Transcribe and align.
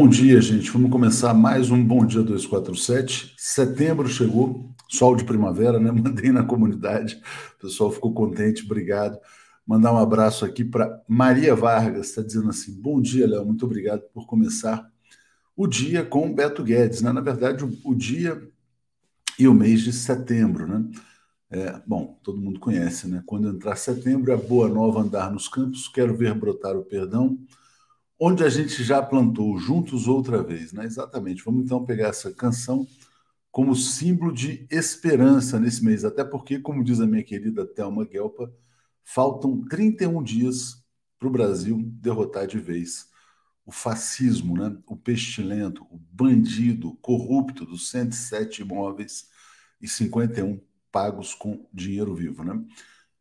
Bom 0.00 0.08
dia, 0.08 0.40
gente. 0.40 0.70
Vamos 0.70 0.90
começar 0.90 1.34
mais 1.34 1.70
um 1.70 1.84
Bom 1.84 2.06
Dia 2.06 2.22
247. 2.22 3.34
Setembro 3.36 4.08
chegou, 4.08 4.74
sol 4.88 5.14
de 5.14 5.24
primavera, 5.24 5.78
né? 5.78 5.92
Mandei 5.92 6.32
na 6.32 6.42
comunidade, 6.42 7.20
o 7.58 7.60
pessoal 7.60 7.92
ficou 7.92 8.14
contente, 8.14 8.64
obrigado. 8.64 9.18
Mandar 9.66 9.92
um 9.92 9.98
abraço 9.98 10.46
aqui 10.46 10.64
para 10.64 11.02
Maria 11.06 11.54
Vargas, 11.54 12.06
está 12.08 12.22
dizendo 12.22 12.48
assim: 12.48 12.80
Bom 12.80 12.98
dia, 12.98 13.28
Léo, 13.28 13.44
muito 13.44 13.66
obrigado 13.66 14.00
por 14.14 14.26
começar 14.26 14.90
o 15.54 15.66
dia 15.66 16.02
com 16.02 16.32
Beto 16.32 16.64
Guedes, 16.64 17.02
né? 17.02 17.12
Na 17.12 17.20
verdade, 17.20 17.62
o, 17.62 17.70
o 17.84 17.94
dia 17.94 18.42
e 19.38 19.46
o 19.46 19.52
mês 19.52 19.82
de 19.82 19.92
setembro, 19.92 20.66
né? 20.66 20.82
É, 21.50 21.78
bom, 21.86 22.18
todo 22.22 22.40
mundo 22.40 22.58
conhece, 22.58 23.06
né? 23.06 23.22
Quando 23.26 23.50
entrar 23.50 23.76
setembro, 23.76 24.32
é 24.32 24.36
boa 24.36 24.66
nova 24.66 25.02
andar 25.02 25.30
nos 25.30 25.46
campos, 25.46 25.88
quero 25.88 26.16
ver 26.16 26.32
brotar 26.32 26.74
o 26.74 26.86
perdão 26.86 27.38
onde 28.20 28.44
a 28.44 28.50
gente 28.50 28.84
já 28.84 29.02
plantou 29.02 29.58
juntos 29.58 30.06
outra 30.06 30.42
vez, 30.42 30.72
né? 30.72 30.84
Exatamente. 30.84 31.42
Vamos 31.42 31.64
então 31.64 31.84
pegar 31.84 32.08
essa 32.08 32.30
canção 32.32 32.86
como 33.50 33.74
símbolo 33.74 34.32
de 34.32 34.66
esperança 34.70 35.58
nesse 35.58 35.84
mês, 35.84 36.04
até 36.04 36.22
porque, 36.22 36.60
como 36.60 36.84
diz 36.84 37.00
a 37.00 37.06
minha 37.06 37.24
querida 37.24 37.66
Thelma 37.66 38.04
Guelpa, 38.04 38.52
faltam 39.02 39.62
31 39.62 40.22
dias 40.22 40.84
para 41.18 41.28
o 41.28 41.32
Brasil 41.32 41.80
derrotar 41.82 42.46
de 42.46 42.58
vez 42.58 43.10
o 43.64 43.72
fascismo, 43.72 44.56
né? 44.56 44.76
o 44.86 44.96
pestilento, 44.96 45.86
o 45.90 45.98
bandido 46.10 46.96
corrupto 47.00 47.64
dos 47.64 47.90
107 47.90 48.62
imóveis 48.62 49.28
e 49.80 49.86
51 49.86 50.60
pagos 50.90 51.34
com 51.34 51.68
dinheiro 51.72 52.14
vivo. 52.14 52.42
Né? 52.42 52.60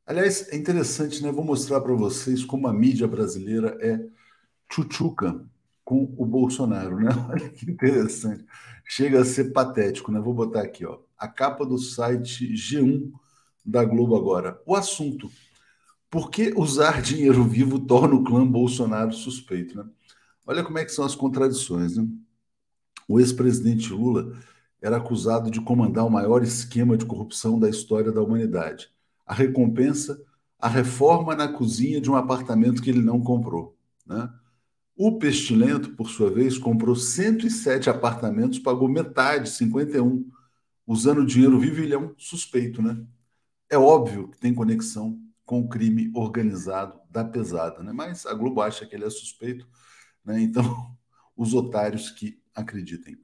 Aliás, 0.05 0.49
é 0.49 0.57
interessante, 0.57 1.21
né? 1.21 1.31
vou 1.31 1.45
mostrar 1.45 1.81
para 1.81 1.93
vocês 1.93 2.43
como 2.43 2.67
a 2.67 2.73
mídia 2.73 3.07
brasileira 3.07 3.77
é 3.79 4.03
tchutchuca 4.69 5.43
com 5.83 6.13
o 6.17 6.25
Bolsonaro, 6.25 6.97
né? 6.97 7.09
Olha 7.29 7.49
que 7.49 7.69
interessante. 7.69 8.45
Chega 8.85 9.21
a 9.21 9.25
ser 9.25 9.51
patético, 9.51 10.11
né? 10.11 10.19
Vou 10.19 10.33
botar 10.33 10.61
aqui, 10.61 10.85
ó. 10.85 10.99
A 11.17 11.27
capa 11.27 11.65
do 11.65 11.77
site 11.77 12.53
G1 12.53 13.11
da 13.65 13.83
Globo 13.83 14.15
agora. 14.15 14.61
O 14.65 14.75
assunto: 14.75 15.29
por 16.09 16.29
que 16.29 16.53
usar 16.55 17.01
dinheiro 17.03 17.43
vivo 17.43 17.79
torna 17.79 18.15
o 18.15 18.23
clã 18.23 18.45
Bolsonaro 18.45 19.11
suspeito, 19.11 19.77
né? 19.77 19.85
Olha 20.45 20.63
como 20.63 20.79
é 20.79 20.85
que 20.85 20.91
são 20.91 21.05
as 21.05 21.15
contradições, 21.15 21.97
né? 21.97 22.07
O 23.07 23.19
ex-presidente 23.19 23.91
Lula 23.91 24.37
era 24.81 24.97
acusado 24.97 25.49
de 25.49 25.59
comandar 25.59 26.05
o 26.05 26.11
maior 26.11 26.43
esquema 26.43 26.95
de 26.95 27.05
corrupção 27.05 27.59
da 27.59 27.69
história 27.69 28.11
da 28.11 28.21
humanidade. 28.21 28.89
A 29.25 29.33
recompensa, 29.33 30.19
a 30.59 30.67
reforma 30.67 31.35
na 31.35 31.47
cozinha 31.47 31.99
de 31.99 32.09
um 32.09 32.15
apartamento 32.15 32.81
que 32.81 32.89
ele 32.89 33.01
não 33.01 33.19
comprou, 33.19 33.75
né? 34.05 34.29
O 35.01 35.17
Pestilento, 35.17 35.91
por 35.91 36.09
sua 36.09 36.29
vez, 36.29 36.57
comprou 36.57 36.93
107 36.93 37.89
apartamentos, 37.89 38.59
pagou 38.59 38.89
metade, 38.89 39.49
51, 39.49 40.29
usando 40.85 41.25
dinheiro 41.25 41.57
vivo 41.57 41.81
ele 41.81 41.93
é 41.93 41.97
um 41.97 42.13
suspeito, 42.17 42.81
né? 42.81 43.01
É 43.69 43.77
óbvio 43.77 44.27
que 44.27 44.37
tem 44.37 44.53
conexão 44.53 45.17
com 45.45 45.61
o 45.61 45.69
crime 45.69 46.11
organizado 46.13 46.99
da 47.09 47.23
pesada, 47.23 47.81
né? 47.81 47.93
Mas 47.93 48.25
a 48.25 48.33
Globo 48.33 48.61
acha 48.61 48.85
que 48.85 48.93
ele 48.93 49.05
é 49.05 49.09
suspeito, 49.09 49.65
né? 50.25 50.41
Então, 50.41 50.93
os 51.33 51.53
otários 51.53 52.09
que 52.09 52.37
acreditem. 52.53 53.17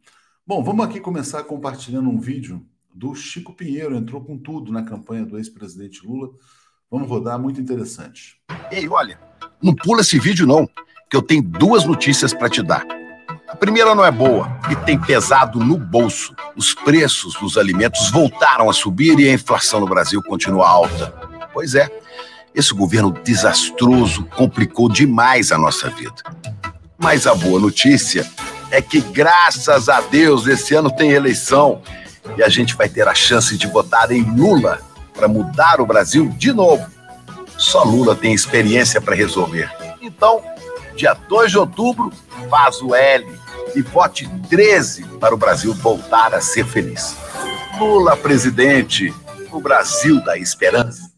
Bom, 0.47 0.63
vamos 0.63 0.85
aqui 0.85 1.01
começar 1.01 1.43
compartilhando 1.43 2.09
um 2.09 2.17
vídeo 2.17 2.65
do 2.93 3.13
Chico 3.13 3.53
Pinheiro, 3.53 3.97
entrou 3.97 4.23
com 4.23 4.37
tudo 4.37 4.71
na 4.71 4.83
campanha 4.83 5.25
do 5.25 5.37
ex-presidente 5.37 6.07
Lula. 6.07 6.29
Vamos 6.89 7.09
rodar, 7.09 7.37
muito 7.37 7.59
interessante. 7.59 8.41
Ei, 8.71 8.87
olha, 8.87 9.19
não 9.61 9.75
pula 9.75 9.99
esse 9.99 10.17
vídeo 10.17 10.47
não 10.47 10.69
que 11.15 11.17
eu 11.17 11.21
tenho 11.21 11.41
duas 11.41 11.85
notícias 11.85 12.33
para 12.33 12.49
te 12.49 12.61
dar. 12.61 12.85
A 13.47 13.55
primeira 13.55 13.95
não 13.95 14.03
é 14.03 14.11
boa 14.11 14.59
e 14.69 14.75
tem 14.75 14.99
pesado 14.99 15.59
no 15.59 15.77
bolso. 15.77 16.35
Os 16.57 16.73
preços 16.73 17.35
dos 17.35 17.57
alimentos 17.57 18.11
voltaram 18.11 18.69
a 18.69 18.73
subir 18.73 19.17
e 19.17 19.29
a 19.29 19.33
inflação 19.33 19.79
no 19.79 19.87
Brasil 19.87 20.21
continua 20.21 20.67
alta. 20.67 21.13
Pois 21.53 21.73
é, 21.73 21.89
esse 22.53 22.73
governo 22.73 23.13
desastroso 23.23 24.25
complicou 24.35 24.89
demais 24.89 25.53
a 25.53 25.57
nossa 25.57 25.89
vida. 25.89 26.21
Mas 26.97 27.25
a 27.25 27.33
boa 27.33 27.61
notícia 27.61 28.29
é 28.69 28.81
que, 28.81 28.99
graças 28.99 29.87
a 29.87 30.01
Deus, 30.01 30.47
esse 30.47 30.75
ano 30.75 30.91
tem 30.91 31.11
eleição 31.11 31.81
e 32.37 32.43
a 32.43 32.49
gente 32.49 32.75
vai 32.75 32.89
ter 32.89 33.07
a 33.07 33.15
chance 33.15 33.57
de 33.57 33.67
votar 33.67 34.11
em 34.11 34.21
Lula 34.21 34.81
para 35.13 35.29
mudar 35.29 35.79
o 35.79 35.85
Brasil 35.85 36.27
de 36.37 36.51
novo. 36.51 36.85
Só 37.57 37.83
Lula 37.83 38.17
tem 38.17 38.33
experiência 38.33 38.99
para 38.99 39.15
resolver. 39.15 39.71
Então, 40.01 40.43
dia 40.95 41.13
2 41.13 41.51
de 41.51 41.57
outubro, 41.57 42.11
faz 42.49 42.81
o 42.81 42.95
L 42.95 43.25
e 43.75 43.81
vote 43.81 44.27
13 44.49 45.05
para 45.19 45.35
o 45.35 45.37
Brasil 45.37 45.73
voltar 45.73 46.33
a 46.33 46.41
ser 46.41 46.65
feliz. 46.65 47.15
Lula 47.77 48.15
presidente, 48.15 49.13
o 49.51 49.59
Brasil 49.59 50.23
da 50.23 50.37
esperança. 50.37 51.11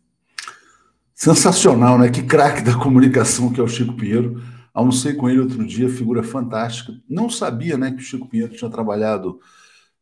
Sensacional, 1.14 1.98
né? 1.98 2.10
Que 2.10 2.24
craque 2.24 2.62
da 2.62 2.76
comunicação 2.76 3.52
que 3.52 3.60
é 3.60 3.64
o 3.64 3.68
Chico 3.68 3.96
Pinheiro. 3.96 4.42
Almocei 4.74 5.14
com 5.14 5.30
ele 5.30 5.40
outro 5.40 5.66
dia, 5.66 5.90
figura 5.90 6.24
fantástica. 6.24 6.94
Não 7.10 7.30
sabia 7.30 7.78
né, 7.78 7.92
que 7.92 7.98
o 7.98 8.06
Chico 8.06 8.28
Pinheiro 8.28 8.54
tinha 8.54 8.70
trabalhado 8.70 9.40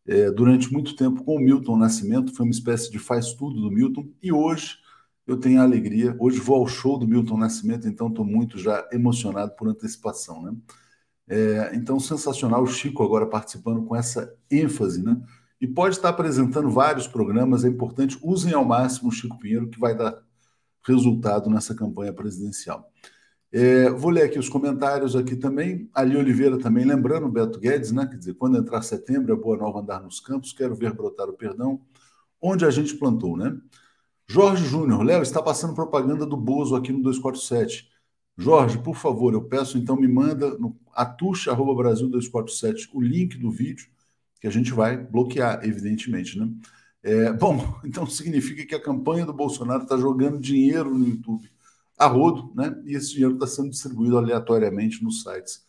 é, 0.07 0.29
durante 0.29 0.71
muito 0.71 0.95
tempo 0.95 1.23
com 1.23 1.35
o 1.35 1.39
Milton 1.39 1.77
Nascimento, 1.77 2.33
foi 2.35 2.45
uma 2.45 2.51
espécie 2.51 2.91
de 2.91 2.99
faz-tudo 2.99 3.59
do 3.59 3.71
Milton, 3.71 4.05
e 4.21 4.31
hoje 4.31 4.77
eu 5.27 5.37
tenho 5.37 5.59
a 5.59 5.63
alegria. 5.63 6.15
Hoje 6.19 6.39
vou 6.39 6.57
ao 6.57 6.67
show 6.67 6.97
do 6.97 7.07
Milton 7.07 7.37
Nascimento, 7.37 7.87
então 7.87 8.07
estou 8.07 8.25
muito 8.25 8.57
já 8.57 8.87
emocionado 8.91 9.51
por 9.55 9.67
antecipação, 9.67 10.43
né? 10.43 10.55
É, 11.27 11.71
então, 11.73 11.99
sensacional 11.99 12.61
o 12.61 12.67
Chico 12.67 13.01
agora 13.03 13.25
participando 13.25 13.83
com 13.83 13.95
essa 13.95 14.31
ênfase, 14.49 15.03
né? 15.03 15.19
E 15.59 15.67
pode 15.67 15.95
estar 15.95 16.09
apresentando 16.09 16.69
vários 16.69 17.07
programas, 17.07 17.65
é 17.65 17.67
importante, 17.67 18.19
usem 18.21 18.53
ao 18.53 18.63
máximo 18.63 19.09
o 19.09 19.11
Chico 19.11 19.39
Pinheiro, 19.39 19.69
que 19.69 19.79
vai 19.79 19.95
dar 19.95 20.21
resultado 20.83 21.49
nessa 21.49 21.73
campanha 21.73 22.13
presidencial. 22.13 22.91
É, 23.51 23.89
vou 23.89 24.11
ler 24.11 24.23
aqui 24.23 24.37
os 24.37 24.49
comentários 24.49 25.15
aqui 25.15 25.35
também. 25.35 25.89
Ali 25.93 26.15
Oliveira 26.17 26.59
também, 26.59 26.85
lembrando, 26.85 27.29
Beto 27.29 27.59
Guedes, 27.59 27.91
né? 27.91 28.05
Quer 28.05 28.17
dizer, 28.17 28.33
quando 28.35 28.57
entrar 28.57 28.81
setembro, 28.81 29.33
é 29.33 29.35
boa 29.35 29.57
nova 29.57 29.79
andar 29.79 30.03
nos 30.03 30.19
campos, 30.19 30.53
quero 30.53 30.75
ver 30.75 30.93
brotar 30.93 31.27
o 31.27 31.33
perdão, 31.33 31.81
onde 32.41 32.65
a 32.65 32.69
gente 32.69 32.95
plantou, 32.95 33.35
né? 33.37 33.57
Jorge 34.27 34.65
Júnior, 34.65 35.03
Léo, 35.03 35.21
está 35.21 35.41
passando 35.41 35.75
propaganda 35.75 36.25
do 36.25 36.35
Bozo 36.35 36.75
aqui 36.75 36.91
no 36.91 37.01
247. 37.01 37.89
Jorge, 38.37 38.77
por 38.79 38.95
favor, 38.95 39.33
eu 39.33 39.43
peço 39.43 39.77
então 39.77 39.95
me 39.95 40.07
manda 40.07 40.57
no 40.57 40.75
atucha@brasil247 40.93 42.89
o 42.93 43.01
link 43.01 43.37
do 43.37 43.49
vídeo 43.51 43.87
que 44.41 44.47
a 44.47 44.51
gente 44.51 44.73
vai 44.73 44.97
bloquear, 44.97 45.63
evidentemente, 45.63 46.37
né? 46.37 46.49
É, 47.01 47.31
bom, 47.33 47.79
então 47.85 48.05
significa 48.07 48.65
que 48.65 48.75
a 48.75 48.81
campanha 48.81 49.25
do 49.25 49.33
Bolsonaro 49.33 49.83
está 49.83 49.97
jogando 49.97 50.39
dinheiro 50.39 50.93
no 50.93 51.07
YouTube 51.07 51.49
a 51.97 52.07
rodo, 52.07 52.51
né? 52.55 52.75
E 52.85 52.95
esse 52.95 53.11
dinheiro 53.13 53.35
está 53.35 53.47
sendo 53.47 53.69
distribuído 53.69 54.17
aleatoriamente 54.17 55.03
nos 55.03 55.23
sites 55.23 55.63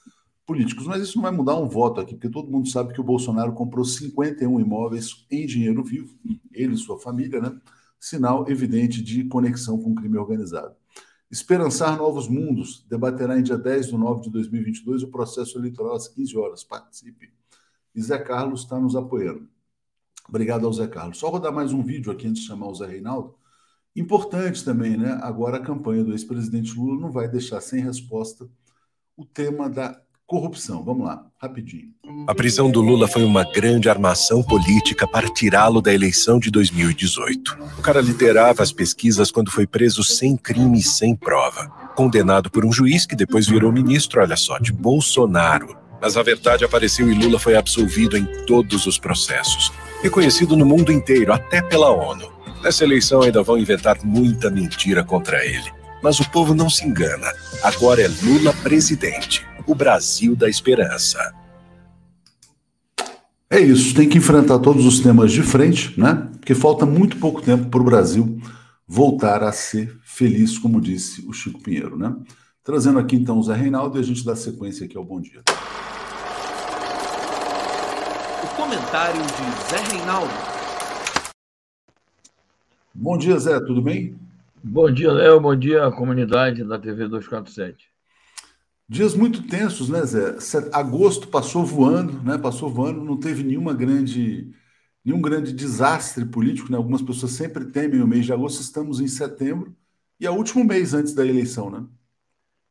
políticos. 0.45 0.87
Mas 0.87 1.03
isso 1.03 1.17
não 1.17 1.23
vai 1.23 1.33
mudar 1.33 1.57
um 1.57 1.69
voto 1.69 2.01
aqui, 2.01 2.15
porque 2.15 2.31
todo 2.31 2.51
mundo 2.51 2.69
sabe 2.69 2.93
que 2.93 3.01
o 3.01 3.05
Bolsonaro 3.05 3.53
comprou 3.53 3.85
51 3.85 4.59
imóveis 4.61 5.27
em 5.31 5.47
dinheiro 5.47 5.85
vivo, 5.85 6.15
ele 6.53 6.75
e 6.75 6.79
sua 6.79 6.99
família, 6.99 7.41
né? 7.41 7.59
Sinal 7.99 8.49
evidente 8.49 9.03
de 9.03 9.25
conexão 9.25 9.79
com 9.79 9.93
o 9.93 9.95
crime 9.95 10.19
organizado. 10.19 10.75
Esperançar 11.31 11.97
novos 11.97 12.29
mundos 12.29 12.85
debaterá 12.89 13.39
em 13.39 13.43
dia 13.43 13.59
10 13.59 13.89
de 13.89 13.97
nove 13.97 14.23
de 14.23 14.31
2022 14.31 15.03
o 15.03 15.09
processo 15.09 15.59
eleitoral 15.59 15.95
às 15.95 16.07
15 16.07 16.37
horas. 16.39 16.65
Participe. 16.65 17.33
E 17.95 18.01
Zé 18.01 18.19
Carlos 18.19 18.63
está 18.63 18.79
nos 18.79 18.95
apoiando. 18.95 19.49
Obrigado 20.29 20.67
ao 20.67 20.73
Zé 20.73 20.87
Carlos. 20.87 21.19
Só 21.19 21.29
rodar 21.29 21.53
mais 21.53 21.73
um 21.73 21.83
vídeo 21.83 22.13
aqui 22.13 22.29
antes 22.29 22.43
de 22.43 22.49
chamar 22.49 22.69
o 22.69 22.75
Zé 22.75 22.87
Reinaldo. 22.87 23.35
Importante 23.95 24.65
também, 24.65 24.97
né? 24.97 25.19
Agora 25.23 25.57
a 25.57 25.63
campanha 25.63 26.05
do 26.05 26.13
ex-presidente 26.13 26.77
Lula 26.77 27.01
não 27.01 27.11
vai 27.11 27.29
deixar 27.29 27.61
sem 27.61 27.81
resposta 27.81 28.49
o 29.17 29.25
tema 29.25 29.71
da 29.71 30.01
corrupção. 30.27 30.83
Vamos 30.85 31.07
lá, 31.07 31.25
rapidinho. 31.41 31.87
A 32.27 32.35
prisão 32.35 32.71
do 32.71 32.81
Lula 32.81 33.07
foi 33.07 33.25
uma 33.25 33.45
grande 33.45 33.89
armação 33.89 34.43
política 34.43 35.07
para 35.07 35.29
tirá-lo 35.29 35.81
da 35.81 35.95
eleição 35.95 36.39
de 36.39 36.51
2018. 36.51 37.57
O 37.79 37.83
cara 37.83 38.01
liderava 38.01 38.63
as 38.63 38.73
pesquisas 38.73 39.31
quando 39.31 39.51
foi 39.51 39.67
preso 39.67 40.03
sem 40.03 40.37
crime 40.37 40.81
e 40.81 40.83
sem 40.83 41.15
prova. 41.15 41.69
Condenado 41.95 42.51
por 42.51 42.65
um 42.65 42.73
juiz 42.73 43.07
que 43.07 43.15
depois 43.15 43.47
virou 43.47 43.73
ministro, 43.73 44.21
olha 44.21 44.37
só, 44.37 44.59
de 44.59 44.73
Bolsonaro. 44.73 45.77
Mas 46.03 46.17
a 46.17 46.23
verdade 46.23 46.65
apareceu 46.65 47.11
e 47.11 47.15
Lula 47.15 47.39
foi 47.39 47.57
absolvido 47.57 48.19
em 48.19 48.27
todos 48.45 48.87
os 48.87 48.99
processos. 48.99 49.73
Reconhecido 50.03 50.57
no 50.57 50.67
mundo 50.67 50.93
inteiro, 50.93 51.33
até 51.33 51.63
pela 51.63 51.91
ONU. 51.91 52.31
Nessa 52.63 52.85
eleição 52.85 53.23
ainda 53.23 53.43
vão 53.43 53.57
inventar 53.57 53.97
muita 54.05 54.51
mentira 54.51 55.03
contra 55.05 55.45
ele. 55.45 55.73
Mas 56.03 56.21
o 56.21 56.31
povo 56.31 56.55
não 56.55 56.69
se 56.69 56.87
engana. 56.87 57.33
Agora 57.63 58.03
é 58.03 58.09
Lula 58.23 58.53
presidente 58.63 59.47
o 59.67 59.75
Brasil 59.75 60.37
da 60.37 60.49
esperança. 60.49 61.35
É 63.49 63.61
isso, 63.61 63.95
tem 63.95 64.09
que 64.09 64.19
enfrentar 64.19 64.59
todos 64.59 64.85
os 64.85 65.01
temas 65.01 65.33
de 65.33 65.43
frente, 65.43 65.99
né? 65.99 66.29
Porque 66.39 66.55
falta 66.55 66.85
muito 66.85 67.17
pouco 67.19 67.41
tempo 67.43 67.69
para 67.69 67.81
o 67.81 67.85
Brasil 67.85 68.41
voltar 68.87 69.43
a 69.43 69.53
ser 69.53 69.97
feliz, 70.05 70.59
como 70.59 70.81
disse 70.81 71.27
o 71.29 71.33
Chico 71.33 71.61
Pinheiro, 71.61 71.97
né? 71.97 72.15
Trazendo 72.65 72.99
aqui 72.99 73.17
então 73.17 73.39
o 73.39 73.43
Zé 73.43 73.55
Reinaldo 73.55 73.99
e 73.99 74.01
a 74.01 74.05
gente 74.05 74.25
dá 74.25 74.35
sequência 74.35 74.87
aqui 74.87 74.97
ao 74.97 75.05
Bom 75.05 75.21
Dia. 75.21 75.43
Comentário 78.57 79.21
de 79.21 79.71
Zé 79.71 79.97
Reinaldo. 79.97 80.33
Bom 82.93 83.17
dia, 83.17 83.39
Zé, 83.39 83.61
tudo 83.61 83.81
bem? 83.81 84.19
Bom 84.65 84.91
dia, 84.91 85.13
Léo. 85.13 85.41
Bom 85.41 85.55
dia, 85.55 85.91
comunidade 85.93 86.65
da 86.65 86.79
TV 86.79 87.07
247. 87.07 87.96
Dias 88.89 89.15
muito 89.15 89.43
tensos, 89.49 89.89
né, 89.89 90.05
Zé? 90.05 90.37
Agosto 90.73 91.27
passou 91.29 91.65
voando, 91.65 92.23
né? 92.23 92.39
Passou 92.39 92.71
voando, 92.71 93.05
não 93.05 93.19
teve 93.19 93.43
nenhuma 93.43 93.75
grande, 93.75 94.55
nenhum 95.05 95.21
grande 95.21 95.53
desastre 95.53 96.25
político, 96.25 96.71
né? 96.71 96.77
Algumas 96.77 97.03
pessoas 97.03 97.33
sempre 97.33 97.65
temem 97.67 98.01
o 98.01 98.07
mês 98.07 98.25
de 98.25 98.33
agosto, 98.33 98.61
estamos 98.61 99.01
em 99.01 99.09
setembro 99.09 99.77
e 100.21 100.27
é 100.27 100.31
o 100.31 100.35
último 100.35 100.65
mês 100.65 100.95
antes 100.95 101.15
da 101.15 101.27
eleição, 101.27 101.69
né? 101.69 101.85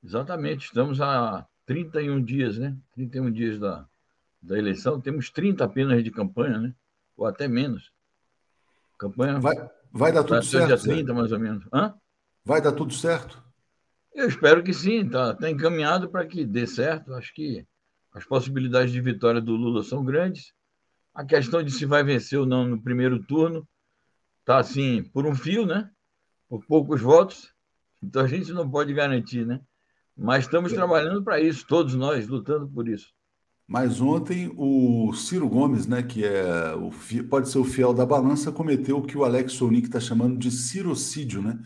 Exatamente, 0.02 0.68
estamos 0.68 1.02
a 1.02 1.46
31 1.66 2.24
dias, 2.24 2.58
né? 2.58 2.78
31 2.94 3.32
dias 3.32 3.60
da, 3.60 3.86
da 4.42 4.58
eleição, 4.58 5.02
temos 5.02 5.30
30 5.30 5.66
apenas 5.66 6.02
de 6.02 6.12
campanha, 6.12 6.60
né? 6.60 6.74
Ou 7.18 7.26
até 7.26 7.48
menos. 7.48 7.92
Campanha. 8.98 9.40
Vai, 9.40 9.56
vai 9.92 10.12
dar 10.14 10.24
tudo 10.24 10.44
certo. 10.44 10.68
Dia 10.68 10.78
30, 10.78 11.14
mais 11.14 11.32
ou 11.34 11.40
menos. 11.40 11.66
Hã? 11.74 11.94
Vai 12.46 12.62
dar 12.62 12.72
tudo 12.72 12.94
certo? 12.94 13.45
Eu 14.16 14.30
espero 14.30 14.64
que 14.64 14.74
sim, 14.74 15.06
está 15.06 15.34
tá 15.36 15.50
encaminhado 15.52 16.10
para 16.10 16.26
que 16.26 16.46
dê 16.46 16.66
certo. 16.66 17.14
Acho 17.14 17.34
que 17.34 17.68
as 18.14 18.24
possibilidades 18.24 18.94
de 18.94 19.02
vitória 19.02 19.42
do 19.42 19.58
Lula 19.58 19.84
são 19.84 20.06
grandes. 20.06 20.54
A 21.14 21.26
questão 21.26 21.62
de 21.62 21.70
se 21.70 21.86
vai 21.86 22.02
vencer 22.02 22.40
ou 22.40 22.46
não 22.46 22.66
no 22.66 22.82
primeiro 22.82 23.22
turno 23.22 23.68
está 24.40 24.58
assim 24.58 25.04
por 25.04 25.26
um 25.26 25.36
fio, 25.36 25.66
né? 25.66 25.92
Por 26.48 26.66
poucos 26.66 27.02
votos. 27.02 27.54
Então 28.02 28.24
a 28.24 28.28
gente 28.28 28.54
não 28.54 28.70
pode 28.70 28.94
garantir, 28.94 29.46
né? 29.46 29.60
Mas 30.16 30.46
estamos 30.46 30.72
é. 30.72 30.76
trabalhando 30.76 31.22
para 31.22 31.42
isso, 31.42 31.68
todos 31.68 31.94
nós 31.94 32.26
lutando 32.26 32.70
por 32.70 32.88
isso. 32.88 33.14
Mas 33.68 34.00
ontem 34.00 34.54
o 34.56 35.12
Ciro 35.14 35.50
Gomes, 35.50 35.88
né, 35.88 36.04
que 36.04 36.24
é 36.24 36.74
o, 36.76 36.92
pode 37.24 37.50
ser 37.50 37.58
o 37.58 37.66
fiel 37.66 37.94
da 37.94 38.06
balança, 38.06 38.52
cometeu 38.52 39.00
o 39.00 39.06
que 39.06 39.18
o 39.18 39.26
Alex 39.26 39.54
Sonic 39.54 39.88
está 39.88 40.00
chamando 40.00 40.38
de 40.38 40.52
cirocídio, 40.52 41.42
né? 41.42 41.60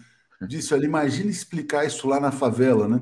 Disse, 0.48 0.74
olha, 0.74 0.86
imagina 0.86 1.30
explicar 1.30 1.86
isso 1.86 2.08
lá 2.08 2.20
na 2.20 2.32
favela, 2.32 2.88
né? 2.88 3.02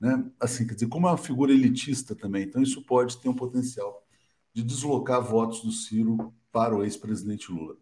né? 0.00 0.24
Assim, 0.38 0.66
quer 0.66 0.74
dizer, 0.74 0.88
como 0.88 1.06
é 1.06 1.10
uma 1.10 1.18
figura 1.18 1.52
elitista 1.52 2.14
também, 2.14 2.44
então 2.44 2.62
isso 2.62 2.82
pode 2.82 3.18
ter 3.18 3.28
um 3.28 3.34
potencial 3.34 4.04
de 4.52 4.62
deslocar 4.62 5.22
votos 5.22 5.62
do 5.62 5.72
Ciro 5.72 6.34
para 6.52 6.76
o 6.76 6.84
ex-presidente 6.84 7.50
Lula. 7.50 7.76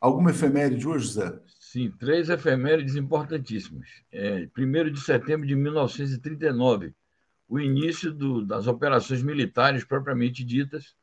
Alguma 0.00 0.30
efeméride 0.30 0.86
hoje, 0.86 1.12
Zé? 1.12 1.40
Sim, 1.60 1.90
três 1.98 2.28
efemérides 2.28 2.96
importantíssimas. 2.96 3.88
É, 4.10 4.48
1 4.56 4.90
de 4.92 5.00
setembro 5.00 5.46
de 5.46 5.54
1939, 5.54 6.94
o 7.48 7.60
início 7.60 8.12
do, 8.12 8.44
das 8.44 8.66
operações 8.66 9.22
militares 9.22 9.84
propriamente 9.84 10.44
ditas 10.44 10.94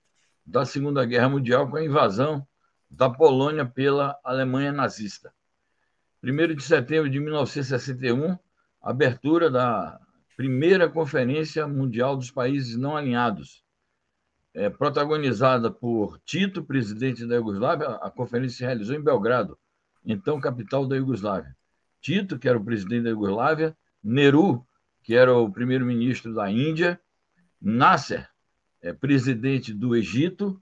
da 0.46 0.66
Segunda 0.66 1.06
Guerra 1.06 1.30
Mundial 1.30 1.70
com 1.70 1.78
a 1.78 1.84
invasão 1.84 2.46
da 2.90 3.10
Polônia 3.10 3.66
pela 3.66 4.20
Alemanha 4.24 4.72
nazista. 4.72 5.34
1 6.24 6.56
de 6.56 6.64
setembro 6.64 7.10
de 7.10 7.20
1961, 7.20 8.38
abertura 8.82 9.52
da 9.52 10.00
primeira 10.38 10.88
Conferência 10.88 11.68
Mundial 11.68 12.16
dos 12.16 12.32
Países 12.32 12.78
Não 12.78 12.96
Alinhados, 12.96 13.62
é, 14.54 14.70
protagonizada 14.70 15.70
por 15.70 16.18
Tito, 16.20 16.64
presidente 16.64 17.26
da 17.26 17.36
Iugoslávia. 17.36 17.90
A 17.96 18.10
conferência 18.10 18.58
se 18.58 18.64
realizou 18.64 18.96
em 18.96 19.04
Belgrado, 19.04 19.60
então 20.06 20.40
capital 20.40 20.88
da 20.88 20.96
Iugoslávia. 20.96 21.54
Tito, 22.00 22.40
que 22.40 22.48
era 22.48 22.58
o 22.58 22.64
presidente 22.64 23.04
da 23.04 23.10
Iugoslávia, 23.10 23.76
Nehru, 24.02 24.66
que 25.04 25.16
era 25.16 25.36
o 25.36 25.52
primeiro-ministro 25.52 26.34
da 26.34 26.50
Índia, 26.50 27.02
Nasser, 27.62 28.30
é, 28.82 28.94
presidente 28.94 29.74
do 29.74 29.94
Egito, 29.94 30.62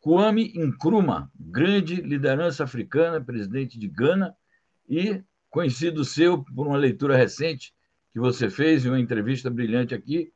Kwame 0.00 0.52
Nkrumah, 0.56 1.28
grande 1.34 1.96
liderança 1.96 2.62
africana, 2.62 3.20
presidente 3.20 3.78
de 3.78 3.88
Gana, 3.88 4.36
e 4.88 5.22
conhecido 5.50 6.04
seu 6.04 6.42
por 6.42 6.66
uma 6.66 6.76
leitura 6.76 7.16
recente 7.16 7.74
que 8.12 8.18
você 8.18 8.50
fez 8.50 8.84
em 8.84 8.88
uma 8.88 9.00
entrevista 9.00 9.50
brilhante 9.50 9.94
aqui 9.94 10.32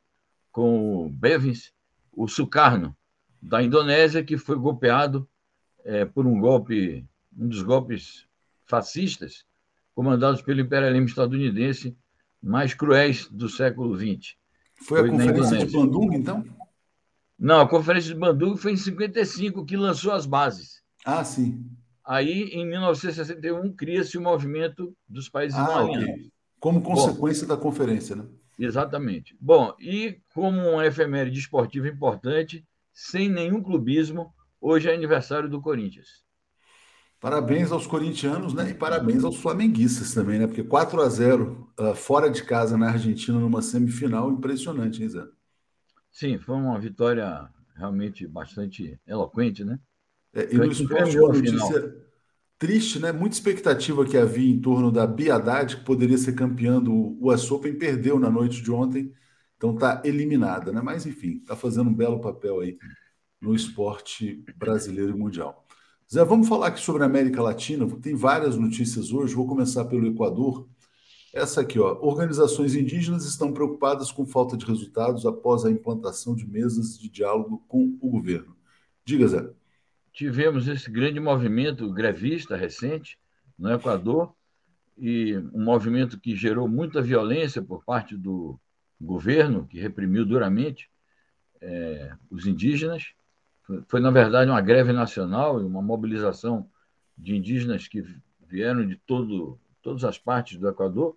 com 0.50 1.06
o 1.06 1.10
Bevins, 1.10 1.72
o 2.12 2.26
Sukarno, 2.26 2.96
da 3.40 3.62
Indonésia, 3.62 4.24
que 4.24 4.38
foi 4.38 4.56
golpeado 4.56 5.28
é, 5.84 6.04
por 6.04 6.26
um 6.26 6.40
golpe, 6.40 7.06
um 7.36 7.48
dos 7.48 7.62
golpes 7.62 8.26
fascistas 8.64 9.44
comandados 9.94 10.42
pelo 10.42 10.60
imperialismo 10.60 11.06
estadunidense 11.06 11.96
mais 12.42 12.74
cruéis 12.74 13.28
do 13.28 13.48
século 13.48 13.96
XX. 13.96 14.34
Foi, 14.76 15.00
foi 15.00 15.08
a 15.08 15.10
Conferência 15.10 15.66
de 15.66 15.72
Bandung, 15.72 16.14
então? 16.14 16.44
Não, 17.38 17.60
a 17.60 17.68
Conferência 17.68 18.12
de 18.12 18.18
Bandung 18.18 18.56
foi 18.56 18.72
em 18.72 18.76
55 18.76 19.64
que 19.64 19.76
lançou 19.76 20.12
as 20.12 20.26
bases. 20.26 20.82
Ah, 21.04 21.24
sim. 21.24 21.64
Aí, 22.06 22.44
em 22.52 22.64
1961, 22.64 23.74
cria-se 23.74 24.16
o 24.16 24.22
movimento 24.22 24.96
dos 25.08 25.28
países 25.28 25.58
ah, 25.58 25.82
okay. 25.82 26.30
Como 26.60 26.80
consequência 26.80 27.46
Bom, 27.46 27.54
da 27.54 27.60
conferência, 27.60 28.14
né? 28.14 28.24
Exatamente. 28.56 29.36
Bom, 29.40 29.74
e 29.80 30.20
como 30.32 30.60
um 30.60 30.80
efeméride 30.80 31.38
esportivo 31.38 31.88
importante, 31.88 32.64
sem 32.92 33.28
nenhum 33.28 33.60
clubismo, 33.60 34.32
hoje 34.60 34.88
é 34.88 34.94
aniversário 34.94 35.48
do 35.48 35.60
Corinthians. 35.60 36.24
Parabéns 37.20 37.72
aos 37.72 37.86
corintianos, 37.86 38.54
né? 38.54 38.70
E 38.70 38.74
parabéns 38.74 39.24
aos 39.24 39.36
flamenguistas 39.36 40.14
também, 40.14 40.38
né? 40.38 40.46
Porque 40.46 40.62
4 40.62 41.00
a 41.00 41.08
0 41.08 41.72
uh, 41.78 41.82
ah, 41.82 41.94
fora 41.94 42.30
de 42.30 42.44
casa 42.44 42.76
na 42.76 42.90
Argentina 42.90 43.38
numa 43.38 43.62
semifinal, 43.62 44.30
impressionante, 44.30 45.02
hein, 45.02 45.08
Zé? 45.08 45.24
Sim, 46.12 46.38
foi 46.38 46.54
uma 46.54 46.78
vitória 46.78 47.48
realmente 47.74 48.26
bastante 48.28 49.00
eloquente, 49.06 49.64
né? 49.64 49.78
É, 50.36 50.54
e 50.54 50.58
no 50.58 50.70
esporte, 50.70 51.18
uma 51.18 51.32
notícia 51.32 51.96
triste, 52.58 52.98
né? 52.98 53.10
Muita 53.10 53.36
expectativa 53.36 54.04
que 54.04 54.18
havia 54.18 54.50
em 54.50 54.60
torno 54.60 54.92
da 54.92 55.06
Biadade, 55.06 55.78
que 55.78 55.84
poderia 55.84 56.18
ser 56.18 56.34
campeã 56.34 56.78
do 56.78 57.16
US 57.22 57.50
Open, 57.50 57.78
perdeu 57.78 58.18
na 58.18 58.28
noite 58.28 58.62
de 58.62 58.70
ontem, 58.70 59.10
então 59.56 59.72
está 59.72 60.02
eliminada, 60.04 60.70
né? 60.72 60.82
Mas 60.82 61.06
enfim, 61.06 61.38
está 61.38 61.56
fazendo 61.56 61.88
um 61.88 61.94
belo 61.94 62.20
papel 62.20 62.60
aí 62.60 62.76
no 63.40 63.54
esporte 63.54 64.44
brasileiro 64.58 65.12
e 65.12 65.18
mundial. 65.18 65.64
Zé, 66.12 66.22
vamos 66.22 66.48
falar 66.48 66.68
aqui 66.68 66.80
sobre 66.80 67.02
a 67.02 67.06
América 67.06 67.40
Latina. 67.40 67.88
Tem 68.00 68.14
várias 68.14 68.56
notícias 68.56 69.12
hoje. 69.12 69.34
Vou 69.34 69.46
começar 69.46 69.86
pelo 69.86 70.06
Equador. 70.06 70.68
Essa 71.32 71.62
aqui, 71.62 71.78
ó. 71.78 71.98
Organizações 72.00 72.74
indígenas 72.74 73.24
estão 73.24 73.52
preocupadas 73.52 74.12
com 74.12 74.26
falta 74.26 74.56
de 74.56 74.66
resultados 74.66 75.24
após 75.24 75.64
a 75.64 75.70
implantação 75.70 76.36
de 76.36 76.46
mesas 76.46 76.98
de 76.98 77.08
diálogo 77.08 77.64
com 77.66 77.96
o 78.00 78.08
governo. 78.10 78.54
Diga, 79.04 79.26
Zé 79.26 79.50
tivemos 80.16 80.66
esse 80.66 80.90
grande 80.90 81.20
movimento 81.20 81.92
grevista 81.92 82.56
recente 82.56 83.18
no 83.58 83.70
Equador, 83.70 84.34
e 84.96 85.36
um 85.52 85.62
movimento 85.62 86.18
que 86.18 86.34
gerou 86.34 86.66
muita 86.66 87.02
violência 87.02 87.60
por 87.60 87.84
parte 87.84 88.16
do 88.16 88.58
governo, 88.98 89.66
que 89.66 89.78
reprimiu 89.78 90.24
duramente 90.24 90.90
é, 91.60 92.14
os 92.30 92.46
indígenas. 92.46 93.12
Foi, 93.62 93.82
foi, 93.86 94.00
na 94.00 94.10
verdade, 94.10 94.50
uma 94.50 94.62
greve 94.62 94.90
nacional 94.90 95.60
e 95.60 95.64
uma 95.64 95.82
mobilização 95.82 96.66
de 97.16 97.36
indígenas 97.36 97.86
que 97.86 98.02
vieram 98.48 98.86
de 98.86 98.96
todo, 98.96 99.60
todas 99.82 100.02
as 100.02 100.18
partes 100.18 100.56
do 100.58 100.66
Equador. 100.66 101.14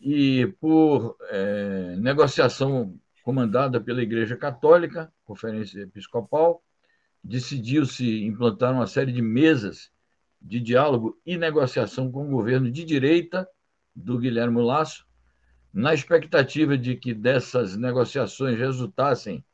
E 0.00 0.48
por 0.60 1.16
é, 1.28 1.94
negociação 1.96 2.98
comandada 3.22 3.80
pela 3.80 4.02
Igreja 4.02 4.36
Católica, 4.36 5.12
Conferência 5.24 5.82
Episcopal, 5.82 6.60
decidiu-se 7.22 8.24
implantar 8.24 8.72
uma 8.72 8.86
série 8.86 9.12
de 9.12 9.22
mesas 9.22 9.90
de 10.40 10.58
diálogo 10.58 11.20
e 11.24 11.36
negociação 11.36 12.10
com 12.10 12.26
o 12.26 12.30
governo 12.30 12.70
de 12.70 12.84
direita 12.84 13.48
do 13.94 14.18
Guilherme 14.18 14.62
Lasso, 14.62 15.06
na 15.72 15.92
expectativa 15.92 16.76
de 16.76 16.96
que 16.96 17.12
dessas 17.12 17.76
negociações 17.76 18.58
resultassem 18.58 19.44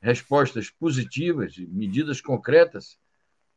respostas 0.00 0.70
positivas, 0.70 1.56
medidas 1.56 2.20
concretas 2.20 2.98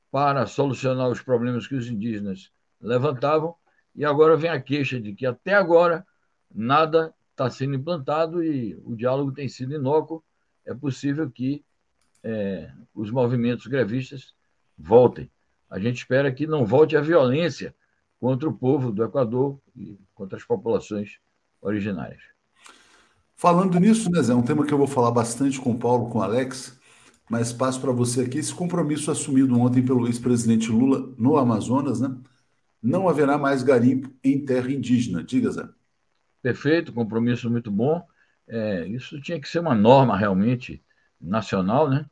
para 0.09 0.47
solucionar 0.47 1.09
os 1.09 1.21
problemas 1.21 1.67
que 1.67 1.75
os 1.75 1.87
indígenas 1.87 2.51
levantavam. 2.81 3.55
E 3.95 4.05
agora 4.05 4.35
vem 4.35 4.49
a 4.49 4.61
queixa 4.61 4.99
de 4.99 5.13
que 5.13 5.25
até 5.25 5.53
agora 5.53 6.05
nada 6.53 7.13
está 7.31 7.49
sendo 7.49 7.75
implantado 7.75 8.43
e 8.43 8.75
o 8.83 8.95
diálogo 8.95 9.31
tem 9.31 9.47
sido 9.47 9.75
inócuo. 9.75 10.23
É 10.65 10.73
possível 10.73 11.29
que 11.29 11.63
é, 12.23 12.71
os 12.93 13.11
movimentos 13.11 13.67
grevistas 13.67 14.33
voltem. 14.77 15.29
A 15.69 15.79
gente 15.79 15.97
espera 15.97 16.31
que 16.31 16.47
não 16.47 16.65
volte 16.65 16.97
a 16.97 17.01
violência 17.01 17.75
contra 18.19 18.49
o 18.49 18.53
povo 18.53 18.91
do 18.91 19.03
Equador 19.03 19.59
e 19.75 19.97
contra 20.13 20.37
as 20.37 20.43
populações 20.43 21.19
originárias. 21.61 22.21
Falando 23.35 23.79
nisso, 23.79 24.11
né, 24.11 24.21
Zé, 24.21 24.33
é 24.33 24.35
um 24.35 24.41
tema 24.41 24.65
que 24.65 24.73
eu 24.73 24.77
vou 24.77 24.87
falar 24.87 25.11
bastante 25.11 25.61
com 25.61 25.71
o 25.71 25.79
Paulo, 25.79 26.09
com 26.09 26.19
o 26.19 26.21
Alex, 26.21 26.77
mas 27.29 27.53
passo 27.53 27.79
para 27.79 27.91
você 27.91 28.21
aqui 28.21 28.39
esse 28.39 28.53
compromisso 28.53 29.11
assumido 29.11 29.57
ontem 29.57 29.81
pelo 29.83 30.07
ex-presidente 30.07 30.69
Lula 30.69 31.13
no 31.17 31.37
Amazonas, 31.37 32.01
né? 32.01 32.13
Não 32.81 33.07
haverá 33.07 33.37
mais 33.37 33.61
garimpo 33.61 34.09
em 34.23 34.43
terra 34.43 34.71
indígena. 34.71 35.23
Diga, 35.23 35.51
Zé. 35.51 35.67
Perfeito, 36.41 36.91
compromisso 36.91 37.49
muito 37.49 37.69
bom. 37.69 38.05
É, 38.47 38.87
isso 38.87 39.21
tinha 39.21 39.39
que 39.39 39.47
ser 39.47 39.59
uma 39.59 39.75
norma 39.75 40.17
realmente 40.17 40.83
nacional, 41.19 41.89
né? 41.89 42.05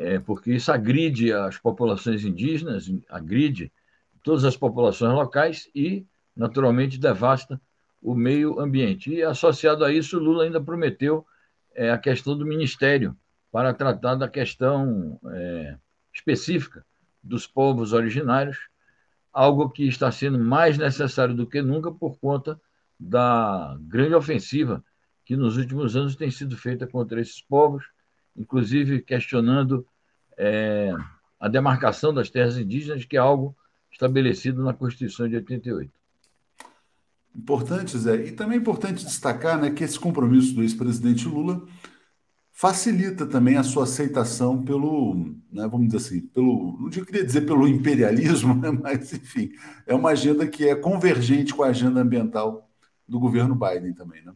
é, 0.00 0.18
porque 0.18 0.50
isso 0.50 0.72
agride 0.72 1.30
as 1.30 1.58
populações 1.58 2.24
indígenas, 2.24 2.90
agride 3.10 3.70
todas 4.22 4.46
as 4.46 4.56
populações 4.56 5.12
locais 5.12 5.70
e, 5.74 6.06
naturalmente, 6.34 6.98
devasta 6.98 7.60
o 8.02 8.14
meio 8.14 8.58
ambiente. 8.58 9.12
E, 9.12 9.22
associado 9.22 9.84
a 9.84 9.92
isso, 9.92 10.18
Lula 10.18 10.44
ainda 10.44 10.58
prometeu 10.58 11.26
é, 11.74 11.90
a 11.90 11.98
questão 11.98 12.36
do 12.36 12.46
ministério 12.46 13.14
para 13.52 13.74
tratar 13.74 14.14
da 14.14 14.26
questão 14.26 15.20
é, 15.34 15.76
específica 16.14 16.82
dos 17.22 17.46
povos 17.46 17.92
originários, 17.92 18.56
algo 19.30 19.68
que 19.68 19.86
está 19.86 20.10
sendo 20.10 20.38
mais 20.38 20.78
necessário 20.78 21.34
do 21.34 21.46
que 21.46 21.60
nunca 21.60 21.92
por 21.92 22.18
conta 22.18 22.58
da 22.98 23.76
grande 23.82 24.14
ofensiva 24.14 24.82
que 25.26 25.36
nos 25.36 25.58
últimos 25.58 25.94
anos 25.94 26.16
tem 26.16 26.30
sido 26.30 26.56
feita 26.56 26.86
contra 26.86 27.20
esses 27.20 27.42
povos, 27.42 27.84
inclusive 28.36 29.02
questionando 29.02 29.86
é, 30.36 30.94
a 31.38 31.48
demarcação 31.48 32.12
das 32.12 32.30
terras 32.30 32.56
indígenas, 32.56 33.04
que 33.04 33.16
é 33.16 33.20
algo 33.20 33.56
estabelecido 33.90 34.62
na 34.62 34.72
Constituição 34.72 35.28
de 35.28 35.36
88. 35.36 35.90
Importante, 37.34 37.96
Zé. 37.96 38.26
E 38.26 38.32
também 38.32 38.58
é 38.58 38.60
importante 38.60 39.04
destacar 39.04 39.60
né, 39.60 39.70
que 39.70 39.84
esse 39.84 39.98
compromisso 39.98 40.54
do 40.54 40.62
ex-presidente 40.62 41.28
Lula 41.28 41.64
facilita 42.52 43.24
também 43.26 43.56
a 43.56 43.62
sua 43.62 43.84
aceitação 43.84 44.62
pelo, 44.62 45.14
né, 45.50 45.66
vamos 45.66 45.86
dizer 45.86 45.96
assim, 45.96 46.20
pelo, 46.20 46.76
não 46.78 46.90
queria 46.90 47.24
dizer 47.24 47.42
pelo 47.42 47.66
imperialismo, 47.66 48.54
né, 48.60 48.70
mas 48.70 49.12
enfim, 49.14 49.50
é 49.86 49.94
uma 49.94 50.10
agenda 50.10 50.46
que 50.46 50.68
é 50.68 50.74
convergente 50.74 51.54
com 51.54 51.62
a 51.62 51.68
agenda 51.68 52.00
ambiental 52.00 52.68
do 53.08 53.18
governo 53.18 53.54
Biden 53.54 53.94
também, 53.94 54.22
né? 54.22 54.32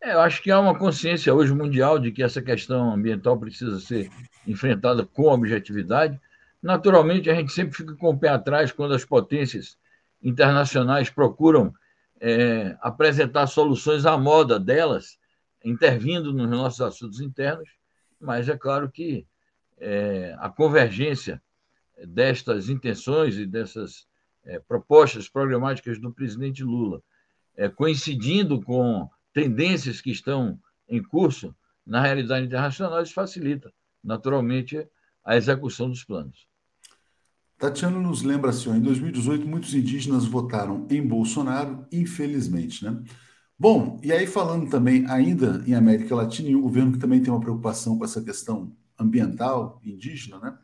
É, 0.00 0.12
eu 0.12 0.20
acho 0.20 0.42
que 0.42 0.50
há 0.50 0.60
uma 0.60 0.78
consciência 0.78 1.34
hoje 1.34 1.52
mundial 1.52 1.98
de 1.98 2.12
que 2.12 2.22
essa 2.22 2.40
questão 2.40 2.92
ambiental 2.92 3.38
precisa 3.38 3.80
ser 3.80 4.10
enfrentada 4.46 5.04
com 5.04 5.24
objetividade. 5.24 6.20
Naturalmente, 6.62 7.28
a 7.28 7.34
gente 7.34 7.52
sempre 7.52 7.76
fica 7.76 7.94
com 7.94 8.10
o 8.10 8.18
pé 8.18 8.28
atrás 8.28 8.70
quando 8.70 8.94
as 8.94 9.04
potências 9.04 9.76
internacionais 10.22 11.10
procuram 11.10 11.74
é, 12.20 12.76
apresentar 12.80 13.46
soluções 13.46 14.06
à 14.06 14.16
moda 14.16 14.58
delas, 14.58 15.18
intervindo 15.64 16.32
nos 16.32 16.48
nossos 16.48 16.80
assuntos 16.80 17.20
internos, 17.20 17.68
mas 18.20 18.48
é 18.48 18.56
claro 18.56 18.90
que 18.90 19.26
é, 19.78 20.34
a 20.38 20.48
convergência 20.48 21.42
destas 22.06 22.68
intenções 22.68 23.36
e 23.36 23.46
dessas 23.46 24.06
é, 24.44 24.58
propostas 24.60 25.28
programáticas 25.28 26.00
do 26.00 26.12
presidente 26.12 26.62
Lula, 26.62 27.02
é, 27.56 27.68
coincidindo 27.68 28.60
com 28.62 29.08
tendências 29.38 30.00
que 30.00 30.10
estão 30.10 30.58
em 30.88 31.00
curso 31.00 31.54
na 31.86 32.02
realidade 32.02 32.44
internacional, 32.44 33.00
isso 33.00 33.14
facilita, 33.14 33.72
naturalmente, 34.02 34.84
a 35.24 35.36
execução 35.36 35.88
dos 35.88 36.02
planos. 36.02 36.48
Tatiana 37.56 38.00
nos 38.00 38.22
lembra 38.22 38.50
assim, 38.50 38.70
em 38.70 38.80
2018 38.80 39.46
muitos 39.46 39.74
indígenas 39.74 40.24
votaram 40.24 40.86
em 40.90 41.06
Bolsonaro, 41.06 41.86
infelizmente, 41.92 42.84
né? 42.84 43.00
Bom, 43.56 44.00
e 44.02 44.12
aí 44.12 44.26
falando 44.26 44.68
também 44.68 45.06
ainda 45.08 45.62
em 45.66 45.74
América 45.74 46.16
Latina, 46.16 46.48
e 46.48 46.56
um 46.56 46.62
governo 46.62 46.92
que 46.92 46.98
também 46.98 47.22
tem 47.22 47.32
uma 47.32 47.40
preocupação 47.40 47.96
com 47.96 48.04
essa 48.04 48.20
questão 48.20 48.72
ambiental 48.98 49.80
indígena, 49.84 50.40
né? 50.40 50.58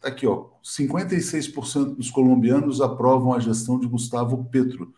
Tá 0.00 0.08
aqui, 0.08 0.24
ó, 0.24 0.50
56% 0.62 1.96
dos 1.96 2.10
colombianos 2.10 2.80
aprovam 2.80 3.32
a 3.32 3.40
gestão 3.40 3.78
de 3.78 3.88
Gustavo 3.88 4.44
Petro, 4.50 4.94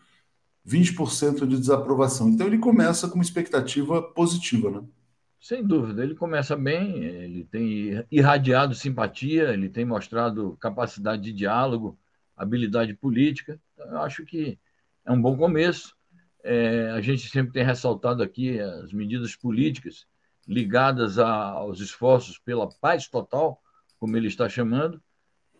20% 0.67 1.47
de 1.47 1.57
desaprovação. 1.57 2.29
Então 2.29 2.45
ele 2.45 2.57
começa 2.57 3.07
com 3.07 3.15
uma 3.15 3.23
expectativa 3.23 4.01
positiva, 4.01 4.69
né? 4.69 4.83
Sem 5.39 5.63
dúvida, 5.63 6.03
ele 6.03 6.15
começa 6.15 6.57
bem, 6.57 7.03
ele 7.03 7.45
tem 7.45 8.03
irradiado 8.11 8.73
simpatia, 8.73 9.53
ele 9.53 9.69
tem 9.69 9.85
mostrado 9.85 10.57
capacidade 10.59 11.21
de 11.21 11.31
diálogo, 11.31 11.97
habilidade 12.35 12.93
política. 12.95 13.59
Então, 13.73 13.87
eu 13.87 14.01
acho 14.01 14.25
que 14.25 14.59
é 15.05 15.11
um 15.11 15.21
bom 15.21 15.37
começo. 15.37 15.95
É, 16.43 16.89
a 16.89 17.01
gente 17.01 17.29
sempre 17.29 17.53
tem 17.53 17.63
ressaltado 17.63 18.23
aqui 18.23 18.59
as 18.59 18.91
medidas 18.91 19.35
políticas 19.35 20.07
ligadas 20.47 21.19
a, 21.19 21.29
aos 21.29 21.79
esforços 21.79 22.39
pela 22.39 22.67
paz 22.67 23.07
total, 23.07 23.61
como 23.99 24.17
ele 24.17 24.27
está 24.27 24.49
chamando, 24.49 25.01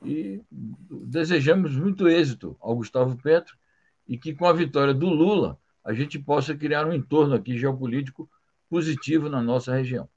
e 0.04 0.42
desejamos 0.52 1.76
muito 1.76 2.08
êxito 2.08 2.58
ao 2.60 2.76
Gustavo 2.76 3.16
Petro 3.22 3.56
e 4.08 4.18
que 4.18 4.34
com 4.34 4.46
a 4.46 4.54
vitória 4.54 4.94
do 4.94 5.08
Lula 5.10 5.58
a 5.84 5.94
gente 5.94 6.20
possa 6.20 6.56
criar 6.56 6.86
um 6.86 6.94
entorno 6.94 7.36
aqui 7.36 7.58
geopolítico 7.58 8.30
positivo 8.70 9.30
na 9.30 9.42
nossa 9.42 9.74
região. 9.74 10.08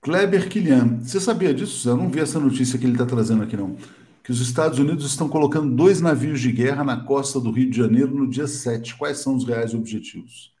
Kleber 0.00 0.48
Kilian, 0.48 1.00
você 1.00 1.18
sabia 1.18 1.54
disso? 1.54 1.88
Eu 1.88 1.96
não 1.96 2.10
vi 2.10 2.20
essa 2.20 2.38
notícia 2.38 2.78
que 2.78 2.84
ele 2.84 2.92
está 2.92 3.06
trazendo 3.06 3.42
aqui, 3.42 3.56
não. 3.56 3.76
Que 4.22 4.30
os 4.30 4.40
Estados 4.40 4.78
Unidos 4.78 5.04
estão 5.04 5.28
colocando 5.28 5.74
dois 5.74 6.00
navios 6.00 6.40
de 6.40 6.52
guerra 6.52 6.84
na 6.84 7.04
costa 7.04 7.40
do 7.40 7.50
Rio 7.50 7.70
de 7.70 7.76
Janeiro 7.76 8.14
no 8.14 8.28
dia 8.28 8.46
7. 8.46 8.96
Quais 8.96 9.18
são 9.18 9.36
os 9.36 9.44
reais 9.44 9.74
objetivos? 9.74 10.52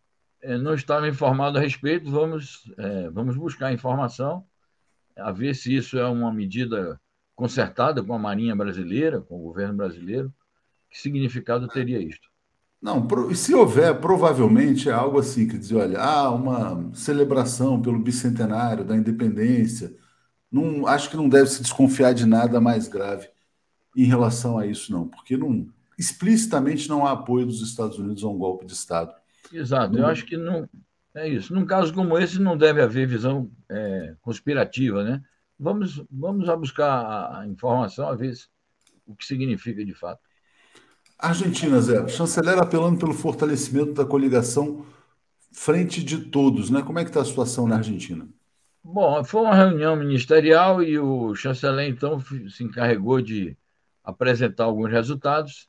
É, 0.42 0.58
não 0.58 0.74
estava 0.74 1.08
informado 1.08 1.56
a 1.56 1.60
respeito, 1.60 2.10
vamos, 2.10 2.70
é, 2.76 3.08
vamos 3.10 3.36
buscar 3.36 3.72
informação, 3.72 4.44
a 5.16 5.32
ver 5.32 5.54
se 5.54 5.74
isso 5.74 5.98
é 5.98 6.06
uma 6.06 6.32
medida 6.32 7.00
concertada 7.34 8.02
com 8.02 8.14
a 8.14 8.18
Marinha 8.18 8.54
Brasileira, 8.54 9.20
com 9.22 9.40
o 9.40 9.42
governo 9.42 9.74
brasileiro, 9.74 10.32
que 10.94 11.00
significado 11.00 11.66
teria 11.66 12.00
isto? 12.00 12.28
Não, 12.80 13.08
se 13.34 13.52
houver, 13.52 13.98
provavelmente 14.00 14.88
é 14.88 14.92
algo 14.92 15.18
assim, 15.18 15.48
que 15.48 15.58
diz, 15.58 15.72
olha, 15.72 16.00
ah, 16.00 16.30
uma 16.30 16.94
celebração 16.94 17.82
pelo 17.82 17.98
bicentenário 17.98 18.84
da 18.84 18.96
independência. 18.96 19.92
Não, 20.52 20.86
acho 20.86 21.10
que 21.10 21.16
não 21.16 21.28
deve 21.28 21.48
se 21.48 21.62
desconfiar 21.62 22.14
de 22.14 22.24
nada 22.24 22.60
mais 22.60 22.86
grave 22.86 23.28
em 23.96 24.04
relação 24.04 24.56
a 24.56 24.66
isso, 24.66 24.92
não, 24.92 25.08
porque 25.08 25.36
não, 25.36 25.66
explicitamente 25.98 26.88
não 26.88 27.04
há 27.04 27.12
apoio 27.12 27.46
dos 27.46 27.60
Estados 27.60 27.98
Unidos 27.98 28.22
a 28.22 28.28
um 28.28 28.38
golpe 28.38 28.64
de 28.64 28.72
Estado. 28.72 29.12
Exato, 29.52 29.98
eu 29.98 30.06
acho 30.06 30.24
que 30.24 30.36
não 30.36 30.68
é 31.12 31.28
isso. 31.28 31.52
Num 31.52 31.66
caso 31.66 31.92
como 31.92 32.18
esse, 32.18 32.40
não 32.40 32.56
deve 32.56 32.80
haver 32.80 33.08
visão 33.08 33.50
é, 33.68 34.14
conspirativa, 34.20 35.02
né? 35.02 35.22
Vamos, 35.58 36.04
vamos 36.10 36.48
a 36.48 36.56
buscar 36.56 37.40
a 37.40 37.46
informação, 37.46 38.08
a 38.08 38.14
ver 38.14 38.34
o 39.06 39.16
que 39.16 39.24
significa 39.24 39.84
de 39.84 39.94
fato. 39.94 40.23
Argentina, 41.18 41.80
Zé. 41.80 42.06
Chanceler 42.08 42.58
apelando 42.58 42.98
pelo 42.98 43.14
fortalecimento 43.14 43.92
da 43.92 44.04
coligação 44.04 44.84
Frente 45.52 46.02
de 46.02 46.18
Todos, 46.18 46.70
né? 46.70 46.82
Como 46.82 46.98
é 46.98 47.04
que 47.04 47.10
está 47.10 47.20
a 47.20 47.24
situação 47.24 47.66
na 47.66 47.76
Argentina? 47.76 48.28
Bom, 48.82 49.24
foi 49.24 49.40
uma 49.40 49.54
reunião 49.54 49.96
ministerial 49.96 50.82
e 50.82 50.98
o 50.98 51.34
chanceler, 51.34 51.88
então, 51.88 52.20
se 52.50 52.62
encarregou 52.62 53.22
de 53.22 53.56
apresentar 54.02 54.64
alguns 54.64 54.90
resultados. 54.90 55.68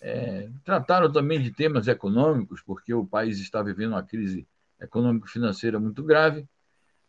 É, 0.00 0.48
trataram 0.64 1.10
também 1.10 1.42
de 1.42 1.50
temas 1.50 1.88
econômicos, 1.88 2.62
porque 2.62 2.94
o 2.94 3.04
país 3.04 3.38
está 3.40 3.62
vivendo 3.62 3.92
uma 3.92 4.02
crise 4.02 4.46
econômico-financeira 4.80 5.78
muito 5.78 6.02
grave. 6.02 6.46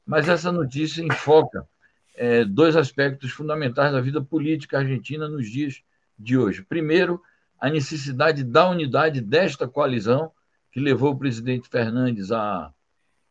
Mas 0.05 0.27
essa 0.27 0.51
notícia 0.51 1.01
enfoca 1.01 1.67
é, 2.15 2.43
dois 2.43 2.75
aspectos 2.75 3.31
fundamentais 3.31 3.91
da 3.91 4.01
vida 4.01 4.21
política 4.21 4.79
argentina 4.79 5.29
nos 5.29 5.49
dias 5.49 5.81
de 6.17 6.37
hoje. 6.37 6.63
Primeiro, 6.63 7.21
a 7.59 7.69
necessidade 7.69 8.43
da 8.43 8.69
unidade 8.69 9.21
desta 9.21 9.67
coalizão 9.67 10.31
que 10.71 10.79
levou 10.79 11.11
o 11.13 11.17
presidente 11.17 11.67
Fernandes 11.67 12.31
a, 12.31 12.71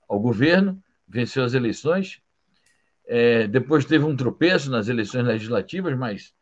ao 0.09 0.19
governo, 0.19 0.83
venceu 1.07 1.45
as 1.45 1.55
eleições. 1.55 2.21
É, 3.07 3.47
depois 3.47 3.85
teve 3.85 4.05
um 4.05 4.17
tropeço 4.17 4.71
nas 4.71 4.89
eleições 4.89 5.25
legislativas, 5.25 5.97
mas 5.97 6.35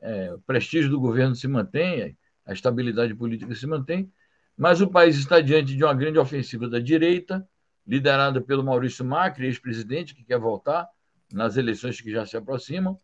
é, 0.00 0.32
o 0.32 0.38
prestígio 0.40 0.90
do 0.90 1.00
governo 1.00 1.34
se 1.34 1.48
mantém, 1.48 2.16
a 2.46 2.52
estabilidade 2.52 3.14
política 3.14 3.54
se 3.54 3.66
mantém. 3.66 4.10
Mas 4.56 4.80
o 4.80 4.88
país 4.88 5.16
está 5.16 5.40
diante 5.40 5.74
de 5.76 5.82
uma 5.82 5.94
grande 5.94 6.18
ofensiva 6.18 6.68
da 6.68 6.78
direita, 6.78 7.46
liderada 7.86 8.40
pelo 8.40 8.62
Maurício 8.62 9.04
Macri, 9.04 9.46
ex-presidente, 9.46 10.14
que 10.14 10.22
quer 10.22 10.38
voltar 10.38 10.88
nas 11.32 11.56
eleições 11.56 12.00
que 12.00 12.10
já 12.10 12.24
se 12.24 12.36
aproximam. 12.36 12.96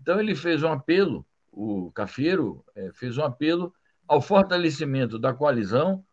Então, 0.00 0.18
ele 0.20 0.34
fez 0.34 0.62
um 0.62 0.72
apelo 0.72 1.26
o 1.56 1.90
Cafeiro 1.90 2.62
é, 2.74 2.92
fez 2.92 3.16
um 3.16 3.24
apelo 3.24 3.72
ao 4.06 4.20
fortalecimento 4.20 5.18
da 5.18 5.32
coalizão 5.32 6.04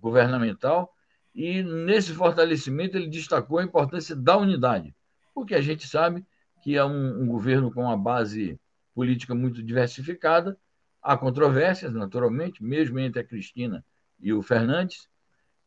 governamental 0.00 0.94
e, 1.34 1.64
nesse 1.64 2.14
fortalecimento, 2.14 2.96
ele 2.96 3.08
destacou 3.08 3.58
a 3.58 3.64
importância 3.64 4.14
da 4.14 4.36
unidade, 4.36 4.94
porque 5.34 5.52
a 5.56 5.60
gente 5.60 5.88
sabe 5.88 6.24
que 6.62 6.76
é 6.76 6.84
um, 6.84 7.22
um 7.22 7.26
governo 7.26 7.72
com 7.72 7.82
uma 7.82 7.98
base 7.98 8.58
política 8.94 9.34
muito 9.34 9.60
diversificada, 9.64 10.56
há 11.02 11.16
controvérsias, 11.18 11.92
naturalmente, 11.92 12.62
mesmo 12.62 13.00
entre 13.00 13.20
a 13.20 13.24
Cristina 13.24 13.84
e 14.20 14.32
o 14.32 14.42
Fernandes, 14.42 15.08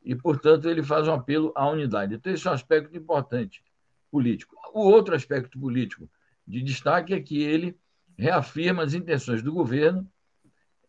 e, 0.01 0.15
portanto, 0.15 0.69
ele 0.69 0.81
faz 0.81 1.05
um 1.05 1.13
apelo 1.13 1.51
à 1.53 1.69
unidade. 1.69 2.15
Então, 2.15 2.31
esse 2.31 2.47
é 2.47 2.49
um 2.49 2.53
aspecto 2.53 2.95
importante 2.95 3.61
político. 4.09 4.55
O 4.73 4.87
outro 4.87 5.13
aspecto 5.13 5.59
político 5.59 6.09
de 6.47 6.61
destaque 6.63 7.13
é 7.13 7.19
que 7.19 7.43
ele 7.43 7.77
reafirma 8.17 8.83
as 8.83 8.93
intenções 8.93 9.41
do 9.43 9.53
governo, 9.53 10.09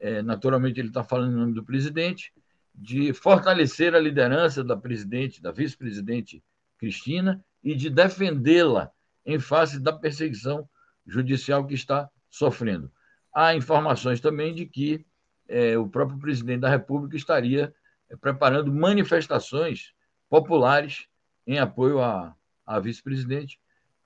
é, 0.00 0.22
naturalmente 0.22 0.80
ele 0.80 0.88
está 0.88 1.04
falando 1.04 1.32
em 1.32 1.36
nome 1.36 1.54
do 1.54 1.64
presidente, 1.64 2.32
de 2.74 3.12
fortalecer 3.12 3.94
a 3.94 4.00
liderança 4.00 4.62
da 4.62 4.76
presidente, 4.76 5.42
da 5.42 5.50
vice-presidente 5.50 6.42
Cristina 6.78 7.44
e 7.62 7.74
de 7.74 7.90
defendê-la 7.90 8.90
em 9.26 9.38
face 9.38 9.80
da 9.80 9.92
perseguição 9.92 10.68
judicial 11.06 11.66
que 11.66 11.74
está 11.74 12.08
sofrendo. 12.30 12.90
Há 13.34 13.54
informações 13.54 14.20
também 14.20 14.54
de 14.54 14.64
que 14.64 15.04
é, 15.48 15.76
o 15.76 15.88
próprio 15.88 16.18
presidente 16.18 16.60
da 16.60 16.68
República 16.68 17.16
estaria 17.16 17.74
é, 18.08 18.16
preparando 18.16 18.72
manifestações 18.72 19.92
populares 20.28 21.06
em 21.46 21.58
apoio 21.58 22.00
à, 22.00 22.34
à 22.64 22.78
vice-presidente, 22.78 23.58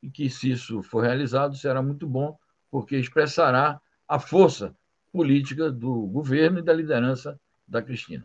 e 0.02 0.10
que, 0.10 0.28
se 0.30 0.50
isso 0.50 0.82
for 0.82 1.02
realizado, 1.02 1.56
será 1.56 1.82
muito 1.82 2.06
bom, 2.06 2.36
porque 2.72 2.96
expressará 2.96 3.78
a 4.08 4.18
força 4.18 4.74
política 5.12 5.70
do 5.70 6.06
governo 6.06 6.58
e 6.58 6.62
da 6.62 6.72
liderança 6.72 7.38
da 7.68 7.82
Cristina. 7.82 8.24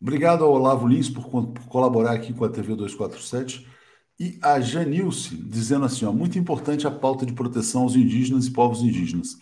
Obrigado 0.00 0.44
ao 0.44 0.52
Olavo 0.52 0.88
Lins 0.88 1.10
por, 1.10 1.28
por 1.28 1.66
colaborar 1.66 2.12
aqui 2.12 2.32
com 2.32 2.46
a 2.46 2.48
TV 2.48 2.74
247. 2.74 3.68
E 4.18 4.38
a 4.42 4.58
Janilce 4.60 5.36
dizendo 5.36 5.84
assim: 5.84 6.06
ó, 6.06 6.12
muito 6.12 6.38
importante 6.38 6.86
a 6.86 6.90
pauta 6.90 7.26
de 7.26 7.34
proteção 7.34 7.82
aos 7.82 7.94
indígenas 7.94 8.46
e 8.46 8.50
povos 8.50 8.80
indígenas. 8.80 9.36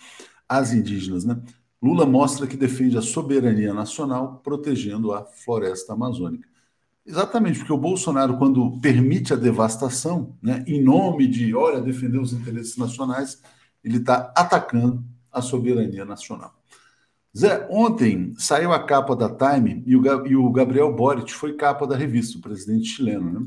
As 0.49 0.73
indígenas, 0.73 1.25
né? 1.25 1.41
Lula 1.81 2.05
mostra 2.05 2.47
que 2.47 2.57
defende 2.57 2.99
a 2.99 3.03
soberania 3.03 3.73
nacional 3.73 4.41
protegendo 4.43 5.13
a 5.13 5.25
floresta 5.25 5.93
amazônica. 5.93 6.49
Exatamente, 7.05 7.59
porque 7.59 7.73
o 7.73 7.79
Bolsonaro, 7.79 8.39
quando 8.39 8.81
permite 8.81 9.33
a 9.33 9.37
devastação, 9.37 10.37
né, 10.41 10.65
em 10.69 10.81
nome 10.81 11.27
de, 11.27 11.53
olha, 11.55 11.81
defender 11.81 12.19
os 12.19 12.33
interesses 12.33 12.77
nacionais, 12.77 13.43
ele 13.83 13.99
está 13.99 14.33
atacando 14.37 15.05
a 15.31 15.41
soberania 15.41 16.05
nacional. 16.05 16.55
Zé, 17.37 17.67
ontem 17.71 18.35
saiu 18.37 18.73
a 18.73 18.85
capa 18.85 19.17
da 19.17 19.29
Time 19.29 19.83
e 19.87 19.97
o, 19.97 20.53
Gabriel 20.53 20.93
Boric 20.93 21.33
foi 21.33 21.55
capa 21.55 21.87
da 21.87 21.97
revista, 21.97 22.39
o 22.39 22.43
presidente 22.43 22.87
chileno, 22.89 23.41
né? 23.41 23.47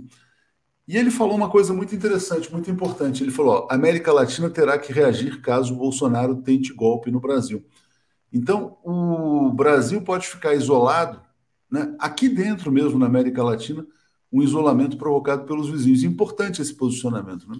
E 0.87 0.97
ele 0.97 1.09
falou 1.09 1.35
uma 1.35 1.49
coisa 1.49 1.73
muito 1.73 1.95
interessante, 1.95 2.51
muito 2.51 2.69
importante. 2.69 3.23
Ele 3.23 3.31
falou: 3.31 3.55
ó, 3.55 3.67
a 3.71 3.75
América 3.75 4.13
Latina 4.13 4.49
terá 4.49 4.77
que 4.77 4.93
reagir 4.93 5.41
caso 5.41 5.73
o 5.73 5.77
Bolsonaro 5.77 6.35
tente 6.43 6.73
golpe 6.73 7.09
no 7.09 7.19
Brasil. 7.19 7.65
Então, 8.31 8.77
o 8.83 9.51
Brasil 9.51 10.01
pode 10.01 10.27
ficar 10.27 10.53
isolado, 10.53 11.21
né? 11.71 11.95
aqui 11.99 12.29
dentro 12.29 12.71
mesmo, 12.71 12.99
na 12.99 13.05
América 13.07 13.43
Latina, 13.43 13.85
um 14.31 14.43
isolamento 14.43 14.97
provocado 14.97 15.45
pelos 15.45 15.69
vizinhos. 15.69 16.03
Importante 16.03 16.61
esse 16.61 16.73
posicionamento, 16.73 17.49
né? 17.49 17.57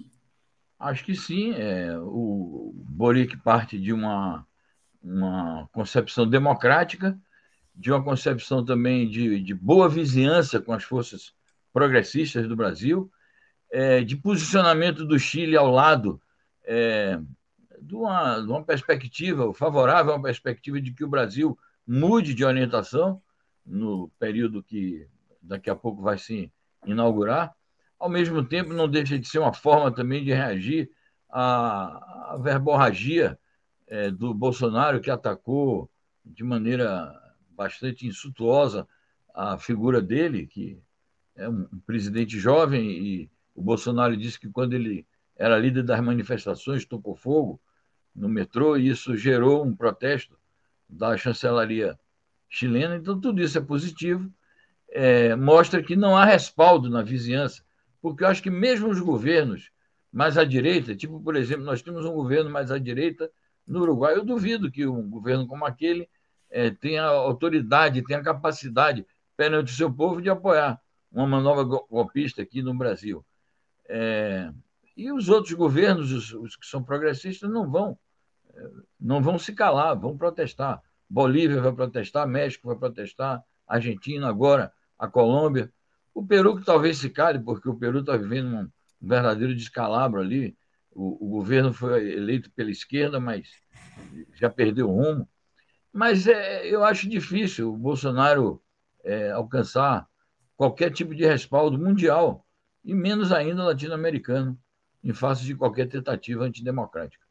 Acho 0.78 1.04
que 1.04 1.14
sim. 1.14 1.52
É, 1.54 1.98
o 1.98 2.72
Boric 2.74 3.36
parte 3.38 3.78
de 3.78 3.92
uma, 3.92 4.46
uma 5.02 5.68
concepção 5.72 6.28
democrática, 6.28 7.18
de 7.74 7.90
uma 7.90 8.02
concepção 8.02 8.64
também 8.64 9.08
de, 9.08 9.40
de 9.40 9.54
boa 9.54 9.88
vizinhança 9.88 10.60
com 10.60 10.72
as 10.72 10.84
forças 10.84 11.34
progressistas 11.72 12.48
do 12.48 12.56
Brasil, 12.56 13.10
é, 13.70 14.02
de 14.02 14.16
posicionamento 14.16 15.04
do 15.04 15.18
Chile 15.18 15.56
ao 15.56 15.70
lado 15.70 16.20
é, 16.64 17.18
de, 17.80 17.94
uma, 17.94 18.40
de 18.40 18.48
uma 18.48 18.62
perspectiva 18.62 19.52
favorável 19.52 20.14
uma 20.14 20.22
perspectiva 20.22 20.80
de 20.80 20.92
que 20.92 21.04
o 21.04 21.08
Brasil 21.08 21.58
mude 21.86 22.34
de 22.34 22.44
orientação 22.44 23.22
no 23.64 24.08
período 24.18 24.62
que 24.62 25.06
daqui 25.40 25.70
a 25.70 25.74
pouco 25.74 26.02
vai 26.02 26.18
se 26.18 26.52
inaugurar. 26.84 27.54
Ao 27.98 28.08
mesmo 28.08 28.44
tempo, 28.44 28.72
não 28.72 28.88
deixa 28.88 29.18
de 29.18 29.26
ser 29.26 29.38
uma 29.38 29.52
forma 29.52 29.90
também 29.90 30.22
de 30.22 30.32
reagir 30.32 30.90
à, 31.30 32.32
à 32.32 32.36
verborragia 32.36 33.38
é, 33.86 34.10
do 34.10 34.34
Bolsonaro, 34.34 35.00
que 35.00 35.10
atacou 35.10 35.90
de 36.24 36.44
maneira 36.44 37.12
bastante 37.50 38.06
insultuosa 38.06 38.86
a 39.34 39.58
figura 39.58 40.00
dele, 40.00 40.46
que 40.46 40.78
é 41.34 41.48
um 41.48 41.66
presidente 41.86 42.38
jovem 42.38 42.90
e 42.90 43.30
o 43.54 43.62
Bolsonaro 43.62 44.16
disse 44.16 44.38
que 44.38 44.50
quando 44.50 44.74
ele 44.74 45.06
era 45.36 45.58
líder 45.58 45.82
das 45.82 46.00
manifestações, 46.00 46.84
tocou 46.84 47.14
fogo 47.14 47.60
no 48.14 48.28
metrô, 48.28 48.76
e 48.76 48.88
isso 48.88 49.16
gerou 49.16 49.64
um 49.64 49.74
protesto 49.74 50.38
da 50.88 51.16
chancelaria 51.16 51.98
chilena. 52.48 52.96
Então, 52.96 53.20
tudo 53.20 53.42
isso 53.42 53.58
é 53.58 53.60
positivo, 53.60 54.32
é, 54.88 55.36
mostra 55.36 55.82
que 55.82 55.94
não 55.94 56.16
há 56.16 56.24
respaldo 56.24 56.88
na 56.88 57.02
vizinhança, 57.02 57.62
porque 58.00 58.24
eu 58.24 58.28
acho 58.28 58.42
que 58.42 58.50
mesmo 58.50 58.88
os 58.88 59.00
governos 59.00 59.70
mais 60.12 60.38
à 60.38 60.44
direita, 60.44 60.94
tipo, 60.94 61.20
por 61.20 61.36
exemplo, 61.36 61.64
nós 61.64 61.82
temos 61.82 62.04
um 62.04 62.12
governo 62.12 62.50
mais 62.50 62.70
à 62.70 62.78
direita 62.78 63.30
no 63.66 63.80
Uruguai, 63.80 64.14
eu 64.14 64.24
duvido 64.24 64.70
que 64.70 64.86
um 64.86 65.08
governo 65.10 65.46
como 65.46 65.64
aquele 65.64 66.08
é, 66.50 66.70
tenha 66.70 67.04
autoridade, 67.04 68.02
tenha 68.02 68.22
capacidade 68.22 69.04
perante 69.36 69.72
o 69.72 69.76
seu 69.76 69.92
povo 69.92 70.22
de 70.22 70.30
apoiar 70.30 70.80
uma 71.10 71.26
manobra 71.26 71.64
golpista 71.64 72.42
aqui 72.42 72.62
no 72.62 72.74
Brasil. 72.74 73.24
É, 73.88 74.50
e 74.96 75.12
os 75.12 75.28
outros 75.28 75.52
governos, 75.52 76.10
os, 76.12 76.32
os, 76.32 76.56
que 76.56 76.66
são 76.66 76.82
progressistas, 76.82 77.50
não 77.50 77.70
vão, 77.70 77.98
é, 78.54 78.70
não 78.98 79.20
vão 79.20 79.38
se 79.38 79.52
calar, 79.52 79.98
vão 79.98 80.16
protestar. 80.16 80.82
Bolívia 81.08 81.60
vai 81.60 81.72
protestar, 81.72 82.26
México 82.26 82.68
vai 82.68 82.76
protestar, 82.76 83.42
Argentina 83.66 84.28
agora, 84.28 84.72
a 84.98 85.06
Colômbia. 85.06 85.72
O 86.16 86.26
Peru 86.26 86.56
que 86.56 86.64
talvez 86.64 86.96
se 86.96 87.10
cale, 87.10 87.38
porque 87.38 87.68
o 87.68 87.74
Peru 87.74 87.98
está 87.98 88.16
vivendo 88.16 88.46
um 88.46 88.70
verdadeiro 88.98 89.54
descalabro 89.54 90.18
ali. 90.18 90.56
O, 90.90 91.26
o, 91.26 91.28
governo 91.28 91.74
foi 91.74 92.10
eleito 92.10 92.50
pela 92.52 92.70
esquerda, 92.70 93.20
mas 93.20 93.46
já 94.32 94.48
perdeu 94.48 94.88
o 94.88 94.94
rumo. 94.94 95.28
Mas 95.92 96.26
é, 96.26 96.66
eu 96.66 96.82
acho 96.82 97.06
difícil 97.06 97.70
o 97.70 97.76
Bolsonaro 97.76 98.62
é, 99.04 99.30
alcançar 99.30 100.08
qualquer 100.56 100.90
tipo 100.90 101.14
de 101.14 101.26
respaldo 101.26 101.78
mundial 101.78 102.46
e 102.82 102.94
menos 102.94 103.30
ainda 103.30 103.64
latino-americano, 103.64 104.58
em 105.04 105.12
face 105.12 105.44
de 105.44 105.54
qualquer 105.54 105.86
tentativa 105.86 106.44
antidemocrática. 106.44 107.26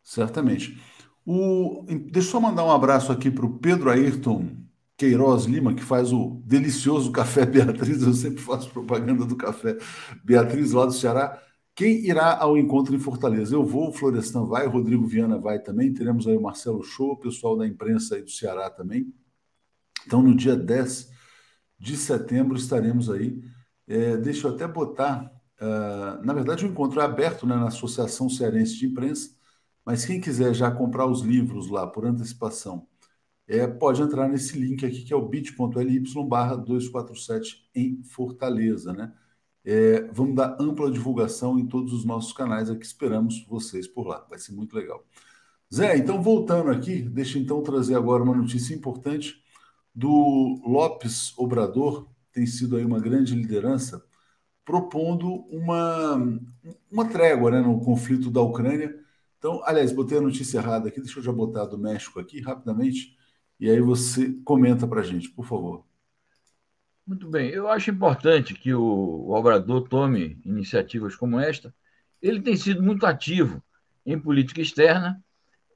Certamente. 0.00 0.80
O, 1.26 1.84
deixa 1.88 2.28
eu 2.28 2.32
só 2.32 2.40
mandar 2.40 2.62
um 2.62 2.70
abraço 2.70 3.10
aqui 3.10 3.32
para 3.32 3.44
o 3.44 3.58
Pedro 3.58 3.90
Ayrton 3.90 4.63
Queiroz 4.96 5.44
Lima, 5.44 5.74
que 5.74 5.82
faz 5.82 6.12
o 6.12 6.42
delicioso 6.44 7.10
café 7.12 7.44
Beatriz. 7.46 8.02
Eu 8.02 8.12
sempre 8.12 8.40
faço 8.40 8.70
propaganda 8.70 9.24
do 9.24 9.36
café 9.36 9.76
Beatriz 10.24 10.72
lá 10.72 10.86
do 10.86 10.92
Ceará. 10.92 11.40
Quem 11.74 12.06
irá 12.06 12.36
ao 12.38 12.56
encontro 12.56 12.94
em 12.94 13.00
Fortaleza? 13.00 13.54
Eu 13.54 13.64
vou, 13.64 13.92
Florestan 13.92 14.44
vai, 14.44 14.66
Rodrigo 14.66 15.06
Viana 15.06 15.38
vai 15.38 15.58
também. 15.58 15.92
Teremos 15.92 16.26
aí 16.26 16.36
o 16.36 16.42
Marcelo 16.42 16.82
Show, 16.82 17.12
o 17.12 17.16
pessoal 17.16 17.56
da 17.56 17.66
imprensa 17.66 18.14
aí 18.14 18.22
do 18.22 18.30
Ceará 18.30 18.70
também. 18.70 19.12
Então, 20.06 20.22
no 20.22 20.36
dia 20.36 20.54
10 20.54 21.10
de 21.78 21.96
setembro, 21.96 22.56
estaremos 22.56 23.10
aí 23.10 23.42
é, 23.86 24.16
deixa 24.16 24.48
eu 24.48 24.54
até 24.54 24.66
botar. 24.66 25.30
Uh, 25.60 26.24
na 26.24 26.32
verdade, 26.32 26.64
o 26.64 26.68
encontro 26.68 27.00
é 27.00 27.04
aberto 27.04 27.46
né, 27.46 27.54
na 27.54 27.68
Associação 27.68 28.28
Cearense 28.28 28.76
de 28.76 28.86
Imprensa, 28.86 29.30
mas 29.84 30.04
quem 30.04 30.20
quiser 30.20 30.52
já 30.54 30.70
comprar 30.70 31.06
os 31.06 31.20
livros 31.20 31.68
lá 31.68 31.86
por 31.86 32.04
antecipação, 32.04 32.86
é, 33.46 33.66
pode 33.66 34.02
entrar 34.02 34.28
nesse 34.28 34.58
link 34.58 34.84
aqui, 34.84 35.02
que 35.02 35.12
é 35.12 35.16
o 35.16 35.28
bit.ly 35.28 36.02
barra 36.26 36.56
247 36.56 37.68
em 37.74 38.02
Fortaleza. 38.02 38.92
Né? 38.92 39.12
É, 39.64 40.02
vamos 40.12 40.34
dar 40.34 40.56
ampla 40.60 40.90
divulgação 40.90 41.58
em 41.58 41.66
todos 41.66 41.92
os 41.92 42.04
nossos 42.04 42.32
canais 42.32 42.70
aqui, 42.70 42.84
esperamos 42.84 43.44
vocês 43.48 43.86
por 43.86 44.06
lá, 44.06 44.26
vai 44.28 44.38
ser 44.38 44.52
muito 44.52 44.74
legal. 44.74 45.04
Zé, 45.72 45.96
então 45.96 46.22
voltando 46.22 46.70
aqui, 46.70 47.02
deixa 47.02 47.38
então 47.38 47.62
trazer 47.62 47.96
agora 47.96 48.22
uma 48.22 48.36
notícia 48.36 48.74
importante 48.74 49.42
do 49.94 50.60
Lopes 50.66 51.36
Obrador, 51.38 52.08
tem 52.32 52.46
sido 52.46 52.76
aí 52.76 52.84
uma 52.84 53.00
grande 53.00 53.34
liderança, 53.34 54.04
propondo 54.64 55.28
uma, 55.50 56.16
uma 56.90 57.08
trégua 57.08 57.50
né, 57.50 57.60
no 57.60 57.80
conflito 57.80 58.30
da 58.30 58.40
Ucrânia. 58.40 58.94
Então, 59.38 59.62
aliás, 59.64 59.92
botei 59.92 60.18
a 60.18 60.22
notícia 60.22 60.58
errada 60.58 60.88
aqui, 60.88 61.00
deixa 61.00 61.18
eu 61.18 61.22
já 61.22 61.32
botar 61.32 61.66
do 61.66 61.78
México 61.78 62.18
aqui 62.18 62.40
rapidamente, 62.40 63.16
e 63.58 63.70
aí 63.70 63.80
você 63.80 64.32
comenta 64.44 64.86
para 64.86 65.00
a 65.00 65.04
gente, 65.04 65.30
por 65.30 65.46
favor. 65.46 65.84
Muito 67.06 67.28
bem, 67.28 67.50
eu 67.50 67.68
acho 67.68 67.90
importante 67.90 68.54
que 68.54 68.72
o, 68.72 68.82
o 68.82 69.34
Obrador 69.34 69.86
tome 69.88 70.40
iniciativas 70.44 71.14
como 71.14 71.38
esta. 71.38 71.74
Ele 72.20 72.40
tem 72.40 72.56
sido 72.56 72.82
muito 72.82 73.04
ativo 73.04 73.62
em 74.06 74.18
política 74.18 74.62
externa, 74.62 75.22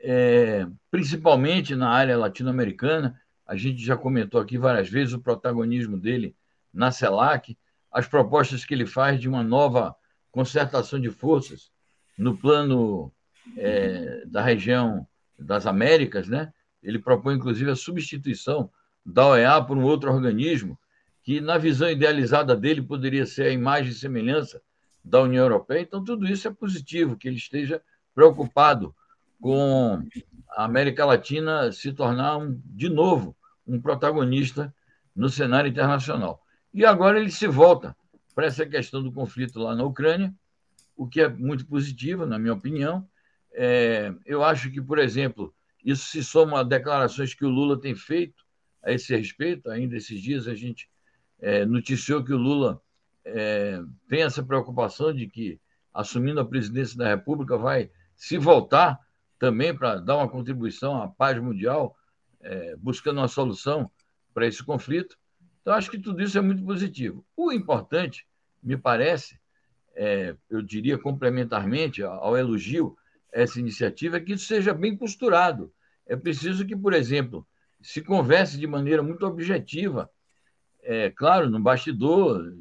é, 0.01 0.67
principalmente 0.91 1.75
na 1.75 1.91
área 1.91 2.17
latino-americana. 2.17 3.21
A 3.47 3.57
gente 3.57 3.85
já 3.85 3.97
comentou 3.97 4.41
aqui 4.41 4.57
várias 4.57 4.89
vezes 4.89 5.13
o 5.13 5.21
protagonismo 5.21 5.99
dele 5.99 6.35
na 6.73 6.91
CELAC, 6.91 7.59
as 7.93 8.07
propostas 8.07 8.65
que 8.65 8.73
ele 8.73 8.87
faz 8.87 9.21
de 9.21 9.29
uma 9.29 9.43
nova 9.43 9.95
concertação 10.31 11.01
de 11.01 11.11
forças 11.11 11.71
no 12.17 12.37
plano 12.37 13.13
é, 13.57 14.25
da 14.27 14.43
região 14.43 15.07
das 15.39 15.67
Américas, 15.67 16.29
né? 16.29 16.53
Ele 16.83 16.99
propõe, 16.99 17.35
inclusive, 17.35 17.71
a 17.71 17.77
substituição 17.77 18.71
da 19.05 19.27
OEA 19.29 19.63
por 19.63 19.77
um 19.77 19.85
outro 19.85 20.11
organismo 20.11 20.79
que, 21.23 21.41
na 21.41 21.59
visão 21.59 21.91
idealizada 21.91 22.57
dele, 22.57 22.83
poderia 22.83 23.27
ser 23.27 23.43
a 23.43 23.53
imagem 23.53 23.91
e 23.91 23.95
semelhança 23.95 24.63
da 25.05 25.21
União 25.23 25.45
Europeia. 25.45 25.81
Então, 25.81 26.03
tudo 26.03 26.27
isso 26.27 26.47
é 26.49 26.51
positivo, 26.51 27.17
que 27.17 27.29
ele 27.29 27.37
esteja 27.37 27.83
preocupado 28.15 28.95
com 29.41 30.03
a 30.51 30.65
América 30.65 31.05
Latina 31.05 31.71
se 31.73 31.93
tornar, 31.93 32.37
um, 32.39 32.61
de 32.65 32.89
novo, 32.89 33.37
um 33.67 33.81
protagonista 33.81 34.75
no 35.15 35.29
cenário 35.29 35.69
internacional. 35.69 36.43
E 36.73 36.85
agora 36.85 37.19
ele 37.19 37.31
se 37.31 37.47
volta 37.47 37.97
para 38.35 38.47
essa 38.47 38.65
questão 38.65 39.03
do 39.03 39.13
conflito 39.13 39.59
lá 39.59 39.75
na 39.75 39.85
Ucrânia. 39.85 40.35
o 40.97 41.07
que 41.07 41.21
é 41.21 41.29
muito 41.29 41.67
positivo, 41.67 42.27
na 42.27 42.39
minha 42.39 42.53
opinião. 42.53 43.09
É, 43.53 44.13
eu 44.27 44.43
acho 44.43 44.71
que, 44.71 44.81
por 44.81 44.99
exemplo, 44.99 45.55
isso 45.85 46.07
se 46.07 46.23
soma 46.23 46.61
a 46.61 46.65
declarações 46.65 47.35
que 47.35 47.45
o 47.45 47.49
Lula 47.49 47.81
tem 47.81 47.95
feito 47.95 48.45
a 48.83 48.93
esse 48.93 49.15
respeito. 49.15 49.71
Ainda 49.71 49.97
esses 49.97 50.21
dias 50.21 50.49
a 50.49 50.55
gente 50.55 50.89
é, 51.41 51.65
noticiou 51.65 52.25
que 52.25 52.33
o 52.33 52.39
Lula 52.39 52.81
é, 53.25 53.81
tem 54.09 54.23
essa 54.23 54.43
preocupação 54.43 55.13
de 55.13 55.27
que, 55.29 55.61
assumindo 55.93 56.41
a 56.41 56.45
presidência 56.45 56.97
da 56.97 57.09
República, 57.09 57.57
vai 57.57 57.91
se 58.17 58.37
voltar 58.37 58.99
também 59.39 59.75
para 59.75 59.97
dar 59.97 60.17
uma 60.17 60.29
contribuição 60.29 61.01
à 61.01 61.09
paz 61.09 61.41
mundial, 61.41 61.97
é, 62.41 62.75
buscando 62.77 63.19
uma 63.19 63.29
solução 63.29 63.91
para 64.35 64.47
esse 64.47 64.63
conflito. 64.65 65.17
Então, 65.61 65.75
acho 65.75 65.91
que 65.91 65.99
tudo 65.99 66.23
isso 66.23 66.37
é 66.37 66.41
muito 66.41 66.65
positivo. 66.65 67.25
O 67.37 67.53
importante, 67.53 68.27
me 68.61 68.77
parece, 68.77 69.39
é, 69.95 70.35
eu 70.51 70.61
diria 70.61 70.99
complementarmente 70.99 72.03
ao 72.03 72.37
elogio 72.37 72.97
essa 73.33 73.61
iniciativa, 73.61 74.17
é 74.17 74.21
que 74.21 74.33
isso 74.33 74.47
seja 74.47 74.73
bem 74.73 74.97
costurado. 74.97 75.73
É 76.07 76.17
preciso 76.17 76.67
que, 76.67 76.77
por 76.77 76.93
exemplo, 76.93 77.47
se 77.81 78.03
converse 78.03 78.59
de 78.59 78.67
maneira 78.67 79.03
muito 79.03 79.27
objetiva, 79.27 80.11
é, 80.83 81.11
claro, 81.11 81.51
no 81.51 81.61
bastidor, 81.61 82.55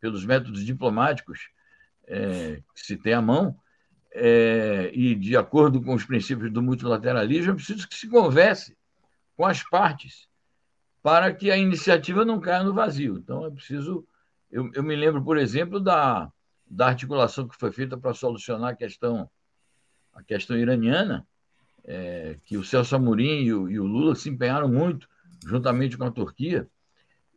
pelos 0.00 0.24
métodos 0.24 0.64
diplomáticos 0.64 1.50
é, 2.06 2.62
que 2.74 2.80
se 2.80 2.96
tem 2.96 3.14
à 3.14 3.22
mão, 3.22 3.56
é, 4.12 4.90
e 4.94 5.14
de 5.14 5.36
acordo 5.36 5.82
com 5.82 5.94
os 5.94 6.04
princípios 6.04 6.50
do 6.50 6.62
multilateralismo, 6.62 7.52
é 7.52 7.54
preciso 7.54 7.88
que 7.88 7.94
se 7.94 8.08
converse 8.08 8.76
com 9.36 9.46
as 9.46 9.62
partes 9.62 10.28
para 11.02 11.32
que 11.32 11.50
a 11.50 11.56
iniciativa 11.56 12.24
não 12.24 12.40
caia 12.40 12.64
no 12.64 12.74
vazio. 12.74 13.18
Então, 13.18 13.46
é 13.46 13.50
preciso. 13.50 14.06
Eu, 14.50 14.70
eu 14.74 14.82
me 14.82 14.96
lembro, 14.96 15.22
por 15.22 15.36
exemplo, 15.36 15.78
da, 15.78 16.30
da 16.66 16.88
articulação 16.88 17.46
que 17.46 17.56
foi 17.56 17.70
feita 17.70 17.96
para 17.96 18.14
solucionar 18.14 18.72
a 18.72 18.76
questão, 18.76 19.30
a 20.18 20.22
questão 20.22 20.56
iraniana, 20.56 21.26
é, 21.84 22.36
que 22.44 22.56
o 22.56 22.64
Celso 22.64 22.96
Amorim 22.96 23.42
e 23.42 23.54
o, 23.54 23.70
e 23.70 23.78
o 23.78 23.86
Lula 23.86 24.14
se 24.14 24.28
empenharam 24.28 24.68
muito, 24.68 25.08
juntamente 25.46 25.96
com 25.96 26.04
a 26.04 26.10
Turquia, 26.10 26.68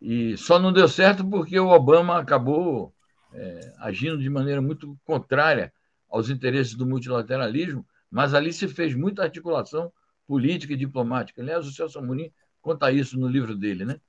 e 0.01 0.35
só 0.35 0.57
não 0.57 0.73
deu 0.73 0.87
certo 0.87 1.23
porque 1.23 1.59
o 1.59 1.69
Obama 1.69 2.17
acabou 2.17 2.93
é, 3.33 3.73
agindo 3.79 4.17
de 4.17 4.29
maneira 4.29 4.61
muito 4.61 4.97
contrária 5.05 5.71
aos 6.09 6.29
interesses 6.29 6.73
do 6.73 6.85
multilateralismo, 6.87 7.85
mas 8.09 8.33
ali 8.33 8.51
se 8.51 8.67
fez 8.67 8.95
muita 8.95 9.23
articulação 9.23 9.93
política 10.27 10.73
e 10.73 10.77
diplomática. 10.77 11.41
Aliás, 11.41 11.65
o 11.67 11.71
Celso 11.71 11.99
Amorim 11.99 12.31
conta 12.61 12.91
isso 12.91 13.17
no 13.19 13.27
livro 13.27 13.55
dele, 13.55 13.85
né? 13.85 14.01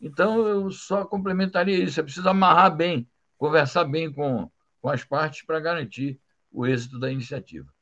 Então, 0.00 0.46
eu 0.46 0.70
só 0.70 1.04
complementaria 1.04 1.78
isso. 1.78 2.00
É 2.00 2.02
preciso 2.02 2.28
amarrar 2.28 2.74
bem, 2.74 3.08
conversar 3.38 3.84
bem 3.84 4.12
com, 4.12 4.50
com 4.80 4.88
as 4.88 5.04
partes 5.04 5.42
para 5.42 5.60
garantir 5.60 6.18
o 6.50 6.66
êxito 6.66 6.98
da 6.98 7.10
iniciativa. 7.10 7.73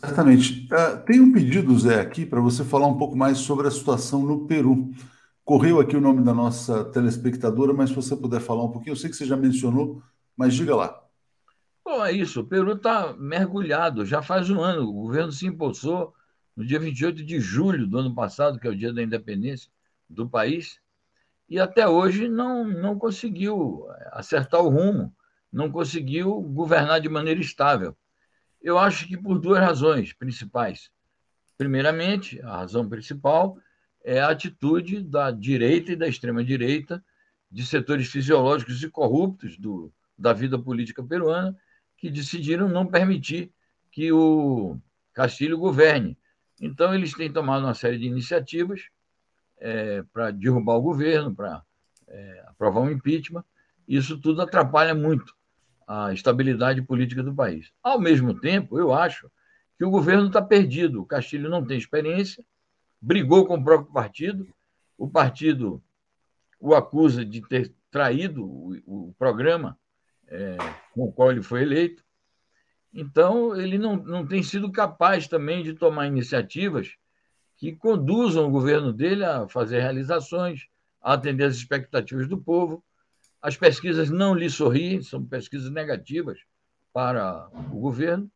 Certamente. 0.00 0.68
Uh, 0.72 1.04
tem 1.04 1.20
um 1.20 1.32
pedido, 1.32 1.76
Zé, 1.78 2.00
aqui 2.00 2.24
para 2.24 2.40
você 2.40 2.64
falar 2.64 2.86
um 2.86 2.96
pouco 2.96 3.16
mais 3.16 3.38
sobre 3.38 3.66
a 3.66 3.70
situação 3.70 4.22
no 4.22 4.46
Peru. 4.46 4.90
Correu 5.44 5.80
aqui 5.80 5.96
o 5.96 6.00
nome 6.00 6.22
da 6.22 6.32
nossa 6.32 6.84
telespectadora, 6.84 7.72
mas 7.72 7.90
se 7.90 7.96
você 7.96 8.16
puder 8.16 8.40
falar 8.40 8.64
um 8.64 8.70
pouquinho, 8.70 8.92
eu 8.92 8.96
sei 8.96 9.10
que 9.10 9.16
você 9.16 9.26
já 9.26 9.36
mencionou, 9.36 10.02
mas 10.36 10.54
diga 10.54 10.76
lá. 10.76 11.02
Bom, 11.84 12.04
é 12.04 12.12
isso. 12.12 12.40
O 12.40 12.44
Peru 12.44 12.72
está 12.72 13.14
mergulhado. 13.14 14.04
Já 14.04 14.22
faz 14.22 14.50
um 14.50 14.60
ano. 14.60 14.88
O 14.88 14.92
governo 14.92 15.32
se 15.32 15.46
impulsou 15.46 16.14
no 16.54 16.64
dia 16.66 16.78
28 16.78 17.24
de 17.24 17.40
julho 17.40 17.86
do 17.86 17.98
ano 17.98 18.14
passado, 18.14 18.58
que 18.58 18.66
é 18.66 18.70
o 18.70 18.76
dia 18.76 18.92
da 18.92 19.02
independência 19.02 19.70
do 20.08 20.28
país, 20.28 20.80
e 21.48 21.58
até 21.58 21.88
hoje 21.88 22.28
não, 22.28 22.64
não 22.64 22.98
conseguiu 22.98 23.86
acertar 24.12 24.60
o 24.60 24.68
rumo, 24.68 25.14
não 25.52 25.70
conseguiu 25.70 26.40
governar 26.42 27.00
de 27.00 27.08
maneira 27.08 27.40
estável. 27.40 27.96
Eu 28.68 28.78
acho 28.78 29.08
que 29.08 29.16
por 29.16 29.38
duas 29.38 29.60
razões 29.60 30.12
principais. 30.12 30.90
Primeiramente, 31.56 32.38
a 32.42 32.58
razão 32.58 32.86
principal 32.86 33.56
é 34.04 34.20
a 34.20 34.28
atitude 34.28 35.02
da 35.02 35.30
direita 35.30 35.92
e 35.92 35.96
da 35.96 36.06
extrema-direita, 36.06 37.02
de 37.50 37.64
setores 37.64 38.08
fisiológicos 38.08 38.82
e 38.82 38.90
corruptos 38.90 39.56
do, 39.56 39.90
da 40.18 40.34
vida 40.34 40.58
política 40.58 41.02
peruana, 41.02 41.56
que 41.96 42.10
decidiram 42.10 42.68
não 42.68 42.84
permitir 42.86 43.50
que 43.90 44.12
o 44.12 44.76
Castilho 45.14 45.56
governe. 45.56 46.18
Então, 46.60 46.94
eles 46.94 47.14
têm 47.14 47.32
tomado 47.32 47.64
uma 47.64 47.72
série 47.72 47.96
de 47.96 48.04
iniciativas 48.04 48.82
é, 49.56 50.02
para 50.12 50.30
derrubar 50.30 50.74
o 50.74 50.82
governo, 50.82 51.34
para 51.34 51.62
é, 52.06 52.44
aprovar 52.48 52.82
um 52.82 52.90
impeachment. 52.90 53.46
Isso 53.88 54.20
tudo 54.20 54.42
atrapalha 54.42 54.94
muito 54.94 55.37
a 55.88 56.12
estabilidade 56.12 56.82
política 56.82 57.22
do 57.22 57.34
país. 57.34 57.72
Ao 57.82 57.98
mesmo 57.98 58.38
tempo, 58.38 58.78
eu 58.78 58.92
acho 58.92 59.30
que 59.78 59.84
o 59.84 59.90
governo 59.90 60.26
está 60.26 60.42
perdido. 60.42 61.00
O 61.00 61.06
Castilho 61.06 61.48
não 61.48 61.64
tem 61.64 61.78
experiência, 61.78 62.44
brigou 63.00 63.46
com 63.46 63.54
o 63.56 63.64
próprio 63.64 63.90
partido, 63.92 64.46
o 64.98 65.08
partido 65.08 65.82
o 66.60 66.74
acusa 66.74 67.24
de 67.24 67.40
ter 67.40 67.72
traído 67.90 68.44
o, 68.44 69.08
o 69.08 69.14
programa 69.18 69.78
é, 70.26 70.56
com 70.92 71.04
o 71.04 71.12
qual 71.12 71.30
ele 71.30 71.42
foi 71.42 71.62
eleito. 71.62 72.04
Então, 72.92 73.56
ele 73.56 73.78
não, 73.78 73.96
não 73.96 74.26
tem 74.26 74.42
sido 74.42 74.70
capaz 74.70 75.26
também 75.28 75.62
de 75.62 75.72
tomar 75.72 76.06
iniciativas 76.06 76.96
que 77.56 77.74
conduzam 77.74 78.46
o 78.46 78.50
governo 78.50 78.92
dele 78.92 79.24
a 79.24 79.48
fazer 79.48 79.80
realizações, 79.80 80.66
a 81.00 81.14
atender 81.14 81.44
as 81.44 81.56
expectativas 81.56 82.28
do 82.28 82.38
povo. 82.38 82.84
As 83.40 83.56
pesquisas 83.56 84.10
não 84.10 84.34
lhe 84.34 84.50
sorriem, 84.50 85.02
são 85.02 85.24
pesquisas 85.24 85.70
negativas 85.70 86.40
para 86.92 87.48
o 87.72 87.78
governo. 87.78 88.30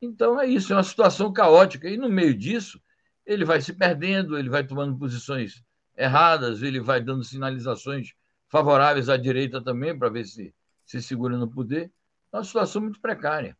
Então, 0.00 0.40
é 0.40 0.46
isso, 0.46 0.72
é 0.72 0.76
uma 0.76 0.82
situação 0.82 1.32
caótica. 1.32 1.88
E 1.88 1.96
no 1.96 2.08
meio 2.08 2.34
disso, 2.34 2.80
ele 3.26 3.44
vai 3.44 3.60
se 3.60 3.72
perdendo, 3.72 4.38
ele 4.38 4.48
vai 4.48 4.66
tomando 4.66 4.98
posições 4.98 5.62
erradas, 5.96 6.62
ele 6.62 6.80
vai 6.80 7.02
dando 7.02 7.22
sinalizações 7.22 8.14
favoráveis 8.48 9.08
à 9.08 9.16
direita 9.16 9.62
também, 9.62 9.96
para 9.96 10.08
ver 10.08 10.24
se 10.24 10.54
se 10.90 11.00
segura 11.00 11.38
no 11.38 11.48
poder. 11.48 11.92
É 12.32 12.36
uma 12.36 12.44
situação 12.44 12.82
muito 12.82 13.00
precária. 13.00 13.56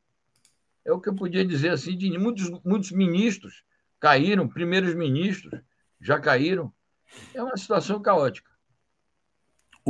É 0.84 0.92
o 0.92 1.00
que 1.00 1.08
eu 1.08 1.14
podia 1.14 1.44
dizer 1.44 1.70
assim, 1.70 1.96
de 1.96 2.18
muitos, 2.18 2.50
muitos 2.64 2.90
ministros 2.90 3.62
caíram, 4.00 4.48
primeiros 4.48 4.94
ministros 4.94 5.60
já 6.00 6.18
caíram. 6.18 6.72
É 7.32 7.40
uma 7.40 7.56
situação 7.56 8.02
caótica. 8.02 8.49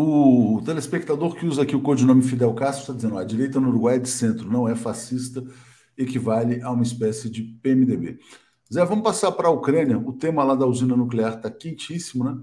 O 0.03 0.63
telespectador 0.65 1.35
que 1.35 1.45
usa 1.45 1.61
aqui 1.61 1.77
o 1.77 1.83
codinome 1.83 2.23
Fidel 2.23 2.55
Castro 2.55 2.81
está 2.81 2.95
dizendo: 2.95 3.19
a 3.19 3.23
direita 3.23 3.61
no 3.61 3.69
Uruguai 3.69 3.97
é 3.97 3.99
de 3.99 4.09
centro, 4.09 4.51
não 4.51 4.67
é 4.67 4.75
fascista, 4.75 5.45
equivale 5.95 6.63
a 6.63 6.71
uma 6.71 6.83
espécie 6.83 7.29
de 7.29 7.43
PMDB. 7.43 8.19
Zé, 8.73 8.83
vamos 8.87 9.05
passar 9.05 9.31
para 9.33 9.49
a 9.49 9.51
Ucrânia. 9.51 9.99
O 9.99 10.15
tema 10.15 10.43
lá 10.43 10.55
da 10.55 10.65
usina 10.65 10.97
nuclear 10.97 11.35
está 11.35 11.51
quentíssimo, 11.51 12.25
né? 12.25 12.35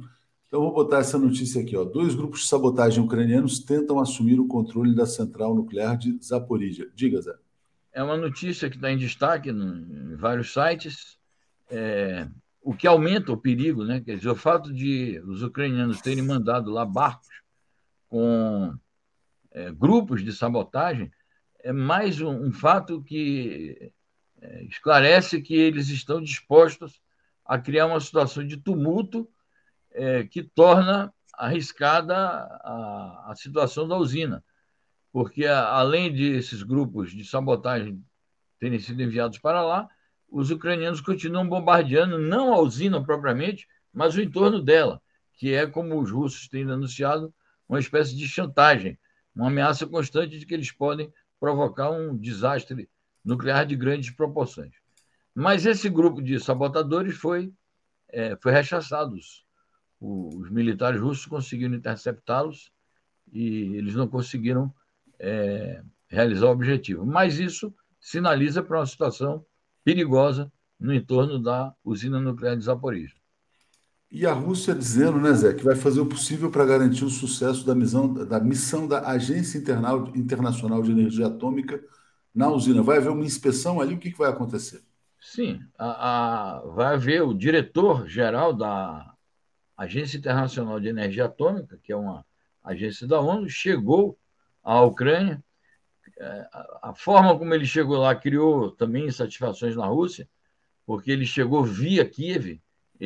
Então, 0.46 0.62
vou 0.62 0.72
botar 0.72 1.00
essa 1.00 1.17
notícia 1.17 1.60
aqui. 1.60 1.76
Ó. 1.76 1.84
Dois 1.84 2.13
grupos 2.13 2.41
de 2.41 2.48
sabotagem 2.48 3.04
ucranianos 3.04 3.58
tentam 3.58 4.00
assumir 4.00 4.39
o 4.39 4.46
controle 4.46 4.93
da 4.93 5.08
central 5.08 5.56
nuclear 5.56 5.98
de 5.98 6.15
Zaporizhia. 6.24 6.88
Diga, 6.93 7.20
Zé. 7.22 7.34
É 7.91 8.04
uma 8.04 8.17
notícia 8.17 8.70
que 8.70 8.76
está 8.76 8.91
em 8.91 8.98
destaque 9.00 9.50
em 9.50 10.15
vários 10.15 10.54
sites, 10.54 11.17
é, 11.72 12.28
o 12.62 12.76
que 12.76 12.86
aumenta 12.86 13.32
o 13.32 13.38
perigo, 13.38 13.84
né? 13.84 14.00
Quer 14.00 14.17
dizer, 14.17 14.30
o 14.30 14.36
fato 14.36 14.72
de 14.72 15.20
os 15.26 15.41
ucranianos 15.41 16.02
terem 16.02 16.24
mandado 16.24 16.70
lá 16.70 16.86
barcos 16.86 17.47
com 18.08 18.74
é, 19.52 19.72
grupos 19.72 20.24
de 20.24 20.32
sabotagem 20.32 21.12
é 21.60 21.72
mais 21.72 22.22
um, 22.22 22.48
um 22.48 22.52
fato 22.52 23.02
que 23.04 23.91
é, 24.41 24.63
esclarece 24.65 25.41
que 25.41 25.56
eles 25.56 25.89
estão 25.89 26.22
dispostos 26.22 27.02
a 27.46 27.58
criar 27.58 27.88
uma 27.88 28.00
situação 28.00 28.46
de 28.46 28.58
tumulto 28.58 29.28
é, 29.91 30.24
que 30.24 30.43
torna 30.43 31.13
arriscada 31.34 32.15
a, 32.15 33.32
a, 33.32 33.36
situação 33.36 33.88
da 33.88 33.98
usina, 33.98 34.43
porque 35.12 35.46
a, 35.46 35.67
além 35.67 36.13
de 36.13 36.36
esses 36.36 36.63
grupos 36.63 37.12
de 37.12 37.26
sabotagem 37.26 38.04
terem 38.60 38.80
sido 38.80 39.02
enviados 39.02 39.38
para 39.38 39.62
lá, 39.62 39.88
os 40.30 40.52
ucranianos 40.52 41.00
continuam 41.00 41.48
bombardeando 41.48 42.17
não 42.17 42.54
a 42.54 42.60
usina 42.60 43.04
propriamente, 43.04 43.67
mas 43.93 44.15
o 44.15 44.22
entorno 44.22 44.62
dela, 44.62 45.02
que 45.34 45.54
é, 45.54 45.65
como 45.65 46.00
os 46.00 46.12
russos 46.12 46.48
têm 46.48 46.63
anunciado, 46.63 47.34
uma 47.68 47.80
espécie 47.80 48.16
de 48.16 48.28
chantagem, 48.28 48.98
uma 49.36 49.48
ameaça 49.48 49.86
constante 49.86 50.38
de 50.40 50.46
que 50.46 50.54
eles 50.54 50.72
podem 50.72 51.12
provocar 51.40 51.92
um 51.92 52.16
desastre 52.18 52.90
nuclear 53.24 53.66
de 53.66 53.76
grandes 53.76 54.10
proporções. 54.10 54.74
Mas 55.34 55.66
esse 55.66 55.90
grupo 55.90 56.22
de 56.22 56.40
sabotadores 56.40 57.16
foi, 57.16 57.54
é, 58.10 58.36
foi 58.38 58.52
rechaçado 58.52 59.16
os 60.00 60.50
militares 60.50 61.02
russos 61.02 61.26
conseguiram 61.26 61.76
interceptá-los 61.76 62.72
e 63.32 63.76
eles 63.76 63.96
não 63.96 64.08
conseguiram 64.08 64.74
é, 65.20 65.84
realizar 66.08 66.48
o 66.48 66.52
objetivo. 66.52 67.06
Mas 67.06 67.40
isso 67.40 67.74
sinaliza 68.00 68.62
para 68.62 68.80
uma 68.80 68.86
situação 68.86 69.46
perigosa 69.84 70.52
no 70.80 70.94
entorno 70.94 71.40
da 71.40 71.74
usina 71.84 72.20
nuclear 72.20 72.56
de 72.56 72.64
Zaporizhia. 72.64 73.20
E 74.10 74.26
a 74.26 74.32
Rússia 74.32 74.74
dizendo, 74.74 75.20
né, 75.20 75.34
Zé, 75.34 75.54
que 75.54 75.63
vai 75.63 75.76
fazer 75.76 76.00
o 76.00 76.06
possível 76.06 76.50
para 76.50 76.65
garantir 76.65 77.04
o 77.04 77.10
sucesso 77.10 77.65
da 77.65 77.76
missão 77.76 78.13
da, 78.13 78.39
missão 78.39 78.88
da 78.88 79.08
Agência 79.10 79.58
Internacional 80.15 80.82
de 80.82 80.91
Energia 80.91 81.28
Atômica 81.28 81.84
na 82.34 82.50
usina. 82.50 82.82
Vai 82.82 82.98
haver 82.98 83.12
uma 83.12 83.26
inspeção 83.26 83.82
ali? 83.82 83.96
O 83.96 84.00
que, 84.00 84.12
que 84.12 84.17
vai 84.17 84.30
acontecer? 84.30 84.82
Sim, 85.20 85.60
a, 85.78 86.58
a, 86.58 86.60
vai 86.67 86.93
haver 86.93 87.22
o 87.22 87.34
diretor-geral 87.34 88.54
da 88.54 89.13
Agência 89.76 90.17
Internacional 90.17 90.80
de 90.80 90.88
Energia 90.88 91.26
Atômica, 91.26 91.78
que 91.84 91.91
é 91.91 91.96
uma 91.96 92.26
agência 92.63 93.06
da 93.06 93.20
ONU, 93.20 93.50
chegou 93.50 94.17
à 94.63 94.82
Ucrânia. 94.82 95.43
É, 96.17 96.48
a 96.82 96.93
forma 96.96 97.38
como 97.38 97.54
ele 97.54 97.65
chegou 97.65 97.98
lá 97.98 98.15
criou 98.15 98.72
também 98.72 99.08
insatisfações 99.08 99.76
na 99.76 99.86
Rússia, 99.86 100.28
porque 100.86 101.12
ele 101.12 101.26
chegou 101.26 101.63
via 101.63 102.08
Kiev, 102.10 102.62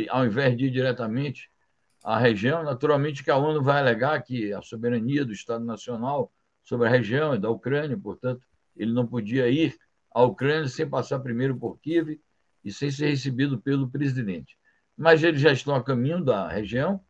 ao 0.10 0.25
invés 0.25 0.58
de 0.58 0.65
ir 0.65 0.71
diretamente 0.71 1.49
à 2.04 2.17
região. 2.17 2.63
Naturalmente 2.63 3.23
que 3.23 3.32
a 3.32 3.38
ONU 3.38 3.62
vai 3.62 3.80
alegar 3.80 4.21
que 4.23 4.54
a 4.54 4.62
soberania 4.62 5.25
do 5.25 5.34
Estado 5.34 5.63
Nacional 5.63 6.32
sobre 6.63 6.88
a 6.88 6.91
região 6.91 7.36
e 7.36 7.39
da 7.39 7.49
Ucrânia, 7.49 7.97
portanto, 7.97 8.41
ele 8.75 8.93
não 8.93 9.06
podia 9.06 9.49
ir 9.49 9.77
à 10.13 10.23
Ucrânia 10.23 10.67
sem 10.67 10.89
passar 10.89 11.19
primeiro 11.19 11.58
por 11.58 11.80
Kiev 11.80 12.19
e 12.63 12.71
sem 12.71 12.91
ser 12.91 13.10
recebido 13.10 13.60
pelo 13.60 13.89
presidente. 13.89 14.58
Mas 14.95 15.23
eles 15.23 15.41
já 15.41 15.51
estão 15.51 15.73
a 15.75 15.84
caminho 15.84 16.23
da 16.23 16.47
região, 16.47 17.01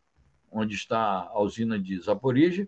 onde 0.50 0.76
está 0.76 0.98
a 0.98 1.41
usina 1.41 1.80
de 1.80 2.00
Zaporizhia, 2.00 2.67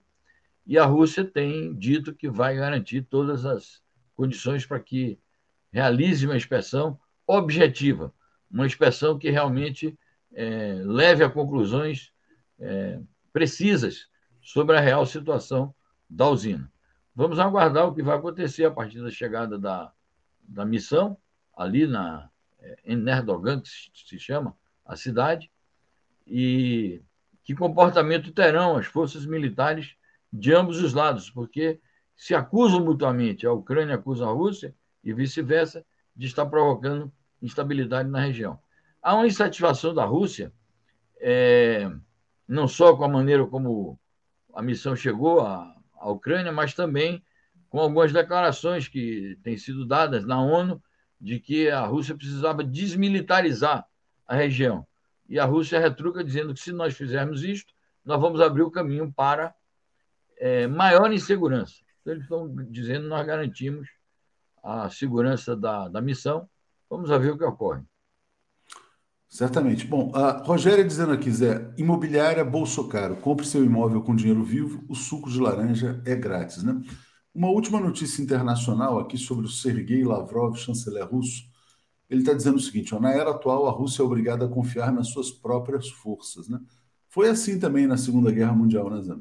e 0.65 0.77
a 0.77 0.85
Rússia 0.85 1.25
tem 1.25 1.73
dito 1.75 2.13
que 2.13 2.29
vai 2.29 2.55
garantir 2.55 3.03
todas 3.03 3.45
as 3.45 3.81
condições 4.15 4.65
para 4.65 4.79
que 4.79 5.19
realize 5.71 6.25
uma 6.25 6.37
inspeção 6.37 6.99
objetiva, 7.27 8.13
uma 8.49 8.65
inspeção 8.65 9.17
que 9.17 9.29
realmente 9.29 9.97
é, 10.33 10.81
leve 10.83 11.23
a 11.23 11.29
conclusões 11.29 12.11
é, 12.59 12.99
precisas 13.31 14.07
sobre 14.41 14.77
a 14.77 14.79
real 14.79 15.05
situação 15.05 15.73
da 16.09 16.27
usina. 16.27 16.71
Vamos 17.15 17.39
aguardar 17.39 17.87
o 17.87 17.93
que 17.93 18.01
vai 18.01 18.17
acontecer 18.17 18.65
a 18.65 18.71
partir 18.71 19.01
da 19.01 19.09
chegada 19.09 19.57
da, 19.57 19.91
da 20.41 20.65
missão, 20.65 21.17
ali 21.55 21.85
na, 21.85 22.29
é, 22.59 22.77
em 22.85 23.07
Erdogan, 23.07 23.61
que 23.61 23.69
se 23.69 24.19
chama 24.19 24.55
a 24.85 24.95
cidade, 24.95 25.51
e 26.25 27.01
que 27.43 27.55
comportamento 27.55 28.31
terão 28.31 28.77
as 28.77 28.85
forças 28.85 29.25
militares 29.25 29.95
de 30.31 30.53
ambos 30.53 30.81
os 30.81 30.93
lados, 30.93 31.29
porque 31.29 31.79
se 32.15 32.33
acusam 32.33 32.83
mutuamente, 32.83 33.45
a 33.45 33.51
Ucrânia 33.51 33.95
acusa 33.95 34.25
a 34.25 34.31
Rússia 34.31 34.73
e 35.03 35.13
vice-versa, 35.13 35.85
de 36.15 36.27
estar 36.27 36.45
provocando 36.45 37.11
instabilidade 37.41 38.09
na 38.09 38.19
região. 38.19 38.59
Há 39.03 39.15
uma 39.15 39.27
insatisfação 39.27 39.93
da 39.93 40.05
Rússia, 40.05 40.53
é, 41.19 41.91
não 42.47 42.69
só 42.69 42.95
com 42.95 43.03
a 43.03 43.09
maneira 43.09 43.45
como 43.45 43.99
a 44.53 44.61
missão 44.61 44.95
chegou 44.95 45.41
à, 45.41 45.75
à 45.99 46.09
Ucrânia, 46.09 46.53
mas 46.53 46.73
também 46.73 47.21
com 47.67 47.79
algumas 47.79 48.13
declarações 48.13 48.87
que 48.87 49.37
têm 49.43 49.57
sido 49.57 49.85
dadas 49.85 50.25
na 50.25 50.41
ONU 50.41 50.81
de 51.19 51.37
que 51.37 51.69
a 51.69 51.85
Rússia 51.85 52.15
precisava 52.15 52.63
desmilitarizar 52.63 53.85
a 54.25 54.35
região. 54.35 54.87
E 55.27 55.37
a 55.37 55.43
Rússia 55.43 55.79
retruca 55.79 56.23
dizendo 56.23 56.53
que 56.53 56.61
se 56.61 56.71
nós 56.71 56.95
fizermos 56.95 57.43
isto, 57.43 57.73
nós 58.05 58.21
vamos 58.21 58.39
abrir 58.39 58.61
o 58.61 58.71
caminho 58.71 59.11
para 59.11 59.53
é, 60.37 60.65
maior 60.65 61.11
insegurança. 61.11 61.75
Então, 62.01 62.13
eles 62.13 62.23
estão 62.23 62.55
dizendo 62.69 63.07
nós 63.07 63.25
garantimos 63.25 63.89
a 64.63 64.89
segurança 64.89 65.55
da, 65.57 65.89
da 65.89 66.01
missão. 66.01 66.47
Vamos 66.89 67.09
ver 67.09 67.31
o 67.31 67.37
que 67.37 67.43
ocorre. 67.43 67.83
Certamente. 69.33 69.87
Bom, 69.87 70.11
a 70.13 70.43
Rogéria 70.43 70.85
dizendo 70.85 71.11
aqui, 71.11 71.31
Zé, 71.31 71.73
imobiliária 71.75 72.45
Bolsocaro, 72.45 73.15
compre 73.15 73.47
seu 73.47 73.65
imóvel 73.65 73.99
com 74.03 74.15
dinheiro 74.15 74.43
vivo, 74.43 74.85
o 74.87 74.93
suco 74.93 75.27
de 75.27 75.39
laranja 75.39 75.99
é 76.05 76.15
grátis, 76.15 76.61
né? 76.61 76.79
Uma 77.33 77.47
última 77.47 77.79
notícia 77.79 78.21
internacional 78.21 78.99
aqui 78.99 79.17
sobre 79.17 79.47
o 79.47 79.49
Sergei 79.49 80.03
Lavrov, 80.03 80.55
chanceler 80.55 81.09
russo. 81.09 81.49
Ele 82.07 82.21
está 82.21 82.31
dizendo 82.31 82.57
o 82.57 82.59
seguinte: 82.59 82.93
ó, 82.93 82.99
na 82.99 83.11
era 83.11 83.31
atual, 83.31 83.67
a 83.67 83.71
Rússia 83.71 84.03
é 84.03 84.05
obrigada 84.05 84.45
a 84.45 84.47
confiar 84.47 84.93
nas 84.93 85.07
suas 85.07 85.31
próprias 85.31 85.89
forças. 85.89 86.47
Né? 86.47 86.59
Foi 87.09 87.27
assim 87.27 87.57
também 87.57 87.87
na 87.87 87.97
Segunda 87.97 88.31
Guerra 88.31 88.53
Mundial, 88.53 88.87
né, 88.91 89.01
Zé? 89.01 89.15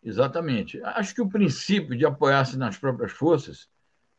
Exatamente. 0.00 0.80
Acho 0.84 1.12
que 1.12 1.22
o 1.22 1.28
princípio 1.28 1.98
de 1.98 2.06
apoiar-se 2.06 2.56
nas 2.56 2.78
próprias 2.78 3.10
forças 3.10 3.68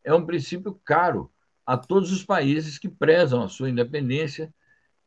é 0.04 0.12
um 0.12 0.26
princípio 0.26 0.78
caro 0.84 1.32
a 1.64 1.74
todos 1.76 2.12
os 2.12 2.22
países 2.22 2.78
que 2.78 2.88
prezam 2.88 3.42
a 3.42 3.48
sua 3.48 3.70
independência 3.70 4.52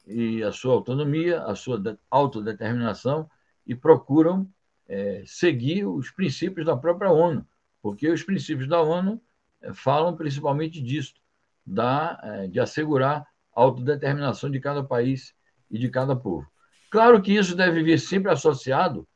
e 0.06 0.44
a 0.44 0.52
sua 0.52 0.74
autonomia, 0.74 1.44
a 1.44 1.56
sua 1.56 1.82
autodeterminação 2.10 3.30
e 3.66 3.76
procuram 3.76 4.48
é, 4.88 5.24
seguir 5.26 5.86
os 5.86 6.12
princípios 6.12 6.66
da 6.66 6.76
própria 6.76 7.12
ONU, 7.12 7.46
porque 7.82 8.10
os 8.10 8.24
princípios 8.24 8.68
da 8.68 8.82
ONU 8.82 9.22
é, 9.62 9.74
falam 9.74 10.16
principalmente 10.16 10.82
disso, 10.82 11.14
da, 11.66 12.20
é, 12.24 12.48
de 12.48 12.60
assegurar 12.60 13.26
a 13.56 13.62
autodeterminação 13.62 14.50
de 14.50 14.60
cada 14.60 14.84
país 14.84 15.34
e 15.70 15.78
de 15.78 15.90
cada 15.90 16.16
povo. 16.16 16.48
Claro 16.90 17.22
que 17.22 17.34
isso 17.34 17.56
deve 17.56 17.82
vir 17.84 18.00
sempre 18.00 18.32
associado 18.32 19.08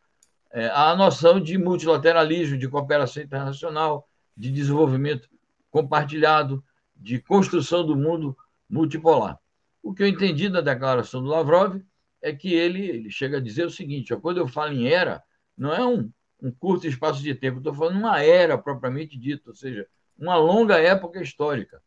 é, 0.52 0.68
à 0.70 0.96
noção 0.96 1.42
de 1.42 1.58
multilateralismo, 1.58 2.58
de 2.58 2.70
cooperação 2.70 3.22
internacional, 3.22 4.08
de 4.38 4.50
desenvolvimento 4.52 5.30
compartilhado, 5.70 6.64
de 6.96 7.20
construção 7.20 7.86
do 7.86 7.96
mundo 7.96 8.38
multipolar. 8.70 9.38
O 9.86 9.94
que 9.94 10.02
eu 10.02 10.08
entendi 10.08 10.50
da 10.50 10.62
declaração 10.62 11.22
do 11.22 11.30
Lavrov 11.30 11.80
é 12.20 12.34
que 12.34 12.52
ele, 12.52 12.90
ele 12.90 13.12
chega 13.12 13.38
a 13.38 13.40
dizer 13.40 13.68
o 13.68 13.70
seguinte: 13.70 14.16
ó, 14.16 14.20
quando 14.20 14.38
eu 14.38 14.48
falo 14.48 14.74
em 14.74 14.88
era, 14.88 15.24
não 15.56 15.72
é 15.72 15.86
um, 15.86 16.12
um 16.42 16.52
curto 16.52 16.88
espaço 16.88 17.22
de 17.22 17.36
tempo, 17.36 17.60
estou 17.60 17.72
falando 17.72 18.00
uma 18.00 18.20
era 18.20 18.58
propriamente 18.58 19.16
dita, 19.16 19.52
ou 19.52 19.56
seja, 19.56 19.88
uma 20.18 20.38
longa 20.38 20.80
época 20.80 21.22
histórica. 21.22 21.84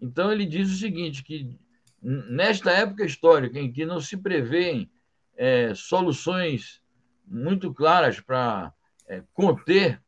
Então 0.00 0.32
ele 0.32 0.46
diz 0.46 0.70
o 0.70 0.78
seguinte: 0.78 1.22
que 1.22 1.54
nesta 2.00 2.70
época 2.70 3.04
histórica 3.04 3.58
em 3.58 3.70
que 3.70 3.84
não 3.84 4.00
se 4.00 4.16
prevêem 4.16 4.90
é, 5.36 5.74
soluções 5.74 6.80
muito 7.26 7.70
claras 7.74 8.18
para 8.18 8.72
é, 9.06 9.22
conter 9.34 10.02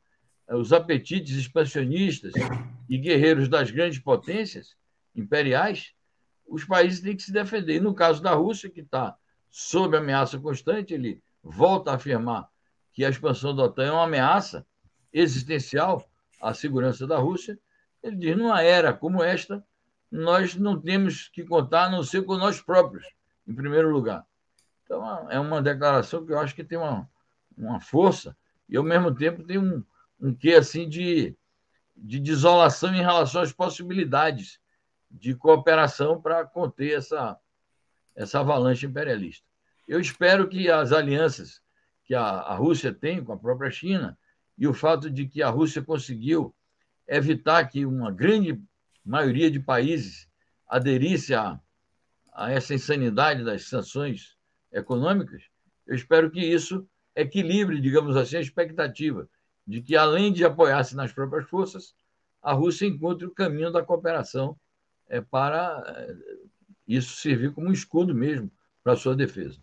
é, 0.49 0.55
os 0.57 0.73
apetites 0.73 1.37
expansionistas 1.37 2.33
e 2.89 2.97
guerreiros 2.97 3.51
das 3.51 3.71
grandes 3.71 3.99
potências 3.99 4.75
imperiais, 5.15 5.93
os 6.49 6.65
países 6.65 7.01
têm 7.01 7.17
que 7.17 7.23
se 7.23 7.33
defender. 7.33 7.77
E 7.77 7.81
no 7.81 7.95
caso 7.95 8.23
da 8.23 8.33
Rússia, 8.33 8.71
que 8.71 8.81
está 8.81 9.17
sob 9.51 9.97
ameaça 9.97 10.39
constante, 10.39 10.95
ele 10.95 11.23
volta 11.43 11.91
a 11.91 11.95
afirmar 11.95 12.49
que 12.93 13.05
a 13.05 13.11
expansão 13.11 13.55
da 13.55 13.65
OTAN 13.65 13.87
é 13.87 13.93
uma 13.93 14.05
ameaça 14.05 14.67
existencial 15.13 16.09
à 16.41 16.53
segurança 16.55 17.07
da 17.07 17.19
Rússia. 17.19 17.59
Ele 18.03 18.17
diz: 18.17 18.37
numa 18.37 18.63
era 18.63 18.93
como 18.93 19.23
esta, 19.23 19.65
nós 20.11 20.55
não 20.57 20.81
temos 20.81 21.29
que 21.29 21.45
contar 21.45 21.85
a 21.85 21.91
não 21.91 22.03
ser 22.03 22.25
com 22.25 22.37
nós 22.37 22.61
próprios, 22.61 23.07
em 23.47 23.55
primeiro 23.55 23.91
lugar. 23.91 24.25
Então, 24.85 25.31
é 25.31 25.39
uma 25.39 25.61
declaração 25.61 26.25
que 26.25 26.33
eu 26.33 26.39
acho 26.39 26.55
que 26.55 26.65
tem 26.65 26.79
uma, 26.79 27.09
uma 27.57 27.81
força 27.81 28.37
e, 28.69 28.77
ao 28.77 28.83
mesmo 28.83 29.15
tempo, 29.15 29.45
tem 29.45 29.59
um, 29.59 29.85
um 30.19 30.35
quê 30.35 30.55
assim 30.55 30.89
de, 30.89 31.37
de 31.95 32.19
desolação 32.19 32.95
em 32.95 33.03
relação 33.03 33.43
às 33.43 33.53
possibilidades 33.53 34.59
de 35.11 35.35
cooperação 35.35 36.21
para 36.21 36.45
conter 36.45 36.99
essa, 36.99 37.39
essa 38.15 38.41
avalanche 38.41 38.87
imperialista. 38.87 39.47
Eu 39.87 40.01
espero 40.01 40.49
que 40.49 40.71
as 40.71 40.93
alianças 40.93 41.63
que 42.05 42.15
a, 42.15 42.23
a 42.23 42.55
Rússia 42.55 42.93
tem 42.93 43.23
com 43.23 43.33
a 43.33 43.39
própria 43.39 43.71
China 43.71 44.19
e 44.57 44.67
o 44.67 44.75
fato 44.75 45.11
de 45.11 45.27
que 45.27 45.43
a 45.43 45.49
Rússia 45.49 45.83
conseguiu 45.83 46.55
evitar 47.07 47.65
que 47.67 47.87
uma 47.87 48.11
grande 48.11 48.61
maioria 49.05 49.51
de 49.51 49.61
países 49.61 50.29
aderisse 50.67 51.35
a, 51.35 51.59
a 52.35 52.51
essa 52.51 52.75
insanidade 52.75 53.45
das 53.45 53.65
sanções 53.69 54.37
econômicas, 54.71 55.43
eu 55.87 55.95
espero 55.95 56.31
que 56.31 56.41
isso 56.41 56.87
equilibre, 57.17 57.81
digamos 57.81 58.17
assim, 58.17 58.37
a 58.37 58.41
expectativa 58.41 59.29
de 59.67 59.83
que, 59.83 59.97
além 59.97 60.33
de 60.33 60.45
apoiar-se 60.45 60.95
nas 60.95 61.13
próprias 61.13 61.49
forças, 61.49 61.95
a 62.43 62.53
Rússia 62.53 62.87
encontre 62.87 63.27
o 63.27 63.35
caminho 63.35 63.73
da 63.73 63.83
cooperação 63.83 64.59
é, 65.09 65.21
para 65.21 65.83
é, 65.87 66.15
isso 66.87 67.17
servir 67.17 67.53
como 67.53 67.69
um 67.69 67.73
escudo 67.73 68.15
mesmo 68.15 68.51
para 68.83 68.93
a 68.93 68.97
sua 68.97 69.17
defesa. 69.17 69.59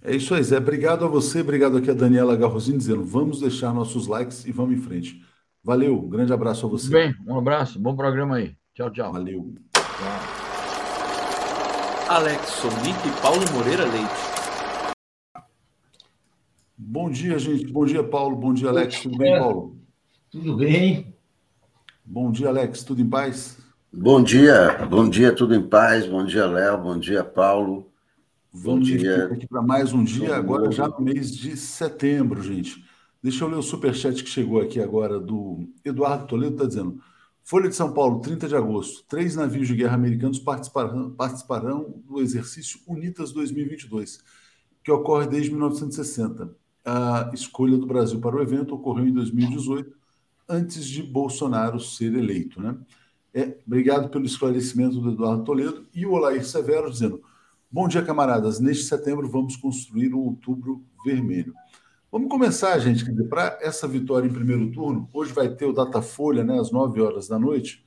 É 0.00 0.16
isso 0.16 0.34
aí, 0.34 0.42
Zé. 0.42 0.58
Obrigado 0.58 1.04
a 1.04 1.08
você, 1.08 1.40
obrigado 1.40 1.76
aqui 1.76 1.90
a 1.90 1.94
Daniela 1.94 2.36
Garrozinho 2.36 2.78
dizendo 2.78 3.04
vamos 3.04 3.40
deixar 3.40 3.74
nossos 3.74 4.06
likes 4.06 4.46
e 4.46 4.52
vamos 4.52 4.76
em 4.76 4.80
frente. 4.80 5.22
Valeu, 5.62 5.98
um 5.98 6.08
grande 6.08 6.32
abraço 6.32 6.66
a 6.66 6.68
você. 6.68 6.90
Bem, 6.90 7.14
um 7.26 7.38
abraço, 7.38 7.78
bom 7.78 7.94
programa 7.94 8.36
aí. 8.36 8.56
Tchau, 8.74 8.90
tchau. 8.90 9.12
Valeu. 9.12 9.54
Tchau. 9.74 10.42
Alex 12.08 12.46
Sonic 12.46 13.08
e 13.08 13.22
Paulo 13.22 13.40
Moreira 13.52 13.84
Leite. 13.84 14.32
Bom 16.76 17.08
dia, 17.08 17.38
gente. 17.38 17.66
Bom 17.72 17.86
dia, 17.86 18.02
Paulo. 18.02 18.36
Bom 18.36 18.52
dia, 18.52 18.68
Alex. 18.68 19.02
Tudo 19.02 19.16
bem, 19.16 19.38
Paulo? 19.38 19.76
Tudo 20.30 20.56
bem. 20.56 21.14
Bom 22.04 22.32
dia, 22.32 22.48
Alex. 22.48 22.82
Tudo 22.82 23.00
em 23.00 23.08
paz? 23.08 23.58
Bom 23.94 24.22
dia, 24.22 24.86
bom 24.86 25.06
dia, 25.06 25.34
tudo 25.34 25.54
em 25.54 25.68
paz. 25.68 26.06
Bom 26.06 26.24
dia, 26.24 26.46
Léo. 26.46 26.82
Bom 26.82 26.98
dia, 26.98 27.22
Paulo. 27.22 27.92
Vamos 28.50 28.88
dia. 28.88 29.26
aqui 29.26 29.46
para 29.46 29.60
mais 29.60 29.92
um 29.92 30.02
dia, 30.02 30.34
agora 30.34 30.72
já 30.72 30.88
no 30.88 30.98
mês 30.98 31.30
de 31.30 31.54
setembro, 31.58 32.42
gente. 32.42 32.82
Deixa 33.22 33.44
eu 33.44 33.48
ler 33.48 33.56
o 33.56 33.62
superchat 33.62 34.24
que 34.24 34.30
chegou 34.30 34.62
aqui 34.62 34.80
agora 34.80 35.20
do 35.20 35.68
Eduardo 35.84 36.26
Toledo, 36.26 36.54
está 36.54 36.64
dizendo: 36.64 37.02
Folha 37.44 37.68
de 37.68 37.76
São 37.76 37.92
Paulo, 37.92 38.20
30 38.20 38.48
de 38.48 38.56
agosto. 38.56 39.04
Três 39.06 39.36
navios 39.36 39.68
de 39.68 39.76
guerra 39.76 39.94
americanos 39.94 40.38
participarão, 40.38 41.10
participarão 41.10 41.94
do 42.08 42.22
exercício 42.22 42.80
UNITAS 42.88 43.30
2022, 43.30 44.24
que 44.82 44.90
ocorre 44.90 45.26
desde 45.26 45.50
1960. 45.50 46.50
A 46.82 47.30
escolha 47.34 47.76
do 47.76 47.86
Brasil 47.86 48.18
para 48.18 48.36
o 48.36 48.42
evento 48.42 48.74
ocorreu 48.74 49.06
em 49.06 49.12
2018, 49.12 49.94
antes 50.48 50.86
de 50.86 51.02
Bolsonaro 51.02 51.78
ser 51.78 52.14
eleito. 52.14 52.58
Né? 52.58 52.74
É, 53.34 53.56
obrigado 53.66 54.08
pelo 54.10 54.26
esclarecimento 54.26 55.00
do 55.00 55.10
Eduardo 55.10 55.44
Toledo. 55.44 55.86
E 55.94 56.04
o 56.04 56.12
Olair 56.12 56.44
Severo 56.44 56.90
dizendo: 56.90 57.22
Bom 57.70 57.88
dia, 57.88 58.02
camaradas. 58.02 58.60
Neste 58.60 58.84
setembro 58.84 59.28
vamos 59.28 59.56
construir 59.56 60.14
um 60.14 60.20
outubro 60.20 60.84
vermelho. 61.04 61.54
Vamos 62.10 62.28
começar, 62.28 62.78
gente, 62.78 63.10
para 63.24 63.58
essa 63.62 63.88
vitória 63.88 64.28
em 64.28 64.32
primeiro 64.32 64.70
turno, 64.70 65.08
hoje 65.14 65.32
vai 65.32 65.48
ter 65.48 65.64
o 65.64 65.72
Datafolha, 65.72 66.44
né, 66.44 66.60
às 66.60 66.70
9 66.70 67.00
horas 67.00 67.26
da 67.26 67.38
noite, 67.38 67.86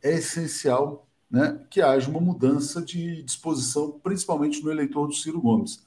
é 0.00 0.14
essencial 0.14 1.08
né, 1.28 1.60
que 1.68 1.82
haja 1.82 2.08
uma 2.08 2.20
mudança 2.20 2.80
de 2.80 3.20
disposição, 3.24 3.98
principalmente 4.00 4.62
no 4.62 4.70
eleitor 4.70 5.08
do 5.08 5.12
Ciro 5.12 5.40
Gomes. 5.40 5.82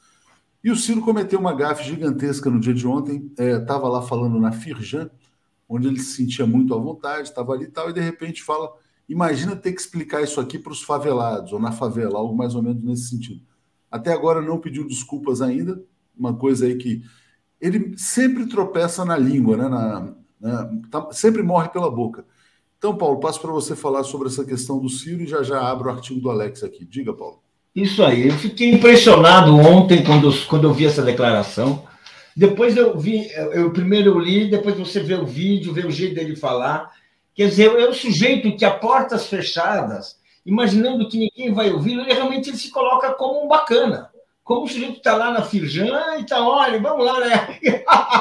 E 0.62 0.70
o 0.70 0.76
Ciro 0.76 1.00
cometeu 1.00 1.40
uma 1.40 1.54
gafe 1.54 1.86
gigantesca 1.86 2.50
no 2.50 2.60
dia 2.60 2.74
de 2.74 2.86
ontem, 2.86 3.32
estava 3.38 3.88
é, 3.88 3.90
lá 3.90 4.02
falando 4.02 4.38
na 4.38 4.52
Firjan, 4.52 5.10
onde 5.70 5.88
ele 5.88 6.00
se 6.02 6.18
sentia 6.18 6.46
muito 6.46 6.74
à 6.74 6.78
vontade, 6.78 7.30
estava 7.30 7.54
ali 7.54 7.64
e 7.64 7.72
tal, 7.72 7.90
e 7.90 7.94
de 7.94 8.02
repente 8.02 8.44
fala: 8.44 8.70
imagina 9.08 9.56
ter 9.56 9.72
que 9.72 9.82
explicar 9.82 10.22
isso 10.22 10.40
aqui 10.40 10.60
para 10.60 10.72
os 10.72 10.82
favelados, 10.82 11.54
ou 11.54 11.60
na 11.60 11.72
favela, 11.72 12.20
algo 12.20 12.36
mais 12.36 12.56
ou 12.56 12.62
menos 12.62 12.84
nesse 12.84 13.10
sentido. 13.10 13.42
Até 13.90 14.12
agora 14.12 14.42
não 14.42 14.60
pediu 14.60 14.88
desculpas 14.88 15.42
ainda, 15.42 15.82
uma 16.18 16.34
coisa 16.34 16.66
aí 16.66 16.76
que 16.76 17.02
ele 17.60 17.98
sempre 17.98 18.48
tropeça 18.48 19.06
na 19.06 19.18
língua, 19.18 19.58
né? 19.58 19.68
Na, 19.70 20.14
na, 20.40 20.72
tá, 20.92 21.08
sempre 21.12 21.42
morre 21.42 21.70
pela 21.70 21.90
boca. 21.90 22.26
Então, 22.78 22.96
Paulo, 22.96 23.20
passo 23.20 23.42
para 23.42 23.52
você 23.52 23.76
falar 23.76 24.04
sobre 24.04 24.28
essa 24.28 24.46
questão 24.46 24.80
do 24.80 24.90
Ciro 24.90 25.24
e 25.24 25.28
já 25.28 25.42
já 25.42 25.60
abro 25.68 25.90
o 25.90 25.92
artigo 25.92 26.20
do 26.20 26.30
Alex 26.30 26.64
aqui. 26.64 26.86
Diga, 26.86 27.14
Paulo. 27.14 27.42
Isso 27.76 28.04
aí. 28.04 28.28
Eu 28.28 28.36
fiquei 28.36 28.72
impressionado 28.72 29.56
ontem 29.56 30.04
quando, 30.04 30.32
quando 30.48 30.66
eu 30.66 30.74
vi 30.74 30.86
essa 30.86 31.02
declaração. 31.02 31.84
Depois 32.36 32.78
eu 32.78 32.98
vi, 32.98 33.28
eu 33.54 33.72
primeiro 33.72 34.12
eu 34.12 34.20
li, 34.20 34.48
depois 34.48 34.78
você 34.78 35.00
vê 35.00 35.16
o 35.16 35.26
vídeo, 35.26 35.74
vê 35.74 35.86
o 35.86 35.92
jeito 35.92 36.14
dele 36.14 36.36
falar. 36.36 36.92
Quer 37.38 37.48
dizer, 37.48 37.80
é 37.80 37.88
o 37.88 37.94
sujeito 37.94 38.58
que 38.58 38.66
a 38.66 38.72
portas 38.72 39.28
fechadas, 39.28 40.20
imaginando 40.46 41.08
que 41.08 41.18
ninguém 41.18 41.54
vai 41.54 41.72
ouvir, 41.72 41.94
ele 41.94 42.14
realmente 42.14 42.50
ele 42.50 42.58
se 42.58 42.70
coloca 42.70 43.14
como 43.14 43.46
um 43.46 43.48
bacana 43.48 44.10
como 44.48 44.64
o 44.64 44.68
sujeito 44.68 44.98
está 44.98 45.14
lá 45.14 45.30
na 45.30 45.42
Firjan 45.42 46.16
e 46.18 46.22
está, 46.22 46.42
olha, 46.42 46.82
vamos 46.82 47.06
lá, 47.06 47.20
né? 47.20 47.60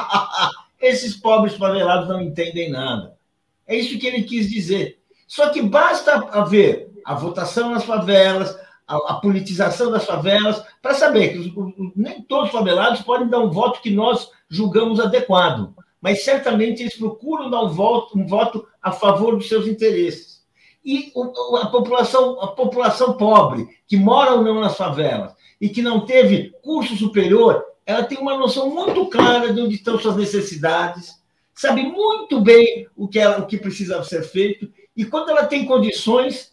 Esses 0.82 1.14
pobres 1.14 1.54
favelados 1.54 2.08
não 2.08 2.20
entendem 2.20 2.68
nada. 2.68 3.16
É 3.64 3.76
isso 3.76 3.96
que 3.96 4.08
ele 4.08 4.24
quis 4.24 4.50
dizer. 4.50 4.98
Só 5.28 5.50
que 5.50 5.62
basta 5.62 6.14
haver 6.32 6.90
a 7.04 7.14
votação 7.14 7.70
nas 7.70 7.84
favelas, 7.84 8.58
a, 8.88 8.96
a 8.96 9.14
politização 9.14 9.92
das 9.92 10.04
favelas, 10.04 10.60
para 10.82 10.94
saber 10.94 11.28
que 11.28 11.38
os, 11.38 11.92
nem 11.94 12.20
todos 12.22 12.46
os 12.46 12.52
favelados 12.52 13.02
podem 13.02 13.28
dar 13.28 13.38
um 13.38 13.50
voto 13.50 13.80
que 13.80 13.90
nós 13.90 14.28
julgamos 14.48 14.98
adequado, 14.98 15.76
mas 16.01 16.24
certamente 16.24 16.82
eles 16.82 16.97
procuram 16.97 17.51
dar 17.51 17.62
um 17.62 17.68
voto, 17.68 18.18
um 18.18 18.26
voto 18.26 18.66
a 18.82 18.92
favor 18.92 19.36
dos 19.36 19.49
seus 19.49 19.66
interesses. 19.66 20.44
E 20.84 21.12
a 21.61 21.66
população, 21.66 22.40
a 22.40 22.49
população 22.49 23.16
pobre, 23.16 23.66
que 23.88 23.97
mora 23.97 24.34
ou 24.34 24.42
não 24.42 24.61
nas 24.61 24.76
favelas, 24.76 25.34
e 25.61 25.68
que 25.68 25.82
não 25.82 26.07
teve 26.07 26.53
curso 26.62 26.97
superior, 26.97 27.64
ela 27.84 28.05
tem 28.05 28.18
uma 28.18 28.36
noção 28.36 28.70
muito 28.70 29.07
clara 29.07 29.53
de 29.53 29.61
onde 29.61 29.74
estão 29.74 29.99
suas 29.99 30.16
necessidades, 30.16 31.14
sabe 31.55 31.82
muito 31.82 32.40
bem 32.40 32.86
o 32.94 33.09
que, 33.09 33.18
ela, 33.18 33.38
o 33.38 33.47
que 33.47 33.57
precisa 33.57 34.03
ser 34.05 34.22
feito, 34.22 34.70
e 34.97 35.05
quando 35.05 35.30
ela 35.30 35.44
tem 35.44 35.64
condições, 35.64 36.53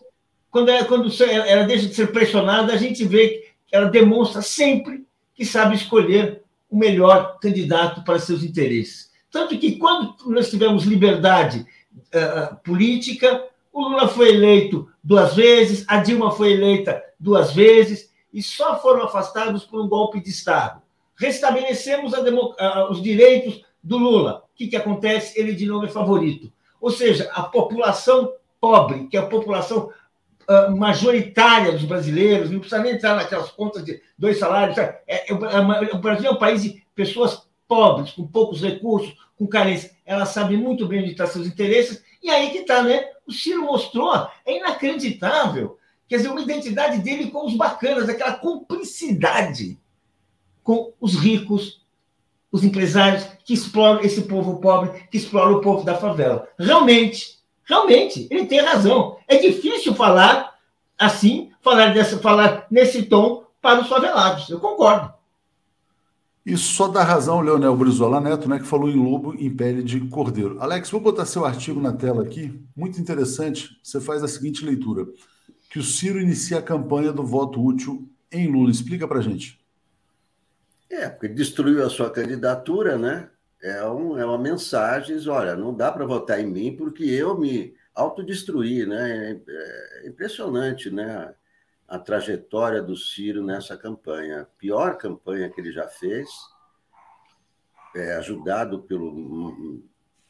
quando, 0.49 0.69
ela, 0.69 0.85
quando 0.85 1.09
ela 1.23 1.63
deixa 1.63 1.87
de 1.87 1.93
ser 1.95 2.11
pressionada, 2.11 2.73
a 2.73 2.77
gente 2.77 3.05
vê 3.05 3.29
que 3.67 3.75
ela 3.75 3.89
demonstra 3.89 4.41
sempre 4.41 5.05
que 5.35 5.45
sabe 5.45 5.75
escolher 5.75 6.43
o 6.69 6.77
melhor 6.77 7.37
candidato 7.39 8.03
para 8.03 8.19
seus 8.19 8.43
interesses. 8.43 9.11
Tanto 9.33 9.57
que, 9.57 9.77
quando 9.77 10.15
nós 10.27 10.51
tivemos 10.51 10.83
liberdade 10.83 11.65
uh, 11.91 12.55
política, 12.63 13.43
o 13.73 13.81
Lula 13.81 14.07
foi 14.07 14.29
eleito 14.29 14.87
duas 15.03 15.35
vezes, 15.35 15.83
a 15.87 15.97
Dilma 15.97 16.29
foi 16.29 16.53
eleita 16.53 17.03
duas 17.19 17.51
vezes, 17.51 18.13
e 18.31 18.43
só 18.43 18.79
foram 18.79 19.03
afastados 19.03 19.63
por 19.63 19.81
um 19.81 19.87
golpe 19.89 20.21
de 20.21 20.29
Estado. 20.29 20.83
Restabelecemos 21.15 22.13
os 22.91 23.01
direitos 23.01 23.63
do 23.83 23.97
Lula. 23.97 24.43
O 24.53 24.55
que, 24.55 24.67
que 24.67 24.75
acontece? 24.75 25.39
Ele 25.39 25.53
de 25.53 25.65
novo 25.65 25.85
é 25.85 25.89
favorito. 25.89 26.53
Ou 26.79 26.91
seja, 26.91 27.27
a 27.33 27.41
população 27.41 28.31
pobre, 28.61 29.07
que 29.07 29.17
é 29.17 29.19
a 29.19 29.25
população 29.25 29.89
uh, 30.47 30.75
majoritária 30.77 31.71
dos 31.71 31.85
brasileiros, 31.85 32.51
não 32.51 32.59
precisa 32.59 32.83
nem 32.83 32.93
entrar 32.93 33.15
naquelas 33.15 33.49
contas 33.49 33.83
de 33.83 33.99
dois 34.15 34.37
salários. 34.37 34.77
É, 34.77 35.01
é, 35.07 35.31
é, 35.31 35.95
o 35.95 35.97
Brasil 35.97 36.29
é 36.29 36.31
um 36.31 36.37
país 36.37 36.61
de 36.61 36.83
pessoas 36.93 37.47
pobres, 37.67 38.11
com 38.11 38.27
poucos 38.27 38.61
recursos, 38.61 39.15
com 39.37 39.47
carência. 39.47 39.91
Ela 40.05 40.25
sabe 40.25 40.57
muito 40.57 40.87
bem 40.87 41.01
onde 41.01 41.11
estão 41.11 41.27
seus 41.27 41.47
interesses, 41.47 42.03
e 42.21 42.29
aí 42.29 42.51
que 42.51 42.59
está, 42.59 42.81
né? 42.83 43.05
O 43.27 43.31
Ciro 43.31 43.63
mostrou, 43.63 44.13
é 44.45 44.57
inacreditável 44.57 45.77
Quer 46.13 46.17
dizer, 46.17 46.29
uma 46.29 46.41
identidade 46.41 46.99
dele 46.99 47.31
com 47.31 47.45
os 47.45 47.55
bacanas, 47.55 48.07
aquela 48.07 48.33
cumplicidade 48.33 49.79
com 50.61 50.93
os 51.01 51.15
ricos, 51.15 51.81
os 52.51 52.63
empresários 52.63 53.25
que 53.43 53.53
exploram 53.53 54.01
esse 54.01 54.21
povo 54.21 54.57
pobre, 54.57 55.07
que 55.09 55.17
exploram 55.17 55.55
o 55.55 55.61
povo 55.61 55.83
da 55.83 55.95
favela. 55.95 56.47
Realmente, 56.59 57.39
realmente, 57.63 58.27
ele 58.29 58.45
tem 58.45 58.59
razão. 58.59 59.17
É 59.27 59.37
difícil 59.37 59.95
falar 59.95 60.53
assim, 60.99 61.51
falar, 61.61 61.93
dessa, 61.93 62.19
falar 62.19 62.67
nesse 62.69 63.03
tom 63.03 63.45
para 63.59 63.81
os 63.81 63.87
favelados. 63.87 64.47
Eu 64.49 64.59
concordo. 64.59 65.11
Isso 66.45 66.73
só 66.73 66.89
dá 66.89 67.03
razão 67.03 67.39
Leonel 67.39 67.75
Brizola 67.75 68.19
Neto, 68.19 68.49
né, 68.49 68.59
que 68.59 68.65
falou 68.65 68.89
em 68.89 69.01
lobo 69.01 69.33
em 69.33 69.49
pele 69.49 69.81
de 69.81 70.01
cordeiro. 70.09 70.59
Alex, 70.59 70.89
vou 70.89 70.99
botar 70.99 71.25
seu 71.25 71.45
artigo 71.45 71.79
na 71.79 71.93
tela 71.93 72.23
aqui, 72.23 72.61
muito 72.75 72.99
interessante. 72.99 73.79
Você 73.81 74.01
faz 74.01 74.21
a 74.23 74.27
seguinte 74.27 74.65
leitura 74.65 75.07
que 75.69 75.79
o 75.79 75.83
Ciro 75.83 76.19
inicia 76.19 76.59
a 76.59 76.61
campanha 76.61 77.13
do 77.13 77.25
voto 77.25 77.63
útil 77.63 78.07
em 78.31 78.51
Lula. 78.51 78.69
Explica 78.69 79.07
para 79.07 79.21
gente. 79.21 79.59
É, 80.89 81.09
porque 81.09 81.29
destruiu 81.29 81.83
a 81.83 81.89
sua 81.89 82.11
candidatura, 82.11 82.97
né? 82.97 83.29
É, 83.61 83.87
um, 83.87 84.17
é 84.17 84.25
uma 84.25 84.37
mensagem, 84.37 85.17
olha, 85.27 85.55
não 85.55 85.73
dá 85.73 85.91
para 85.91 86.05
votar 86.05 86.39
em 86.39 86.45
mim 86.45 86.75
porque 86.75 87.05
eu 87.05 87.39
me 87.39 87.73
autodestruí, 87.95 88.85
né? 88.85 89.41
É, 89.47 90.01
é 90.03 90.07
impressionante, 90.09 90.91
né? 90.91 91.33
A 91.93 91.99
trajetória 91.99 92.81
do 92.81 92.95
Ciro 92.95 93.43
nessa 93.43 93.77
campanha. 93.77 94.47
Pior 94.57 94.97
campanha 94.97 95.49
que 95.49 95.61
ele 95.61 95.71
já 95.71 95.87
fez, 95.87 96.29
é, 97.95 98.15
ajudado 98.15 98.81
pelo 98.81 99.83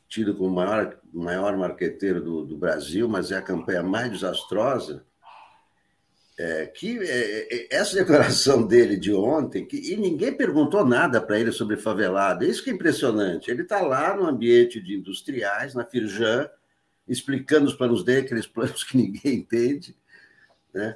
tido 0.08 0.36
como 0.36 0.50
o 0.50 0.54
maior, 0.54 1.00
maior 1.12 1.58
marqueteiro 1.58 2.22
do, 2.22 2.46
do 2.46 2.58
Brasil, 2.58 3.08
mas 3.08 3.32
é 3.32 3.38
a 3.38 3.42
campanha 3.42 3.82
mais 3.82 4.12
desastrosa 4.12 5.06
é, 6.38 6.66
que 6.66 6.98
é, 7.00 7.56
é, 7.56 7.76
essa 7.76 7.96
declaração 7.96 8.66
dele 8.66 8.98
de 8.98 9.14
ontem, 9.14 9.66
que, 9.66 9.78
e 9.94 9.96
ninguém 9.96 10.36
perguntou 10.36 10.86
nada 10.86 11.22
para 11.22 11.40
ele 11.40 11.52
sobre 11.52 11.78
favelado, 11.78 12.44
isso 12.44 12.64
que 12.64 12.72
é 12.72 12.74
impressionante. 12.74 13.52
Ele 13.52 13.62
está 13.62 13.82
lá 13.82 14.16
no 14.16 14.26
ambiente 14.26 14.82
de 14.82 14.96
industriais, 14.96 15.76
na 15.76 15.86
Firjan, 15.86 16.50
explicando 17.08 17.68
os 17.68 17.76
planos 17.76 18.04
dele, 18.04 18.26
aqueles 18.26 18.48
planos 18.48 18.84
que 18.84 18.98
ninguém 18.98 19.36
entende. 19.36 19.96
Né? 20.74 20.96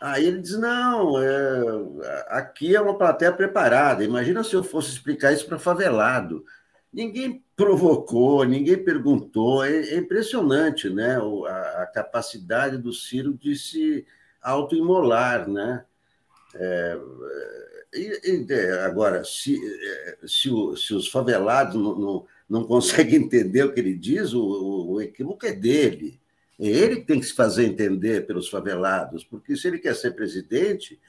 Aí 0.00 0.26
ele 0.26 0.40
diz: 0.40 0.58
não, 0.58 1.22
é, 1.22 2.26
aqui 2.28 2.74
é 2.74 2.80
uma 2.80 2.96
plateia 2.96 3.32
preparada. 3.32 4.04
Imagina 4.04 4.44
se 4.44 4.54
eu 4.54 4.62
fosse 4.62 4.90
explicar 4.90 5.32
isso 5.32 5.46
para 5.46 5.58
favelado. 5.58 6.44
Ninguém 6.92 7.44
provocou, 7.56 8.44
ninguém 8.44 8.82
perguntou. 8.82 9.64
É, 9.64 9.70
é 9.70 9.96
impressionante 9.96 10.88
né? 10.88 11.18
A, 11.48 11.82
a, 11.82 11.86
capacidade 11.86 12.78
do 12.78 12.92
Ciro 12.92 13.34
de 13.34 13.56
se 13.56 14.06
autoimolar. 14.40 15.48
Né? 15.48 15.84
É, 16.54 16.98
e, 17.94 18.20
e, 18.24 18.52
é, 18.52 18.84
agora, 18.84 19.24
se, 19.24 19.58
é, 19.58 20.18
se, 20.26 20.50
o, 20.50 20.76
se, 20.76 20.94
os 20.94 21.08
favelados 21.08 21.74
não, 21.74 21.98
não, 21.98 22.26
não, 22.48 22.64
conseguem 22.64 23.16
entender 23.24 23.64
o 23.64 23.72
que 23.72 23.80
ele 23.80 23.96
diz, 23.96 24.32
o, 24.32 24.40
o, 24.40 24.92
o 24.92 25.02
equívoco 25.02 25.44
é 25.46 25.52
dele. 25.52 26.20
Ele 26.58 27.02
tem 27.02 27.20
que 27.20 27.26
se 27.26 27.34
fazer 27.34 27.66
entender 27.66 28.26
pelos 28.26 28.48
favelados, 28.48 29.24
porque 29.24 29.56
se 29.56 29.66
ele 29.66 29.78
quer 29.78 29.94
ser 29.94 30.12
presidente, 30.12 31.00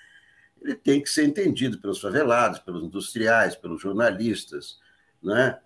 ele 0.61 0.75
tem 0.75 1.01
que 1.01 1.09
ser 1.09 1.25
entendido 1.25 1.79
pelos 1.79 1.99
favelados, 2.01 2.59
pelos 2.59 2.83
industriais, 2.83 3.55
pelos 3.55 3.81
jornalistas. 3.81 4.79
Né? 5.21 5.59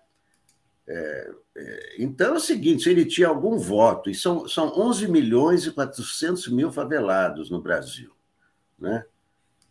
É, 0.86 1.34
é, 1.56 1.96
então 1.98 2.34
é 2.34 2.36
o 2.36 2.40
seguinte: 2.40 2.82
se 2.82 2.90
ele 2.90 3.06
tinha 3.06 3.28
algum 3.28 3.56
voto, 3.56 4.10
e 4.10 4.14
são, 4.14 4.46
são 4.46 4.68
11 4.78 5.08
milhões 5.08 5.64
e 5.64 5.70
400 5.70 6.48
mil 6.48 6.70
favelados 6.70 7.50
no 7.50 7.62
Brasil, 7.62 8.12
né? 8.78 9.04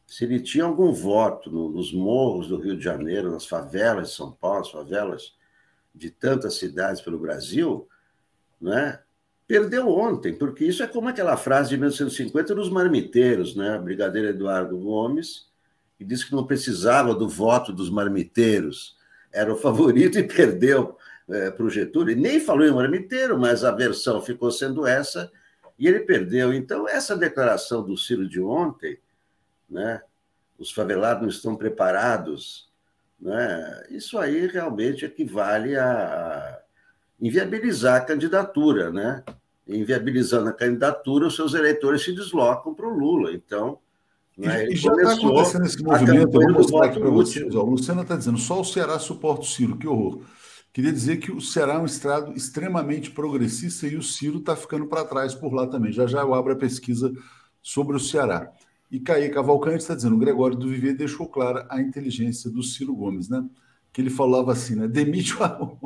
se 0.09 0.23
ele 0.23 0.39
tinha 0.39 0.63
algum 0.63 0.91
voto 0.91 1.51
no, 1.51 1.69
nos 1.69 1.93
morros 1.93 2.47
do 2.47 2.57
Rio 2.57 2.75
de 2.75 2.83
Janeiro, 2.83 3.31
nas 3.31 3.45
favelas 3.45 4.09
de 4.09 4.15
São 4.15 4.31
Paulo, 4.31 4.61
as 4.61 4.71
favelas 4.71 5.37
de 5.93 6.09
tantas 6.09 6.55
cidades 6.55 6.99
pelo 6.99 7.19
Brasil, 7.19 7.87
né? 8.59 8.99
Perdeu 9.49 9.89
ontem, 9.89 10.31
porque 10.31 10.63
isso 10.63 10.83
é 10.83 10.87
como 10.87 11.07
aquela 11.07 11.35
frase 11.35 11.69
de 11.69 11.77
1950 11.77 12.53
dos 12.53 12.69
marmiteiros, 12.69 13.55
né? 13.55 13.79
O 13.79 13.81
brigadeiro 13.81 14.27
Eduardo 14.27 14.77
Gomes, 14.77 15.47
que 15.97 16.05
disse 16.05 16.27
que 16.27 16.35
não 16.35 16.45
precisava 16.45 17.15
do 17.15 17.27
voto 17.27 17.73
dos 17.73 17.89
marmiteiros, 17.89 18.95
era 19.33 19.51
o 19.51 19.57
favorito 19.57 20.19
e 20.19 20.23
perdeu 20.23 20.95
é, 21.27 21.49
para 21.49 21.65
o 21.65 21.69
Getúlio. 21.69 22.11
E 22.11 22.15
nem 22.15 22.39
falou 22.39 22.63
em 22.63 22.71
marmiteiro, 22.71 23.39
mas 23.39 23.63
a 23.63 23.71
versão 23.71 24.21
ficou 24.21 24.51
sendo 24.51 24.85
essa 24.85 25.31
e 25.79 25.87
ele 25.87 26.01
perdeu. 26.01 26.53
Então, 26.53 26.87
essa 26.87 27.17
declaração 27.17 27.83
do 27.83 27.97
Ciro 27.97 28.29
de 28.29 28.39
ontem, 28.39 28.99
né? 29.67 29.99
Os 30.59 30.71
favelados 30.71 31.23
não 31.23 31.29
estão 31.29 31.55
preparados, 31.55 32.69
né? 33.19 33.83
Isso 33.89 34.19
aí 34.19 34.45
realmente 34.45 35.05
equivale 35.05 35.75
a 35.75 36.61
inviabilizar 37.19 37.95
a 37.95 38.05
candidatura, 38.05 38.91
né? 38.91 39.23
Inviabilizando 39.69 40.49
a 40.49 40.53
candidatura, 40.53 41.27
os 41.27 41.35
seus 41.35 41.53
eleitores 41.53 42.03
se 42.03 42.13
deslocam 42.13 42.73
para 42.73 42.87
o 42.87 42.97
Lula. 42.97 43.31
Então, 43.33 43.77
né, 44.37 44.67
e, 44.69 44.75
já 44.75 44.91
está 44.93 45.13
acontecendo 45.13 45.65
esse 45.65 45.83
movimento, 45.83 46.41
eu 46.41 46.47
vou 46.47 46.53
mostrar 46.53 46.85
aqui 46.85 46.99
para 46.99 47.09
vocês. 47.09 47.55
Ó, 47.55 47.63
o 47.63 47.69
Luciano 47.69 48.01
está 48.01 48.15
dizendo, 48.15 48.37
só 48.37 48.59
o 48.59 48.65
Ceará 48.65 48.97
suporta 48.97 49.41
o 49.41 49.45
Ciro, 49.45 49.77
que 49.77 49.87
horror. 49.87 50.21
Queria 50.71 50.91
dizer 50.91 51.17
que 51.17 51.31
o 51.31 51.41
Ceará 51.41 51.73
é 51.73 51.79
um 51.79 51.85
estado 51.85 52.31
extremamente 52.33 53.11
progressista 53.11 53.87
e 53.87 53.95
o 53.95 54.03
Ciro 54.03 54.37
está 54.37 54.55
ficando 54.55 54.87
para 54.87 55.03
trás 55.03 55.33
por 55.33 55.53
lá 55.53 55.67
também. 55.67 55.91
Já 55.91 56.07
já 56.07 56.21
eu 56.21 56.33
abro 56.33 56.53
a 56.53 56.55
pesquisa 56.55 57.11
sobre 57.61 57.95
o 57.95 57.99
Ceará. 57.99 58.51
E 58.91 58.99
Caí 58.99 59.29
Cavalcante 59.29 59.77
está 59.77 59.95
dizendo: 59.95 60.15
o 60.15 60.19
Gregório 60.19 60.55
do 60.55 60.69
Viver 60.69 60.95
deixou 60.95 61.27
clara 61.27 61.67
a 61.69 61.81
inteligência 61.81 62.49
do 62.49 62.63
Ciro 62.63 62.95
Gomes, 62.95 63.29
né? 63.29 63.43
Que 63.91 64.01
ele 64.01 64.09
falava 64.09 64.51
assim, 64.51 64.75
né? 64.75 64.87
Demite 64.87 65.33
o, 65.35 65.77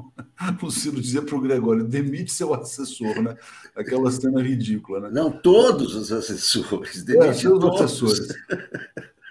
o 0.62 0.72
Ciro 0.72 1.00
dizia 1.00 1.22
para 1.22 1.36
o 1.36 1.42
Gregório: 1.42 1.84
demite 1.84 2.32
seu 2.32 2.54
assessor, 2.54 3.22
né? 3.22 3.36
Aquela 3.76 4.12
cena 4.12 4.42
ridícula, 4.42 5.00
né? 5.00 5.10
Não, 5.12 5.32
todos 5.32 5.96
os 5.96 6.12
assessores, 6.12 7.02
é, 7.02 7.06
demite 7.06 7.46
é, 7.46 7.50
todos 7.50 7.76
os 7.76 7.82
assessores. 7.82 8.36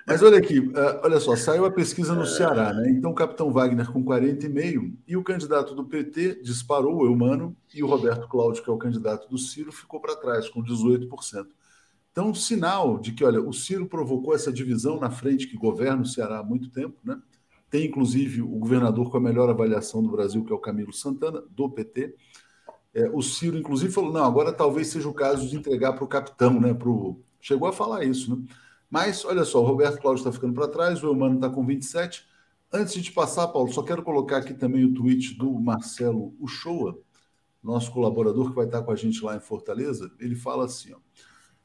Mas 0.07 0.20
olha 0.23 0.39
aqui, 0.39 0.59
uh, 0.59 1.01
olha 1.05 1.20
só, 1.20 1.37
saiu 1.37 1.64
a 1.64 1.70
pesquisa 1.70 2.12
no 2.14 2.27
Ceará, 2.27 2.73
né? 2.73 2.91
Então 2.91 3.12
o 3.12 3.14
capitão 3.14 3.53
Wagner 3.53 3.91
com 3.91 4.05
40,5 4.05 4.95
e 5.07 5.16
o 5.16 5.23
candidato 5.23 5.75
do 5.75 5.85
PT 5.85 6.43
disparou 6.43 6.97
o 6.97 7.07
Eumano 7.07 7.57
e 7.73 7.83
o 7.83 7.87
Roberto 7.87 8.27
Cláudio, 8.29 8.62
que 8.62 8.68
é 8.68 8.73
o 8.73 8.79
candidato 8.79 9.29
do 9.29 9.39
Ciro, 9.39 9.70
ficou 9.70 10.01
para 10.01 10.16
trás 10.16 10.49
com 10.49 10.62
18%. 10.62 11.47
Então, 12.11 12.35
sinal 12.35 12.99
de 12.99 13.12
que, 13.12 13.25
olha, 13.25 13.41
o 13.41 13.53
Ciro 13.53 13.87
provocou 13.87 14.35
essa 14.35 14.53
divisão 14.53 14.99
na 14.99 15.11
frente 15.11 15.47
que 15.47 15.57
governa 15.57 16.03
o 16.03 16.07
Ceará 16.07 16.41
há 16.41 16.45
muito 16.45 16.68
tempo, 16.68 16.99
né? 17.05 17.18
Tem, 17.73 17.87
inclusive, 17.87 18.43
o 18.43 18.59
governador 18.59 19.11
com 19.11 19.16
a 19.16 19.20
melhor 19.20 19.49
avaliação 19.49 20.03
do 20.03 20.11
Brasil, 20.11 20.45
que 20.45 20.53
é 20.53 20.55
o 20.55 20.59
Camilo 20.59 20.93
Santana, 20.93 21.43
do 21.49 21.70
PT. 21.70 22.14
É, 22.93 23.09
o 23.09 23.23
Ciro, 23.23 23.57
inclusive, 23.57 23.91
falou: 23.91 24.12
não, 24.12 24.27
agora 24.27 24.53
talvez 24.53 24.89
seja 24.89 25.09
o 25.09 25.14
caso 25.14 25.49
de 25.49 25.57
entregar 25.57 25.95
para 25.95 26.05
o 26.05 26.07
capitão, 26.07 26.61
né? 26.61 26.75
Pro... 26.75 27.18
Chegou 27.41 27.66
a 27.66 27.73
falar 27.73 28.05
isso, 28.05 28.37
né? 28.37 28.45
Mas, 28.91 29.25
olha 29.25 29.43
só, 29.43 29.62
o 29.62 29.64
Roberto 29.64 30.03
Cláudio 30.03 30.20
está 30.20 30.31
ficando 30.31 30.53
para 30.53 30.68
trás, 30.68 31.03
o 31.03 31.07
Eumano 31.07 31.37
está 31.37 31.49
com 31.49 31.64
27. 31.64 32.27
Antes 32.70 32.93
de 32.93 33.05
te 33.05 33.12
passar, 33.12 33.49
Paulo, 33.49 33.73
só 33.73 33.83
quero 33.83 34.03
colocar 34.03 34.37
aqui 34.37 34.53
também 34.53 34.85
o 34.85 34.93
tweet 34.93 35.35
do 35.39 35.59
Marcelo 35.59 36.35
Uchoa, 36.39 37.01
nosso 37.62 37.91
colaborador 37.91 38.51
que 38.51 38.57
vai 38.57 38.66
estar 38.66 38.83
com 38.83 38.93
a 38.93 38.97
gente 38.97 39.25
lá 39.25 39.35
em 39.35 39.41
Fortaleza. 39.41 40.12
Ele 40.20 40.37
fala 40.37 40.66
assim: 40.66 40.93
ó. 40.93 40.99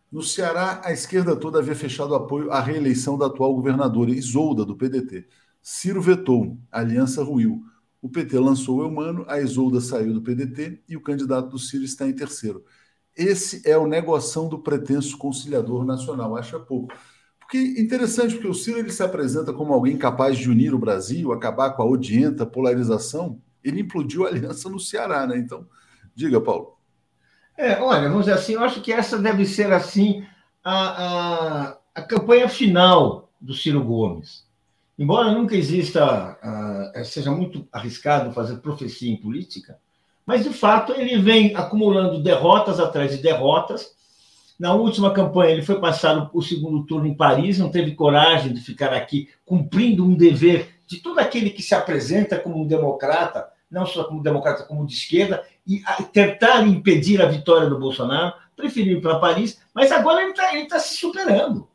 No 0.09 0.23
Ceará, 0.23 0.79
a 0.85 0.93
esquerda 0.93 1.35
toda 1.35 1.59
havia 1.59 1.75
fechado 1.75 2.15
apoio 2.15 2.49
à 2.49 2.61
reeleição 2.61 3.17
da 3.17 3.25
atual 3.25 3.53
governadora 3.53 4.09
Isolda, 4.09 4.63
do 4.63 4.77
PDT. 4.77 5.27
Ciro 5.69 6.01
vetou, 6.01 6.57
a 6.71 6.79
aliança 6.79 7.21
ruiu. 7.21 7.61
O 8.01 8.07
PT 8.07 8.39
lançou 8.39 8.77
o 8.77 8.83
Eumano, 8.83 9.25
a 9.27 9.37
Isolda 9.41 9.81
saiu 9.81 10.13
do 10.13 10.21
PDT 10.21 10.81
e 10.87 10.95
o 10.95 11.01
candidato 11.01 11.49
do 11.49 11.59
Ciro 11.59 11.83
está 11.83 12.07
em 12.07 12.13
terceiro. 12.13 12.63
Esse 13.13 13.69
é 13.69 13.77
o 13.77 13.85
negoção 13.85 14.47
do 14.47 14.59
pretenso 14.59 15.17
conciliador 15.17 15.83
nacional, 15.83 16.37
acha 16.37 16.57
pouco. 16.57 16.95
Porque 17.37 17.57
interessante, 17.57 18.35
porque 18.35 18.47
o 18.47 18.53
Ciro 18.53 18.79
ele 18.79 18.91
se 18.91 19.03
apresenta 19.03 19.51
como 19.51 19.73
alguém 19.73 19.97
capaz 19.97 20.37
de 20.37 20.49
unir 20.49 20.73
o 20.73 20.79
Brasil, 20.79 21.33
acabar 21.33 21.71
com 21.71 21.83
a 21.83 21.85
odienta 21.85 22.45
polarização. 22.45 23.41
Ele 23.61 23.81
implodiu 23.81 24.25
a 24.25 24.29
aliança 24.29 24.69
no 24.69 24.79
Ceará, 24.79 25.27
né? 25.27 25.37
Então, 25.37 25.67
diga, 26.15 26.39
Paulo. 26.39 26.77
É, 27.57 27.77
olha, 27.81 28.07
vamos 28.07 28.25
dizer 28.25 28.37
assim, 28.37 28.53
eu 28.53 28.63
acho 28.63 28.79
que 28.79 28.93
essa 28.93 29.17
deve 29.17 29.45
ser 29.45 29.73
assim 29.73 30.25
a, 30.63 31.73
a, 31.73 31.77
a 31.93 32.01
campanha 32.03 32.47
final 32.47 33.29
do 33.41 33.53
Ciro 33.53 33.83
Gomes. 33.83 34.46
Embora 34.97 35.31
nunca 35.31 35.55
exista, 35.55 36.37
uh, 36.43 37.05
seja 37.05 37.29
muito 37.29 37.67
arriscado 37.71 38.33
fazer 38.33 38.57
profecia 38.57 39.11
em 39.11 39.17
política, 39.17 39.77
mas 40.25 40.43
de 40.43 40.49
fato 40.49 40.91
ele 40.93 41.19
vem 41.19 41.55
acumulando 41.55 42.21
derrotas 42.21 42.79
atrás 42.79 43.11
de 43.11 43.21
derrotas. 43.21 43.95
Na 44.59 44.73
última 44.73 45.13
campanha, 45.13 45.51
ele 45.51 45.61
foi 45.61 45.79
passar 45.79 46.31
o 46.33 46.41
segundo 46.41 46.83
turno 46.83 47.05
em 47.05 47.13
Paris, 47.13 47.59
não 47.59 47.69
teve 47.69 47.93
coragem 47.93 48.51
de 48.51 48.59
ficar 48.59 48.91
aqui 48.91 49.29
cumprindo 49.45 50.03
um 50.03 50.15
dever 50.15 50.79
de 50.87 50.97
todo 50.97 51.19
aquele 51.19 51.51
que 51.51 51.61
se 51.61 51.75
apresenta 51.75 52.39
como 52.39 52.59
um 52.59 52.65
democrata, 52.65 53.47
não 53.69 53.85
só 53.85 54.05
como 54.05 54.23
democrata, 54.23 54.63
como 54.63 54.87
de 54.87 54.95
esquerda, 54.95 55.43
e 55.65 55.83
tentar 56.11 56.65
impedir 56.65 57.21
a 57.21 57.27
vitória 57.27 57.69
do 57.69 57.77
Bolsonaro, 57.77 58.33
preferiu 58.55 58.97
ir 58.97 59.01
para 59.01 59.19
Paris, 59.19 59.61
mas 59.75 59.91
agora 59.91 60.23
ele 60.23 60.31
está 60.31 60.49
tá 60.67 60.79
se 60.79 60.95
superando. 60.95 61.67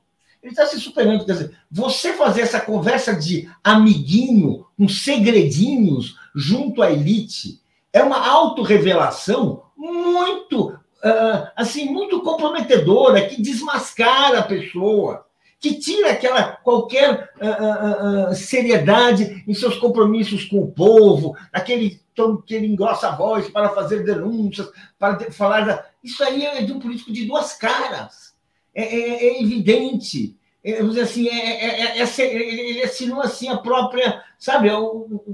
Ele 0.42 0.52
está 0.52 0.66
se 0.66 0.80
superando. 0.80 1.24
Quer 1.24 1.32
dizer, 1.32 1.56
você 1.70 2.12
fazer 2.14 2.42
essa 2.42 2.60
conversa 2.60 3.14
de 3.14 3.48
amiguinho, 3.62 4.66
com 4.76 4.88
segredinhos, 4.88 6.16
junto 6.34 6.82
à 6.82 6.90
elite, 6.90 7.60
é 7.92 8.02
uma 8.02 8.26
autorrevelação 8.26 9.62
muito, 9.76 10.70
uh, 10.70 11.48
assim, 11.54 11.86
muito 11.86 12.20
comprometedora, 12.22 13.26
que 13.26 13.40
desmascara 13.40 14.40
a 14.40 14.44
pessoa 14.44 15.26
que 15.62 15.74
tira 15.74 16.10
aquela 16.10 16.56
qualquer 16.56 17.30
uh, 17.40 18.30
uh, 18.30 18.34
seriedade 18.34 19.44
em 19.46 19.54
seus 19.54 19.76
compromissos 19.76 20.44
com 20.46 20.58
o 20.58 20.72
povo, 20.72 21.36
aquele 21.52 22.02
tom 22.16 22.38
que 22.38 22.52
ele 22.52 22.66
engrossa 22.66 23.08
a 23.08 23.14
voz 23.14 23.48
para 23.48 23.68
fazer 23.68 24.04
denúncias, 24.04 24.68
para 24.98 25.30
falar. 25.30 25.64
Da... 25.64 25.86
Isso 26.02 26.22
aí 26.24 26.44
é 26.44 26.62
de 26.62 26.72
um 26.72 26.80
político 26.80 27.12
de 27.12 27.26
duas 27.26 27.52
caras. 27.52 28.31
É, 28.74 28.82
é, 28.82 29.26
é 29.26 29.42
evidente. 29.42 30.36
É, 30.64 30.76
vamos 30.76 30.94
dizer 30.94 31.02
assim, 31.02 31.28
é, 31.28 31.64
é, 31.64 31.98
é, 31.98 32.02
é 32.02 32.20
ele 32.20 32.82
assinou 32.82 33.20
assim 33.20 33.48
a 33.48 33.56
própria, 33.56 34.22
sabe, 34.38 34.68
é 34.68 34.78
o, 34.78 35.24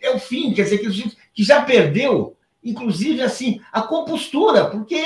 é 0.00 0.10
o 0.10 0.18
fim, 0.18 0.54
quer 0.54 0.62
dizer, 0.62 0.78
que, 0.78 1.16
que 1.34 1.42
já 1.42 1.62
perdeu 1.62 2.36
inclusive, 2.66 3.22
assim, 3.22 3.60
a 3.72 3.80
compostura, 3.80 4.68
porque 4.68 5.00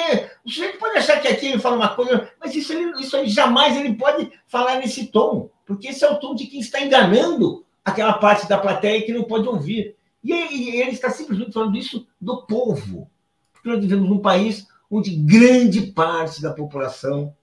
o 0.45 0.49
sujeito 0.49 0.78
pode 0.78 0.97
achar 0.97 1.20
que 1.20 1.28
aqui 1.28 1.47
ele 1.47 1.59
fala 1.59 1.76
uma 1.76 1.95
coisa, 1.95 2.30
mas 2.41 2.55
isso, 2.55 2.72
ele, 2.72 2.99
isso 3.01 3.24
jamais 3.26 3.76
ele 3.76 3.95
pode 3.95 4.32
falar 4.47 4.78
nesse 4.78 5.09
tom, 5.09 5.51
porque 5.66 5.88
esse 5.88 6.03
é 6.03 6.11
o 6.11 6.18
tom 6.18 6.34
de 6.34 6.47
quem 6.47 6.61
está 6.61 6.80
enganando 6.80 7.64
aquela 7.84 8.14
parte 8.14 8.49
da 8.49 8.57
plateia 8.57 9.03
que 9.05 9.12
não 9.12 9.24
pode 9.24 9.47
ouvir. 9.47 9.95
E, 10.24 10.32
e 10.32 10.80
ele 10.80 10.93
está 10.93 11.11
simplesmente 11.11 11.53
falando 11.53 11.76
isso 11.76 12.07
do 12.18 12.47
povo, 12.47 13.11
porque 13.53 13.68
nós 13.68 13.80
vivemos 13.80 14.09
num 14.09 14.20
país 14.20 14.66
onde 14.91 15.14
grande 15.14 15.82
parte 15.93 16.41
da 16.41 16.53
população 16.53 17.34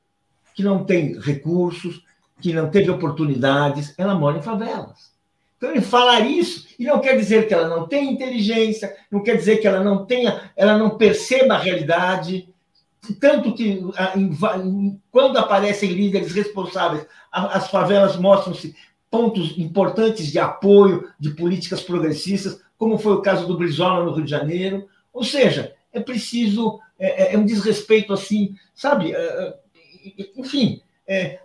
que 0.57 0.63
não 0.63 0.83
tem 0.83 1.19
recursos, 1.19 2.01
que 2.41 2.51
não 2.51 2.71
teve 2.71 2.89
oportunidades, 2.89 3.93
ela 3.95 4.15
mora 4.15 4.39
em 4.39 4.41
favelas. 4.41 5.11
Então, 5.55 5.69
ele 5.69 5.81
falar 5.81 6.21
isso, 6.21 6.67
e 6.79 6.85
não 6.85 6.99
quer 6.99 7.15
dizer 7.15 7.47
que 7.47 7.53
ela 7.53 7.67
não 7.67 7.87
tenha 7.87 8.11
inteligência, 8.11 8.91
não 9.11 9.21
quer 9.21 9.35
dizer 9.35 9.57
que 9.57 9.67
ela 9.67 9.83
não 9.83 10.03
tenha, 10.07 10.49
ela 10.55 10.75
não 10.75 10.97
perceba 10.97 11.53
a 11.53 11.59
realidade, 11.59 12.49
tanto 13.19 13.53
que 13.53 13.83
quando 15.11 15.37
aparecem 15.37 15.91
líderes 15.91 16.31
responsáveis, 16.31 17.05
as 17.31 17.69
favelas 17.69 18.17
mostram-se 18.17 18.75
pontos 19.11 19.55
importantes 19.59 20.25
de 20.25 20.39
apoio 20.39 21.07
de 21.19 21.35
políticas 21.35 21.83
progressistas, 21.83 22.59
como 22.79 22.97
foi 22.97 23.13
o 23.13 23.21
caso 23.21 23.45
do 23.45 23.55
Brizola 23.55 24.05
no 24.05 24.13
Rio 24.13 24.25
de 24.25 24.31
Janeiro. 24.31 24.87
Ou 25.13 25.23
seja, 25.23 25.75
é 25.93 25.99
preciso, 25.99 26.79
é, 26.97 27.25
é, 27.25 27.35
é 27.35 27.37
um 27.37 27.45
desrespeito 27.45 28.11
assim, 28.11 28.55
sabe? 28.73 29.11
É, 29.11 29.17
é 29.17 29.66
enfim, 30.35 30.81
é, 31.07 31.39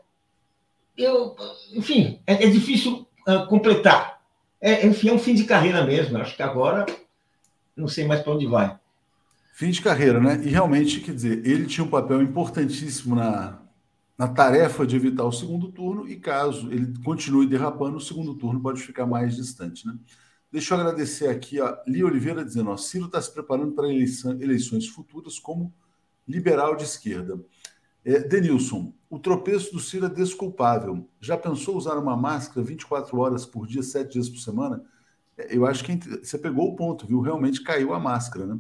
eu, 0.97 1.35
enfim, 1.73 2.21
é, 2.27 2.45
é 2.45 2.51
difícil 2.51 3.07
uh, 3.27 3.47
completar. 3.49 4.21
É, 4.61 4.87
enfim, 4.87 5.09
é 5.09 5.13
um 5.13 5.19
fim 5.19 5.35
de 5.35 5.45
carreira 5.45 5.85
mesmo. 5.85 6.19
Acho 6.19 6.37
que 6.37 6.43
agora 6.43 6.87
não 7.77 7.89
sei 7.89 8.07
mais 8.07 8.21
para 8.21 8.33
onde 8.33 8.47
vai. 8.47 8.79
Fim 9.53 9.71
de 9.71 9.83
carreira, 9.83 10.21
né? 10.21 10.41
E 10.43 10.49
realmente, 10.49 11.01
quer 11.01 11.15
dizer, 11.15 11.47
ele 11.47 11.67
tinha 11.67 11.85
um 11.85 11.91
papel 11.91 12.23
importantíssimo 12.23 13.15
na, 13.15 13.61
na 14.17 14.29
tarefa 14.29 14.87
de 14.87 14.97
evitar 14.97 15.25
o 15.25 15.33
segundo 15.33 15.71
turno, 15.71 16.09
e 16.09 16.17
caso 16.17 16.71
ele 16.73 16.93
continue 17.05 17.47
derrapando, 17.47 17.97
o 17.97 18.01
segundo 18.01 18.35
turno 18.35 18.61
pode 18.61 18.81
ficar 18.81 19.07
mais 19.07 19.37
distante, 19.37 19.87
né? 19.87 19.95
Deixa 20.51 20.75
eu 20.75 20.81
agradecer 20.81 21.29
aqui 21.29 21.59
a 21.61 21.83
Lia 21.87 22.05
Oliveira 22.05 22.45
dizendo: 22.45 22.71
ó, 22.71 22.77
Ciro 22.77 23.07
está 23.07 23.21
se 23.21 23.33
preparando 23.33 23.73
para 23.73 23.89
eleições 23.89 24.87
futuras 24.87 25.39
como 25.39 25.73
liberal 26.29 26.77
de 26.77 26.85
esquerda. 26.85 27.41
É, 28.05 28.20
Denilson, 28.20 28.92
o 29.09 29.18
tropeço 29.18 29.72
do 29.72 29.80
Ciro 29.80 30.07
é 30.07 30.09
desculpável. 30.09 31.09
Já 31.20 31.36
pensou 31.36 31.76
usar 31.76 31.96
uma 31.98 32.16
máscara 32.16 32.66
24 32.66 33.18
horas 33.18 33.46
por 33.46 33.66
dia, 33.66 33.82
7 33.82 34.12
dias 34.12 34.28
por 34.28 34.38
semana? 34.38 34.82
É, 35.36 35.57
eu 35.57 35.66
acho 35.66 35.84
que 35.84 35.98
você 36.22 36.38
pegou 36.38 36.68
o 36.68 36.76
ponto, 36.76 37.07
viu? 37.07 37.20
Realmente 37.20 37.62
caiu 37.62 37.94
a 37.94 38.00
máscara, 38.00 38.46
né? 38.46 38.59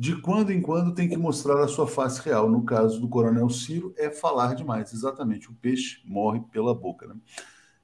de 0.00 0.16
quando 0.16 0.50
em 0.50 0.62
quando 0.62 0.94
tem 0.94 1.06
que 1.06 1.16
mostrar 1.18 1.62
a 1.62 1.68
sua 1.68 1.86
face 1.86 2.22
real. 2.22 2.50
No 2.50 2.62
caso 2.64 2.98
do 2.98 3.06
Coronel 3.06 3.50
Ciro, 3.50 3.92
é 3.98 4.08
falar 4.08 4.54
demais. 4.54 4.94
Exatamente, 4.94 5.50
o 5.50 5.54
peixe 5.54 6.00
morre 6.06 6.40
pela 6.50 6.74
boca. 6.74 7.06
Né? 7.06 7.14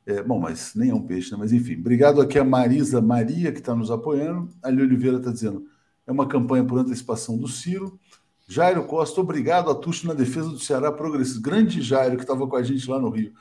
É, 0.06 0.22
bom, 0.22 0.40
mas 0.40 0.74
nem 0.74 0.88
é 0.88 0.94
um 0.94 1.02
peixe, 1.02 1.30
né? 1.30 1.36
Mas 1.38 1.52
enfim, 1.52 1.74
obrigado 1.78 2.22
aqui 2.22 2.38
a 2.38 2.44
Marisa 2.44 3.02
Maria, 3.02 3.52
que 3.52 3.58
está 3.58 3.74
nos 3.74 3.90
apoiando. 3.90 4.48
A 4.62 4.68
Ali 4.68 4.80
Oliveira 4.80 5.18
está 5.18 5.30
dizendo: 5.30 5.66
é 6.06 6.10
uma 6.10 6.26
campanha 6.26 6.64
por 6.64 6.78
antecipação 6.78 7.36
do 7.36 7.48
Ciro. 7.48 8.00
Jairo 8.46 8.84
Costa, 8.84 9.20
obrigado 9.20 9.70
a 9.70 9.74
Tuxo 9.74 10.06
na 10.06 10.14
defesa 10.14 10.48
do 10.48 10.58
Ceará 10.58 10.92
Progressista. 10.92 11.40
Grande 11.40 11.82
Jairo, 11.82 12.16
que 12.16 12.22
estava 12.22 12.46
com 12.46 12.56
a 12.56 12.62
gente 12.62 12.88
lá 12.88 13.00
no 13.00 13.10
Rio. 13.10 13.34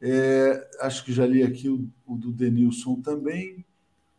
É, 0.00 0.68
acho 0.80 1.04
que 1.04 1.12
já 1.12 1.26
li 1.26 1.42
aqui 1.42 1.68
o, 1.68 1.88
o 2.06 2.16
do 2.16 2.32
Denilson 2.32 3.00
também. 3.00 3.64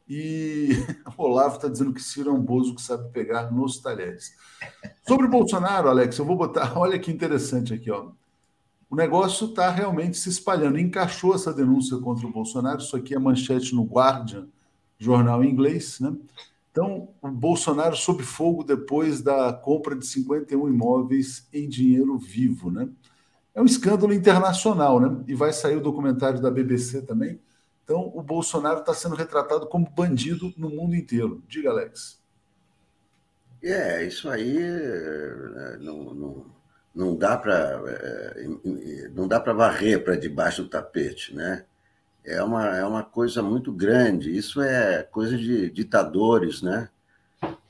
E 0.07 0.69
o 1.17 1.23
Olavo 1.23 1.55
está 1.55 1.67
dizendo 1.67 1.93
que 1.93 2.03
Ciro 2.03 2.29
é 2.29 2.33
um 2.33 2.41
bozo 2.41 2.75
que 2.75 2.81
sabe 2.81 3.09
pegar 3.11 3.51
nos 3.51 3.79
talheres. 3.79 4.33
Sobre 5.07 5.27
Bolsonaro, 5.27 5.89
Alex, 5.89 6.17
eu 6.17 6.25
vou 6.25 6.35
botar. 6.35 6.73
Olha 6.77 6.99
que 6.99 7.11
interessante 7.11 7.73
aqui, 7.73 7.89
ó. 7.89 8.11
O 8.89 8.95
negócio 8.95 9.47
está 9.47 9.69
realmente 9.69 10.17
se 10.17 10.29
espalhando. 10.29 10.77
Encaixou 10.77 11.33
essa 11.33 11.53
denúncia 11.53 11.97
contra 11.97 12.27
o 12.27 12.31
Bolsonaro. 12.31 12.79
Isso 12.79 12.95
aqui 12.95 13.15
é 13.15 13.19
manchete 13.19 13.73
no 13.73 13.83
Guardian, 13.83 14.47
jornal 14.99 15.43
em 15.43 15.49
inglês, 15.49 15.99
né? 15.99 16.15
Então, 16.75 17.07
o 17.21 17.29
Bolsonaro 17.29 17.95
sob 17.95 18.21
fogo 18.21 18.61
depois 18.61 19.21
da 19.21 19.53
compra 19.53 19.95
de 19.95 20.05
51 20.05 20.67
imóveis 20.67 21.47
em 21.53 21.69
dinheiro 21.69 22.17
vivo, 22.17 22.69
né? 22.69 22.89
É 23.53 23.61
um 23.61 23.65
escândalo 23.65 24.11
internacional, 24.13 24.99
né? 24.99 25.23
E 25.25 25.33
vai 25.33 25.53
sair 25.53 25.77
o 25.77 25.81
documentário 25.81 26.41
da 26.41 26.51
BBC 26.51 27.03
também. 27.03 27.39
Então, 27.81 28.11
o 28.13 28.21
Bolsonaro 28.21 28.81
está 28.81 28.93
sendo 28.93 29.15
retratado 29.15 29.67
como 29.67 29.89
bandido 29.89 30.53
no 30.57 30.69
mundo 30.69 30.93
inteiro. 30.93 31.41
Diga, 31.47 31.69
Alex. 31.69 32.21
É, 33.63 34.05
isso 34.05 34.29
aí 34.29 34.57
é, 34.57 35.77
não, 35.79 36.13
não, 36.13 36.45
não 36.93 37.15
dá 37.15 37.37
para 37.37 37.81
é, 37.87 39.09
não 39.13 39.29
dá 39.29 39.39
para 39.39 39.53
varrer 39.53 40.03
para 40.03 40.17
debaixo 40.17 40.63
do 40.63 40.69
tapete, 40.69 41.33
né? 41.33 41.63
É 42.25 42.41
uma, 42.43 42.75
é 42.75 42.85
uma 42.85 43.03
coisa 43.03 43.41
muito 43.41 43.71
grande. 43.71 44.35
Isso 44.35 44.61
é 44.61 45.03
coisa 45.03 45.37
de 45.37 45.69
ditadores, 45.69 46.61
né? 46.61 46.89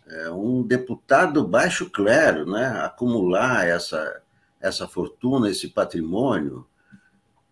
É 0.07 0.29
um 0.29 0.63
deputado 0.63 1.45
baixo 1.45 1.89
clero, 1.89 2.49
né? 2.49 2.81
Acumular 2.83 3.67
essa, 3.67 4.21
essa 4.61 4.87
fortuna, 4.87 5.49
esse 5.49 5.67
patrimônio, 5.67 6.65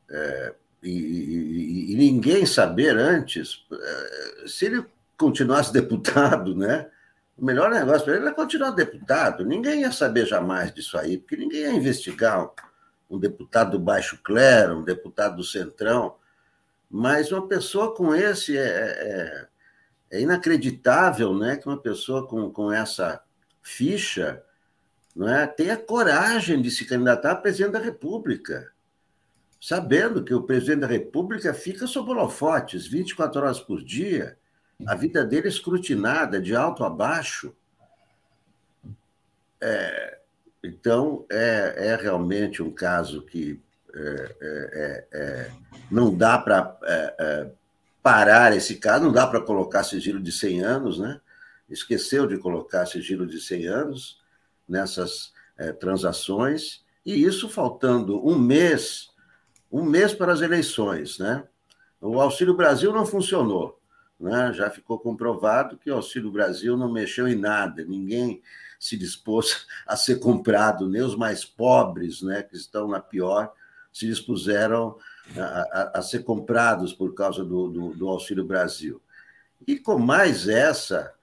é, 0.10 0.54
e, 0.82 0.90
e, 0.92 1.94
e, 1.94 1.96
ninguém 1.96 2.46
saber 2.46 2.98
antes, 2.98 3.66
é, 3.72 4.48
se 4.48 4.66
ele 4.66 4.86
continuasse 5.18 5.72
deputado, 5.74 6.56
né? 6.56 6.90
O 7.38 7.44
melhor 7.44 7.72
negócio 7.72 8.06
para 8.06 8.16
ele 8.16 8.28
é 8.28 8.32
continuar 8.32 8.72
deputado. 8.72 9.44
Ninguém 9.44 9.82
ia 9.82 9.92
saber 9.92 10.26
jamais 10.26 10.74
disso 10.74 10.98
aí, 10.98 11.18
porque 11.18 11.36
ninguém 11.36 11.62
ia 11.62 11.74
investigar 11.74 12.46
um, 13.10 13.16
um 13.16 13.20
deputado 13.20 13.72
do 13.72 13.80
baixo 13.80 14.20
clero, 14.24 14.78
um 14.78 14.84
deputado 14.84 15.38
do 15.38 15.44
centrão. 15.44 16.16
Mas 16.96 17.32
uma 17.32 17.48
pessoa 17.48 17.96
com 17.96 18.14
esse 18.14 18.56
é, 18.56 18.62
é, 18.62 19.48
é 20.12 20.22
inacreditável 20.22 21.36
né, 21.36 21.58
que 21.58 21.66
uma 21.66 21.82
pessoa 21.82 22.28
com, 22.28 22.52
com 22.52 22.72
essa 22.72 23.20
ficha 23.64 24.44
não 25.16 25.28
é, 25.28 25.48
tenha 25.48 25.76
coragem 25.76 26.62
de 26.62 26.70
se 26.70 26.86
candidatar 26.86 27.32
a 27.32 27.36
presidente 27.36 27.72
da 27.72 27.80
República, 27.80 28.72
sabendo 29.60 30.24
que 30.24 30.36
o 30.36 30.44
presidente 30.44 30.82
da 30.82 30.88
República 30.88 31.52
fica 31.52 31.88
sob 31.88 32.12
holofotes 32.12 32.86
24 32.86 33.42
horas 33.42 33.60
por 33.60 33.84
dia, 33.84 34.38
a 34.86 34.94
vida 34.94 35.26
dele 35.26 35.48
é 35.48 35.50
escrutinada 35.50 36.40
de 36.40 36.56
alto 36.56 36.84
a 36.84 36.92
baixo. 36.92 37.56
É, 39.60 40.20
então, 40.64 41.26
é, 41.32 41.88
é 41.88 41.96
realmente 41.96 42.62
um 42.62 42.70
caso 42.70 43.24
que 43.24 43.60
é, 43.96 44.36
é, 44.42 45.08
é, 45.12 45.52
não 45.92 46.16
dá 46.16 46.38
para 46.38 46.78
parar 48.02 48.56
esse 48.56 48.76
caso, 48.76 49.06
não 49.06 49.12
dá 49.12 49.28
para 49.28 49.42
colocar 49.42 49.84
sigilo 49.84 50.22
de 50.22 50.32
100 50.32 50.64
anos, 50.64 51.00
né? 51.00 51.22
Esqueceu 51.70 52.28
de 52.28 52.38
colocar 52.38 52.86
sigilo 52.86 53.26
de 53.26 53.40
100 53.40 53.68
anos 53.68 54.22
nessas 54.68 55.32
transações, 55.80 56.84
e 57.06 57.24
isso 57.24 57.48
faltando 57.48 58.26
um 58.26 58.38
mês, 58.38 59.10
um 59.72 59.84
mês 59.84 60.14
para 60.14 60.34
as 60.34 60.42
eleições, 60.42 61.20
né? 61.20 61.44
O 62.02 62.20
Auxílio 62.20 62.54
Brasil 62.54 62.92
não 62.92 63.06
funcionou. 63.06 63.80
Né? 64.20 64.54
Já 64.54 64.70
ficou 64.70 65.00
comprovado 65.00 65.78
que 65.78 65.92
o 65.92 65.96
Auxílio 65.96 66.32
Brasil 66.32 66.78
não 66.78 66.92
mexeu 66.92 67.28
em 67.28 67.36
nada, 67.36 67.84
ninguém 67.84 68.42
se 68.80 68.98
dispôs 68.98 69.66
a 69.88 69.96
ser 69.96 70.20
comprado, 70.20 70.90
nem 70.90 71.02
os 71.02 71.16
mais 71.16 71.46
pobres, 71.46 72.22
né, 72.22 72.44
que 72.44 72.56
estão 72.56 72.88
na 72.88 73.00
pior 73.00 73.54
se 73.94 74.08
dispuseram 74.08 74.98
a, 75.38 75.42
a, 75.42 76.00
a 76.00 76.02
ser 76.02 76.24
comprados 76.24 76.92
por 76.92 77.14
causa 77.14 77.46
do, 77.46 77.70
do, 77.70 77.94
do, 77.94 78.10
Auxílio 78.10 78.44
Brasil. 78.44 79.00
E 79.66 79.78
com 79.78 79.98
mais 80.00 80.48
essa, 80.48 81.14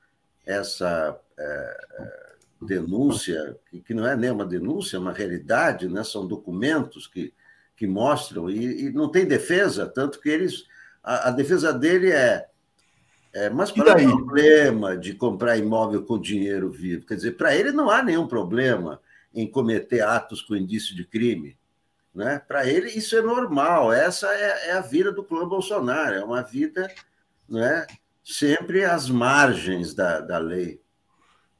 essa 0.46 1.18
é, 1.36 1.86
é, 1.98 2.32
denúncia, 2.62 3.56
que, 3.68 3.80
que, 3.80 3.92
não 3.92 4.06
é 4.06 4.16
nem 4.16 4.30
uma 4.30 4.46
denúncia, 4.46 4.96
é 4.96 5.00
uma 5.00 5.12
realidade, 5.12 5.88
né? 5.88 6.04
são 6.04 6.26
documentos 6.26 7.06
que, 7.06 7.34
que 7.76 7.86
mostram, 7.86 8.48
e, 8.48 8.86
e 8.86 8.92
não 8.92 9.10
tem 9.10 9.26
defesa, 9.26 9.86
tanto 9.86 10.20
que 10.20 10.28
eles. 10.28 10.64
A, 11.02 11.28
a 11.28 11.30
defesa 11.30 11.72
dele 11.72 12.12
é. 12.12 12.46
É, 13.32 13.48
mas 13.48 13.70
qual 13.70 13.86
é 13.86 14.06
o 14.06 14.10
problema 14.10 14.96
de 14.96 15.14
comprar 15.14 15.56
imóvel 15.56 16.02
com 16.02 16.20
dinheiro 16.20 16.68
vivo? 16.68 17.06
Quer 17.06 17.14
dizer, 17.14 17.36
para 17.36 17.54
ele 17.54 17.70
não 17.70 17.88
há 17.88 18.02
nenhum 18.02 18.26
problema 18.26 19.00
em 19.32 19.48
cometer 19.48 20.00
atos 20.00 20.42
com 20.42 20.56
indício 20.56 20.96
de 20.96 21.04
crime. 21.04 21.56
Né? 22.14 22.38
Para 22.40 22.66
ele, 22.66 22.88
isso 22.90 23.16
é 23.16 23.22
normal. 23.22 23.92
Essa 23.92 24.26
é, 24.28 24.68
é, 24.68 24.72
a 24.72 24.80
vida 24.80 25.12
do 25.12 25.24
clã 25.24 25.48
Bolsonaro. 25.48 26.14
É 26.14 26.24
uma 26.24 26.42
vida 26.42 26.90
né, 27.48 27.86
sempre 28.24 28.84
às 28.84 29.08
margens 29.08 29.94
da, 29.94 30.20
da 30.20 30.38
lei. 30.38 30.80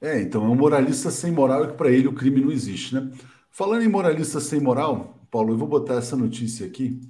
É, 0.01 0.21
então 0.21 0.45
é 0.45 0.49
um 0.49 0.55
moralista 0.55 1.11
sem 1.11 1.31
moral 1.31 1.69
que 1.69 1.75
para 1.75 1.91
ele 1.91 2.09
o 2.09 2.15
crime 2.15 2.41
não 2.41 2.51
existe. 2.51 2.95
Né? 2.95 3.11
Falando 3.51 3.83
em 3.83 3.89
moralista 3.89 4.41
sem 4.41 4.61
moral, 4.61 5.19
Paulo, 5.31 5.53
eu 5.53 5.59
vou 5.59 5.69
botar 5.69 5.95
essa 5.95 6.17
notícia 6.17 6.67
aqui 6.67 7.01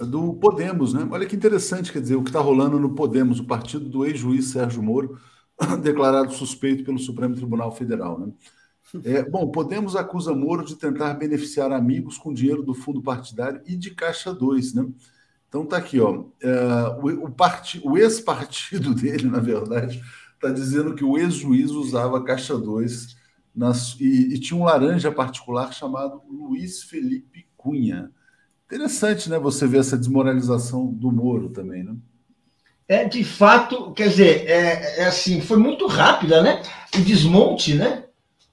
do 0.00 0.34
Podemos, 0.34 0.94
né? 0.94 1.06
Olha 1.10 1.26
que 1.26 1.36
interessante, 1.36 1.92
quer 1.92 2.00
dizer, 2.00 2.16
o 2.16 2.22
que 2.22 2.30
está 2.30 2.40
rolando 2.40 2.78
no 2.78 2.94
Podemos, 2.94 3.38
o 3.38 3.44
partido 3.44 3.88
do 3.88 4.04
ex-juiz 4.04 4.46
Sérgio 4.46 4.82
Moro, 4.82 5.18
declarado 5.82 6.32
suspeito 6.32 6.84
pelo 6.84 6.98
Supremo 6.98 7.34
Tribunal 7.34 7.72
Federal, 7.72 8.18
né? 8.18 8.32
É, 9.04 9.22
bom, 9.22 9.50
Podemos 9.50 9.96
acusa 9.96 10.34
Moro 10.34 10.64
de 10.64 10.76
tentar 10.76 11.14
beneficiar 11.14 11.72
amigos 11.72 12.18
com 12.18 12.32
dinheiro 12.32 12.62
do 12.62 12.74
fundo 12.74 13.02
partidário 13.02 13.62
e 13.66 13.76
de 13.76 13.90
Caixa 13.94 14.34
2, 14.34 14.74
né? 14.74 14.86
Então 15.48 15.64
tá 15.64 15.76
aqui, 15.76 16.00
ó. 16.00 16.24
É, 16.42 16.98
o, 17.02 17.26
o, 17.26 17.30
part... 17.30 17.80
o 17.84 17.96
ex-partido 17.96 18.92
dele, 18.96 19.28
na 19.28 19.38
verdade, 19.38 20.02
está 20.34 20.50
dizendo 20.50 20.94
que 20.94 21.04
o 21.04 21.16
ex-juiz 21.16 21.70
usava 21.70 22.22
Caixa 22.24 22.56
2 22.58 23.16
nas... 23.54 23.98
e, 24.00 24.34
e, 24.34 24.40
tinha 24.40 24.58
um 24.58 24.64
laranja 24.64 25.10
particular 25.10 25.72
chamado 25.72 26.22
Luiz 26.28 26.82
Felipe 26.82 27.46
Cunha. 27.56 28.10
Interessante, 28.66 29.28
né? 29.28 29.38
Você 29.38 29.66
ver 29.66 29.80
essa 29.80 29.96
desmoralização 29.96 30.86
do 30.86 31.10
Moro 31.12 31.50
também, 31.50 31.82
né? 31.82 31.94
É, 32.88 33.04
de 33.06 33.24
fato, 33.24 33.92
quer 33.92 34.08
dizer, 34.08 34.46
é, 34.46 35.00
é 35.00 35.04
assim, 35.04 35.40
foi 35.40 35.56
muito 35.56 35.86
rápida, 35.86 36.42
né? 36.42 36.62
O 36.94 37.00
desmonte, 37.00 37.74
né? 37.74 38.04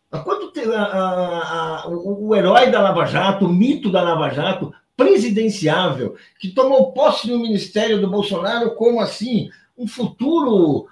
Quando 0.10 0.51
a, 0.74 1.84
a, 1.84 1.88
o, 1.88 2.30
o 2.30 2.36
herói 2.36 2.72
da 2.72 2.82
Lava 2.82 3.05
Jato, 3.05 3.45
o 3.45 3.53
mito 3.53 3.91
da 3.91 4.01
Lava 4.01 4.30
Jato, 4.30 4.74
presidenciável, 4.97 6.16
que 6.39 6.49
tomou 6.49 6.91
posse 6.91 7.30
no 7.30 7.39
ministério 7.39 8.01
do 8.01 8.10
Bolsonaro 8.10 8.76
como 8.76 8.99
assim, 8.99 9.49
um 9.78 9.88
futuro 9.88 10.88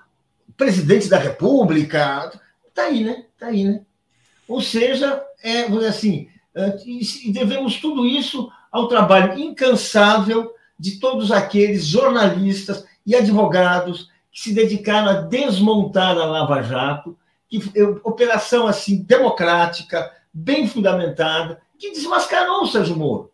presidente 0.55 1.09
da 1.09 1.17
República, 1.17 2.31
tá 2.73 2.83
aí, 2.83 3.03
né? 3.03 3.25
Tá 3.37 3.47
aí, 3.47 3.63
né? 3.63 3.81
Ou 4.47 4.61
seja, 4.61 5.21
é, 5.43 5.63
assim, 5.87 6.29
e 6.85 7.31
devemos 7.31 7.79
tudo 7.81 8.05
isso 8.05 8.49
ao 8.71 8.87
trabalho 8.87 9.37
incansável 9.37 10.51
de 10.79 10.99
todos 10.99 11.31
aqueles 11.31 11.85
jornalistas 11.85 12.85
e 13.05 13.15
advogados 13.15 14.09
que 14.31 14.41
se 14.41 14.53
dedicaram 14.53 15.09
a 15.09 15.21
desmontar 15.21 16.17
a 16.17 16.25
Lava 16.25 16.61
Jato 16.61 17.17
que, 17.49 17.61
operação 18.03 18.67
assim 18.67 19.03
democrática, 19.03 20.11
bem 20.33 20.67
fundamentada, 20.67 21.61
que 21.77 21.91
desmascarou 21.91 22.63
o 22.63 22.67
Sérgio 22.67 22.95
Moro, 22.95 23.31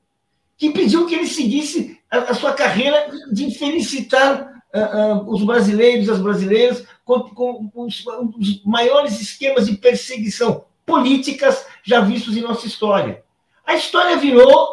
que 0.58 0.68
impediu 0.68 1.06
que 1.06 1.16
ele 1.16 1.28
seguisse 1.28 2.00
a, 2.10 2.18
a 2.20 2.34
sua 2.34 2.54
carreira 2.54 3.10
de 3.32 3.52
felicitar 3.52 4.62
uh, 4.74 5.24
uh, 5.24 5.30
os 5.30 5.44
brasileiros, 5.44 6.10
as 6.10 6.20
brasileiras, 6.20 6.86
com, 7.04 7.22
com 7.22 7.70
os, 7.76 8.04
os 8.38 8.64
maiores 8.64 9.20
esquemas 9.20 9.66
de 9.66 9.78
perseguição 9.78 10.66
políticas 10.86 11.66
já 11.84 12.02
vistos 12.02 12.36
em 12.36 12.42
nossa 12.42 12.68
história. 12.68 13.24
A 13.66 13.76
história 13.76 14.18
virou, 14.18 14.70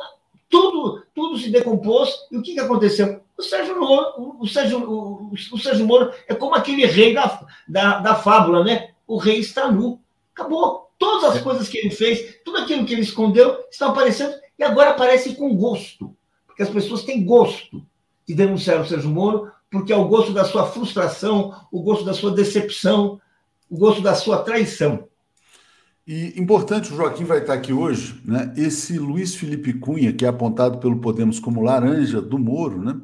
tudo, 0.49 1.05
tudo 1.15 1.39
se 1.39 1.51
decompôs, 1.51 2.11
e 2.31 2.37
o 2.37 2.43
que, 2.43 2.55
que 2.55 2.61
aconteceu? 2.61 3.21
O 3.39 3.43
Sérgio 3.43 3.81
Moro, 3.81 4.37
o 4.39 4.47
Sérgio, 4.47 4.79
o, 4.91 5.33
o 5.33 5.59
Sérgio 5.59 5.87
Moro 5.87 6.13
é 6.29 6.35
como 6.35 6.55
aquele 6.55 6.85
rei 6.85 7.15
da, 7.15 7.47
da, 7.67 7.99
da 8.01 8.15
fábula, 8.15 8.63
né? 8.63 8.90
O 9.11 9.17
rei 9.17 9.41
está 9.41 9.71
nu. 9.73 10.01
Acabou. 10.33 10.89
Todas 10.97 11.37
as 11.37 11.43
coisas 11.43 11.69
que 11.69 11.79
ele 11.79 11.91
fez, 11.91 12.37
tudo 12.45 12.59
aquilo 12.59 12.87
que 12.87 12.93
ele 12.93 13.03
escondeu, 13.03 13.57
está 13.69 13.89
aparecendo 13.89 14.35
e 14.57 14.63
agora 14.63 14.91
aparece 14.91 15.35
com 15.35 15.57
gosto. 15.57 16.15
Porque 16.47 16.63
as 16.63 16.71
pessoas 16.71 17.03
têm 17.03 17.25
gosto 17.25 17.85
de 18.29 18.35
denunciar 18.35 18.81
o 18.81 18.87
Sérgio 18.87 19.11
Moro, 19.11 19.51
porque 19.69 19.93
é 19.93 19.97
o 19.97 20.07
gosto 20.07 20.33
da 20.33 20.45
sua 20.45 20.67
frustração, 20.67 21.53
o 21.73 21.83
gosto 21.83 22.05
da 22.05 22.15
sua 22.15 22.31
decepção, 22.31 23.21
o 23.69 23.77
gosto 23.77 24.01
da 24.01 24.15
sua 24.15 24.45
traição. 24.45 25.09
E 26.07 26.39
importante, 26.41 26.93
o 26.93 26.97
Joaquim 26.97 27.25
vai 27.25 27.39
estar 27.39 27.55
aqui 27.55 27.73
hoje, 27.73 28.21
né? 28.25 28.53
Esse 28.57 28.97
Luiz 28.97 29.35
Felipe 29.35 29.73
Cunha, 29.73 30.13
que 30.13 30.25
é 30.25 30.29
apontado 30.29 30.79
pelo 30.79 31.01
Podemos 31.01 31.41
como 31.41 31.63
laranja 31.63 32.21
do 32.21 32.39
Moro, 32.39 32.81
né? 32.81 33.01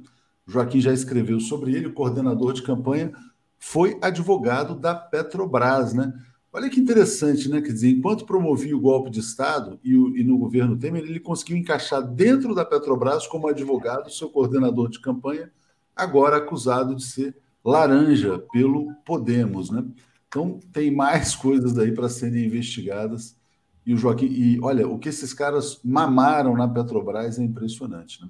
O 0.46 0.52
Joaquim 0.52 0.80
já 0.80 0.92
escreveu 0.92 1.40
sobre 1.40 1.74
ele, 1.74 1.88
o 1.88 1.92
coordenador 1.92 2.52
de 2.52 2.62
campanha 2.62 3.12
foi 3.58 3.98
advogado 4.00 4.74
da 4.74 4.94
Petrobras, 4.94 5.92
né? 5.92 6.12
Olha 6.52 6.70
que 6.70 6.80
interessante, 6.80 7.50
né? 7.50 7.60
Quer 7.60 7.72
dizer, 7.72 7.90
enquanto 7.90 8.24
promovia 8.24 8.74
o 8.74 8.80
golpe 8.80 9.10
de 9.10 9.20
Estado 9.20 9.78
e, 9.84 9.94
o, 9.94 10.16
e, 10.16 10.24
no 10.24 10.38
governo 10.38 10.76
Temer, 10.76 11.04
ele 11.04 11.20
conseguiu 11.20 11.56
encaixar 11.56 12.02
dentro 12.02 12.54
da 12.54 12.64
Petrobras 12.64 13.26
como 13.26 13.46
advogado 13.46 14.10
seu 14.10 14.30
coordenador 14.30 14.88
de 14.88 15.00
campanha, 15.00 15.50
agora 15.94 16.38
acusado 16.38 16.94
de 16.94 17.04
ser 17.04 17.36
laranja 17.62 18.38
pelo 18.52 18.94
Podemos, 19.04 19.70
né? 19.70 19.84
Então 20.28 20.58
tem 20.72 20.90
mais 20.90 21.34
coisas 21.36 21.76
aí 21.76 21.92
para 21.92 22.08
serem 22.08 22.46
investigadas. 22.46 23.36
E 23.84 23.92
o 23.92 23.96
Joaquim, 23.96 24.26
e 24.26 24.58
olha, 24.62 24.88
o 24.88 24.98
que 24.98 25.10
esses 25.10 25.32
caras 25.32 25.78
mamaram 25.84 26.56
na 26.56 26.66
Petrobras 26.66 27.38
é 27.38 27.42
impressionante, 27.42 28.22
né? 28.22 28.28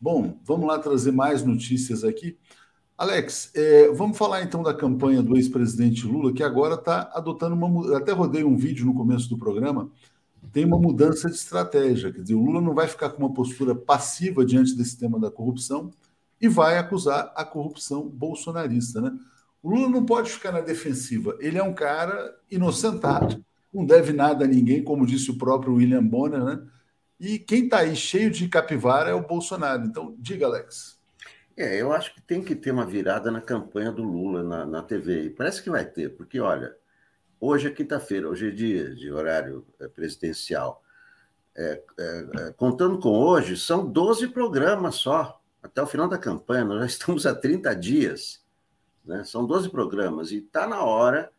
Bom, 0.00 0.40
vamos 0.44 0.66
lá 0.66 0.80
trazer 0.80 1.12
mais 1.12 1.44
notícias 1.44 2.02
aqui. 2.02 2.36
Alex, 3.02 3.50
é, 3.56 3.88
vamos 3.88 4.16
falar 4.16 4.44
então 4.44 4.62
da 4.62 4.72
campanha 4.72 5.20
do 5.20 5.36
ex-presidente 5.36 6.06
Lula, 6.06 6.32
que 6.32 6.40
agora 6.40 6.76
está 6.76 7.10
adotando 7.12 7.56
uma. 7.56 7.96
Até 7.96 8.12
rodei 8.12 8.44
um 8.44 8.56
vídeo 8.56 8.86
no 8.86 8.94
começo 8.94 9.28
do 9.28 9.36
programa. 9.36 9.90
Tem 10.52 10.64
uma 10.64 10.78
mudança 10.78 11.28
de 11.28 11.34
estratégia. 11.34 12.12
Quer 12.12 12.22
dizer, 12.22 12.36
o 12.36 12.40
Lula 12.40 12.60
não 12.60 12.72
vai 12.72 12.86
ficar 12.86 13.10
com 13.10 13.18
uma 13.18 13.34
postura 13.34 13.74
passiva 13.74 14.46
diante 14.46 14.76
desse 14.76 14.96
tema 14.96 15.18
da 15.18 15.32
corrupção 15.32 15.90
e 16.40 16.46
vai 16.46 16.78
acusar 16.78 17.32
a 17.34 17.44
corrupção 17.44 18.08
bolsonarista. 18.08 19.00
Né? 19.00 19.12
O 19.60 19.70
Lula 19.70 19.88
não 19.88 20.06
pode 20.06 20.30
ficar 20.30 20.52
na 20.52 20.60
defensiva. 20.60 21.36
Ele 21.40 21.58
é 21.58 21.62
um 21.64 21.74
cara 21.74 22.32
inocentado, 22.48 23.44
não 23.74 23.84
deve 23.84 24.12
nada 24.12 24.44
a 24.44 24.48
ninguém, 24.48 24.80
como 24.80 25.04
disse 25.04 25.28
o 25.28 25.38
próprio 25.38 25.74
William 25.74 26.06
Bonner, 26.06 26.44
né? 26.44 26.62
E 27.18 27.40
quem 27.40 27.64
está 27.64 27.78
aí 27.78 27.96
cheio 27.96 28.30
de 28.30 28.46
capivara 28.46 29.10
é 29.10 29.14
o 29.14 29.26
Bolsonaro. 29.26 29.84
Então, 29.84 30.14
diga, 30.20 30.46
Alex. 30.46 31.01
É, 31.56 31.80
eu 31.80 31.92
acho 31.92 32.14
que 32.14 32.22
tem 32.22 32.42
que 32.42 32.54
ter 32.54 32.70
uma 32.70 32.86
virada 32.86 33.30
na 33.30 33.40
campanha 33.40 33.92
do 33.92 34.02
Lula 34.02 34.42
na, 34.42 34.64
na 34.64 34.82
TV. 34.82 35.24
E 35.24 35.30
parece 35.30 35.62
que 35.62 35.70
vai 35.70 35.84
ter, 35.84 36.10
porque, 36.16 36.40
olha, 36.40 36.74
hoje 37.38 37.68
é 37.68 37.70
quinta-feira, 37.70 38.28
hoje 38.28 38.48
é 38.48 38.50
dia 38.50 38.94
de 38.94 39.12
horário 39.12 39.66
é, 39.80 39.86
presidencial. 39.88 40.82
É, 41.54 41.82
é, 41.98 42.26
é 42.48 42.52
contando 42.52 42.98
com 42.98 43.10
hoje, 43.10 43.56
são 43.56 43.86
12 43.86 44.28
programas 44.28 44.94
só, 44.94 45.40
até 45.62 45.82
o 45.82 45.86
final 45.86 46.08
da 46.08 46.16
campanha. 46.16 46.64
Nós 46.64 46.80
já 46.80 46.86
estamos 46.86 47.26
há 47.26 47.34
30 47.34 47.74
dias. 47.76 48.42
Né? 49.04 49.22
São 49.24 49.44
12 49.46 49.68
programas. 49.68 50.32
E 50.32 50.38
está 50.38 50.66
na 50.66 50.82
hora. 50.82 51.30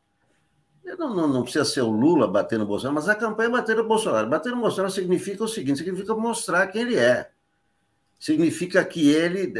Não, 0.83 1.15
não, 1.15 1.27
não, 1.27 1.43
precisa 1.43 1.65
ser 1.65 1.81
o 1.81 1.89
Lula 1.89 2.27
batendo 2.27 2.61
no 2.61 2.67
Bolsonaro, 2.67 2.95
mas 2.95 3.07
a 3.07 3.15
campanha 3.15 3.49
bater 3.49 3.77
no 3.77 3.87
Bolsonaro. 3.87 4.29
Bater 4.29 4.51
no 4.51 4.61
Bolsonaro 4.61 4.93
significa 4.93 5.43
o 5.43 5.47
seguinte: 5.47 5.79
significa 5.79 6.13
mostrar 6.13 6.67
quem 6.67 6.81
ele 6.81 6.97
é 6.97 7.32
significa 8.23 8.85
que 8.85 9.11
ele. 9.11 9.53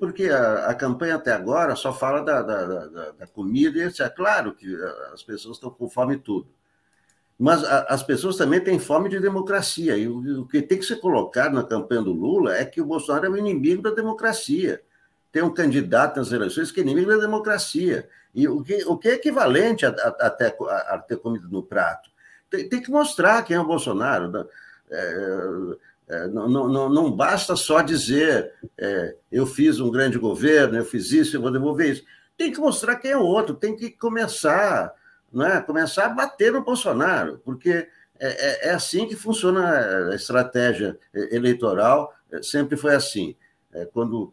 Porque 0.00 0.30
a, 0.30 0.70
a 0.70 0.74
campanha 0.74 1.16
até 1.16 1.30
agora 1.30 1.76
só 1.76 1.92
fala 1.92 2.22
da, 2.22 2.40
da, 2.40 2.64
da, 2.64 3.10
da 3.10 3.26
comida, 3.26 3.78
e 3.78 4.02
é 4.02 4.08
claro 4.08 4.54
que 4.54 4.74
as 5.12 5.22
pessoas 5.22 5.58
estão 5.58 5.68
com 5.68 5.90
fome 5.90 6.14
e 6.14 6.18
tudo. 6.18 6.48
Mas 7.38 7.62
a, 7.62 7.82
as 7.82 8.02
pessoas 8.02 8.38
também 8.38 8.60
têm 8.60 8.78
fome 8.78 9.10
de 9.10 9.20
democracia. 9.20 9.94
E 9.98 10.08
o, 10.08 10.40
o, 10.40 10.48
que 10.48 10.62
tem 10.62 10.78
que 10.78 10.86
ser 10.86 10.96
colocado 10.96 11.52
na 11.52 11.62
campanha 11.62 12.00
do 12.00 12.12
Lula 12.12 12.56
é 12.56 12.64
que 12.64 12.80
o 12.80 12.86
Bolsonaro 12.86 13.26
é 13.26 13.28
o 13.28 13.36
inimigo 13.36 13.82
da 13.82 13.90
democracia. 13.90 14.82
Tem 15.30 15.42
um 15.42 15.52
candidato 15.52 16.16
nas 16.16 16.32
eleições 16.32 16.72
que 16.72 16.80
é 16.80 16.82
inimigo 16.82 17.10
da 17.10 17.18
democracia. 17.18 18.08
E 18.34 18.48
o 18.48 18.62
que, 18.62 18.84
o 18.86 18.96
que 18.96 19.08
é 19.08 19.14
equivalente 19.16 19.84
a, 19.84 19.90
a, 19.90 20.26
a, 20.28 20.30
ter, 20.30 20.56
a 20.66 20.98
ter 21.06 21.18
comida 21.18 21.46
no 21.46 21.62
prato? 21.62 22.08
Tem, 22.48 22.66
tem, 22.66 22.80
que 22.80 22.90
mostrar 22.90 23.42
quem 23.42 23.54
é 23.54 23.60
o 23.60 23.66
Bolsonaro. 23.66 24.48
É, 24.90 25.76
é, 26.08 26.26
não, 26.28 26.48
não, 26.48 26.88
não 26.88 27.12
basta 27.12 27.54
só 27.54 27.82
dizer 27.82 28.52
é, 28.78 29.14
eu 29.30 29.46
fiz 29.46 29.78
um 29.78 29.90
grande 29.90 30.18
governo, 30.18 30.78
eu 30.78 30.84
fiz 30.84 31.12
isso, 31.12 31.36
eu 31.36 31.42
vou 31.42 31.52
devolver 31.52 31.92
isso. 31.92 32.04
Tem 32.36 32.50
que 32.50 32.58
mostrar 32.58 32.96
quem 32.96 33.10
é 33.10 33.16
o 33.16 33.22
outro, 33.22 33.54
tem 33.54 33.76
que 33.76 33.90
começar, 33.90 34.92
né, 35.30 35.60
começar 35.60 36.06
a 36.06 36.10
bater 36.10 36.52
no 36.52 36.64
Bolsonaro, 36.64 37.42
porque 37.44 37.88
é, 38.18 38.66
é, 38.66 38.68
é 38.68 38.70
assim 38.70 39.06
que 39.06 39.16
funciona 39.16 40.10
a 40.10 40.14
estratégia 40.14 40.98
eleitoral, 41.12 42.14
é, 42.32 42.42
sempre 42.42 42.76
foi 42.76 42.94
assim. 42.94 43.36
É, 43.72 43.84
quando 43.84 44.32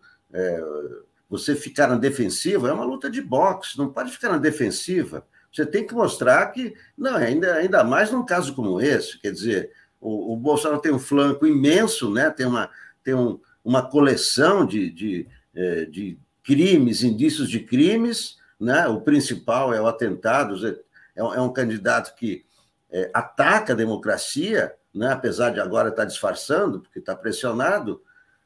você 1.29 1.55
ficar 1.55 1.87
na 1.87 1.95
defensiva, 1.95 2.67
é 2.67 2.73
uma 2.73 2.83
luta 2.83 3.09
de 3.09 3.21
boxe, 3.21 3.77
não 3.77 3.89
pode 3.89 4.11
ficar 4.11 4.29
na 4.29 4.37
defensiva. 4.37 5.25
Você 5.51 5.65
tem 5.65 5.87
que 5.87 5.93
mostrar 5.93 6.45
que, 6.47 6.73
não, 6.97 7.15
ainda, 7.15 7.53
ainda 7.55 7.83
mais 7.83 8.11
num 8.11 8.25
caso 8.25 8.53
como 8.53 8.81
esse, 8.81 9.17
quer 9.19 9.31
dizer, 9.31 9.71
o, 10.05 10.33
o 10.33 10.37
Bolsonaro 10.37 10.79
tem 10.79 10.93
um 10.93 10.99
flanco 10.99 11.47
imenso, 11.47 12.11
né? 12.11 12.29
tem, 12.29 12.45
uma, 12.45 12.69
tem 13.03 13.15
um, 13.15 13.39
uma 13.63 13.81
coleção 13.81 14.63
de, 14.63 14.91
de, 14.91 15.27
é, 15.55 15.85
de 15.85 16.19
crimes, 16.43 17.01
indícios 17.01 17.49
de 17.49 17.59
crimes. 17.59 18.37
Né? 18.59 18.87
O 18.87 19.01
principal 19.01 19.73
é 19.73 19.81
o 19.81 19.87
atentado, 19.87 20.55
é, 20.67 20.75
é 21.15 21.41
um 21.41 21.51
candidato 21.51 22.15
que 22.15 22.45
é, 22.91 23.09
ataca 23.11 23.73
a 23.73 23.75
democracia, 23.75 24.75
né? 24.93 25.11
apesar 25.11 25.49
de 25.49 25.59
agora 25.59 25.89
estar 25.89 26.05
disfarçando, 26.05 26.81
porque 26.81 26.99
está 26.99 27.15
pressionado. 27.15 27.99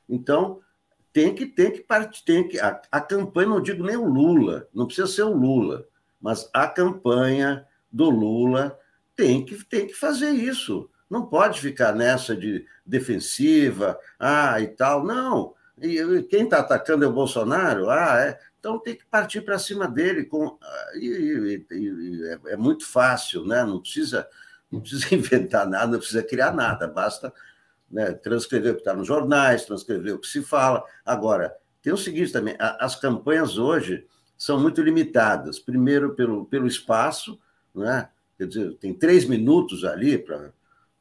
Então, 0.07 0.61
tem 1.11 1.35
que 1.35 1.45
tem 1.45 1.71
que 1.71 1.81
partir, 1.81 2.23
tem 2.23 2.47
que 2.47 2.57
a, 2.57 2.81
a, 2.89 3.01
campanha 3.01 3.49
não 3.49 3.61
digo 3.61 3.83
nem 3.83 3.97
o 3.97 4.05
Lula, 4.05 4.67
não 4.73 4.85
precisa 4.85 5.07
ser 5.07 5.23
o 5.23 5.33
Lula, 5.33 5.85
mas 6.21 6.49
a 6.53 6.67
campanha 6.67 7.65
do 7.91 8.09
Lula 8.09 8.79
tem 9.15 9.43
que 9.43 9.61
tem 9.65 9.87
que 9.87 9.93
fazer 9.93 10.29
isso. 10.29 10.89
Não 11.09 11.25
pode 11.25 11.59
ficar 11.59 11.93
nessa 11.93 12.35
de 12.35 12.65
defensiva, 12.85 13.97
ah, 14.19 14.59
e 14.61 14.67
tal. 14.67 15.03
Não. 15.03 15.53
E 15.81 16.23
quem 16.23 16.43
está 16.43 16.59
atacando 16.59 17.03
é 17.03 17.07
o 17.07 17.13
Bolsonaro? 17.13 17.89
Ah, 17.89 18.19
é. 18.19 18.39
Então 18.59 18.77
tem 18.77 18.95
que 18.95 19.05
partir 19.05 19.41
para 19.41 19.57
cima 19.57 19.87
dele. 19.87 20.25
Com, 20.25 20.57
ah, 20.61 20.91
e, 20.95 21.07
e, 21.07 21.65
e, 21.71 22.23
é, 22.47 22.53
é 22.53 22.57
muito 22.57 22.85
fácil, 22.85 23.45
né? 23.45 23.63
Não 23.63 23.79
precisa, 23.79 24.27
não 24.71 24.81
precisa 24.81 25.07
inventar 25.15 25.67
nada, 25.67 25.87
não 25.87 25.99
precisa 25.99 26.21
criar 26.21 26.53
nada, 26.53 26.87
basta 26.87 27.33
né, 27.89 28.11
transcrever 28.11 28.73
o 28.73 28.75
que 28.75 28.81
está 28.81 28.93
nos 28.93 29.07
jornais, 29.07 29.65
transcrever 29.65 30.15
o 30.15 30.19
que 30.19 30.27
se 30.27 30.43
fala. 30.43 30.83
Agora, 31.05 31.55
tem 31.81 31.91
o 31.91 31.97
seguinte 31.97 32.31
também: 32.31 32.55
as 32.59 32.95
campanhas 32.95 33.57
hoje 33.57 34.05
são 34.37 34.59
muito 34.59 34.81
limitadas. 34.81 35.59
Primeiro, 35.59 36.13
pelo, 36.13 36.45
pelo 36.45 36.67
espaço, 36.67 37.39
né? 37.73 38.09
quer 38.37 38.47
dizer, 38.47 38.73
tem 38.75 38.93
três 38.93 39.25
minutos 39.25 39.83
ali 39.83 40.17
para 40.17 40.51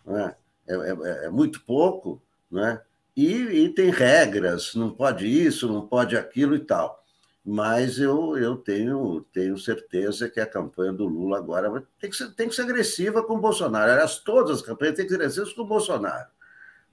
né? 0.08 0.34
é, 0.68 0.74
é, 0.74 1.26
é 1.26 1.30
muito 1.30 1.62
pouco, 1.64 2.22
né? 2.50 2.80
E, 3.16 3.32
e, 3.32 3.68
tem 3.70 3.90
regras, 3.90 4.74
não 4.76 4.90
pode 4.90 5.26
isso, 5.26 5.66
não 5.66 5.86
pode 5.88 6.16
aquilo 6.16 6.54
e 6.54 6.60
tal. 6.60 7.02
Mas 7.44 7.98
eu, 7.98 8.36
eu 8.36 8.56
tenho, 8.56 9.26
tenho 9.32 9.58
certeza 9.58 10.28
que 10.28 10.38
a 10.38 10.46
campanha 10.46 10.92
do 10.92 11.06
Lula 11.06 11.38
agora 11.38 11.82
tem 11.98 12.10
que 12.10 12.16
ser, 12.16 12.30
tem 12.34 12.48
que 12.48 12.54
ser 12.54 12.62
agressiva 12.62 13.22
com 13.22 13.34
o 13.34 13.40
Bolsonaro. 13.40 13.90
Aliás, 13.90 14.18
todas 14.18 14.58
as 14.58 14.62
campanhas 14.62 14.94
têm 14.94 15.04
que 15.04 15.10
ser 15.10 15.16
agressivas 15.16 15.52
com 15.52 15.62
o 15.62 15.66
Bolsonaro. 15.66 16.28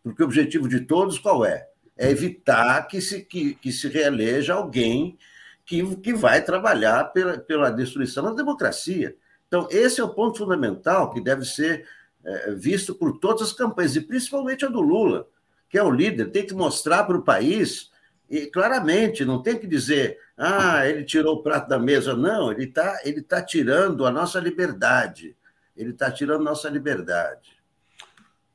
Porque 0.01 0.23
o 0.23 0.25
objetivo 0.25 0.67
de 0.67 0.79
todos 0.81 1.19
qual 1.19 1.45
é? 1.45 1.67
É 1.97 2.09
evitar 2.09 2.87
que 2.87 3.01
se, 3.01 3.21
que, 3.21 3.53
que 3.55 3.71
se 3.71 3.87
reeleja 3.87 4.55
alguém 4.55 5.17
que, 5.65 5.95
que 5.97 6.13
vai 6.13 6.43
trabalhar 6.43 7.05
pela, 7.05 7.37
pela 7.37 7.69
destruição 7.69 8.23
da 8.23 8.31
democracia. 8.31 9.15
Então, 9.47 9.67
esse 9.69 10.01
é 10.01 10.03
o 10.03 10.13
ponto 10.13 10.37
fundamental 10.37 11.11
que 11.11 11.21
deve 11.21 11.45
ser 11.45 11.87
é, 12.25 12.51
visto 12.55 12.95
por 12.95 13.19
todas 13.19 13.43
as 13.43 13.53
campanhas, 13.53 13.95
e 13.95 14.01
principalmente 14.01 14.65
a 14.65 14.69
do 14.69 14.81
Lula, 14.81 15.27
que 15.69 15.77
é 15.77 15.83
o 15.83 15.91
líder, 15.91 16.31
tem 16.31 16.45
que 16.45 16.53
mostrar 16.53 17.03
para 17.03 17.17
o 17.17 17.23
país, 17.23 17.91
e 18.29 18.47
claramente, 18.47 19.23
não 19.23 19.41
tem 19.41 19.57
que 19.57 19.67
dizer, 19.67 20.17
ah, 20.37 20.87
ele 20.87 21.03
tirou 21.03 21.35
o 21.35 21.43
prato 21.43 21.69
da 21.69 21.79
mesa. 21.79 22.15
Não, 22.15 22.51
ele 22.51 22.65
está 22.65 22.99
ele 23.03 23.21
tá 23.21 23.41
tirando 23.41 24.05
a 24.05 24.11
nossa 24.11 24.39
liberdade. 24.39 25.35
Ele 25.75 25.91
está 25.91 26.11
tirando 26.11 26.41
a 26.41 26.51
nossa 26.51 26.69
liberdade. 26.69 27.55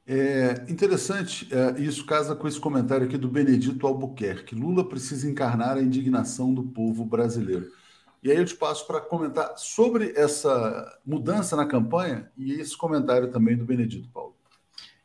É 0.07 0.65
interessante, 0.69 1.49
é, 1.55 1.81
isso 1.81 2.05
casa 2.05 2.35
com 2.35 2.49
esse 2.49 2.59
comentário 2.59 3.07
aqui 3.07 3.17
do 3.17 3.29
Benedito 3.29 3.87
Albuquerque. 3.87 4.57
Lula 4.57 4.89
precisa 4.89 5.29
encarnar 5.29 5.77
a 5.77 5.83
indignação 5.83 6.53
do 6.53 6.65
povo 6.65 7.05
brasileiro. 7.05 7.71
E 8.23 8.31
aí 8.31 8.37
eu 8.37 8.45
te 8.45 8.55
passo 8.55 8.87
para 8.87 9.01
comentar 9.01 9.55
sobre 9.57 10.13
essa 10.15 10.99
mudança 11.07 11.57
na 11.57 11.65
campanha 11.65 12.31
e 12.37 12.53
esse 12.53 12.77
comentário 12.77 13.31
também 13.31 13.57
do 13.57 13.65
Benedito 13.65 14.09
Paulo. 14.13 14.35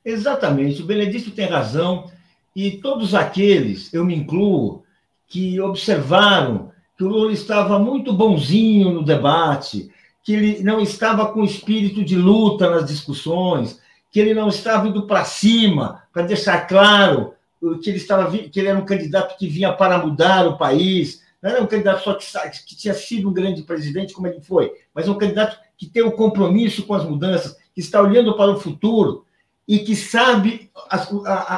Exatamente, 0.04 0.82
o 0.82 0.86
Benedito 0.86 1.32
tem 1.32 1.48
razão 1.48 2.12
e 2.56 2.72
todos 2.78 3.16
aqueles, 3.16 3.94
eu 3.94 4.06
me 4.06 4.16
incluo, 4.16 4.84
que 5.28 5.60
observaram 5.60 6.72
que 6.98 7.04
o 7.04 7.08
Lula 7.08 7.32
estava 7.32 7.80
muito 7.80 8.14
bonzinho 8.14 8.92
no 8.92 9.04
debate, 9.04 9.92
que 10.24 10.34
ele 10.34 10.64
não 10.64 10.80
estava 10.80 11.32
com 11.32 11.44
espírito 11.44 12.04
de 12.04 12.16
luta 12.16 12.70
nas 12.70 12.86
discussões, 12.86 13.80
que 14.12 14.20
ele 14.20 14.34
não 14.34 14.48
estava 14.48 14.88
indo 14.88 15.06
para 15.08 15.26
cima 15.26 16.04
para 16.14 16.24
deixar 16.24 16.68
claro 16.68 17.34
que 17.82 17.90
ele 17.90 17.98
estava 17.98 18.32
que 18.38 18.60
ele 18.60 18.68
era 18.68 18.78
um 18.78 18.86
candidato 18.86 19.38
que 19.38 19.48
vinha 19.48 19.74
para 19.74 19.98
mudar 19.98 20.48
o 20.48 20.58
país, 20.58 21.25
não 21.46 21.52
era 21.52 21.64
um 21.64 21.68
candidato 21.68 22.04
só 22.04 22.16
que, 22.16 22.66
que 22.66 22.76
tinha 22.76 22.94
sido 22.96 23.30
um 23.30 23.34
grande 23.34 23.62
presidente 23.62 24.16
como 24.16 24.26
ele 24.26 24.42
foi, 24.42 24.72
mas 24.96 25.08
um 25.08 25.14
candidato 25.14 25.60
que 25.78 25.86
tem 25.86 26.02
um 26.02 26.10
compromisso 26.10 26.88
com 26.88 26.96
as 26.96 27.06
mudanças, 27.06 27.56
que 27.72 27.80
está 27.80 28.02
olhando 28.02 28.36
para 28.36 28.50
o 28.50 28.60
futuro 28.60 29.26
e 29.68 29.78
que 29.78 29.96
sabe 29.96 30.72
as, 30.90 31.08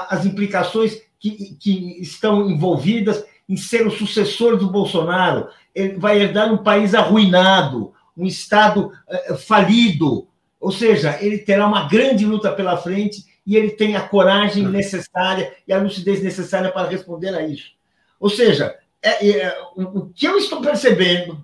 as 0.10 0.26
implicações 0.26 1.02
que, 1.18 1.56
que 1.56 2.02
estão 2.02 2.50
envolvidas 2.50 3.24
em 3.48 3.56
ser 3.56 3.88
o 3.88 3.92
sucessor 3.92 4.58
do 4.58 4.70
Bolsonaro. 4.70 5.48
Ele 5.74 5.98
vai 5.98 6.20
herdar 6.20 6.52
um 6.52 6.58
país 6.58 6.94
arruinado, 6.94 7.94
um 8.18 8.26
Estado 8.26 8.92
uh, 9.32 9.38
falido. 9.38 10.28
Ou 10.60 10.72
seja, 10.72 11.18
ele 11.22 11.38
terá 11.38 11.66
uma 11.66 11.88
grande 11.88 12.26
luta 12.26 12.52
pela 12.52 12.76
frente 12.76 13.24
e 13.46 13.56
ele 13.56 13.70
tem 13.70 13.96
a 13.96 14.02
coragem 14.02 14.66
uhum. 14.66 14.72
necessária 14.72 15.56
e 15.66 15.72
a 15.72 15.82
lucidez 15.82 16.22
necessária 16.22 16.70
para 16.70 16.90
responder 16.90 17.34
a 17.34 17.48
isso. 17.48 17.72
Ou 18.20 18.30
seja, 18.30 18.76
é, 19.02 19.30
é, 19.30 19.58
o 19.76 20.08
que 20.08 20.28
eu 20.28 20.38
estou 20.38 20.62
percebendo 20.62 21.43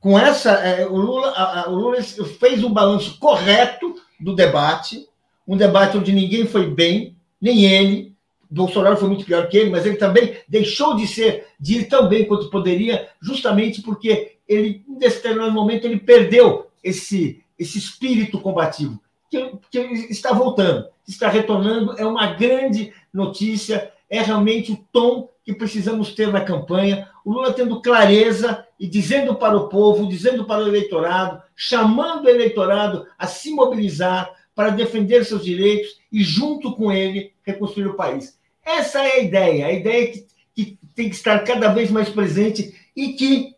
com 0.00 0.18
essa. 0.18 0.52
É, 0.52 0.86
o, 0.86 0.96
Lula, 0.96 1.30
a, 1.30 1.60
a, 1.60 1.70
o 1.70 1.74
Lula 1.74 2.02
fez 2.02 2.62
um 2.62 2.72
balanço 2.72 3.18
correto 3.18 3.94
do 4.20 4.34
debate, 4.34 5.06
um 5.46 5.56
debate 5.56 5.96
onde 5.96 6.12
ninguém 6.12 6.46
foi 6.46 6.70
bem, 6.70 7.16
nem 7.40 7.64
ele. 7.64 8.16
Bolsonaro 8.50 8.96
foi 8.96 9.08
muito 9.08 9.26
pior 9.26 9.46
que 9.48 9.58
ele, 9.58 9.70
mas 9.70 9.84
ele 9.84 9.96
também 9.96 10.38
deixou 10.48 10.96
de 10.96 11.06
ser, 11.06 11.48
de 11.60 11.80
ir 11.80 11.84
tão 11.84 12.08
bem 12.08 12.24
quanto 12.24 12.48
poderia, 12.48 13.08
justamente 13.20 13.82
porque 13.82 14.36
ele, 14.48 14.82
em 14.88 14.98
determinado 14.98 15.52
momento, 15.52 15.84
ele 15.84 16.00
perdeu 16.00 16.66
esse, 16.82 17.42
esse 17.58 17.76
espírito 17.76 18.40
combativo, 18.40 18.98
que, 19.30 19.52
que 19.70 19.78
está 20.10 20.32
voltando 20.32 20.86
está 21.08 21.28
retornando, 21.28 21.94
é 21.98 22.04
uma 22.04 22.26
grande 22.34 22.92
notícia, 23.12 23.90
é 24.10 24.20
realmente 24.22 24.72
o 24.72 24.84
tom 24.92 25.28
que 25.44 25.54
precisamos 25.54 26.14
ter 26.14 26.32
na 26.32 26.40
campanha. 26.40 27.08
O 27.24 27.32
Lula 27.32 27.52
tendo 27.52 27.80
clareza 27.80 28.66
e 28.78 28.86
dizendo 28.86 29.34
para 29.34 29.56
o 29.56 29.68
povo, 29.68 30.08
dizendo 30.08 30.44
para 30.44 30.62
o 30.62 30.68
eleitorado, 30.68 31.42
chamando 31.56 32.26
o 32.26 32.28
eleitorado 32.28 33.06
a 33.18 33.26
se 33.26 33.50
mobilizar 33.50 34.30
para 34.54 34.70
defender 34.70 35.24
seus 35.24 35.44
direitos 35.44 36.00
e, 36.12 36.22
junto 36.22 36.74
com 36.74 36.90
ele, 36.90 37.32
reconstruir 37.42 37.86
o 37.86 37.94
país. 37.94 38.38
Essa 38.64 39.00
é 39.00 39.12
a 39.12 39.18
ideia, 39.20 39.66
a 39.66 39.72
ideia 39.72 40.10
que, 40.10 40.26
que 40.54 40.78
tem 40.94 41.08
que 41.08 41.14
estar 41.14 41.38
cada 41.44 41.68
vez 41.68 41.90
mais 41.90 42.08
presente 42.08 42.74
e 42.94 43.12
que 43.12 43.54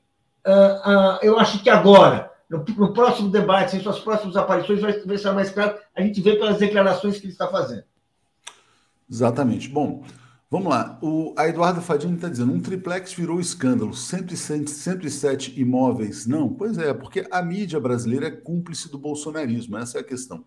uh, 0.46 0.90
uh, 0.90 1.18
eu 1.22 1.38
acho 1.38 1.62
que 1.62 1.70
agora, 1.70 2.30
no, 2.48 2.64
no, 2.76 2.92
próximo 2.92 3.30
debate, 3.30 3.76
em 3.76 3.80
suas 3.80 3.98
próximas 3.98 4.36
aparições, 4.36 4.80
vai, 4.80 4.92
vai 5.00 5.18
ser 5.18 5.32
mais 5.32 5.50
claro. 5.50 5.76
A 5.96 6.02
gente 6.02 6.20
vê 6.20 6.36
pelas 6.36 6.58
declarações 6.58 7.18
que 7.18 7.24
ele 7.24 7.32
está 7.32 7.48
fazendo. 7.48 7.84
Exatamente. 9.10 9.68
Bom, 9.68 10.04
vamos 10.50 10.68
lá. 10.68 10.98
O, 11.02 11.32
a 11.36 11.48
Eduarda 11.48 11.80
Fadini 11.80 12.16
está 12.16 12.28
dizendo: 12.28 12.52
um 12.52 12.60
triplex 12.60 13.12
virou 13.12 13.40
escândalo, 13.40 13.94
107, 13.94 14.70
107 14.70 15.60
imóveis. 15.60 16.26
Não, 16.26 16.52
pois 16.52 16.76
é, 16.76 16.92
porque 16.92 17.26
a 17.30 17.40
mídia 17.42 17.80
brasileira 17.80 18.26
é 18.26 18.30
cúmplice 18.30 18.90
do 18.90 18.98
bolsonarismo, 18.98 19.78
essa 19.78 19.98
é 19.98 20.00
a 20.00 20.04
questão. 20.04 20.44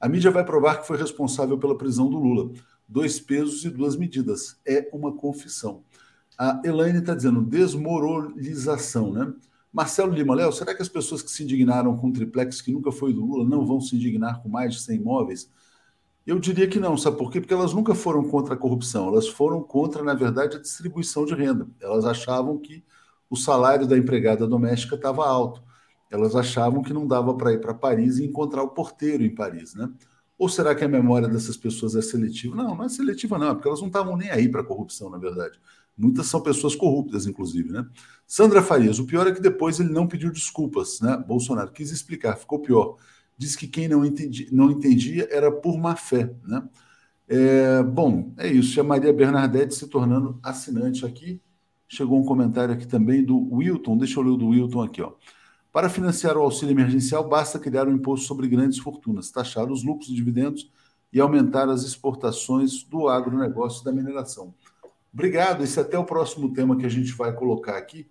A 0.00 0.08
mídia 0.08 0.30
vai 0.30 0.44
provar 0.44 0.80
que 0.80 0.86
foi 0.86 0.98
responsável 0.98 1.56
pela 1.56 1.78
prisão 1.78 2.10
do 2.10 2.18
Lula. 2.18 2.52
Dois 2.86 3.18
pesos 3.18 3.64
e 3.64 3.70
duas 3.70 3.96
medidas. 3.96 4.60
É 4.66 4.90
uma 4.92 5.12
confissão. 5.16 5.82
A 6.36 6.60
Elaine 6.64 6.98
está 6.98 7.14
dizendo 7.14 7.40
desmoralização, 7.40 9.12
né? 9.12 9.32
Marcelo 9.72 10.12
Lima 10.12 10.34
Léo, 10.34 10.52
será 10.52 10.74
que 10.74 10.82
as 10.82 10.88
pessoas 10.88 11.22
que 11.22 11.30
se 11.30 11.42
indignaram 11.42 11.96
com 11.96 12.08
o 12.08 12.12
triplex 12.12 12.60
que 12.60 12.70
nunca 12.70 12.92
foi 12.92 13.12
do 13.12 13.24
Lula 13.24 13.48
não 13.48 13.66
vão 13.66 13.80
se 13.80 13.96
indignar 13.96 14.40
com 14.42 14.48
mais 14.48 14.74
de 14.74 14.80
100 14.82 14.96
imóveis? 14.98 15.50
Eu 16.26 16.38
diria 16.38 16.66
que 16.66 16.80
não, 16.80 16.96
sabe 16.96 17.18
por 17.18 17.30
quê? 17.30 17.40
Porque 17.40 17.52
elas 17.52 17.74
nunca 17.74 17.94
foram 17.94 18.24
contra 18.24 18.54
a 18.54 18.56
corrupção, 18.56 19.08
elas 19.08 19.28
foram 19.28 19.62
contra, 19.62 20.02
na 20.02 20.14
verdade, 20.14 20.56
a 20.56 20.60
distribuição 20.60 21.26
de 21.26 21.34
renda. 21.34 21.68
Elas 21.80 22.04
achavam 22.06 22.58
que 22.58 22.82
o 23.28 23.36
salário 23.36 23.86
da 23.86 23.96
empregada 23.98 24.46
doméstica 24.46 24.94
estava 24.94 25.26
alto. 25.26 25.62
Elas 26.10 26.34
achavam 26.34 26.82
que 26.82 26.94
não 26.94 27.06
dava 27.06 27.34
para 27.34 27.52
ir 27.52 27.60
para 27.60 27.74
Paris 27.74 28.18
e 28.18 28.24
encontrar 28.24 28.62
o 28.62 28.70
porteiro 28.70 29.22
em 29.22 29.34
Paris, 29.34 29.74
né? 29.74 29.90
Ou 30.38 30.48
será 30.48 30.74
que 30.74 30.84
a 30.84 30.88
memória 30.88 31.28
dessas 31.28 31.56
pessoas 31.56 31.94
é 31.94 32.02
seletiva? 32.02 32.56
Não, 32.56 32.74
não 32.74 32.84
é 32.84 32.88
seletiva, 32.88 33.38
não, 33.38 33.50
é 33.50 33.54
porque 33.54 33.68
elas 33.68 33.80
não 33.80 33.88
estavam 33.88 34.16
nem 34.16 34.30
aí 34.30 34.48
para 34.48 34.62
a 34.62 34.64
corrupção, 34.64 35.10
na 35.10 35.18
verdade. 35.18 35.60
Muitas 35.96 36.26
são 36.26 36.40
pessoas 36.40 36.74
corruptas, 36.74 37.26
inclusive, 37.26 37.70
né? 37.70 37.86
Sandra 38.26 38.62
Farias, 38.62 38.98
o 38.98 39.06
pior 39.06 39.26
é 39.26 39.32
que 39.32 39.40
depois 39.40 39.78
ele 39.78 39.90
não 39.90 40.08
pediu 40.08 40.30
desculpas, 40.30 41.00
né? 41.00 41.16
Bolsonaro 41.16 41.70
quis 41.70 41.92
explicar, 41.92 42.36
ficou 42.36 42.60
pior. 42.60 42.96
Diz 43.44 43.54
que 43.54 43.66
quem 43.66 43.88
não, 43.88 44.06
entendi, 44.06 44.48
não 44.50 44.70
entendia 44.70 45.28
era 45.30 45.52
por 45.52 45.76
má 45.76 45.94
fé, 45.94 46.34
né? 46.42 46.66
É, 47.28 47.82
bom, 47.82 48.32
é 48.38 48.48
isso. 48.48 48.80
A 48.80 48.84
Maria 48.84 49.12
Bernadette 49.12 49.74
se 49.74 49.86
tornando 49.86 50.38
assinante 50.42 51.04
aqui. 51.04 51.42
Chegou 51.86 52.18
um 52.18 52.24
comentário 52.24 52.72
aqui 52.72 52.86
também 52.86 53.22
do 53.22 53.36
Wilton. 53.54 53.98
Deixa 53.98 54.18
eu 54.18 54.24
ler 54.24 54.30
o 54.30 54.36
do 54.38 54.48
Wilton 54.48 54.82
aqui, 54.82 55.02
ó. 55.02 55.12
Para 55.70 55.90
financiar 55.90 56.38
o 56.38 56.40
auxílio 56.40 56.72
emergencial, 56.72 57.28
basta 57.28 57.58
criar 57.58 57.86
um 57.86 57.92
imposto 57.92 58.26
sobre 58.26 58.48
grandes 58.48 58.78
fortunas, 58.78 59.30
taxar 59.30 59.70
os 59.70 59.84
lucros 59.84 60.08
e 60.08 60.14
dividendos 60.14 60.70
e 61.12 61.20
aumentar 61.20 61.68
as 61.68 61.82
exportações 61.82 62.82
do 62.82 63.08
agronegócio 63.08 63.82
e 63.82 63.84
da 63.84 63.92
mineração. 63.92 64.54
Obrigado. 65.12 65.62
Esse 65.62 65.78
é 65.78 65.82
até 65.82 65.98
o 65.98 66.04
próximo 66.04 66.50
tema 66.54 66.78
que 66.78 66.86
a 66.86 66.88
gente 66.88 67.12
vai 67.12 67.34
colocar 67.34 67.76
aqui. 67.76 68.06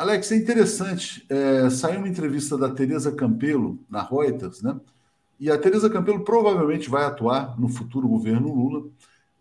Alex, 0.00 0.32
é 0.32 0.36
interessante. 0.36 1.26
É, 1.28 1.68
saiu 1.68 1.98
uma 1.98 2.08
entrevista 2.08 2.56
da 2.56 2.70
Tereza 2.70 3.12
Campelo 3.12 3.78
na 3.86 4.02
Reuters, 4.02 4.62
né? 4.62 4.80
E 5.38 5.50
a 5.50 5.58
Tereza 5.58 5.90
Campelo 5.90 6.24
provavelmente 6.24 6.88
vai 6.88 7.04
atuar 7.04 7.60
no 7.60 7.68
futuro 7.68 8.08
governo 8.08 8.50
Lula. 8.50 8.88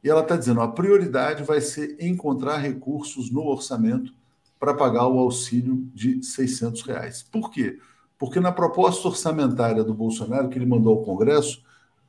E 0.03 0.09
ela 0.09 0.19
está 0.19 0.35
dizendo: 0.35 0.59
a 0.59 0.67
prioridade 0.67 1.43
vai 1.43 1.61
ser 1.61 1.95
encontrar 1.97 2.57
recursos 2.57 3.31
no 3.31 3.47
orçamento 3.47 4.13
para 4.59 4.73
pagar 4.73 5.07
o 5.07 5.19
auxílio 5.19 5.89
de 5.93 6.21
600 6.21 6.81
reais. 6.81 7.23
Por 7.23 7.49
quê? 7.49 7.79
Porque 8.17 8.41
na 8.41 8.51
proposta 8.51 9.07
orçamentária 9.07 9.81
do 9.81 9.93
Bolsonaro, 9.93 10.49
que 10.49 10.57
ele 10.57 10.65
mandou 10.65 10.97
ao 10.97 11.05
Congresso, 11.05 11.63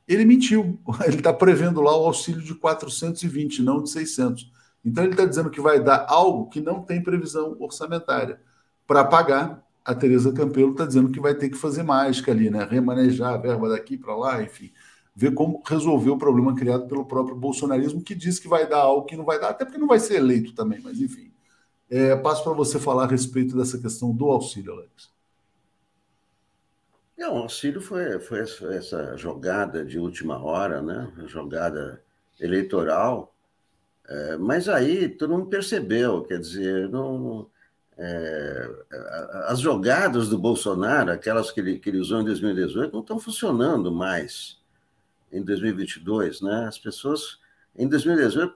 ele 0.05 0.25
mentiu. 0.25 0.77
Ele 1.07 1.19
está 1.19 1.31
prevendo 1.31 1.79
lá 1.79 1.95
o 1.97 2.05
auxílio 2.05 2.41
de 2.41 2.53
420, 2.53 3.61
não 3.61 3.81
de 3.81 3.89
600. 3.89 4.51
Então 4.83 5.03
ele 5.03 5.13
está 5.13 5.25
dizendo 5.25 5.49
que 5.49 5.61
vai 5.61 5.79
dar 5.79 6.05
algo 6.09 6.49
que 6.49 6.59
não 6.59 6.81
tem 6.81 7.01
previsão 7.01 7.55
orçamentária. 7.59 8.39
Para 8.87 9.03
pagar, 9.03 9.63
a 9.85 9.95
Tereza 9.95 10.33
Campelo 10.33 10.71
está 10.71 10.85
dizendo 10.85 11.11
que 11.11 11.19
vai 11.19 11.35
ter 11.35 11.49
que 11.49 11.57
fazer 11.57 11.83
mágica 11.83 12.31
ali, 12.31 12.49
né? 12.49 12.63
Remanejar 12.69 13.33
a 13.33 13.37
verba 13.37 13.69
daqui 13.69 13.97
para 13.97 14.15
lá, 14.15 14.41
enfim. 14.41 14.71
Ver 15.15 15.33
como 15.33 15.61
resolver 15.65 16.09
o 16.09 16.17
problema 16.17 16.55
criado 16.55 16.87
pelo 16.87 17.05
próprio 17.05 17.35
bolsonarismo, 17.35 18.01
que 18.01 18.15
diz 18.15 18.39
que 18.39 18.47
vai 18.47 18.67
dar 18.67 18.79
algo 18.79 19.05
que 19.05 19.17
não 19.17 19.25
vai 19.25 19.39
dar, 19.39 19.49
até 19.49 19.65
porque 19.65 19.79
não 19.79 19.87
vai 19.87 19.99
ser 19.99 20.15
eleito 20.15 20.53
também, 20.53 20.79
mas 20.81 20.99
enfim. 20.99 21.31
É, 21.89 22.15
passo 22.15 22.43
para 22.43 22.53
você 22.53 22.79
falar 22.79 23.03
a 23.03 23.07
respeito 23.07 23.57
dessa 23.57 23.77
questão 23.77 24.15
do 24.15 24.29
auxílio, 24.29 24.73
Alex. 24.73 25.11
Não, 27.17 27.35
o 27.35 27.37
auxílio 27.39 27.81
foi, 27.81 28.19
foi 28.19 28.39
essa 28.39 29.15
jogada 29.17 29.85
de 29.85 29.99
última 29.99 30.41
hora, 30.43 30.81
né? 30.81 31.11
jogada 31.27 32.01
eleitoral 32.39 33.30
é, 34.11 34.35
mas 34.35 34.67
aí 34.67 35.07
tu 35.07 35.25
não 35.25 35.45
percebeu, 35.45 36.23
quer 36.23 36.37
dizer, 36.37 36.89
não, 36.89 37.49
é, 37.97 38.69
as 39.47 39.61
jogadas 39.61 40.27
do 40.27 40.37
Bolsonaro, 40.37 41.13
aquelas 41.13 41.49
que 41.49 41.61
ele, 41.61 41.79
que 41.79 41.89
ele 41.89 41.99
usou 41.99 42.19
em 42.19 42.25
2018, 42.25 42.91
não 42.91 42.99
estão 42.99 43.17
funcionando 43.17 43.89
mais 43.89 44.59
em 45.31 45.41
2022, 45.41 46.41
né? 46.41 46.65
As 46.67 46.77
pessoas, 46.77 47.39
em 47.73 47.87
2018, 47.87 48.53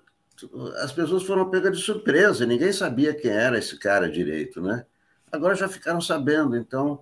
as 0.80 0.92
pessoas 0.92 1.24
foram 1.24 1.50
pegas 1.50 1.78
de 1.78 1.84
surpresa, 1.84 2.46
ninguém 2.46 2.74
sabia 2.74 3.14
quem 3.14 3.32
era 3.32 3.58
esse 3.58 3.80
cara 3.80 4.12
direito, 4.12 4.62
né? 4.62 4.86
Agora 5.32 5.56
já 5.56 5.70
ficaram 5.70 6.02
sabendo, 6.02 6.58
então, 6.58 7.02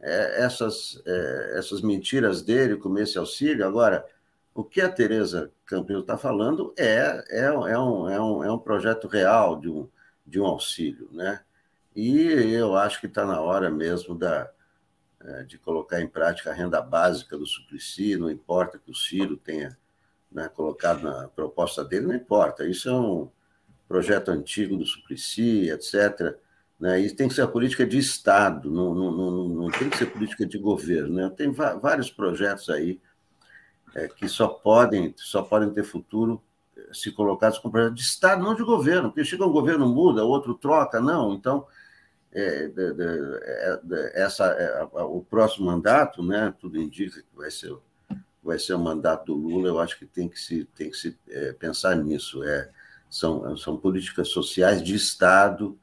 é, 0.00 0.44
essas, 0.44 1.00
é, 1.06 1.58
essas 1.58 1.80
mentiras 1.80 2.42
dele 2.42 2.76
com 2.76 2.98
esse 2.98 3.16
auxílio, 3.16 3.66
agora 3.66 4.04
o 4.56 4.64
que 4.64 4.80
a 4.80 4.88
Tereza 4.90 5.52
Campelo 5.66 6.00
está 6.00 6.16
falando 6.16 6.72
é, 6.78 7.22
é, 7.28 7.44
é, 7.44 7.78
um, 7.78 8.08
é, 8.08 8.20
um, 8.20 8.44
é 8.44 8.50
um 8.50 8.58
projeto 8.58 9.06
real 9.06 9.60
de 9.60 9.68
um, 9.68 9.86
de 10.26 10.40
um 10.40 10.46
auxílio, 10.46 11.10
né? 11.12 11.42
E 11.94 12.26
eu 12.52 12.74
acho 12.74 12.98
que 12.98 13.06
está 13.06 13.26
na 13.26 13.40
hora 13.40 13.70
mesmo 13.70 14.14
da, 14.14 14.50
é, 15.20 15.42
de 15.44 15.58
colocar 15.58 16.00
em 16.00 16.08
prática 16.08 16.50
a 16.50 16.54
renda 16.54 16.80
básica 16.80 17.36
do 17.36 17.46
Suplicy, 17.46 18.16
não 18.16 18.30
importa 18.30 18.78
que 18.78 18.90
o 18.90 18.94
Ciro 18.94 19.36
tenha 19.36 19.76
né, 20.32 20.48
colocado 20.48 21.02
na 21.02 21.28
proposta 21.28 21.84
dele, 21.84 22.06
não 22.06 22.14
importa. 22.14 22.66
Isso 22.66 22.88
é 22.88 22.92
um 22.92 23.30
projeto 23.86 24.30
antigo 24.30 24.76
do 24.76 24.86
Suplicy, 24.86 25.70
etc. 25.70 26.36
Né? 26.80 27.00
Isso 27.00 27.16
tem 27.16 27.28
que 27.28 27.34
ser 27.34 27.42
a 27.42 27.48
política 27.48 27.86
de 27.86 27.98
Estado, 27.98 28.70
não, 28.70 28.94
não, 28.94 29.10
não, 29.12 29.48
não 29.48 29.70
tem 29.70 29.90
que 29.90 29.98
ser 29.98 30.06
política 30.06 30.46
de 30.46 30.58
governo. 30.58 31.14
Né? 31.14 31.30
Tem 31.36 31.50
vários 31.50 32.10
projetos 32.10 32.70
aí 32.70 33.00
é, 33.96 34.08
que 34.08 34.28
só 34.28 34.46
podem, 34.46 35.14
só 35.16 35.42
podem 35.42 35.70
ter 35.70 35.82
futuro 35.82 36.42
eh, 36.76 36.90
se 36.92 37.10
colocados 37.10 37.58
como 37.58 37.72
projeto 37.72 37.94
de 37.94 38.02
Estado, 38.02 38.44
não 38.44 38.54
de 38.54 38.62
governo, 38.62 39.08
porque 39.08 39.24
chega 39.24 39.46
um 39.46 39.52
governo 39.52 39.88
muda, 39.88 40.22
outro 40.22 40.54
troca, 40.54 41.00
não. 41.00 41.32
Então, 41.32 41.66
é, 42.30 42.68
de, 42.68 42.92
de, 42.92 43.80
de, 43.82 44.10
essa, 44.12 44.44
é, 44.48 44.82
o 45.02 45.22
próximo 45.22 45.66
mandato, 45.66 46.22
né, 46.22 46.54
tudo 46.60 46.78
indica 46.78 47.22
que 47.22 47.34
vai 47.34 47.50
ser, 47.50 47.74
vai 48.42 48.58
ser 48.58 48.74
o 48.74 48.78
mandato 48.78 49.24
do 49.24 49.34
Lula, 49.34 49.68
eu 49.68 49.80
acho 49.80 49.98
que 49.98 50.04
tem 50.04 50.28
que 50.28 50.38
se, 50.38 50.66
tem 50.76 50.90
que 50.90 50.96
se 50.96 51.18
é, 51.30 51.54
pensar 51.54 51.96
nisso. 51.96 52.44
É, 52.44 52.70
são, 53.08 53.56
são 53.56 53.78
políticas 53.78 54.28
sociais 54.28 54.82
de 54.82 54.94
Estado 54.94 55.78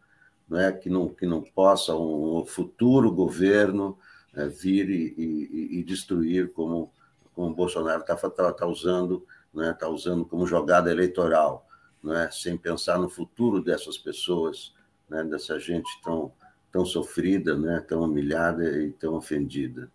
né, 0.47 0.72
que, 0.72 0.88
não, 0.88 1.09
que 1.09 1.26
não 1.26 1.41
possa 1.41 1.95
um 1.95 2.45
futuro 2.45 3.11
governo 3.11 3.97
é, 4.36 4.47
vir 4.47 4.88
e, 4.88 5.16
e, 5.18 5.80
e, 5.80 5.84
destruir 5.84 6.51
como, 6.53 6.91
como 7.36 7.50
o 7.50 7.56
Bolsonaro 7.56 8.02
está 8.02 8.16
tá, 8.16 8.54
tá 8.54 8.68
usando, 8.68 9.26
né, 9.54 9.76
tá 9.78 9.88
usando 9.88 10.26
como 10.26 10.48
jogada 10.48 10.92
eleitoral, 10.92 11.68
né, 12.04 12.30
sem 12.32 12.58
pensar 12.58 12.98
no 12.98 13.10
futuro 13.10 13.64
dessas 13.64 13.98
pessoas, 13.98 14.74
né, 15.10 15.24
dessa 15.24 15.60
gente 15.60 15.90
tão, 16.04 16.32
tão 16.72 16.86
sofrida, 16.86 17.58
né, 17.58 17.84
tão 17.88 18.04
humilhada 18.04 18.64
e 18.82 18.92
tão 18.92 19.16
ofendida. 19.16 19.90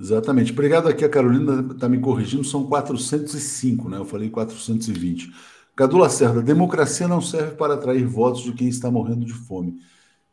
Exatamente. 0.00 0.52
Obrigado 0.52 0.88
aqui, 0.88 1.04
a 1.04 1.08
Carolina 1.08 1.72
está 1.72 1.88
me 1.88 1.98
corrigindo, 1.98 2.44
são 2.44 2.64
405, 2.64 3.88
né? 3.88 3.98
Eu 3.98 4.04
falei 4.04 4.30
420. 4.30 5.32
Cadu 5.74 5.96
Lacerda, 5.96 6.40
democracia 6.40 7.08
não 7.08 7.20
serve 7.20 7.56
para 7.56 7.74
atrair 7.74 8.06
votos 8.06 8.42
de 8.42 8.52
quem 8.52 8.68
está 8.68 8.90
morrendo 8.90 9.24
de 9.24 9.32
fome. 9.32 9.80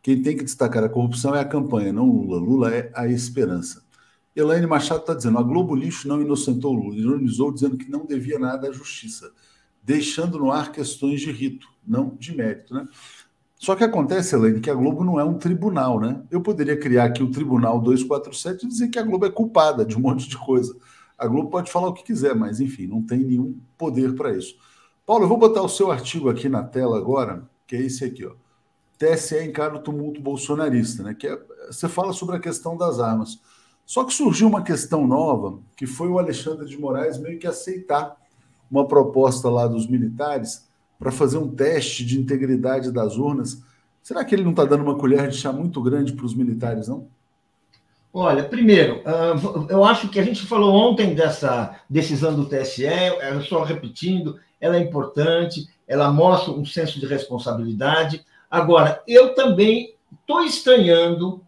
Quem 0.04 0.22
tem 0.22 0.38
que 0.38 0.44
destacar 0.44 0.84
a 0.84 0.90
corrupção 0.90 1.36
é 1.36 1.40
a 1.40 1.46
campanha, 1.46 1.92
não 1.92 2.08
Lula. 2.08 2.38
Lula 2.38 2.74
é 2.74 2.92
a 2.94 3.08
esperança. 3.08 3.85
Elaine 4.36 4.68
Machado 4.68 5.02
está 5.02 5.14
dizendo: 5.14 5.38
a 5.38 5.44
Globo 5.44 5.76
Lixo 5.76 6.08
não 6.08 6.22
inocentou 6.22 6.74
Lula, 6.74 6.96
ironizou 6.96 7.52
dizendo 7.52 7.78
que 7.78 7.90
não 7.90 8.06
devia 8.06 8.38
nada 8.38 8.68
à 8.68 8.72
justiça, 8.72 9.32
deixando 9.82 10.38
no 10.38 10.52
ar 10.52 10.72
questões 10.72 11.22
de 11.22 11.32
rito, 11.32 11.68
não 11.86 12.16
de 12.20 12.36
mérito. 12.36 12.74
Né? 12.74 12.88
Só 13.58 13.76
que 13.76 13.84
acontece, 13.84 14.36
Elaine, 14.36 14.60
que 14.60 14.70
a 14.70 14.76
Globo 14.76 15.04
não 15.04 15.20
é 15.20 15.24
um 15.24 15.38
tribunal, 15.38 16.00
né? 16.00 16.22
Eu 16.30 16.42
poderia 16.42 16.78
criar 16.78 17.06
aqui 17.06 17.24
o 17.24 17.32
Tribunal 17.32 17.80
247 17.80 18.66
e 18.66 18.70
dizer 18.70 18.90
que 18.90 19.00
a 19.00 19.04
Globo 19.04 19.26
é 19.26 19.32
culpada 19.32 19.86
de 19.86 19.96
um 19.96 20.02
monte 20.02 20.28
de 20.28 20.38
coisa. 20.38 20.76
A 21.18 21.26
Globo 21.26 21.50
pode 21.50 21.72
falar 21.72 21.88
o 21.88 21.94
que 21.94 22.04
quiser, 22.04 22.36
mas 22.36 22.60
enfim, 22.60 22.86
não 22.88 23.02
tem 23.02 23.20
nenhum 23.20 23.58
poder 23.78 24.14
para 24.16 24.36
isso. 24.36 24.56
Paulo, 25.06 25.24
eu 25.24 25.30
vou 25.30 25.38
botar 25.38 25.62
o 25.62 25.70
seu 25.70 25.90
artigo 25.90 26.30
aqui 26.30 26.50
na 26.50 26.64
tela 26.64 26.98
agora, 26.98 27.48
que 27.66 27.76
é 27.76 27.82
esse 27.82 28.04
aqui, 28.04 28.26
ó. 28.26 28.34
TSE 28.98 29.44
encara 29.44 29.76
o 29.76 29.80
tumulto 29.80 30.22
bolsonarista, 30.22 31.04
né? 31.04 31.14
Que 31.14 31.28
é, 31.28 31.40
você 31.68 31.88
fala 31.88 32.14
sobre 32.14 32.36
a 32.36 32.40
questão 32.40 32.78
das 32.78 33.00
armas. 33.00 33.40
Só 33.86 34.04
que 34.04 34.14
surgiu 34.14 34.48
uma 34.48 34.64
questão 34.64 35.06
nova, 35.06 35.60
que 35.76 35.86
foi 35.86 36.08
o 36.08 36.18
Alexandre 36.18 36.66
de 36.66 36.78
Moraes 36.78 37.20
meio 37.20 37.38
que 37.38 37.48
aceitar 37.48 38.18
uma 38.70 38.88
proposta 38.88 39.50
lá 39.50 39.68
dos 39.68 39.88
militares 39.88 40.68
para 40.98 41.12
fazer 41.12 41.38
um 41.38 41.50
teste 41.50 42.04
de 42.04 42.20
integridade 42.20 42.92
das 42.92 43.16
urnas. 43.16 43.62
Será 44.02 44.26
que 44.26 44.34
ele 44.34 44.44
não 44.44 44.52
está 44.52 44.66
dando 44.66 44.84
uma 44.84 44.98
colher 44.98 45.28
de 45.30 45.38
chá 45.38 45.52
muito 45.52 45.82
grande 45.82 46.14
para 46.14 46.26
os 46.26 46.34
militares, 46.34 46.88
não? 46.88 47.08
Olha, 48.12 48.44
primeiro, 48.44 49.02
eu 49.70 49.84
acho 49.84 50.08
que 50.08 50.20
a 50.20 50.24
gente 50.24 50.46
falou 50.46 50.74
ontem 50.74 51.14
dessa 51.14 51.80
decisão 51.90 52.34
do 52.34 52.46
TSE, 52.46 52.88
só 53.48 53.62
repetindo, 53.62 54.40
ela 54.60 54.78
é 54.78 54.80
importante, 54.80 55.68
ela 55.86 56.12
mostra 56.12 56.54
um 56.54 56.66
senso 56.66 56.98
de 57.00 57.06
responsabilidade. 57.06 58.26
Agora, 58.50 59.04
eu 59.06 59.36
também 59.36 59.94
estou 60.22 60.42
estranhando 60.44 61.44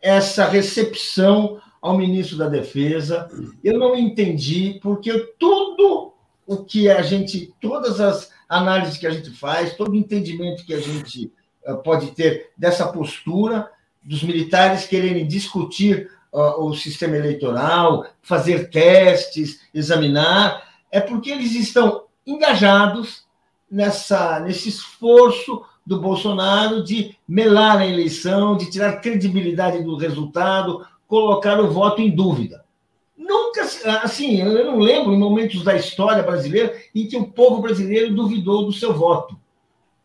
essa 0.00 0.44
recepção 0.46 1.60
ao 1.84 1.98
ministro 1.98 2.38
da 2.38 2.48
Defesa. 2.48 3.28
Eu 3.62 3.78
não 3.78 3.94
entendi, 3.94 4.80
porque 4.82 5.12
tudo 5.38 6.14
o 6.46 6.64
que 6.64 6.90
a 6.90 7.02
gente, 7.02 7.52
todas 7.60 8.00
as 8.00 8.30
análises 8.48 8.96
que 8.96 9.06
a 9.06 9.10
gente 9.10 9.30
faz, 9.30 9.76
todo 9.76 9.92
o 9.92 9.94
entendimento 9.94 10.64
que 10.64 10.72
a 10.72 10.80
gente 10.80 11.30
uh, 11.68 11.76
pode 11.82 12.12
ter 12.12 12.52
dessa 12.56 12.90
postura 12.90 13.70
dos 14.02 14.22
militares 14.22 14.86
quererem 14.86 15.28
discutir 15.28 16.10
uh, 16.32 16.64
o 16.64 16.74
sistema 16.74 17.18
eleitoral, 17.18 18.06
fazer 18.22 18.70
testes, 18.70 19.60
examinar, 19.74 20.62
é 20.90 21.02
porque 21.02 21.30
eles 21.30 21.54
estão 21.54 22.04
engajados 22.26 23.26
nessa, 23.70 24.40
nesse 24.40 24.70
esforço 24.70 25.62
do 25.84 26.00
Bolsonaro 26.00 26.82
de 26.82 27.14
melar 27.28 27.76
a 27.76 27.86
eleição, 27.86 28.56
de 28.56 28.70
tirar 28.70 29.02
credibilidade 29.02 29.82
do 29.82 29.96
resultado, 29.96 30.86
colocar 31.14 31.60
o 31.60 31.70
voto 31.70 32.02
em 32.02 32.10
dúvida. 32.10 32.64
Nunca, 33.16 33.62
assim, 34.02 34.40
eu 34.40 34.64
não 34.64 34.80
lembro 34.80 35.14
em 35.14 35.16
momentos 35.16 35.62
da 35.62 35.76
história 35.76 36.24
brasileira 36.24 36.74
em 36.92 37.06
que 37.06 37.16
o 37.16 37.28
povo 37.28 37.62
brasileiro 37.62 38.12
duvidou 38.12 38.66
do 38.66 38.72
seu 38.72 38.92
voto. 38.92 39.38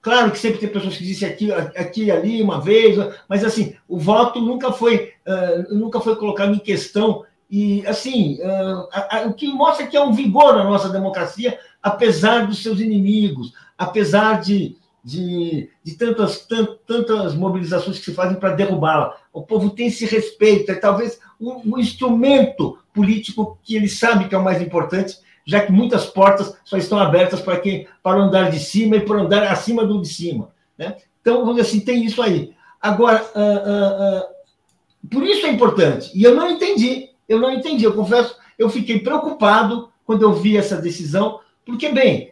Claro 0.04 0.32
que 0.32 0.38
sempre 0.38 0.60
tem 0.60 0.70
pessoas 0.70 0.96
que 0.96 1.04
dizem 1.04 1.28
aqui, 1.28 1.52
aqui 1.52 2.12
ali 2.12 2.44
uma 2.44 2.62
vez, 2.62 2.96
mas 3.28 3.44
assim, 3.44 3.76
o 3.88 3.98
voto 3.98 4.40
nunca 4.40 4.72
foi, 4.72 5.14
uh, 5.26 5.74
nunca 5.74 6.00
foi 6.00 6.16
colocado 6.16 6.54
em 6.54 6.60
questão. 6.60 7.26
E 7.50 7.84
assim, 7.88 8.38
uh, 8.44 8.88
a, 8.94 9.18
a, 9.18 9.26
o 9.26 9.34
que 9.34 9.48
mostra 9.48 9.88
que 9.88 9.98
há 9.98 10.04
um 10.04 10.14
vigor 10.14 10.54
na 10.54 10.64
nossa 10.64 10.90
democracia, 10.90 11.58
apesar 11.82 12.46
dos 12.46 12.62
seus 12.62 12.80
inimigos, 12.80 13.52
apesar 13.76 14.42
de, 14.42 14.78
de, 15.10 15.70
de 15.84 15.96
tantas, 15.96 16.46
tant, 16.46 16.78
tantas 16.86 17.34
mobilizações 17.34 17.98
que 17.98 18.06
se 18.06 18.14
fazem 18.14 18.40
para 18.40 18.54
derrubá-la. 18.54 19.18
O 19.34 19.42
povo 19.42 19.72
tem 19.72 19.88
esse 19.88 20.06
respeito, 20.06 20.72
é 20.72 20.76
talvez 20.76 21.20
um 21.40 21.80
instrumento 21.80 22.78
político 22.94 23.58
que 23.64 23.76
ele 23.76 23.88
sabe 23.88 24.28
que 24.28 24.36
é 24.36 24.38
o 24.38 24.44
mais 24.44 24.62
importante, 24.62 25.18
já 25.46 25.62
que 25.62 25.72
muitas 25.72 26.06
portas 26.06 26.56
só 26.64 26.78
estão 26.78 27.00
abertas 27.00 27.42
para 27.42 27.60
quem 27.60 27.88
para 28.04 28.20
o 28.20 28.22
andar 28.22 28.52
de 28.52 28.60
cima 28.60 28.98
e 28.98 29.02
para 29.02 29.18
o 29.18 29.22
andar 29.22 29.44
acima 29.52 29.84
do 29.84 30.00
de 30.00 30.08
cima. 30.08 30.52
Né? 30.78 30.98
Então, 31.22 31.44
vamos 31.44 31.62
assim, 31.62 31.80
tem 31.80 32.06
isso 32.06 32.22
aí. 32.22 32.54
Agora, 32.80 33.26
uh, 33.36 33.40
uh, 33.40 34.20
uh, 34.20 35.10
por 35.10 35.24
isso 35.24 35.46
é 35.48 35.50
importante. 35.50 36.12
E 36.14 36.24
eu 36.24 36.36
não 36.36 36.52
entendi, 36.52 37.10
eu 37.28 37.40
não 37.40 37.52
entendi, 37.52 37.84
eu 37.84 37.94
confesso, 37.94 38.36
eu 38.60 38.70
fiquei 38.70 39.00
preocupado 39.00 39.90
quando 40.06 40.22
eu 40.22 40.34
vi 40.34 40.56
essa 40.56 40.78
decisão, 40.78 41.40
porque, 41.66 41.90
bem, 41.90 42.32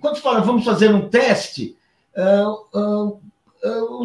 quando 0.00 0.20
fala 0.20 0.40
vamos 0.40 0.64
fazer 0.64 0.94
um 0.94 1.08
teste, 1.08 1.76
uh, 2.16 3.20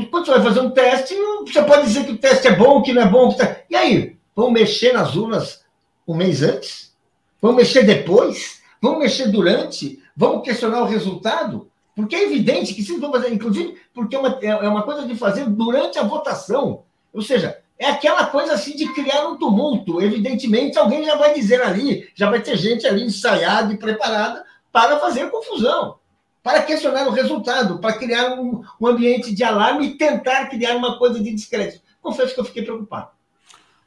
quando 0.10 0.26
você 0.26 0.32
vai 0.32 0.42
fazer 0.42 0.60
um 0.62 0.72
teste, 0.72 1.16
você 1.46 1.62
pode 1.64 1.88
dizer 1.88 2.06
que 2.06 2.14
o 2.14 2.18
teste 2.18 2.48
é 2.48 2.56
bom, 2.56 2.82
que 2.82 2.94
não 2.94 3.02
é 3.02 3.08
bom. 3.08 3.34
Tá... 3.34 3.58
E 3.70 3.76
aí? 3.76 4.18
Vão 4.36 4.52
mexer 4.52 4.94
nas 4.94 5.16
urnas 5.16 5.66
um 6.08 6.16
mês 6.16 6.42
antes? 6.42 6.94
Vão 7.42 7.54
mexer 7.54 7.84
depois? 7.84 8.62
Vão 8.82 8.98
mexer 8.98 9.28
durante? 9.28 10.02
Vão 10.16 10.42
questionar 10.42 10.82
o 10.82 10.86
resultado? 10.86 11.70
Porque 11.96 12.16
é 12.16 12.24
evidente 12.24 12.74
que 12.74 12.82
se 12.82 12.98
vão 12.98 13.12
fazer, 13.12 13.34
inclusive, 13.34 13.78
porque 13.94 14.16
é 14.16 14.20
uma, 14.20 14.40
é 14.42 14.70
uma 14.70 14.84
coisa 14.84 15.06
de 15.06 15.16
fazer 15.16 15.46
durante 15.46 16.00
a 16.00 16.04
votação. 16.04 16.84
Ou 17.14 17.22
seja, 17.22 17.60
é 17.78 17.88
aquela 17.88 18.26
coisa 18.28 18.54
assim 18.54 18.76
de 18.76 18.94
criar 18.94 19.28
um 19.28 19.38
tumulto. 19.38 20.02
Evidentemente, 20.02 20.78
alguém 20.78 21.04
já 21.04 21.16
vai 21.16 21.34
dizer 21.34 21.62
ali, 21.62 22.10
já 22.16 22.30
vai 22.30 22.42
ter 22.42 22.58
gente 22.58 22.88
ali 22.88 23.04
ensaiada 23.04 23.74
e 23.74 23.78
preparada 23.78 24.46
para 24.72 25.00
fazer 25.00 25.30
confusão, 25.30 25.99
para 26.42 26.64
questionar 26.64 27.08
o 27.08 27.12
resultado, 27.12 27.80
para 27.80 27.98
criar 27.98 28.40
um, 28.40 28.64
um 28.80 28.88
ambiente 28.88 29.34
de 29.34 29.44
alarme 29.44 29.88
e 29.88 29.98
tentar 29.98 30.48
criar 30.48 30.76
uma 30.76 30.98
coisa 30.98 31.20
de 31.20 31.32
descrédito. 31.32 31.84
Confesso 32.02 32.34
que 32.34 32.40
eu 32.40 32.46
fiquei 32.46 32.64
preocupado. 32.64 33.10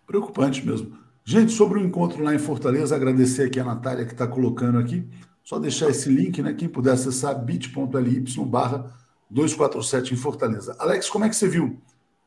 Preocupante 0.07 0.65
mesmo. 0.65 0.99
Gente, 1.25 1.53
sobre 1.53 1.79
o 1.79 1.83
encontro 1.83 2.23
lá 2.23 2.35
em 2.35 2.39
Fortaleza, 2.39 2.95
agradecer 2.95 3.45
aqui 3.45 3.61
a 3.61 3.65
Natália 3.65 4.05
que 4.05 4.13
está 4.13 4.27
colocando 4.27 4.79
aqui. 4.79 5.09
Só 5.45 5.59
deixar 5.59 5.89
esse 5.89 6.09
link, 6.09 6.43
né? 6.43 6.53
Quem 6.53 6.69
puder 6.69 6.93
acessar 6.93 7.39
bit.ly 7.43 8.25
barra 8.47 8.93
247 9.31 10.15
em 10.15 10.17
Fortaleza. 10.17 10.77
Alex, 10.79 11.09
como 11.09 11.25
é 11.25 11.29
que 11.29 11.37
você 11.37 11.49
viu 11.49 11.81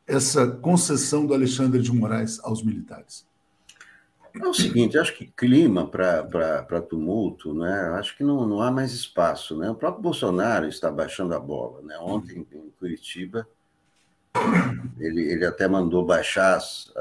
essa 0.08 0.48
concessão 0.48 1.26
do 1.26 1.34
Alexandre 1.34 1.82
de 1.82 1.92
Moraes 1.92 2.40
aos 2.44 2.64
militares? 2.64 3.26
É 4.42 4.48
o 4.48 4.54
seguinte, 4.54 4.98
acho 4.98 5.16
que 5.16 5.28
clima 5.28 5.88
para 5.88 6.82
tumulto, 6.82 7.54
né? 7.54 7.92
Acho 7.98 8.18
que 8.18 8.24
não, 8.24 8.46
não 8.46 8.62
há 8.62 8.70
mais 8.70 8.92
espaço, 8.92 9.58
né? 9.58 9.70
O 9.70 9.76
próprio 9.76 10.04
Bolsonaro 10.04 10.68
está 10.68 10.92
baixando 10.92 11.34
a 11.34 11.40
bola, 11.40 11.82
né? 11.82 11.98
Ontem 12.00 12.46
em 12.52 12.70
Curitiba 12.78 13.48
ele, 15.00 15.22
ele 15.32 15.46
até 15.46 15.68
mandou 15.68 16.06
baixar 16.06 16.58
as, 16.58 16.92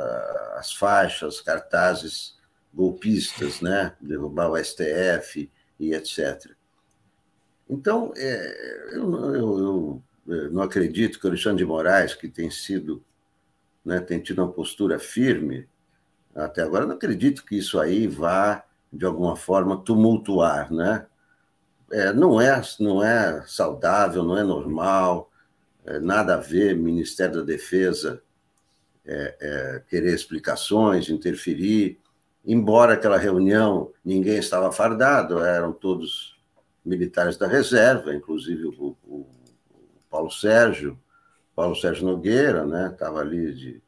as 0.56 0.72
faixas, 0.72 1.40
cartazes 1.40 2.36
golpistas, 2.72 3.60
né? 3.60 3.94
Derrubar 4.00 4.50
o 4.50 4.56
STF 4.56 5.50
e 5.78 5.94
etc. 5.94 6.52
Então, 7.68 8.12
é, 8.16 8.92
eu, 8.92 9.34
eu, 9.34 10.02
eu 10.26 10.50
não 10.50 10.62
acredito 10.62 11.18
que 11.18 11.26
o 11.26 11.28
Alexandre 11.28 11.58
de 11.58 11.64
Moraes, 11.64 12.14
que 12.14 12.28
tem 12.28 12.50
sido, 12.50 13.02
né, 13.84 14.00
tem 14.00 14.20
tido 14.20 14.42
uma 14.42 14.52
postura 14.52 14.98
firme, 14.98 15.66
até 16.34 16.62
agora 16.62 16.86
não 16.86 16.96
acredito 16.96 17.44
que 17.44 17.56
isso 17.56 17.78
aí 17.78 18.06
vá, 18.06 18.64
de 18.92 19.04
alguma 19.04 19.36
forma, 19.36 19.76
tumultuar, 19.76 20.72
né? 20.72 21.06
É, 21.92 22.12
não, 22.12 22.40
é, 22.40 22.60
não 22.80 23.02
é 23.02 23.44
saudável, 23.46 24.24
não 24.24 24.36
é 24.36 24.42
normal, 24.42 25.30
é, 25.84 26.00
nada 26.00 26.34
a 26.34 26.38
ver 26.38 26.74
Ministério 26.76 27.36
da 27.36 27.42
Defesa 27.42 28.22
é, 29.04 29.36
é 29.40 29.82
querer 29.88 30.14
explicações, 30.14 31.08
interferir, 31.08 32.00
embora 32.44 32.94
aquela 32.94 33.18
reunião 33.18 33.92
ninguém 34.04 34.38
estava 34.38 34.72
fardado, 34.72 35.40
eram 35.44 35.72
todos 35.72 36.34
militares 36.84 37.36
da 37.36 37.46
reserva, 37.46 38.14
inclusive 38.14 38.66
o, 38.66 38.96
o 39.04 39.26
Paulo 40.10 40.30
Sérgio, 40.30 40.98
Paulo 41.54 41.74
Sérgio 41.74 42.06
Nogueira, 42.06 42.66
né? 42.66 42.90
Estava 42.92 43.20
ali 43.20 43.52
de. 43.54 43.82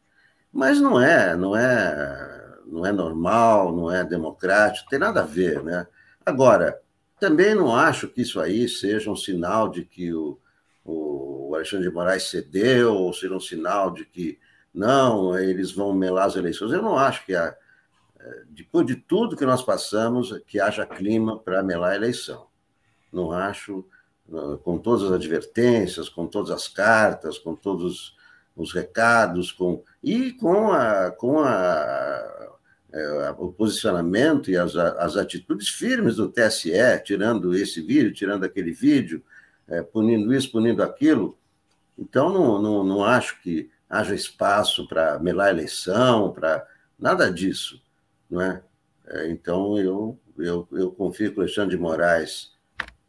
Mas 0.56 0.80
não 0.80 0.98
é, 0.98 1.36
não 1.36 1.54
é, 1.54 2.56
não 2.64 2.86
é 2.86 2.90
normal, 2.90 3.76
não 3.76 3.92
é 3.92 4.02
democrático, 4.02 4.88
tem 4.88 4.98
nada 4.98 5.20
a 5.20 5.26
ver, 5.26 5.62
né? 5.62 5.86
Agora, 6.24 6.80
também 7.20 7.54
não 7.54 7.76
acho 7.76 8.08
que 8.08 8.22
isso 8.22 8.40
aí 8.40 8.66
seja 8.66 9.10
um 9.10 9.16
sinal 9.16 9.68
de 9.68 9.84
que 9.84 10.14
o, 10.14 10.40
o 10.82 11.54
Alexandre 11.54 11.86
de 11.86 11.94
Moraes 11.94 12.30
cedeu, 12.30 12.94
ou 12.94 13.12
seja 13.12 13.34
um 13.34 13.40
sinal 13.40 13.90
de 13.90 14.06
que 14.06 14.38
não, 14.72 15.38
eles 15.38 15.72
vão 15.72 15.92
melar 15.92 16.24
as 16.24 16.36
eleições. 16.36 16.72
Eu 16.72 16.80
não 16.80 16.96
acho 16.96 17.26
que, 17.26 17.34
há, 17.34 17.54
é, 18.18 18.42
depois 18.48 18.86
de 18.86 18.96
tudo 18.96 19.36
que 19.36 19.44
nós 19.44 19.62
passamos, 19.62 20.32
que 20.46 20.58
haja 20.58 20.86
clima 20.86 21.38
para 21.38 21.62
melar 21.62 21.92
a 21.92 21.96
eleição. 21.96 22.46
Não 23.12 23.30
acho 23.30 23.86
com 24.64 24.78
todas 24.78 25.04
as 25.04 25.12
advertências, 25.12 26.08
com 26.08 26.26
todas 26.26 26.50
as 26.50 26.66
cartas, 26.66 27.38
com 27.38 27.54
todos 27.54 28.15
os 28.56 28.72
recados, 28.72 29.52
com 29.52 29.84
e 30.02 30.32
com, 30.32 30.72
a, 30.72 31.10
com 31.10 31.40
a, 31.40 32.56
é, 32.92 33.30
o 33.36 33.52
posicionamento 33.52 34.50
e 34.50 34.56
as, 34.56 34.74
as 34.74 35.16
atitudes 35.16 35.68
firmes 35.68 36.16
do 36.16 36.28
TSE, 36.28 36.72
tirando 37.04 37.54
esse 37.54 37.82
vídeo, 37.82 38.14
tirando 38.14 38.44
aquele 38.44 38.72
vídeo, 38.72 39.22
é, 39.68 39.82
punindo 39.82 40.32
isso, 40.32 40.50
punindo 40.50 40.82
aquilo. 40.82 41.36
Então, 41.98 42.32
não, 42.32 42.62
não, 42.62 42.84
não 42.84 43.04
acho 43.04 43.40
que 43.42 43.70
haja 43.88 44.14
espaço 44.14 44.88
para 44.88 45.18
melar 45.18 45.50
eleição, 45.50 46.32
para 46.32 46.66
nada 46.98 47.30
disso, 47.30 47.80
não 48.30 48.40
é? 48.40 48.62
é 49.06 49.28
então, 49.28 49.78
eu, 49.78 50.18
eu, 50.38 50.66
eu 50.72 50.90
confio 50.90 51.32
que 51.32 51.38
o 51.38 51.42
Alexandre 51.42 51.76
de 51.76 51.82
Moraes 51.82 52.52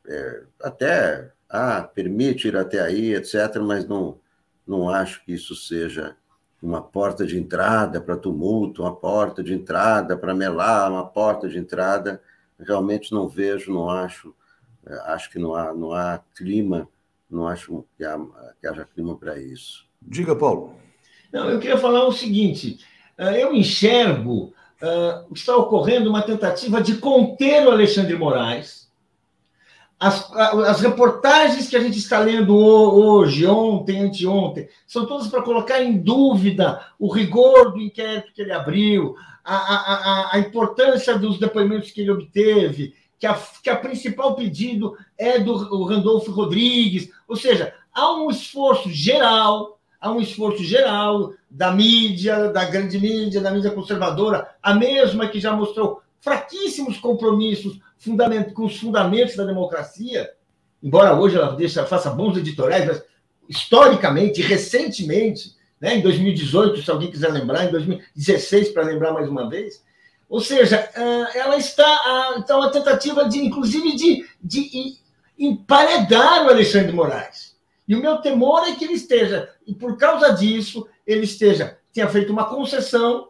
é, 0.05 0.43
até 0.61 1.31
ah, 1.49 1.81
permite 1.81 2.47
ir 2.47 2.57
até 2.57 2.79
aí, 2.81 3.13
etc., 3.13 3.57
mas 3.61 3.87
não, 3.87 4.19
não 4.67 4.89
acho 4.89 5.23
que 5.23 5.33
isso 5.33 5.55
seja 5.55 6.15
uma 6.61 6.81
porta 6.81 7.25
de 7.25 7.37
entrada 7.37 8.01
para 8.01 8.17
tumulto, 8.17 8.81
uma 8.81 8.95
porta 8.95 9.43
de 9.43 9.53
entrada 9.53 10.17
para 10.17 10.33
melar, 10.33 10.91
uma 10.91 11.05
porta 11.05 11.47
de 11.47 11.57
entrada. 11.57 12.21
Realmente 12.59 13.11
não 13.11 13.27
vejo, 13.27 13.71
não 13.71 13.89
acho, 13.89 14.33
é, 14.85 14.93
acho 15.11 15.29
que 15.31 15.39
não 15.39 15.53
há, 15.53 15.73
não 15.73 15.93
há 15.93 16.19
clima, 16.35 16.89
não 17.29 17.47
acho 17.47 17.85
que, 17.95 18.03
há, 18.03 18.19
que 18.59 18.67
haja 18.67 18.85
clima 18.85 19.15
para 19.15 19.39
isso. 19.39 19.85
Diga, 20.01 20.35
Paulo. 20.35 20.75
Não, 21.31 21.49
eu 21.49 21.59
queria 21.59 21.77
falar 21.77 22.05
o 22.05 22.11
seguinte: 22.11 22.79
é, 23.17 23.43
eu 23.43 23.53
enxergo 23.53 24.53
uh, 24.81 25.33
está 25.33 25.55
ocorrendo 25.55 26.09
uma 26.09 26.21
tentativa 26.21 26.81
de 26.81 26.97
conter 26.97 27.67
o 27.67 27.71
Alexandre 27.71 28.15
Moraes 28.15 28.86
as, 29.99 30.31
as 30.31 30.79
reportagens 30.81 31.67
que 31.67 31.75
a 31.75 31.79
gente 31.79 31.97
está 31.97 32.19
lendo 32.19 32.55
hoje, 32.55 33.47
ontem, 33.47 33.99
anteontem, 34.01 34.69
são 34.85 35.05
todas 35.05 35.27
para 35.27 35.41
colocar 35.41 35.81
em 35.81 35.97
dúvida 35.97 36.85
o 36.99 37.11
rigor 37.11 37.73
do 37.73 37.81
inquérito 37.81 38.31
que 38.33 38.41
ele 38.41 38.51
abriu, 38.51 39.15
a, 39.43 39.55
a, 39.55 40.35
a, 40.35 40.39
importância 40.39 41.17
dos 41.17 41.39
depoimentos 41.39 41.89
que 41.89 42.01
ele 42.01 42.11
obteve, 42.11 42.93
que 43.17 43.25
a, 43.25 43.33
que 43.63 43.69
a 43.69 43.75
principal 43.75 44.35
pedido 44.35 44.95
é 45.17 45.39
do 45.39 45.83
Randolfo 45.85 46.31
Rodrigues. 46.31 47.09
Ou 47.27 47.35
seja, 47.35 47.73
há 47.93 48.13
um 48.13 48.29
esforço 48.29 48.91
geral, 48.91 49.79
há 49.99 50.11
um 50.11 50.21
esforço 50.21 50.63
geral 50.63 51.31
da 51.49 51.71
mídia, 51.71 52.49
da 52.49 52.65
grande 52.65 52.99
mídia, 52.99 53.41
da 53.41 53.49
mídia 53.49 53.71
conservadora, 53.71 54.49
a 54.61 54.75
mesma 54.75 55.27
que 55.27 55.39
já 55.39 55.53
mostrou 55.53 56.01
fraquíssimos 56.19 56.97
compromissos 56.97 57.79
com 58.53 58.65
os 58.65 58.77
fundamentos 58.77 59.35
da 59.35 59.43
democracia, 59.43 60.31
embora 60.81 61.15
hoje 61.15 61.37
ela 61.37 61.55
deixa, 61.55 61.85
faça 61.85 62.09
bons 62.09 62.37
editoriais, 62.37 62.85
mas 62.85 63.03
historicamente, 63.49 64.41
recentemente, 64.41 65.55
né, 65.79 65.95
em 65.95 66.01
2018, 66.01 66.81
se 66.81 66.91
alguém 66.91 67.11
quiser 67.11 67.31
lembrar, 67.31 67.65
em 67.65 67.71
2016, 67.71 68.69
para 68.69 68.83
lembrar 68.83 69.13
mais 69.13 69.29
uma 69.29 69.49
vez, 69.49 69.83
ou 70.29 70.41
seja, 70.41 70.89
ah, 70.95 71.31
ela 71.33 71.57
está 71.57 72.35
então 72.37 72.61
a 72.61 72.69
tentativa 72.69 73.27
de, 73.29 73.39
inclusive, 73.39 73.95
de, 73.95 74.25
de 74.41 74.97
emparedar 75.39 76.45
o 76.45 76.49
Alexandre 76.49 76.87
de 76.87 76.93
Moraes. 76.93 77.55
E 77.87 77.95
o 77.95 78.01
meu 78.01 78.17
temor 78.17 78.67
é 78.67 78.75
que 78.75 78.83
ele 78.83 78.93
esteja, 78.93 79.49
e 79.65 79.73
por 79.73 79.97
causa 79.97 80.33
disso, 80.33 80.87
ele 81.05 81.23
esteja, 81.23 81.77
tenha 81.93 82.09
feito 82.09 82.33
uma 82.33 82.45
concessão. 82.45 83.29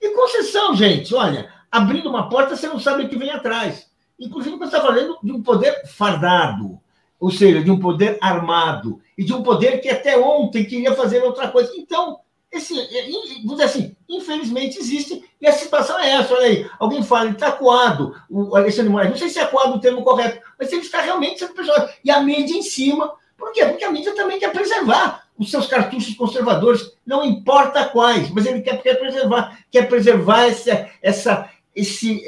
E 0.00 0.10
concessão, 0.10 0.76
gente, 0.76 1.14
olha, 1.14 1.50
abrindo 1.70 2.10
uma 2.10 2.28
porta, 2.28 2.54
você 2.54 2.68
não 2.68 2.78
sabe 2.78 3.04
o 3.04 3.08
que 3.08 3.16
vem 3.16 3.30
atrás. 3.30 3.90
Inclusive, 4.18 4.56
você 4.56 4.64
está 4.64 4.80
falando 4.80 5.18
de 5.22 5.32
um 5.32 5.42
poder 5.42 5.86
fardado, 5.86 6.80
ou 7.18 7.30
seja, 7.30 7.62
de 7.62 7.70
um 7.70 7.78
poder 7.78 8.18
armado, 8.20 9.00
e 9.16 9.24
de 9.24 9.32
um 9.32 9.42
poder 9.42 9.80
que 9.80 9.88
até 9.88 10.18
ontem 10.18 10.64
queria 10.64 10.94
fazer 10.94 11.22
outra 11.22 11.48
coisa. 11.48 11.72
Então, 11.76 12.20
esse, 12.52 12.78
é, 12.78 13.10
vamos 13.10 13.50
dizer 13.50 13.64
assim, 13.64 13.96
infelizmente 14.08 14.78
existe, 14.78 15.24
e 15.40 15.46
a 15.46 15.52
situação 15.52 15.98
é 15.98 16.12
essa. 16.12 16.34
Olha 16.34 16.46
aí, 16.46 16.70
alguém 16.78 17.02
fala, 17.02 17.24
ele 17.26 17.34
está 17.34 17.50
coado, 17.50 18.14
o 18.30 18.56
Alexandre 18.56 18.90
Moraes, 18.90 19.10
não 19.10 19.16
sei 19.16 19.28
se 19.28 19.38
é 19.38 19.46
coado 19.46 19.74
o 19.74 19.80
termo 19.80 20.04
correto, 20.04 20.40
mas 20.58 20.72
ele 20.72 20.82
está 20.82 21.00
realmente 21.00 21.40
sendo 21.40 21.54
pessoal. 21.54 21.88
E 22.04 22.10
a 22.10 22.20
mídia 22.20 22.56
em 22.56 22.62
cima, 22.62 23.12
por 23.36 23.52
quê? 23.52 23.64
Porque 23.66 23.84
a 23.84 23.90
mídia 23.90 24.14
também 24.14 24.38
quer 24.38 24.52
preservar 24.52 25.24
os 25.36 25.50
seus 25.50 25.66
cartuchos 25.66 26.14
conservadores, 26.14 26.92
não 27.04 27.24
importa 27.24 27.86
quais, 27.86 28.30
mas 28.30 28.46
ele 28.46 28.60
quer, 28.60 28.80
quer 28.80 28.94
preservar, 28.94 29.58
quer 29.70 29.88
preservar 29.88 30.44
essa, 30.44 30.88
essa, 31.02 31.50
esse, 31.74 32.22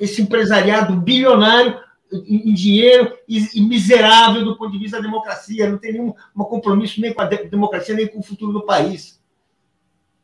esse 0.00 0.22
empresariado 0.22 0.96
bilionário 0.96 1.78
em, 2.12 2.52
dinheiro 2.52 3.16
e, 3.28 3.38
e, 3.54 3.60
miserável 3.60 4.44
do 4.44 4.56
ponto 4.56 4.72
de 4.72 4.78
vista 4.78 4.96
da 4.96 5.02
democracia, 5.02 5.68
não 5.68 5.78
tem 5.78 5.92
nenhum 5.92 6.12
um 6.34 6.44
compromisso 6.44 7.00
nem 7.00 7.14
com 7.14 7.22
a 7.22 7.26
democracia, 7.26 7.94
nem 7.94 8.08
com 8.08 8.18
o 8.18 8.22
futuro 8.22 8.52
do 8.52 8.66
país. 8.66 9.20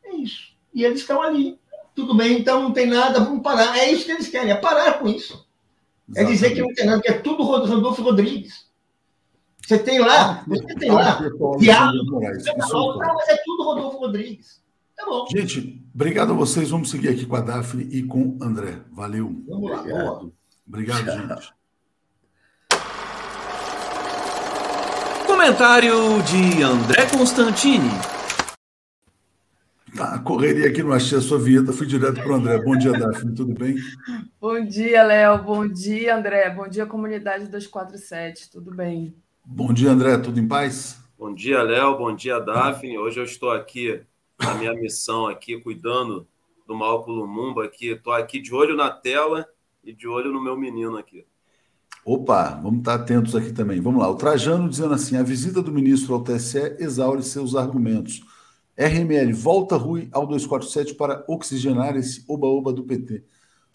É 0.03 0.15
isso. 0.15 0.53
E 0.73 0.83
eles 0.83 0.99
estão 0.99 1.21
ali. 1.21 1.59
Tudo 1.95 2.15
bem, 2.15 2.39
então 2.39 2.61
não 2.61 2.73
tem 2.73 2.85
nada, 2.85 3.19
vamos 3.21 3.41
parar. 3.41 3.77
É 3.77 3.91
isso 3.91 4.05
que 4.05 4.11
eles 4.11 4.27
querem, 4.27 4.51
é 4.51 4.55
parar 4.55 4.99
com 4.99 5.07
isso. 5.07 5.47
Exatamente. 6.09 6.19
É 6.19 6.23
dizer 6.25 6.53
que 6.53 6.61
não 6.61 6.73
tem 6.73 6.85
nada, 6.85 7.01
que 7.01 7.09
é 7.09 7.19
tudo 7.19 7.43
Rodolfo 7.43 8.01
Rodrigues. 8.01 8.67
Você 9.65 9.79
tem 9.79 9.99
lá, 9.99 10.43
você 10.47 10.75
tem 10.75 10.91
lá, 10.91 11.19
diálogo, 11.59 12.21
mas 12.21 12.47
é 12.47 13.37
tudo 13.43 13.63
Rodolfo 13.63 13.97
Rodrigues. 13.97 14.61
Tá 14.97 15.05
bom. 15.05 15.27
Gente, 15.29 15.87
obrigado 15.93 16.33
a 16.33 16.35
vocês. 16.35 16.71
Vamos 16.71 16.89
seguir 16.89 17.09
aqui 17.09 17.25
com 17.25 17.35
a 17.35 17.41
Daphne 17.41 17.87
e 17.91 18.01
com 18.01 18.35
o 18.35 18.43
André. 18.43 18.79
Valeu. 18.91 19.43
Vamos 19.47 19.69
lá. 19.69 19.81
Obrigado, 19.81 20.33
obrigado 20.67 21.41
gente. 21.41 21.53
Comentário 25.27 26.21
de 26.23 26.63
André 26.63 27.05
Constantini. 27.15 27.91
Tá, 29.95 30.19
correria 30.19 30.67
aqui, 30.67 30.83
não 30.83 30.91
achei 30.91 31.17
a 31.17 31.21
sua 31.21 31.39
vinheta, 31.39 31.71
fui 31.71 31.87
direto 31.87 32.15
para 32.15 32.31
o 32.31 32.35
André. 32.35 32.61
Bom 32.61 32.77
dia, 32.77 32.91
Daphne, 32.91 33.35
tudo 33.35 33.53
bem? 33.53 33.75
Bom 34.41 34.65
dia, 34.65 35.03
Léo. 35.03 35.43
Bom 35.43 35.67
dia, 35.67 36.15
André. 36.15 36.49
Bom 36.49 36.67
dia, 36.67 36.85
comunidade 36.85 37.45
247, 37.45 38.49
tudo 38.49 38.73
bem? 38.73 39.15
Bom 39.45 39.71
dia, 39.71 39.91
André, 39.91 40.17
tudo 40.17 40.39
em 40.39 40.47
paz? 40.47 40.99
Bom 41.17 41.33
dia, 41.33 41.61
Léo. 41.61 41.97
Bom 41.97 42.15
dia, 42.15 42.39
Daphne. 42.39 42.97
Hoje 42.97 43.19
eu 43.19 43.23
estou 43.23 43.51
aqui 43.51 44.01
a 44.39 44.53
minha 44.53 44.73
missão 44.73 45.27
aqui, 45.27 45.59
cuidando 45.59 46.27
do 46.67 46.75
Malco 46.75 47.11
Lumumba 47.11 47.65
aqui. 47.65 47.89
Estou 47.89 48.13
aqui 48.13 48.39
de 48.39 48.53
olho 48.53 48.75
na 48.75 48.89
tela 48.89 49.47
e 49.83 49.93
de 49.93 50.07
olho 50.07 50.31
no 50.31 50.43
meu 50.43 50.57
menino 50.57 50.97
aqui. 50.97 51.25
Opa, 52.05 52.51
vamos 52.61 52.79
estar 52.79 52.95
atentos 52.95 53.35
aqui 53.35 53.51
também. 53.51 53.81
Vamos 53.81 54.01
lá. 54.01 54.09
O 54.09 54.15
Trajano 54.15 54.69
dizendo 54.69 54.93
assim: 54.93 55.17
a 55.17 55.23
visita 55.23 55.61
do 55.61 55.71
ministro 55.71 56.13
ao 56.13 56.23
TSE 56.23 56.77
exaure 56.79 57.23
seus 57.23 57.55
argumentos. 57.55 58.21
RML, 58.77 59.33
volta 59.33 59.75
Rui 59.75 60.07
ao 60.11 60.27
247 60.27 60.93
para 60.93 61.25
oxigenar 61.27 61.97
esse 61.97 62.23
oba-oba 62.27 62.71
do 62.71 62.83
PT. 62.83 63.23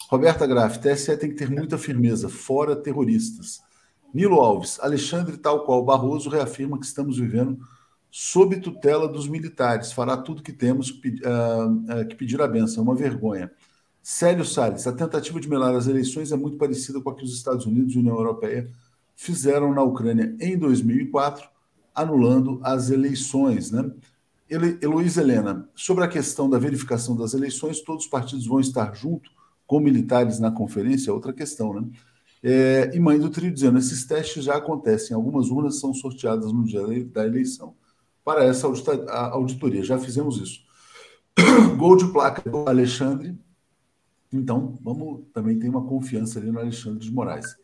Roberta 0.09 0.47
Graff, 0.47 0.79
TSE 0.79 1.17
tem 1.17 1.29
que 1.29 1.35
ter 1.35 1.49
muita 1.49 1.77
firmeza, 1.77 2.29
fora 2.29 2.75
terroristas. 2.75 3.59
Nilo 4.13 4.39
Alves, 4.39 4.79
Alexandre, 4.79 5.37
tal 5.37 5.65
qual 5.65 5.83
Barroso, 5.83 6.29
reafirma 6.29 6.79
que 6.79 6.85
estamos 6.85 7.17
vivendo 7.17 7.59
sob 8.15 8.57
tutela 8.57 9.07
dos 9.07 9.27
militares. 9.27 9.91
Fará 9.91 10.15
tudo 10.15 10.43
que 10.43 10.53
temos 10.53 10.91
que, 10.91 11.09
uh, 11.09 12.01
uh, 12.01 12.07
que 12.07 12.15
pedir 12.15 12.39
a 12.43 12.47
benção. 12.47 12.83
É 12.83 12.87
uma 12.87 12.93
vergonha. 12.93 13.51
Célio 14.03 14.45
Salles, 14.45 14.85
a 14.85 14.93
tentativa 14.93 15.39
de 15.39 15.49
melar 15.49 15.73
as 15.73 15.87
eleições 15.87 16.31
é 16.31 16.35
muito 16.35 16.55
parecida 16.55 17.01
com 17.01 17.09
a 17.09 17.15
que 17.15 17.23
os 17.23 17.33
Estados 17.35 17.65
Unidos 17.65 17.95
e 17.95 17.97
União 17.97 18.15
Europeia 18.15 18.69
fizeram 19.15 19.73
na 19.73 19.81
Ucrânia 19.81 20.35
em 20.39 20.55
2004, 20.55 21.49
anulando 21.95 22.59
as 22.61 22.91
eleições. 22.91 23.71
Né? 23.71 23.89
Heloísa 24.47 25.21
Helena, 25.21 25.67
sobre 25.73 26.03
a 26.03 26.07
questão 26.07 26.47
da 26.47 26.59
verificação 26.59 27.15
das 27.15 27.33
eleições, 27.33 27.81
todos 27.81 28.03
os 28.03 28.11
partidos 28.11 28.45
vão 28.45 28.59
estar 28.59 28.93
junto 28.93 29.31
com 29.65 29.79
militares 29.79 30.39
na 30.39 30.51
conferência, 30.51 31.09
é 31.09 31.13
outra 31.13 31.33
questão, 31.33 31.73
né? 31.73 31.87
É, 32.43 32.91
e 32.93 32.99
Mãe 32.99 33.17
do 33.17 33.29
Trio 33.29 33.51
dizendo, 33.51 33.79
esses 33.79 34.05
testes 34.05 34.43
já 34.43 34.57
acontecem, 34.57 35.15
algumas 35.15 35.49
urnas 35.49 35.79
são 35.79 35.93
sorteadas 35.93 36.51
no 36.51 36.63
dia 36.63 36.81
da 37.05 37.25
eleição 37.25 37.73
para 38.23 38.43
essa 38.43 38.67
auditoria. 39.31 39.83
Já 39.83 39.97
fizemos 39.97 40.37
isso. 40.37 40.61
Gol 41.77 41.97
de 41.97 42.11
placa 42.11 42.49
do 42.49 42.67
Alexandre. 42.67 43.37
Então, 44.31 44.77
vamos 44.81 45.25
também 45.33 45.59
ter 45.59 45.69
uma 45.69 45.85
confiança 45.85 46.39
ali 46.39 46.51
no 46.51 46.59
Alexandre 46.59 46.99
de 46.99 47.11
Moraes. 47.11 47.55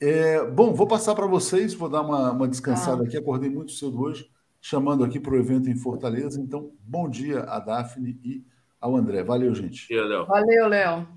É, 0.00 0.44
bom, 0.44 0.74
vou 0.74 0.86
passar 0.86 1.14
para 1.14 1.26
vocês, 1.26 1.72
vou 1.72 1.88
dar 1.88 2.02
uma, 2.02 2.30
uma 2.30 2.48
descansada 2.48 3.02
ah. 3.02 3.06
aqui. 3.06 3.16
Acordei 3.16 3.50
muito 3.50 3.72
cedo 3.72 4.00
hoje. 4.00 4.30
chamando 4.60 5.04
aqui 5.04 5.18
para 5.18 5.32
o 5.32 5.38
evento 5.38 5.70
em 5.70 5.76
Fortaleza. 5.76 6.40
Então, 6.40 6.72
bom 6.80 7.08
dia 7.08 7.40
a 7.40 7.58
Daphne 7.58 8.20
e 8.22 8.44
ao 8.80 8.94
André. 8.94 9.22
Valeu, 9.22 9.54
gente. 9.54 9.88
Valeu, 10.26 10.68
Léo. 10.68 11.08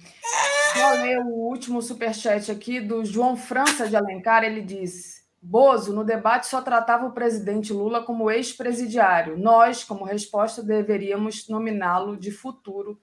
Vou 0.75 0.91
ler 1.01 1.19
o 1.19 1.29
último 1.29 1.81
superchat 1.81 2.51
aqui 2.51 2.79
do 2.79 3.03
João 3.03 3.35
França 3.35 3.87
de 3.87 3.95
Alencar. 3.95 4.43
Ele 4.43 4.61
diz: 4.61 5.23
Bozo, 5.41 5.93
no 5.93 6.03
debate, 6.03 6.47
só 6.47 6.61
tratava 6.61 7.05
o 7.07 7.13
presidente 7.13 7.71
Lula 7.71 8.03
como 8.03 8.29
ex-presidiário. 8.29 9.37
Nós, 9.37 9.83
como 9.83 10.03
resposta, 10.03 10.61
deveríamos 10.61 11.47
nominá-lo 11.47 12.17
de 12.17 12.29
futuro 12.29 12.99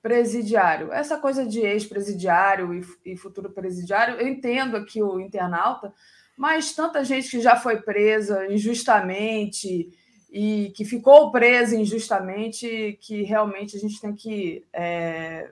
presidiário. 0.00 0.92
Essa 0.92 1.18
coisa 1.18 1.46
de 1.46 1.60
ex-presidiário 1.60 2.84
e, 3.04 3.16
futuro 3.16 3.50
presidiário, 3.50 4.20
eu 4.20 4.28
entendo 4.28 4.76
aqui 4.76 5.02
o 5.02 5.18
internauta, 5.18 5.92
mas 6.36 6.74
tanta 6.74 7.04
gente 7.04 7.30
que 7.30 7.40
já 7.40 7.56
foi 7.56 7.80
presa 7.80 8.46
injustamente 8.52 9.90
e 10.30 10.72
que 10.76 10.84
ficou 10.84 11.30
presa 11.30 11.74
injustamente, 11.74 12.98
que 13.00 13.22
realmente 13.22 13.76
a 13.76 13.80
gente 13.80 14.00
tem 14.00 14.14
que 14.14 14.66
é, 14.72 15.50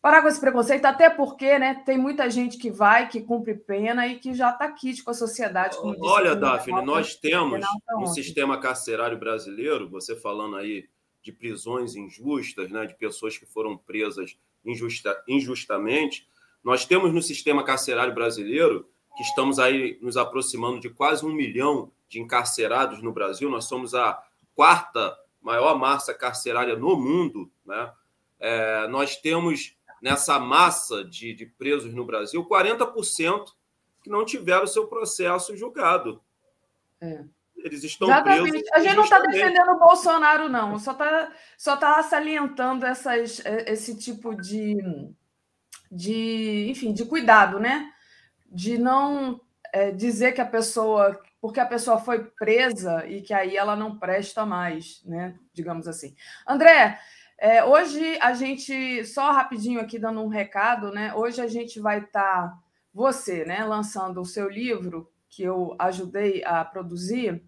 parar 0.00 0.22
com 0.22 0.28
esse 0.28 0.40
preconceito, 0.40 0.84
até 0.86 1.10
porque 1.10 1.58
né, 1.58 1.82
tem 1.84 1.98
muita 1.98 2.30
gente 2.30 2.56
que 2.56 2.70
vai, 2.70 3.08
que 3.08 3.20
cumpre 3.20 3.54
pena 3.54 4.06
e 4.06 4.18
que 4.18 4.34
já 4.34 4.50
está 4.50 4.70
quite 4.72 5.02
com 5.02 5.10
a 5.10 5.14
sociedade. 5.14 5.76
Olha, 6.00 6.34
Daphne, 6.34 6.82
nós 6.82 7.14
temos 7.14 7.60
no 7.90 8.06
sistema 8.06 8.58
carcerário 8.58 9.18
brasileiro, 9.18 9.88
você 9.88 10.16
falando 10.16 10.56
aí 10.56 10.88
de 11.22 11.32
prisões 11.32 11.94
injustas, 11.94 12.70
né, 12.70 12.86
de 12.86 12.94
pessoas 12.94 13.36
que 13.36 13.44
foram 13.44 13.76
presas 13.76 14.38
injusta, 14.64 15.22
injustamente, 15.28 16.26
nós 16.64 16.84
temos 16.84 17.12
no 17.12 17.22
sistema 17.22 17.62
carcerário 17.62 18.14
brasileiro, 18.14 18.88
que 19.16 19.22
estamos 19.22 19.58
aí 19.58 19.98
nos 20.00 20.16
aproximando 20.16 20.80
de 20.80 20.88
quase 20.88 21.24
um 21.24 21.32
milhão 21.32 21.90
de 22.08 22.20
encarcerados 22.20 23.02
no 23.02 23.12
Brasil, 23.12 23.50
nós 23.50 23.66
somos 23.66 23.94
a 23.94 24.22
quarta 24.54 25.16
maior 25.40 25.78
massa 25.78 26.12
carcerária 26.12 26.76
no 26.76 26.96
mundo, 26.96 27.50
né? 27.64 27.92
É, 28.38 28.88
nós 28.88 29.16
temos 29.16 29.76
nessa 30.00 30.38
massa 30.38 31.04
de, 31.04 31.34
de 31.34 31.46
presos 31.46 31.92
no 31.94 32.04
Brasil, 32.04 32.44
40% 32.44 33.52
que 34.02 34.10
não 34.10 34.24
tiveram 34.24 34.66
seu 34.66 34.86
processo 34.86 35.56
julgado. 35.56 36.20
É. 37.00 37.24
Eles 37.56 37.84
estão 37.84 38.08
Exatamente. 38.08 38.50
presos. 38.50 38.68
A 38.72 38.80
gente 38.80 38.96
não 38.96 39.04
está 39.04 39.18
defendendo 39.20 39.72
o 39.72 39.78
Bolsonaro, 39.78 40.48
não. 40.48 40.78
Só 40.78 40.92
está 40.92 41.32
só 41.58 41.76
tá 41.76 42.02
salientando 42.02 42.86
essas, 42.86 43.44
é, 43.44 43.70
esse 43.72 43.96
tipo 43.96 44.34
de, 44.34 44.78
de, 45.90 46.68
enfim, 46.70 46.92
de 46.92 47.04
cuidado, 47.04 47.60
né? 47.60 47.92
De 48.46 48.78
não 48.78 49.40
é, 49.72 49.90
dizer 49.90 50.32
que 50.32 50.40
a 50.40 50.46
pessoa, 50.46 51.20
porque 51.40 51.60
a 51.60 51.66
pessoa 51.66 51.98
foi 51.98 52.24
presa 52.24 53.06
e 53.06 53.20
que 53.20 53.34
aí 53.34 53.56
ela 53.56 53.76
não 53.76 53.98
presta 53.98 54.46
mais, 54.46 55.02
né? 55.04 55.34
Digamos 55.52 55.86
assim. 55.86 56.14
André, 56.46 56.98
é, 57.40 57.64
hoje 57.64 58.18
a 58.20 58.34
gente, 58.34 59.02
só 59.06 59.32
rapidinho 59.32 59.80
aqui 59.80 59.98
dando 59.98 60.22
um 60.22 60.28
recado, 60.28 60.92
né? 60.92 61.14
Hoje 61.14 61.40
a 61.40 61.48
gente 61.48 61.80
vai 61.80 62.00
estar, 62.00 62.48
tá, 62.48 62.58
você, 62.92 63.46
né, 63.46 63.64
lançando 63.64 64.20
o 64.20 64.26
seu 64.26 64.46
livro, 64.46 65.10
que 65.26 65.42
eu 65.42 65.74
ajudei 65.78 66.44
a 66.44 66.62
produzir, 66.62 67.42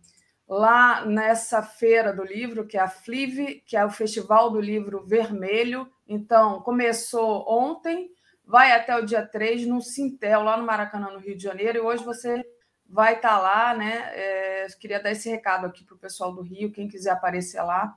lá 0.49 1.05
nessa 1.05 1.63
feira 1.63 2.11
do 2.11 2.25
livro, 2.25 2.67
que 2.67 2.79
é 2.79 2.81
a 2.81 2.89
FLIV, 2.89 3.63
que 3.67 3.77
é 3.77 3.85
o 3.85 3.91
Festival 3.91 4.51
do 4.51 4.61
Livro 4.61 5.05
Vermelho. 5.05 5.87
Então, 6.09 6.63
começou 6.63 7.45
ontem, 7.47 8.11
vai 8.47 8.73
até 8.73 8.97
o 8.97 9.05
dia 9.05 9.27
3 9.27 9.67
no 9.67 9.83
Sintel, 9.83 10.43
lá 10.43 10.57
no 10.57 10.65
Maracanã, 10.65 11.11
no 11.11 11.19
Rio 11.19 11.37
de 11.37 11.43
Janeiro, 11.43 11.79
e 11.79 11.81
hoje 11.83 12.03
você 12.03 12.43
vai 12.89 13.17
estar 13.17 13.37
tá 13.37 13.39
lá, 13.39 13.75
né? 13.75 14.11
É, 14.15 14.67
queria 14.81 15.03
dar 15.03 15.11
esse 15.11 15.29
recado 15.29 15.67
aqui 15.67 15.85
para 15.85 15.95
o 15.95 15.99
pessoal 15.99 16.33
do 16.33 16.41
Rio, 16.41 16.73
quem 16.73 16.89
quiser 16.89 17.11
aparecer 17.11 17.61
lá. 17.63 17.95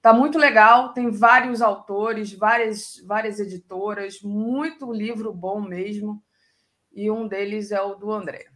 Tá 0.00 0.12
muito 0.12 0.38
legal, 0.38 0.92
tem 0.92 1.10
vários 1.10 1.60
autores, 1.60 2.32
várias, 2.32 3.02
várias 3.04 3.40
editoras, 3.40 4.22
muito 4.22 4.92
livro 4.92 5.32
bom 5.32 5.60
mesmo. 5.60 6.22
E 6.92 7.10
um 7.10 7.26
deles 7.26 7.72
é 7.72 7.80
o 7.82 7.94
do 7.94 8.12
André. 8.12 8.46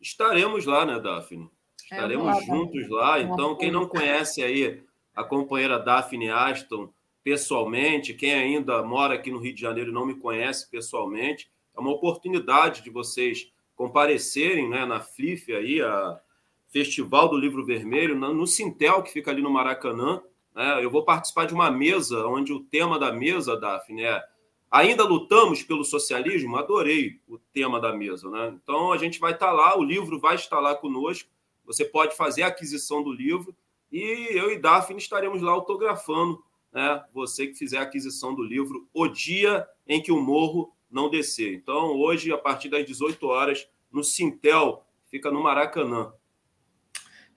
Estaremos 0.00 0.66
lá, 0.66 0.84
né, 0.84 1.00
Daphne? 1.00 1.50
É, 1.90 1.94
Estaremos 1.94 2.26
é, 2.26 2.30
lá, 2.30 2.40
juntos 2.40 2.88
lá. 2.88 3.20
Então, 3.20 3.56
quem 3.56 3.70
não 3.70 3.86
conhece 3.86 4.42
aí 4.42 4.82
a 5.14 5.24
companheira 5.24 5.78
Daphne 5.78 6.30
Aston 6.30 6.92
pessoalmente, 7.24 8.14
quem 8.14 8.32
ainda 8.32 8.82
mora 8.82 9.14
aqui 9.14 9.30
no 9.30 9.38
Rio 9.38 9.54
de 9.54 9.60
Janeiro 9.60 9.90
e 9.90 9.94
não 9.94 10.06
me 10.06 10.14
conhece 10.14 10.70
pessoalmente, 10.70 11.50
é 11.76 11.80
uma 11.80 11.90
oportunidade 11.90 12.82
de 12.82 12.90
vocês 12.90 13.52
comparecerem 13.74 14.68
né, 14.68 14.86
na 14.86 15.00
FLIF 15.00 15.52
aí, 15.54 15.80
a, 15.80 16.20
Festival 16.68 17.28
do 17.28 17.36
Livro 17.36 17.64
Vermelho, 17.64 18.14
no 18.14 18.46
Sintel, 18.46 19.02
que 19.02 19.12
fica 19.12 19.30
ali 19.30 19.42
no 19.42 19.50
Maracanã. 19.50 20.22
Né? 20.54 20.84
Eu 20.84 20.90
vou 20.90 21.04
participar 21.04 21.46
de 21.46 21.54
uma 21.54 21.70
mesa 21.70 22.26
onde 22.26 22.52
o 22.52 22.60
tema 22.60 22.98
da 22.98 23.12
mesa, 23.12 23.58
Daphne, 23.58 24.02
é 24.02 24.22
Ainda 24.70 25.02
lutamos 25.02 25.62
pelo 25.62 25.82
socialismo? 25.82 26.56
Adorei 26.56 27.20
o 27.26 27.38
tema 27.38 27.80
da 27.80 27.94
mesa. 27.94 28.28
Né? 28.28 28.58
Então, 28.62 28.92
a 28.92 28.98
gente 28.98 29.18
vai 29.18 29.32
estar 29.32 29.50
lá, 29.50 29.78
o 29.78 29.82
livro 29.82 30.20
vai 30.20 30.34
estar 30.34 30.60
lá 30.60 30.74
conosco. 30.74 31.28
Você 31.64 31.84
pode 31.84 32.14
fazer 32.14 32.42
a 32.42 32.48
aquisição 32.48 33.02
do 33.02 33.10
livro 33.10 33.54
e 33.90 34.28
eu 34.32 34.50
e 34.50 34.58
Daphne 34.58 34.98
estaremos 34.98 35.40
lá 35.40 35.52
autografando 35.52 36.42
né? 36.70 37.02
você 37.14 37.46
que 37.46 37.54
fizer 37.54 37.78
a 37.78 37.82
aquisição 37.82 38.34
do 38.34 38.42
livro 38.42 38.86
O 38.92 39.08
Dia 39.08 39.66
em 39.86 40.02
que 40.02 40.12
o 40.12 40.20
Morro 40.20 40.70
não 40.90 41.08
descer. 41.08 41.54
Então, 41.54 41.96
hoje, 41.96 42.30
a 42.30 42.38
partir 42.38 42.68
das 42.68 42.84
18 42.84 43.26
horas, 43.26 43.66
no 43.90 44.04
Sintel, 44.04 44.84
fica 45.10 45.30
no 45.30 45.42
Maracanã. 45.42 46.12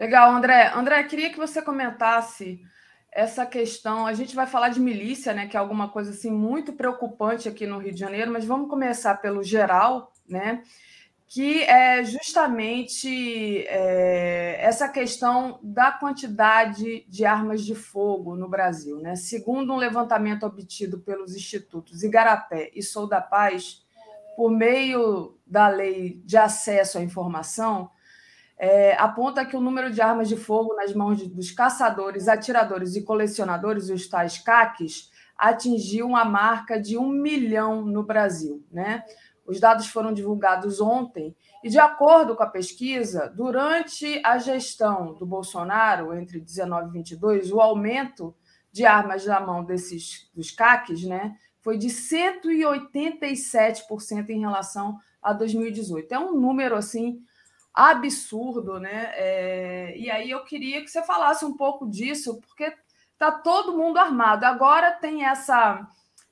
Legal, 0.02 0.32
André. 0.32 0.72
André, 0.73 1.03
queria 1.03 1.30
que 1.30 1.38
você 1.38 1.61
comentasse 1.61 2.60
essa 3.11 3.45
questão. 3.45 4.07
A 4.07 4.14
gente 4.14 4.36
vai 4.36 4.48
falar 4.48 4.69
de 4.69 4.80
milícia, 4.80 5.32
né, 5.32 5.45
que 5.45 5.56
é 5.56 5.60
alguma 5.60 5.90
coisa 5.90 6.10
assim 6.10 6.32
muito 6.32 6.73
preocupante 6.73 7.48
aqui 7.48 7.68
no 7.68 7.78
Rio 7.78 7.94
de 7.94 7.99
Janeiro, 7.99 8.32
mas 8.32 8.44
vamos 8.44 8.68
começar 8.68 9.14
pelo 9.22 9.44
geral, 9.44 10.11
né? 10.28 10.64
Que 11.28 11.61
é 11.65 12.03
justamente 12.03 13.64
é, 13.68 14.57
essa 14.60 14.90
questão 14.90 15.60
da 15.61 15.91
quantidade 15.91 17.06
de 17.07 17.23
armas 17.23 17.64
de 17.64 17.76
fogo 17.76 18.36
no 18.36 18.49
Brasil. 18.49 18.98
Né? 18.98 19.15
Segundo 19.15 19.72
um 19.72 19.78
levantamento 19.78 20.48
obtido 20.48 20.98
pelos 20.98 21.36
institutos 21.36 22.02
Igarapé 22.02 22.72
e 22.73 22.82
Sou 22.82 23.07
da 23.07 23.22
Paz, 23.22 23.86
por 24.36 24.49
meio 24.49 25.38
da 25.45 25.68
lei 25.68 26.19
de 26.26 26.38
acesso 26.38 26.98
à 26.98 27.02
informação, 27.03 27.91
é, 28.63 28.95
aponta 28.99 29.43
que 29.43 29.57
o 29.57 29.59
número 29.59 29.89
de 29.89 30.01
armas 30.01 30.29
de 30.29 30.38
fogo 30.38 30.75
nas 30.75 30.93
mãos 30.93 31.17
de, 31.17 31.27
dos 31.27 31.49
caçadores, 31.49 32.27
atiradores 32.27 32.95
e 32.95 33.01
colecionadores, 33.01 33.89
os 33.89 34.07
tais 34.07 34.38
CACs, 34.38 35.09
atingiu 35.35 36.05
uma 36.05 36.23
marca 36.23 36.79
de 36.79 36.95
um 36.95 37.09
milhão 37.09 37.83
no 37.83 38.03
Brasil. 38.03 38.63
Né? 38.71 39.03
Os 39.47 39.59
dados 39.59 39.88
foram 39.88 40.13
divulgados 40.13 40.79
ontem 40.79 41.35
e, 41.63 41.69
de 41.69 41.79
acordo 41.79 42.35
com 42.35 42.43
a 42.43 42.49
pesquisa, 42.49 43.33
durante 43.35 44.21
a 44.23 44.38
gestão 44.38 45.15
do 45.15 45.25
Bolsonaro, 45.25 46.13
entre 46.13 46.39
19 46.39 46.89
e 46.89 46.91
22, 46.91 47.51
o 47.51 47.59
aumento 47.59 48.35
de 48.71 48.85
armas 48.85 49.25
na 49.25 49.39
mão 49.39 49.63
desses 49.63 50.29
dos 50.35 50.51
CACs 50.51 51.03
né, 51.03 51.35
foi 51.61 51.79
de 51.79 51.88
187% 51.88 54.29
em 54.29 54.39
relação 54.39 54.99
a 55.19 55.33
2018. 55.33 56.13
É 56.13 56.19
um 56.19 56.39
número 56.39 56.75
assim 56.75 57.23
absurdo, 57.73 58.80
né? 58.80 59.11
É, 59.15 59.98
e 59.98 60.10
aí 60.10 60.30
eu 60.30 60.43
queria 60.43 60.81
que 60.81 60.89
você 60.89 61.02
falasse 61.03 61.45
um 61.45 61.56
pouco 61.56 61.89
disso, 61.89 62.39
porque 62.41 62.73
tá 63.18 63.31
todo 63.31 63.77
mundo 63.77 63.98
armado. 63.98 64.45
Agora 64.45 64.91
tem 64.91 65.26
essa. 65.26 65.88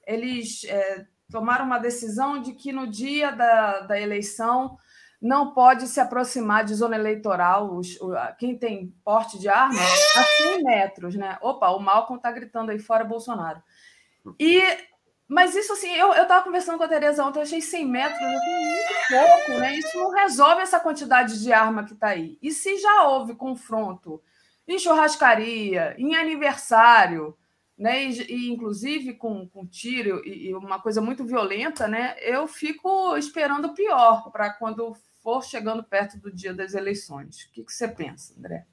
Eles 0.05 0.63
é, 0.65 1.05
tomaram 1.31 1.65
uma 1.65 1.79
decisão 1.79 2.41
de 2.41 2.53
que 2.53 2.71
no 2.71 2.87
dia 2.87 3.31
da, 3.31 3.81
da 3.81 3.99
eleição 3.99 4.77
não 5.21 5.53
pode 5.53 5.87
se 5.87 5.99
aproximar 5.99 6.63
de 6.63 6.73
zona 6.73 6.95
eleitoral. 6.95 7.75
Os, 7.75 7.97
quem 8.37 8.57
tem 8.57 8.93
porte 9.03 9.37
de 9.37 9.49
arma 9.49 9.79
a 9.79 10.23
100 10.23 10.63
metros, 10.63 11.15
né? 11.15 11.37
Opa, 11.41 11.69
o 11.69 11.79
Malcolm 11.79 12.17
está 12.17 12.31
gritando 12.31 12.71
aí 12.71 12.79
fora 12.79 13.03
Bolsonaro. 13.03 13.61
E 14.39 14.61
mas 15.29 15.55
isso, 15.55 15.73
assim, 15.73 15.93
eu 15.93 16.11
estava 16.11 16.43
conversando 16.43 16.79
com 16.79 16.83
a 16.83 16.87
Tereza 16.87 17.23
ontem, 17.23 17.37
eu 17.37 17.43
achei 17.43 17.61
100 17.61 17.85
metros 17.85 18.19
assim, 18.19 18.65
muito 18.65 18.93
pouco, 19.09 19.59
né? 19.59 19.75
Isso 19.75 19.95
não 19.95 20.09
resolve 20.09 20.63
essa 20.63 20.79
quantidade 20.79 21.39
de 21.39 21.53
arma 21.53 21.83
que 21.83 21.93
está 21.93 22.07
aí. 22.07 22.39
E 22.41 22.51
se 22.51 22.79
já 22.79 23.03
houve 23.03 23.35
confronto 23.35 24.19
em 24.67 24.79
churrascaria, 24.79 25.93
em 25.99 26.15
aniversário, 26.15 27.37
né? 27.77 28.05
E, 28.05 28.21
e 28.23 28.51
inclusive 28.51 29.13
com, 29.13 29.47
com 29.47 29.67
tiro 29.67 30.19
e, 30.25 30.47
e, 30.47 30.55
uma 30.55 30.81
coisa 30.81 30.99
muito 30.99 31.23
violenta, 31.23 31.87
né? 31.87 32.15
Eu 32.21 32.47
fico 32.47 33.15
esperando 33.15 33.75
pior 33.75 34.31
para 34.31 34.51
quando 34.51 34.97
for 35.21 35.43
chegando 35.43 35.83
perto 35.83 36.17
do 36.17 36.31
dia 36.31 36.55
das 36.55 36.73
eleições. 36.73 37.43
O 37.43 37.51
que, 37.51 37.63
que 37.63 37.71
você 37.71 37.87
pensa, 37.87 38.33
André? 38.35 38.65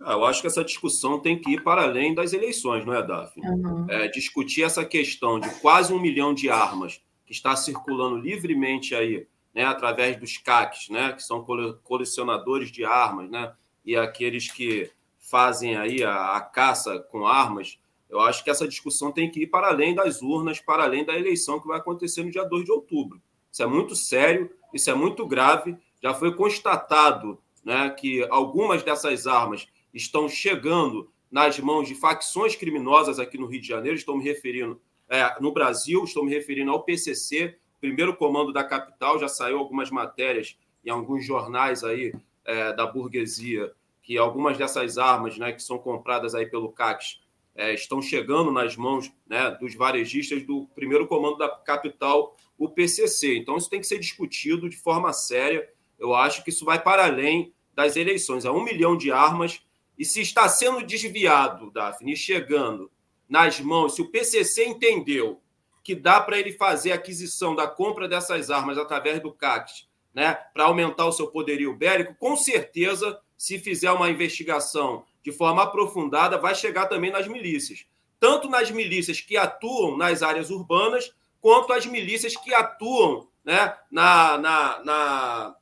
Ah, 0.00 0.12
eu 0.12 0.24
acho 0.24 0.40
que 0.40 0.46
essa 0.46 0.64
discussão 0.64 1.20
tem 1.20 1.38
que 1.38 1.50
ir 1.50 1.62
para 1.62 1.82
além 1.82 2.14
das 2.14 2.32
eleições, 2.32 2.84
não 2.86 2.94
é, 2.94 3.02
Daphne? 3.02 3.46
Uhum. 3.46 3.86
É, 3.88 4.08
discutir 4.08 4.62
essa 4.62 4.84
questão 4.84 5.38
de 5.38 5.50
quase 5.60 5.92
um 5.92 6.00
milhão 6.00 6.32
de 6.32 6.48
armas 6.48 7.02
que 7.26 7.32
está 7.32 7.54
circulando 7.54 8.16
livremente 8.16 8.94
aí 8.94 9.26
né, 9.54 9.64
através 9.64 10.16
dos 10.16 10.38
CACs, 10.38 10.88
né, 10.88 11.12
que 11.12 11.22
são 11.22 11.44
colecionadores 11.82 12.70
de 12.70 12.84
armas, 12.84 13.30
né, 13.30 13.52
e 13.84 13.96
aqueles 13.96 14.50
que 14.50 14.90
fazem 15.18 15.76
aí 15.76 16.02
a, 16.02 16.36
a 16.36 16.40
caça 16.40 16.98
com 17.10 17.26
armas, 17.26 17.78
eu 18.08 18.20
acho 18.20 18.42
que 18.42 18.50
essa 18.50 18.66
discussão 18.66 19.12
tem 19.12 19.30
que 19.30 19.42
ir 19.42 19.46
para 19.46 19.68
além 19.68 19.94
das 19.94 20.20
urnas, 20.20 20.58
para 20.60 20.82
além 20.82 21.04
da 21.04 21.16
eleição 21.16 21.60
que 21.60 21.68
vai 21.68 21.78
acontecer 21.78 22.24
no 22.24 22.30
dia 22.30 22.44
2 22.44 22.64
de 22.64 22.72
outubro. 22.72 23.22
Isso 23.52 23.62
é 23.62 23.66
muito 23.66 23.94
sério, 23.94 24.50
isso 24.74 24.90
é 24.90 24.94
muito 24.94 25.26
grave. 25.26 25.76
Já 26.02 26.12
foi 26.12 26.34
constatado 26.34 27.38
né, 27.64 27.88
que 27.90 28.26
algumas 28.30 28.82
dessas 28.82 29.28
armas 29.28 29.68
estão 29.92 30.28
chegando 30.28 31.10
nas 31.30 31.58
mãos 31.58 31.86
de 31.86 31.94
facções 31.94 32.56
criminosas 32.56 33.18
aqui 33.18 33.38
no 33.38 33.46
Rio 33.46 33.60
de 33.60 33.68
Janeiro. 33.68 33.96
Estou 33.96 34.16
me 34.16 34.24
referindo 34.24 34.80
é, 35.08 35.40
no 35.40 35.52
Brasil, 35.52 36.04
estou 36.04 36.24
me 36.24 36.30
referindo 36.30 36.70
ao 36.70 36.82
PCC, 36.82 37.56
primeiro 37.80 38.16
comando 38.16 38.52
da 38.52 38.64
capital. 38.64 39.18
Já 39.18 39.28
saiu 39.28 39.58
algumas 39.58 39.90
matérias 39.90 40.56
em 40.84 40.90
alguns 40.90 41.24
jornais 41.24 41.84
aí 41.84 42.12
é, 42.44 42.72
da 42.72 42.86
burguesia 42.86 43.72
que 44.02 44.18
algumas 44.18 44.58
dessas 44.58 44.98
armas, 44.98 45.38
né, 45.38 45.52
que 45.52 45.62
são 45.62 45.78
compradas 45.78 46.34
aí 46.34 46.46
pelo 46.46 46.72
CACs, 46.72 47.20
é, 47.54 47.74
estão 47.74 48.00
chegando 48.00 48.50
nas 48.50 48.76
mãos 48.76 49.12
né, 49.26 49.50
dos 49.60 49.74
varejistas 49.74 50.42
do 50.42 50.66
primeiro 50.74 51.06
comando 51.06 51.36
da 51.36 51.48
capital, 51.48 52.36
o 52.58 52.68
PCC. 52.68 53.36
Então, 53.36 53.56
isso 53.56 53.70
tem 53.70 53.80
que 53.80 53.86
ser 53.86 53.98
discutido 53.98 54.68
de 54.68 54.76
forma 54.76 55.12
séria. 55.12 55.68
Eu 55.98 56.14
acho 56.14 56.42
que 56.42 56.50
isso 56.50 56.64
vai 56.64 56.82
para 56.82 57.04
além 57.04 57.52
das 57.74 57.96
eleições. 57.96 58.44
É 58.44 58.50
um 58.50 58.64
milhão 58.64 58.96
de 58.96 59.12
armas. 59.12 59.62
E 60.00 60.04
se 60.06 60.22
está 60.22 60.48
sendo 60.48 60.82
desviado, 60.82 61.70
Daphne, 61.70 62.16
chegando 62.16 62.90
nas 63.28 63.60
mãos, 63.60 63.94
se 63.94 64.00
o 64.00 64.08
PCC 64.08 64.64
entendeu 64.64 65.42
que 65.84 65.94
dá 65.94 66.18
para 66.18 66.38
ele 66.38 66.52
fazer 66.52 66.92
a 66.92 66.94
aquisição 66.94 67.54
da 67.54 67.68
compra 67.68 68.08
dessas 68.08 68.50
armas 68.50 68.78
através 68.78 69.20
do 69.20 69.30
CACs, 69.30 69.86
né, 70.14 70.32
para 70.54 70.64
aumentar 70.64 71.04
o 71.04 71.12
seu 71.12 71.26
poderio 71.26 71.76
bélico, 71.76 72.14
com 72.14 72.34
certeza, 72.34 73.20
se 73.36 73.58
fizer 73.58 73.92
uma 73.92 74.08
investigação 74.08 75.04
de 75.22 75.32
forma 75.32 75.64
aprofundada, 75.64 76.38
vai 76.38 76.54
chegar 76.54 76.86
também 76.86 77.10
nas 77.10 77.28
milícias. 77.28 77.84
Tanto 78.18 78.48
nas 78.48 78.70
milícias 78.70 79.20
que 79.20 79.36
atuam 79.36 79.98
nas 79.98 80.22
áreas 80.22 80.48
urbanas, 80.48 81.14
quanto 81.42 81.74
as 81.74 81.84
milícias 81.84 82.34
que 82.38 82.54
atuam 82.54 83.28
né, 83.44 83.76
na, 83.90 84.38
na, 84.38 84.82
na, 84.82 85.56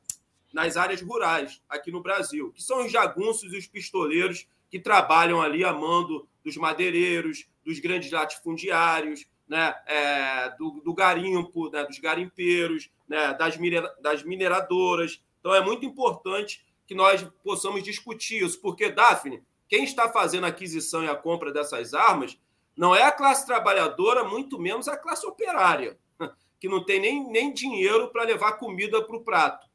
nas 0.53 0.77
áreas 0.77 1.01
rurais 1.01 1.61
aqui 1.69 1.91
no 1.91 2.01
Brasil, 2.01 2.51
que 2.51 2.61
são 2.61 2.85
os 2.85 2.91
jagunços 2.91 3.53
e 3.53 3.57
os 3.57 3.67
pistoleiros 3.67 4.47
que 4.69 4.79
trabalham 4.79 5.41
ali 5.41 5.63
a 5.63 5.73
mando 5.73 6.27
dos 6.43 6.57
madeireiros, 6.57 7.47
dos 7.65 7.79
grandes 7.79 8.11
latifundiários, 8.11 9.25
né, 9.47 9.75
é, 9.87 10.49
do, 10.57 10.81
do, 10.81 10.93
garimpo, 10.93 11.69
né, 11.71 11.83
dos 11.83 11.97
garimpeiros, 11.97 12.89
né, 13.07 13.33
das, 13.33 13.57
minera, 13.57 13.95
das 13.99 14.23
mineradoras. 14.23 15.21
Então 15.39 15.53
é 15.53 15.61
muito 15.61 15.85
importante 15.85 16.63
que 16.85 16.93
nós 16.93 17.27
possamos 17.43 17.83
discutir 17.83 18.43
isso, 18.43 18.61
porque, 18.61 18.89
Daphne, 18.89 19.43
quem 19.67 19.83
está 19.83 20.09
fazendo 20.09 20.45
a 20.45 20.49
aquisição 20.49 21.03
e 21.03 21.07
a 21.07 21.15
compra 21.15 21.51
dessas 21.51 21.93
armas 21.93 22.39
não 22.75 22.95
é 22.95 23.03
a 23.03 23.11
classe 23.11 23.45
trabalhadora, 23.45 24.23
muito 24.23 24.57
menos 24.57 24.87
a 24.87 24.97
classe 24.97 25.25
operária, 25.25 25.97
que 26.59 26.67
não 26.67 26.83
tem 26.83 26.99
nem, 26.99 27.29
nem 27.29 27.53
dinheiro 27.53 28.09
para 28.09 28.23
levar 28.23 28.53
comida 28.53 29.03
para 29.03 29.15
o 29.15 29.23
prato. 29.23 29.68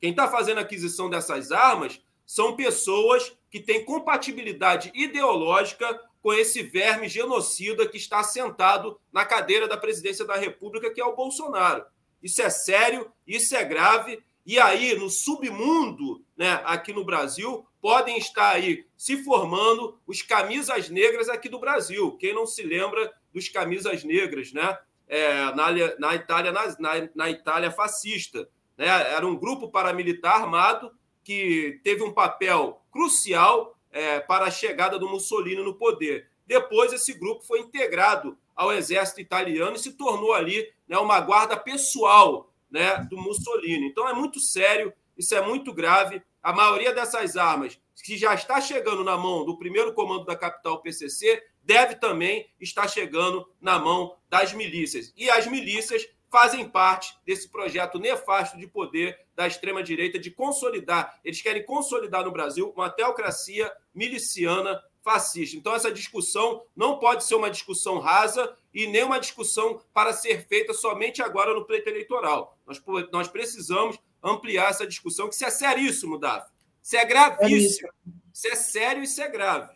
Quem 0.00 0.10
está 0.10 0.28
fazendo 0.28 0.58
aquisição 0.58 1.08
dessas 1.08 1.52
armas 1.52 2.00
são 2.24 2.56
pessoas 2.56 3.32
que 3.50 3.60
têm 3.60 3.84
compatibilidade 3.84 4.90
ideológica 4.94 6.00
com 6.22 6.34
esse 6.34 6.62
verme 6.62 7.08
genocida 7.08 7.86
que 7.88 7.96
está 7.96 8.22
sentado 8.22 8.98
na 9.12 9.24
cadeira 9.24 9.68
da 9.68 9.76
presidência 9.76 10.24
da 10.24 10.34
República, 10.34 10.92
que 10.92 11.00
é 11.00 11.04
o 11.04 11.14
Bolsonaro. 11.14 11.84
Isso 12.22 12.42
é 12.42 12.50
sério, 12.50 13.10
isso 13.26 13.54
é 13.54 13.64
grave. 13.64 14.20
E 14.44 14.58
aí, 14.58 14.96
no 14.98 15.08
submundo, 15.08 16.24
né, 16.36 16.60
aqui 16.64 16.92
no 16.92 17.04
Brasil, 17.04 17.66
podem 17.80 18.18
estar 18.18 18.50
aí 18.50 18.84
se 18.96 19.22
formando 19.22 19.96
os 20.06 20.22
camisas 20.22 20.90
negras 20.90 21.28
aqui 21.28 21.48
do 21.48 21.60
Brasil. 21.60 22.16
Quem 22.16 22.34
não 22.34 22.44
se 22.44 22.64
lembra 22.64 23.12
dos 23.32 23.48
camisas 23.48 24.02
negras, 24.02 24.52
né? 24.52 24.76
É, 25.08 25.54
na, 25.54 25.70
na, 26.00 26.14
Itália, 26.16 26.50
na, 26.50 27.08
na, 27.14 27.30
Itália 27.30 27.70
fascista. 27.70 28.48
Né? 28.76 28.86
Era 28.86 29.26
um 29.26 29.36
grupo 29.36 29.68
paramilitar 29.68 30.42
armado 30.42 30.92
que 31.24 31.80
teve 31.82 32.02
um 32.02 32.12
papel 32.12 32.80
crucial 32.90 33.76
é, 33.90 34.20
para 34.20 34.46
a 34.46 34.50
chegada 34.50 34.98
do 34.98 35.08
Mussolini 35.08 35.62
no 35.62 35.74
poder. 35.74 36.28
Depois, 36.46 36.92
esse 36.92 37.12
grupo 37.14 37.42
foi 37.42 37.60
integrado 37.60 38.36
ao 38.54 38.72
exército 38.72 39.20
italiano 39.20 39.76
e 39.76 39.80
se 39.80 39.92
tornou 39.92 40.32
ali 40.32 40.72
né, 40.88 40.96
uma 40.98 41.20
guarda 41.20 41.56
pessoal 41.56 42.52
né, 42.70 42.98
do 43.10 43.16
Mussolini. 43.16 43.86
Então, 43.86 44.08
é 44.08 44.12
muito 44.12 44.38
sério, 44.38 44.92
isso 45.16 45.34
é 45.34 45.40
muito 45.40 45.72
grave 45.72 46.22
a 46.46 46.52
maioria 46.52 46.94
dessas 46.94 47.36
armas 47.36 47.76
que 48.04 48.16
já 48.16 48.32
está 48.32 48.60
chegando 48.60 49.02
na 49.02 49.16
mão 49.16 49.44
do 49.44 49.58
primeiro 49.58 49.92
comando 49.92 50.24
da 50.24 50.36
capital 50.36 50.80
PCC 50.80 51.42
deve 51.60 51.96
também 51.96 52.48
estar 52.60 52.86
chegando 52.86 53.50
na 53.60 53.80
mão 53.80 54.16
das 54.30 54.52
milícias. 54.52 55.12
E 55.16 55.28
as 55.28 55.48
milícias 55.48 56.08
fazem 56.36 56.68
parte 56.68 57.16
desse 57.24 57.48
projeto 57.48 57.98
nefasto 57.98 58.58
de 58.58 58.66
poder 58.66 59.18
da 59.34 59.46
extrema-direita 59.46 60.18
de 60.18 60.30
consolidar, 60.30 61.18
eles 61.24 61.40
querem 61.40 61.64
consolidar 61.64 62.26
no 62.26 62.30
Brasil 62.30 62.74
uma 62.76 62.90
teocracia 62.90 63.72
miliciana 63.94 64.78
fascista. 65.02 65.56
Então, 65.56 65.74
essa 65.74 65.90
discussão 65.90 66.62
não 66.76 66.98
pode 66.98 67.24
ser 67.24 67.36
uma 67.36 67.50
discussão 67.50 67.98
rasa 67.98 68.54
e 68.74 68.86
nem 68.86 69.02
uma 69.02 69.18
discussão 69.18 69.80
para 69.94 70.12
ser 70.12 70.46
feita 70.46 70.74
somente 70.74 71.22
agora 71.22 71.54
no 71.54 71.64
pleito 71.64 71.88
eleitoral. 71.88 72.58
Nós, 72.66 72.82
nós 73.10 73.28
precisamos 73.28 73.98
ampliar 74.22 74.68
essa 74.68 74.86
discussão, 74.86 75.30
que 75.30 75.34
isso 75.34 75.46
é 75.46 75.50
seríssimo, 75.50 76.18
Davi. 76.18 76.50
Isso 76.82 76.98
é 76.98 77.04
gravíssimo. 77.06 77.88
Isso 78.30 78.48
é 78.48 78.54
sério 78.54 79.00
e 79.00 79.04
isso 79.04 79.22
é 79.22 79.28
grave. 79.30 79.74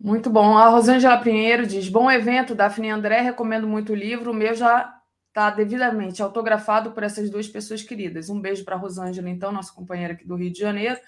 Muito 0.00 0.30
bom. 0.30 0.56
A 0.56 0.70
Rosângela 0.70 1.18
Pinheiro 1.18 1.66
diz: 1.66 1.90
bom 1.90 2.10
evento, 2.10 2.54
Daphne 2.54 2.88
André, 2.88 3.20
recomendo 3.20 3.68
muito 3.68 3.92
o 3.92 3.94
livro. 3.94 4.30
O 4.30 4.34
meu 4.34 4.54
já 4.54 4.99
está 5.30 5.48
devidamente 5.50 6.22
autografado 6.22 6.90
por 6.90 7.02
essas 7.02 7.30
duas 7.30 7.48
pessoas 7.48 7.82
queridas. 7.82 8.28
Um 8.28 8.40
beijo 8.40 8.64
para 8.64 8.76
a 8.76 8.78
Rosângela, 8.78 9.30
então, 9.30 9.50
nossa 9.50 9.72
companheira 9.72 10.12
aqui 10.12 10.26
do 10.26 10.36
Rio 10.36 10.52
de 10.52 10.58
Janeiro. 10.58 11.00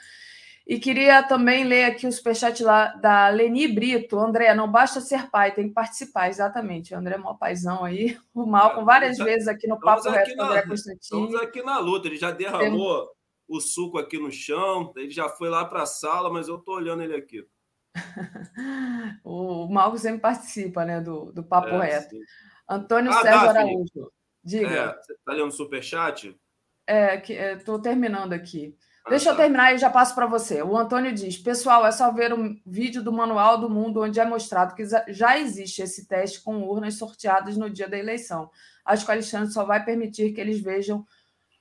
E 0.65 0.79
queria 0.79 1.25
também 1.25 1.65
ler 1.65 1.85
aqui 1.85 2.07
o 2.07 2.13
superchat 2.13 2.63
lá 2.63 2.95
da 2.95 3.29
Leni 3.29 3.67
Brito. 3.67 4.19
André, 4.19 4.55
não 4.55 4.71
basta 4.71 5.01
ser 5.01 5.29
pai, 5.29 5.53
tem 5.53 5.69
que 5.69 5.75
participar, 5.75 6.29
exatamente. 6.29 6.95
O 6.95 6.99
André 6.99 7.17
é 7.17 7.19
maior 7.19 7.35
paizão 7.35 7.85
aí. 7.85 8.17
O 8.33 8.47
Malcolm, 8.47 8.87
várias 8.87 9.19
já, 9.19 9.25
vezes 9.25 9.49
aqui 9.49 9.67
no 9.67 9.79
Papo 9.79 10.09
Reto 10.09 10.35
com 10.37 10.43
André 10.43 10.63
Constantino. 10.63 11.27
Estamos 11.27 11.35
aqui 11.35 11.63
na 11.63 11.79
luta, 11.81 12.07
ele 12.07 12.17
já 12.17 12.31
derramou 12.31 13.01
tem... 13.01 13.09
o 13.49 13.61
suco 13.61 13.99
aqui 13.99 14.19
no 14.19 14.31
chão, 14.31 14.93
ele 14.97 15.11
já 15.11 15.29
foi 15.29 15.51
lá 15.51 15.65
para 15.65 15.83
a 15.83 15.87
sala, 15.87 16.33
mas 16.33 16.49
eu 16.49 16.57
estou 16.57 16.77
olhando 16.77 17.03
ele 17.03 17.15
aqui. 17.15 17.45
o 19.23 19.69
Malcolm 19.69 19.99
sempre 19.99 20.21
participa 20.21 20.85
né, 20.85 21.01
do, 21.01 21.33
do 21.33 21.43
Papo 21.43 21.69
é, 21.69 21.91
Reto. 21.91 22.17
Sim. 22.17 22.23
Antônio 22.69 23.11
ah, 23.11 23.21
Sérgio 23.21 23.47
Daphne, 23.47 23.71
Araújo. 23.71 24.13
Diga. 24.43 24.69
É, 24.69 24.87
você 24.95 25.13
está 25.13 25.33
lendo 25.33 25.49
o 25.49 25.53
superchat? 25.53 26.37
É, 26.87 27.17
estou 27.57 27.79
é, 27.79 27.83
terminando 27.83 28.33
aqui. 28.33 28.77
Deixa 29.09 29.31
eu 29.31 29.37
terminar 29.37 29.75
e 29.75 29.79
já 29.79 29.91
passo 29.91 30.15
para 30.15 30.27
você. 30.27 30.63
O 30.63 30.77
Antônio 30.77 31.13
diz: 31.13 31.37
pessoal, 31.37 31.85
é 31.85 31.91
só 31.91 32.13
ver 32.13 32.33
um 32.33 32.57
vídeo 32.65 33.03
do 33.03 33.13
Manual 33.13 33.59
do 33.59 33.69
Mundo 33.69 34.03
onde 34.03 34.21
é 34.21 34.25
mostrado 34.25 34.75
que 34.75 34.85
já 35.09 35.39
existe 35.39 35.83
esse 35.83 36.07
teste 36.07 36.41
com 36.41 36.63
urnas 36.63 36.95
sorteadas 36.95 37.57
no 37.57 37.69
dia 37.69 37.89
da 37.89 37.99
eleição. 37.99 38.49
Acho 38.85 39.05
que 39.05 39.11
o 39.11 39.15
Alexandre 39.15 39.53
só 39.53 39.65
vai 39.65 39.85
permitir 39.85 40.33
que 40.33 40.41
eles 40.41 40.61
vejam 40.61 41.05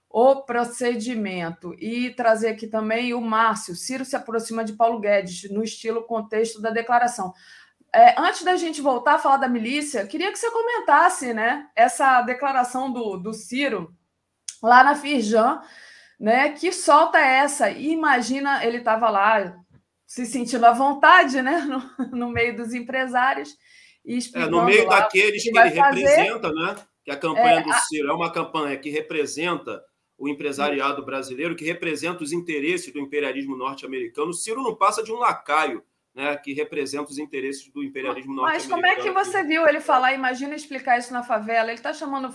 o 0.08 0.44
procedimento. 0.44 1.74
E 1.80 2.12
trazer 2.12 2.50
aqui 2.50 2.68
também 2.68 3.14
o 3.14 3.22
Márcio. 3.22 3.76
Ciro 3.76 4.06
se 4.06 4.16
aproxima 4.16 4.64
de 4.64 4.74
Paulo 4.74 5.00
Guedes, 5.00 5.50
no 5.50 5.64
estilo 5.64 6.04
contexto 6.04 6.62
da 6.62 6.70
declaração. 6.70 7.34
É, 7.94 8.16
antes 8.20 8.44
da 8.44 8.56
gente 8.56 8.82
voltar 8.82 9.16
a 9.16 9.20
falar 9.20 9.38
da 9.38 9.50
milícia, 9.50 10.08
queria 10.08 10.32
que 10.32 10.40
você 10.40 10.50
comentasse 10.50 11.34
né, 11.34 11.68
essa 11.76 12.22
declaração 12.22 12.92
do, 12.92 13.18
do 13.18 13.34
Ciro 13.34 13.94
lá 14.64 14.84
na 14.84 14.96
Firjan 14.96 15.62
né? 16.22 16.50
Que 16.50 16.72
solta 16.72 17.18
essa. 17.18 17.72
E 17.72 17.92
imagina, 17.92 18.64
ele 18.64 18.78
estava 18.78 19.10
lá 19.10 19.58
se 20.06 20.24
sentindo 20.28 20.66
à 20.66 20.72
vontade, 20.72 21.42
né? 21.42 21.62
No, 21.66 22.18
no 22.18 22.30
meio 22.30 22.56
dos 22.56 22.74
empresários. 22.74 23.58
E 24.06 24.20
é, 24.36 24.46
no 24.46 24.64
meio 24.64 24.88
daqueles 24.88 25.44
que, 25.44 25.52
que 25.52 25.58
ele 25.58 25.72
fazer. 25.72 26.06
representa, 26.06 26.54
né? 26.54 26.76
Que 27.04 27.10
a 27.10 27.18
campanha 27.18 27.60
é, 27.60 27.64
do 27.64 27.74
Ciro 27.74 28.10
a... 28.10 28.12
é 28.12 28.16
uma 28.16 28.32
campanha 28.32 28.78
que 28.78 28.92
representa 28.92 29.84
o 30.16 30.30
empresariado 30.30 31.04
brasileiro, 31.04 31.56
que 31.56 31.66
representa 31.66 32.24
os 32.24 32.32
interesses 32.32 32.94
do 32.94 33.00
imperialismo 33.00 33.58
norte-americano. 33.58 34.30
O 34.30 34.36
Ciro 34.36 34.62
não 34.62 34.76
passa 34.76 35.04
de 35.04 35.12
um 35.12 35.18
lacaio 35.18 35.84
né, 36.14 36.36
que 36.38 36.54
representa 36.54 37.10
os 37.10 37.18
interesses 37.18 37.68
do 37.70 37.84
imperialismo 37.84 38.34
norte-americano. 38.34 38.82
Mas 38.82 38.86
como 38.86 38.86
é 38.86 38.96
que 39.04 39.12
você 39.12 39.44
viu 39.44 39.68
ele 39.68 39.80
falar? 39.80 40.14
Imagina 40.14 40.56
explicar 40.56 40.98
isso 40.98 41.14
na 41.14 41.24
favela. 41.24 41.70
Ele 41.70 41.78
está 41.78 41.94
chamando 41.94 42.34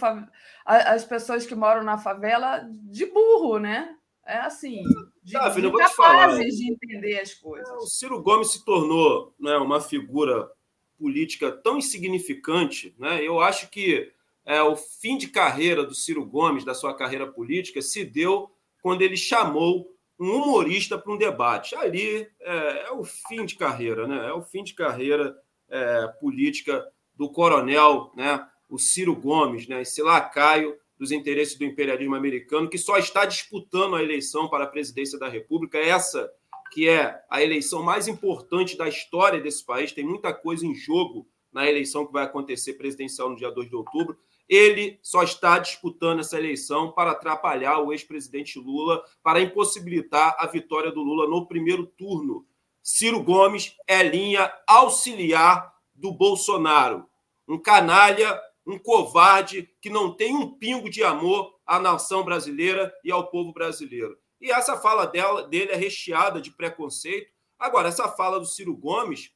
as 0.64 1.04
pessoas 1.04 1.46
que 1.46 1.54
moram 1.54 1.82
na 1.82 1.98
favela 1.98 2.66
de 2.84 3.06
burro, 3.06 3.58
né? 3.58 3.94
É 4.24 4.38
assim, 4.38 4.82
de, 5.22 5.34
tá, 5.34 5.52
filho, 5.52 5.70
de 5.70 5.76
capazes 5.76 6.56
de 6.56 6.72
entender 6.72 7.20
as 7.20 7.32
coisas. 7.32 7.70
O 7.80 7.86
Ciro 7.86 8.20
Gomes 8.20 8.50
se 8.50 8.64
tornou 8.64 9.32
né, 9.38 9.56
uma 9.56 9.80
figura 9.80 10.50
política 10.98 11.52
tão 11.52 11.78
insignificante. 11.78 12.92
Né? 12.98 13.22
Eu 13.22 13.40
acho 13.40 13.70
que 13.70 14.12
é, 14.44 14.60
o 14.62 14.74
fim 14.74 15.16
de 15.16 15.28
carreira 15.28 15.84
do 15.84 15.94
Ciro 15.94 16.24
Gomes, 16.24 16.64
da 16.64 16.74
sua 16.74 16.92
carreira 16.92 17.26
política, 17.26 17.80
se 17.80 18.04
deu 18.04 18.50
quando 18.82 19.02
ele 19.02 19.16
chamou 19.16 19.95
um 20.18 20.32
humorista 20.32 20.98
para 20.98 21.12
um 21.12 21.18
debate. 21.18 21.74
Ali 21.74 22.26
é, 22.40 22.86
é, 22.86 22.92
o 22.92 23.04
fim 23.04 23.44
de 23.44 23.56
carreira, 23.56 24.06
né? 24.06 24.28
É 24.28 24.32
o 24.32 24.42
fim 24.42 24.62
de 24.62 24.74
carreira 24.74 25.36
é, 25.68 26.06
política 26.20 26.86
do 27.14 27.30
coronel, 27.30 28.12
né? 28.16 28.46
O 28.68 28.78
Ciro 28.78 29.14
Gomes, 29.14 29.68
né? 29.68 29.82
Esse 29.82 30.02
lacaio 30.02 30.76
dos 30.98 31.12
interesses 31.12 31.58
do 31.58 31.64
imperialismo 31.64 32.14
americano, 32.14 32.70
que 32.70 32.78
só 32.78 32.96
está 32.96 33.26
disputando 33.26 33.96
a 33.96 34.02
eleição 34.02 34.48
para 34.48 34.64
a 34.64 34.68
presidência 34.68 35.18
da 35.18 35.28
República, 35.28 35.78
essa 35.78 36.30
que 36.72 36.88
é 36.88 37.22
a 37.30 37.42
eleição 37.42 37.82
mais 37.82 38.08
importante 38.08 38.76
da 38.76 38.88
história 38.88 39.40
desse 39.40 39.64
país, 39.64 39.92
tem 39.92 40.04
muita 40.04 40.34
coisa 40.34 40.66
em 40.66 40.74
jogo 40.74 41.28
na 41.52 41.68
eleição 41.68 42.06
que 42.06 42.12
vai 42.12 42.24
acontecer 42.24 42.74
presidencial 42.74 43.30
no 43.30 43.36
dia 43.36 43.50
2 43.50 43.68
de 43.68 43.76
outubro. 43.76 44.18
Ele 44.48 44.98
só 45.02 45.22
está 45.22 45.58
disputando 45.58 46.20
essa 46.20 46.38
eleição 46.38 46.92
para 46.92 47.10
atrapalhar 47.10 47.80
o 47.80 47.92
ex-presidente 47.92 48.58
Lula, 48.58 49.02
para 49.22 49.40
impossibilitar 49.40 50.36
a 50.38 50.46
vitória 50.46 50.92
do 50.92 51.02
Lula 51.02 51.28
no 51.28 51.46
primeiro 51.46 51.86
turno. 51.86 52.46
Ciro 52.82 53.22
Gomes 53.22 53.74
é 53.86 54.02
linha 54.02 54.52
auxiliar 54.66 55.74
do 55.92 56.12
Bolsonaro. 56.12 57.06
Um 57.48 57.58
canalha, 57.58 58.40
um 58.64 58.78
covarde 58.78 59.68
que 59.80 59.90
não 59.90 60.12
tem 60.12 60.34
um 60.36 60.52
pingo 60.56 60.88
de 60.88 61.02
amor 61.02 61.58
à 61.66 61.80
nação 61.80 62.24
brasileira 62.24 62.94
e 63.02 63.10
ao 63.10 63.28
povo 63.28 63.52
brasileiro. 63.52 64.16
E 64.40 64.52
essa 64.52 64.76
fala 64.76 65.06
dela, 65.06 65.42
dele 65.48 65.72
é 65.72 65.76
recheada 65.76 66.40
de 66.40 66.52
preconceito. 66.52 67.32
Agora, 67.58 67.88
essa 67.88 68.06
fala 68.08 68.38
do 68.38 68.46
Ciro 68.46 68.76
Gomes 68.76 69.32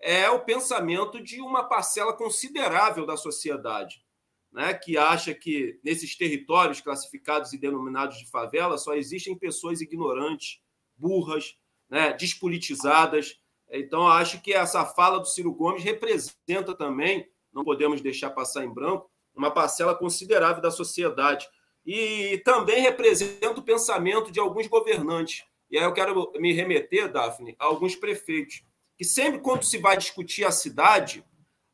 é 0.00 0.28
o 0.28 0.40
pensamento 0.40 1.22
de 1.22 1.40
uma 1.40 1.64
parcela 1.64 2.12
considerável 2.12 3.06
da 3.06 3.16
sociedade, 3.16 4.03
né, 4.54 4.72
que 4.72 4.96
acha 4.96 5.34
que 5.34 5.80
nesses 5.82 6.16
territórios 6.16 6.80
classificados 6.80 7.52
e 7.52 7.58
denominados 7.58 8.16
de 8.18 8.30
favela 8.30 8.78
só 8.78 8.94
existem 8.94 9.36
pessoas 9.36 9.80
ignorantes, 9.80 10.60
burras, 10.96 11.56
né, 11.90 12.12
despolitizadas. 12.12 13.36
Então, 13.68 14.06
acho 14.06 14.40
que 14.40 14.52
essa 14.52 14.86
fala 14.86 15.18
do 15.18 15.26
Ciro 15.26 15.52
Gomes 15.52 15.82
representa 15.82 16.72
também, 16.72 17.28
não 17.52 17.64
podemos 17.64 18.00
deixar 18.00 18.30
passar 18.30 18.64
em 18.64 18.72
branco, 18.72 19.10
uma 19.34 19.50
parcela 19.50 19.92
considerável 19.92 20.62
da 20.62 20.70
sociedade. 20.70 21.48
E 21.84 22.40
também 22.44 22.80
representa 22.80 23.58
o 23.58 23.64
pensamento 23.64 24.30
de 24.30 24.38
alguns 24.38 24.68
governantes. 24.68 25.44
E 25.68 25.76
aí 25.76 25.84
eu 25.84 25.92
quero 25.92 26.32
me 26.36 26.52
remeter, 26.52 27.10
Daphne, 27.10 27.56
a 27.58 27.64
alguns 27.64 27.96
prefeitos 27.96 28.62
que 28.96 29.04
sempre 29.04 29.40
quando 29.40 29.64
se 29.64 29.78
vai 29.78 29.96
discutir 29.96 30.44
a 30.44 30.52
cidade, 30.52 31.24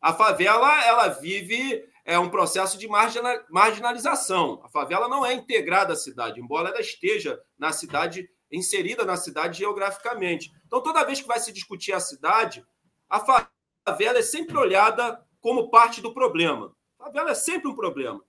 a 0.00 0.14
favela 0.14 0.82
ela 0.82 1.08
vive 1.08 1.84
é 2.10 2.18
um 2.18 2.28
processo 2.28 2.76
de 2.76 2.88
marginalização. 2.88 4.60
A 4.64 4.68
favela 4.68 5.08
não 5.08 5.24
é 5.24 5.32
integrada 5.32 5.92
à 5.92 5.96
cidade, 5.96 6.40
embora 6.40 6.70
ela 6.70 6.80
esteja 6.80 7.40
na 7.56 7.70
cidade, 7.70 8.28
inserida 8.50 9.04
na 9.04 9.16
cidade 9.16 9.58
geograficamente. 9.58 10.50
Então, 10.66 10.82
toda 10.82 11.04
vez 11.04 11.20
que 11.20 11.28
vai 11.28 11.38
se 11.38 11.52
discutir 11.52 11.92
a 11.92 12.00
cidade, 12.00 12.66
a 13.08 13.20
favela 13.20 14.18
é 14.18 14.22
sempre 14.22 14.58
olhada 14.58 15.24
como 15.40 15.70
parte 15.70 16.00
do 16.00 16.12
problema. 16.12 16.74
A 16.98 17.04
favela 17.04 17.30
é 17.30 17.34
sempre 17.34 17.68
um 17.68 17.76
problema. 17.76 18.20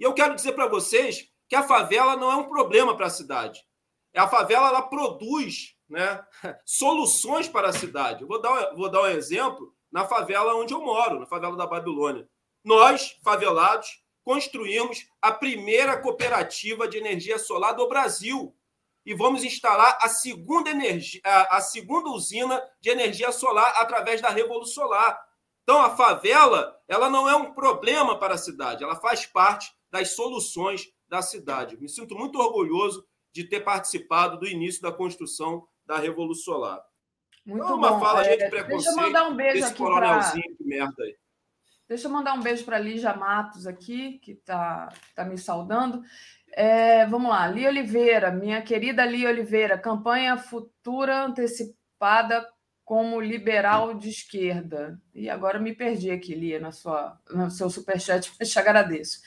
E 0.00 0.04
eu 0.04 0.14
quero 0.14 0.34
dizer 0.34 0.52
para 0.52 0.66
vocês 0.66 1.28
que 1.46 1.54
a 1.54 1.62
favela 1.62 2.16
não 2.16 2.32
é 2.32 2.36
um 2.36 2.48
problema 2.48 2.96
para 2.96 3.08
a 3.08 3.10
cidade. 3.10 3.62
A 4.16 4.26
favela 4.26 4.68
ela 4.68 4.80
produz 4.80 5.76
né, 5.86 6.24
soluções 6.64 7.46
para 7.46 7.68
a 7.68 7.74
cidade. 7.74 8.24
vou 8.24 8.40
dar, 8.40 8.74
vou 8.74 8.90
dar 8.90 9.02
um 9.02 9.06
exemplo 9.08 9.70
na 9.92 10.06
favela 10.06 10.54
onde 10.54 10.72
eu 10.72 10.80
moro, 10.80 11.20
na 11.20 11.26
favela 11.26 11.58
da 11.58 11.66
Babilônia. 11.66 12.26
Nós, 12.64 13.16
favelados, 13.22 14.02
construímos 14.22 15.06
a 15.22 15.32
primeira 15.32 15.96
cooperativa 15.96 16.86
de 16.86 16.98
energia 16.98 17.38
solar 17.38 17.72
do 17.72 17.88
Brasil 17.88 18.54
e 19.06 19.14
vamos 19.14 19.42
instalar 19.42 19.96
a 20.02 20.08
segunda, 20.08 20.68
energia, 20.68 21.22
a 21.24 21.62
segunda 21.62 22.10
usina 22.10 22.62
de 22.78 22.90
energia 22.90 23.32
solar 23.32 23.72
através 23.76 24.20
da 24.20 24.28
Revolução 24.28 24.84
Solar. 24.84 25.18
Então, 25.62 25.80
a 25.80 25.96
favela 25.96 26.78
ela 26.86 27.08
não 27.08 27.28
é 27.28 27.34
um 27.34 27.54
problema 27.54 28.18
para 28.18 28.34
a 28.34 28.38
cidade, 28.38 28.84
ela 28.84 28.96
faz 28.96 29.24
parte 29.24 29.72
das 29.90 30.10
soluções 30.10 30.92
da 31.08 31.22
cidade. 31.22 31.78
Me 31.78 31.88
sinto 31.88 32.14
muito 32.14 32.38
orgulhoso 32.38 33.06
de 33.32 33.44
ter 33.44 33.60
participado 33.60 34.38
do 34.38 34.46
início 34.46 34.82
da 34.82 34.92
construção 34.92 35.66
da 35.86 35.96
Revolução 35.96 36.54
Solar. 36.54 36.84
Muito 37.46 37.64
então, 37.64 37.76
uma 37.76 37.92
bom. 37.92 38.00
fala 38.00 38.26
é, 38.26 38.36
de 38.36 38.50
preconceito. 38.50 38.84
Deixa 38.84 38.90
eu 38.90 38.96
mandar 38.96 39.28
um 39.28 39.34
beijo 39.34 39.64
aqui 39.64 39.78
coronelzinho 39.78 40.44
pra... 40.44 40.56
de 40.60 40.64
merda 40.66 41.02
aí. 41.02 41.16
Deixa 41.88 42.06
eu 42.06 42.12
mandar 42.12 42.34
um 42.34 42.42
beijo 42.42 42.64
para 42.64 42.76
a 42.76 42.80
Lígia 42.80 43.14
Matos 43.14 43.66
aqui, 43.66 44.18
que 44.18 44.32
está 44.32 44.90
tá 45.14 45.24
me 45.24 45.38
saudando. 45.38 46.02
É, 46.52 47.06
vamos 47.06 47.30
lá, 47.30 47.46
Lia 47.46 47.68
Oliveira, 47.68 48.30
minha 48.30 48.60
querida 48.60 49.06
Lia 49.06 49.30
Oliveira, 49.30 49.78
campanha 49.78 50.36
futura 50.36 51.24
antecipada 51.24 52.46
como 52.84 53.20
liberal 53.20 53.94
de 53.94 54.10
esquerda. 54.10 55.00
E 55.14 55.30
agora 55.30 55.58
me 55.58 55.74
perdi 55.74 56.10
aqui, 56.10 56.34
Lia, 56.34 56.60
na 56.60 56.72
sua, 56.72 57.18
no 57.30 57.50
seu 57.50 57.70
superchat, 57.70 58.32
mas 58.38 58.50
te 58.50 58.58
agradeço. 58.58 59.20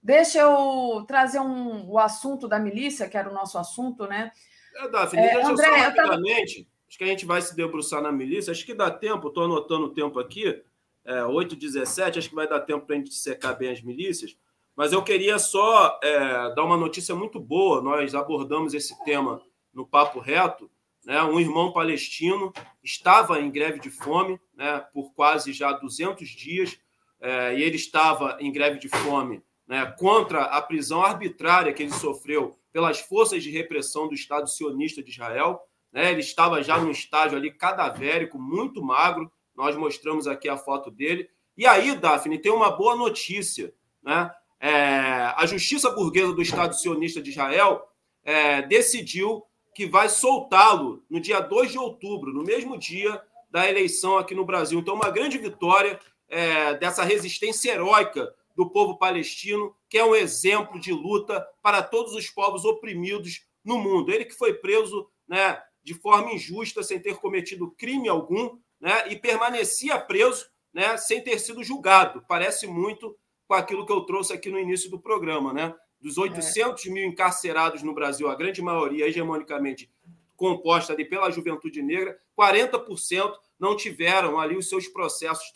Deixa 0.00 0.38
eu 0.38 1.04
trazer 1.08 1.40
um, 1.40 1.88
o 1.88 1.98
assunto 1.98 2.46
da 2.46 2.60
milícia, 2.60 3.08
que 3.08 3.16
era 3.16 3.30
o 3.30 3.34
nosso 3.34 3.58
assunto, 3.58 4.06
né? 4.06 4.30
É, 4.76 4.88
Daphne, 4.88 5.20
é, 5.20 5.34
deixa 5.34 5.48
André, 5.48 5.66
só 5.66 5.76
rapidamente. 5.76 6.62
Tava... 6.62 6.74
Acho 6.86 6.98
que 6.98 7.04
a 7.04 7.08
gente 7.08 7.26
vai 7.26 7.42
se 7.42 7.56
debruçar 7.56 8.02
na 8.02 8.12
milícia. 8.12 8.52
Acho 8.52 8.64
que 8.64 8.74
dá 8.74 8.90
tempo, 8.90 9.28
estou 9.28 9.44
anotando 9.44 9.86
o 9.86 9.94
tempo 9.94 10.20
aqui. 10.20 10.62
É, 11.04 11.20
8h17, 11.20 12.18
acho 12.18 12.28
que 12.28 12.34
vai 12.34 12.48
dar 12.48 12.60
tempo 12.60 12.86
para 12.86 12.96
a 12.96 12.98
gente 12.98 13.14
secar 13.14 13.54
bem 13.54 13.70
as 13.70 13.82
milícias. 13.82 14.36
Mas 14.76 14.92
eu 14.92 15.02
queria 15.02 15.38
só 15.38 15.98
é, 16.02 16.54
dar 16.54 16.64
uma 16.64 16.76
notícia 16.76 17.14
muito 17.14 17.38
boa. 17.38 17.80
Nós 17.80 18.14
abordamos 18.14 18.74
esse 18.74 18.98
tema 19.04 19.40
no 19.72 19.86
Papo 19.86 20.18
Reto. 20.18 20.70
Né? 21.04 21.22
Um 21.22 21.38
irmão 21.38 21.72
palestino 21.72 22.52
estava 22.82 23.40
em 23.40 23.50
greve 23.50 23.78
de 23.78 23.90
fome 23.90 24.40
né, 24.54 24.80
por 24.92 25.12
quase 25.14 25.52
já 25.52 25.72
200 25.72 26.28
dias. 26.28 26.78
É, 27.20 27.56
e 27.56 27.62
ele 27.62 27.76
estava 27.76 28.36
em 28.40 28.50
greve 28.50 28.78
de 28.78 28.88
fome 28.88 29.42
né, 29.66 29.86
contra 29.98 30.42
a 30.42 30.60
prisão 30.60 31.02
arbitrária 31.02 31.72
que 31.72 31.82
ele 31.82 31.92
sofreu 31.92 32.58
pelas 32.72 33.00
forças 33.00 33.42
de 33.42 33.50
repressão 33.50 34.08
do 34.08 34.14
Estado 34.14 34.48
sionista 34.50 35.02
de 35.02 35.10
Israel. 35.10 35.60
Né? 35.92 36.10
Ele 36.10 36.20
estava 36.20 36.62
já 36.62 36.78
num 36.78 36.90
estágio 36.90 37.38
ali 37.38 37.52
cadavérico, 37.52 38.38
muito 38.38 38.82
magro. 38.82 39.30
Nós 39.56 39.76
mostramos 39.76 40.26
aqui 40.26 40.48
a 40.48 40.56
foto 40.56 40.90
dele. 40.90 41.28
E 41.56 41.66
aí, 41.66 41.94
Daphne, 41.94 42.38
tem 42.38 42.52
uma 42.52 42.70
boa 42.70 42.96
notícia. 42.96 43.72
Né? 44.02 44.30
É, 44.60 45.32
a 45.36 45.46
justiça 45.46 45.90
burguesa 45.90 46.32
do 46.32 46.42
Estado 46.42 46.74
sionista 46.74 47.22
de 47.22 47.30
Israel 47.30 47.82
é, 48.24 48.62
decidiu 48.62 49.44
que 49.74 49.86
vai 49.86 50.08
soltá-lo 50.08 51.04
no 51.10 51.20
dia 51.20 51.40
2 51.40 51.72
de 51.72 51.78
outubro, 51.78 52.32
no 52.32 52.42
mesmo 52.42 52.78
dia 52.78 53.20
da 53.50 53.68
eleição 53.68 54.16
aqui 54.18 54.34
no 54.34 54.44
Brasil. 54.44 54.78
Então, 54.78 54.94
uma 54.94 55.10
grande 55.10 55.38
vitória 55.38 55.98
é, 56.28 56.74
dessa 56.74 57.04
resistência 57.04 57.72
heróica 57.72 58.32
do 58.56 58.70
povo 58.70 58.96
palestino, 58.98 59.74
que 59.88 59.98
é 59.98 60.04
um 60.04 60.14
exemplo 60.14 60.80
de 60.80 60.92
luta 60.92 61.44
para 61.62 61.82
todos 61.82 62.14
os 62.14 62.30
povos 62.30 62.64
oprimidos 62.64 63.44
no 63.64 63.78
mundo. 63.78 64.12
Ele 64.12 64.24
que 64.24 64.34
foi 64.34 64.54
preso 64.54 65.08
né, 65.26 65.60
de 65.82 65.94
forma 65.94 66.32
injusta, 66.32 66.82
sem 66.82 67.00
ter 67.00 67.16
cometido 67.16 67.70
crime 67.72 68.08
algum, 68.08 68.58
né, 68.80 69.08
e 69.08 69.16
permanecia 69.16 69.98
preso 69.98 70.46
né, 70.72 70.96
sem 70.96 71.22
ter 71.22 71.38
sido 71.38 71.62
julgado. 71.62 72.24
Parece 72.28 72.66
muito 72.66 73.16
com 73.46 73.54
aquilo 73.54 73.86
que 73.86 73.92
eu 73.92 74.02
trouxe 74.02 74.32
aqui 74.32 74.50
no 74.50 74.58
início 74.58 74.90
do 74.90 74.98
programa. 74.98 75.52
Né? 75.52 75.74
Dos 76.00 76.18
800 76.18 76.84
é. 76.84 76.90
mil 76.90 77.04
encarcerados 77.04 77.82
no 77.82 77.94
Brasil, 77.94 78.28
a 78.28 78.34
grande 78.34 78.60
maioria 78.60 79.06
hegemonicamente 79.06 79.90
composta 80.36 80.92
ali 80.92 81.04
pela 81.04 81.30
juventude 81.30 81.80
negra, 81.80 82.18
40% 82.36 83.34
não 83.58 83.76
tiveram 83.76 84.38
ali 84.38 84.56
os 84.56 84.68
seus 84.68 84.88
processos 84.88 85.52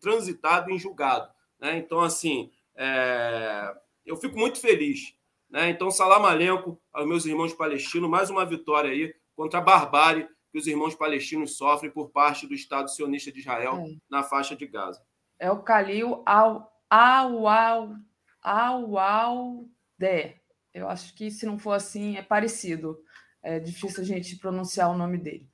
transitados 0.00 0.72
em 0.72 0.78
julgado. 0.78 1.28
Né? 1.60 1.76
Então, 1.78 2.00
assim, 2.00 2.50
é... 2.76 3.74
eu 4.06 4.16
fico 4.16 4.38
muito 4.38 4.60
feliz. 4.60 5.14
Né? 5.50 5.70
Então, 5.70 5.90
salam 5.90 6.24
alenco 6.24 6.80
aos 6.92 7.06
meus 7.06 7.26
irmãos 7.26 7.52
palestinos, 7.52 8.08
mais 8.08 8.30
uma 8.30 8.46
vitória 8.46 8.90
aí 8.90 9.14
contra 9.34 9.58
a 9.58 9.62
barbárie 9.62 10.28
que 10.54 10.58
os 10.60 10.68
irmãos 10.68 10.94
palestinos 10.94 11.56
sofrem 11.56 11.90
por 11.90 12.10
parte 12.10 12.46
do 12.46 12.54
Estado 12.54 12.88
sionista 12.88 13.32
de 13.32 13.40
Israel 13.40 13.74
é. 13.74 13.96
na 14.08 14.22
faixa 14.22 14.54
de 14.54 14.64
Gaza. 14.68 15.02
É 15.36 15.50
o 15.50 15.60
Khalil 15.60 16.22
Al-Awalde. 16.24 18.00
Al 18.40 19.68
Eu 20.72 20.88
acho 20.88 21.12
que, 21.16 21.28
se 21.28 21.44
não 21.44 21.58
for 21.58 21.72
assim, 21.72 22.16
é 22.16 22.22
parecido. 22.22 23.02
É 23.42 23.58
difícil 23.58 24.04
a 24.04 24.06
gente 24.06 24.36
pronunciar 24.36 24.88
o 24.90 24.96
nome 24.96 25.18
dele. 25.18 25.48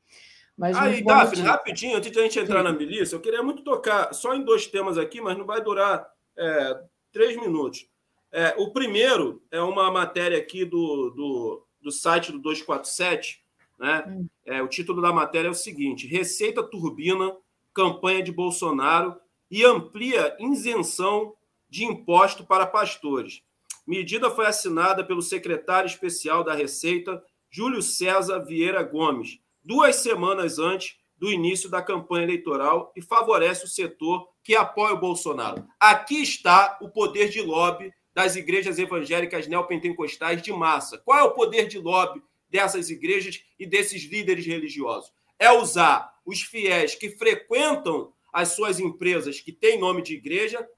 Mas 0.54 0.76
Aí, 0.76 1.02
Daphne, 1.02 1.44
rapidinho, 1.44 1.96
antes 1.96 2.12
de 2.12 2.18
a 2.18 2.22
gente 2.22 2.38
entrar 2.38 2.58
Sim. 2.58 2.64
na 2.64 2.72
milícia, 2.74 3.16
eu 3.16 3.20
queria 3.22 3.42
muito 3.42 3.64
tocar 3.64 4.12
só 4.12 4.34
em 4.34 4.44
dois 4.44 4.66
temas 4.66 4.98
aqui, 4.98 5.18
mas 5.18 5.38
não 5.38 5.46
vai 5.46 5.62
durar 5.62 6.06
é, 6.36 6.78
três 7.10 7.40
minutos. 7.40 7.88
É, 8.30 8.54
o 8.58 8.70
primeiro 8.70 9.42
é 9.50 9.62
uma 9.62 9.90
matéria 9.90 10.36
aqui 10.36 10.66
do, 10.66 11.08
do, 11.08 11.66
do 11.80 11.90
site 11.90 12.32
do 12.32 12.38
247. 12.38 13.42
Né? 13.80 14.04
Hum. 14.06 14.28
É, 14.44 14.62
o 14.62 14.68
título 14.68 15.00
da 15.00 15.10
matéria 15.10 15.48
é 15.48 15.50
o 15.50 15.54
seguinte: 15.54 16.06
Receita 16.06 16.62
turbina 16.62 17.34
campanha 17.72 18.22
de 18.22 18.30
Bolsonaro 18.30 19.16
e 19.50 19.64
amplia 19.64 20.36
isenção 20.38 21.34
de 21.68 21.84
imposto 21.84 22.44
para 22.44 22.66
pastores. 22.66 23.42
Medida 23.86 24.30
foi 24.30 24.46
assinada 24.46 25.02
pelo 25.02 25.22
secretário 25.22 25.86
especial 25.86 26.44
da 26.44 26.52
Receita, 26.52 27.22
Júlio 27.48 27.80
César 27.80 28.40
Vieira 28.40 28.82
Gomes, 28.82 29.38
duas 29.64 29.96
semanas 29.96 30.58
antes 30.58 30.96
do 31.16 31.30
início 31.30 31.70
da 31.70 31.80
campanha 31.80 32.24
eleitoral 32.24 32.92
e 32.94 33.00
favorece 33.00 33.64
o 33.64 33.68
setor 33.68 34.28
que 34.42 34.54
apoia 34.54 34.94
o 34.94 35.00
Bolsonaro. 35.00 35.66
Aqui 35.78 36.22
está 36.22 36.78
o 36.82 36.88
poder 36.88 37.30
de 37.30 37.40
lobby 37.40 37.92
das 38.12 38.36
igrejas 38.36 38.78
evangélicas 38.78 39.46
neopentecostais 39.46 40.42
de 40.42 40.52
massa. 40.52 40.98
Qual 40.98 41.18
é 41.18 41.22
o 41.22 41.32
poder 41.32 41.66
de 41.66 41.78
lobby 41.78 42.22
dessas 42.50 42.90
igrejas 42.90 43.42
e 43.58 43.66
desses 43.66 44.02
líderes 44.04 44.46
religiosos? 44.46 45.12
É 45.38 45.50
usar 45.52 46.12
os 46.24 46.42
fiéis 46.42 46.94
que 46.94 47.10
frequentam 47.10 48.12
as 48.32 48.48
suas 48.48 48.78
empresas 48.78 49.40
que 49.40 49.52
têm 49.52 49.78
nome 49.78 50.02
de 50.02 50.14
igreja 50.14 50.68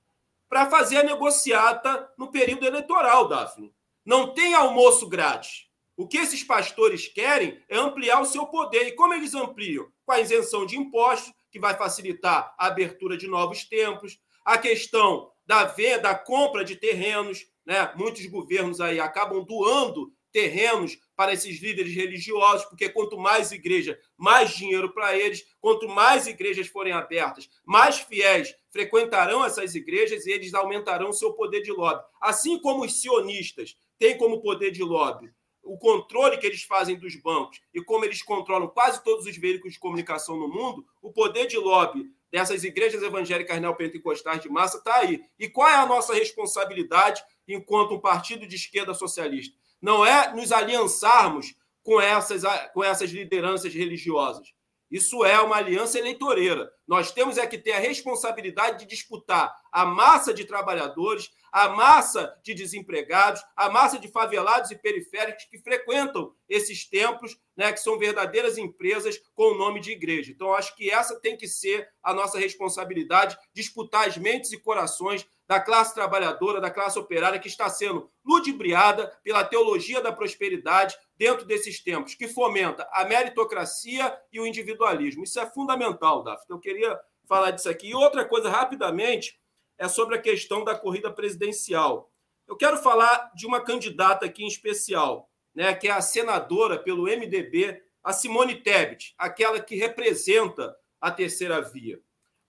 para 0.49 0.69
fazer 0.70 0.99
a 0.99 1.03
negociata 1.03 2.11
no 2.16 2.31
período 2.31 2.66
eleitoral, 2.66 3.27
Daphne. 3.27 3.73
Não 4.05 4.35
tem 4.35 4.55
almoço 4.55 5.09
grátis. 5.09 5.66
O 5.97 6.07
que 6.07 6.19
esses 6.19 6.43
pastores 6.43 7.09
querem 7.09 7.61
é 7.69 7.77
ampliar 7.77 8.20
o 8.20 8.27
seu 8.27 8.47
poder. 8.47 8.89
E 8.89 8.93
como 8.93 9.15
eles 9.15 9.35
ampliam? 9.35 9.89
Com 10.05 10.12
a 10.12 10.20
isenção 10.20 10.66
de 10.66 10.77
impostos, 10.77 11.32
que 11.51 11.61
vai 11.61 11.77
facilitar 11.77 12.55
a 12.59 12.66
abertura 12.66 13.16
de 13.16 13.28
novos 13.28 13.65
templos, 13.65 14.19
a 14.44 14.57
questão 14.57 15.31
da 15.47 15.65
venda, 15.65 16.03
da 16.03 16.15
compra 16.15 16.65
de 16.65 16.77
terrenos, 16.77 17.47
né? 17.65 17.93
Muitos 17.94 18.24
governos 18.27 18.81
aí 18.81 18.99
acabam 18.99 19.44
doando 19.44 20.12
terrenos 20.32 20.99
para 21.23 21.35
esses 21.35 21.61
líderes 21.61 21.94
religiosos, 21.94 22.65
porque 22.65 22.89
quanto 22.89 23.16
mais 23.16 23.53
igreja, 23.53 23.97
mais 24.16 24.57
dinheiro 24.57 24.93
para 24.93 25.16
eles, 25.16 25.47
quanto 25.61 25.89
mais 25.89 26.27
igrejas 26.27 26.66
forem 26.66 26.93
abertas, 26.93 27.49
mais 27.65 28.01
fiéis 28.01 28.53
frequentarão 28.70 29.44
essas 29.44 29.77
igrejas 29.77 30.27
e 30.27 30.32
eles 30.32 30.53
aumentarão 30.53 31.12
seu 31.12 31.32
poder 31.32 31.62
de 31.62 31.70
lobby. 31.70 32.03
Assim 32.20 32.59
como 32.59 32.85
os 32.85 33.01
sionistas 33.01 33.77
têm 34.01 34.19
como 34.19 34.43
poder 34.43 34.73
de 34.73 34.82
lobby 34.82 35.32
o 35.62 35.78
controle 35.78 36.39
que 36.39 36.47
eles 36.47 36.65
fazem 36.65 36.99
dos 36.99 37.15
bancos 37.15 37.61
e 37.73 37.81
como 37.81 38.05
eles 38.05 38.20
controlam 38.20 38.66
quase 38.66 39.01
todos 39.05 39.27
os 39.27 39.36
veículos 39.36 39.74
de 39.74 39.78
comunicação 39.78 40.36
no 40.36 40.49
mundo, 40.49 40.85
o 41.01 41.12
poder 41.12 41.47
de 41.47 41.57
lobby 41.57 42.11
dessas 42.32 42.65
igrejas 42.65 43.01
evangélicas 43.01 43.61
neopentecostais 43.61 44.43
de 44.43 44.49
massa 44.49 44.78
está 44.78 44.97
aí. 44.97 45.23
E 45.39 45.49
qual 45.49 45.69
é 45.69 45.77
a 45.77 45.86
nossa 45.86 46.15
responsabilidade 46.15 47.23
enquanto 47.47 47.94
um 47.94 48.01
partido 48.01 48.44
de 48.44 48.57
esquerda 48.57 48.93
socialista? 48.93 49.57
Não 49.82 50.06
é 50.06 50.32
nos 50.32 50.52
aliançarmos 50.52 51.54
com 51.82 52.00
essas, 52.00 52.42
com 52.72 52.84
essas 52.84 53.10
lideranças 53.10 53.74
religiosas. 53.74 54.46
Isso 54.92 55.24
é 55.24 55.40
uma 55.40 55.56
aliança 55.56 55.98
eleitoreira. 55.98 56.70
Nós 56.86 57.10
temos 57.10 57.38
é 57.38 57.46
que 57.46 57.56
ter 57.56 57.72
a 57.72 57.78
responsabilidade 57.78 58.80
de 58.80 58.86
disputar 58.86 59.50
a 59.72 59.86
massa 59.86 60.34
de 60.34 60.44
trabalhadores, 60.44 61.30
a 61.50 61.70
massa 61.70 62.38
de 62.44 62.52
desempregados, 62.52 63.42
a 63.56 63.70
massa 63.70 63.98
de 63.98 64.09
favelados 64.09 64.70
e 64.70 64.76
periféricos 64.76 65.46
que 65.46 65.59
frequentam 65.59 66.34
esses 66.46 66.86
templos, 66.86 67.38
né, 67.56 67.72
que 67.72 67.80
são 67.80 67.98
verdadeiras 67.98 68.59
empresas 68.59 69.18
com 69.34 69.52
o 69.52 69.56
nome 69.56 69.80
de 69.80 69.92
igreja. 69.92 70.30
Então, 70.30 70.52
acho 70.52 70.76
que 70.76 70.90
essa 70.90 71.18
tem 71.18 71.38
que 71.38 71.48
ser 71.48 71.88
a 72.02 72.12
nossa 72.12 72.38
responsabilidade, 72.38 73.38
disputar 73.54 74.06
as 74.06 74.18
mentes 74.18 74.52
e 74.52 74.60
corações 74.60 75.26
da 75.53 75.61
classe 75.61 75.93
trabalhadora, 75.93 76.62
da 76.62 76.70
classe 76.70 76.99
operária 76.99 77.39
que 77.39 77.47
está 77.47 77.69
sendo 77.69 78.11
ludibriada 78.24 79.09
pela 79.23 79.45
teologia 79.45 80.01
da 80.01 80.11
prosperidade 80.11 80.97
dentro 81.15 81.45
desses 81.45 81.79
tempos, 81.79 82.15
que 82.15 82.27
fomenta 82.27 82.89
a 82.91 83.05
meritocracia 83.05 84.19
e 84.33 84.41
o 84.41 84.47
individualismo. 84.47 85.24
Isso 85.24 85.39
é 85.39 85.45
fundamental, 85.45 86.23
Daphne. 86.24 86.47
Eu 86.49 86.59
queria 86.59 86.99
falar 87.29 87.51
disso 87.51 87.69
aqui. 87.69 87.89
E 87.91 87.95
outra 87.95 88.24
coisa, 88.24 88.49
rapidamente, 88.49 89.39
é 89.77 89.87
sobre 89.89 90.16
a 90.16 90.23
questão 90.23 90.65
da 90.65 90.74
corrida 90.74 91.12
presidencial. 91.12 92.11
Eu 92.49 92.57
quero 92.57 92.79
falar 92.79 93.31
de 93.35 93.47
uma 93.47 93.61
candidata 93.61 94.24
aqui 94.24 94.45
em 94.45 94.49
especial, 94.49 95.29
né, 95.55 95.74
que 95.74 95.87
é 95.87 95.91
a 95.91 96.01
senadora 96.01 96.79
pelo 96.79 97.03
MDB, 97.03 97.79
a 98.03 98.15
Simone 98.15 98.55
Tebet, 98.55 99.15
aquela 99.19 99.61
que 99.61 99.77
representa 99.77 100.74
a 100.99 101.11
terceira 101.11 101.61
via. 101.61 102.01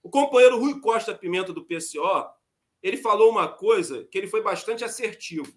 O 0.02 0.08
companheiro 0.08 0.58
Rui 0.58 0.80
Costa 0.80 1.14
Pimenta 1.14 1.52
do 1.52 1.66
PCO 1.66 2.32
ele 2.84 2.98
falou 2.98 3.30
uma 3.30 3.48
coisa 3.48 4.04
que 4.04 4.18
ele 4.18 4.26
foi 4.26 4.42
bastante 4.42 4.84
assertivo. 4.84 5.50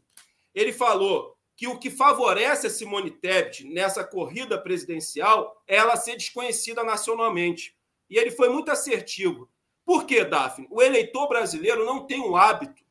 Ele 0.56 0.72
falou 0.72 1.38
que 1.58 1.68
o 1.68 1.78
que 1.78 1.90
favorece 1.90 2.68
a 2.68 2.70
Simone 2.70 3.12
Tebet 3.12 3.66
nessa 3.66 4.02
corrida 4.02 4.58
presidencial 4.58 5.62
é 5.68 5.76
ela 5.76 5.98
ser 5.98 6.16
desconhecida 6.16 6.86
nacionalmente. 6.86 7.76
E 8.10 8.18
ele 8.18 8.32
foi 8.32 8.48
muito 8.48 8.72
assertivo. 8.72 9.50
Por 9.84 10.06
quê, 10.06 10.24
Daphne? 10.24 10.68
O 10.72 10.82
eleitor 10.82 11.28
brasileiro 11.28 11.86
não 11.86 12.06
tem 12.06 12.22
o 12.22 12.38
hábito, 12.38 12.82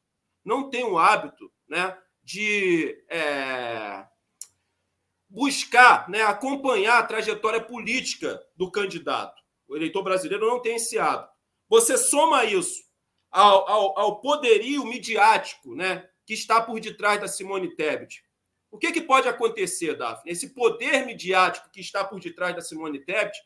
não 0.44 0.68
tem 0.68 0.84
o 0.84 0.98
hábito 0.98 1.50
né, 1.66 1.96
de 2.22 3.02
é, 3.08 4.04
buscar, 5.30 6.10
né, 6.10 6.22
acompanhar 6.24 6.98
a 6.98 7.06
trajetória 7.06 7.62
política 7.62 8.44
do 8.54 8.70
candidato. 8.70 9.42
O 9.66 9.74
eleitor 9.74 10.02
brasileiro 10.02 10.46
não 10.46 10.60
tem 10.60 10.76
esse 10.76 10.98
hábito. 10.98 11.32
Você 11.70 11.96
soma 11.96 12.44
isso 12.44 12.85
ao, 13.30 13.68
ao, 13.68 13.98
ao 13.98 14.20
poderio 14.20 14.84
midiático 14.84 15.74
né, 15.74 16.08
que 16.24 16.34
está 16.34 16.60
por 16.60 16.80
detrás 16.80 17.20
da 17.20 17.28
Simone 17.28 17.74
Tebet. 17.74 18.24
O 18.70 18.78
que, 18.78 18.92
que 18.92 19.00
pode 19.00 19.28
acontecer, 19.28 19.96
Daphne? 19.96 20.32
Esse 20.32 20.50
poder 20.52 21.06
midiático 21.06 21.70
que 21.70 21.80
está 21.80 22.04
por 22.04 22.20
detrás 22.20 22.54
da 22.54 22.60
Simone 22.60 22.98
Tebet 22.98 23.38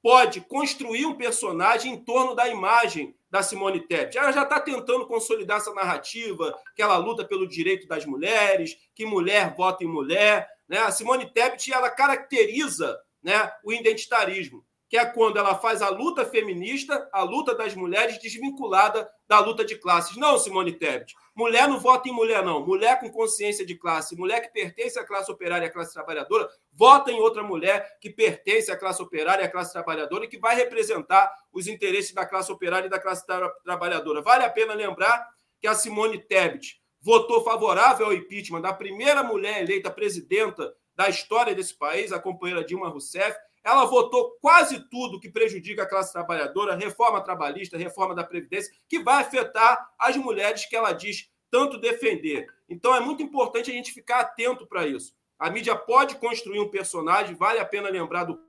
pode 0.00 0.40
construir 0.42 1.06
um 1.06 1.16
personagem 1.16 1.94
em 1.94 2.04
torno 2.04 2.34
da 2.34 2.48
imagem 2.48 3.14
da 3.30 3.42
Simone 3.42 3.80
Tebet. 3.86 4.16
Ela 4.16 4.32
já 4.32 4.44
está 4.44 4.60
tentando 4.60 5.06
consolidar 5.06 5.58
essa 5.58 5.74
narrativa, 5.74 6.56
que 6.74 6.80
ela 6.80 6.96
luta 6.96 7.24
pelo 7.24 7.48
direito 7.48 7.86
das 7.86 8.06
mulheres, 8.06 8.78
que 8.94 9.04
mulher 9.04 9.54
vota 9.54 9.84
em 9.84 9.88
mulher. 9.88 10.48
Né? 10.68 10.78
A 10.78 10.90
Simone 10.90 11.30
Tebet 11.32 11.72
ela 11.72 11.90
caracteriza 11.90 12.98
né, 13.22 13.50
o 13.64 13.72
identitarismo 13.72 14.64
que 14.88 14.96
é 14.96 15.04
quando 15.04 15.36
ela 15.36 15.54
faz 15.54 15.82
a 15.82 15.90
luta 15.90 16.24
feminista, 16.24 17.08
a 17.12 17.22
luta 17.22 17.54
das 17.54 17.74
mulheres, 17.74 18.18
desvinculada 18.18 19.08
da 19.28 19.38
luta 19.38 19.62
de 19.62 19.76
classes. 19.76 20.16
Não, 20.16 20.38
Simone 20.38 20.72
Tebet. 20.72 21.14
Mulher 21.34 21.68
não 21.68 21.78
vota 21.78 22.08
em 22.08 22.12
mulher, 22.12 22.42
não. 22.42 22.64
Mulher 22.64 22.98
com 22.98 23.10
consciência 23.10 23.66
de 23.66 23.74
classe, 23.74 24.16
mulher 24.16 24.40
que 24.40 24.48
pertence 24.48 24.98
à 24.98 25.04
classe 25.04 25.30
operária 25.30 25.66
e 25.66 25.68
à 25.68 25.72
classe 25.72 25.92
trabalhadora, 25.92 26.48
vota 26.72 27.12
em 27.12 27.20
outra 27.20 27.42
mulher 27.42 27.98
que 28.00 28.08
pertence 28.08 28.72
à 28.72 28.76
classe 28.76 29.02
operária 29.02 29.42
e 29.42 29.46
à 29.46 29.50
classe 29.50 29.72
trabalhadora 29.72 30.24
e 30.24 30.28
que 30.28 30.38
vai 30.38 30.56
representar 30.56 31.30
os 31.52 31.66
interesses 31.66 32.14
da 32.14 32.24
classe 32.24 32.50
operária 32.50 32.86
e 32.86 32.90
da 32.90 32.98
classe 32.98 33.26
tra 33.26 33.50
trabalhadora. 33.62 34.22
Vale 34.22 34.44
a 34.44 34.50
pena 34.50 34.72
lembrar 34.72 35.28
que 35.60 35.66
a 35.66 35.74
Simone 35.74 36.18
Tebet 36.18 36.80
votou 37.00 37.44
favorável 37.44 38.06
ao 38.06 38.14
impeachment 38.14 38.62
da 38.62 38.72
primeira 38.72 39.22
mulher 39.22 39.62
eleita 39.62 39.90
presidenta 39.90 40.74
da 40.96 41.08
história 41.08 41.54
desse 41.54 41.74
país, 41.74 42.10
a 42.10 42.18
companheira 42.18 42.64
Dilma 42.64 42.88
Rousseff, 42.88 43.36
ela 43.68 43.84
votou 43.84 44.30
quase 44.40 44.88
tudo 44.88 45.20
que 45.20 45.28
prejudica 45.28 45.82
a 45.82 45.88
classe 45.88 46.10
trabalhadora, 46.10 46.74
reforma 46.74 47.20
trabalhista, 47.20 47.76
reforma 47.76 48.14
da 48.14 48.24
Previdência, 48.24 48.72
que 48.88 48.98
vai 48.98 49.22
afetar 49.22 49.90
as 49.98 50.16
mulheres 50.16 50.64
que 50.64 50.74
ela 50.74 50.92
diz 50.92 51.30
tanto 51.50 51.78
defender. 51.78 52.46
Então 52.68 52.94
é 52.94 53.00
muito 53.00 53.22
importante 53.22 53.70
a 53.70 53.74
gente 53.74 53.92
ficar 53.92 54.20
atento 54.20 54.66
para 54.66 54.86
isso. 54.86 55.14
A 55.38 55.50
mídia 55.50 55.76
pode 55.76 56.16
construir 56.16 56.60
um 56.60 56.70
personagem, 56.70 57.34
vale 57.34 57.58
a 57.58 57.64
pena 57.64 57.90
lembrar 57.90 58.24
do 58.24 58.40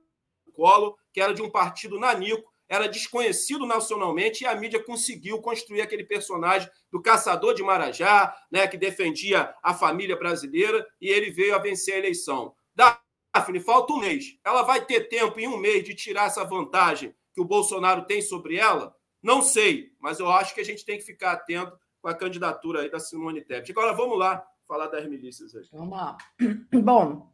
Collor, 0.54 0.96
que 1.12 1.20
era 1.20 1.34
de 1.34 1.42
um 1.42 1.50
partido 1.50 2.00
nanico, 2.00 2.50
era 2.66 2.88
desconhecido 2.88 3.66
nacionalmente 3.66 4.44
e 4.44 4.46
a 4.46 4.54
mídia 4.54 4.82
conseguiu 4.82 5.42
construir 5.42 5.82
aquele 5.82 6.04
personagem 6.04 6.70
do 6.90 7.02
caçador 7.02 7.52
de 7.52 7.62
Marajá, 7.62 8.34
né, 8.50 8.66
que 8.66 8.78
defendia 8.78 9.54
a 9.62 9.74
família 9.74 10.16
brasileira 10.16 10.86
e 11.00 11.08
ele 11.08 11.30
veio 11.30 11.54
a 11.54 11.58
vencer 11.58 11.94
a 11.94 11.98
eleição. 11.98 12.54
Da 12.74 12.98
Daphne, 13.34 13.60
falta 13.60 13.92
um 13.92 14.00
mês. 14.00 14.38
Ela 14.44 14.62
vai 14.62 14.84
ter 14.84 15.08
tempo 15.08 15.38
em 15.38 15.46
um 15.46 15.56
mês 15.56 15.84
de 15.84 15.94
tirar 15.94 16.26
essa 16.26 16.44
vantagem 16.44 17.14
que 17.32 17.40
o 17.40 17.44
Bolsonaro 17.44 18.04
tem 18.04 18.20
sobre 18.20 18.56
ela? 18.56 18.94
Não 19.22 19.42
sei, 19.42 19.92
mas 20.00 20.18
eu 20.18 20.30
acho 20.30 20.54
que 20.54 20.60
a 20.60 20.64
gente 20.64 20.84
tem 20.84 20.98
que 20.98 21.04
ficar 21.04 21.32
atento 21.32 21.78
com 22.00 22.08
a 22.08 22.14
candidatura 22.14 22.82
aí 22.82 22.90
da 22.90 22.98
Simone 22.98 23.42
Tebet. 23.42 23.70
Agora 23.70 23.92
vamos 23.92 24.18
lá 24.18 24.44
falar 24.66 24.88
das 24.88 25.06
milícias 25.06 25.54
aí. 25.54 25.68
Vamos 25.72 25.96
lá. 25.96 26.16
Bom, 26.82 27.30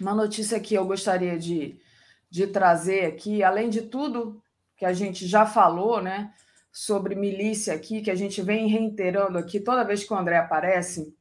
uma 0.00 0.14
notícia 0.14 0.58
que 0.58 0.74
eu 0.74 0.86
gostaria 0.86 1.38
de, 1.38 1.78
de 2.28 2.46
trazer 2.46 3.04
aqui, 3.04 3.42
além 3.42 3.68
de 3.68 3.82
tudo 3.82 4.42
que 4.76 4.84
a 4.84 4.92
gente 4.92 5.26
já 5.26 5.44
falou, 5.44 6.00
né, 6.00 6.32
sobre 6.72 7.14
milícia 7.14 7.74
aqui, 7.74 8.00
que 8.00 8.10
a 8.10 8.14
gente 8.14 8.40
vem 8.40 8.66
reiterando 8.66 9.36
aqui 9.36 9.60
toda 9.60 9.84
vez 9.84 10.02
que 10.02 10.12
o 10.12 10.16
André 10.16 10.38
aparece, 10.38 11.14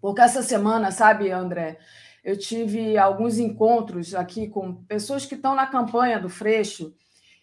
porque 0.00 0.20
essa 0.20 0.42
semana, 0.42 0.90
sabe, 0.90 1.30
André, 1.30 1.78
eu 2.24 2.38
tive 2.38 2.98
alguns 2.98 3.38
encontros 3.38 4.14
aqui 4.14 4.48
com 4.48 4.84
pessoas 4.84 5.24
que 5.24 5.34
estão 5.34 5.54
na 5.54 5.66
campanha 5.66 6.18
do 6.18 6.28
Freixo 6.28 6.94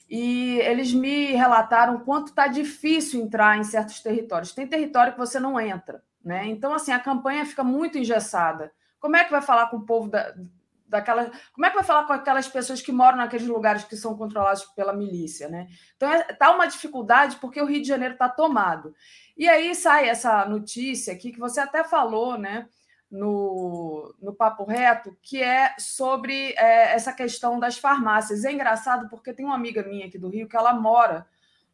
e 0.10 0.60
eles 0.60 0.94
me 0.94 1.34
relataram 1.34 2.00
quanto 2.00 2.28
está 2.28 2.48
difícil 2.48 3.22
entrar 3.22 3.58
em 3.58 3.64
certos 3.64 4.00
territórios. 4.00 4.54
Tem 4.54 4.66
território 4.68 5.14
que 5.14 5.20
você 5.20 5.40
não 5.40 5.60
entra, 5.60 6.02
né? 6.24 6.48
Então, 6.48 6.74
assim, 6.74 6.92
a 6.92 7.00
campanha 7.00 7.46
fica 7.46 7.64
muito 7.64 7.98
engessada. 7.98 8.72
Como 9.00 9.16
é 9.16 9.24
que 9.24 9.32
vai 9.32 9.42
falar 9.42 9.68
com 9.68 9.78
o 9.78 9.86
povo 9.86 10.10
da, 10.10 10.34
daquela. 10.88 11.30
Como 11.54 11.66
é 11.66 11.70
que 11.70 11.76
vai 11.76 11.84
falar 11.84 12.06
com 12.06 12.14
aquelas 12.14 12.48
pessoas 12.48 12.82
que 12.82 12.92
moram 12.92 13.18
naqueles 13.18 13.48
lugares 13.48 13.84
que 13.84 13.96
são 13.96 14.18
controlados 14.18 14.64
pela 14.76 14.94
milícia, 14.94 15.50
né? 15.50 15.68
Então 15.96 16.12
está 16.14 16.48
é, 16.48 16.50
uma 16.50 16.66
dificuldade 16.66 17.36
porque 17.38 17.62
o 17.62 17.66
Rio 17.66 17.82
de 17.82 17.88
Janeiro 17.88 18.14
está 18.14 18.30
tomado. 18.30 18.96
E 19.36 19.48
aí 19.48 19.76
sai 19.76 20.08
essa 20.08 20.46
notícia 20.46 21.14
aqui 21.14 21.32
que 21.32 21.40
você 21.40 21.60
até 21.60 21.84
falou, 21.84 22.38
né? 22.38 22.68
No, 23.10 24.14
no 24.22 24.34
Papo 24.34 24.66
Reto, 24.66 25.16
que 25.22 25.42
é 25.42 25.74
sobre 25.80 26.54
é, 26.58 26.94
essa 26.94 27.14
questão 27.14 27.58
das 27.58 27.78
farmácias. 27.78 28.44
É 28.44 28.52
engraçado 28.52 29.08
porque 29.10 29.32
tem 29.32 29.46
uma 29.46 29.56
amiga 29.56 29.82
minha 29.82 30.08
aqui 30.08 30.18
do 30.18 30.28
Rio 30.28 30.48
que 30.48 30.58
ela 30.58 30.74
mora 30.74 31.26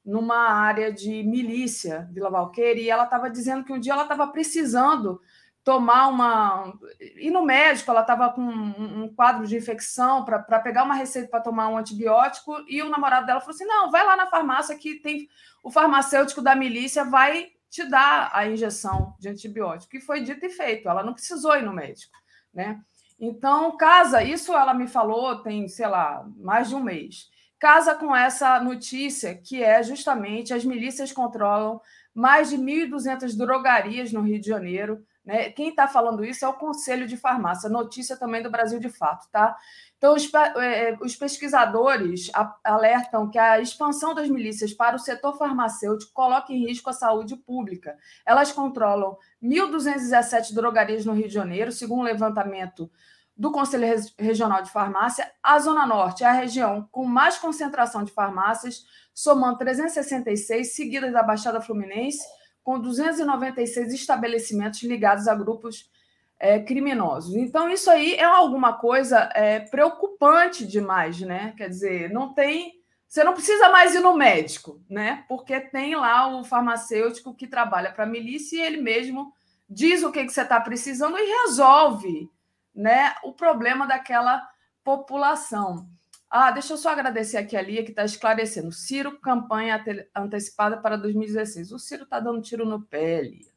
numa 0.05 0.49
área 0.49 0.91
de 0.91 1.23
milícia, 1.23 2.07
Vila 2.11 2.29
Valqueira, 2.29 2.79
e 2.79 2.89
ela 2.89 3.05
estava 3.05 3.29
dizendo 3.29 3.63
que 3.63 3.71
um 3.71 3.79
dia 3.79 3.93
ela 3.93 4.03
estava 4.03 4.27
precisando 4.27 5.21
tomar 5.63 6.07
uma. 6.07 6.73
ir 6.99 7.31
no 7.31 7.41
médico, 7.41 7.89
ela 7.89 8.01
estava 8.01 8.29
com 8.29 8.41
um, 8.41 9.13
quadro 9.15 9.47
de 9.47 9.55
infecção 9.55 10.25
para 10.25 10.59
pegar 10.59 10.83
uma 10.83 10.93
receita 10.93 11.29
para 11.29 11.39
tomar 11.39 11.69
um 11.69 11.77
antibiótico, 11.77 12.57
e 12.67 12.81
o 12.81 12.89
namorado 12.89 13.25
dela 13.25 13.39
falou 13.39 13.55
assim: 13.55 13.65
não, 13.65 13.89
vai 13.89 14.05
lá 14.05 14.17
na 14.17 14.27
farmácia 14.27 14.77
que 14.77 14.95
tem 14.95 15.29
o 15.63 15.71
farmacêutico 15.71 16.41
da 16.41 16.55
milícia 16.55 17.05
vai 17.05 17.51
te 17.73 17.83
dar 17.89 18.29
a 18.31 18.47
injeção 18.47 19.15
de 19.19 19.27
antibiótico. 19.27 19.97
E 19.97 20.01
foi 20.01 20.21
dito 20.21 20.45
e 20.45 20.49
feito, 20.49 20.87
ela 20.87 21.03
não 21.03 21.11
precisou 21.11 21.55
ir 21.55 21.63
no 21.63 21.73
médico, 21.73 22.15
né? 22.53 22.79
Então, 23.19 23.75
casa, 23.75 24.21
isso 24.21 24.53
ela 24.53 24.75
me 24.75 24.87
falou 24.87 25.41
tem, 25.41 25.67
sei 25.67 25.87
lá, 25.87 26.23
mais 26.37 26.69
de 26.69 26.75
um 26.75 26.83
mês. 26.83 27.31
Casa 27.59 27.95
com 27.95 28.15
essa 28.15 28.59
notícia 28.59 29.35
que 29.35 29.63
é 29.63 29.81
justamente 29.81 30.53
as 30.53 30.63
milícias 30.63 31.11
controlam 31.11 31.81
mais 32.13 32.51
de 32.51 32.57
1.200 32.57 33.35
drogarias 33.35 34.11
no 34.11 34.21
Rio 34.21 34.39
de 34.39 34.47
Janeiro, 34.47 35.03
né? 35.25 35.49
Quem 35.51 35.69
está 35.69 35.87
falando 35.87 36.25
isso 36.25 36.43
é 36.43 36.47
o 36.47 36.53
Conselho 36.53 37.07
de 37.07 37.15
Farmácia, 37.15 37.69
notícia 37.69 38.17
também 38.17 38.43
do 38.43 38.51
Brasil 38.51 38.79
de 38.79 38.89
Fato. 38.89 39.29
Tá? 39.31 39.55
Então, 39.97 40.15
os, 40.15 40.29
é, 40.33 40.89
é, 40.89 40.97
os 41.01 41.15
pesquisadores 41.15 42.29
alertam 42.63 43.29
que 43.29 43.39
a 43.39 43.61
expansão 43.61 44.13
das 44.13 44.27
milícias 44.27 44.73
para 44.73 44.97
o 44.97 44.99
setor 44.99 45.37
farmacêutico 45.37 46.11
coloca 46.11 46.51
em 46.51 46.67
risco 46.67 46.89
a 46.89 46.93
saúde 46.93 47.37
pública. 47.37 47.97
Elas 48.25 48.51
controlam 48.51 49.17
1.217 49.41 50.53
drogarias 50.53 51.05
no 51.05 51.13
Rio 51.13 51.27
de 51.27 51.33
Janeiro, 51.33 51.71
segundo 51.71 52.01
um 52.01 52.03
levantamento 52.03 52.91
do 53.35 53.51
Conselho 53.51 53.87
Regional 54.19 54.61
de 54.61 54.71
Farmácia. 54.71 55.31
A 55.41 55.57
Zona 55.57 55.85
Norte 55.85 56.23
é 56.23 56.27
a 56.27 56.33
região 56.33 56.87
com 56.91 57.05
mais 57.05 57.37
concentração 57.37 58.03
de 58.03 58.11
farmácias, 58.11 58.85
somando 59.13 59.57
366, 59.59 60.75
seguidas 60.75 61.13
da 61.13 61.23
Baixada 61.23 61.61
Fluminense 61.61 62.23
com 62.63 62.79
296 62.79 63.93
estabelecimentos 63.93 64.81
ligados 64.83 65.27
a 65.27 65.35
grupos 65.35 65.91
é, 66.39 66.59
criminosos. 66.59 67.35
Então, 67.35 67.69
isso 67.69 67.89
aí 67.89 68.15
é 68.15 68.23
alguma 68.23 68.73
coisa 68.73 69.29
é, 69.33 69.59
preocupante 69.59 70.65
demais, 70.65 71.19
né? 71.21 71.53
Quer 71.57 71.69
dizer, 71.69 72.09
não 72.09 72.33
tem. 72.33 72.81
Você 73.07 73.23
não 73.23 73.33
precisa 73.33 73.69
mais 73.69 73.93
ir 73.93 73.99
no 73.99 74.15
médico, 74.15 74.81
né? 74.89 75.23
Porque 75.27 75.59
tem 75.59 75.95
lá 75.95 76.27
o 76.27 76.43
farmacêutico 76.43 77.35
que 77.35 77.47
trabalha 77.47 77.91
para 77.91 78.05
a 78.05 78.07
milícia 78.07 78.57
e 78.57 78.61
ele 78.61 78.81
mesmo 78.81 79.31
diz 79.69 80.03
o 80.03 80.11
que, 80.11 80.25
que 80.25 80.33
você 80.33 80.41
está 80.41 80.59
precisando 80.59 81.17
e 81.17 81.43
resolve 81.43 82.29
né, 82.73 83.13
o 83.23 83.31
problema 83.31 83.85
daquela 83.85 84.47
população. 84.83 85.87
Ah, 86.35 86.49
deixa 86.49 86.73
eu 86.73 86.77
só 86.77 86.89
agradecer 86.89 87.37
aqui 87.37 87.55
a 87.55 87.61
Lia, 87.61 87.83
que 87.83 87.91
está 87.91 88.03
esclarecendo. 88.03 88.71
Ciro, 88.71 89.19
campanha 89.19 89.79
antecipada 90.15 90.77
para 90.77 90.95
2016. 90.95 91.71
O 91.71 91.77
Ciro 91.77 92.05
está 92.05 92.19
dando 92.19 92.41
tiro 92.41 92.65
no 92.65 92.81
pé, 92.81 93.21
Lia. 93.21 93.51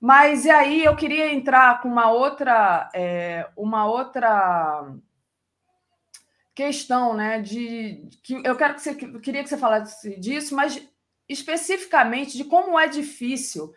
Mas 0.00 0.44
e 0.44 0.50
aí 0.50 0.84
eu 0.84 0.96
queria 0.96 1.32
entrar 1.32 1.80
com 1.80 1.88
uma 1.88 2.10
outra, 2.10 2.90
é, 2.92 3.48
uma 3.56 3.86
outra 3.86 4.92
questão, 6.56 7.14
né? 7.14 7.40
De 7.40 8.08
que 8.24 8.34
eu 8.44 8.56
quero 8.56 8.74
que 8.74 8.82
você 8.82 8.96
queria 8.96 9.44
que 9.44 9.48
você 9.48 9.56
falasse 9.56 10.18
disso, 10.18 10.56
mas 10.56 10.84
especificamente 11.28 12.36
de 12.36 12.42
como 12.42 12.76
é 12.76 12.88
difícil 12.88 13.72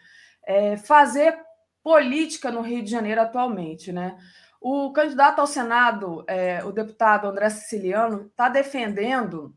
é, 0.48 0.78
fazer 0.78 1.38
política 1.84 2.50
no 2.50 2.62
Rio 2.62 2.82
de 2.82 2.90
Janeiro 2.90 3.22
atualmente, 3.22 3.92
né? 3.92 4.18
O 4.64 4.94
candidato 4.94 5.40
ao 5.40 5.48
Senado, 5.48 6.24
é, 6.28 6.64
o 6.64 6.72
deputado 6.72 7.28
André 7.28 7.50
Siciliano, 7.50 8.28
está 8.28 8.48
defendendo 8.48 9.56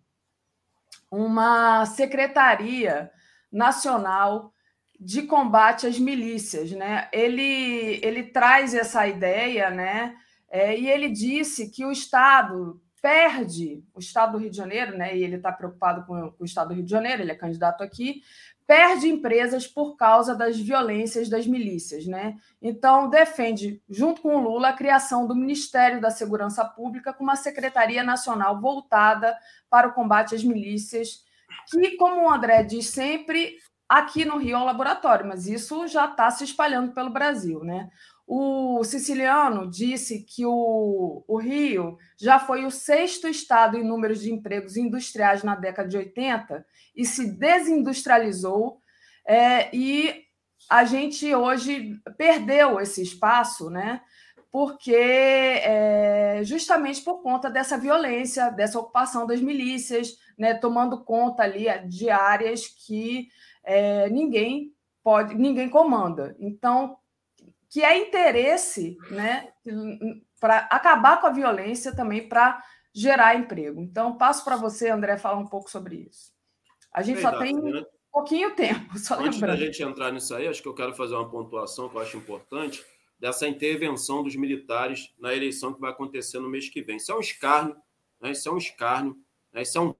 uma 1.10 1.84
secretaria 1.84 3.10
nacional 3.52 4.54
de 4.98 5.22
combate 5.24 5.86
às 5.86 5.98
milícias, 5.98 6.70
né? 6.72 7.08
Ele, 7.12 8.00
ele 8.02 8.22
traz 8.22 8.72
essa 8.72 9.06
ideia, 9.06 9.68
né? 9.68 10.16
É, 10.48 10.74
e 10.74 10.88
ele 10.88 11.10
disse 11.10 11.70
que 11.70 11.84
o 11.84 11.92
Estado 11.92 12.80
perde, 13.02 13.84
o 13.92 13.98
Estado 13.98 14.32
do 14.32 14.38
Rio 14.38 14.50
de 14.50 14.56
Janeiro, 14.56 14.96
né? 14.96 15.14
E 15.14 15.22
ele 15.22 15.36
está 15.36 15.52
preocupado 15.52 16.06
com, 16.06 16.30
com 16.30 16.42
o 16.42 16.46
Estado 16.46 16.68
do 16.68 16.74
Rio 16.76 16.84
de 16.84 16.90
Janeiro, 16.90 17.20
ele 17.20 17.32
é 17.32 17.36
candidato 17.36 17.82
aqui, 17.82 18.22
perde 18.66 19.08
empresas 19.08 19.66
por 19.66 19.96
causa 19.96 20.34
das 20.34 20.58
violências 20.58 21.28
das 21.28 21.46
milícias, 21.46 22.06
né? 22.06 22.36
Então 22.62 23.10
defende, 23.10 23.82
junto 23.88 24.22
com 24.22 24.36
o 24.36 24.40
Lula, 24.40 24.68
a 24.68 24.72
criação 24.72 25.26
do 25.26 25.34
Ministério 25.34 26.00
da 26.00 26.10
Segurança 26.10 26.64
Pública 26.64 27.12
com 27.12 27.22
uma 27.22 27.36
secretaria 27.36 28.02
nacional 28.02 28.60
voltada 28.60 29.36
para 29.68 29.88
o 29.88 29.92
combate 29.92 30.34
às 30.34 30.42
milícias, 30.42 31.24
que, 31.70 31.96
como 31.96 32.22
o 32.22 32.30
André 32.30 32.62
diz 32.62 32.88
sempre, 32.88 33.58
aqui 33.88 34.24
no 34.24 34.38
Rio 34.38 34.56
é 34.56 34.58
um 34.58 34.64
laboratório, 34.64 35.26
mas 35.26 35.46
isso 35.46 35.86
já 35.86 36.06
está 36.06 36.30
se 36.30 36.44
espalhando 36.44 36.92
pelo 36.92 37.10
Brasil, 37.10 37.62
né? 37.62 37.90
O 38.26 38.82
siciliano 38.84 39.68
disse 39.70 40.22
que 40.22 40.46
o, 40.46 41.22
o 41.28 41.36
Rio 41.36 41.98
já 42.16 42.38
foi 42.38 42.64
o 42.64 42.70
sexto 42.70 43.28
estado 43.28 43.76
em 43.76 43.84
número 43.84 44.14
de 44.14 44.32
empregos 44.32 44.78
industriais 44.78 45.42
na 45.42 45.54
década 45.54 45.86
de 45.86 45.98
80 45.98 46.64
e 46.94 47.04
se 47.04 47.26
desindustrializou. 47.26 48.80
É, 49.26 49.74
e 49.74 50.24
a 50.68 50.84
gente 50.84 51.34
hoje 51.34 52.00
perdeu 52.16 52.80
esse 52.80 53.02
espaço, 53.02 53.70
né? 53.70 54.00
Porque 54.50 54.94
é, 54.94 56.40
justamente 56.44 57.02
por 57.02 57.22
conta 57.22 57.50
dessa 57.50 57.76
violência, 57.76 58.50
dessa 58.50 58.78
ocupação 58.78 59.26
das 59.26 59.40
milícias, 59.40 60.16
né, 60.38 60.54
tomando 60.54 61.02
conta 61.04 61.42
ali 61.42 61.66
de 61.88 62.08
áreas 62.08 62.66
que 62.66 63.28
é, 63.64 64.08
ninguém 64.10 64.72
pode, 65.02 65.34
ninguém 65.34 65.68
comanda. 65.68 66.36
Então, 66.38 66.96
que 67.68 67.82
é 67.82 67.98
interesse, 67.98 68.96
né, 69.10 69.48
para 70.38 70.58
acabar 70.70 71.20
com 71.20 71.26
a 71.26 71.32
violência 71.32 71.94
também 71.94 72.28
para 72.28 72.62
gerar 72.92 73.34
emprego. 73.34 73.80
Então, 73.80 74.16
passo 74.16 74.44
para 74.44 74.56
você, 74.56 74.88
André, 74.88 75.16
falar 75.16 75.38
um 75.38 75.48
pouco 75.48 75.68
sobre 75.68 76.08
isso. 76.08 76.33
A 76.94 77.02
gente 77.02 77.20
só 77.20 77.36
tem 77.38 77.60
né? 77.60 77.84
pouquinho 78.12 78.54
tempo, 78.54 78.96
só 78.98 79.14
Antes 79.16 79.40
lembrando. 79.40 79.58
da 79.58 79.64
gente 79.66 79.82
entrar 79.82 80.12
nisso 80.12 80.34
aí, 80.34 80.46
acho 80.46 80.62
que 80.62 80.68
eu 80.68 80.74
quero 80.74 80.94
fazer 80.94 81.14
uma 81.14 81.28
pontuação 81.28 81.88
que 81.88 81.96
eu 81.96 82.00
acho 82.00 82.16
importante 82.16 82.84
dessa 83.18 83.48
intervenção 83.48 84.22
dos 84.22 84.36
militares 84.36 85.12
na 85.18 85.34
eleição 85.34 85.74
que 85.74 85.80
vai 85.80 85.90
acontecer 85.90 86.38
no 86.38 86.48
mês 86.48 86.68
que 86.68 86.80
vem. 86.80 86.96
Isso 86.96 87.10
é 87.10 87.16
um 87.16 87.20
escárnio, 87.20 87.76
né? 88.20 88.30
isso 88.30 88.48
é 88.48 88.52
um 88.52 88.58
escárnio, 88.58 89.16
né? 89.52 89.62
isso 89.62 89.76
é 89.76 89.80
um 89.80 89.94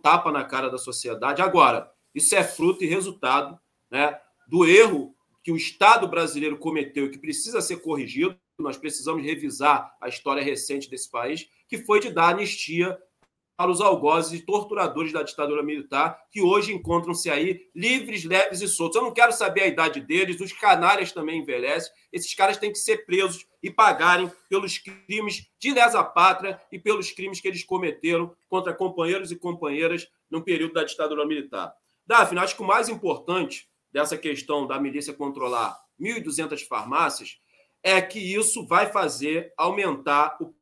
tapa 0.00 0.32
na 0.32 0.44
cara 0.44 0.70
da 0.70 0.78
sociedade. 0.78 1.42
Agora, 1.42 1.92
isso 2.14 2.34
é 2.34 2.42
fruto 2.42 2.84
e 2.84 2.86
resultado 2.86 3.58
né, 3.90 4.18
do 4.46 4.64
erro 4.64 5.14
que 5.42 5.52
o 5.52 5.56
Estado 5.56 6.06
brasileiro 6.06 6.56
cometeu 6.56 7.06
e 7.06 7.10
que 7.10 7.18
precisa 7.18 7.60
ser 7.60 7.78
corrigido. 7.78 8.38
Nós 8.58 8.76
precisamos 8.76 9.24
revisar 9.24 9.94
a 10.00 10.08
história 10.08 10.42
recente 10.42 10.88
desse 10.88 11.10
país, 11.10 11.48
que 11.66 11.78
foi 11.78 12.00
de 12.00 12.10
dar 12.10 12.28
anistia 12.28 12.96
para 13.62 13.70
os 13.70 13.80
algozes 13.80 14.40
e 14.40 14.44
torturadores 14.44 15.12
da 15.12 15.22
ditadura 15.22 15.62
militar, 15.62 16.20
que 16.32 16.42
hoje 16.42 16.72
encontram-se 16.72 17.30
aí 17.30 17.60
livres, 17.72 18.24
leves 18.24 18.60
e 18.60 18.66
soltos. 18.66 18.96
Eu 18.96 19.04
não 19.04 19.12
quero 19.12 19.30
saber 19.30 19.62
a 19.62 19.66
idade 19.68 20.00
deles, 20.00 20.40
os 20.40 20.52
canalhas 20.52 21.12
também 21.12 21.40
envelhecem. 21.40 21.92
Esses 22.12 22.34
caras 22.34 22.56
têm 22.56 22.72
que 22.72 22.78
ser 22.80 23.06
presos 23.06 23.46
e 23.62 23.70
pagarem 23.70 24.28
pelos 24.48 24.78
crimes 24.78 25.48
de 25.60 25.72
lesa 25.72 26.02
pátria 26.02 26.60
e 26.72 26.78
pelos 26.80 27.12
crimes 27.12 27.40
que 27.40 27.46
eles 27.46 27.62
cometeram 27.62 28.34
contra 28.48 28.74
companheiros 28.74 29.30
e 29.30 29.36
companheiras 29.36 30.08
no 30.28 30.42
período 30.42 30.74
da 30.74 30.82
ditadura 30.82 31.24
militar. 31.24 31.72
Daphne, 32.04 32.40
acho 32.40 32.56
que 32.56 32.62
o 32.62 32.66
mais 32.66 32.88
importante 32.88 33.68
dessa 33.92 34.18
questão 34.18 34.66
da 34.66 34.80
milícia 34.80 35.14
controlar 35.14 35.78
1.200 36.00 36.66
farmácias 36.66 37.38
é 37.80 38.02
que 38.02 38.18
isso 38.18 38.66
vai 38.66 38.90
fazer 38.90 39.52
aumentar 39.56 40.36
o 40.40 40.52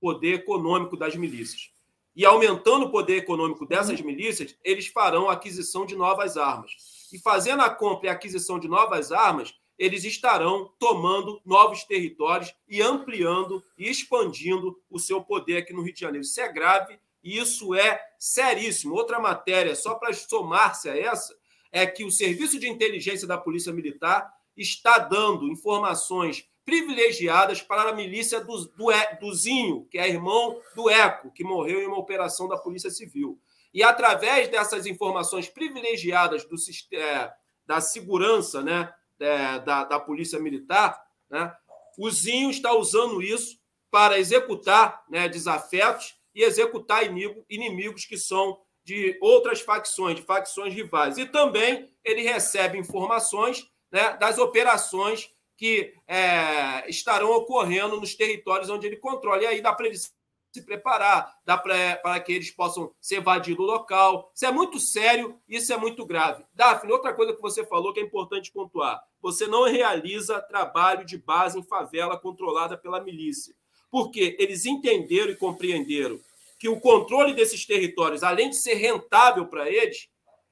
poder 0.00 0.34
econômico 0.40 0.96
das 0.96 1.14
milícias. 1.14 1.77
E 2.18 2.26
aumentando 2.26 2.86
o 2.86 2.90
poder 2.90 3.18
econômico 3.18 3.64
dessas 3.64 4.00
milícias, 4.00 4.56
eles 4.64 4.88
farão 4.88 5.30
a 5.30 5.34
aquisição 5.34 5.86
de 5.86 5.94
novas 5.94 6.36
armas. 6.36 6.72
E 7.12 7.18
fazendo 7.20 7.62
a 7.62 7.70
compra 7.70 8.08
e 8.08 8.10
a 8.10 8.12
aquisição 8.12 8.58
de 8.58 8.66
novas 8.66 9.12
armas, 9.12 9.54
eles 9.78 10.02
estarão 10.02 10.68
tomando 10.80 11.40
novos 11.46 11.84
territórios 11.84 12.52
e 12.68 12.82
ampliando 12.82 13.62
e 13.78 13.88
expandindo 13.88 14.76
o 14.90 14.98
seu 14.98 15.22
poder 15.22 15.58
aqui 15.58 15.72
no 15.72 15.80
Rio 15.80 15.94
de 15.94 16.00
Janeiro. 16.00 16.24
Isso 16.24 16.40
é 16.40 16.52
grave 16.52 16.98
e 17.22 17.38
isso 17.38 17.72
é 17.72 18.00
seríssimo. 18.18 18.96
Outra 18.96 19.20
matéria, 19.20 19.76
só 19.76 19.94
para 19.94 20.12
somar-se 20.12 20.90
a 20.90 20.98
essa, 20.98 21.38
é 21.70 21.86
que 21.86 22.02
o 22.02 22.10
Serviço 22.10 22.58
de 22.58 22.68
Inteligência 22.68 23.28
da 23.28 23.38
Polícia 23.38 23.72
Militar 23.72 24.28
está 24.56 24.98
dando 24.98 25.46
informações 25.46 26.48
privilegiadas 26.68 27.62
para 27.62 27.88
a 27.88 27.94
milícia 27.94 28.42
do, 28.42 28.66
do, 28.66 28.88
do 29.18 29.34
Zinho, 29.34 29.86
que 29.90 29.96
é 29.96 30.06
irmão 30.06 30.60
do 30.76 30.90
Eco, 30.90 31.30
que 31.30 31.42
morreu 31.42 31.80
em 31.80 31.86
uma 31.86 31.98
operação 31.98 32.46
da 32.46 32.58
Polícia 32.58 32.90
Civil. 32.90 33.40
E 33.72 33.82
através 33.82 34.48
dessas 34.48 34.84
informações 34.84 35.48
privilegiadas 35.48 36.44
do, 36.44 36.56
é, 36.92 37.32
da 37.64 37.80
segurança 37.80 38.60
né, 38.60 38.92
é, 39.18 39.58
da, 39.60 39.84
da 39.84 39.98
Polícia 39.98 40.38
Militar, 40.38 41.02
né, 41.30 41.50
o 41.96 42.10
Zinho 42.10 42.50
está 42.50 42.74
usando 42.74 43.22
isso 43.22 43.58
para 43.90 44.18
executar 44.18 45.02
né, 45.08 45.26
desafetos 45.26 46.16
e 46.34 46.42
executar 46.42 47.02
inimigo, 47.02 47.46
inimigos 47.48 48.04
que 48.04 48.18
são 48.18 48.60
de 48.84 49.16
outras 49.22 49.62
facções, 49.62 50.16
de 50.16 50.22
facções 50.22 50.74
rivais. 50.74 51.16
E 51.16 51.24
também 51.24 51.90
ele 52.04 52.20
recebe 52.20 52.76
informações 52.76 53.66
né, 53.90 54.18
das 54.18 54.36
operações 54.36 55.30
que 55.58 55.92
é, 56.06 56.88
estarão 56.88 57.32
ocorrendo 57.32 58.00
nos 58.00 58.14
territórios 58.14 58.70
onde 58.70 58.86
ele 58.86 58.96
controla. 58.96 59.42
E 59.42 59.46
aí 59.46 59.60
dá 59.60 59.74
para 59.74 59.88
ele 59.88 59.98
se 59.98 60.62
preparar, 60.64 61.36
dá 61.44 61.58
para 61.58 62.20
que 62.20 62.32
eles 62.32 62.52
possam 62.52 62.94
se 63.00 63.16
evadir 63.16 63.56
do 63.56 63.64
local. 63.64 64.30
Isso 64.32 64.46
é 64.46 64.52
muito 64.52 64.78
sério, 64.78 65.36
isso 65.48 65.72
é 65.72 65.76
muito 65.76 66.06
grave. 66.06 66.44
Daphne, 66.54 66.92
outra 66.92 67.12
coisa 67.12 67.34
que 67.34 67.42
você 67.42 67.66
falou 67.66 67.92
que 67.92 67.98
é 67.98 68.04
importante 68.04 68.52
pontuar: 68.52 69.02
você 69.20 69.48
não 69.48 69.64
realiza 69.64 70.40
trabalho 70.40 71.04
de 71.04 71.18
base 71.18 71.58
em 71.58 71.64
favela 71.64 72.16
controlada 72.16 72.78
pela 72.78 73.00
milícia. 73.00 73.52
Porque 73.90 74.36
eles 74.38 74.64
entenderam 74.64 75.32
e 75.32 75.36
compreenderam 75.36 76.20
que 76.56 76.68
o 76.68 76.78
controle 76.78 77.34
desses 77.34 77.66
territórios, 77.66 78.22
além 78.22 78.50
de 78.50 78.56
ser 78.56 78.74
rentável 78.74 79.46
para 79.46 79.68
eles, 79.68 80.08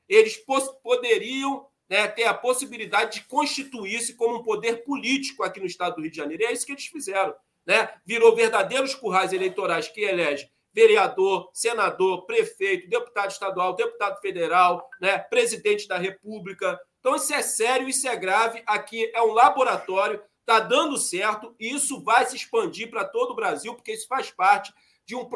eles 0.09 0.37
poderiam 0.83 1.66
né, 1.89 2.09
ter 2.09 2.25
a 2.25 2.35
possibilidade 2.35 3.21
de 3.21 3.27
constituir-se 3.27 4.15
como 4.15 4.37
um 4.37 4.43
poder 4.43 4.85
político 4.85 5.43
aqui 5.43 5.61
no 5.61 5.67
estado 5.67 5.97
do 5.97 6.03
Rio 6.03 6.11
de 6.11 6.17
Janeiro. 6.17 6.43
E 6.43 6.47
é 6.47 6.53
isso 6.53 6.67
que 6.67 6.73
eles 6.73 6.87
fizeram. 6.87 7.35
Né? 7.65 7.89
Virou 8.05 8.35
verdadeiros 8.35 8.95
currais 8.95 9.33
eleitorais 9.33 9.89
que 9.89 10.01
elegem 10.01 10.49
vereador, 10.77 11.49
senador, 11.55 12.27
prefeito, 12.27 12.87
deputado 12.91 13.31
estadual, 13.31 13.75
deputado 13.75 14.21
federal, 14.21 14.87
né, 15.01 15.17
presidente 15.17 15.89
da 15.89 15.97
República. 15.97 16.79
Então, 17.01 17.17
isso 17.17 17.33
é 17.33 17.41
sério, 17.41 17.89
isso 17.89 18.07
é 18.07 18.15
grave. 18.15 18.63
Aqui 18.67 19.11
é 19.15 19.23
um 19.23 19.33
laboratório, 19.33 20.23
está 20.41 20.61
dando 20.61 20.99
certo, 20.99 21.57
e 21.59 21.75
isso 21.75 22.05
vai 22.05 22.27
se 22.27 22.37
expandir 22.37 22.91
para 22.91 23.07
todo 23.07 23.31
o 23.31 23.35
Brasil, 23.35 23.75
porque 23.75 23.93
isso 23.93 24.07
faz 24.07 24.31
parte 24.31 24.71
de 25.07 25.17
um 25.17 25.27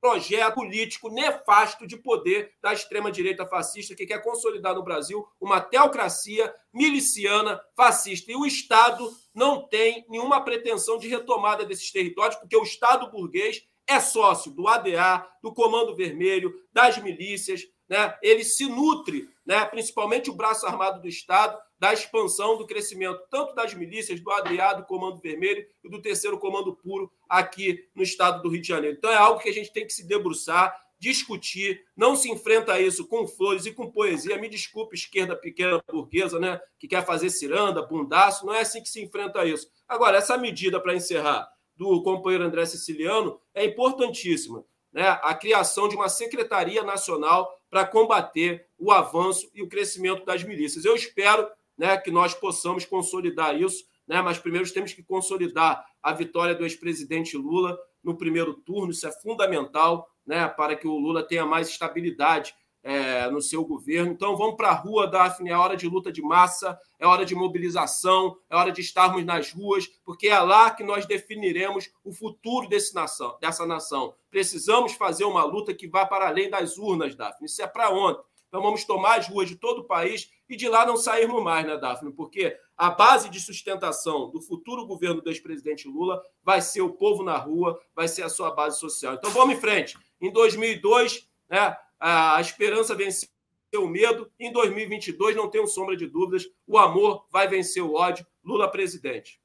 projeto 0.00 0.54
político 0.54 1.08
nefasto 1.08 1.86
de 1.86 1.96
poder 1.96 2.52
da 2.62 2.72
extrema-direita 2.72 3.46
fascista 3.46 3.94
que 3.94 4.06
quer 4.06 4.22
consolidar 4.22 4.74
no 4.74 4.82
Brasil 4.82 5.26
uma 5.40 5.60
teocracia 5.60 6.52
miliciana 6.72 7.60
fascista. 7.76 8.30
E 8.30 8.36
o 8.36 8.46
Estado 8.46 9.10
não 9.34 9.66
tem 9.66 10.04
nenhuma 10.08 10.40
pretensão 10.40 10.98
de 10.98 11.08
retomada 11.08 11.64
desses 11.64 11.90
territórios, 11.90 12.36
porque 12.36 12.56
o 12.56 12.62
Estado 12.62 13.10
burguês 13.10 13.62
é 13.86 13.98
sócio 14.00 14.52
do 14.52 14.68
ADA, 14.68 15.26
do 15.42 15.52
Comando 15.52 15.96
Vermelho, 15.96 16.54
das 16.72 16.98
milícias, 16.98 17.62
né? 17.88 18.16
ele 18.22 18.44
se 18.44 18.66
nutre, 18.66 19.28
né? 19.46 19.64
principalmente 19.64 20.28
o 20.28 20.34
braço 20.34 20.66
armado 20.66 21.00
do 21.00 21.08
Estado, 21.08 21.58
da 21.78 21.92
expansão 21.92 22.58
do 22.58 22.66
crescimento 22.66 23.20
tanto 23.30 23.54
das 23.54 23.74
milícias, 23.74 24.20
do 24.20 24.30
ADA, 24.30 24.74
do 24.74 24.84
Comando 24.84 25.20
Vermelho 25.20 25.66
e 25.84 25.88
do 25.88 26.02
Terceiro 26.02 26.38
Comando 26.38 26.74
Puro 26.74 27.10
aqui 27.28 27.88
no 27.94 28.02
estado 28.02 28.42
do 28.42 28.48
Rio 28.48 28.60
de 28.60 28.68
Janeiro. 28.68 28.96
Então 28.96 29.10
é 29.10 29.16
algo 29.16 29.40
que 29.40 29.48
a 29.48 29.52
gente 29.52 29.72
tem 29.72 29.86
que 29.86 29.92
se 29.92 30.06
debruçar, 30.06 30.74
discutir, 30.98 31.84
não 31.96 32.16
se 32.16 32.30
enfrenta 32.30 32.80
isso 32.80 33.06
com 33.06 33.26
flores 33.26 33.66
e 33.66 33.72
com 33.72 33.90
poesia. 33.90 34.38
Me 34.38 34.48
desculpe, 34.48 34.96
esquerda 34.96 35.36
pequena 35.36 35.80
burguesa, 35.88 36.40
né, 36.40 36.60
que 36.78 36.88
quer 36.88 37.04
fazer 37.06 37.30
ciranda, 37.30 37.82
bundaço, 37.82 38.44
não 38.44 38.54
é 38.54 38.60
assim 38.60 38.82
que 38.82 38.88
se 38.88 39.02
enfrenta 39.02 39.44
isso. 39.44 39.68
Agora, 39.86 40.18
essa 40.18 40.36
medida 40.36 40.80
para 40.80 40.94
encerrar 40.94 41.48
do 41.76 42.02
companheiro 42.02 42.44
André 42.44 42.66
Siciliano 42.66 43.40
é 43.54 43.64
importantíssima, 43.64 44.64
né? 44.92 45.08
A 45.22 45.32
criação 45.34 45.88
de 45.88 45.94
uma 45.94 46.08
secretaria 46.08 46.82
nacional 46.82 47.48
para 47.70 47.86
combater 47.86 48.66
o 48.76 48.90
avanço 48.90 49.48
e 49.54 49.62
o 49.62 49.68
crescimento 49.68 50.24
das 50.24 50.42
milícias. 50.42 50.84
Eu 50.84 50.96
espero 50.96 51.48
né, 51.78 51.96
que 51.96 52.10
nós 52.10 52.34
possamos 52.34 52.84
consolidar 52.84 53.58
isso, 53.58 53.84
né, 54.06 54.20
mas 54.20 54.38
primeiro 54.38 54.70
temos 54.72 54.92
que 54.92 55.02
consolidar 55.02 55.84
a 56.02 56.12
vitória 56.12 56.54
do 56.54 56.64
ex-presidente 56.64 57.36
Lula 57.36 57.78
no 58.02 58.16
primeiro 58.16 58.54
turno, 58.54 58.90
isso 58.90 59.06
é 59.06 59.12
fundamental 59.12 60.08
né, 60.26 60.48
para 60.48 60.74
que 60.76 60.88
o 60.88 60.98
Lula 60.98 61.22
tenha 61.22 61.46
mais 61.46 61.68
estabilidade 61.68 62.54
é, 62.82 63.28
no 63.30 63.40
seu 63.40 63.64
governo. 63.64 64.12
Então 64.12 64.36
vamos 64.36 64.56
para 64.56 64.70
a 64.70 64.74
rua, 64.74 65.06
Daphne, 65.06 65.50
é 65.50 65.56
hora 65.56 65.76
de 65.76 65.86
luta 65.88 66.12
de 66.12 66.22
massa, 66.22 66.78
é 66.98 67.06
hora 67.06 67.24
de 67.24 67.34
mobilização, 67.34 68.36
é 68.48 68.56
hora 68.56 68.72
de 68.72 68.80
estarmos 68.80 69.24
nas 69.24 69.52
ruas, 69.52 69.86
porque 70.04 70.28
é 70.28 70.38
lá 70.38 70.70
que 70.70 70.84
nós 70.84 71.06
definiremos 71.06 71.90
o 72.04 72.12
futuro 72.12 72.68
desse 72.68 72.94
nação, 72.94 73.36
dessa 73.40 73.66
nação. 73.66 74.14
Precisamos 74.30 74.92
fazer 74.92 75.24
uma 75.24 75.44
luta 75.44 75.74
que 75.74 75.88
vá 75.88 76.06
para 76.06 76.28
além 76.28 76.48
das 76.48 76.78
urnas, 76.78 77.14
Daphne. 77.14 77.46
Isso 77.46 77.62
é 77.62 77.66
para 77.66 77.90
ontem. 77.90 78.22
Então 78.48 78.62
vamos 78.62 78.84
tomar 78.84 79.18
as 79.18 79.28
ruas 79.28 79.48
de 79.48 79.56
todo 79.56 79.82
o 79.82 79.84
país 79.84 80.30
e 80.48 80.56
de 80.56 80.68
lá 80.68 80.86
não 80.86 80.96
sairmos 80.96 81.42
mais, 81.42 81.66
né, 81.66 81.76
Daphne? 81.76 82.12
Porque 82.12 82.58
a 82.76 82.90
base 82.90 83.28
de 83.28 83.38
sustentação 83.38 84.30
do 84.30 84.40
futuro 84.40 84.86
governo 84.86 85.20
do 85.20 85.28
ex-presidente 85.28 85.86
Lula 85.86 86.22
vai 86.42 86.62
ser 86.62 86.80
o 86.80 86.92
povo 86.92 87.22
na 87.22 87.36
rua, 87.36 87.78
vai 87.94 88.08
ser 88.08 88.22
a 88.22 88.28
sua 88.28 88.50
base 88.50 88.78
social. 88.78 89.14
Então 89.14 89.30
vamos 89.30 89.56
em 89.56 89.60
frente. 89.60 89.98
Em 90.20 90.32
2002, 90.32 91.28
né, 91.48 91.76
a 92.00 92.40
esperança 92.40 92.94
venceu 92.94 93.28
o 93.74 93.88
medo. 93.88 94.30
Em 94.38 94.50
2022, 94.50 95.36
não 95.36 95.50
tenho 95.50 95.66
sombra 95.66 95.96
de 95.96 96.06
dúvidas, 96.06 96.46
o 96.66 96.78
amor 96.78 97.26
vai 97.30 97.46
vencer 97.46 97.82
o 97.82 97.94
ódio. 97.94 98.26
Lula 98.42 98.70
presidente. 98.70 99.40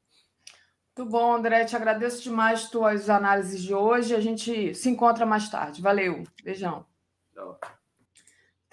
Muito 0.95 1.09
bom, 1.09 1.33
André. 1.33 1.65
Te 1.65 1.75
agradeço 1.75 2.21
demais 2.21 2.69
tuas 2.69 3.09
análises 3.09 3.61
de 3.61 3.73
hoje. 3.73 4.15
A 4.15 4.19
gente 4.19 4.75
se 4.75 4.89
encontra 4.89 5.25
mais 5.25 5.49
tarde. 5.49 5.81
Valeu. 5.81 6.23
Beijão. 6.43 6.85
Tchau 7.33 7.59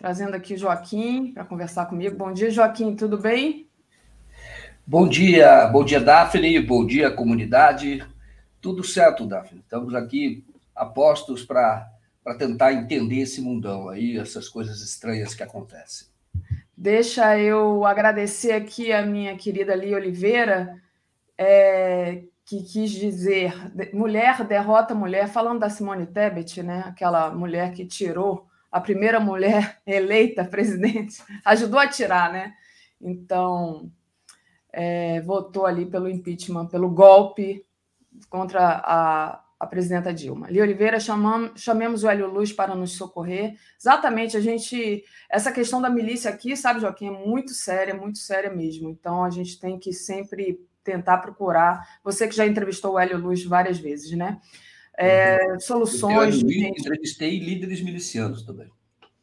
trazendo 0.00 0.34
aqui 0.34 0.56
Joaquim 0.56 1.30
para 1.30 1.44
conversar 1.44 1.84
comigo. 1.84 2.16
Bom 2.16 2.32
dia, 2.32 2.50
Joaquim, 2.50 2.96
tudo 2.96 3.18
bem? 3.18 3.68
Bom 4.86 5.06
dia, 5.06 5.66
bom 5.66 5.84
dia, 5.84 6.00
Daphne, 6.00 6.58
bom 6.58 6.86
dia, 6.86 7.10
comunidade. 7.10 8.02
Tudo 8.62 8.82
certo, 8.82 9.26
Daphne. 9.26 9.60
Estamos 9.60 9.94
aqui 9.94 10.42
apostos 10.74 11.44
para 11.44 11.86
tentar 12.38 12.72
entender 12.72 13.20
esse 13.20 13.42
mundão 13.42 13.90
aí, 13.90 14.16
essas 14.16 14.48
coisas 14.48 14.80
estranhas 14.80 15.34
que 15.34 15.42
acontecem. 15.42 16.08
Deixa 16.74 17.38
eu 17.38 17.84
agradecer 17.84 18.52
aqui 18.52 18.90
a 18.90 19.04
minha 19.04 19.36
querida 19.36 19.74
Lia 19.74 19.98
Oliveira, 19.98 20.80
é, 21.36 22.22
que 22.46 22.62
quis 22.62 22.90
dizer 22.90 23.52
mulher 23.92 24.44
derrota 24.44 24.94
mulher, 24.94 25.28
falando 25.28 25.60
da 25.60 25.68
Simone 25.68 26.06
Tebet, 26.06 26.62
né? 26.62 26.84
aquela 26.86 27.30
mulher 27.30 27.72
que 27.72 27.84
tirou 27.84 28.49
a 28.70 28.80
primeira 28.80 29.18
mulher 29.18 29.78
eleita 29.86 30.44
presidente, 30.44 31.22
ajudou 31.44 31.78
a 31.78 31.88
tirar, 31.88 32.32
né? 32.32 32.54
Então, 33.00 33.90
é, 34.72 35.20
votou 35.22 35.66
ali 35.66 35.86
pelo 35.86 36.08
impeachment, 36.08 36.66
pelo 36.66 36.90
golpe 36.90 37.64
contra 38.28 38.82
a, 38.84 39.42
a 39.58 39.66
presidenta 39.66 40.12
Dilma. 40.12 40.50
Li 40.50 40.60
Oliveira, 40.60 41.00
chamam, 41.00 41.52
chamemos 41.56 42.04
o 42.04 42.08
Hélio 42.08 42.30
Luz 42.30 42.52
para 42.52 42.74
nos 42.74 42.92
socorrer. 42.92 43.56
Exatamente, 43.78 44.36
a 44.36 44.40
gente. 44.40 45.04
Essa 45.30 45.52
questão 45.52 45.80
da 45.80 45.90
milícia 45.90 46.30
aqui, 46.30 46.56
sabe, 46.56 46.80
Joaquim, 46.80 47.08
é 47.08 47.10
muito 47.10 47.52
séria, 47.52 47.94
muito 47.94 48.18
séria 48.18 48.50
mesmo. 48.50 48.88
Então, 48.88 49.24
a 49.24 49.30
gente 49.30 49.58
tem 49.58 49.78
que 49.78 49.92
sempre 49.92 50.60
tentar 50.82 51.18
procurar. 51.18 51.98
Você 52.02 52.26
que 52.26 52.34
já 52.34 52.46
entrevistou 52.46 52.94
o 52.94 52.98
Hélio 52.98 53.18
Luz 53.18 53.44
várias 53.44 53.78
vezes, 53.78 54.16
né? 54.16 54.40
É, 54.96 55.58
soluções. 55.58 56.42
Eu 56.42 56.50
entrevistei 56.50 57.38
líderes 57.38 57.80
milicianos 57.80 58.42
também. 58.42 58.68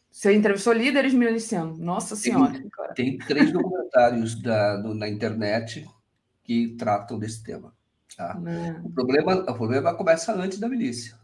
Você 0.09 0.33
entrevistou 0.33 0.73
líderes 0.73 1.13
milicianos? 1.13 1.77
Nossa 1.77 2.15
Senhora. 2.15 2.53
Tem, 2.95 3.17
tem 3.17 3.17
três 3.19 3.51
documentários 3.51 4.41
da, 4.41 4.77
do, 4.77 4.95
na 4.95 5.07
internet 5.07 5.87
que 6.43 6.69
tratam 6.69 7.19
desse 7.19 7.43
tema. 7.43 7.71
Tá? 8.15 8.35
O, 8.83 8.89
problema, 8.89 9.35
o 9.35 9.53
problema 9.53 9.93
começa 9.93 10.33
antes 10.33 10.57
da 10.57 10.67
milícia. 10.67 11.15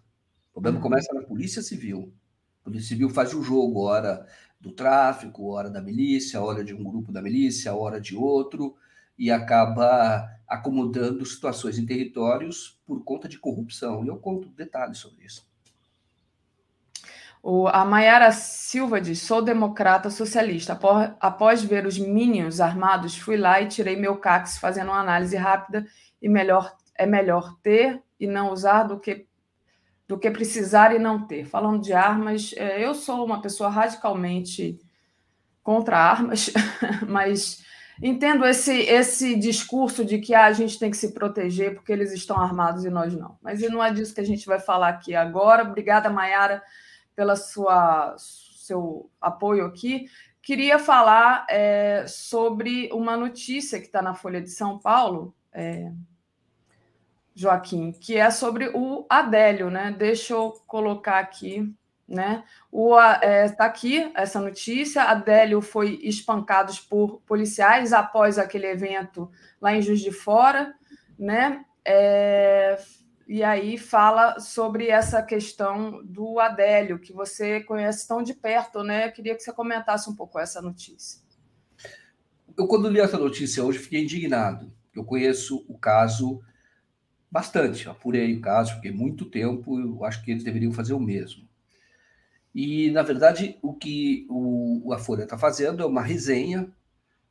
O 0.51 0.53
problema 0.53 0.77
uhum. 0.77 0.83
começa 0.83 1.11
na 1.11 1.23
Polícia 1.23 1.63
Civil. 1.63 2.13
A 2.61 2.65
Polícia 2.65 2.89
Civil 2.89 3.09
faz 3.09 3.33
o 3.33 3.41
jogo, 3.41 3.81
hora 3.81 4.27
do 4.61 4.71
tráfico, 4.71 5.49
hora 5.51 5.71
da 5.71 5.81
milícia, 5.81 6.39
hora 6.39 6.63
de 6.63 6.75
um 6.75 6.83
grupo 6.83 7.11
da 7.11 7.21
milícia, 7.21 7.73
hora 7.73 7.99
de 7.99 8.15
outro, 8.15 8.75
e 9.17 9.31
acaba 9.31 10.27
acomodando 10.47 11.25
situações 11.25 11.77
em 11.77 11.85
territórios 11.85 12.79
por 12.85 13.03
conta 13.03 13.27
de 13.27 13.39
corrupção. 13.39 14.03
E 14.03 14.07
eu 14.07 14.17
conto 14.17 14.49
detalhes 14.49 14.99
sobre 14.99 15.25
isso. 15.25 15.47
O, 17.41 17.67
a 17.67 17.83
Maiara 17.83 18.31
Silva 18.31 19.01
diz: 19.01 19.21
sou 19.21 19.41
democrata 19.41 20.09
socialista. 20.09 20.73
Após, 20.73 21.11
após 21.19 21.63
ver 21.63 21.85
os 21.85 21.97
minions 21.97 22.61
armados, 22.61 23.17
fui 23.17 23.35
lá 23.35 23.61
e 23.61 23.67
tirei 23.67 23.97
meu 23.97 24.17
cax 24.17 24.57
fazendo 24.57 24.89
uma 24.89 25.01
análise 25.01 25.35
rápida 25.35 25.85
e 26.21 26.29
melhor 26.29 26.73
é 26.95 27.05
melhor 27.05 27.57
ter 27.61 28.01
e 28.19 28.27
não 28.27 28.51
usar 28.51 28.83
do 28.83 28.99
que 28.99 29.27
do 30.07 30.19
que 30.19 30.29
precisar 30.29 30.93
e 30.93 30.99
não 30.99 31.25
ter. 31.25 31.45
Falando 31.45 31.81
de 31.81 31.93
armas, 31.93 32.53
é, 32.55 32.85
eu 32.85 32.93
sou 32.93 33.25
uma 33.25 33.41
pessoa 33.41 33.69
radicalmente 33.69 34.79
contra 35.63 35.97
armas, 35.97 36.51
mas 37.07 37.62
entendo 38.03 38.45
esse, 38.45 38.81
esse 38.81 39.35
discurso 39.35 40.03
de 40.03 40.19
que 40.19 40.35
ah, 40.35 40.45
a 40.45 40.51
gente 40.51 40.77
tem 40.77 40.91
que 40.91 40.97
se 40.97 41.13
proteger 41.13 41.73
porque 41.73 41.91
eles 41.91 42.11
estão 42.11 42.37
armados 42.37 42.83
e 42.83 42.89
nós 42.89 43.15
não. 43.15 43.37
Mas 43.41 43.61
não 43.71 43.81
é 43.83 43.91
disso 43.93 44.13
que 44.13 44.19
a 44.19 44.25
gente 44.25 44.45
vai 44.45 44.59
falar 44.59 44.89
aqui 44.89 45.15
agora. 45.15 45.63
Obrigada, 45.63 46.09
Mayara, 46.09 46.61
sua 47.37 48.15
seu 48.17 49.09
apoio 49.21 49.65
aqui. 49.65 50.05
Queria 50.41 50.77
falar 50.77 51.45
é, 51.49 52.05
sobre 52.05 52.89
uma 52.91 53.15
notícia 53.15 53.79
que 53.79 53.85
está 53.85 54.01
na 54.01 54.13
Folha 54.13 54.41
de 54.41 54.49
São 54.49 54.77
Paulo, 54.77 55.33
é, 55.53 55.89
Joaquim, 57.33 57.93
que 57.93 58.17
é 58.17 58.29
sobre 58.29 58.69
o 58.73 59.05
Adélio, 59.09 59.69
né? 59.69 59.95
Deixa 59.97 60.33
eu 60.33 60.51
colocar 60.67 61.19
aqui 61.19 61.73
né? 62.13 62.43
Está 62.71 63.19
é, 63.21 63.49
tá 63.49 63.65
aqui 63.65 64.11
essa 64.15 64.39
notícia: 64.39 65.03
Adélio 65.03 65.61
foi 65.61 65.99
espancado 66.03 66.71
por 66.89 67.21
policiais 67.21 67.91
após 67.91 68.37
aquele 68.37 68.67
evento 68.67 69.29
lá 69.59 69.75
em 69.75 69.81
Juiz 69.81 70.01
de 70.01 70.11
Fora, 70.11 70.73
né? 71.17 71.65
É, 71.85 72.79
e 73.27 73.43
aí 73.43 73.77
fala 73.77 74.39
sobre 74.39 74.87
essa 74.87 75.21
questão 75.21 76.03
do 76.05 76.39
Adélio, 76.39 76.99
que 76.99 77.13
você 77.13 77.61
conhece 77.61 78.07
tão 78.07 78.21
de 78.21 78.33
perto, 78.33 78.83
né? 78.83 79.07
Eu 79.07 79.11
queria 79.11 79.35
que 79.35 79.41
você 79.41 79.51
comentasse 79.51 80.09
um 80.09 80.15
pouco 80.15 80.39
essa 80.39 80.61
notícia. 80.61 81.21
Eu, 82.57 82.67
quando 82.67 82.89
li 82.89 82.99
essa 82.99 83.17
notícia 83.17 83.63
hoje, 83.63 83.79
fiquei 83.79 84.03
indignado. 84.03 84.71
Eu 84.95 85.03
conheço 85.03 85.65
o 85.67 85.77
caso 85.77 86.41
bastante, 87.31 87.89
apurei 87.89 88.35
o 88.35 88.41
caso, 88.41 88.75
fiquei 88.75 88.91
muito 88.91 89.25
tempo, 89.25 89.79
eu 89.79 90.05
acho 90.05 90.23
que 90.23 90.29
eles 90.29 90.43
deveriam 90.43 90.71
fazer 90.71 90.93
o 90.93 90.99
mesmo. 90.99 91.49
E, 92.53 92.91
na 92.91 93.01
verdade, 93.01 93.57
o 93.61 93.73
que 93.73 94.27
o, 94.29 94.93
a 94.93 94.99
Folha 94.99 95.23
está 95.23 95.37
fazendo 95.37 95.81
é 95.81 95.85
uma 95.85 96.03
resenha 96.03 96.71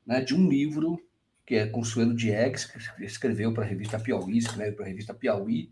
né, 0.04 0.20
de 0.20 0.34
um 0.34 0.48
livro 0.48 1.00
que 1.46 1.56
é 1.56 1.66
Consuelo 1.66 2.14
Diegues, 2.14 2.64
que 2.64 3.04
escreveu 3.04 3.52
para 3.52 3.64
a 3.64 3.66
revista 3.66 3.98
Piauí, 3.98 4.38
escreveu 4.38 4.74
para 4.74 4.84
a 4.84 4.88
revista 4.88 5.14
Piauí. 5.14 5.70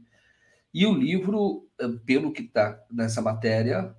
E 0.73 0.87
o 0.87 0.95
livro, 0.95 1.69
eh, 1.81 1.89
pelo 2.05 2.33
que 2.33 2.43
está 2.43 2.81
nessa 2.91 3.21
matéria, 3.21 3.95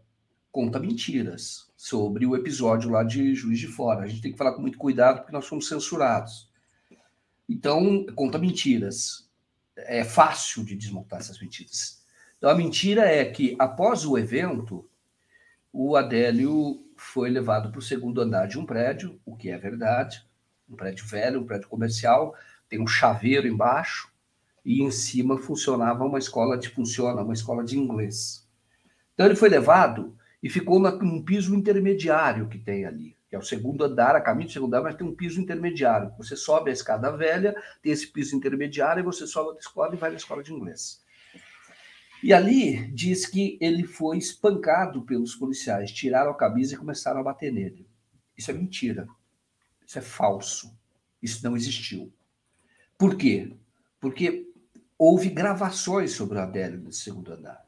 conta 0.51 0.79
mentiras 0.79 1.71
sobre 1.75 2.25
o 2.25 2.35
episódio 2.35 2.89
lá 2.89 3.03
de 3.03 3.33
Juiz 3.35 3.59
de 3.59 3.67
Fora. 3.67 4.03
A 4.03 4.07
gente 4.07 4.21
tem 4.21 4.31
que 4.31 4.37
falar 4.37 4.53
com 4.53 4.61
muito 4.61 4.77
cuidado 4.77 5.19
porque 5.19 5.31
nós 5.31 5.45
somos 5.45 5.67
censurados. 5.67 6.49
Então, 7.47 8.05
conta 8.15 8.37
mentiras. 8.37 9.29
É 9.75 10.03
fácil 10.03 10.63
de 10.63 10.75
desmontar 10.75 11.19
essas 11.19 11.39
mentiras. 11.41 12.03
Então, 12.37 12.49
a 12.49 12.55
mentira 12.55 13.05
é 13.05 13.25
que, 13.25 13.55
após 13.59 14.05
o 14.05 14.17
evento, 14.17 14.89
o 15.73 15.95
Adélio 15.95 16.85
foi 16.97 17.29
levado 17.29 17.71
para 17.71 17.79
o 17.79 17.81
segundo 17.81 18.21
andar 18.21 18.47
de 18.47 18.59
um 18.59 18.65
prédio, 18.65 19.19
o 19.25 19.35
que 19.35 19.49
é 19.49 19.57
verdade, 19.57 20.25
um 20.69 20.75
prédio 20.75 21.05
velho, 21.05 21.41
um 21.41 21.45
prédio 21.45 21.67
comercial, 21.67 22.35
tem 22.69 22.79
um 22.79 22.87
chaveiro 22.87 23.47
embaixo, 23.47 24.11
e 24.63 24.81
em 24.81 24.91
cima 24.91 25.37
funcionava 25.37 26.03
uma 26.03 26.19
escola 26.19 26.57
de 26.57 26.69
funciona, 26.69 27.21
uma 27.21 27.33
escola 27.33 27.63
de 27.63 27.77
inglês. 27.77 28.47
Então 29.13 29.25
ele 29.25 29.35
foi 29.35 29.49
levado 29.49 30.15
e 30.41 30.49
ficou 30.49 30.79
num 30.79 31.23
piso 31.23 31.55
intermediário 31.55 32.47
que 32.47 32.59
tem 32.59 32.85
ali, 32.85 33.17
que 33.29 33.35
é 33.35 33.39
o 33.39 33.43
segundo 33.43 33.83
andar, 33.83 34.15
a 34.15 34.21
caminho 34.21 34.47
do 34.47 34.53
segundo 34.53 34.73
andar, 34.73 34.83
mas 34.83 34.95
tem 34.95 35.07
um 35.07 35.15
piso 35.15 35.41
intermediário. 35.41 36.13
Você 36.17 36.35
sobe 36.35 36.69
a 36.69 36.73
escada 36.73 37.15
velha, 37.15 37.55
tem 37.81 37.91
esse 37.91 38.07
piso 38.07 38.35
intermediário, 38.35 39.01
e 39.01 39.03
você 39.03 39.25
sobe 39.25 39.57
a 39.57 39.59
escola 39.59 39.93
e 39.93 39.97
vai 39.97 40.11
na 40.11 40.17
escola 40.17 40.43
de 40.43 40.53
inglês. 40.53 41.01
E 42.23 42.33
ali 42.33 42.91
diz 42.91 43.25
que 43.25 43.57
ele 43.59 43.83
foi 43.83 44.17
espancado 44.17 45.01
pelos 45.01 45.35
policiais, 45.35 45.91
tiraram 45.91 46.31
a 46.31 46.37
camisa 46.37 46.75
e 46.75 46.77
começaram 46.77 47.19
a 47.19 47.23
bater 47.23 47.51
nele. 47.51 47.87
Isso 48.37 48.51
é 48.51 48.53
mentira. 48.53 49.07
Isso 49.85 49.97
é 49.97 50.01
falso. 50.01 50.75
Isso 51.21 51.43
não 51.43 51.55
existiu. 51.55 52.11
Por 52.97 53.15
quê? 53.15 53.55
Porque 53.99 54.47
houve 54.97 55.29
gravações 55.29 56.11
sobre 56.11 56.37
o 56.37 56.41
Adélio 56.41 56.79
no 56.79 56.91
segundo 56.91 57.33
andar. 57.33 57.65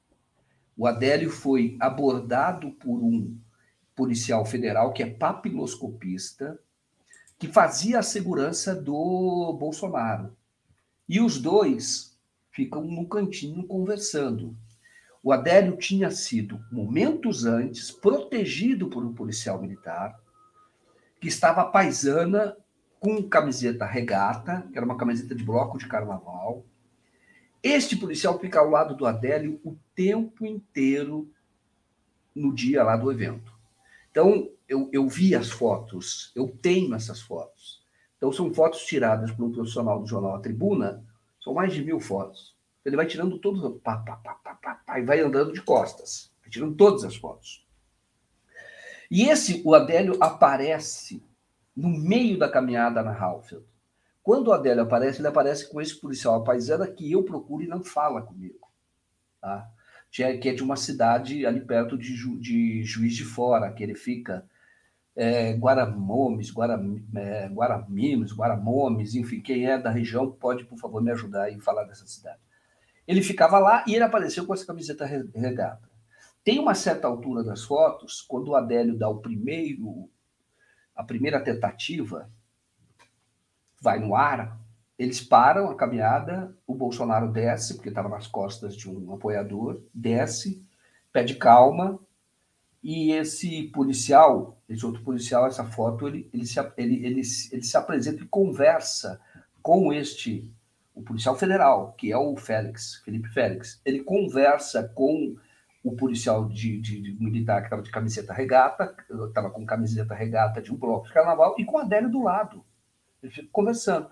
O 0.77 0.85
Adélio 0.85 1.29
foi 1.29 1.75
abordado 1.79 2.71
por 2.71 3.03
um 3.03 3.35
policial 3.95 4.45
federal 4.45 4.93
que 4.93 5.03
é 5.03 5.09
papiloscopista, 5.09 6.59
que 7.37 7.47
fazia 7.47 7.99
a 7.99 8.03
segurança 8.03 8.75
do 8.75 9.53
Bolsonaro. 9.59 10.35
E 11.09 11.19
os 11.19 11.39
dois 11.39 12.12
ficam 12.53 12.83
no 12.83 13.07
cantinho 13.07 13.65
conversando. 13.65 14.55
O 15.21 15.31
Adélio 15.31 15.75
tinha 15.77 16.11
sido, 16.11 16.63
momentos 16.71 17.45
antes, 17.45 17.89
protegido 17.91 18.89
por 18.89 19.03
um 19.03 19.13
policial 19.13 19.59
militar 19.59 20.19
que 21.19 21.27
estava 21.27 21.65
paisana 21.65 22.55
com 22.99 23.23
camiseta 23.23 23.85
regata, 23.85 24.67
que 24.71 24.77
era 24.77 24.85
uma 24.85 24.97
camiseta 24.97 25.33
de 25.33 25.43
bloco 25.43 25.77
de 25.77 25.87
carnaval. 25.87 26.65
Este 27.61 27.95
policial 27.95 28.37
fica 28.39 28.59
ao 28.59 28.69
lado 28.69 28.95
do 28.95 29.05
Adélio 29.05 29.59
o 29.63 29.77
tempo 29.95 30.45
inteiro 30.45 31.29
no 32.35 32.53
dia 32.53 32.83
lá 32.83 32.95
do 32.95 33.11
evento. 33.11 33.51
Então, 34.11 34.49
eu, 34.67 34.89
eu 34.91 35.07
vi 35.07 35.33
as 35.33 35.49
fotos, 35.49 36.31
eu 36.35 36.47
tenho 36.61 36.93
essas 36.93 37.21
fotos. 37.21 37.81
Então, 38.17 38.31
são 38.31 38.53
fotos 38.53 38.83
tiradas 38.85 39.31
por 39.31 39.45
um 39.45 39.51
profissional 39.51 39.99
do 39.99 40.07
jornal 40.07 40.35
A 40.35 40.39
Tribuna, 40.39 41.03
são 41.43 41.53
mais 41.53 41.73
de 41.73 41.83
mil 41.83 41.99
fotos. 41.99 42.55
Ele 42.85 42.95
vai 42.95 43.05
tirando 43.05 43.37
todos, 43.37 43.61
pá, 43.81 43.97
pá, 43.97 44.15
pá, 44.17 44.33
pá, 44.35 44.55
pá, 44.55 44.75
pá, 44.85 44.99
e 44.99 45.03
vai 45.03 45.19
andando 45.19 45.51
de 45.51 45.61
costas, 45.61 46.31
vai 46.41 46.49
tirando 46.49 46.75
todas 46.75 47.03
as 47.03 47.15
fotos. 47.15 47.65
E 49.11 49.29
esse, 49.29 49.61
o 49.65 49.75
Adélio, 49.75 50.17
aparece 50.21 51.21
no 51.75 51.89
meio 51.89 52.37
da 52.37 52.49
caminhada 52.49 53.03
na 53.03 53.13
Halfield. 53.13 53.65
Quando 54.21 54.47
o 54.47 54.53
Adélio 54.53 54.83
aparece, 54.83 55.19
ele 55.19 55.27
aparece 55.27 55.69
com 55.69 55.81
esse 55.81 55.99
policial 55.99 56.43
paisana 56.43 56.87
que 56.87 57.11
eu 57.11 57.23
procuro 57.23 57.63
e 57.63 57.67
não 57.67 57.83
fala 57.83 58.21
comigo. 58.21 58.71
Tá? 59.41 59.69
Que 60.09 60.23
é 60.23 60.53
de 60.53 60.63
uma 60.63 60.75
cidade 60.75 61.45
ali 61.45 61.59
perto 61.59 61.97
de, 61.97 62.15
Ju, 62.15 62.39
de 62.39 62.83
Juiz 62.83 63.15
de 63.15 63.25
Fora, 63.25 63.71
que 63.71 63.83
ele 63.83 63.95
fica 63.95 64.47
é, 65.15 65.53
Guaramomes, 65.53 66.51
Guara, 66.51 66.79
é, 67.15 67.47
Guaramomes, 67.47 69.15
enfim, 69.15 69.41
quem 69.41 69.65
é 69.65 69.77
da 69.77 69.89
região 69.89 70.31
pode, 70.31 70.65
por 70.65 70.77
favor, 70.77 71.01
me 71.01 71.11
ajudar 71.11 71.51
e 71.51 71.59
falar 71.59 71.83
dessa 71.83 72.05
cidade. 72.07 72.39
Ele 73.07 73.21
ficava 73.21 73.59
lá 73.59 73.83
e 73.87 73.95
ele 73.95 74.03
apareceu 74.03 74.45
com 74.45 74.53
essa 74.53 74.65
camiseta 74.65 75.05
regata. 75.05 75.89
Tem 76.43 76.59
uma 76.59 76.73
certa 76.73 77.07
altura 77.07 77.43
das 77.43 77.63
fotos, 77.63 78.21
quando 78.21 78.49
o 78.49 78.55
Adélio 78.55 78.97
dá 78.97 79.07
o 79.07 79.19
primeiro, 79.19 80.09
a 80.95 81.03
primeira 81.03 81.41
tentativa, 81.41 82.29
vai 83.81 83.99
no 83.99 84.15
ar, 84.15 84.59
eles 84.97 85.21
param 85.21 85.69
a 85.69 85.75
caminhada, 85.75 86.55
o 86.65 86.73
Bolsonaro 86.73 87.31
desce, 87.31 87.75
porque 87.75 87.89
estava 87.89 88.09
nas 88.09 88.27
costas 88.27 88.75
de 88.75 88.89
um 88.89 89.13
apoiador, 89.13 89.83
desce, 89.93 90.65
pede 91.11 91.35
calma, 91.35 91.99
e 92.83 93.13
esse 93.13 93.63
policial, 93.69 94.61
esse 94.67 94.85
outro 94.85 95.01
policial, 95.03 95.47
essa 95.47 95.63
foto, 95.63 96.05
ele, 96.05 96.29
ele, 96.33 96.45
se, 96.45 96.59
ele, 96.75 96.95
ele, 97.05 97.21
ele 97.51 97.63
se 97.63 97.77
apresenta 97.77 98.21
e 98.21 98.27
conversa 98.27 99.21
com 99.61 99.93
este, 99.93 100.51
o 100.93 101.01
policial 101.01 101.37
federal, 101.37 101.93
que 101.97 102.11
é 102.11 102.17
o 102.17 102.35
Félix, 102.35 103.01
Felipe 103.05 103.29
Félix. 103.29 103.79
Ele 103.85 104.03
conversa 104.03 104.83
com 104.93 105.33
o 105.81 105.95
policial 105.95 106.45
de, 106.49 106.79
de, 106.81 107.01
de 107.01 107.23
militar 107.23 107.61
que 107.61 107.67
estava 107.67 107.81
de 107.81 107.89
camiseta 107.89 108.33
regata, 108.33 108.93
estava 109.27 109.49
com 109.49 109.65
camiseta 109.65 110.13
regata 110.13 110.61
de 110.61 110.73
um 110.73 110.75
bloco 110.75 111.07
de 111.07 111.13
carnaval, 111.13 111.55
e 111.57 111.63
com 111.63 111.77
a 111.77 111.83
Adélio 111.83 112.11
do 112.11 112.21
lado. 112.21 112.65
Ele 113.21 113.31
fica 113.31 113.47
conversando. 113.49 114.09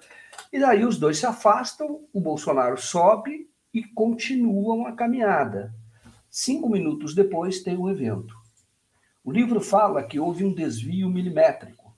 E 0.51 0.57
daí 0.57 0.85
os 0.85 0.97
dois 0.97 1.17
se 1.17 1.25
afastam, 1.25 2.05
o 2.13 2.21
Bolsonaro 2.21 2.77
sobe 2.77 3.49
e 3.73 3.83
continuam 3.83 4.85
a 4.87 4.93
caminhada. 4.93 5.73
Cinco 6.29 6.69
minutos 6.69 7.13
depois 7.13 7.61
tem 7.61 7.75
o 7.75 7.83
um 7.83 7.89
evento. 7.89 8.40
O 9.23 9.31
livro 9.31 9.61
fala 9.61 10.03
que 10.03 10.19
houve 10.19 10.43
um 10.43 10.53
desvio 10.53 11.09
milimétrico. 11.09 11.95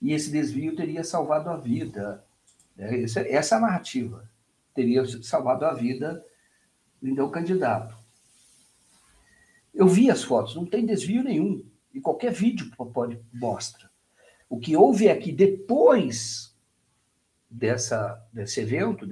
E 0.00 0.12
esse 0.12 0.30
desvio 0.30 0.74
teria 0.74 1.04
salvado 1.04 1.48
a 1.48 1.56
vida. 1.56 2.24
É, 2.76 3.02
essa, 3.02 3.20
é 3.20 3.60
narrativa. 3.60 4.28
Teria 4.74 5.04
salvado 5.22 5.64
a 5.64 5.72
vida 5.72 6.24
do 7.00 7.08
então 7.08 7.30
candidato. 7.30 7.96
Eu 9.72 9.86
vi 9.86 10.10
as 10.10 10.22
fotos, 10.22 10.56
não 10.56 10.66
tem 10.66 10.84
desvio 10.84 11.22
nenhum. 11.22 11.64
E 11.94 12.00
qualquer 12.00 12.32
vídeo 12.32 12.70
pode 12.92 13.20
mostra. 13.32 13.90
O 14.48 14.58
que 14.58 14.76
houve 14.76 15.08
é 15.08 15.16
que 15.16 15.32
depois 15.32 16.54
dessa, 17.48 18.22
desse 18.32 18.60
evento, 18.60 19.06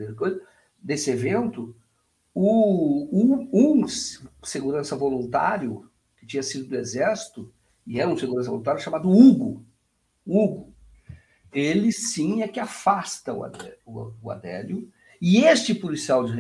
desse 0.83 1.11
evento, 1.11 1.77
o, 2.35 3.09
um 3.53 3.87
segurança 4.43 4.97
voluntário 4.97 5.90
tinha 6.31 6.43
sido 6.43 6.69
do 6.69 6.77
Exército, 6.77 7.53
e 7.87 8.01
era 8.01 8.09
um 8.09 8.17
segurança 8.17 8.51
voluntário 8.51 8.81
chamado 8.81 9.11
Hugo. 9.11 9.65
Hugo. 10.25 10.73
Ele 11.53 11.91
sim 11.91 12.43
é 12.43 12.49
que 12.49 12.61
afasta 12.61 13.35
o 13.35 13.43
Adélio, 13.43 14.15
o 14.23 14.31
Adélio 14.31 14.89
e 15.21 15.45
este 15.45 15.75
policial 15.75 16.25
de, 16.25 16.35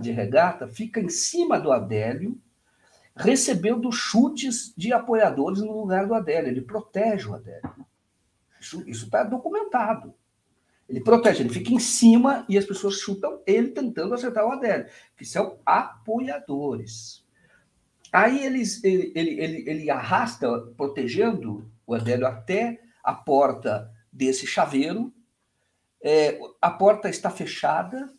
de 0.00 0.10
regata 0.10 0.66
fica 0.66 1.00
em 1.00 1.08
cima 1.08 1.58
do 1.58 1.72
Adélio, 1.72 2.38
recebendo 3.14 3.90
chutes 3.90 4.74
de 4.76 4.92
apoiadores 4.92 5.60
no 5.60 5.80
lugar 5.80 6.06
do 6.06 6.14
Adélio. 6.14 6.50
Ele 6.50 6.60
protege 6.60 7.28
o 7.28 7.34
Adélio. 7.34 7.86
Isso 8.60 9.04
está 9.04 9.22
documentado. 9.22 10.12
Ele 10.88 11.00
protege, 11.00 11.42
ele 11.42 11.52
fica 11.52 11.72
em 11.72 11.78
cima 11.78 12.44
e 12.48 12.58
as 12.58 12.64
pessoas 12.64 12.96
chutam 12.96 13.40
ele 13.46 13.68
tentando 13.68 14.12
acertar 14.12 14.44
o 14.46 14.52
Adélio, 14.52 14.86
que 15.16 15.24
são 15.24 15.58
apoiadores. 15.64 17.25
Aí 18.16 18.46
eles, 18.46 18.82
ele, 18.82 19.12
ele, 19.14 19.30
ele, 19.38 19.64
ele 19.68 19.90
arrasta, 19.90 20.48
protegendo 20.74 21.70
o 21.86 21.92
Adélio 21.94 22.26
até 22.26 22.80
a 23.04 23.12
porta 23.12 23.92
desse 24.10 24.46
chaveiro. 24.46 25.12
É, 26.02 26.40
a 26.62 26.70
porta 26.70 27.10
está 27.10 27.28
fechada, 27.28 28.10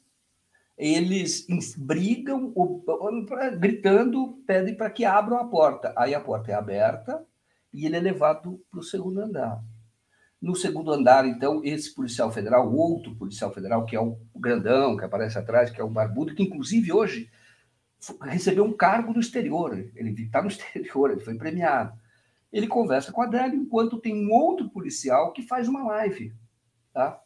eles 0.78 1.48
brigam, 1.76 2.54
gritando, 3.58 4.40
pedem 4.46 4.76
para 4.76 4.92
que 4.92 5.04
abram 5.04 5.38
a 5.38 5.46
porta. 5.46 5.92
Aí 5.98 6.14
a 6.14 6.22
porta 6.22 6.52
é 6.52 6.54
aberta 6.54 7.26
e 7.74 7.88
ele 7.88 7.96
é 7.96 8.00
levado 8.00 8.64
para 8.70 8.82
o 8.82 8.84
segundo 8.84 9.20
andar. 9.20 9.64
No 10.40 10.56
segundo 10.56 10.92
andar, 10.92 11.26
então, 11.26 11.64
esse 11.64 11.96
policial 11.96 12.32
federal, 12.32 12.72
outro 12.72 13.16
policial 13.16 13.52
federal, 13.52 13.84
que 13.84 13.96
é 13.96 14.00
o 14.00 14.16
grandão, 14.36 14.96
que 14.96 15.04
aparece 15.04 15.40
atrás, 15.40 15.72
que 15.72 15.82
é 15.82 15.84
o 15.84 15.90
barbudo, 15.90 16.36
que 16.36 16.44
inclusive 16.44 16.94
hoje 16.94 17.32
recebeu 18.22 18.64
um 18.64 18.74
cargo 18.74 19.14
no 19.14 19.20
exterior. 19.20 19.78
Ele 19.96 20.24
está 20.24 20.42
no 20.42 20.48
exterior, 20.50 21.12
ele 21.12 21.22
foi 21.22 21.36
premiado. 21.36 21.98
Ele 22.52 22.68
conversa 22.68 23.12
com 23.12 23.22
a 23.22 23.26
Adélio, 23.26 23.60
enquanto 23.60 24.00
tem 24.00 24.16
um 24.16 24.32
outro 24.32 24.70
policial 24.70 25.34
que 25.34 25.42
faz 25.42 25.68
uma 25.68 25.84
live. 25.84 26.34
Tá? 26.94 27.22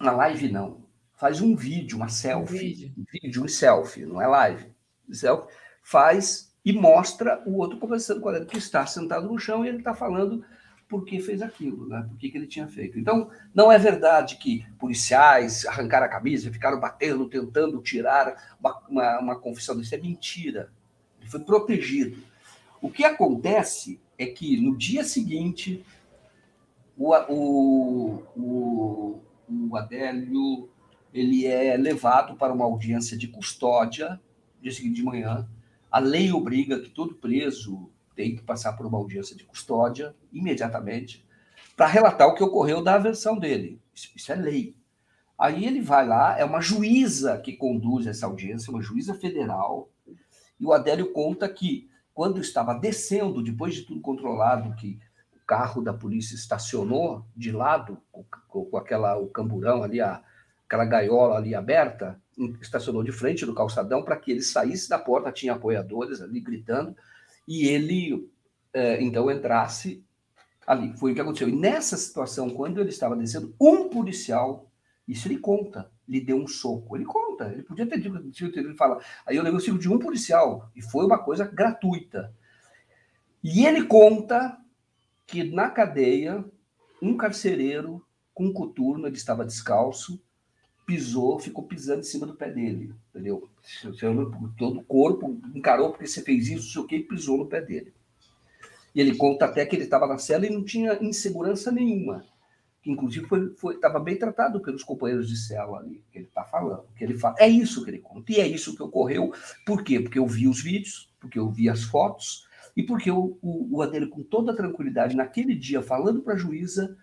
Uma 0.00 0.12
live 0.12 0.50
não. 0.50 0.84
Faz 1.16 1.40
um 1.40 1.54
vídeo, 1.54 1.96
uma 1.96 2.08
selfie. 2.08 2.54
Um 2.54 2.58
vídeo, 2.58 2.92
um, 2.98 3.04
vídeo, 3.10 3.44
um 3.44 3.48
selfie, 3.48 4.04
não 4.04 4.20
é 4.20 4.26
live. 4.26 4.72
Selfie, 5.10 5.52
faz 5.82 6.52
e 6.64 6.72
mostra 6.72 7.42
o 7.46 7.58
outro 7.58 7.78
conversando 7.78 8.20
com 8.20 8.28
a 8.28 8.32
Adélio, 8.32 8.48
que 8.48 8.58
está 8.58 8.84
sentado 8.86 9.28
no 9.28 9.38
chão 9.38 9.64
e 9.64 9.68
ele 9.68 9.78
está 9.78 9.94
falando 9.94 10.44
por 10.88 11.04
que 11.04 11.20
fez 11.20 11.42
aquilo, 11.42 11.88
né? 11.88 12.06
por 12.08 12.16
que, 12.18 12.30
que 12.30 12.36
ele 12.36 12.46
tinha 12.46 12.68
feito. 12.68 12.98
Então, 12.98 13.30
não 13.54 13.70
é 13.72 13.78
verdade 13.78 14.36
que 14.36 14.66
policiais 14.78 15.64
arrancaram 15.66 16.06
a 16.06 16.10
camisa, 16.10 16.52
ficaram 16.52 16.78
batendo, 16.78 17.28
tentando 17.28 17.80
tirar 17.80 18.56
uma, 18.60 18.82
uma, 18.88 19.18
uma 19.20 19.38
confissão. 19.38 19.80
Isso 19.80 19.94
é 19.94 19.98
mentira. 19.98 20.70
Ele 21.20 21.30
foi 21.30 21.40
protegido. 21.40 22.22
O 22.80 22.90
que 22.90 23.04
acontece 23.04 24.00
é 24.18 24.26
que 24.26 24.60
no 24.60 24.76
dia 24.76 25.04
seguinte, 25.04 25.84
o, 26.96 27.14
o, 27.14 28.22
o, 28.36 29.20
o 29.48 29.76
Adélio 29.76 30.68
ele 31.12 31.46
é 31.46 31.76
levado 31.76 32.36
para 32.36 32.52
uma 32.52 32.64
audiência 32.64 33.16
de 33.16 33.28
custódia, 33.28 34.20
dia 34.60 34.72
seguinte 34.72 34.96
de 34.96 35.02
manhã. 35.02 35.48
A 35.90 36.00
lei 36.00 36.32
obriga 36.32 36.80
que 36.80 36.90
todo 36.90 37.14
preso 37.14 37.88
tem 38.14 38.36
que 38.36 38.42
passar 38.42 38.74
por 38.74 38.86
uma 38.86 38.98
audiência 38.98 39.36
de 39.36 39.44
custódia 39.44 40.14
imediatamente 40.32 41.24
para 41.76 41.86
relatar 41.86 42.28
o 42.28 42.34
que 42.34 42.42
ocorreu 42.42 42.82
da 42.82 42.98
versão 42.98 43.38
dele. 43.38 43.80
Isso, 43.94 44.10
isso, 44.14 44.32
é 44.32 44.36
lei. 44.36 44.76
Aí 45.38 45.64
ele 45.64 45.80
vai 45.80 46.06
lá, 46.06 46.38
é 46.38 46.44
uma 46.44 46.60
juíza 46.60 47.38
que 47.38 47.56
conduz 47.56 48.06
essa 48.06 48.26
audiência, 48.26 48.70
uma 48.70 48.82
juíza 48.82 49.14
federal, 49.14 49.90
e 50.58 50.64
o 50.64 50.72
Adélio 50.72 51.12
conta 51.12 51.48
que 51.48 51.90
quando 52.12 52.40
estava 52.40 52.74
descendo, 52.74 53.42
depois 53.42 53.74
de 53.74 53.82
tudo 53.82 54.00
controlado, 54.00 54.74
que 54.76 55.00
o 55.34 55.44
carro 55.44 55.82
da 55.82 55.92
polícia 55.92 56.36
estacionou 56.36 57.26
de 57.36 57.50
lado, 57.50 57.98
com, 58.12 58.24
com 58.48 58.76
aquela, 58.76 59.18
o 59.18 59.26
camburão 59.26 59.82
ali, 59.82 60.00
a, 60.00 60.22
aquela 60.64 60.84
gaiola 60.84 61.36
ali 61.36 61.54
aberta, 61.54 62.20
estacionou 62.60 63.02
de 63.02 63.10
frente 63.10 63.44
no 63.44 63.54
calçadão 63.54 64.02
para 64.02 64.16
que 64.16 64.30
ele 64.30 64.42
saísse 64.42 64.88
da 64.88 64.98
porta, 64.98 65.32
tinha 65.32 65.52
apoiadores 65.52 66.20
ali 66.20 66.40
gritando, 66.40 66.96
e 67.46 67.66
ele 67.66 68.30
é, 68.72 69.02
então 69.02 69.30
entrasse 69.30 70.04
ali. 70.66 70.96
Foi 70.96 71.12
o 71.12 71.14
que 71.14 71.20
aconteceu. 71.20 71.48
E 71.48 71.56
nessa 71.56 71.96
situação, 71.96 72.50
quando 72.50 72.80
ele 72.80 72.90
estava 72.90 73.16
descendo, 73.16 73.54
um 73.60 73.88
policial, 73.88 74.70
isso 75.06 75.28
ele 75.28 75.38
conta, 75.38 75.90
lhe 76.08 76.20
deu 76.20 76.36
um 76.36 76.46
soco. 76.46 76.96
Ele 76.96 77.04
conta, 77.04 77.52
ele 77.52 77.62
podia 77.62 77.86
ter 77.86 78.00
dito, 78.00 78.58
ele 78.58 78.74
fala, 78.74 79.00
aí 79.26 79.36
eu 79.36 79.42
levei 79.42 79.58
o 79.58 79.62
circo 79.62 79.78
de 79.78 79.88
um 79.88 79.98
policial, 79.98 80.70
e 80.74 80.82
foi 80.82 81.04
uma 81.04 81.18
coisa 81.18 81.46
gratuita. 81.46 82.34
E 83.42 83.66
ele 83.66 83.84
conta 83.84 84.58
que 85.26 85.44
na 85.44 85.70
cadeia, 85.70 86.44
um 87.00 87.16
carcereiro 87.16 88.04
com 88.32 88.46
um 88.46 88.52
coturno, 88.52 89.06
ele 89.06 89.16
estava 89.16 89.44
descalço, 89.44 90.20
pisou, 90.86 91.38
ficou 91.38 91.64
pisando 91.64 92.00
em 92.00 92.04
cima 92.04 92.26
do 92.26 92.34
pé 92.34 92.50
dele, 92.50 92.94
entendeu? 93.10 93.48
Todo 94.56 94.80
o 94.80 94.84
corpo 94.84 95.40
encarou 95.54 95.90
porque 95.90 96.06
você 96.06 96.22
fez 96.22 96.48
isso, 96.48 96.72
sei 96.72 96.82
o 96.82 96.86
que, 96.86 96.96
e 96.96 97.02
pisou 97.02 97.38
no 97.38 97.46
pé 97.46 97.60
dele. 97.60 97.92
E 98.94 99.00
ele 99.00 99.16
conta 99.16 99.46
até 99.46 99.66
que 99.66 99.74
ele 99.74 99.84
estava 99.84 100.06
na 100.06 100.18
cela 100.18 100.46
e 100.46 100.50
não 100.50 100.62
tinha 100.62 101.02
insegurança 101.02 101.72
nenhuma. 101.72 102.24
Que 102.82 102.90
inclusive 102.90 103.26
foi 103.56 103.74
estava 103.74 103.98
bem 103.98 104.16
tratado 104.16 104.60
pelos 104.60 104.84
companheiros 104.84 105.28
de 105.28 105.36
cela 105.36 105.78
ali, 105.78 106.04
que 106.12 106.18
ele 106.18 106.26
está 106.26 106.44
falando. 106.44 106.84
Que 106.96 107.02
ele 107.02 107.18
fala, 107.18 107.36
é 107.38 107.48
isso 107.48 107.82
que 107.82 107.90
ele 107.90 107.98
conta, 107.98 108.30
e 108.30 108.40
é 108.40 108.46
isso 108.46 108.76
que 108.76 108.82
ocorreu. 108.82 109.32
Por 109.66 109.82
quê? 109.82 109.98
Porque 109.98 110.18
eu 110.18 110.26
vi 110.26 110.46
os 110.46 110.62
vídeos, 110.62 111.10
porque 111.18 111.38
eu 111.38 111.50
vi 111.50 111.68
as 111.68 111.82
fotos, 111.82 112.46
e 112.76 112.82
porque 112.82 113.10
o, 113.10 113.38
o, 113.40 113.80
o 113.82 114.10
com 114.10 114.22
toda 114.22 114.54
tranquilidade, 114.54 115.16
naquele 115.16 115.54
dia, 115.54 115.82
falando 115.82 116.22
para 116.22 116.34
a 116.34 116.38
juíza, 116.38 116.96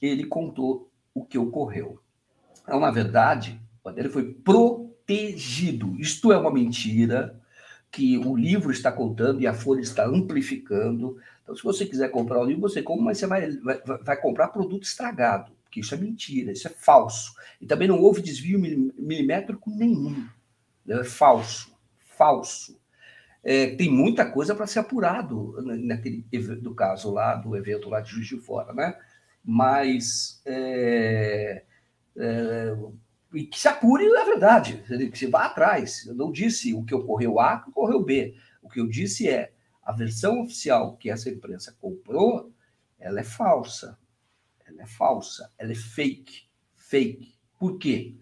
ele 0.00 0.24
contou 0.24 0.90
o 1.14 1.24
que 1.24 1.36
ocorreu. 1.36 2.00
É 2.66 2.74
uma 2.74 2.90
verdade, 2.90 3.60
o 3.82 3.88
Adélio 3.88 4.10
foi 4.10 4.32
protegido. 4.32 5.96
Isto 5.98 6.32
é 6.32 6.38
uma 6.38 6.52
mentira 6.52 7.40
que 7.90 8.18
o 8.18 8.36
livro 8.36 8.70
está 8.70 8.92
contando 8.92 9.40
e 9.40 9.46
a 9.46 9.54
Folha 9.54 9.80
está 9.80 10.06
amplificando. 10.06 11.18
Então, 11.42 11.56
se 11.56 11.62
você 11.62 11.84
quiser 11.84 12.10
comprar 12.10 12.40
o 12.40 12.44
livro, 12.44 12.62
você 12.62 12.82
compra, 12.82 13.04
mas 13.04 13.18
você 13.18 13.26
vai, 13.26 13.50
vai, 13.50 13.80
vai 14.02 14.20
comprar 14.20 14.48
produto 14.48 14.84
estragado, 14.84 15.52
porque 15.64 15.80
isso 15.80 15.94
é 15.94 15.98
mentira, 15.98 16.52
isso 16.52 16.68
é 16.68 16.70
falso. 16.70 17.34
E 17.60 17.66
também 17.66 17.88
não 17.88 18.00
houve 18.00 18.22
desvio 18.22 18.58
milimétrico 18.58 19.68
nenhum. 19.70 20.28
Né? 20.86 21.00
É 21.00 21.04
falso, 21.04 21.76
falso. 22.16 22.78
É, 23.42 23.74
tem 23.74 23.90
muita 23.90 24.30
coisa 24.30 24.54
para 24.54 24.66
ser 24.66 24.80
apurado 24.80 25.56
naquele 25.62 26.24
do 26.60 26.74
caso 26.74 27.10
lá, 27.10 27.34
do 27.34 27.56
evento 27.56 27.88
lá 27.88 28.00
de 28.00 28.10
Juiz 28.10 28.28
de 28.28 28.36
Fora, 28.36 28.72
né? 28.74 28.94
Mas 29.42 30.42
é, 30.44 31.64
é, 32.20 32.76
e 33.32 33.44
que 33.44 33.58
se 33.58 33.68
apure 33.68 34.04
a 34.16 34.24
verdade, 34.24 34.82
que 35.10 35.18
se 35.18 35.26
vá 35.26 35.46
atrás. 35.46 36.06
Eu 36.06 36.14
não 36.14 36.32
disse 36.32 36.74
o 36.74 36.84
que 36.84 36.94
ocorreu 36.94 37.38
A, 37.38 37.60
que 37.60 37.70
ocorreu 37.70 38.02
B. 38.02 38.34
O 38.62 38.68
que 38.68 38.80
eu 38.80 38.86
disse 38.86 39.28
é 39.28 39.52
a 39.82 39.92
versão 39.92 40.42
oficial 40.42 40.96
que 40.96 41.10
essa 41.10 41.30
imprensa 41.30 41.76
comprou, 41.80 42.52
ela 42.98 43.20
é 43.20 43.24
falsa. 43.24 43.98
Ela 44.66 44.82
é 44.82 44.86
falsa, 44.86 45.50
ela 45.58 45.72
é 45.72 45.76
fake. 45.76 46.48
Fake. 46.74 47.34
Por 47.58 47.78
quê? 47.78 48.16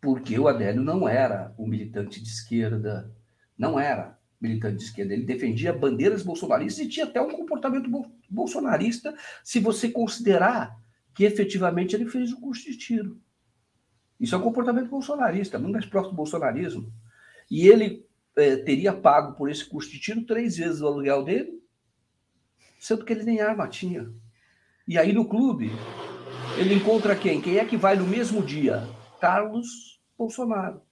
Porque 0.00 0.38
o 0.38 0.48
Adélio 0.48 0.82
não 0.82 1.08
era 1.08 1.54
um 1.58 1.66
militante 1.66 2.22
de 2.22 2.28
esquerda, 2.28 3.10
não 3.58 3.80
era 3.80 4.18
militante 4.40 4.76
de 4.76 4.84
esquerda. 4.84 5.14
Ele 5.14 5.24
defendia 5.24 5.72
bandeiras 5.72 6.22
bolsonaristas 6.22 6.84
e 6.84 6.88
tinha 6.88 7.06
até 7.06 7.20
um 7.20 7.30
comportamento 7.30 7.90
bolsonarista, 8.28 9.14
se 9.42 9.58
você 9.58 9.90
considerar 9.90 10.76
que 11.16 11.24
efetivamente 11.24 11.96
ele 11.96 12.06
fez 12.06 12.30
o 12.30 12.38
curso 12.38 12.62
de 12.64 12.76
tiro. 12.76 13.18
Isso 14.20 14.34
é 14.34 14.38
um 14.38 14.42
comportamento 14.42 14.90
bolsonarista, 14.90 15.58
muito 15.58 15.72
mais 15.72 15.86
próximo 15.86 16.12
do 16.12 16.16
bolsonarismo. 16.16 16.92
E 17.50 17.66
ele 17.66 18.06
é, 18.36 18.56
teria 18.56 18.92
pago 18.92 19.34
por 19.34 19.50
esse 19.50 19.64
curso 19.64 19.90
de 19.90 19.98
tiro 19.98 20.26
três 20.26 20.58
vezes 20.58 20.82
o 20.82 20.86
aluguel 20.86 21.24
dele, 21.24 21.58
sendo 22.78 23.02
que 23.02 23.14
ele 23.14 23.24
nem 23.24 23.40
arma 23.40 23.66
tinha. 23.66 24.12
E 24.86 24.98
aí 24.98 25.12
no 25.12 25.26
clube, 25.26 25.70
ele 26.58 26.74
encontra 26.74 27.16
quem? 27.16 27.40
Quem 27.40 27.56
é 27.56 27.64
que 27.64 27.78
vai 27.78 27.96
no 27.96 28.06
mesmo 28.06 28.44
dia? 28.44 28.86
Carlos 29.18 29.98
Bolsonaro. 30.18 30.82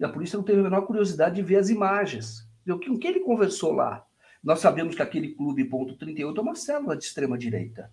E 0.00 0.04
a 0.04 0.08
polícia 0.08 0.38
não 0.38 0.44
teve 0.44 0.60
a 0.60 0.62
menor 0.62 0.86
curiosidade 0.86 1.36
de 1.36 1.42
ver 1.42 1.56
as 1.56 1.68
imagens. 1.68 2.48
O 2.66 2.78
que, 2.78 2.90
o 2.90 2.98
que 2.98 3.06
ele 3.06 3.20
conversou 3.20 3.72
lá? 3.72 4.06
Nós 4.42 4.60
sabemos 4.60 4.94
que 4.94 5.02
aquele 5.02 5.34
clube 5.34 5.64
ponto 5.66 5.98
38 5.98 6.38
é 6.38 6.42
uma 6.42 6.54
célula 6.54 6.96
de 6.96 7.04
extrema-direita. 7.04 7.92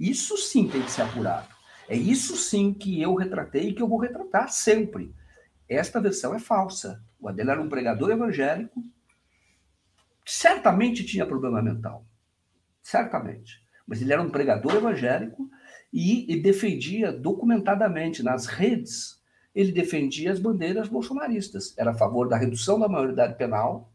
Isso 0.00 0.38
sim 0.38 0.66
tem 0.66 0.80
que 0.80 0.90
ser 0.90 1.02
apurado. 1.02 1.46
É 1.86 1.94
isso 1.94 2.34
sim 2.34 2.72
que 2.72 3.02
eu 3.02 3.14
retratei 3.14 3.68
e 3.68 3.74
que 3.74 3.82
eu 3.82 3.88
vou 3.88 3.98
retratar 3.98 4.50
sempre. 4.50 5.14
Esta 5.68 6.00
versão 6.00 6.34
é 6.34 6.38
falsa. 6.38 7.04
O 7.20 7.28
Adélio 7.28 7.50
era 7.50 7.60
um 7.60 7.68
pregador 7.68 8.10
evangélico, 8.10 8.82
certamente 10.24 11.04
tinha 11.04 11.26
problema 11.26 11.60
mental. 11.60 12.06
Certamente. 12.82 13.62
Mas 13.86 14.00
ele 14.00 14.12
era 14.12 14.22
um 14.22 14.30
pregador 14.30 14.74
evangélico 14.74 15.50
e, 15.92 16.32
e 16.32 16.40
defendia 16.40 17.12
documentadamente 17.12 18.22
nas 18.22 18.46
redes, 18.46 19.20
ele 19.54 19.72
defendia 19.72 20.32
as 20.32 20.38
bandeiras 20.38 20.88
bolsonaristas. 20.88 21.76
Era 21.76 21.90
a 21.90 21.94
favor 21.94 22.28
da 22.28 22.36
redução 22.36 22.78
da 22.78 22.88
maioridade 22.88 23.36
penal, 23.36 23.92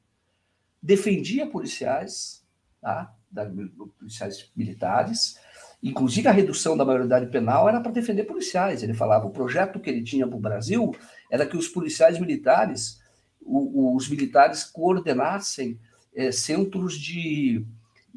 defendia 0.82 1.48
policiais, 1.48 2.46
tá? 2.82 3.16
da, 3.32 3.50
policiais 3.98 4.52
militares, 4.56 5.40
Inclusive, 5.82 6.28
a 6.28 6.32
redução 6.32 6.76
da 6.76 6.86
maioridade 6.86 7.28
penal 7.28 7.70
era 7.70 7.80
para 7.80 7.92
defender 7.92 8.24
policiais. 8.24 8.82
Ele 8.82 8.94
falava, 8.94 9.28
o 9.28 9.32
projeto 9.32 9.80
que 9.80 9.90
ele 9.90 10.04
tinha 10.04 10.28
para 10.28 10.38
o 10.38 10.42
Brasil 10.42 10.96
era 11.30 11.46
que 11.46 11.58
os 11.58 11.68
policiais 11.68 12.20
militares, 12.20 13.00
o, 13.42 13.96
os 13.96 14.10
militares 14.10 14.64
coordenassem 14.64 15.80
é, 16.16 16.32
centros 16.32 16.98
de 16.98 17.66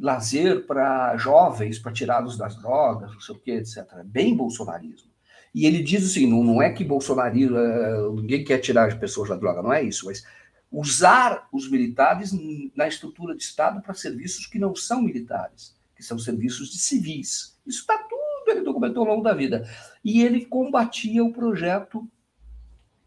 lazer 0.01 0.67
para 0.67 1.17
jovens, 1.17 1.79
para 1.79 1.93
tirá-los 1.93 2.39
das 2.39 2.57
drogas, 2.57 3.13
não 3.13 3.21
sei 3.21 3.35
o 3.35 3.39
quê, 3.39 3.53
etc. 3.53 3.85
Bem 4.05 4.37
bolsonarismo. 4.37 5.11
E 5.55 5.67
ele 5.67 5.83
diz 5.83 6.05
assim: 6.05 6.27
não, 6.27 6.45
não 6.45 6.63
é 6.63 6.71
que 6.71 6.85
bolsonarismo, 6.85 7.57
é, 7.57 8.11
ninguém 8.13 8.45
quer 8.45 8.59
tirar 8.59 8.87
as 8.87 8.95
pessoas 8.95 9.29
da 9.29 9.37
droga, 9.37 9.63
não 9.63 9.73
é 9.73 9.83
isso, 9.83 10.07
mas 10.07 10.25
usar 10.71 11.49
os 11.53 11.71
militares 11.71 12.33
na 12.77 12.87
estrutura 12.87 13.35
de 13.35 13.43
Estado 13.43 13.81
para 13.81 13.95
serviços 13.95 14.47
que 14.47 14.59
não 14.59 14.75
são 14.75 15.03
militares, 15.03 15.75
que 15.99 16.05
são 16.05 16.17
serviços 16.17 16.71
de 16.71 16.79
civis. 16.79 17.59
Isso 17.67 17.81
está 17.81 17.99
tudo, 17.99 18.57
ele 18.57 18.61
documentou 18.61 19.03
ao 19.03 19.17
longo 19.17 19.25
da 19.25 19.35
vida. 19.35 19.69
E 20.05 20.23
ele 20.23 20.47
combatia 20.47 21.25
o 21.25 21.33
projeto 21.33 22.09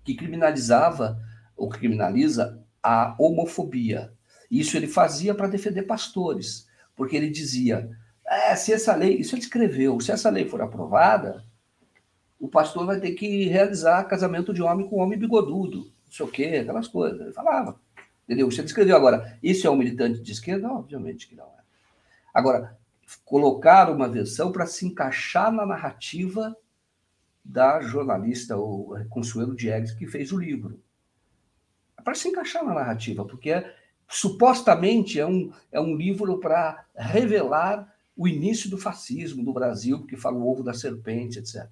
que 0.03 0.13
criminalizava 0.13 1.17
ou 1.55 1.69
criminaliza 1.69 2.61
a 2.83 3.15
homofobia. 3.17 4.11
Isso 4.49 4.75
ele 4.75 4.87
fazia 4.87 5.33
para 5.33 5.47
defender 5.47 5.83
pastores, 5.83 6.67
porque 6.93 7.15
ele 7.15 7.29
dizia: 7.29 7.89
é, 8.25 8.53
se 8.57 8.73
essa 8.73 8.93
lei, 8.93 9.15
isso 9.15 9.35
ele 9.35 9.41
escreveu, 9.41 9.97
se 10.01 10.11
essa 10.11 10.29
lei 10.29 10.49
for 10.49 10.61
aprovada, 10.61 11.45
o 12.37 12.49
pastor 12.49 12.85
vai 12.85 12.99
ter 12.99 13.11
que 13.11 13.45
realizar 13.45 14.03
casamento 14.03 14.53
de 14.53 14.61
homem 14.61 14.85
com 14.85 14.97
homem 14.97 15.17
bigodudo, 15.17 15.77
não 15.77 16.11
sei 16.11 16.25
o 16.25 16.29
quê, 16.29 16.59
aquelas 16.61 16.89
coisas. 16.89 17.21
Ele 17.21 17.31
falava, 17.31 17.79
entendeu? 18.25 18.49
Isso 18.49 18.59
ele 18.59 18.67
escreveu. 18.67 18.97
Agora, 18.97 19.39
isso 19.41 19.65
é 19.65 19.69
um 19.69 19.77
militante 19.77 20.19
de 20.19 20.31
esquerda? 20.33 20.67
Obviamente 20.67 21.29
que 21.29 21.35
não 21.35 21.45
é. 21.45 21.61
Agora, 22.33 22.77
colocar 23.25 23.89
uma 23.89 24.07
versão 24.07 24.51
para 24.51 24.65
se 24.65 24.85
encaixar 24.85 25.51
na 25.51 25.65
narrativa 25.65 26.55
da 27.43 27.81
jornalista, 27.81 28.57
o 28.57 28.95
Consuelo 29.09 29.55
Diegues, 29.55 29.93
que 29.93 30.07
fez 30.07 30.31
o 30.31 30.39
livro. 30.39 30.79
Para 32.03 32.15
se 32.15 32.27
encaixar 32.27 32.63
na 32.63 32.73
narrativa, 32.73 33.25
porque 33.25 33.51
é, 33.51 33.75
supostamente 34.07 35.19
é 35.19 35.25
um, 35.25 35.51
é 35.71 35.79
um 35.79 35.95
livro 35.95 36.39
para 36.39 36.85
revelar 36.95 37.93
o 38.15 38.27
início 38.27 38.69
do 38.69 38.77
fascismo 38.77 39.43
no 39.43 39.53
Brasil, 39.53 39.99
porque 39.99 40.17
fala 40.17 40.37
o 40.37 40.49
ovo 40.49 40.63
da 40.63 40.73
serpente, 40.73 41.39
etc. 41.39 41.67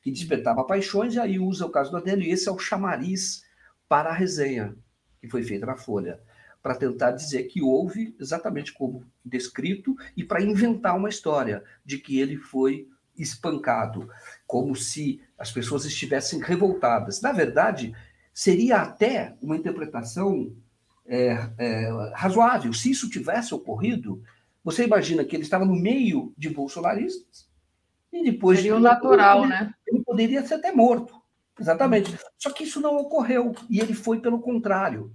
Que 0.00 0.10
despertava 0.10 0.64
paixões, 0.64 1.14
e 1.14 1.20
aí 1.20 1.38
usa 1.38 1.66
o 1.66 1.70
caso 1.70 1.90
do 1.90 1.96
Adélio, 1.96 2.24
e 2.24 2.30
esse 2.30 2.48
é 2.48 2.52
o 2.52 2.58
chamariz 2.58 3.44
para 3.88 4.10
a 4.10 4.14
resenha 4.14 4.76
que 5.22 5.28
foi 5.28 5.44
feita 5.44 5.64
na 5.64 5.76
Folha, 5.76 6.20
para 6.62 6.74
tentar 6.74 7.10
dizer 7.10 7.44
que 7.44 7.60
houve 7.60 8.14
exatamente 8.20 8.72
como 8.72 9.04
descrito 9.24 9.96
e 10.16 10.22
para 10.22 10.42
inventar 10.42 10.96
uma 10.96 11.08
história 11.08 11.64
de 11.84 11.98
que 11.98 12.20
ele 12.20 12.36
foi 12.36 12.88
espancado, 13.18 14.08
como 14.46 14.74
se 14.74 15.20
as 15.36 15.50
pessoas 15.50 15.84
estivessem 15.84 16.40
revoltadas. 16.40 17.20
Na 17.20 17.32
verdade, 17.32 17.94
seria 18.32 18.78
até 18.78 19.36
uma 19.42 19.56
interpretação 19.56 20.54
é, 21.04 21.50
é, 21.58 22.12
razoável. 22.14 22.72
Se 22.72 22.90
isso 22.90 23.10
tivesse 23.10 23.54
ocorrido, 23.54 24.22
você 24.64 24.84
imagina 24.84 25.24
que 25.24 25.34
ele 25.34 25.42
estava 25.42 25.64
no 25.64 25.74
meio 25.74 26.32
de 26.38 26.48
bolsonaristas 26.48 27.48
e 28.12 28.22
depois. 28.22 28.58
Seria 28.58 28.76
o 28.76 28.80
natural, 28.80 29.40
ele, 29.40 29.48
né? 29.48 29.74
Ele 29.86 30.02
poderia 30.04 30.46
ser 30.46 30.54
até 30.54 30.72
morto. 30.72 31.20
Exatamente. 31.58 32.16
Só 32.38 32.50
que 32.50 32.64
isso 32.64 32.80
não 32.80 32.96
ocorreu. 32.96 33.52
E 33.68 33.80
ele 33.80 33.94
foi 33.94 34.20
pelo 34.20 34.40
contrário. 34.40 35.12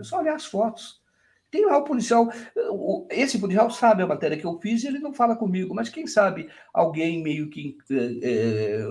É 0.00 0.04
só 0.04 0.18
olhar 0.18 0.34
as 0.34 0.46
fotos. 0.46 1.00
Tem 1.48 1.64
lá 1.64 1.78
o 1.78 1.84
policial, 1.84 2.28
esse 3.08 3.38
policial 3.38 3.70
sabe 3.70 4.02
a 4.02 4.06
matéria 4.06 4.36
que 4.36 4.44
eu 4.44 4.58
fiz 4.60 4.82
e 4.82 4.88
ele 4.88 4.98
não 4.98 5.14
fala 5.14 5.36
comigo, 5.36 5.72
mas 5.74 5.88
quem 5.88 6.06
sabe 6.06 6.50
alguém 6.74 7.22
meio 7.22 7.48
que, 7.48 7.78
é, 8.20 8.84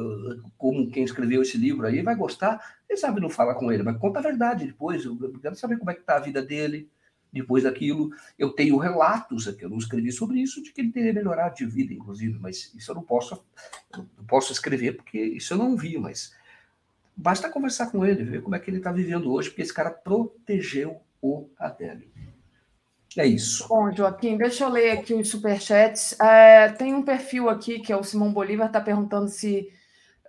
como 0.57 0.89
quem 0.89 1.03
escreveu 1.03 1.41
esse 1.41 1.57
livro 1.57 1.85
aí, 1.85 2.01
vai 2.01 2.15
gostar, 2.15 2.77
quem 2.87 2.95
sabe 2.95 3.19
não 3.19 3.29
fala 3.29 3.53
com 3.53 3.71
ele, 3.71 3.83
mas 3.83 3.97
conta 3.97 4.19
a 4.19 4.23
verdade 4.23 4.65
depois, 4.65 5.03
eu 5.03 5.17
quero 5.41 5.55
saber 5.55 5.77
como 5.77 5.91
é 5.91 5.93
que 5.93 5.99
está 5.99 6.15
a 6.15 6.21
vida 6.21 6.41
dele 6.41 6.89
depois 7.41 7.63
daquilo. 7.63 8.09
Eu 8.39 8.51
tenho 8.51 8.77
relatos 8.77 9.47
aqui, 9.47 9.63
eu 9.63 9.69
não 9.69 9.77
escrevi 9.77 10.11
sobre 10.11 10.39
isso, 10.39 10.63
de 10.63 10.71
que 10.71 10.81
ele 10.81 10.91
teria 10.91 11.13
melhorado 11.13 11.55
de 11.55 11.65
vida, 11.65 11.93
inclusive, 11.93 12.39
mas 12.39 12.73
isso 12.73 12.91
eu 12.91 12.95
não 12.95 13.03
posso, 13.03 13.43
eu 13.93 14.05
não 14.17 14.25
posso 14.25 14.51
escrever 14.51 14.93
porque 14.93 15.19
isso 15.19 15.53
eu 15.53 15.57
não 15.57 15.75
vi, 15.75 15.97
mas 15.97 16.33
basta 17.15 17.49
conversar 17.49 17.91
com 17.91 18.05
ele, 18.05 18.23
ver 18.23 18.41
como 18.41 18.55
é 18.55 18.59
que 18.59 18.69
ele 18.69 18.77
está 18.77 18.91
vivendo 18.91 19.31
hoje, 19.31 19.49
porque 19.49 19.61
esse 19.61 19.73
cara 19.73 19.91
protegeu 19.91 21.01
o 21.21 21.49
Adélio. 21.59 22.09
É 23.17 23.25
isso. 23.25 23.67
Bom, 23.69 23.93
Joaquim, 23.93 24.37
deixa 24.37 24.65
eu 24.65 24.69
ler 24.69 24.91
aqui 24.91 25.13
os 25.13 25.29
superchats. 25.29 26.19
É, 26.19 26.69
tem 26.69 26.93
um 26.93 27.01
perfil 27.01 27.49
aqui 27.49 27.79
que 27.79 27.93
é 27.93 27.95
o 27.95 28.03
Simão 28.03 28.33
Bolívar, 28.33 28.67
está 28.67 28.81
perguntando 28.81 29.29
se 29.29 29.69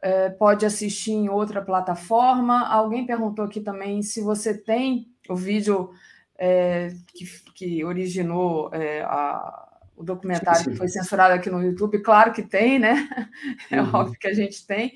é, 0.00 0.30
pode 0.30 0.64
assistir 0.64 1.10
em 1.10 1.28
outra 1.28 1.60
plataforma. 1.60 2.68
Alguém 2.68 3.04
perguntou 3.04 3.44
aqui 3.44 3.60
também 3.60 4.02
se 4.02 4.20
você 4.20 4.56
tem 4.56 5.08
o 5.28 5.34
vídeo 5.34 5.90
é, 6.38 6.92
que, 7.14 7.24
que, 7.54 7.84
originou 7.84 8.70
é, 8.72 9.02
a, 9.02 9.68
o 9.96 10.04
documentário 10.04 10.70
que 10.70 10.76
foi 10.76 10.88
censurado 10.88 11.34
aqui 11.34 11.50
no 11.50 11.62
YouTube. 11.62 12.00
Claro 12.00 12.32
que 12.32 12.42
tem, 12.42 12.78
né? 12.78 13.08
É 13.70 13.80
uhum. 13.80 13.90
óbvio 13.94 14.18
que 14.18 14.28
a 14.28 14.34
gente 14.34 14.66
tem. 14.66 14.94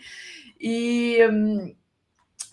E. 0.61 1.19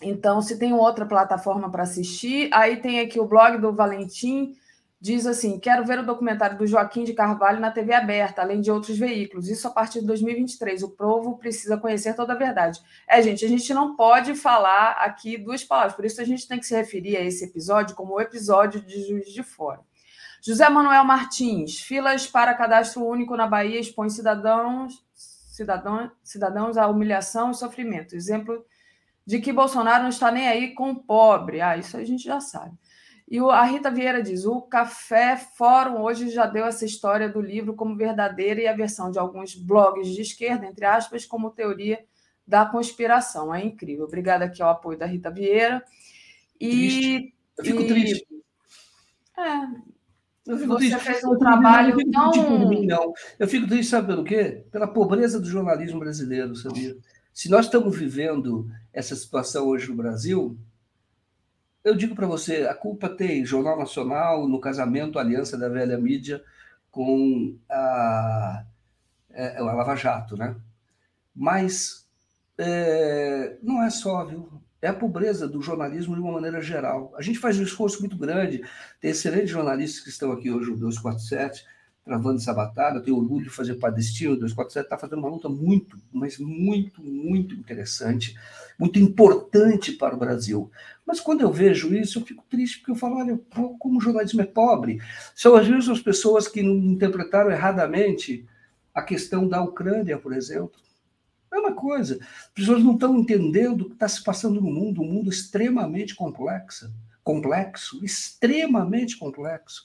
Então, 0.00 0.40
se 0.40 0.56
tem 0.58 0.72
outra 0.72 1.04
plataforma 1.04 1.70
para 1.70 1.82
assistir, 1.82 2.48
aí 2.52 2.76
tem 2.76 3.00
aqui 3.00 3.18
o 3.18 3.26
blog 3.26 3.58
do 3.58 3.72
Valentim, 3.72 4.54
diz 5.00 5.26
assim: 5.26 5.58
quero 5.58 5.84
ver 5.84 6.00
o 6.00 6.06
documentário 6.06 6.58
do 6.58 6.66
Joaquim 6.66 7.04
de 7.04 7.12
Carvalho 7.12 7.60
na 7.60 7.70
TV 7.70 7.92
aberta, 7.94 8.42
além 8.42 8.60
de 8.60 8.70
outros 8.70 8.98
veículos. 8.98 9.48
Isso 9.48 9.68
a 9.68 9.70
partir 9.70 10.00
de 10.00 10.06
2023. 10.06 10.82
O 10.82 10.90
povo 10.90 11.38
precisa 11.38 11.76
conhecer 11.76 12.14
toda 12.14 12.32
a 12.32 12.36
verdade. 12.36 12.80
É, 13.06 13.22
gente, 13.22 13.44
a 13.44 13.48
gente 13.48 13.72
não 13.72 13.96
pode 13.96 14.34
falar 14.34 14.92
aqui 14.92 15.36
duas 15.38 15.64
palavras, 15.64 15.94
por 15.94 16.04
isso 16.04 16.20
a 16.20 16.24
gente 16.24 16.46
tem 16.48 16.58
que 16.58 16.66
se 16.66 16.74
referir 16.74 17.16
a 17.16 17.20
esse 17.20 17.44
episódio 17.44 17.94
como 17.94 18.14
o 18.14 18.20
episódio 18.20 18.80
de 18.80 19.06
Juiz 19.06 19.32
de 19.32 19.42
Fora. 19.42 19.80
José 20.40 20.68
Manuel 20.68 21.04
Martins, 21.04 21.80
filas 21.80 22.26
para 22.26 22.54
cadastro 22.54 23.04
único 23.04 23.36
na 23.36 23.46
Bahia 23.46 23.80
expõe 23.80 24.08
cidadãos, 24.08 25.04
cidadão, 25.12 26.10
cidadãos 26.22 26.76
à 26.76 26.86
humilhação 26.86 27.50
e 27.50 27.54
sofrimento. 27.54 28.14
Exemplo 28.14 28.64
de 29.26 29.40
que 29.40 29.52
Bolsonaro 29.52 30.04
não 30.04 30.08
está 30.08 30.30
nem 30.30 30.48
aí 30.48 30.74
com 30.74 30.90
o 30.90 31.02
pobre. 31.02 31.60
Ah, 31.60 31.76
isso 31.76 31.96
a 31.96 32.04
gente 32.04 32.24
já 32.24 32.40
sabe. 32.40 32.74
E 33.30 33.38
a 33.38 33.62
Rita 33.64 33.90
Vieira 33.90 34.22
diz: 34.22 34.46
o 34.46 34.62
Café 34.62 35.36
Fórum 35.36 36.00
hoje 36.00 36.30
já 36.30 36.46
deu 36.46 36.64
essa 36.64 36.86
história 36.86 37.28
do 37.28 37.40
livro 37.40 37.74
como 37.74 37.96
verdadeira 37.96 38.60
e 38.62 38.66
a 38.66 38.74
versão 38.74 39.10
de 39.10 39.18
alguns 39.18 39.54
blogs 39.54 40.08
de 40.08 40.22
esquerda, 40.22 40.66
entre 40.66 40.86
aspas, 40.86 41.26
como 41.26 41.50
teoria 41.50 42.02
da 42.46 42.64
conspiração. 42.64 43.54
É 43.54 43.62
incrível. 43.62 44.06
Obrigada 44.06 44.46
aqui 44.46 44.62
ao 44.62 44.70
apoio 44.70 44.98
da 44.98 45.04
Rita 45.04 45.30
Vieira. 45.30 45.84
E, 46.58 46.68
triste. 46.68 47.34
Eu 47.58 47.64
fico 47.64 47.82
e... 47.82 47.86
triste. 47.86 48.26
É, 49.36 49.88
eu 50.48 50.56
fico 50.56 50.72
você 50.72 50.88
triste. 50.88 51.04
fez 51.04 51.24
um 51.24 51.36
trabalho 51.36 51.96
não, 52.06 52.30
tão... 52.30 52.44
Por 52.44 52.68
mim, 52.70 52.86
não. 52.86 53.12
Eu 53.38 53.46
fico 53.46 53.68
triste, 53.68 53.90
sabe 53.90 54.06
pelo 54.06 54.24
quê? 54.24 54.64
Pela 54.72 54.88
pobreza 54.88 55.38
do 55.38 55.46
jornalismo 55.46 56.00
brasileiro, 56.00 56.56
sabia? 56.56 56.96
Se 57.34 57.50
nós 57.50 57.66
estamos 57.66 57.96
vivendo 57.96 58.66
essa 58.90 59.14
situação 59.14 59.66
hoje 59.66 59.90
no 59.90 59.96
Brasil, 59.96 60.58
eu 61.84 61.94
digo 61.94 62.14
para 62.14 62.26
você, 62.26 62.66
a 62.66 62.74
culpa 62.74 63.08
tem 63.08 63.44
Jornal 63.44 63.78
Nacional 63.78 64.48
no 64.48 64.60
casamento, 64.60 65.18
aliança 65.18 65.56
da 65.56 65.68
velha 65.68 65.98
mídia 65.98 66.42
com 66.90 67.56
a, 67.70 68.64
é, 69.30 69.56
a 69.58 69.62
Lava 69.62 69.94
Jato, 69.94 70.36
né? 70.36 70.56
Mas 71.34 72.06
é, 72.58 73.56
não 73.62 73.82
é 73.82 73.90
só, 73.90 74.24
viu? 74.24 74.50
É 74.80 74.88
a 74.88 74.94
pobreza 74.94 75.48
do 75.48 75.62
jornalismo 75.62 76.14
de 76.14 76.20
uma 76.20 76.32
maneira 76.32 76.60
geral. 76.60 77.12
A 77.16 77.22
gente 77.22 77.38
faz 77.38 77.58
um 77.58 77.62
esforço 77.62 78.00
muito 78.00 78.16
grande, 78.16 78.62
tem 79.00 79.10
excelentes 79.10 79.50
jornalistas 79.50 80.02
que 80.02 80.10
estão 80.10 80.32
aqui 80.32 80.50
hoje 80.50 80.70
no 80.70 80.76
247, 80.76 81.64
travando 82.08 82.38
essa 82.38 82.54
batalha. 82.54 83.00
Tenho 83.00 83.18
orgulho 83.18 83.44
de 83.44 83.50
fazer 83.50 83.74
parte 83.74 83.96
desse 83.96 84.14
time. 84.14 84.32
O 84.32 84.36
247 84.36 84.86
está 84.86 84.96
fazendo 84.96 85.18
uma 85.18 85.28
luta 85.28 85.48
muito, 85.48 85.98
mas 86.10 86.38
muito, 86.38 87.02
muito 87.02 87.54
interessante, 87.54 88.34
muito 88.78 88.98
importante 88.98 89.92
para 89.92 90.14
o 90.16 90.18
Brasil. 90.18 90.70
Mas 91.06 91.20
quando 91.20 91.42
eu 91.42 91.52
vejo 91.52 91.94
isso, 91.94 92.18
eu 92.18 92.24
fico 92.24 92.42
triste, 92.48 92.78
porque 92.78 92.92
eu 92.92 92.96
falo, 92.96 93.18
olha, 93.18 93.38
como 93.78 93.98
o 93.98 94.00
jornalismo 94.00 94.40
é 94.40 94.46
pobre. 94.46 95.00
São 95.34 95.54
as 95.54 95.68
mesmas 95.68 96.00
pessoas 96.00 96.48
que 96.48 96.62
interpretaram 96.62 97.50
erradamente 97.50 98.46
a 98.94 99.02
questão 99.02 99.46
da 99.46 99.62
Ucrânia, 99.62 100.18
por 100.18 100.32
exemplo. 100.32 100.80
É 101.52 101.58
uma 101.58 101.72
coisa. 101.72 102.18
As 102.20 102.50
pessoas 102.54 102.82
não 102.82 102.94
estão 102.94 103.18
entendendo 103.18 103.82
o 103.82 103.88
que 103.88 103.94
está 103.94 104.08
se 104.08 104.24
passando 104.24 104.60
no 104.60 104.70
mundo, 104.70 105.02
um 105.02 105.12
mundo 105.12 105.28
extremamente 105.28 106.14
complexo, 106.14 106.90
complexo, 107.28 108.02
extremamente 108.02 109.18
complexo. 109.18 109.84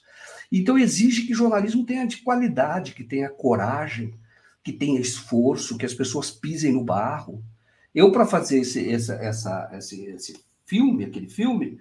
Então 0.50 0.78
exige 0.78 1.26
que 1.26 1.34
o 1.34 1.36
jornalismo 1.36 1.84
tenha 1.84 2.06
de 2.06 2.22
qualidade, 2.22 2.94
que 2.94 3.04
tenha 3.04 3.28
coragem, 3.28 4.14
que 4.62 4.72
tenha 4.72 4.98
esforço, 4.98 5.76
que 5.76 5.84
as 5.84 5.92
pessoas 5.92 6.30
pisem 6.30 6.72
no 6.72 6.82
barro. 6.82 7.44
Eu, 7.94 8.10
para 8.10 8.24
fazer 8.24 8.60
esse, 8.60 8.88
essa, 8.90 9.16
essa, 9.16 9.70
esse, 9.74 10.06
esse 10.06 10.44
filme, 10.64 11.04
aquele 11.04 11.28
filme, 11.28 11.78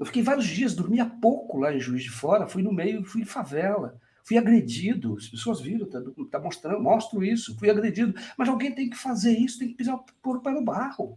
eu 0.00 0.04
fiquei 0.04 0.20
vários 0.20 0.48
dias, 0.48 0.74
dormia 0.74 1.06
pouco 1.06 1.58
lá 1.58 1.72
em 1.72 1.78
Juiz 1.78 2.02
de 2.02 2.10
Fora, 2.10 2.48
fui 2.48 2.64
no 2.64 2.72
meio, 2.72 3.04
fui 3.04 3.22
em 3.22 3.24
favela, 3.24 3.96
fui 4.24 4.36
agredido, 4.36 5.16
as 5.16 5.28
pessoas 5.28 5.60
viram, 5.60 5.88
tá, 5.88 6.02
tá 6.28 6.40
mostrando, 6.40 6.82
mostro 6.82 7.22
isso, 7.22 7.56
fui 7.56 7.70
agredido, 7.70 8.20
mas 8.36 8.48
alguém 8.48 8.74
tem 8.74 8.90
que 8.90 8.96
fazer 8.96 9.38
isso, 9.38 9.60
tem 9.60 9.68
que 9.68 9.74
pisar 9.74 9.96
por 10.20 10.42
pé 10.42 10.50
no 10.50 10.64
barro, 10.64 11.16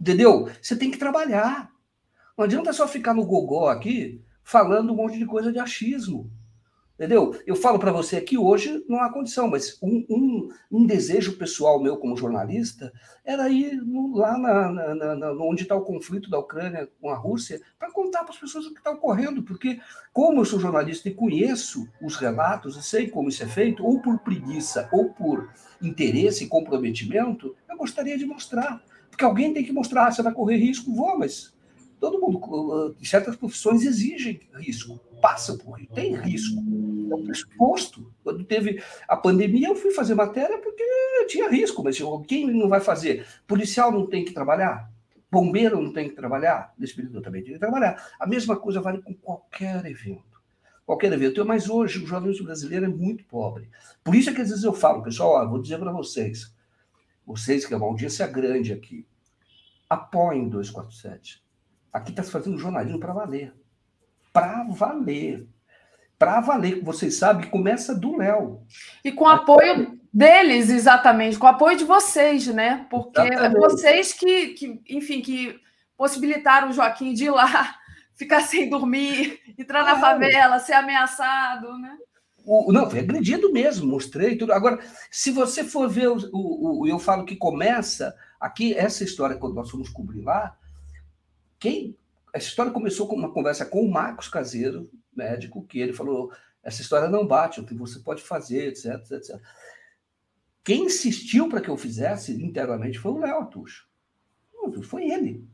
entendeu? 0.00 0.50
Você 0.60 0.74
tem 0.74 0.90
que 0.90 0.98
trabalhar. 0.98 1.70
Não 2.36 2.44
adianta 2.44 2.72
só 2.72 2.88
ficar 2.88 3.14
no 3.14 3.26
gogó 3.26 3.68
aqui 3.68 4.22
falando 4.42 4.92
um 4.92 4.96
monte 4.96 5.18
de 5.18 5.26
coisa 5.26 5.52
de 5.52 5.58
achismo. 5.58 6.30
Entendeu? 6.94 7.34
Eu 7.46 7.56
falo 7.56 7.80
para 7.80 7.90
você 7.90 8.20
que 8.20 8.38
hoje 8.38 8.84
não 8.88 9.00
há 9.00 9.12
condição, 9.12 9.48
mas 9.48 9.76
um, 9.82 10.04
um, 10.08 10.48
um, 10.70 10.86
desejo 10.86 11.36
pessoal 11.36 11.82
meu 11.82 11.96
como 11.96 12.16
jornalista 12.16 12.92
era 13.24 13.48
ir 13.48 13.74
no, 13.82 14.16
lá 14.16 14.38
na, 14.38 14.94
na, 14.94 15.14
na, 15.16 15.32
onde 15.32 15.62
está 15.62 15.74
o 15.74 15.82
conflito 15.82 16.30
da 16.30 16.38
Ucrânia 16.38 16.88
com 17.00 17.08
a 17.08 17.16
Rússia 17.16 17.60
para 17.76 17.90
contar 17.90 18.20
para 18.20 18.30
as 18.32 18.38
pessoas 18.38 18.66
o 18.66 18.72
que 18.72 18.78
está 18.78 18.92
ocorrendo, 18.92 19.42
porque 19.42 19.80
como 20.12 20.42
eu 20.42 20.44
sou 20.44 20.60
jornalista 20.60 21.08
e 21.08 21.14
conheço 21.14 21.88
os 22.00 22.14
relatos 22.16 22.76
e 22.76 22.82
sei 22.82 23.08
como 23.08 23.30
isso 23.30 23.42
é 23.42 23.46
feito, 23.46 23.84
ou 23.84 24.00
por 24.00 24.18
preguiça 24.20 24.88
ou 24.92 25.08
por 25.12 25.50
interesse 25.82 26.44
e 26.44 26.48
comprometimento, 26.48 27.56
eu 27.68 27.76
gostaria 27.76 28.16
de 28.16 28.26
mostrar. 28.26 28.80
Porque 29.10 29.24
alguém 29.24 29.52
tem 29.52 29.64
que 29.64 29.72
mostrar, 29.72 30.06
ah, 30.06 30.12
você 30.12 30.22
vai 30.22 30.32
correr 30.32 30.56
risco, 30.56 30.94
vou, 30.94 31.18
mas 31.18 31.51
todo 32.02 32.18
mundo, 32.18 32.96
certas 33.04 33.36
profissões 33.36 33.84
exigem 33.84 34.40
risco, 34.56 34.98
passam 35.20 35.56
por 35.56 35.78
risco, 35.78 35.94
tem 35.94 36.16
risco. 36.16 36.56
É 36.58 37.14
um 37.14 37.24
pressuposto. 37.24 38.12
Quando 38.24 38.42
teve 38.42 38.82
a 39.06 39.16
pandemia, 39.16 39.68
eu 39.68 39.76
fui 39.76 39.92
fazer 39.92 40.16
matéria 40.16 40.58
porque 40.58 40.82
tinha 41.28 41.48
risco, 41.48 41.80
mas 41.84 41.96
quem 42.26 42.52
não 42.52 42.68
vai 42.68 42.80
fazer? 42.80 43.24
Policial 43.46 43.92
não 43.92 44.04
tem 44.04 44.24
que 44.24 44.32
trabalhar? 44.32 44.90
Bombeiro 45.30 45.80
não 45.80 45.92
tem 45.92 46.08
que 46.08 46.16
trabalhar? 46.16 46.74
Eu 47.14 47.22
também 47.22 47.44
tem 47.44 47.52
que 47.52 47.60
trabalhar. 47.60 48.12
A 48.18 48.26
mesma 48.26 48.56
coisa 48.56 48.80
vale 48.80 49.00
com 49.00 49.14
qualquer 49.14 49.86
evento. 49.86 50.42
Qualquer 50.84 51.12
evento. 51.12 51.46
Mas 51.46 51.70
hoje 51.70 52.02
o 52.02 52.06
jornalismo 52.06 52.46
brasileiro 52.46 52.86
é 52.86 52.88
muito 52.88 53.24
pobre. 53.26 53.70
Por 54.02 54.16
isso 54.16 54.28
é 54.28 54.34
que 54.34 54.40
às 54.40 54.48
vezes 54.48 54.64
eu 54.64 54.72
falo, 54.72 55.04
pessoal, 55.04 55.34
ó, 55.34 55.48
vou 55.48 55.62
dizer 55.62 55.78
para 55.78 55.92
vocês, 55.92 56.52
vocês 57.24 57.64
que 57.64 57.72
é 57.72 57.76
uma 57.76 57.86
audiência 57.86 58.26
grande 58.26 58.72
aqui, 58.72 59.06
apoiem 59.88 60.48
247 60.48 61.41
Aqui 61.92 62.10
está 62.10 62.22
se 62.22 62.30
fazendo 62.30 62.58
jornalismo 62.58 62.98
para 62.98 63.12
valer. 63.12 63.52
Para 64.32 64.64
valer. 64.64 65.46
Para 66.18 66.40
valer. 66.40 66.82
Vocês 66.82 67.16
sabem, 67.16 67.50
começa 67.50 67.94
do 67.94 68.16
Léo. 68.16 68.62
E 69.04 69.12
com 69.12 69.28
apoio 69.28 70.00
deles, 70.12 70.70
exatamente, 70.70 71.38
com 71.38 71.46
apoio 71.46 71.76
de 71.76 71.84
vocês, 71.84 72.46
né? 72.46 72.86
Porque 72.90 73.20
exatamente. 73.20 73.58
vocês 73.58 74.12
que, 74.12 74.48
que, 74.48 74.80
enfim, 74.88 75.20
que 75.20 75.58
possibilitaram 75.96 76.70
o 76.70 76.72
Joaquim 76.72 77.12
de 77.12 77.24
ir 77.24 77.30
lá, 77.30 77.76
ficar 78.16 78.40
sem 78.40 78.70
dormir, 78.70 79.40
entrar 79.58 79.84
na 79.84 79.98
favela, 79.98 80.58
ser 80.58 80.74
ameaçado, 80.74 81.78
né? 81.78 81.96
O, 82.44 82.72
não, 82.72 82.90
foi 82.90 83.00
agredido 83.00 83.52
mesmo, 83.52 83.86
mostrei 83.86 84.36
tudo. 84.36 84.52
Agora, 84.52 84.80
se 85.10 85.30
você 85.30 85.62
for 85.62 85.88
ver, 85.88 86.08
o, 86.08 86.18
o, 86.32 86.86
eu 86.86 86.98
falo 86.98 87.24
que 87.24 87.36
começa 87.36 88.14
aqui, 88.40 88.74
essa 88.74 89.04
história, 89.04 89.36
quando 89.36 89.54
nós 89.54 89.70
fomos 89.70 89.88
cobrir 89.88 90.22
lá, 90.22 90.56
quem 91.62 91.96
essa 92.34 92.48
história 92.48 92.72
começou 92.72 93.06
com 93.06 93.14
uma 93.14 93.32
conversa 93.32 93.64
com 93.64 93.82
o 93.82 93.90
Marcos 93.90 94.26
Caseiro, 94.26 94.90
médico, 95.14 95.64
que 95.64 95.78
ele 95.78 95.92
falou: 95.92 96.32
essa 96.60 96.82
história 96.82 97.08
não 97.08 97.24
bate, 97.24 97.60
o 97.60 97.64
que 97.64 97.74
você 97.74 98.00
pode 98.00 98.20
fazer, 98.20 98.68
etc, 98.68 98.94
etc. 99.12 99.40
Quem 100.64 100.86
insistiu 100.86 101.48
para 101.48 101.60
que 101.60 101.68
eu 101.68 101.76
fizesse 101.76 102.32
internamente 102.42 102.98
foi 102.98 103.12
o 103.12 103.18
Léo 103.18 103.38
Atucho. 103.38 103.86
Foi 104.82 105.08
ele. 105.08 105.46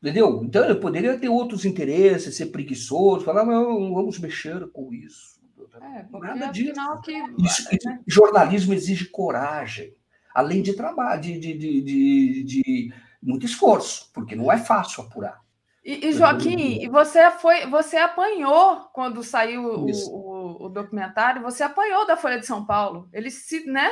Entendeu? 0.00 0.42
Então 0.44 0.64
eu 0.64 0.78
poderia 0.78 1.18
ter 1.18 1.28
outros 1.28 1.64
interesses, 1.64 2.36
ser 2.36 2.46
preguiçoso, 2.46 3.24
falar, 3.24 3.44
não, 3.44 3.92
vamos 3.92 4.18
mexer 4.18 4.68
com 4.68 4.94
isso. 4.94 5.40
É, 5.82 6.06
Nada 6.18 6.46
disso. 6.48 6.74
Que... 7.02 7.12
Isso, 7.42 7.68
né? 7.84 8.00
Jornalismo 8.06 8.74
exige 8.74 9.06
coragem, 9.06 9.94
além 10.34 10.62
de 10.62 10.72
trabalho, 10.72 11.20
de, 11.20 11.38
de, 11.38 11.54
de, 11.56 12.44
de 12.44 12.92
muito 13.22 13.46
esforço, 13.46 14.10
porque 14.12 14.34
não 14.34 14.50
é 14.50 14.58
fácil 14.58 15.04
apurar. 15.04 15.40
E, 15.84 16.08
e 16.08 16.12
Joaquim, 16.12 16.88
você 16.90 17.30
foi, 17.30 17.66
você 17.66 17.96
apanhou 17.96 18.80
quando 18.92 19.22
saiu 19.22 19.64
o, 19.64 19.86
o, 19.90 20.66
o, 20.66 20.68
documentário, 20.68 21.42
você 21.42 21.62
apanhou 21.62 22.06
da 22.06 22.16
Folha 22.16 22.38
de 22.38 22.46
São 22.46 22.64
Paulo. 22.66 23.08
Ele 23.12 23.30
se, 23.30 23.64
né? 23.66 23.90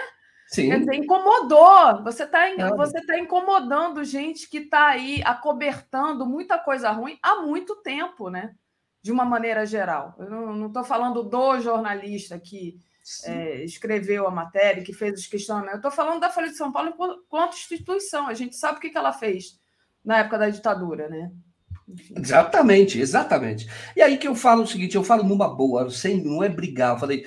Sim. 0.49 0.69
Quer 0.69 0.81
dizer, 0.81 0.95
incomodou. 0.95 2.03
Você 2.05 2.25
está 2.25 2.41
você 2.77 3.05
tá 3.07 3.19
incomodando 3.19 4.05
gente 4.05 4.49
que 4.49 4.59
está 4.59 4.89
aí 4.89 5.23
acobertando 5.25 6.27
muita 6.27 6.59
coisa 6.59 6.91
ruim 6.91 7.19
há 7.23 7.37
muito 7.37 7.77
tempo, 7.77 8.29
né? 8.29 8.55
De 9.03 9.11
uma 9.11 9.25
maneira 9.25 9.65
geral. 9.65 10.15
Eu 10.19 10.31
não 10.31 10.67
estou 10.67 10.85
falando 10.85 11.23
do 11.23 11.61
jornalista 11.61 12.39
que 12.39 12.79
é, 13.25 13.65
escreveu 13.65 14.27
a 14.27 14.31
matéria, 14.31 14.83
que 14.83 14.93
fez 14.93 15.21
os 15.21 15.27
questionamentos. 15.27 15.75
Eu 15.75 15.89
estou 15.89 15.91
falando 15.91 16.21
da 16.21 16.31
Folha 16.31 16.49
de 16.49 16.57
São 16.57 16.73
Paulo 16.73 16.91
enquanto 16.91 17.57
instituição. 17.57 18.27
A 18.27 18.35
gente 18.35 18.57
sabe 18.57 18.79
o 18.79 18.81
que, 18.81 18.91
que 18.91 18.99
ela 18.99 19.13
fez 19.13 19.59
na 20.05 20.19
época 20.19 20.39
da 20.39 20.51
ditadura, 20.51 21.09
né? 21.09 21.31
Enfim. 21.89 22.15
Exatamente, 22.17 23.01
exatamente. 23.01 23.69
E 23.97 24.03
aí 24.03 24.19
que 24.19 24.29
eu 24.29 24.35
falo 24.35 24.63
o 24.63 24.67
seguinte, 24.67 24.95
eu 24.95 25.05
falo 25.05 25.23
numa 25.23 25.49
boa, 25.49 25.91
sem, 25.91 26.23
não 26.23 26.43
é 26.43 26.49
brigar. 26.49 26.95
Eu 26.95 26.99
falei, 26.99 27.27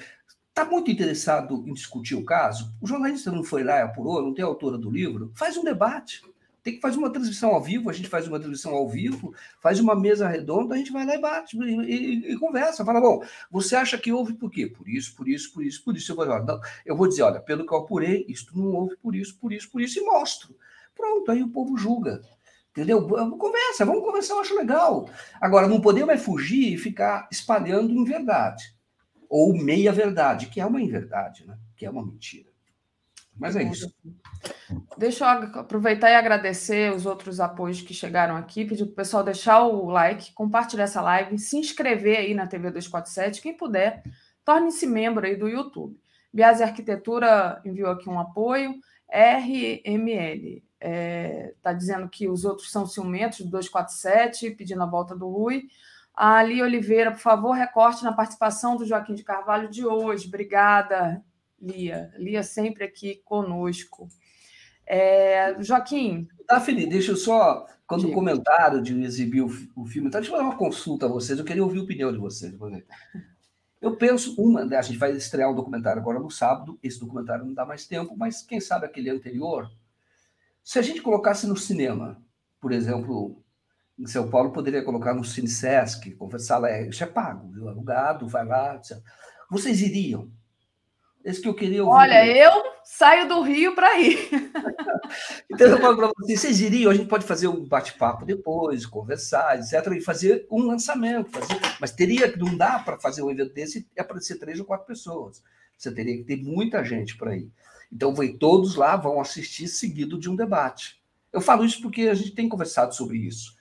tá 0.54 0.66
muito 0.66 0.92
interessado 0.92 1.64
em 1.68 1.74
discutir 1.74 2.16
o 2.16 2.26
caso? 2.26 2.74
O 2.80 2.88
jornalista 2.88 3.32
não 3.32 3.44
foi 3.44 3.64
lá 3.64 3.78
e 3.78 3.82
apurou, 3.82 4.22
não 4.22 4.34
tem 4.34 4.46
a 4.46 4.48
autora 4.48 4.78
do 4.78 4.92
livro? 4.92 5.32
Faz 5.36 5.58
um 5.58 5.64
debate. 5.64 6.22
Tem 6.64 6.76
que 6.76 6.82
fazer 6.82 6.98
uma 6.98 7.12
transmissão 7.12 7.50
ao 7.50 7.62
vivo, 7.62 7.90
a 7.90 7.94
gente 7.94 8.08
faz 8.08 8.28
uma 8.28 8.40
transmissão 8.40 8.74
ao 8.74 8.88
vivo, 8.88 9.34
faz 9.60 9.80
uma 9.80 9.96
mesa 9.96 10.28
redonda, 10.28 10.76
a 10.76 10.78
gente 10.78 10.92
vai 10.92 11.06
lá 11.06 11.16
e 11.16 11.20
bate 11.20 11.58
e, 11.58 11.64
e, 11.64 12.34
e 12.34 12.38
conversa. 12.38 12.86
Fala, 12.86 13.02
bom, 13.02 13.24
você 13.50 13.76
acha 13.76 13.98
que 13.98 14.12
houve 14.12 14.34
por 14.34 14.52
quê? 14.52 14.68
Por 14.68 14.88
isso, 14.88 15.16
por 15.16 15.28
isso, 15.28 15.52
por 15.52 15.64
isso, 15.64 15.84
por 15.84 15.96
isso. 15.96 16.12
Eu 16.12 16.16
vou, 16.16 16.26
não, 16.26 16.62
eu 16.86 16.96
vou 16.96 17.08
dizer, 17.08 17.24
olha, 17.24 17.40
pelo 17.40 17.66
que 17.66 17.74
eu 17.74 17.80
apurei, 17.80 18.26
isto 18.30 18.58
não 18.58 18.74
houve 18.74 18.96
por 18.98 19.16
isso, 19.16 19.38
por 19.40 19.52
isso, 19.52 19.72
por 19.72 19.82
isso, 19.82 20.00
e 20.00 20.06
mostro. 20.06 20.56
Pronto, 20.96 21.32
aí 21.32 21.42
o 21.42 21.50
povo 21.50 21.76
julga. 21.78 22.22
Entendeu? 22.72 23.06
Conversa, 23.06 23.84
vamos 23.84 24.04
conversar, 24.04 24.36
eu 24.36 24.40
acho 24.40 24.56
legal. 24.56 25.10
Agora, 25.42 25.68
não 25.68 25.82
podemos 25.82 26.14
é 26.14 26.18
fugir 26.18 26.74
e 26.74 26.78
ficar 26.78 27.28
espalhando 27.30 27.92
em 27.92 28.04
verdade. 28.06 28.74
Ou 29.28 29.54
meia 29.54 29.92
verdade, 29.92 30.48
que 30.48 30.62
é 30.62 30.66
uma 30.66 30.82
inverdade, 30.82 31.46
né? 31.46 31.58
que 31.76 31.86
é 31.86 31.90
uma 31.90 32.06
mentira. 32.06 32.50
Mas 33.38 33.56
é 33.56 33.64
isso. 33.64 33.94
Deixa 34.98 35.26
eu 35.26 35.60
aproveitar 35.60 36.10
e 36.10 36.16
agradecer 36.16 36.94
os 36.94 37.06
outros 37.06 37.40
apoios 37.40 37.82
que 37.82 37.94
chegaram 37.94 38.36
aqui. 38.36 38.66
Pedir 38.66 38.86
para 38.86 38.92
o 38.92 38.96
pessoal 38.96 39.24
deixar 39.24 39.62
o 39.62 39.90
like, 39.90 40.34
compartilhar 40.34 40.84
essa 40.84 41.02
live, 41.02 41.38
se 41.38 41.58
inscrever 41.58 42.18
aí 42.18 42.34
na 42.34 42.48
TV 42.48 42.70
247. 42.70 43.42
Quem 43.42 43.56
puder, 43.56 44.04
torne-se 44.44 44.86
membro 44.86 45.26
aí 45.26 45.36
do 45.36 45.48
YouTube. 45.48 46.00
Biase 46.34 46.64
Arquitetura 46.64 47.62
enviou 47.66 47.92
aqui 47.92 48.10
um 48.10 48.20
apoio. 48.20 48.76
RML 49.12 50.64
está 50.82 50.90
é, 50.90 51.54
tá 51.62 51.74
dizendo 51.74 52.08
que 52.10 52.28
os 52.28 52.46
outros 52.46 52.72
são 52.72 52.86
ciumentos 52.86 53.40
do 53.40 53.52
247, 53.52 54.52
pedindo 54.52 54.82
a 54.82 54.86
volta 54.86 55.16
do 55.16 55.30
Rui. 55.30 55.64
A 56.14 56.42
Lia 56.44 56.64
Oliveira, 56.64 57.12
por 57.12 57.20
favor, 57.20 57.52
recorte 57.52 58.04
na 58.04 58.14
participação 58.14 58.76
do 58.76 58.86
Joaquim 58.86 59.14
de 59.14 59.24
Carvalho 59.24 59.70
de 59.70 59.86
hoje. 59.86 60.28
Obrigada, 60.28 61.24
Lia. 61.60 62.12
Lia 62.18 62.44
sempre 62.44 62.84
aqui 62.84 63.22
conosco. 63.24 64.08
É, 64.94 65.56
Joaquim. 65.64 66.28
Daphne, 66.46 66.86
deixa 66.86 67.14
eu 67.14 67.16
só. 67.16 67.66
Quando 67.88 68.10
o 68.10 68.12
comentário 68.12 68.82
de 68.82 69.02
exibir 69.02 69.42
o, 69.42 69.50
o 69.74 69.86
filme, 69.86 70.10
tá, 70.10 70.20
deixa 70.20 70.34
eu 70.34 70.38
dar 70.38 70.44
uma 70.44 70.58
consulta 70.58 71.06
a 71.06 71.10
vocês. 71.10 71.40
Eu 71.40 71.46
queria 71.46 71.64
ouvir 71.64 71.80
a 71.80 71.84
opinião 71.84 72.12
de 72.12 72.18
vocês. 72.18 72.54
Eu 73.82 73.96
penso, 73.96 74.36
uma, 74.38 74.66
né, 74.66 74.76
a 74.76 74.82
gente 74.82 74.98
vai 74.98 75.14
estrear 75.14 75.50
um 75.50 75.56
documentário 75.56 76.02
agora 76.02 76.20
no 76.20 76.30
sábado. 76.30 76.78
Esse 76.84 77.00
documentário 77.00 77.46
não 77.46 77.54
dá 77.54 77.66
mais 77.66 77.88
tempo, 77.88 78.18
mas 78.18 78.42
quem 78.42 78.60
sabe 78.60 78.86
aquele 78.86 79.10
anterior. 79.10 79.72
Se 80.62 80.78
a 80.78 80.82
gente 80.82 81.02
colocasse 81.02 81.48
no 81.48 81.56
cinema, 81.56 82.22
por 82.60 82.74
exemplo, 82.74 83.42
em 83.98 84.06
São 84.08 84.30
Paulo, 84.30 84.52
poderia 84.52 84.84
colocar 84.84 85.14
no 85.14 85.24
Cine 85.24 85.48
Sesc, 85.48 86.12
conversar 86.16 86.58
lá, 86.58 86.82
isso 86.82 87.02
é 87.02 87.08
pago, 87.08 87.50
viu? 87.50 87.70
alugado, 87.70 88.28
vai 88.28 88.46
lá, 88.46 88.76
etc. 88.76 89.02
Vocês 89.50 89.82
iriam? 89.82 90.30
Esse 91.24 91.42
que 91.42 91.48
eu 91.48 91.54
queria 91.54 91.84
ouvir. 91.84 91.96
Olha, 91.96 92.26
eu 92.26 92.52
saio 92.84 93.28
do 93.28 93.42
Rio 93.42 93.76
para 93.76 94.00
ir. 94.00 94.30
então 95.50 95.68
eu 95.68 95.80
falo 95.80 95.96
para 95.96 96.12
vocês, 96.18 96.40
vocês 96.40 96.62
iriam, 96.62 96.92
a 96.92 96.96
gente 96.96 97.08
pode 97.08 97.26
fazer 97.26 97.48
um 97.48 97.64
bate-papo 97.64 98.26
depois, 98.26 98.86
conversar, 98.86 99.60
etc., 99.60 99.94
e 99.96 100.02
fazer 100.02 100.48
um 100.50 100.66
lançamento. 100.66 101.30
Fazer... 101.30 101.60
Mas 101.80 101.92
teria, 101.92 102.36
não 102.36 102.58
dá 102.58 102.80
para 102.80 103.00
fazer 103.00 103.22
um 103.22 103.30
evento 103.30 103.54
desse 103.54 103.88
e 103.96 104.02
aparecer 104.02 104.40
três 104.40 104.60
ou 104.60 104.66
quatro 104.66 104.88
pessoas. 104.88 105.44
Você 105.78 105.92
teria 105.94 106.18
que 106.18 106.24
ter 106.24 106.38
muita 106.38 106.84
gente 106.84 107.16
para 107.18 107.36
ir. 107.36 107.52
Então, 107.92 108.16
vai 108.16 108.30
todos 108.30 108.76
lá 108.76 108.96
vão 108.96 109.20
assistir 109.20 109.68
seguido 109.68 110.18
de 110.18 110.30
um 110.30 110.36
debate. 110.36 111.02
Eu 111.32 111.42
falo 111.42 111.64
isso 111.64 111.82
porque 111.82 112.04
a 112.04 112.14
gente 112.14 112.32
tem 112.32 112.50
conversado 112.50 112.96
sobre 112.96 113.18
isso. 113.18 113.56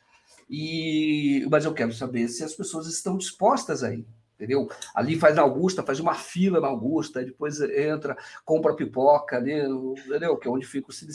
E, 0.48 1.46
mas 1.50 1.64
eu 1.64 1.74
quero 1.74 1.92
saber 1.92 2.26
se 2.28 2.42
as 2.42 2.54
pessoas 2.54 2.86
estão 2.86 3.16
dispostas 3.16 3.84
aí 3.84 4.04
entendeu? 4.40 4.68
Ali 4.94 5.18
faz 5.18 5.36
na 5.36 5.42
Augusta, 5.42 5.82
faz 5.82 6.00
uma 6.00 6.14
fila 6.14 6.60
na 6.60 6.68
Augusta, 6.68 7.22
depois 7.22 7.60
entra, 7.60 8.16
compra 8.44 8.74
pipoca 8.74 9.36
ali, 9.36 9.52
entendeu? 9.52 10.36
Que 10.38 10.48
é 10.48 10.50
onde 10.50 10.66
fica 10.66 10.88
o 10.88 10.92
Cine 10.92 11.12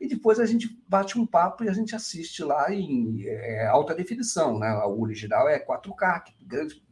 E 0.00 0.06
depois 0.06 0.38
a 0.38 0.46
gente 0.46 0.80
bate 0.88 1.18
um 1.18 1.26
papo 1.26 1.64
e 1.64 1.68
a 1.68 1.72
gente 1.72 1.94
assiste 1.96 2.44
lá 2.44 2.72
em 2.72 3.24
é, 3.26 3.66
alta 3.66 3.94
definição, 3.94 4.58
né? 4.58 4.72
O 4.84 5.02
original 5.02 5.48
é 5.48 5.58
4K, 5.58 6.22
grande, 6.40 6.82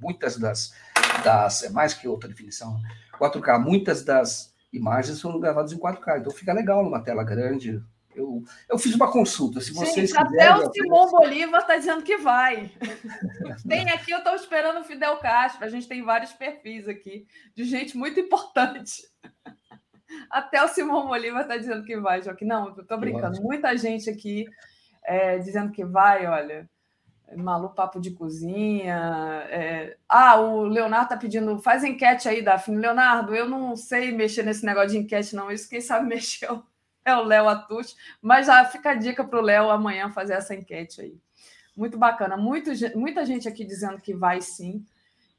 muitas 0.00 0.38
das, 0.38 0.72
das. 1.24 1.64
É 1.64 1.70
mais 1.70 1.92
que 1.92 2.06
outra 2.06 2.28
definição. 2.28 2.80
4K, 3.18 3.58
muitas 3.58 4.04
das 4.04 4.54
imagens 4.72 5.18
são 5.18 5.40
gravadas 5.40 5.72
em 5.72 5.78
4K, 5.78 6.20
então 6.20 6.32
fica 6.32 6.52
legal 6.52 6.84
numa 6.84 7.02
tela 7.02 7.24
grande, 7.24 7.82
Eu, 8.14 8.42
eu 8.68 8.78
fiz 8.78 8.94
uma 8.94 9.10
consulta. 9.10 9.60
Se 9.60 9.72
vocês 9.72 10.10
Gente, 10.10 10.26
quiserem, 10.26 10.48
até 10.48 10.66
o 10.66 10.72
Simão 10.72 11.10
Bolívar 11.10 11.60
está 11.60 11.76
dizendo 11.76 12.02
que 12.02 12.16
vai. 12.16 12.70
tem 13.68 13.88
aqui, 13.90 14.10
eu 14.10 14.18
estou 14.18 14.34
esperando 14.34 14.80
o 14.80 14.84
Fidel 14.84 15.16
Castro. 15.18 15.64
A 15.64 15.68
gente 15.68 15.86
tem 15.86 16.02
vários 16.02 16.32
perfis 16.32 16.88
aqui 16.88 17.26
de 17.54 17.64
gente 17.64 17.96
muito 17.96 18.18
importante. 18.18 19.02
Até 20.28 20.60
o 20.60 20.66
Simão 20.66 21.06
Bolívar 21.06 21.42
está 21.42 21.56
dizendo 21.56 21.84
que 21.84 21.96
vai, 21.96 22.20
Joaquim. 22.20 22.44
Não, 22.44 22.76
estou 22.76 22.98
brincando. 22.98 23.40
Muita 23.40 23.76
gente 23.76 24.10
aqui 24.10 24.44
é, 25.04 25.38
dizendo 25.38 25.70
que 25.70 25.84
vai, 25.84 26.26
olha. 26.26 26.68
Malu 27.36 27.70
Papo 27.70 28.00
de 28.00 28.10
Cozinha. 28.10 29.44
É... 29.48 29.96
Ah, 30.08 30.40
o 30.40 30.62
Leonardo 30.62 31.04
está 31.04 31.16
pedindo, 31.16 31.58
faz 31.60 31.84
enquete 31.84 32.28
aí, 32.28 32.42
Daphne. 32.42 32.76
Leonardo, 32.76 33.34
eu 33.34 33.48
não 33.48 33.76
sei 33.76 34.12
mexer 34.12 34.42
nesse 34.42 34.66
negócio 34.66 34.90
de 34.90 34.98
enquete, 34.98 35.36
não. 35.36 35.50
Isso 35.50 35.68
quem 35.68 35.80
sabe 35.80 36.08
mexer 36.08 36.46
é 36.46 36.52
o 36.52 36.64
Léo 37.04 37.48
Atush, 37.48 37.96
mas 38.20 38.46
já 38.46 38.64
fica 38.64 38.90
a 38.90 38.94
dica 38.94 39.24
para 39.24 39.38
o 39.38 39.42
Léo 39.42 39.70
amanhã 39.70 40.10
fazer 40.10 40.34
essa 40.34 40.54
enquete 40.54 41.00
aí. 41.00 41.18
Muito 41.76 41.98
bacana, 41.98 42.36
muito, 42.36 42.70
muita 42.96 43.24
gente 43.24 43.48
aqui 43.48 43.64
dizendo 43.64 44.00
que 44.00 44.14
vai 44.14 44.40
sim. 44.40 44.84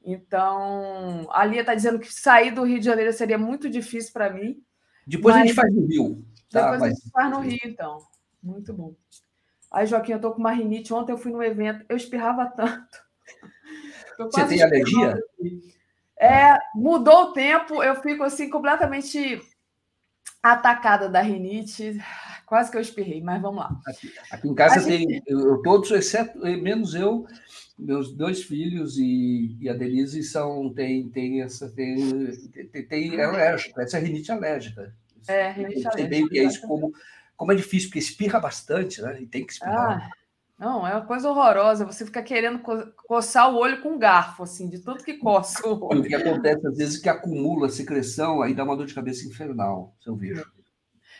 Então, 0.03 1.27
a 1.31 1.45
Lia 1.45 1.61
está 1.61 1.75
dizendo 1.75 1.99
que 1.99 2.11
sair 2.11 2.51
do 2.51 2.63
Rio 2.63 2.79
de 2.79 2.85
Janeiro 2.85 3.13
seria 3.13 3.37
muito 3.37 3.69
difícil 3.69 4.11
para 4.11 4.31
mim. 4.31 4.63
Depois 5.05 5.35
a 5.35 5.39
gente 5.39 5.53
faz 5.53 5.73
no 5.73 5.85
Rio. 5.85 6.25
Tá, 6.49 6.61
depois 6.61 6.79
mas... 6.79 6.91
a 6.91 6.95
gente 6.95 7.11
faz 7.11 7.31
no 7.31 7.39
Rio, 7.39 7.59
então. 7.63 7.97
Muito 8.41 8.73
bom. 8.73 8.95
Aí, 9.71 9.85
Joaquim, 9.85 10.13
eu 10.13 10.15
estou 10.17 10.31
com 10.31 10.39
uma 10.39 10.51
rinite. 10.51 10.93
Ontem 10.93 11.11
eu 11.11 11.17
fui 11.17 11.31
no 11.31 11.43
evento, 11.43 11.85
eu 11.87 11.95
espirrava 11.95 12.47
tanto. 12.47 12.97
Você 14.17 14.45
tem 14.47 14.61
alergia? 14.61 15.17
É, 16.19 16.57
mudou 16.75 17.23
o 17.23 17.33
tempo, 17.33 17.81
eu 17.81 17.95
fico 17.95 18.23
assim 18.23 18.49
completamente 18.49 19.41
atacada 20.41 21.07
da 21.09 21.21
rinite. 21.21 21.99
Quase 22.45 22.69
que 22.69 22.77
eu 22.77 22.81
espirrei, 22.81 23.21
mas 23.21 23.41
vamos 23.41 23.61
lá. 23.61 23.79
Aqui, 23.85 24.13
aqui 24.29 24.47
em 24.49 24.55
casa 24.55 24.85
tem 24.85 24.99
gente... 24.99 25.23
eu, 25.25 25.61
todos, 25.61 25.89
exceto 25.91 26.37
menos 26.39 26.93
eu, 26.93 27.25
meus 27.79 28.13
dois 28.13 28.43
filhos 28.43 28.97
e, 28.97 29.55
e 29.59 29.69
a 29.69 29.73
Denise 29.73 30.21
são 30.23 30.71
tem 30.73 31.09
tem 31.09 31.41
essa 31.41 31.69
tem 31.69 32.31
tem, 32.71 32.85
tem 32.85 33.15
é 33.15 33.23
alérgica, 33.23 33.81
essa 33.81 33.97
é 33.97 34.01
rinite 34.01 34.31
alérgica. 34.31 34.93
É, 35.27 35.51
rinite 35.51 35.87
alérgica. 35.87 36.29
que 36.29 36.39
é 36.39 36.43
isso 36.43 36.61
como 36.61 36.93
como 37.37 37.51
é 37.53 37.55
difícil 37.55 37.89
porque 37.89 37.99
espirra 37.99 38.39
bastante, 38.39 39.01
né? 39.01 39.21
E 39.21 39.25
tem 39.25 39.45
que 39.45 39.53
espirrar. 39.53 40.11
Ah. 40.11 40.20
Não, 40.61 40.87
é 40.87 40.91
uma 40.93 41.05
coisa 41.07 41.27
horrorosa. 41.27 41.85
Você 41.85 42.05
fica 42.05 42.21
querendo 42.21 42.59
co 42.59 42.77
coçar 43.07 43.51
o 43.51 43.57
olho 43.57 43.81
com 43.81 43.89
um 43.89 43.97
garfo, 43.97 44.43
assim, 44.43 44.69
de 44.69 44.77
tanto 44.77 45.03
que 45.03 45.15
coça 45.15 45.67
o 45.67 45.87
olho. 45.87 46.01
O 46.01 46.03
que 46.03 46.13
acontece, 46.13 46.67
às 46.67 46.77
vezes, 46.77 46.99
é 46.99 47.01
que 47.01 47.09
acumula 47.09 47.67
secreção, 47.67 48.43
aí 48.43 48.53
dá 48.53 48.63
uma 48.63 48.77
dor 48.77 48.85
de 48.85 48.93
cabeça 48.93 49.27
infernal, 49.27 49.95
se 49.99 50.07
eu 50.07 50.15
vejo. 50.15 50.45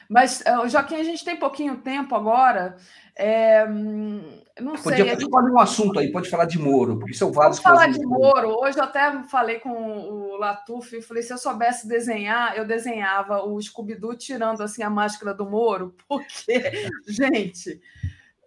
Mas, 0.08 0.46
eh, 0.46 0.70
Joaquim, 0.70 0.96
a 0.96 1.04
gente 1.04 1.26
tem 1.26 1.40
pouquinho 1.40 1.78
tempo 1.78 2.14
agora. 2.14 2.76
É, 3.16 3.66
não 3.68 4.74
Podia, 4.76 5.06
sei. 5.06 5.16
Pode 5.16 5.30
falar 5.32 5.52
um 5.52 5.60
assunto 5.60 6.00
aí, 6.00 6.12
pode 6.12 6.30
falar 6.30 6.46
de 6.46 6.60
Moro, 6.60 7.00
porque 7.00 7.16
são 7.16 7.32
vários. 7.32 7.58
Vamos 7.58 7.80
falar 7.80 7.92
de 7.92 8.06
Moro. 8.06 8.60
Hoje 8.62 8.78
eu 8.78 8.84
até 8.84 9.24
falei 9.24 9.58
com 9.60 9.72
o 9.72 10.38
Latuf 10.38 10.96
e 10.96 11.02
falei: 11.02 11.24
se 11.24 11.34
eu 11.34 11.38
soubesse 11.40 11.88
desenhar, 11.88 12.56
eu 12.56 12.66
desenhava 12.66 13.44
o 13.44 13.60
Scooby-Doo 13.60 14.16
tirando 14.16 14.62
assim 14.62 14.84
a 14.84 14.90
máscara 14.90 15.34
do 15.34 15.50
Moro, 15.50 15.96
porque, 16.08 16.90
gente. 17.08 17.82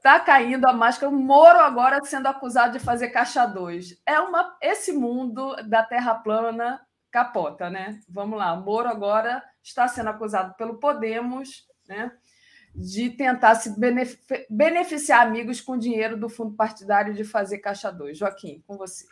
Está 0.05 0.21
caindo 0.21 0.67
a 0.67 0.73
máscara. 0.75 1.11
O 1.11 1.19
Moro 1.19 1.61
agora 1.61 2.05
sendo 2.05 2.27
acusado 2.27 2.75
de 2.75 2.79
fazer 2.79 3.09
caixa 3.09 3.47
2. 3.47 4.03
É 4.07 4.21
uma 4.21 4.55
esse 4.61 4.93
mundo 4.93 5.57
da 5.67 5.83
Terra 5.83 6.15
plana 6.17 6.79
capota, 7.11 7.71
né? 7.71 7.99
Vamos 8.07 8.39
lá. 8.39 8.55
Moro 8.55 8.87
agora 8.87 9.43
está 9.63 9.89
sendo 9.89 10.11
acusado 10.11 10.55
pelo 10.57 10.79
Podemos, 10.79 11.67
né? 11.89 12.13
De 12.75 13.09
tentar 13.09 13.55
se 13.55 13.75
beneficiar 14.51 15.27
amigos 15.27 15.63
com 15.63 15.79
dinheiro 15.79 16.19
do 16.19 16.29
fundo 16.29 16.55
partidário 16.55 17.15
de 17.15 17.25
fazer 17.25 17.61
caixa 17.61 17.91
2. 17.91 18.19
Joaquim, 18.19 18.63
com 18.67 18.77
você. 18.77 19.07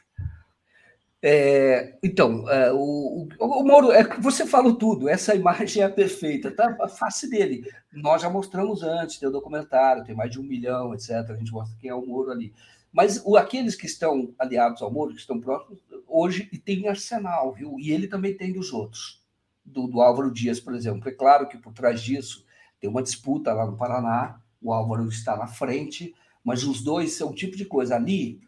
É, 1.24 1.97
então, 2.03 2.51
é, 2.51 2.73
o, 2.73 3.28
o, 3.39 3.65
Moro, 3.65 3.93
é, 3.93 4.03
você 4.19 4.44
falou 4.44 4.74
tudo, 4.74 5.09
essa 5.09 5.36
imagem 5.36 5.81
é 5.81 5.89
perfeita, 5.89 6.51
tá? 6.51 6.77
A 6.81 6.89
face 6.89 7.31
dele. 7.31 7.65
Nós 7.93 8.20
já 8.23 8.28
mostramos 8.28 8.82
antes, 8.82 9.19
tem 9.19 9.28
o 9.28 9.32
documentário, 9.32 10.03
tem 10.03 10.16
mais 10.16 10.32
de 10.32 10.40
um 10.40 10.43
milhão, 10.43 10.93
etc. 10.93 11.11
A 11.31 11.36
gente 11.36 11.53
mostra 11.53 11.77
quem 11.81 11.90
é 11.90 11.94
o 11.94 12.05
Moro 12.05 12.32
ali. 12.32 12.53
Mas 12.93 13.23
o, 13.24 13.36
aqueles 13.36 13.77
que 13.77 13.86
estão 13.86 14.35
aliados 14.36 14.82
ao 14.82 14.90
Moro, 14.90 15.15
que 15.15 15.20
estão 15.20 15.40
próximos, 15.40 15.78
hoje 16.09 16.49
e 16.53 16.59
tem 16.59 16.89
arsenal, 16.89 17.53
viu? 17.53 17.78
E 17.78 17.93
ele 17.93 18.09
também 18.09 18.36
tem 18.36 18.53
dos 18.53 18.73
outros, 18.73 19.23
do, 19.65 19.86
do 19.86 20.01
Álvaro 20.01 20.32
Dias, 20.32 20.59
por 20.59 20.74
exemplo. 20.74 21.09
É 21.09 21.12
claro 21.12 21.49
que 21.49 21.57
por 21.57 21.73
trás 21.73 22.03
disso 22.03 22.44
tem 22.81 22.90
uma 22.90 23.03
disputa 23.03 23.53
lá 23.53 23.65
no 23.65 23.77
Paraná, 23.77 24.40
o 24.61 24.73
Álvaro 24.73 25.09
está 25.09 25.36
na 25.36 25.47
frente, 25.47 26.15
mas 26.44 26.65
os 26.65 26.82
dois 26.82 27.12
são 27.12 27.31
um 27.31 27.35
tipo 27.35 27.57
de 27.57 27.65
coisa. 27.65 27.94
Ali, 27.94 28.40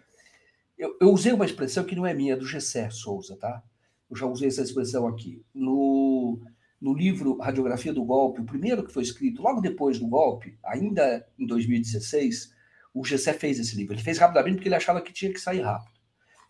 eu, 0.76 0.96
eu, 1.00 1.10
usei 1.10 1.32
uma 1.32 1.44
expressão 1.44 1.84
que 1.84 1.96
não 1.96 2.06
é 2.06 2.12
minha, 2.12 2.34
é 2.34 2.36
do 2.36 2.46
Gessé 2.46 2.90
Souza, 2.90 3.36
tá? 3.36 3.62
Eu 4.10 4.16
já 4.16 4.26
usei 4.26 4.48
essa 4.48 4.62
expressão 4.62 5.06
aqui. 5.06 5.44
No, 5.54 6.40
no 6.80 6.92
livro 6.92 7.38
Radiografia 7.38 7.92
do 7.92 8.04
Golpe, 8.04 8.40
o 8.40 8.46
primeiro 8.46 8.84
que 8.84 8.92
foi 8.92 9.02
escrito 9.02 9.42
logo 9.42 9.60
depois 9.60 9.98
do 9.98 10.06
golpe, 10.06 10.58
ainda 10.64 11.26
em 11.38 11.46
2016, 11.46 12.52
o 12.92 13.04
Gessé 13.04 13.32
fez 13.32 13.58
esse 13.58 13.76
livro. 13.76 13.94
Ele 13.94 14.02
fez 14.02 14.18
rapidamente 14.18 14.56
porque 14.56 14.68
ele 14.68 14.74
achava 14.74 15.00
que 15.00 15.12
tinha 15.12 15.32
que 15.32 15.40
sair 15.40 15.60
rápido. 15.60 15.94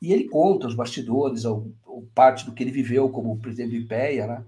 E 0.01 0.12
ele 0.12 0.28
conta 0.28 0.66
os 0.66 0.74
bastidores, 0.74 1.44
ou, 1.44 1.72
ou 1.84 2.06
parte 2.14 2.44
do 2.44 2.52
que 2.52 2.62
ele 2.62 2.70
viveu 2.70 3.09
como 3.09 3.38
presidente 3.38 3.70
do 3.70 3.76
IPEA, 3.76 4.26
né? 4.26 4.44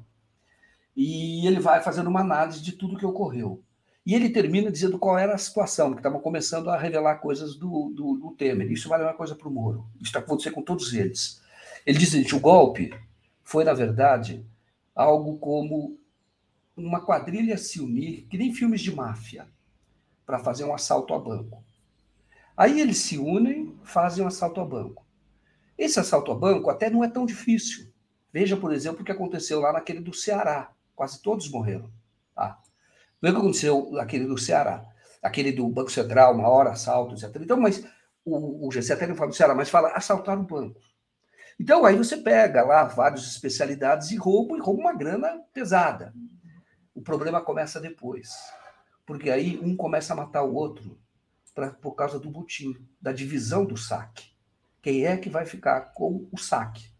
E 0.94 1.46
ele 1.46 1.60
vai 1.60 1.82
fazendo 1.82 2.08
uma 2.08 2.20
análise 2.20 2.62
de 2.62 2.72
tudo 2.72 2.96
que 2.96 3.06
ocorreu. 3.06 3.62
E 4.06 4.14
ele 4.14 4.30
termina 4.30 4.70
dizendo 4.70 5.00
qual 5.00 5.18
era 5.18 5.34
a 5.34 5.38
situação, 5.38 5.90
que 5.90 5.98
estavam 5.98 6.20
começando 6.20 6.70
a 6.70 6.78
revelar 6.78 7.16
coisas 7.16 7.56
do, 7.56 7.92
do, 7.92 8.16
do 8.16 8.36
Temer. 8.36 8.70
Isso 8.70 8.88
vale 8.88 9.02
uma 9.02 9.12
coisa 9.12 9.34
para 9.34 9.48
o 9.48 9.50
Moro. 9.50 9.84
Isso 9.96 10.04
está 10.04 10.20
acontecendo 10.20 10.54
com 10.54 10.62
todos 10.62 10.94
eles. 10.94 11.42
Ele 11.84 11.98
diz 11.98 12.12
que 12.12 12.34
o 12.36 12.40
golpe 12.40 12.94
foi, 13.42 13.64
na 13.64 13.74
verdade, 13.74 14.46
algo 14.94 15.36
como 15.38 15.98
uma 16.76 17.04
quadrilha 17.04 17.58
se 17.58 17.80
unir, 17.80 18.26
que 18.30 18.38
nem 18.38 18.54
filmes 18.54 18.80
de 18.80 18.94
máfia, 18.94 19.48
para 20.24 20.38
fazer 20.38 20.62
um 20.62 20.74
assalto 20.74 21.12
a 21.12 21.18
banco. 21.18 21.64
Aí 22.56 22.80
eles 22.80 22.98
se 22.98 23.18
unem, 23.18 23.76
fazem 23.82 24.22
um 24.22 24.28
assalto 24.28 24.60
a 24.60 24.64
banco. 24.64 25.04
Esse 25.76 25.98
assalto 25.98 26.30
a 26.30 26.34
banco 26.34 26.70
até 26.70 26.88
não 26.88 27.02
é 27.02 27.08
tão 27.08 27.26
difícil. 27.26 27.92
Veja, 28.32 28.56
por 28.56 28.72
exemplo, 28.72 29.02
o 29.02 29.04
que 29.04 29.12
aconteceu 29.12 29.58
lá 29.60 29.72
naquele 29.72 30.00
do 30.00 30.14
Ceará. 30.14 30.70
Quase 30.94 31.20
todos 31.20 31.50
morreram. 31.50 31.90
Tá? 32.34 32.60
O 33.30 33.32
que 33.32 33.38
aconteceu 33.38 33.90
naquele 33.92 34.26
do 34.26 34.38
Ceará. 34.38 34.84
Aquele 35.22 35.52
do 35.52 35.68
Banco 35.68 35.90
Central, 35.90 36.34
uma 36.34 36.48
hora, 36.48 36.70
assalto, 36.70 37.14
etc. 37.14 37.34
Então, 37.40 37.58
mas 37.58 37.84
o, 38.24 38.66
o 38.66 38.70
GC 38.70 38.92
até 38.92 39.06
não 39.06 39.16
fala 39.16 39.30
do 39.30 39.36
Ceará, 39.36 39.54
mas 39.54 39.68
fala 39.68 39.92
assaltar 39.92 40.38
o 40.38 40.44
banco. 40.44 40.80
Então, 41.58 41.84
aí 41.84 41.96
você 41.96 42.18
pega 42.18 42.62
lá 42.62 42.84
várias 42.84 43.26
especialidades 43.26 44.10
e 44.10 44.16
rouba, 44.16 44.56
e 44.56 44.60
rouba 44.60 44.80
uma 44.80 44.94
grana 44.94 45.40
pesada. 45.52 46.12
O 46.94 47.00
problema 47.00 47.40
começa 47.40 47.80
depois. 47.80 48.30
Porque 49.06 49.30
aí 49.30 49.58
um 49.62 49.76
começa 49.76 50.12
a 50.12 50.16
matar 50.16 50.42
o 50.42 50.54
outro 50.54 50.98
pra, 51.54 51.70
por 51.70 51.94
causa 51.94 52.18
do 52.18 52.30
butim, 52.30 52.76
da 53.00 53.12
divisão 53.12 53.64
do 53.64 53.76
saque. 53.76 54.30
Quem 54.82 55.06
é 55.06 55.16
que 55.16 55.30
vai 55.30 55.46
ficar 55.46 55.92
com 55.94 56.28
o 56.30 56.38
saque? 56.38 56.95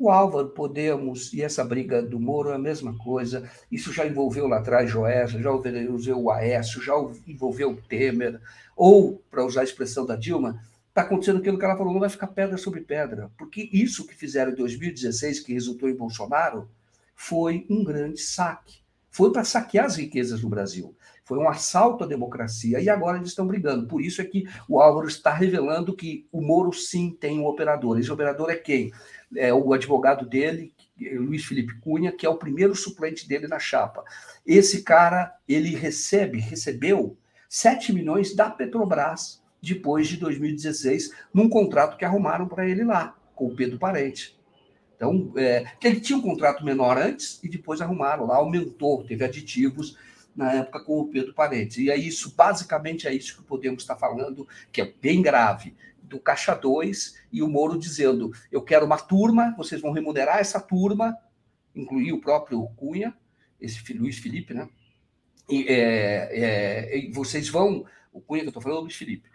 O 0.00 0.08
Álvaro, 0.08 0.48
Podemos 0.48 1.30
e 1.34 1.42
essa 1.42 1.62
briga 1.62 2.00
do 2.00 2.18
Moro 2.18 2.48
é 2.48 2.54
a 2.54 2.58
mesma 2.58 2.96
coisa. 2.96 3.50
Isso 3.70 3.92
já 3.92 4.06
envolveu 4.06 4.48
lá 4.48 4.56
atrás 4.56 4.90
Joés, 4.90 5.32
já 5.32 5.38
envolveu 5.38 6.18
o 6.18 6.30
Aécio, 6.30 6.80
já 6.80 6.94
envolveu 7.28 7.72
o 7.72 7.76
Temer. 7.76 8.40
Ou, 8.74 9.22
para 9.30 9.44
usar 9.44 9.60
a 9.60 9.64
expressão 9.64 10.06
da 10.06 10.16
Dilma, 10.16 10.58
está 10.88 11.02
acontecendo 11.02 11.40
aquilo 11.40 11.58
que 11.58 11.66
ela 11.66 11.76
falou, 11.76 11.92
não 11.92 12.00
vai 12.00 12.08
ficar 12.08 12.28
pedra 12.28 12.56
sobre 12.56 12.80
pedra. 12.80 13.30
Porque 13.36 13.68
isso 13.70 14.06
que 14.06 14.14
fizeram 14.14 14.52
em 14.52 14.54
2016, 14.54 15.40
que 15.40 15.52
resultou 15.52 15.86
em 15.86 15.94
Bolsonaro, 15.94 16.66
foi 17.14 17.66
um 17.68 17.84
grande 17.84 18.22
saque. 18.22 18.80
Foi 19.10 19.30
para 19.30 19.44
saquear 19.44 19.84
as 19.84 19.96
riquezas 19.96 20.40
do 20.40 20.48
Brasil. 20.48 20.94
Foi 21.24 21.36
um 21.36 21.48
assalto 21.48 22.04
à 22.04 22.06
democracia 22.06 22.80
e 22.80 22.88
agora 22.88 23.18
eles 23.18 23.28
estão 23.28 23.46
brigando. 23.46 23.86
Por 23.86 24.00
isso 24.00 24.22
é 24.22 24.24
que 24.24 24.48
o 24.66 24.80
Álvaro 24.80 25.06
está 25.06 25.32
revelando 25.32 25.94
que 25.94 26.26
o 26.32 26.40
Moro 26.40 26.72
sim 26.72 27.16
tem 27.20 27.38
um 27.38 27.46
operador. 27.46 28.00
Esse 28.00 28.10
operador 28.10 28.50
é 28.50 28.56
quem? 28.56 28.90
É, 29.36 29.52
o 29.52 29.72
advogado 29.72 30.26
dele, 30.26 30.72
Luiz 30.98 31.44
Felipe 31.44 31.78
Cunha, 31.80 32.12
que 32.12 32.26
é 32.26 32.28
o 32.28 32.36
primeiro 32.36 32.74
suplente 32.74 33.26
dele 33.28 33.46
na 33.46 33.58
chapa. 33.58 34.04
Esse 34.46 34.82
cara, 34.82 35.34
ele 35.48 35.74
recebe, 35.74 36.38
recebeu 36.38 37.16
7 37.48 37.92
milhões 37.92 38.34
da 38.34 38.50
Petrobras 38.50 39.42
depois 39.62 40.08
de 40.08 40.16
2016, 40.16 41.12
num 41.32 41.48
contrato 41.48 41.96
que 41.96 42.04
arrumaram 42.04 42.48
para 42.48 42.68
ele 42.68 42.84
lá, 42.84 43.16
com 43.34 43.46
o 43.46 43.54
Pedro 43.54 43.78
Parente. 43.78 44.38
Então, 44.96 45.32
é, 45.36 45.64
ele 45.82 46.00
tinha 46.00 46.18
um 46.18 46.22
contrato 46.22 46.64
menor 46.64 46.98
antes 46.98 47.42
e 47.42 47.48
depois 47.48 47.80
arrumaram 47.80 48.26
lá, 48.26 48.36
aumentou, 48.36 49.02
teve 49.04 49.24
aditivos 49.24 49.96
na 50.36 50.52
época 50.52 50.84
com 50.84 51.00
o 51.00 51.08
Pedro 51.08 51.34
Parente. 51.34 51.82
E 51.82 51.90
é 51.90 51.96
isso, 51.96 52.34
basicamente 52.36 53.08
é 53.08 53.14
isso 53.14 53.36
que 53.36 53.42
podemos 53.42 53.82
estar 53.82 53.96
falando, 53.96 54.46
que 54.70 54.80
é 54.80 54.92
bem 55.00 55.22
grave 55.22 55.74
do 56.10 56.18
Caixa 56.18 56.54
2 56.54 57.14
e 57.32 57.42
o 57.42 57.48
Moro 57.48 57.78
dizendo: 57.78 58.32
eu 58.50 58.60
quero 58.60 58.84
uma 58.84 58.98
turma, 58.98 59.54
vocês 59.56 59.80
vão 59.80 59.92
remunerar 59.92 60.38
essa 60.38 60.60
turma, 60.60 61.16
incluir 61.74 62.12
o 62.12 62.20
próprio 62.20 62.66
Cunha, 62.76 63.16
esse 63.60 63.92
Luiz 63.94 64.18
Felipe, 64.18 64.52
né? 64.52 64.68
é, 65.50 67.06
é, 67.06 67.10
vocês 67.12 67.48
vão, 67.48 67.86
o 68.12 68.20
Cunha 68.20 68.42
que 68.42 68.48
eu 68.48 68.50
estou 68.50 68.62
falando, 68.62 68.78
o 68.78 68.82
Luiz 68.82 68.96
Felipe, 68.96 69.28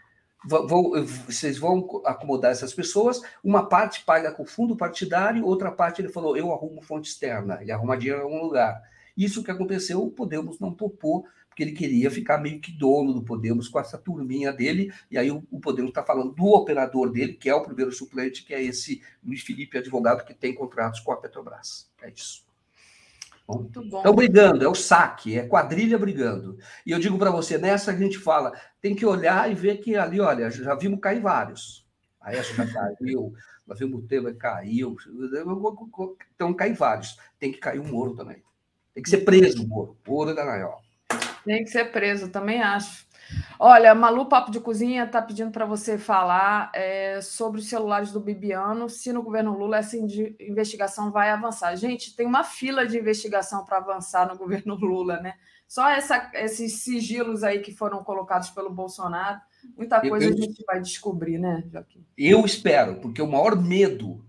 vão, 0.45 0.91
vocês 1.25 1.57
vão 1.57 2.01
acomodar 2.05 2.51
essas 2.51 2.73
pessoas, 2.73 3.21
uma 3.43 3.67
parte 3.67 4.03
paga 4.03 4.31
com 4.31 4.45
fundo 4.45 4.75
partidário, 4.75 5.45
outra 5.45 5.71
parte 5.71 6.01
ele 6.01 6.09
falou, 6.09 6.37
eu 6.37 6.53
arrumo 6.53 6.81
fonte 6.81 7.09
externa, 7.09 7.59
ele 7.61 7.71
arruma 7.71 7.97
dinheiro 7.97 8.21
em 8.21 8.23
algum 8.23 8.43
lugar. 8.43 8.81
Isso 9.17 9.43
que 9.43 9.51
aconteceu, 9.51 10.03
o 10.03 10.11
Podemos 10.11 10.59
não 10.59 10.73
topou, 10.73 11.25
porque 11.55 11.63
ele 11.63 11.71
queria 11.71 12.11
ficar 12.11 12.37
meio 12.37 12.59
que 12.59 12.69
dono 12.69 13.13
do 13.13 13.23
Podemos 13.23 13.69
com 13.69 13.79
essa 13.79 13.97
turminha 13.97 14.51
dele, 14.51 14.93
e 15.09 15.17
aí 15.17 15.31
o, 15.31 15.41
o 15.49 15.57
Podemos 15.57 15.87
está 15.87 16.03
falando 16.03 16.33
do 16.33 16.47
operador 16.47 17.09
dele, 17.09 17.33
que 17.33 17.49
é 17.49 17.55
o 17.55 17.63
primeiro 17.63 17.93
suplente, 17.93 18.43
que 18.43 18.53
é 18.53 18.61
esse 18.61 19.01
Luiz 19.23 19.41
Felipe, 19.41 19.77
advogado, 19.77 20.25
que 20.25 20.33
tem 20.33 20.53
contratos 20.53 20.99
com 20.99 21.13
a 21.13 21.15
Petrobras. 21.15 21.89
É 22.01 22.11
isso. 22.11 22.43
Muito 23.47 23.81
bom. 23.85 23.99
Estão 23.99 24.13
brigando, 24.13 24.65
é 24.65 24.67
o 24.67 24.75
saque, 24.75 25.39
é 25.39 25.47
quadrilha 25.47 25.97
brigando. 25.97 26.57
E 26.85 26.91
eu 26.91 26.99
digo 26.99 27.17
para 27.17 27.31
você, 27.31 27.57
nessa 27.57 27.91
a 27.91 27.95
gente 27.95 28.17
fala, 28.17 28.51
tem 28.81 28.93
que 28.93 29.05
olhar 29.05 29.49
e 29.49 29.55
ver 29.55 29.77
que 29.77 29.95
ali, 29.95 30.19
olha, 30.19 30.51
já 30.51 30.75
vimos 30.75 30.99
cair 30.99 31.21
vários. 31.21 31.87
A 32.19 32.33
essa 32.33 32.53
já 32.53 32.67
caiu, 32.67 33.33
nós 33.65 33.79
vimos 33.79 34.03
o 34.03 34.07
tema 34.07 34.33
caiu, 34.33 34.97
então 36.35 36.53
cai 36.53 36.73
vários. 36.73 37.17
Tem 37.39 37.49
que 37.49 37.59
cair 37.59 37.79
o 37.79 37.87
Moro 37.87 38.13
também. 38.13 38.43
Tem 38.93 39.01
que 39.01 39.09
ser 39.09 39.19
preso 39.19 39.63
o 39.63 39.67
Moro, 39.67 39.97
o 40.05 40.11
Moro 40.11 40.35
da 40.35 40.43
Naiol. 40.43 40.84
Tem 41.45 41.63
que 41.63 41.69
ser 41.69 41.91
preso, 41.91 42.29
também 42.29 42.61
acho. 42.61 43.05
Olha, 43.59 43.95
Malu 43.95 44.27
Papo 44.27 44.51
de 44.51 44.59
Cozinha 44.59 45.05
está 45.05 45.21
pedindo 45.21 45.51
para 45.51 45.65
você 45.65 45.97
falar 45.97 46.71
é, 46.73 47.19
sobre 47.21 47.59
os 47.59 47.67
celulares 47.67 48.11
do 48.11 48.19
Bibiano, 48.19 48.89
se 48.89 49.11
no 49.11 49.23
governo 49.23 49.57
Lula 49.57 49.77
essa 49.77 49.97
investigação 49.97 51.11
vai 51.11 51.29
avançar. 51.29 51.75
Gente, 51.75 52.15
tem 52.15 52.25
uma 52.25 52.43
fila 52.43 52.85
de 52.85 52.97
investigação 52.97 53.65
para 53.65 53.77
avançar 53.77 54.27
no 54.27 54.37
governo 54.37 54.75
Lula, 54.75 55.19
né? 55.21 55.35
Só 55.67 55.89
essa, 55.89 56.31
esses 56.35 56.83
sigilos 56.83 57.43
aí 57.43 57.59
que 57.59 57.73
foram 57.73 58.03
colocados 58.03 58.49
pelo 58.51 58.69
Bolsonaro, 58.69 59.39
muita 59.75 59.99
coisa 59.99 60.27
eu, 60.27 60.33
a 60.33 60.35
gente 60.35 60.63
vai 60.65 60.79
descobrir, 60.79 61.39
né, 61.39 61.63
Joaquim? 61.71 62.05
Eu 62.15 62.45
espero, 62.45 62.95
porque 62.97 63.21
o 63.21 63.27
maior 63.27 63.59
medo 63.59 64.23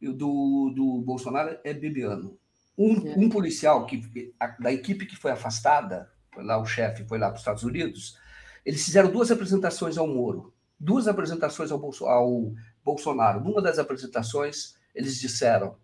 do, 0.00 0.70
do 0.74 1.00
Bolsonaro 1.00 1.58
é 1.64 1.72
Bibiano. 1.72 2.38
Um, 2.76 3.08
é. 3.08 3.14
um 3.16 3.30
policial 3.30 3.86
que, 3.86 4.34
da 4.60 4.70
equipe 4.70 5.06
que 5.06 5.16
foi 5.16 5.30
afastada 5.30 6.10
lá 6.44 6.58
o 6.58 6.66
chefe, 6.66 7.04
foi 7.04 7.18
lá 7.18 7.28
para 7.28 7.36
os 7.36 7.40
Estados 7.40 7.62
Unidos, 7.62 8.18
eles 8.64 8.84
fizeram 8.84 9.10
duas 9.10 9.30
apresentações 9.30 9.96
ao 9.96 10.08
Moro, 10.08 10.52
duas 10.78 11.06
apresentações 11.06 11.70
ao, 11.70 11.78
Bolso, 11.78 12.06
ao 12.06 12.52
Bolsonaro. 12.84 13.40
Numa 13.40 13.62
das 13.62 13.78
apresentações, 13.78 14.74
eles 14.94 15.20
disseram, 15.20 15.76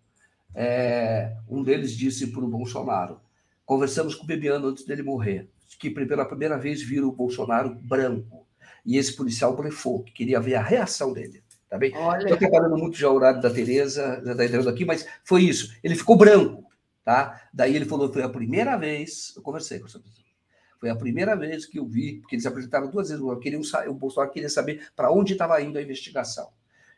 é, 0.53 1.35
um 1.47 1.63
deles 1.63 1.95
disse 1.95 2.27
para 2.27 2.43
o 2.43 2.47
Bolsonaro, 2.47 3.19
conversamos 3.65 4.15
com 4.15 4.23
o 4.23 4.27
Bebiano 4.27 4.67
antes 4.67 4.85
dele 4.85 5.01
morrer, 5.01 5.49
que 5.79 5.89
pela 5.89 6.25
primeira 6.25 6.57
vez 6.57 6.81
viram 6.81 7.07
o 7.07 7.15
Bolsonaro 7.15 7.73
branco. 7.73 8.45
E 8.85 8.97
esse 8.97 9.15
policial 9.15 9.55
blefou, 9.55 10.03
que 10.03 10.11
queria 10.11 10.39
ver 10.39 10.55
a 10.55 10.61
reação 10.61 11.13
dele. 11.13 11.41
Tá 11.69 11.77
bem? 11.77 11.91
Estou 12.19 12.37
trabalhando 12.37 12.77
muito 12.77 12.97
já 12.97 13.09
o 13.09 13.15
horário 13.15 13.41
da 13.41 13.49
Tereza, 13.49 14.21
já 14.23 14.33
está 14.33 14.45
entrando 14.45 14.69
aqui, 14.69 14.85
mas 14.85 15.07
foi 15.23 15.43
isso. 15.43 15.75
Ele 15.83 15.95
ficou 15.95 16.15
branco, 16.15 16.63
tá? 17.03 17.41
Daí 17.51 17.75
ele 17.75 17.85
falou, 17.85 18.11
foi 18.13 18.21
a 18.21 18.29
primeira 18.29 18.77
vez, 18.77 19.33
eu 19.35 19.41
conversei 19.41 19.79
com 19.79 19.87
essa 19.87 19.99
pessoa, 19.99 20.22
foi 20.83 20.89
a 20.89 20.95
primeira 20.97 21.33
vez 21.33 21.65
que 21.65 21.79
eu 21.79 21.85
vi, 21.87 22.19
porque 22.19 22.35
eles 22.35 22.45
apresentaram 22.45 22.89
duas 22.89 23.07
vezes, 23.07 23.23
o 23.23 23.93
Bolsonaro 23.93 24.33
queria 24.33 24.49
saber 24.49 24.89
para 24.93 25.09
onde 25.09 25.31
estava 25.31 25.61
indo 25.61 25.77
a 25.77 25.81
investigação. 25.81 26.49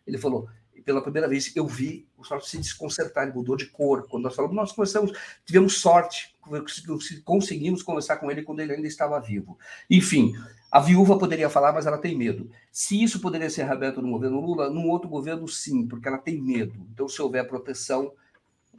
Ele 0.08 0.18
falou, 0.18 0.50
pela 0.84 1.04
primeira 1.04 1.28
vez 1.28 1.56
eu 1.56 1.68
vi 1.68 2.08
o 2.16 2.18
Bolsonaro 2.18 2.44
se 2.44 2.58
desconcertar, 2.58 3.26
ele 3.26 3.36
mudou 3.36 3.56
de 3.56 3.68
cor. 3.68 4.08
Quando 4.08 4.24
nós 4.24 4.34
falamos, 4.34 4.56
nós 4.56 4.72
começamos, 4.72 5.12
tivemos 5.46 5.78
sorte, 5.78 6.36
conseguimos 7.24 7.84
conversar 7.84 8.18
com 8.18 8.32
ele 8.32 8.42
quando 8.42 8.60
ele 8.62 8.74
ainda 8.74 8.88
estava 8.88 9.20
vivo. 9.20 9.56
Enfim, 9.88 10.34
a 10.72 10.80
viúva 10.80 11.20
poderia 11.20 11.48
falar, 11.48 11.72
mas 11.72 11.86
ela 11.86 12.00
tem 12.00 12.18
medo. 12.18 12.50
Se 12.72 13.04
isso 13.04 13.22
poderia 13.22 13.52
ser 13.52 13.66
reaberto 13.66 14.02
no 14.02 14.10
governo 14.10 14.42
Lula, 14.42 14.68
num 14.68 14.90
outro 14.90 15.08
governo, 15.08 15.48
sim, 15.48 15.86
porque 15.86 16.08
ela 16.08 16.18
tem 16.18 16.42
medo. 16.42 16.74
Então, 16.92 17.08
se 17.08 17.22
houver 17.22 17.48
proteção, 17.48 18.12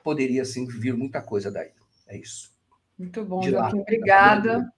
poderia 0.03 0.45
sim 0.45 0.67
vir 0.67 0.97
muita 0.97 1.23
coisa 1.23 1.49
daí. 1.49 1.71
É 2.09 2.19
isso. 2.19 2.51
Muito 2.99 3.25
bom, 3.25 3.41
Joaquim. 3.41 3.79
Obrigada. 3.79 4.73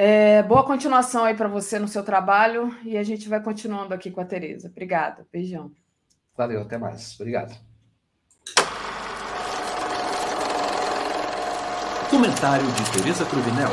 É, 0.00 0.44
boa 0.44 0.64
continuação 0.64 1.24
aí 1.24 1.34
para 1.34 1.48
você 1.48 1.76
no 1.76 1.88
seu 1.88 2.04
trabalho 2.04 2.72
e 2.84 2.96
a 2.96 3.02
gente 3.02 3.28
vai 3.28 3.42
continuando 3.42 3.92
aqui 3.92 4.12
com 4.12 4.20
a 4.20 4.24
Tereza. 4.24 4.68
Obrigada. 4.68 5.26
Beijão. 5.32 5.72
Valeu, 6.36 6.62
até 6.62 6.78
mais. 6.78 7.18
Obrigado. 7.18 7.58
Comentário 12.08 12.64
de 12.64 12.92
Tereza 12.92 13.26
Cruvinel. 13.26 13.70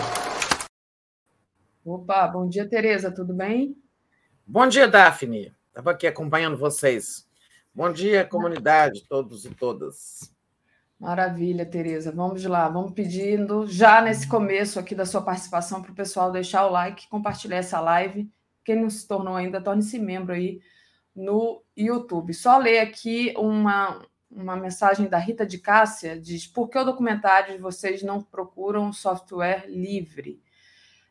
Opa, 1.85 2.27
bom 2.27 2.49
dia, 2.49 2.67
Tereza, 2.67 3.11
tudo 3.11 3.31
bem? 3.31 3.77
Bom 4.47 4.65
dia, 4.67 4.87
Daphne. 4.87 5.53
Estava 5.67 5.91
aqui 5.91 6.07
acompanhando 6.07 6.57
vocês. 6.57 7.29
Bom 7.71 7.93
dia, 7.93 8.25
comunidade, 8.25 9.05
todos 9.07 9.45
e 9.45 9.53
todas. 9.53 10.33
Maravilha, 10.99 11.65
Tereza. 11.65 12.11
Vamos 12.11 12.43
lá, 12.45 12.69
vamos 12.69 12.93
pedindo 12.93 13.67
já 13.67 14.01
nesse 14.01 14.27
começo 14.27 14.79
aqui 14.79 14.95
da 14.95 15.05
sua 15.05 15.21
participação 15.21 15.81
para 15.81 15.91
o 15.91 15.95
pessoal 15.95 16.31
deixar 16.31 16.65
o 16.65 16.71
like, 16.71 17.09
compartilhar 17.09 17.57
essa 17.57 17.79
live. 17.81 18.31
Quem 18.63 18.81
não 18.81 18.89
se 18.89 19.07
tornou 19.07 19.35
ainda, 19.35 19.61
torne-se 19.61 19.99
membro 19.99 20.33
aí 20.33 20.61
no 21.15 21.63
YouTube. 21.75 22.33
Só 22.33 22.57
ler 22.57 22.79
aqui 22.79 23.33
uma, 23.37 24.01
uma 24.31 24.55
mensagem 24.55 25.07
da 25.07 25.17
Rita 25.17 25.45
de 25.45 25.57
Cássia, 25.57 26.19
diz, 26.19 26.47
por 26.47 26.69
que 26.69 26.77
o 26.77 26.83
documentário 26.83 27.53
de 27.53 27.61
vocês 27.61 28.01
não 28.01 28.21
procuram 28.21 28.91
software 28.93 29.65
livre? 29.67 30.41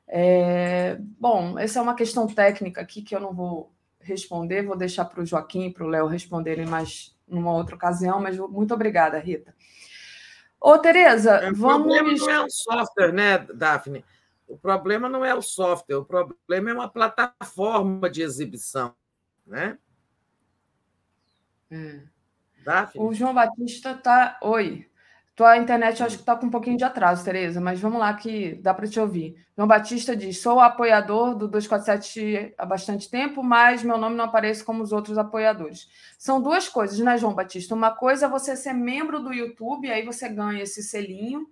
É, 0.06 0.96
bom, 1.00 1.58
essa 1.58 1.78
é 1.78 1.82
uma 1.82 1.94
questão 1.94 2.26
técnica 2.26 2.80
aqui 2.80 3.02
que 3.02 3.14
eu 3.14 3.20
não 3.20 3.34
vou 3.34 3.72
responder, 4.00 4.62
vou 4.62 4.76
deixar 4.76 5.04
para 5.06 5.22
o 5.22 5.26
Joaquim 5.26 5.66
e 5.66 5.72
para 5.72 5.84
o 5.84 5.88
Léo 5.88 6.06
responderem 6.06 6.66
mais 6.66 7.13
numa 7.34 7.52
outra 7.52 7.74
ocasião, 7.74 8.20
mas 8.20 8.38
muito 8.38 8.72
obrigada, 8.72 9.18
Rita. 9.18 9.54
Ô, 10.60 10.78
Tereza, 10.78 11.32
é, 11.32 11.52
vamos. 11.52 11.86
O 11.86 11.90
problema 11.90 12.12
não 12.16 12.30
é 12.30 12.44
o 12.44 12.50
software, 12.50 13.12
né, 13.12 13.38
Daphne? 13.38 14.04
O 14.46 14.56
problema 14.56 15.08
não 15.08 15.24
é 15.24 15.34
o 15.34 15.42
software, 15.42 15.96
o 15.96 16.04
problema 16.04 16.70
é 16.70 16.74
uma 16.74 16.88
plataforma 16.88 18.08
de 18.08 18.22
exibição, 18.22 18.94
né? 19.46 19.78
É. 21.70 22.00
Daphne? 22.64 23.02
O 23.02 23.12
João 23.12 23.34
Batista 23.34 23.92
está. 23.92 24.38
Oi. 24.42 24.88
Tua 25.36 25.56
internet 25.56 26.00
acho 26.00 26.16
que 26.16 26.22
está 26.22 26.36
com 26.36 26.46
um 26.46 26.50
pouquinho 26.50 26.76
de 26.76 26.84
atraso, 26.84 27.24
Tereza, 27.24 27.60
mas 27.60 27.80
vamos 27.80 27.98
lá 27.98 28.14
que 28.14 28.54
dá 28.62 28.72
para 28.72 28.86
te 28.86 29.00
ouvir. 29.00 29.34
João 29.56 29.66
Batista 29.66 30.14
diz: 30.14 30.40
sou 30.40 30.60
apoiador 30.60 31.34
do 31.34 31.48
247 31.48 32.54
há 32.56 32.64
bastante 32.64 33.10
tempo, 33.10 33.42
mas 33.42 33.82
meu 33.82 33.98
nome 33.98 34.14
não 34.14 34.26
aparece 34.26 34.62
como 34.62 34.80
os 34.82 34.92
outros 34.92 35.18
apoiadores. 35.18 35.88
São 36.16 36.40
duas 36.40 36.68
coisas, 36.68 36.98
né, 37.00 37.18
João 37.18 37.34
Batista? 37.34 37.74
Uma 37.74 37.90
coisa 37.90 38.26
é 38.26 38.28
você 38.28 38.54
ser 38.54 38.74
membro 38.74 39.18
do 39.20 39.32
YouTube, 39.32 39.90
aí 39.90 40.04
você 40.04 40.28
ganha 40.28 40.62
esse 40.62 40.84
selinho. 40.84 41.48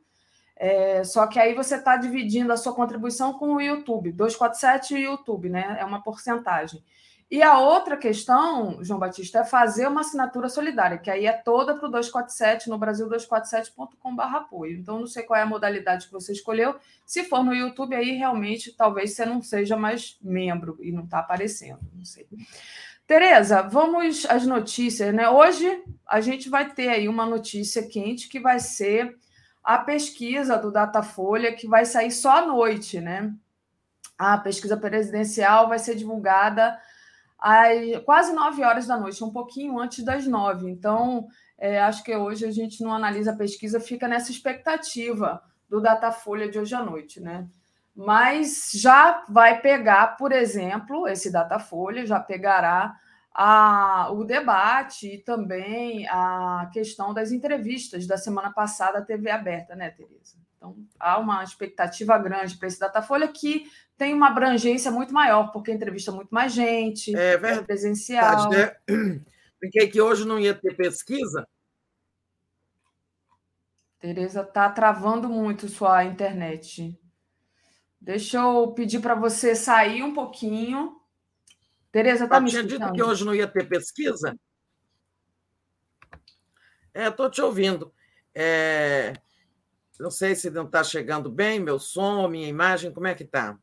É, 0.54 1.02
só 1.02 1.26
que 1.26 1.40
aí 1.40 1.52
você 1.52 1.74
está 1.74 1.96
dividindo 1.96 2.52
a 2.52 2.56
sua 2.56 2.72
contribuição 2.72 3.32
com 3.32 3.54
o 3.54 3.60
YouTube, 3.60 4.12
247 4.12 4.94
e 4.94 5.04
YouTube, 5.04 5.48
né? 5.48 5.76
É 5.80 5.84
uma 5.84 6.00
porcentagem. 6.00 6.80
E 7.32 7.42
a 7.42 7.58
outra 7.58 7.96
questão, 7.96 8.84
João 8.84 9.00
Batista, 9.00 9.38
é 9.38 9.44
fazer 9.44 9.88
uma 9.88 10.02
assinatura 10.02 10.50
solidária, 10.50 10.98
que 10.98 11.10
aí 11.10 11.24
é 11.24 11.32
toda 11.32 11.74
para 11.74 11.88
o 11.88 11.90
247, 11.90 12.68
no 12.68 12.76
Brasil, 12.76 13.08
247.com.br 13.08 14.22
apoio. 14.22 14.78
Então, 14.78 15.00
não 15.00 15.06
sei 15.06 15.22
qual 15.22 15.40
é 15.40 15.42
a 15.42 15.46
modalidade 15.46 16.04
que 16.04 16.12
você 16.12 16.32
escolheu. 16.32 16.76
Se 17.06 17.24
for 17.24 17.42
no 17.42 17.54
YouTube, 17.54 17.96
aí 17.96 18.18
realmente 18.18 18.76
talvez 18.76 19.14
você 19.14 19.24
não 19.24 19.40
seja 19.40 19.78
mais 19.78 20.18
membro 20.20 20.76
e 20.82 20.92
não 20.92 21.04
está 21.04 21.20
aparecendo. 21.20 21.80
Não 21.94 22.04
sei. 22.04 22.28
Tereza, 23.06 23.62
vamos 23.62 24.26
às 24.26 24.46
notícias, 24.46 25.14
né? 25.14 25.26
Hoje 25.30 25.82
a 26.06 26.20
gente 26.20 26.50
vai 26.50 26.68
ter 26.68 26.90
aí 26.90 27.08
uma 27.08 27.24
notícia 27.24 27.88
quente 27.88 28.28
que 28.28 28.40
vai 28.40 28.60
ser 28.60 29.16
a 29.64 29.78
pesquisa 29.78 30.58
do 30.58 30.70
Datafolha, 30.70 31.54
que 31.54 31.66
vai 31.66 31.86
sair 31.86 32.10
só 32.10 32.42
à 32.42 32.46
noite, 32.46 33.00
né? 33.00 33.32
A 34.18 34.36
pesquisa 34.36 34.76
presidencial 34.76 35.66
vai 35.66 35.78
ser 35.78 35.94
divulgada 35.94 36.78
às 37.42 37.98
quase 38.04 38.32
nove 38.32 38.62
horas 38.62 38.86
da 38.86 38.96
noite, 38.96 39.24
um 39.24 39.32
pouquinho 39.32 39.78
antes 39.80 40.04
das 40.04 40.26
nove. 40.26 40.70
Então, 40.70 41.26
é, 41.58 41.80
acho 41.80 42.04
que 42.04 42.14
hoje 42.16 42.46
a 42.46 42.50
gente 42.52 42.82
não 42.82 42.94
analisa 42.94 43.32
a 43.32 43.36
pesquisa, 43.36 43.80
fica 43.80 44.06
nessa 44.06 44.30
expectativa 44.30 45.42
do 45.68 45.80
Datafolha 45.80 46.48
de 46.48 46.58
hoje 46.58 46.74
à 46.74 46.82
noite, 46.82 47.20
né? 47.20 47.48
Mas 47.94 48.70
já 48.74 49.24
vai 49.28 49.60
pegar, 49.60 50.16
por 50.16 50.32
exemplo, 50.32 51.08
esse 51.08 51.30
Datafolha 51.30 52.06
já 52.06 52.20
pegará 52.20 52.94
a, 53.34 54.10
o 54.12 54.24
debate 54.24 55.14
e 55.14 55.18
também 55.18 56.06
a 56.08 56.70
questão 56.72 57.12
das 57.12 57.32
entrevistas 57.32 58.06
da 58.06 58.16
semana 58.16 58.52
passada 58.52 58.98
à 58.98 59.02
TV 59.02 59.30
aberta, 59.30 59.74
né, 59.74 59.90
Tereza? 59.90 60.36
Então, 60.62 60.76
há 60.96 61.18
uma 61.18 61.42
expectativa 61.42 62.16
grande 62.18 62.56
para 62.56 62.68
esse 62.68 62.78
Datafolha 62.78 63.26
que 63.26 63.68
tem 63.98 64.14
uma 64.14 64.28
abrangência 64.28 64.92
muito 64.92 65.12
maior, 65.12 65.50
porque 65.50 65.72
entrevista 65.72 66.12
muito 66.12 66.30
mais 66.30 66.52
gente, 66.52 67.12
é, 67.16 67.36
verdade, 67.36 67.58
é 67.58 67.62
presencial. 67.64 68.48
Né? 68.48 68.72
Porque 69.58 69.86
que 69.86 70.00
hoje 70.00 70.24
não 70.24 70.40
ia 70.40 70.54
ter 70.54 70.74
pesquisa. 70.76 71.46
Tereza 74.00 74.40
está 74.40 74.68
travando 74.68 75.28
muito 75.28 75.68
sua 75.68 76.04
internet. 76.04 76.98
Deixa 78.00 78.38
eu 78.38 78.72
pedir 78.72 79.00
para 79.00 79.14
você 79.14 79.54
sair 79.54 80.02
um 80.02 80.12
pouquinho. 80.12 80.96
Tereza, 81.92 82.24
está 82.24 82.40
me 82.40 82.50
tinha 82.50 82.62
escutando? 82.62 82.88
dito 82.88 82.92
que 82.92 83.02
hoje 83.02 83.24
não 83.24 83.32
ia 83.32 83.46
ter 83.46 83.68
pesquisa? 83.68 84.36
É, 86.92 87.06
estou 87.06 87.30
te 87.30 87.40
ouvindo. 87.40 87.94
É, 88.34 89.12
não 89.98 90.10
sei 90.10 90.34
se 90.34 90.50
não 90.50 90.64
está 90.64 90.82
chegando 90.82 91.30
bem, 91.30 91.60
meu 91.60 91.78
som, 91.78 92.28
minha 92.28 92.48
imagem, 92.48 92.92
como 92.92 93.06
é 93.06 93.14
que 93.14 93.24
está? 93.24 93.56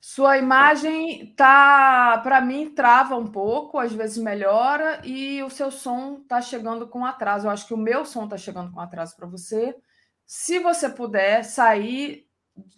Sua 0.00 0.38
imagem 0.38 1.34
tá, 1.34 2.18
para 2.22 2.40
mim, 2.40 2.72
trava 2.74 3.16
um 3.16 3.26
pouco, 3.26 3.78
às 3.78 3.92
vezes 3.92 4.16
melhora, 4.16 5.00
e 5.04 5.42
o 5.42 5.50
seu 5.50 5.70
som 5.70 6.20
está 6.22 6.40
chegando 6.40 6.88
com 6.88 7.04
atraso. 7.04 7.46
Eu 7.46 7.50
acho 7.50 7.66
que 7.66 7.74
o 7.74 7.78
meu 7.78 8.04
som 8.04 8.24
está 8.24 8.36
chegando 8.36 8.72
com 8.72 8.80
atraso 8.80 9.16
para 9.16 9.26
você. 9.26 9.76
Se 10.24 10.60
você 10.60 10.88
puder 10.88 11.42
sair, 11.44 12.26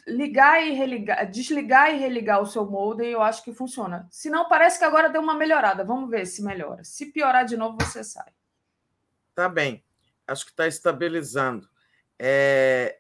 ligar 0.07 0.67
e 0.67 0.73
religar, 0.73 1.31
desligar 1.31 1.95
e 1.95 1.99
religar 1.99 2.41
o 2.41 2.47
seu 2.47 2.65
modem, 2.65 3.11
eu 3.11 3.23
acho 3.23 3.45
que 3.45 3.53
funciona. 3.53 4.09
Se 4.11 4.31
não, 4.31 4.49
parece 4.49 4.79
que 4.79 4.85
agora 4.85 5.09
deu 5.09 5.21
uma 5.21 5.35
melhorada. 5.35 5.85
Vamos 5.85 6.11
ver 6.11 6.27
se 6.27 6.43
melhora. 6.43 6.85
Se 6.85 7.07
piorar 7.13 7.45
de 7.45 7.57
novo, 7.57 7.77
você 7.81 8.03
sai. 8.03 8.33
Tá 9.35 9.49
bem. 9.49 9.85
Acho 10.31 10.45
que 10.45 10.53
está 10.53 10.69
estabilizando. 10.69 11.69
É, 12.19 12.99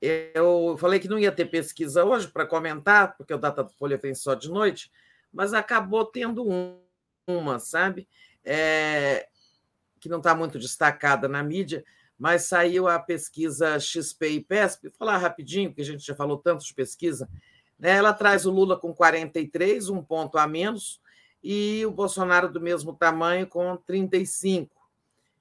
eu 0.00 0.76
falei 0.78 0.98
que 0.98 1.08
não 1.08 1.18
ia 1.18 1.30
ter 1.30 1.46
pesquisa 1.46 2.04
hoje 2.04 2.26
para 2.28 2.46
comentar, 2.46 3.16
porque 3.16 3.32
o 3.32 3.38
Datafolha 3.38 3.96
vem 3.96 4.14
só 4.14 4.34
de 4.34 4.50
noite, 4.50 4.90
mas 5.32 5.54
acabou 5.54 6.04
tendo 6.04 6.44
uma, 7.26 7.58
sabe? 7.58 8.08
É, 8.44 9.28
que 10.00 10.08
não 10.08 10.18
está 10.18 10.34
muito 10.34 10.58
destacada 10.58 11.28
na 11.28 11.42
mídia, 11.42 11.84
mas 12.18 12.44
saiu 12.44 12.88
a 12.88 12.98
pesquisa 12.98 13.78
XP 13.78 14.28
e 14.28 14.40
PESP. 14.40 14.88
Vou 14.88 14.98
falar 14.98 15.18
rapidinho, 15.18 15.70
porque 15.70 15.82
a 15.82 15.84
gente 15.84 16.04
já 16.04 16.14
falou 16.14 16.38
tanto 16.38 16.64
de 16.64 16.74
pesquisa. 16.74 17.28
Né? 17.78 17.90
Ela 17.90 18.12
traz 18.12 18.44
o 18.44 18.50
Lula 18.50 18.76
com 18.78 18.92
43, 18.92 19.88
um 19.88 20.02
ponto 20.02 20.36
a 20.38 20.46
menos, 20.46 21.00
e 21.42 21.84
o 21.86 21.90
Bolsonaro 21.90 22.48
do 22.48 22.60
mesmo 22.60 22.92
tamanho 22.92 23.46
com 23.46 23.76
35. 23.76 24.75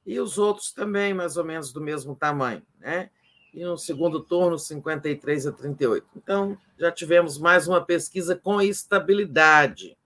E 0.06 0.20
os 0.20 0.38
outros 0.38 0.72
também, 0.72 1.14
mais 1.14 1.38
ou 1.38 1.44
menos, 1.44 1.72
do 1.72 1.82
mesmo 1.82 2.16
tamanho. 2.16 2.62
Né? 2.80 3.10
e 3.56 3.64
no 3.64 3.78
segundo 3.78 4.20
turno 4.20 4.60
53 4.60 5.48
a 5.48 5.52
38. 5.52 6.06
Então, 6.18 6.58
já 6.78 6.92
tivemos 6.92 7.38
mais 7.38 7.70
uma 7.70 7.84
pesquisa 7.84 8.36
com 8.36 8.62
estabilidade. 8.62 9.98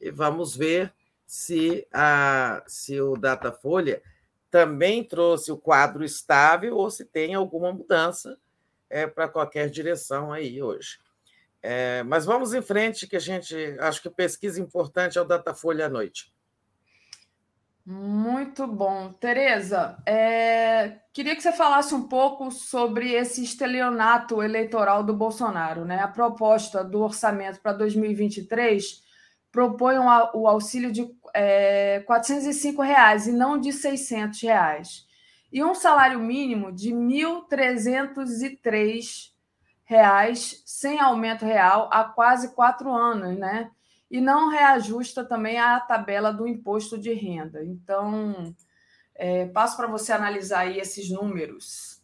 E 0.00 0.08
vamos 0.12 0.56
ver 0.56 0.94
se, 1.26 1.84
a, 1.92 2.62
se 2.64 3.00
o 3.00 3.16
Datafolha 3.16 4.00
também 4.52 5.02
trouxe 5.02 5.50
o 5.50 5.58
quadro 5.58 6.04
estável 6.04 6.76
ou 6.76 6.88
se 6.88 7.04
tem 7.04 7.34
alguma 7.34 7.72
mudança 7.72 8.38
é, 8.88 9.04
para 9.04 9.26
qualquer 9.26 9.68
direção 9.68 10.32
aí 10.32 10.62
hoje. 10.62 11.00
É, 11.60 12.04
mas 12.04 12.24
vamos 12.24 12.54
em 12.54 12.62
frente, 12.62 13.08
que 13.08 13.16
a 13.16 13.20
gente 13.20 13.56
acho 13.80 14.00
que 14.00 14.08
pesquisa 14.08 14.60
importante 14.60 15.18
é 15.18 15.20
o 15.20 15.24
Datafolha 15.24 15.86
à 15.86 15.88
noite. 15.88 16.32
Muito 17.86 18.66
bom. 18.66 19.12
Tereza, 19.12 19.96
é... 20.04 20.98
queria 21.12 21.36
que 21.36 21.42
você 21.42 21.52
falasse 21.52 21.94
um 21.94 22.08
pouco 22.08 22.50
sobre 22.50 23.12
esse 23.12 23.44
estelionato 23.44 24.42
eleitoral 24.42 25.04
do 25.04 25.14
Bolsonaro. 25.14 25.84
Né? 25.84 26.00
A 26.00 26.08
proposta 26.08 26.82
do 26.82 27.00
orçamento 27.00 27.60
para 27.60 27.72
2023 27.72 29.04
propõe 29.52 30.00
um, 30.00 30.08
o 30.34 30.48
auxílio 30.48 30.90
de 30.90 31.08
é, 31.32 32.02
405 32.06 32.82
reais 32.82 33.28
e 33.28 33.32
não 33.32 33.56
de 33.56 33.72
600 33.72 34.42
reais. 34.42 35.06
E 35.52 35.62
um 35.62 35.74
salário 35.74 36.18
mínimo 36.18 36.72
de 36.72 36.92
1.303 36.92 39.30
reais 39.84 40.60
sem 40.66 40.98
aumento 40.98 41.44
real 41.44 41.88
há 41.92 42.02
quase 42.02 42.52
quatro 42.52 42.92
anos, 42.92 43.38
né? 43.38 43.70
E 44.10 44.20
não 44.20 44.48
reajusta 44.48 45.24
também 45.24 45.58
a 45.58 45.80
tabela 45.80 46.32
do 46.32 46.46
imposto 46.46 46.96
de 46.96 47.12
renda. 47.12 47.64
Então, 47.64 48.54
é, 49.14 49.46
passo 49.46 49.76
para 49.76 49.86
você 49.86 50.12
analisar 50.12 50.60
aí 50.60 50.78
esses 50.78 51.10
números. 51.10 52.00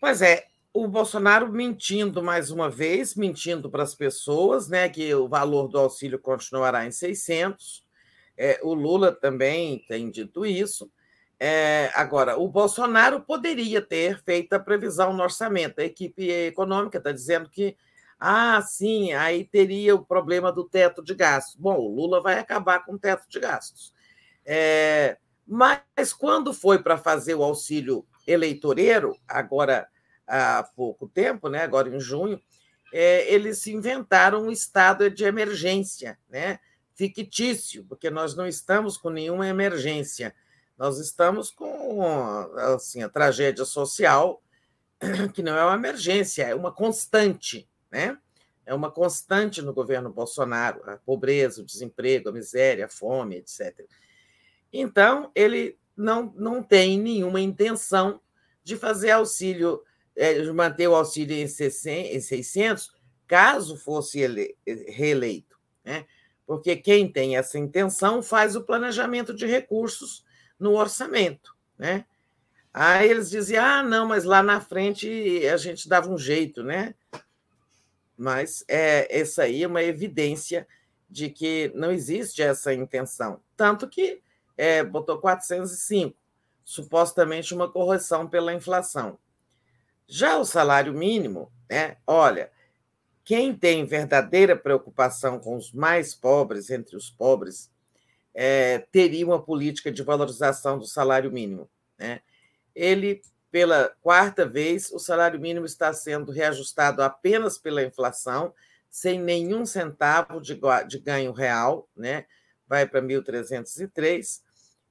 Pois 0.00 0.20
é, 0.22 0.46
o 0.72 0.86
Bolsonaro 0.86 1.50
mentindo 1.50 2.22
mais 2.22 2.50
uma 2.50 2.68
vez, 2.68 3.14
mentindo 3.14 3.70
para 3.70 3.82
as 3.82 3.94
pessoas, 3.94 4.68
né, 4.68 4.88
que 4.88 5.14
o 5.14 5.28
valor 5.28 5.68
do 5.68 5.78
auxílio 5.78 6.18
continuará 6.18 6.84
em 6.86 6.90
600. 6.90 7.84
É, 8.36 8.60
o 8.62 8.74
Lula 8.74 9.12
também 9.12 9.84
tem 9.88 10.10
dito 10.10 10.44
isso. 10.44 10.90
É, 11.38 11.90
agora, 11.94 12.38
o 12.38 12.48
Bolsonaro 12.48 13.20
poderia 13.20 13.80
ter 13.80 14.22
feito 14.22 14.52
a 14.54 14.58
previsão 14.58 15.12
no 15.12 15.22
orçamento. 15.22 15.80
A 15.80 15.84
equipe 15.84 16.30
econômica 16.30 16.98
está 16.98 17.12
dizendo 17.12 17.48
que 17.48 17.76
ah, 18.18 18.62
sim, 18.62 19.12
aí 19.12 19.44
teria 19.44 19.94
o 19.94 20.04
problema 20.04 20.50
do 20.50 20.64
teto 20.64 21.02
de 21.02 21.14
gastos. 21.14 21.54
Bom, 21.56 21.76
o 21.76 21.94
Lula 21.94 22.20
vai 22.20 22.38
acabar 22.38 22.84
com 22.84 22.94
o 22.94 22.98
teto 22.98 23.28
de 23.28 23.38
gastos. 23.38 23.92
É, 24.44 25.18
mas 25.46 26.12
quando 26.18 26.54
foi 26.54 26.82
para 26.82 26.96
fazer 26.96 27.34
o 27.34 27.42
auxílio 27.42 28.06
eleitoreiro, 28.26 29.16
agora 29.28 29.86
há 30.26 30.62
pouco 30.74 31.06
tempo, 31.08 31.48
né, 31.48 31.62
agora 31.62 31.88
em 31.88 32.00
junho, 32.00 32.40
é, 32.92 33.32
eles 33.32 33.66
inventaram 33.66 34.44
um 34.46 34.50
estado 34.50 35.10
de 35.10 35.24
emergência, 35.24 36.18
né, 36.28 36.58
fictício, 36.94 37.84
porque 37.84 38.08
nós 38.08 38.34
não 38.34 38.46
estamos 38.46 38.96
com 38.96 39.10
nenhuma 39.10 39.46
emergência. 39.46 40.34
Nós 40.78 40.98
estamos 40.98 41.50
com 41.50 42.02
assim, 42.74 43.02
a 43.02 43.08
tragédia 43.08 43.64
social, 43.64 44.42
que 45.34 45.42
não 45.42 45.56
é 45.56 45.64
uma 45.64 45.74
emergência, 45.74 46.44
é 46.44 46.54
uma 46.54 46.72
constante 46.72 47.68
né? 47.96 48.18
É 48.66 48.74
uma 48.74 48.90
constante 48.90 49.62
no 49.62 49.72
governo 49.72 50.12
Bolsonaro, 50.12 50.82
a 50.90 50.98
pobreza, 50.98 51.62
o 51.62 51.64
desemprego, 51.64 52.28
a 52.28 52.32
miséria, 52.32 52.84
a 52.84 52.88
fome, 52.88 53.36
etc. 53.36 53.86
Então, 54.72 55.30
ele 55.34 55.78
não, 55.96 56.32
não 56.36 56.62
tem 56.62 56.98
nenhuma 56.98 57.40
intenção 57.40 58.20
de 58.62 58.76
fazer 58.76 59.12
auxílio, 59.12 59.82
é, 60.14 60.42
de 60.42 60.52
manter 60.52 60.88
o 60.88 60.94
auxílio 60.94 61.36
em 61.36 61.46
600, 61.46 62.92
caso 63.26 63.78
fosse 63.78 64.20
ele, 64.20 64.56
reeleito. 64.66 65.56
Né? 65.84 66.04
Porque 66.44 66.76
quem 66.76 67.10
tem 67.10 67.36
essa 67.36 67.58
intenção 67.58 68.20
faz 68.22 68.56
o 68.56 68.64
planejamento 68.64 69.32
de 69.32 69.46
recursos 69.46 70.24
no 70.58 70.72
orçamento. 70.74 71.56
Né? 71.78 72.04
Aí 72.74 73.08
eles 73.08 73.30
diziam: 73.30 73.64
ah, 73.64 73.82
não, 73.82 74.06
mas 74.08 74.24
lá 74.24 74.42
na 74.42 74.60
frente 74.60 75.46
a 75.46 75.56
gente 75.56 75.88
dava 75.88 76.10
um 76.10 76.18
jeito, 76.18 76.62
né? 76.62 76.94
Mas 78.16 78.64
é, 78.68 79.06
essa 79.20 79.42
aí 79.42 79.62
é 79.62 79.66
uma 79.66 79.82
evidência 79.82 80.66
de 81.08 81.30
que 81.30 81.70
não 81.74 81.90
existe 81.90 82.42
essa 82.42 82.72
intenção. 82.72 83.40
Tanto 83.56 83.88
que 83.88 84.20
é, 84.56 84.82
botou 84.82 85.18
405, 85.18 86.16
supostamente 86.64 87.54
uma 87.54 87.70
correção 87.70 88.26
pela 88.28 88.54
inflação. 88.54 89.18
Já 90.08 90.38
o 90.38 90.44
salário 90.44 90.92
mínimo, 90.92 91.50
né, 91.70 91.96
olha, 92.06 92.50
quem 93.24 93.54
tem 93.54 93.84
verdadeira 93.84 94.56
preocupação 94.56 95.38
com 95.38 95.56
os 95.56 95.72
mais 95.72 96.14
pobres, 96.14 96.70
entre 96.70 96.96
os 96.96 97.10
pobres, 97.10 97.70
é, 98.32 98.78
teria 98.92 99.26
uma 99.26 99.42
política 99.42 99.90
de 99.90 100.02
valorização 100.02 100.78
do 100.78 100.86
salário 100.86 101.32
mínimo. 101.32 101.68
Né? 101.98 102.20
Ele 102.74 103.20
pela 103.50 103.90
quarta 104.00 104.46
vez, 104.46 104.90
o 104.92 104.98
salário 104.98 105.40
mínimo 105.40 105.66
está 105.66 105.92
sendo 105.92 106.32
reajustado 106.32 107.02
apenas 107.02 107.58
pela 107.58 107.82
inflação, 107.82 108.52
sem 108.90 109.20
nenhum 109.20 109.64
centavo 109.64 110.40
de, 110.40 110.58
de 110.88 110.98
ganho 110.98 111.32
real, 111.32 111.88
né? 111.96 112.26
vai 112.68 112.86
para 112.86 113.00
1.303, 113.00 114.40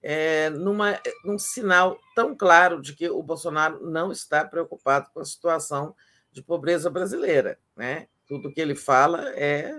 é, 0.01 0.49
numa, 0.51 0.99
num 1.23 1.37
sinal 1.37 1.99
tão 2.15 2.35
claro 2.35 2.81
de 2.81 2.95
que 2.95 3.09
o 3.09 3.21
Bolsonaro 3.21 3.85
não 3.89 4.11
está 4.11 4.45
preocupado 4.45 5.09
com 5.13 5.19
a 5.19 5.25
situação 5.25 5.95
de 6.31 6.41
pobreza 6.41 6.89
brasileira. 6.89 7.59
Né? 7.75 8.07
Tudo 8.27 8.51
que 8.51 8.61
ele 8.61 8.75
fala 8.75 9.29
é, 9.31 9.73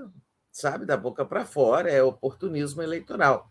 sabe, 0.51 0.85
da 0.85 0.97
boca 0.97 1.25
para 1.25 1.45
fora, 1.45 1.91
é 1.91 2.03
oportunismo 2.03 2.83
eleitoral 2.83 3.51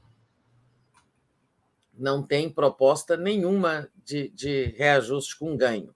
não 1.97 2.21
tem 2.21 2.49
proposta 2.49 3.15
nenhuma 3.15 3.89
de, 4.03 4.29
de 4.29 4.73
reajuste 4.77 5.37
com 5.37 5.55
ganho. 5.55 5.93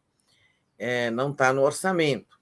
É, 0.77 1.11
não 1.11 1.31
está 1.31 1.51
no 1.51 1.61
orçamento. 1.61 2.39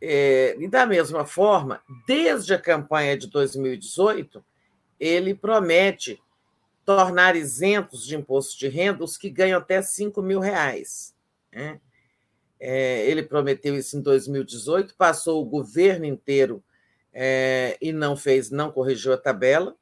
É, 0.00 0.56
e 0.58 0.66
da 0.66 0.84
mesma 0.84 1.24
forma, 1.24 1.80
desde 2.06 2.52
a 2.52 2.58
campanha 2.58 3.16
de 3.16 3.28
2018, 3.28 4.44
ele 4.98 5.34
promete 5.34 6.20
tornar 6.84 7.36
isentos 7.36 8.04
de 8.04 8.16
imposto 8.16 8.58
de 8.58 8.68
renda 8.68 9.04
os 9.04 9.16
que 9.16 9.30
ganham 9.30 9.58
até 9.58 9.80
5 9.80 10.20
mil 10.20 10.40
reais. 10.40 11.14
Né? 11.52 11.80
É, 12.58 13.06
ele 13.06 13.22
prometeu 13.22 13.76
isso 13.76 13.96
em 13.96 14.00
2018, 14.00 14.94
passou 14.96 15.40
o 15.40 15.44
governo 15.44 16.04
inteiro 16.04 16.62
é, 17.12 17.76
e 17.80 17.92
não 17.92 18.16
fez, 18.16 18.50
não 18.50 18.72
corrigiu 18.72 19.12
a 19.12 19.18
tabela. 19.18 19.76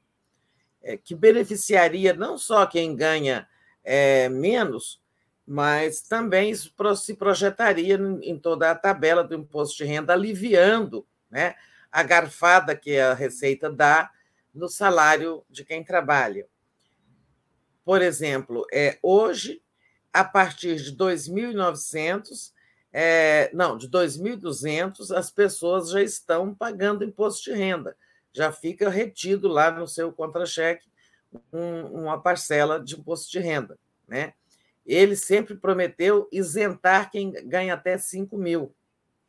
É, 0.83 0.97
que 0.97 1.15
beneficiaria 1.15 2.15
não 2.15 2.39
só 2.39 2.65
quem 2.67 2.97
ganha 2.97 3.47
é, 3.85 4.29
menos, 4.29 5.01
mas 5.47 6.01
também 6.01 6.51
isso 6.51 6.73
se 6.97 7.15
projetaria 7.15 7.99
em 8.23 8.39
toda 8.39 8.71
a 8.71 8.75
tabela 8.75 9.25
do 9.25 9.35
imposto 9.35 9.79
de 9.79 9.85
renda, 9.85 10.13
aliviando 10.13 11.07
né, 11.31 11.55
a 11.91 12.03
garfada 12.03 12.77
que 12.77 12.99
a 12.99 13.15
Receita 13.15 13.69
dá 13.69 14.11
no 14.55 14.69
salário 14.69 15.45
de 15.51 15.65
quem 15.65 15.83
trabalha. 15.83 16.47
Por 17.85 18.01
exemplo, 18.03 18.65
é, 18.73 18.99
hoje, 19.03 19.63
a 20.13 20.25
partir 20.25 20.77
de 20.77 20.97
2.900, 20.97 22.53
é, 22.93 23.51
não, 23.53 23.77
de 23.77 23.89
2.200, 23.89 25.17
as 25.17 25.31
pessoas 25.31 25.91
já 25.91 26.03
estão 26.03 26.55
pagando 26.55 27.05
imposto 27.05 27.51
de 27.51 27.57
renda. 27.57 27.97
Já 28.33 28.53
fica 28.53 28.89
retido 28.89 29.49
lá 29.49 29.71
no 29.71 29.87
seu 29.87 30.13
contra-cheque 30.13 30.87
um, 31.53 32.03
uma 32.03 32.21
parcela 32.21 32.83
de 32.83 32.95
imposto 32.95 33.31
de 33.31 33.39
renda. 33.39 33.79
Né? 34.07 34.35
Ele 34.85 35.17
sempre 35.17 35.55
prometeu 35.57 36.29
isentar 36.33 37.11
quem 37.11 37.31
ganha 37.31 37.75
até 37.75 37.97
5 37.97 38.37
mil, 38.37 38.75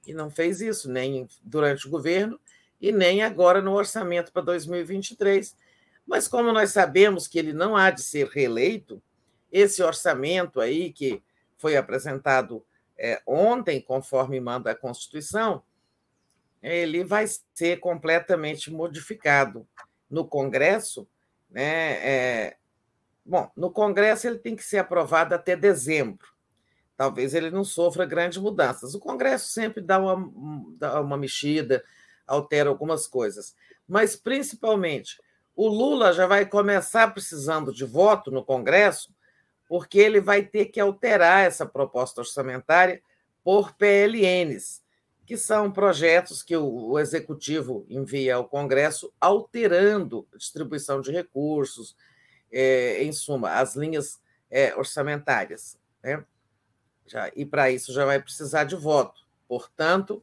e 0.06 0.14
não 0.14 0.32
fez 0.32 0.62
isso, 0.62 0.90
nem 0.92 1.28
durante 1.44 1.88
o 1.88 1.90
governo 1.90 2.40
e 2.80 2.92
nem 2.92 3.22
agora 3.22 3.62
no 3.62 3.74
orçamento 3.74 4.32
para 4.32 4.42
2023. 4.42 5.56
Mas 6.08 6.28
como 6.28 6.52
nós 6.52 6.72
sabemos 6.72 7.28
que 7.28 7.38
ele 7.38 7.54
não 7.54 7.78
há 7.78 7.92
de 7.92 8.02
ser 8.02 8.28
reeleito, 8.28 9.02
esse 9.52 9.84
orçamento 9.84 10.60
aí 10.60 10.92
que 10.92 11.22
foi 11.58 11.78
apresentado 11.78 12.66
é, 12.98 13.22
ontem, 13.26 13.80
conforme 13.80 14.40
manda 14.40 14.72
a 14.72 14.76
Constituição, 14.76 15.64
ele 16.62 17.04
vai 17.04 17.26
ser 17.54 17.80
completamente 17.80 18.72
modificado 18.72 19.68
no 20.10 20.26
Congresso. 20.26 21.08
Né? 21.50 21.94
É, 22.08 22.58
bom, 23.26 23.50
no 23.56 23.72
Congresso 23.72 24.28
ele 24.28 24.38
tem 24.38 24.56
que 24.56 24.64
ser 24.64 24.78
aprovado 24.78 25.34
até 25.34 25.56
dezembro. 25.56 26.28
Talvez 26.96 27.34
ele 27.34 27.50
não 27.50 27.64
sofra 27.64 28.06
grandes 28.06 28.38
mudanças. 28.38 28.94
O 28.94 29.00
Congresso 29.00 29.50
sempre 29.50 29.82
dá 29.82 29.98
uma, 29.98 30.32
dá 30.78 31.02
uma 31.02 31.18
mexida, 31.18 31.84
altera 32.28 32.70
algumas 32.70 33.08
coisas. 33.08 33.56
Mas, 33.88 34.16
principalmente, 34.16 35.20
o 35.56 35.68
Lula 35.68 36.14
já 36.14 36.28
vai 36.28 36.46
começar 36.46 37.12
precisando 37.12 37.74
de 37.74 37.86
voto 37.86 38.30
no 38.30 38.46
Congresso, 38.46 39.14
porque 39.68 39.98
ele 39.98 40.22
vai 40.22 40.44
ter 40.44 40.66
que 40.66 40.80
alterar 40.80 41.46
essa 41.46 41.66
proposta 41.66 42.22
orçamentária 42.22 43.02
por 43.44 43.74
PLNs, 43.74 44.82
que 45.32 45.38
são 45.38 45.72
projetos 45.72 46.44
que 46.44 46.58
o 46.58 47.00
Executivo 47.00 47.86
envia 47.90 48.36
ao 48.36 48.50
Congresso 48.50 49.14
alterando 49.18 50.28
a 50.34 50.36
distribuição 50.36 51.00
de 51.00 51.10
recursos, 51.10 51.96
é, 52.52 53.02
em 53.02 53.14
suma, 53.14 53.52
as 53.52 53.78
linhas 53.78 54.22
é, 54.50 54.76
orçamentárias. 54.76 55.80
Né? 56.04 56.22
Já, 57.08 57.32
e 57.34 57.46
para 57.46 57.72
isso 57.72 57.94
já 57.94 58.04
vai 58.04 58.22
precisar 58.22 58.66
de 58.66 58.76
voto. 58.76 59.22
Portanto, 59.48 60.22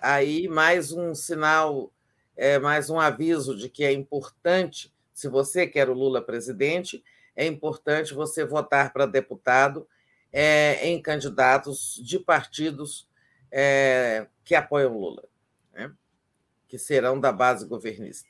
aí 0.00 0.48
mais 0.48 0.90
um 0.90 1.14
sinal, 1.14 1.92
é, 2.34 2.58
mais 2.58 2.88
um 2.88 2.98
aviso 2.98 3.54
de 3.54 3.68
que 3.68 3.84
é 3.84 3.92
importante, 3.92 4.90
se 5.12 5.28
você 5.28 5.66
quer 5.66 5.90
o 5.90 5.92
Lula 5.92 6.22
presidente, 6.22 7.04
é 7.36 7.44
importante 7.44 8.14
você 8.14 8.42
votar 8.42 8.90
para 8.90 9.04
deputado 9.04 9.86
é, 10.32 10.88
em 10.88 11.02
candidatos 11.02 12.00
de 12.02 12.18
partidos 12.18 13.09
é, 13.50 14.26
que 14.44 14.54
apoiam 14.54 14.96
Lula, 14.96 15.24
né? 15.72 15.92
que 16.68 16.78
serão 16.78 17.18
da 17.18 17.32
base 17.32 17.66
governista. 17.66 18.28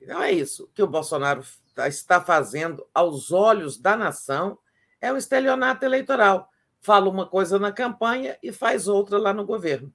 Então 0.00 0.22
é 0.22 0.32
isso 0.32 0.70
que 0.74 0.82
o 0.82 0.86
Bolsonaro 0.86 1.44
tá, 1.74 1.88
está 1.88 2.20
fazendo 2.20 2.86
aos 2.92 3.30
olhos 3.30 3.78
da 3.78 3.96
nação 3.96 4.58
é 5.00 5.12
um 5.12 5.16
estelionato 5.16 5.84
eleitoral. 5.84 6.48
Fala 6.80 7.08
uma 7.08 7.26
coisa 7.26 7.58
na 7.58 7.72
campanha 7.72 8.38
e 8.42 8.52
faz 8.52 8.88
outra 8.88 9.18
lá 9.18 9.32
no 9.32 9.44
governo. 9.44 9.92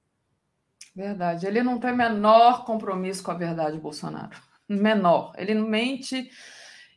Verdade. 0.94 1.46
Ele 1.46 1.62
não 1.62 1.78
tem 1.78 1.94
menor 1.94 2.64
compromisso 2.64 3.22
com 3.22 3.30
a 3.30 3.34
verdade, 3.34 3.78
Bolsonaro. 3.78 4.36
Menor. 4.68 5.32
Ele 5.36 5.54
mente 5.54 6.30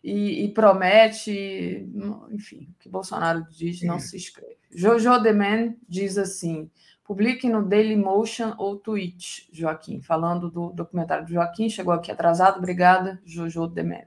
e, 0.03 0.45
e 0.45 0.53
promete, 0.53 1.87
enfim, 2.31 2.69
o 2.71 2.79
que 2.79 2.89
Bolsonaro 2.89 3.45
diz 3.49 3.81
não 3.83 3.99
se 3.99 4.17
escreve. 4.17 4.57
Jojo 4.73 5.19
Deman 5.19 5.75
diz 5.87 6.17
assim: 6.17 6.69
publique 7.03 7.47
no 7.49 7.63
Daily 7.63 7.95
Motion 7.95 8.53
ou 8.57 8.77
Twitch, 8.77 9.47
Joaquim, 9.51 10.01
falando 10.01 10.49
do 10.49 10.71
documentário 10.71 11.25
do 11.25 11.33
Joaquim, 11.33 11.69
chegou 11.69 11.93
aqui 11.93 12.11
atrasado, 12.11 12.57
obrigada, 12.57 13.21
Jojo 13.25 13.67
Deman. 13.67 14.05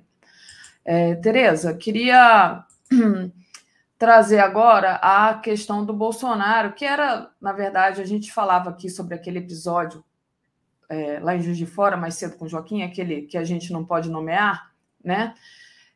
É, 0.84 1.14
Tereza, 1.14 1.74
queria 1.74 2.64
trazer 3.98 4.38
agora 4.38 4.96
a 4.96 5.34
questão 5.34 5.84
do 5.84 5.92
Bolsonaro, 5.92 6.72
que 6.72 6.84
era, 6.84 7.30
na 7.40 7.52
verdade, 7.52 8.00
a 8.00 8.06
gente 8.06 8.32
falava 8.32 8.70
aqui 8.70 8.90
sobre 8.90 9.14
aquele 9.14 9.38
episódio 9.38 10.04
é, 10.88 11.18
lá 11.20 11.34
em 11.36 11.40
Juiz 11.40 11.56
de 11.56 11.66
Fora, 11.66 11.96
mais 11.96 12.14
cedo 12.14 12.36
com 12.36 12.44
o 12.44 12.48
Joaquim, 12.48 12.82
aquele 12.82 13.22
que 13.22 13.38
a 13.38 13.44
gente 13.44 13.72
não 13.72 13.84
pode 13.84 14.10
nomear, 14.10 14.72
né? 15.02 15.34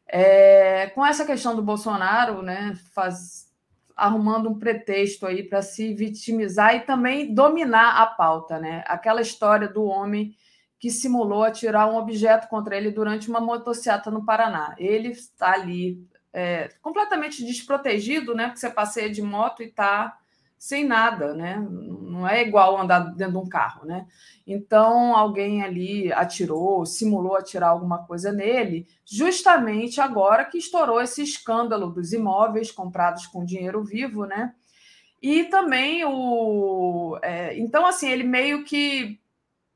É, 0.09 0.87
com 0.95 1.05
essa 1.05 1.25
questão 1.25 1.55
do 1.55 1.63
Bolsonaro, 1.63 2.43
né, 2.43 2.75
faz, 2.95 3.53
arrumando 3.95 4.49
um 4.49 4.59
pretexto 4.59 5.27
aí 5.27 5.43
para 5.43 5.61
se 5.61 5.93
vitimizar 5.93 6.75
e 6.75 6.81
também 6.81 7.35
dominar 7.35 8.01
a 8.01 8.07
pauta, 8.07 8.59
né? 8.59 8.83
Aquela 8.87 9.21
história 9.21 9.69
do 9.69 9.85
homem 9.85 10.35
que 10.79 10.91
simulou 10.91 11.43
atirar 11.43 11.91
um 11.91 11.97
objeto 11.97 12.49
contra 12.49 12.77
ele 12.77 12.91
durante 12.91 13.29
uma 13.29 13.41
motocicleta 13.41 14.11
no 14.11 14.25
Paraná. 14.25 14.75
Ele 14.79 15.09
está 15.09 15.53
ali 15.53 16.07
é, 16.33 16.69
completamente 16.81 17.45
desprotegido, 17.45 18.35
né? 18.35 18.47
Porque 18.47 18.61
você 18.61 18.71
passeia 18.71 19.11
de 19.11 19.21
moto 19.21 19.63
e 19.63 19.67
está 19.67 20.17
sem 20.59 20.85
nada, 20.85 21.35
né? 21.35 21.65
Não 21.71 22.29
é 22.29 22.43
igual 22.43 22.77
andar 22.79 23.15
dentro 23.15 23.35
de 23.35 23.39
um 23.39 23.49
carro, 23.49 23.87
né? 23.87 24.07
Então 24.47 25.15
alguém 25.17 25.63
ali 25.63 26.13
atirou, 26.13 26.85
simulou 26.85 27.37
atirar 27.37 27.71
alguma 27.71 28.05
coisa 28.05 28.33
nele, 28.33 28.87
justamente 29.05 30.01
agora 30.01 30.45
que 30.45 30.59
estourou 30.59 31.01
esse 31.01 31.23
escândalo 31.23 31.91
dos 31.91 32.13
imóveis 32.13 32.71
comprados 32.71 33.27
com 33.27 33.45
dinheiro 33.45 33.85
vivo, 33.85 34.25
né? 34.27 34.55
E 35.23 35.45
também 35.45 36.05
o, 36.05 37.19
é, 37.23 37.59
então 37.59 37.87
assim 37.87 38.09
ele 38.09 38.25
meio 38.25 38.65
que 38.65 39.21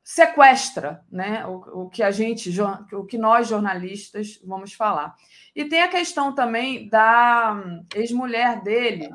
sequestra, 0.05 1.05
né? 1.11 1.47
O, 1.47 1.85
o, 1.85 1.89
que 1.89 2.03
a 2.03 2.11
gente, 2.11 2.51
o 2.93 3.05
que 3.05 3.17
nós 3.17 3.49
jornalistas 3.49 4.41
vamos 4.45 4.73
falar. 4.73 5.15
E 5.55 5.65
tem 5.65 5.83
a 5.83 5.89
questão 5.89 6.35
também 6.35 6.89
da 6.89 7.53
hum, 7.55 7.85
ex-mulher 7.95 8.63
dele. 8.63 9.11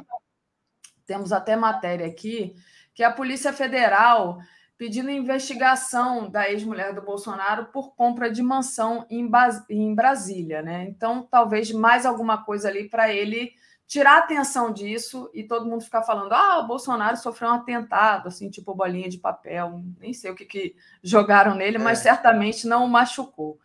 Temos 1.07 1.31
até 1.31 1.55
matéria 1.55 2.05
aqui 2.05 2.53
que 2.93 3.03
a 3.03 3.11
Polícia 3.11 3.53
Federal 3.53 4.39
pedindo 4.77 5.09
investigação 5.09 6.29
da 6.29 6.49
ex-mulher 6.51 6.93
do 6.93 7.01
Bolsonaro 7.01 7.65
por 7.65 7.95
compra 7.95 8.29
de 8.29 8.43
mansão 8.43 9.05
em, 9.09 9.27
em 9.69 9.95
Brasília, 9.95 10.61
né? 10.61 10.85
Então, 10.87 11.27
talvez 11.29 11.71
mais 11.71 12.05
alguma 12.05 12.43
coisa 12.43 12.67
ali 12.67 12.87
para 12.87 13.11
ele 13.11 13.53
tirar 13.87 14.19
atenção 14.19 14.71
disso 14.71 15.31
e 15.33 15.43
todo 15.43 15.65
mundo 15.65 15.83
ficar 15.83 16.03
falando: 16.03 16.31
ah, 16.33 16.59
o 16.59 16.67
Bolsonaro 16.67 17.17
sofreu 17.17 17.49
um 17.49 17.53
atentado, 17.53 18.27
assim, 18.27 18.49
tipo 18.49 18.75
bolinha 18.75 19.09
de 19.09 19.17
papel, 19.17 19.81
nem 19.99 20.13
sei 20.13 20.29
o 20.29 20.35
que, 20.35 20.45
que 20.45 20.75
jogaram 21.01 21.55
nele, 21.55 21.77
é. 21.77 21.79
mas 21.79 21.99
certamente 21.99 22.67
não 22.67 22.85
o 22.85 22.89
machucou. 22.89 23.59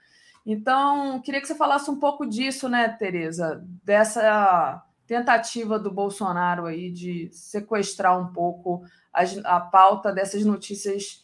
Então, 0.47 1.21
queria 1.21 1.41
que 1.41 1.47
você 1.47 1.55
falasse 1.55 1.91
um 1.91 2.01
pouco 2.01 2.27
disso, 2.27 2.69
né, 2.69 2.89
Tereza, 2.89 3.63
dessa 3.85 4.83
tentativa 5.13 5.79
do 5.79 5.91
Bolsonaro 5.91 6.67
aí 6.67 6.91
de 6.91 7.29
sequestrar 7.33 8.19
um 8.19 8.33
pouco 8.33 8.85
a, 9.13 9.23
a 9.57 9.61
pauta 9.61 10.13
dessas 10.13 10.45
notícias, 10.45 11.23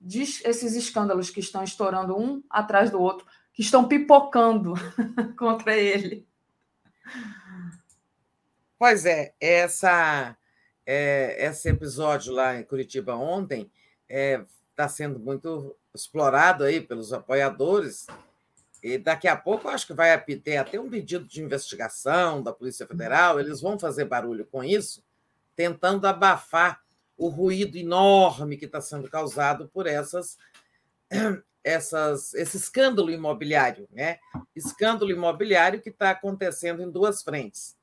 de, 0.00 0.22
esses 0.22 0.74
escândalos 0.74 1.28
que 1.28 1.40
estão 1.40 1.62
estourando 1.62 2.16
um 2.16 2.42
atrás 2.48 2.90
do 2.90 3.00
outro, 3.00 3.26
que 3.52 3.60
estão 3.60 3.86
pipocando 3.86 4.74
contra 5.38 5.76
ele. 5.76 6.26
Pois 8.78 9.04
é, 9.04 9.34
essa, 9.40 10.36
é, 10.86 11.46
esse 11.46 11.68
episódio 11.68 12.32
lá 12.32 12.56
em 12.56 12.62
Curitiba 12.62 13.14
ontem 13.14 13.70
está 14.08 14.08
é, 14.08 14.44
tá 14.74 14.88
sendo 14.88 15.18
muito 15.18 15.76
explorado 15.94 16.64
aí 16.64 16.80
pelos 16.80 17.12
apoiadores. 17.12 18.06
E 18.82 18.98
daqui 18.98 19.26
a 19.26 19.36
pouco 19.36 19.68
acho 19.68 19.86
que 19.86 19.92
vai 19.92 20.18
ter 20.20 20.56
até 20.56 20.78
um 20.80 20.88
pedido 20.88 21.26
de 21.26 21.42
investigação 21.42 22.42
da 22.42 22.52
Polícia 22.52 22.86
Federal. 22.86 23.40
Eles 23.40 23.60
vão 23.60 23.78
fazer 23.78 24.04
barulho 24.04 24.46
com 24.46 24.62
isso, 24.62 25.02
tentando 25.56 26.06
abafar 26.06 26.80
o 27.16 27.28
ruído 27.28 27.76
enorme 27.76 28.56
que 28.56 28.66
está 28.66 28.80
sendo 28.80 29.10
causado 29.10 29.68
por 29.68 29.86
essas, 29.86 30.38
essas, 31.64 32.32
esse 32.34 32.56
escândalo 32.56 33.10
imobiliário, 33.10 33.88
né? 33.90 34.18
Escândalo 34.54 35.10
imobiliário 35.10 35.80
que 35.80 35.88
está 35.88 36.10
acontecendo 36.10 36.82
em 36.82 36.90
duas 36.90 37.22
frentes 37.22 37.78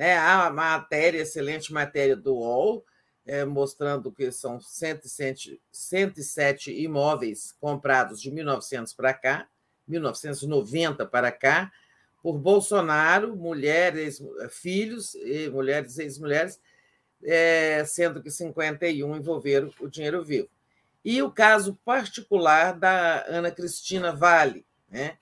né? 0.00 0.16
A 0.16 0.48
matéria, 0.48 1.20
excelente 1.20 1.70
matéria 1.74 2.16
do 2.16 2.34
UOL, 2.34 2.86
é, 3.26 3.44
mostrando 3.44 4.10
que 4.10 4.32
são 4.32 4.58
107, 4.58 5.60
107 5.70 6.72
imóveis 6.72 7.54
comprados 7.60 8.18
de 8.18 8.30
1900 8.30 8.94
para 8.94 9.12
cá, 9.12 9.46
1990 9.90 11.04
para 11.06 11.30
cá, 11.32 11.70
por 12.22 12.38
Bolsonaro, 12.38 13.36
mulheres, 13.36 14.22
filhos 14.50 15.14
e 15.14 15.48
mulheres 15.48 15.98
e 15.98 16.02
ex-mulheres, 16.02 16.60
é, 17.22 17.84
sendo 17.84 18.22
que 18.22 18.30
51 18.30 19.16
envolveram 19.16 19.70
o 19.80 19.88
dinheiro 19.88 20.22
vivo. 20.24 20.48
E 21.04 21.22
o 21.22 21.30
caso 21.30 21.78
particular 21.84 22.78
da 22.78 23.24
Ana 23.26 23.50
Cristina 23.50 24.14
Vale, 24.14 24.66
né? 24.88 25.16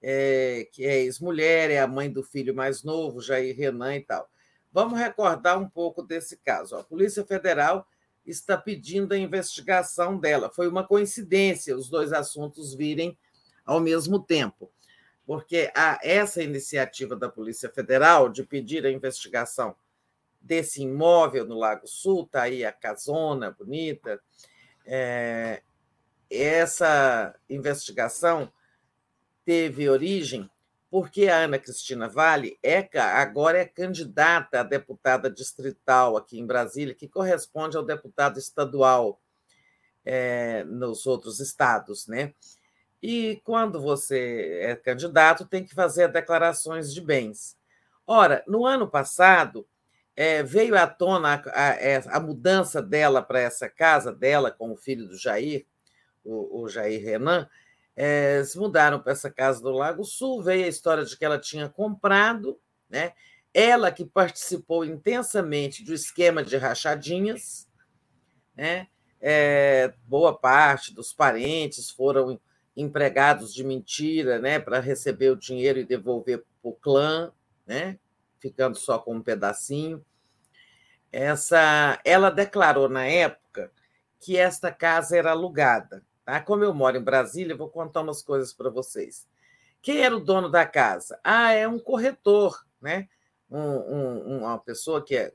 É, 0.00 0.68
que 0.72 0.86
é 0.86 1.00
ex-mulher, 1.00 1.72
é 1.72 1.80
a 1.80 1.86
mãe 1.88 2.08
do 2.08 2.22
filho 2.22 2.54
mais 2.54 2.84
novo, 2.84 3.20
Jair 3.20 3.56
Renan 3.56 3.96
e 3.96 4.00
tal. 4.00 4.30
Vamos 4.72 4.96
recordar 4.96 5.58
um 5.58 5.68
pouco 5.68 6.04
desse 6.04 6.36
caso. 6.36 6.76
A 6.76 6.84
Polícia 6.84 7.24
Federal 7.24 7.84
está 8.24 8.56
pedindo 8.56 9.12
a 9.12 9.18
investigação 9.18 10.18
dela. 10.18 10.50
Foi 10.50 10.68
uma 10.68 10.86
coincidência 10.86 11.76
os 11.76 11.88
dois 11.88 12.12
assuntos 12.12 12.74
virem 12.74 13.18
ao 13.68 13.80
mesmo 13.80 14.18
tempo, 14.18 14.72
porque 15.26 15.70
a, 15.74 16.00
essa 16.02 16.42
iniciativa 16.42 17.14
da 17.14 17.28
Polícia 17.28 17.68
Federal 17.68 18.30
de 18.30 18.42
pedir 18.42 18.86
a 18.86 18.90
investigação 18.90 19.76
desse 20.40 20.82
imóvel 20.82 21.44
no 21.44 21.58
Lago 21.58 21.86
Sul, 21.86 22.22
está 22.22 22.44
aí 22.44 22.64
a 22.64 22.72
casona 22.72 23.50
bonita, 23.50 24.18
é, 24.86 25.60
essa 26.30 27.38
investigação 27.46 28.50
teve 29.44 29.86
origem 29.86 30.50
porque 30.90 31.28
a 31.28 31.40
Ana 31.40 31.58
Cristina 31.58 32.08
Vale 32.08 32.58
é, 32.62 32.88
agora 32.98 33.58
é 33.58 33.66
candidata 33.66 34.60
a 34.60 34.62
deputada 34.62 35.30
distrital 35.30 36.16
aqui 36.16 36.38
em 36.38 36.46
Brasília, 36.46 36.94
que 36.94 37.06
corresponde 37.06 37.76
ao 37.76 37.84
deputado 37.84 38.38
estadual 38.38 39.20
é, 40.06 40.64
nos 40.64 41.04
outros 41.04 41.38
estados, 41.38 42.06
né? 42.06 42.32
E 43.02 43.40
quando 43.44 43.80
você 43.80 44.60
é 44.62 44.76
candidato, 44.76 45.46
tem 45.46 45.64
que 45.64 45.74
fazer 45.74 46.08
declarações 46.08 46.92
de 46.92 47.00
bens. 47.00 47.56
Ora, 48.06 48.42
no 48.46 48.66
ano 48.66 48.88
passado, 48.88 49.66
é, 50.16 50.42
veio 50.42 50.76
à 50.76 50.86
tona 50.86 51.34
a, 51.34 51.68
a, 51.68 51.74
é, 51.74 52.02
a 52.08 52.18
mudança 52.18 52.82
dela 52.82 53.22
para 53.22 53.40
essa 53.40 53.68
casa, 53.68 54.12
dela 54.12 54.50
com 54.50 54.72
o 54.72 54.76
filho 54.76 55.06
do 55.06 55.16
Jair, 55.16 55.64
o, 56.24 56.62
o 56.62 56.68
Jair 56.68 57.02
Renan, 57.02 57.48
é, 57.94 58.42
se 58.44 58.58
mudaram 58.58 59.00
para 59.00 59.12
essa 59.12 59.30
casa 59.30 59.60
do 59.60 59.70
Lago 59.70 60.04
Sul, 60.04 60.42
veio 60.42 60.64
a 60.64 60.68
história 60.68 61.04
de 61.04 61.16
que 61.16 61.24
ela 61.24 61.38
tinha 61.38 61.68
comprado, 61.68 62.58
né? 62.88 63.12
ela 63.52 63.90
que 63.90 64.04
participou 64.04 64.84
intensamente 64.84 65.84
do 65.84 65.92
esquema 65.92 66.42
de 66.42 66.56
rachadinhas, 66.56 67.68
né? 68.54 68.88
É, 69.20 69.92
boa 70.06 70.36
parte 70.36 70.94
dos 70.94 71.12
parentes 71.12 71.90
foram 71.90 72.40
empregados 72.78 73.52
de 73.52 73.64
mentira 73.64 74.38
né? 74.38 74.60
para 74.60 74.78
receber 74.78 75.30
o 75.30 75.36
dinheiro 75.36 75.80
e 75.80 75.84
devolver 75.84 76.38
para 76.38 76.70
o 76.70 76.72
clã, 76.72 77.32
né? 77.66 77.98
ficando 78.38 78.78
só 78.78 78.98
com 78.98 79.16
um 79.16 79.22
pedacinho. 79.22 80.04
Essa, 81.10 82.00
ela 82.04 82.30
declarou 82.30 82.88
na 82.88 83.04
época 83.04 83.72
que 84.20 84.36
esta 84.36 84.70
casa 84.70 85.16
era 85.16 85.32
alugada. 85.32 86.04
Tá? 86.24 86.40
Como 86.40 86.62
eu 86.62 86.72
moro 86.72 86.96
em 86.96 87.02
Brasília, 87.02 87.56
vou 87.56 87.68
contar 87.68 88.02
umas 88.02 88.22
coisas 88.22 88.52
para 88.52 88.70
vocês. 88.70 89.26
Quem 89.82 90.04
era 90.04 90.16
o 90.16 90.20
dono 90.20 90.48
da 90.48 90.64
casa? 90.64 91.18
Ah, 91.24 91.52
é 91.52 91.66
um 91.66 91.78
corretor, 91.78 92.64
né? 92.80 93.08
Um, 93.50 93.58
um, 93.58 94.38
uma 94.38 94.58
pessoa 94.58 95.02
que 95.02 95.16
é 95.16 95.32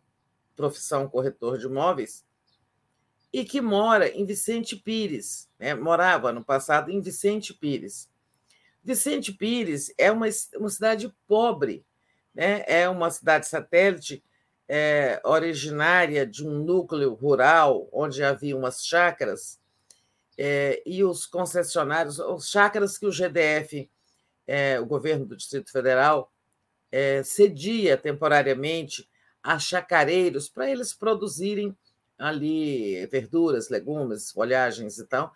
profissão 0.56 1.10
corretor 1.10 1.58
de 1.58 1.66
imóveis 1.66 2.24
e 3.34 3.44
que 3.44 3.60
mora 3.60 4.08
em 4.10 4.26
Vicente 4.26 4.76
Pires, 4.76 5.50
né? 5.58 5.74
morava 5.74 6.32
no 6.32 6.46
passado 6.46 6.92
em 6.92 7.02
Vicente 7.02 7.52
Pires. 7.52 8.08
Vicente 8.84 9.34
Pires 9.34 9.92
é 9.98 10.12
uma, 10.12 10.28
uma 10.56 10.70
cidade 10.70 11.12
pobre, 11.28 11.84
né? 12.34 12.64
é 12.68 12.88
uma 12.88 13.10
cidade 13.10 13.48
satélite 13.48 14.24
é, 14.70 15.20
originária 15.26 16.28
de 16.28 16.48
um 16.48 16.64
núcleo 16.64 17.16
rural 17.16 17.90
onde 17.92 18.24
havia 18.24 18.56
umas 18.56 18.86
chácaras 18.86 19.60
é, 20.38 20.84
e 20.86 21.04
os 21.04 21.26
concessionários, 21.26 22.20
os 22.20 22.48
chácaras 22.48 23.00
que 23.00 23.06
o 23.08 23.12
GDF, 23.12 23.90
é, 24.46 24.80
o 24.80 24.86
governo 24.86 25.26
do 25.26 25.36
Distrito 25.36 25.72
Federal, 25.72 26.32
é, 26.92 27.24
cedia 27.24 27.98
temporariamente 27.98 29.10
a 29.42 29.58
chacareiros 29.58 30.48
para 30.48 30.70
eles 30.70 30.94
produzirem 30.94 31.76
ali 32.24 33.06
verduras, 33.08 33.70
legumes, 33.70 34.32
folhagens 34.32 34.98
e 34.98 35.06
tal. 35.06 35.34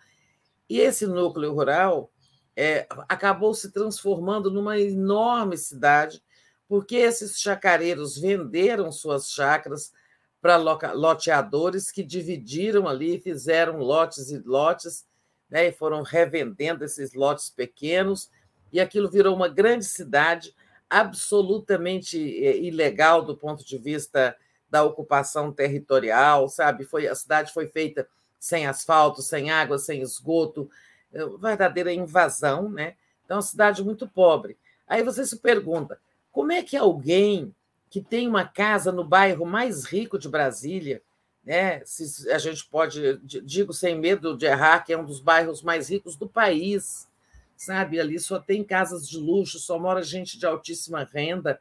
E 0.68 0.80
esse 0.80 1.06
núcleo 1.06 1.52
rural 1.52 2.10
é, 2.56 2.86
acabou 3.08 3.54
se 3.54 3.70
transformando 3.70 4.50
numa 4.50 4.78
enorme 4.78 5.56
cidade 5.56 6.22
porque 6.68 6.96
esses 6.96 7.40
chacareiros 7.40 8.18
venderam 8.18 8.92
suas 8.92 9.30
chacras 9.30 9.92
para 10.40 10.56
loteadores 10.92 11.90
que 11.90 12.02
dividiram 12.02 12.86
ali, 12.86 13.18
fizeram 13.18 13.78
lotes 13.78 14.30
e 14.30 14.38
lotes, 14.38 15.06
né, 15.48 15.68
e 15.68 15.72
foram 15.72 16.02
revendendo 16.02 16.84
esses 16.84 17.14
lotes 17.14 17.48
pequenos, 17.48 18.30
e 18.70 18.78
aquilo 18.78 19.10
virou 19.10 19.34
uma 19.34 19.48
grande 19.48 19.86
cidade 19.86 20.54
absolutamente 20.90 22.18
eh, 22.18 22.58
ilegal 22.58 23.22
do 23.22 23.36
ponto 23.36 23.64
de 23.64 23.78
vista 23.78 24.36
da 24.70 24.82
ocupação 24.84 25.52
territorial, 25.52 26.48
sabe? 26.48 26.84
Foi 26.84 27.06
a 27.06 27.14
cidade 27.14 27.52
foi 27.52 27.66
feita 27.66 28.08
sem 28.38 28.66
asfalto, 28.66 29.22
sem 29.22 29.50
água, 29.50 29.78
sem 29.78 30.00
esgoto, 30.00 30.70
eh, 31.12 31.26
verdadeira 31.40 31.92
invasão, 31.92 32.70
né? 32.70 32.94
Então, 33.24 33.36
é 33.36 33.38
uma 33.38 33.42
cidade 33.42 33.82
muito 33.84 34.06
pobre. 34.08 34.56
Aí 34.86 35.02
você 35.02 35.26
se 35.26 35.38
pergunta, 35.38 36.00
como 36.30 36.52
é 36.52 36.62
que 36.62 36.76
alguém 36.76 37.54
que 37.90 38.00
tem 38.00 38.28
uma 38.28 38.46
casa 38.46 38.92
no 38.92 39.04
bairro 39.04 39.44
mais 39.44 39.84
rico 39.84 40.18
de 40.18 40.28
Brasília, 40.28 41.02
né? 41.44 41.82
Se 41.84 42.30
a 42.30 42.38
gente 42.38 42.66
pode, 42.66 43.18
digo 43.22 43.72
sem 43.72 43.98
medo 43.98 44.36
de 44.36 44.46
errar, 44.46 44.84
que 44.84 44.92
é 44.92 44.98
um 44.98 45.04
dos 45.04 45.20
bairros 45.20 45.62
mais 45.62 45.88
ricos 45.88 46.14
do 46.14 46.28
país, 46.28 47.08
sabe? 47.56 47.98
Ali 47.98 48.18
só 48.18 48.38
tem 48.38 48.62
casas 48.62 49.08
de 49.08 49.18
luxo, 49.18 49.58
só 49.58 49.78
mora 49.78 50.02
gente 50.02 50.38
de 50.38 50.46
altíssima 50.46 51.04
renda. 51.04 51.60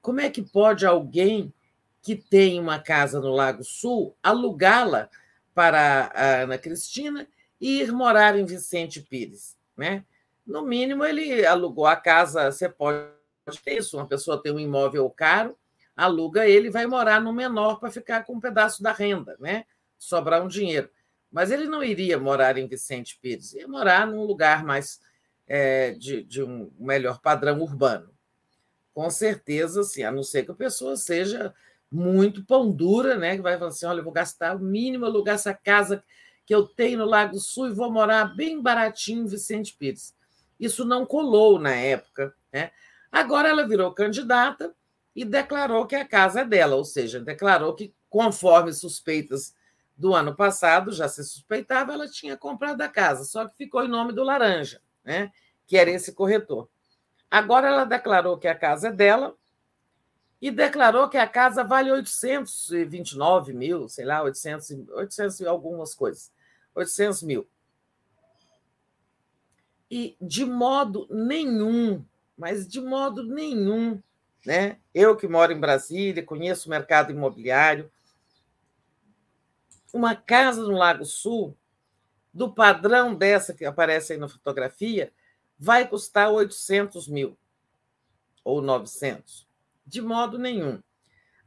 Como 0.00 0.20
é 0.20 0.30
que 0.30 0.42
pode 0.42 0.86
alguém 0.86 1.52
que 2.04 2.14
tem 2.14 2.60
uma 2.60 2.78
casa 2.78 3.18
no 3.18 3.30
Lago 3.30 3.64
Sul 3.64 4.14
alugá-la 4.22 5.08
para 5.54 6.12
a 6.14 6.42
Ana 6.42 6.58
Cristina 6.58 7.26
e 7.58 7.80
ir 7.80 7.90
morar 7.90 8.38
em 8.38 8.44
Vicente 8.44 9.00
Pires, 9.00 9.56
né? 9.74 10.04
No 10.46 10.62
mínimo, 10.62 11.02
ele 11.02 11.46
alugou 11.46 11.86
a 11.86 11.96
casa. 11.96 12.52
Você 12.52 12.68
pode 12.68 13.08
ter 13.64 13.78
isso. 13.78 13.96
Uma 13.96 14.06
pessoa 14.06 14.42
tem 14.42 14.52
um 14.52 14.60
imóvel 14.60 15.08
caro, 15.08 15.56
aluga 15.96 16.46
ele 16.46 16.68
e 16.68 16.70
vai 16.70 16.86
morar 16.86 17.22
no 17.22 17.32
menor 17.32 17.80
para 17.80 17.90
ficar 17.90 18.24
com 18.24 18.34
um 18.34 18.40
pedaço 18.40 18.82
da 18.82 18.92
renda, 18.92 19.34
né? 19.40 19.64
sobrar 19.98 20.42
um 20.42 20.48
dinheiro. 20.48 20.90
Mas 21.32 21.50
ele 21.50 21.66
não 21.66 21.82
iria 21.82 22.18
morar 22.18 22.58
em 22.58 22.68
Vicente 22.68 23.18
Pires, 23.20 23.54
ia 23.54 23.66
morar 23.66 24.06
num 24.06 24.24
lugar 24.24 24.62
mais 24.62 25.00
é, 25.48 25.92
de, 25.92 26.22
de, 26.22 26.42
um 26.42 26.70
melhor 26.78 27.20
padrão 27.20 27.60
urbano. 27.60 28.10
Com 28.92 29.08
certeza, 29.08 29.82
sim, 29.82 30.04
a 30.04 30.12
não 30.12 30.22
ser 30.22 30.44
que 30.44 30.52
a 30.52 30.54
pessoa 30.54 30.96
seja 30.96 31.52
muito 31.94 32.44
pão 32.44 32.70
dura, 32.70 33.16
né? 33.16 33.36
Que 33.36 33.42
vai 33.42 33.56
falar 33.56 33.68
assim: 33.68 33.86
olha, 33.86 34.00
eu 34.00 34.04
vou 34.04 34.12
gastar 34.12 34.56
o 34.56 34.60
mínimo 34.60 35.06
alugar 35.06 35.36
essa 35.36 35.54
casa 35.54 36.02
que 36.44 36.54
eu 36.54 36.66
tenho 36.66 36.98
no 36.98 37.04
Lago 37.04 37.38
Sul 37.38 37.68
e 37.68 37.72
vou 37.72 37.90
morar 37.90 38.34
bem 38.36 38.60
baratinho 38.60 39.22
em 39.22 39.28
Vicente 39.28 39.74
Pires. 39.78 40.14
Isso 40.58 40.84
não 40.84 41.06
colou 41.06 41.58
na 41.58 41.74
época, 41.74 42.34
né? 42.52 42.70
Agora 43.10 43.48
ela 43.48 43.66
virou 43.66 43.92
candidata 43.92 44.74
e 45.14 45.24
declarou 45.24 45.86
que 45.86 45.94
a 45.94 46.04
casa 46.04 46.40
é 46.40 46.44
dela, 46.44 46.74
ou 46.74 46.84
seja, 46.84 47.20
declarou 47.20 47.74
que, 47.74 47.94
conforme 48.10 48.72
suspeitas 48.72 49.54
do 49.96 50.12
ano 50.12 50.34
passado, 50.34 50.90
já 50.90 51.08
se 51.08 51.22
suspeitava, 51.22 51.92
ela 51.92 52.08
tinha 52.08 52.36
comprado 52.36 52.80
a 52.82 52.88
casa, 52.88 53.22
só 53.22 53.46
que 53.46 53.56
ficou 53.56 53.84
em 53.84 53.88
nome 53.88 54.12
do 54.12 54.24
Laranja, 54.24 54.80
né? 55.04 55.30
que 55.66 55.76
era 55.76 55.90
esse 55.90 56.12
corretor. 56.12 56.68
Agora 57.30 57.68
ela 57.68 57.84
declarou 57.84 58.36
que 58.36 58.48
a 58.48 58.54
casa 58.54 58.88
é 58.88 58.92
dela 58.92 59.36
e 60.44 60.50
declarou 60.50 61.08
que 61.08 61.16
a 61.16 61.26
casa 61.26 61.64
vale 61.64 61.90
829 61.90 63.52
mil, 63.52 63.88
sei 63.88 64.04
lá, 64.04 64.22
800, 64.22 64.88
800 64.90 65.40
e 65.40 65.46
algumas 65.46 65.94
coisas, 65.94 66.30
800 66.74 67.22
mil. 67.22 67.46
E 69.90 70.16
de 70.20 70.44
modo 70.44 71.06
nenhum 71.10 72.04
mas 72.36 72.66
de 72.66 72.80
modo 72.80 73.22
nenhum. 73.22 74.02
Né? 74.44 74.78
Eu 74.92 75.16
que 75.16 75.26
moro 75.26 75.52
em 75.52 75.60
Brasília, 75.60 76.22
conheço 76.22 76.68
o 76.68 76.70
mercado 76.70 77.10
imobiliário. 77.10 77.90
Uma 79.92 80.14
casa 80.14 80.62
no 80.62 80.76
Lago 80.76 81.04
Sul, 81.04 81.56
do 82.32 82.52
padrão 82.52 83.14
dessa 83.14 83.54
que 83.54 83.64
aparece 83.64 84.12
aí 84.12 84.18
na 84.18 84.28
fotografia, 84.28 85.12
vai 85.58 85.86
custar 85.86 86.30
800 86.30 87.08
mil 87.08 87.38
ou 88.42 88.60
900. 88.60 89.46
De 89.86 90.00
modo 90.00 90.38
nenhum. 90.38 90.80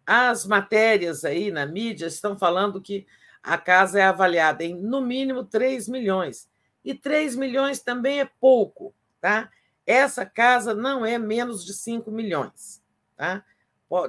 As 0.05 0.45
matérias 0.45 1.25
aí 1.25 1.51
na 1.51 1.65
mídia 1.65 2.07
estão 2.07 2.37
falando 2.37 2.81
que 2.81 3.05
a 3.43 3.57
casa 3.57 3.99
é 3.99 4.03
avaliada 4.03 4.63
em 4.63 4.75
no 4.75 5.01
mínimo 5.01 5.43
3 5.43 5.87
milhões. 5.87 6.49
E 6.83 6.93
3 6.93 7.35
milhões 7.35 7.81
também 7.81 8.21
é 8.21 8.29
pouco, 8.39 8.95
tá? 9.19 9.49
essa 9.87 10.25
casa 10.25 10.75
não 10.75 11.05
é 11.05 11.17
menos 11.17 11.65
de 11.65 11.73
5 11.73 12.11
milhões. 12.11 12.83
Tá? 13.15 13.43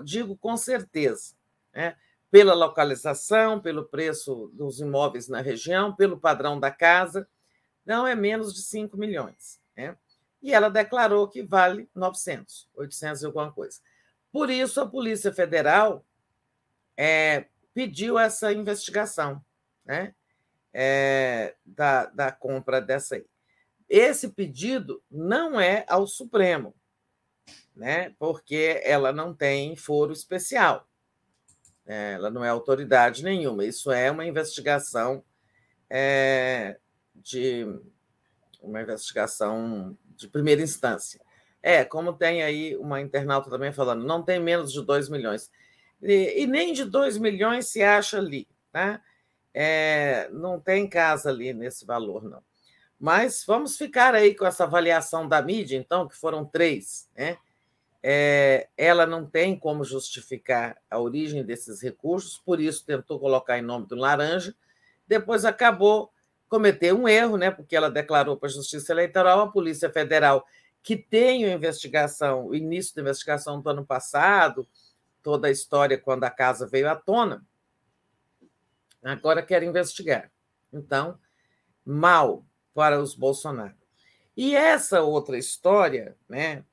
Digo 0.05 0.37
com 0.37 0.57
certeza. 0.57 1.35
Né? 1.73 1.97
Pela 2.33 2.53
localização, 2.53 3.61
pelo 3.61 3.85
preço 3.85 4.51
dos 4.53 4.81
imóveis 4.81 5.29
na 5.29 5.41
região, 5.41 5.95
pelo 5.95 6.19
padrão 6.19 6.59
da 6.59 6.73
casa, 6.73 7.29
não 7.87 8.05
é 8.05 8.15
menos 8.17 8.53
de 8.53 8.61
5 8.61 8.97
milhões. 8.97 9.61
Né? 9.77 9.97
E 10.43 10.53
ela 10.53 10.69
declarou 10.69 11.29
que 11.29 11.45
vale 11.45 11.89
900, 11.95 12.69
800 12.75 13.23
e 13.23 13.27
alguma 13.27 13.53
coisa. 13.53 13.81
Por 14.39 14.51
isso, 14.51 14.81
a 14.81 14.87
Polícia 14.87 15.33
Federal 15.33 16.07
é, 16.97 17.47
pediu 17.75 18.17
essa 18.17 18.53
investigação 18.53 19.45
né? 19.85 20.15
É, 20.73 21.57
da, 21.67 22.07
da 22.07 22.31
compra 22.31 22.81
dessa 22.81 23.17
aí. 23.17 23.27
Esse 23.89 24.29
pedido 24.29 25.03
não 25.11 25.61
é 25.61 25.85
ao 25.89 26.07
Supremo, 26.07 26.73
né? 27.75 28.15
porque 28.17 28.81
ela 28.85 29.13
não 29.13 29.35
tem 29.35 29.75
foro 29.75 30.13
especial. 30.13 30.89
Né? 31.85 32.13
Ela 32.13 32.31
não 32.31 32.45
é 32.45 32.49
autoridade 32.49 33.25
nenhuma. 33.25 33.65
Isso 33.65 33.91
é 33.91 34.09
uma 34.09 34.25
investigação 34.25 35.25
é, 35.91 36.79
de 37.13 37.67
uma 38.63 38.81
investigação 38.83 39.99
de 40.15 40.29
primeira 40.29 40.63
instância. 40.63 41.21
É, 41.63 41.85
como 41.85 42.13
tem 42.13 42.43
aí 42.43 42.77
uma 42.77 43.01
internauta 43.01 43.51
também 43.51 43.73
falando, 43.73 44.05
não 44.05 44.23
tem 44.23 44.39
menos 44.41 44.73
de 44.73 44.83
2 44.83 45.09
milhões. 45.09 45.51
E, 46.03 46.43
e, 46.43 46.47
nem 46.47 46.73
de 46.73 46.85
2 46.85 47.19
milhões 47.19 47.67
se 47.67 47.83
acha 47.83 48.19
ali. 48.19 48.47
Tá? 48.73 49.01
É, 49.53 50.29
não 50.33 50.61
tem 50.61 50.89
casa 50.89 51.31
ali 51.31 51.53
nesse 51.53 51.85
valor, 51.85 52.23
não. 52.23 52.43
Mas 52.99 53.45
vamos 53.47 53.77
ficar 53.77 54.15
aí 54.15 54.35
com 54.35 54.45
essa 54.45 54.65
avaliação 54.65 55.29
da 55.29 55.41
mídia, 55.41 55.77
então, 55.77 56.09
que 56.09 56.17
foram 56.17 56.45
três. 56.45 57.09
Né? 57.17 57.37
É, 58.03 58.69
ela 58.77 59.07
não 59.07 59.25
tem 59.25 59.59
como 59.59 59.85
justificar 59.85 60.77
a 60.91 60.99
origem 60.99 61.45
desses 61.45 61.81
recursos, 61.81 62.39
por 62.39 62.61
isso 62.61 62.85
tentou 62.85 63.19
colocar 63.21 63.59
em 63.59 63.63
nome 63.63 63.87
do 63.87 63.95
Laranja, 63.95 64.55
depois 65.07 65.45
acabou 65.45 66.13
cometer 66.49 66.93
um 66.93 67.09
erro, 67.09 67.37
né? 67.37 67.51
porque 67.51 67.77
ela 67.77 67.91
declarou 67.91 68.37
para 68.37 68.49
a 68.49 68.53
Justiça 68.53 68.93
Eleitoral, 68.93 69.41
a 69.41 69.53
Polícia 69.53 69.91
Federal, 69.91 70.47
que 70.83 71.07
a 71.13 71.53
investigação, 71.53 72.47
o 72.47 72.55
início 72.55 72.95
da 72.95 73.03
investigação 73.03 73.61
do 73.61 73.69
ano 73.69 73.85
passado, 73.85 74.67
toda 75.23 75.49
a 75.49 75.51
história 75.51 75.99
quando 75.99 76.25
a 76.25 76.31
casa 76.31 76.67
veio 76.67 76.89
à 76.89 76.97
tona, 76.97 77.45
agora 79.03 79.43
quer 79.43 79.63
investigar. 79.63 80.31
Então, 80.73 81.19
mal, 81.85 82.45
para 82.75 83.01
os 83.01 83.15
Bolsonaro. 83.15 83.75
E 84.37 84.55
essa 84.55 85.03
outra 85.03 85.37
história, 85.37 86.17
né, 86.29 86.65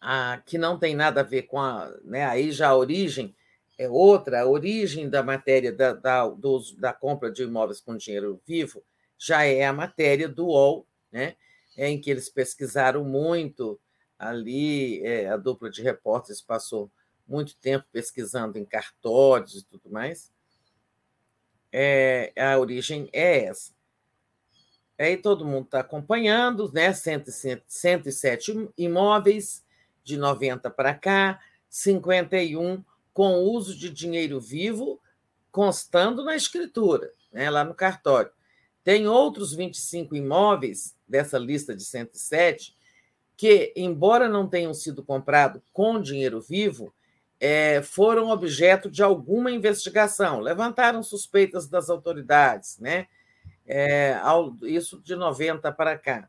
a, 0.00 0.42
que 0.44 0.58
não 0.58 0.78
tem 0.78 0.96
nada 0.96 1.20
a 1.20 1.24
ver 1.24 1.42
com 1.42 1.60
a. 1.60 1.94
Né, 2.02 2.24
aí 2.24 2.50
já 2.50 2.70
a 2.70 2.76
origem 2.76 3.34
é 3.78 3.88
outra, 3.88 4.42
a 4.42 4.46
origem 4.46 5.08
da 5.08 5.22
matéria 5.22 5.72
da, 5.72 5.92
da, 5.92 6.24
da 6.78 6.92
compra 6.92 7.30
de 7.30 7.42
imóveis 7.42 7.80
com 7.80 7.96
dinheiro 7.96 8.40
vivo 8.46 8.82
já 9.16 9.44
é 9.44 9.66
a 9.66 9.72
matéria 9.72 10.28
do 10.28 10.46
UOL, 10.46 10.86
né, 11.12 11.36
em 11.88 12.00
que 12.00 12.10
eles 12.10 12.28
pesquisaram 12.28 13.04
muito 13.04 13.80
ali, 14.18 15.04
é, 15.04 15.28
a 15.28 15.36
dupla 15.36 15.70
de 15.70 15.82
repórteres 15.82 16.42
passou 16.42 16.90
muito 17.26 17.56
tempo 17.56 17.86
pesquisando 17.90 18.58
em 18.58 18.64
cartórios 18.64 19.54
e 19.54 19.64
tudo 19.64 19.88
mais. 19.90 20.30
É, 21.72 22.32
a 22.36 22.58
origem 22.58 23.08
é 23.12 23.44
essa. 23.44 23.72
Aí 24.98 25.16
todo 25.16 25.46
mundo 25.46 25.64
está 25.64 25.80
acompanhando, 25.80 26.70
né? 26.72 26.92
107 26.92 28.68
imóveis 28.76 29.64
de 30.04 30.18
90 30.18 30.68
para 30.70 30.94
cá, 30.94 31.40
51 31.70 32.84
com 33.14 33.38
uso 33.38 33.74
de 33.78 33.88
dinheiro 33.88 34.40
vivo 34.40 35.00
constando 35.50 36.24
na 36.24 36.36
escritura, 36.36 37.10
né? 37.32 37.48
lá 37.48 37.64
no 37.64 37.74
cartório. 37.74 38.30
Tem 38.82 39.06
outros 39.06 39.54
25 39.54 40.16
imóveis 40.16 40.96
dessa 41.06 41.38
lista 41.38 41.74
de 41.74 41.84
107 41.84 42.76
que, 43.36 43.72
embora 43.76 44.28
não 44.28 44.46
tenham 44.46 44.74
sido 44.74 45.02
comprados 45.02 45.62
com 45.72 46.00
dinheiro 46.00 46.40
vivo, 46.40 46.92
é, 47.38 47.80
foram 47.82 48.28
objeto 48.28 48.90
de 48.90 49.02
alguma 49.02 49.50
investigação, 49.50 50.40
levantaram 50.40 51.02
suspeitas 51.02 51.66
das 51.66 51.88
autoridades, 51.88 52.78
né? 52.78 53.06
é, 53.70 54.14
ao, 54.22 54.52
isso 54.62 55.00
de 55.00 55.14
90 55.14 55.70
para 55.70 55.96
cá. 55.96 56.28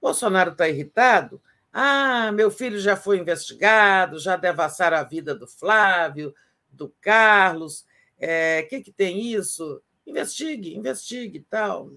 Bolsonaro 0.00 0.52
está 0.52 0.66
irritado. 0.66 1.40
Ah, 1.70 2.32
meu 2.32 2.50
filho 2.50 2.80
já 2.80 2.96
foi 2.96 3.18
investigado, 3.18 4.18
já 4.18 4.36
devassaram 4.36 4.96
a 4.96 5.02
vida 5.02 5.34
do 5.34 5.46
Flávio, 5.46 6.34
do 6.70 6.88
Carlos. 7.00 7.80
O 7.80 7.84
é, 8.18 8.62
que, 8.62 8.80
que 8.80 8.90
tem 8.90 9.20
isso? 9.20 9.82
Investigue, 10.06 10.76
investigue 10.76 11.38
e 11.38 11.42
tal. 11.42 11.90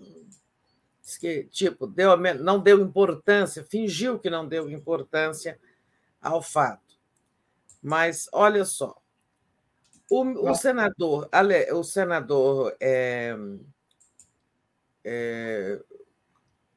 Que, 1.19 1.45
tipo, 1.45 1.88
deu, 1.88 2.15
não 2.17 2.59
deu 2.59 2.79
importância, 2.81 3.63
fingiu 3.63 4.19
que 4.19 4.29
não 4.29 4.47
deu 4.47 4.69
importância 4.69 5.59
ao 6.21 6.41
fato. 6.41 6.97
Mas 7.81 8.27
olha 8.31 8.65
só, 8.65 8.99
o, 10.09 10.49
o 10.49 10.55
senador, 10.55 11.29
o 11.73 11.83
senador 11.83 12.75
é, 12.79 13.35
é, 15.03 15.79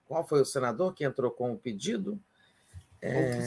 qual 0.07 0.27
foi 0.27 0.43
o 0.43 0.45
senador 0.45 0.95
que 0.95 1.05
entrou 1.05 1.31
com 1.31 1.53
o 1.53 1.59
pedido? 1.59 2.21
É... 3.01 3.39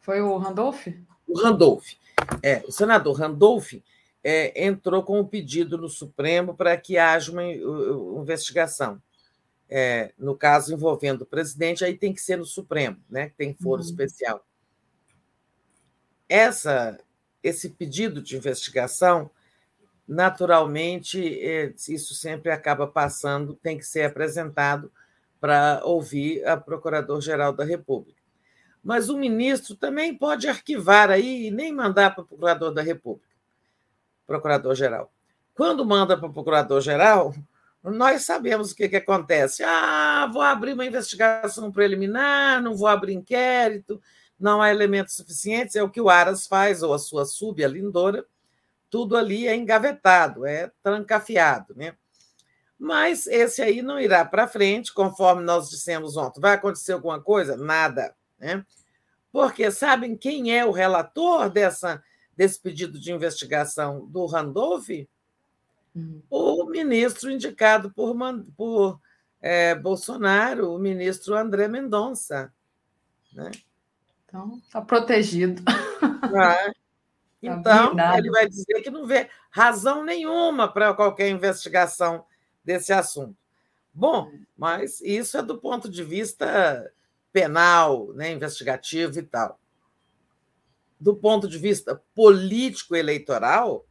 Foi 0.00 0.20
o 0.20 0.36
Randolph? 0.38 0.86
O 1.26 1.38
Randolph. 1.40 1.94
É, 2.42 2.62
o 2.66 2.70
senador 2.70 3.18
Randolph 3.18 3.72
é, 4.28 4.66
entrou 4.66 5.04
com 5.04 5.20
o 5.20 5.28
pedido 5.28 5.78
no 5.78 5.88
Supremo 5.88 6.52
para 6.52 6.76
que 6.76 6.98
haja 6.98 7.30
uma, 7.30 7.44
uma 7.44 8.22
investigação. 8.22 9.00
É, 9.70 10.12
no 10.18 10.36
caso 10.36 10.74
envolvendo 10.74 11.22
o 11.22 11.26
presidente, 11.26 11.84
aí 11.84 11.96
tem 11.96 12.12
que 12.12 12.20
ser 12.20 12.36
no 12.36 12.44
Supremo, 12.44 12.96
né? 13.08 13.30
Tem 13.36 13.54
foro 13.54 13.80
uhum. 13.80 13.88
especial. 13.88 14.44
Essa, 16.28 16.98
esse 17.40 17.70
pedido 17.70 18.20
de 18.20 18.36
investigação 18.36 19.30
naturalmente, 20.08 21.20
é, 21.40 21.72
isso 21.88 22.12
sempre 22.14 22.50
acaba 22.50 22.88
passando, 22.88 23.54
tem 23.54 23.78
que 23.78 23.84
ser 23.84 24.06
apresentado 24.06 24.90
para 25.40 25.82
ouvir 25.84 26.44
a 26.44 26.56
Procurador-Geral 26.56 27.52
da 27.52 27.64
República. 27.64 28.20
Mas 28.82 29.08
o 29.08 29.16
ministro 29.16 29.76
também 29.76 30.16
pode 30.16 30.48
arquivar 30.48 31.10
aí 31.10 31.46
e 31.46 31.50
nem 31.52 31.72
mandar 31.72 32.12
para 32.12 32.24
o 32.24 32.26
Procurador 32.26 32.72
da 32.72 32.82
República, 32.82 33.25
Procurador-Geral. 34.26 35.12
Quando 35.54 35.86
manda 35.86 36.16
para 36.16 36.28
o 36.28 36.32
Procurador-Geral, 36.32 37.34
nós 37.82 38.24
sabemos 38.24 38.72
o 38.72 38.76
que, 38.76 38.88
que 38.88 38.96
acontece. 38.96 39.62
Ah, 39.62 40.28
vou 40.32 40.42
abrir 40.42 40.72
uma 40.72 40.84
investigação 40.84 41.70
preliminar, 41.70 42.60
não 42.60 42.74
vou 42.74 42.88
abrir 42.88 43.12
inquérito, 43.12 44.00
não 44.38 44.60
há 44.60 44.70
elementos 44.70 45.14
suficientes, 45.14 45.76
é 45.76 45.82
o 45.82 45.90
que 45.90 46.00
o 46.00 46.10
Aras 46.10 46.46
faz, 46.46 46.82
ou 46.82 46.92
a 46.92 46.98
sua 46.98 47.24
sub, 47.24 47.64
a 47.64 47.68
Lindora, 47.68 48.26
tudo 48.90 49.16
ali 49.16 49.46
é 49.46 49.54
engavetado, 49.54 50.46
é 50.46 50.70
trancafiado, 50.82 51.74
né? 51.74 51.94
Mas 52.78 53.26
esse 53.26 53.62
aí 53.62 53.80
não 53.80 53.98
irá 53.98 54.24
para 54.24 54.46
frente, 54.46 54.92
conforme 54.92 55.42
nós 55.42 55.70
dissemos 55.70 56.16
ontem. 56.16 56.40
Vai 56.40 56.54
acontecer 56.54 56.92
alguma 56.92 57.20
coisa? 57.20 57.56
Nada, 57.56 58.14
né? 58.38 58.64
Porque 59.32 59.70
sabem 59.70 60.16
quem 60.16 60.56
é 60.56 60.64
o 60.64 60.70
relator 60.70 61.48
dessa, 61.48 62.02
desse 62.36 62.60
pedido 62.60 62.98
de 62.98 63.12
investigação 63.12 64.06
do 64.06 64.26
Randolph? 64.26 64.88
Hum. 65.94 66.20
O 66.28 66.64
ministro 66.66 67.30
indicado 67.30 67.90
por, 67.90 68.14
por 68.56 69.00
é, 69.40 69.74
Bolsonaro, 69.74 70.74
o 70.74 70.78
ministro 70.78 71.34
André 71.34 71.68
Mendonça. 71.68 72.52
Né? 73.32 73.50
Então, 74.24 74.58
está 74.58 74.82
protegido. 74.82 75.62
Ah, 75.66 76.72
então, 77.42 77.96
ele 78.16 78.30
vai 78.30 78.48
dizer 78.48 78.82
que 78.82 78.90
não 78.90 79.06
vê 79.06 79.30
razão 79.50 80.04
nenhuma 80.04 80.70
para 80.70 80.92
qualquer 80.94 81.28
investigação 81.30 82.24
desse 82.64 82.92
assunto. 82.92 83.36
Bom, 83.94 84.30
mas 84.56 85.00
isso 85.00 85.38
é 85.38 85.42
do 85.42 85.56
ponto 85.56 85.88
de 85.88 86.04
vista 86.04 86.92
penal, 87.32 88.12
né, 88.12 88.32
investigativo 88.32 89.18
e 89.18 89.22
tal. 89.22 89.58
Do 91.06 91.14
ponto 91.14 91.46
de 91.46 91.56
vista 91.56 92.02
político-eleitoral, 92.16 93.86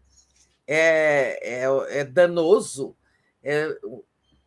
é, 0.68 1.61
é, 1.64 2.00
é 2.00 2.03
danoso 2.03 2.94
é, 3.42 3.74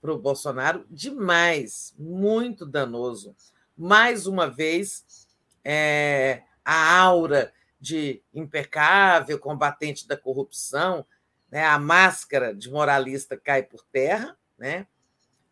para 0.03 0.13
o 0.13 0.19
Bolsonaro 0.19 0.85
demais, 0.91 1.95
muito 1.99 2.67
danoso. 2.67 3.35
Mais 3.75 4.27
uma 4.27 4.51
vez, 4.51 5.27
é, 5.65 6.43
a 6.63 6.99
aura 6.99 7.55
de 7.81 8.23
impecável, 8.35 9.39
combatente 9.39 10.07
da 10.07 10.15
corrupção, 10.15 11.07
né? 11.51 11.65
a 11.65 11.79
máscara 11.79 12.55
de 12.55 12.71
moralista 12.71 13.35
cai 13.35 13.63
por 13.63 13.83
terra, 13.91 14.37
né? 14.59 14.87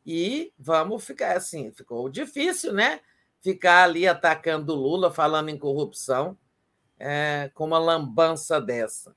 E 0.05 0.53
vamos 0.59 1.03
ficar 1.03 1.35
assim, 1.35 1.73
ficou 1.73 2.11
difícil, 2.11 2.75
né? 2.75 3.01
Ficar 3.41 3.85
ali 3.85 4.07
atacando 4.07 4.75
o 4.75 4.77
Lula, 4.77 5.11
falando 5.11 5.49
em 5.49 5.57
corrupção, 5.57 6.37
é, 6.99 7.51
com 7.55 7.65
uma 7.65 7.79
lambança 7.79 8.61
dessa. 8.61 9.15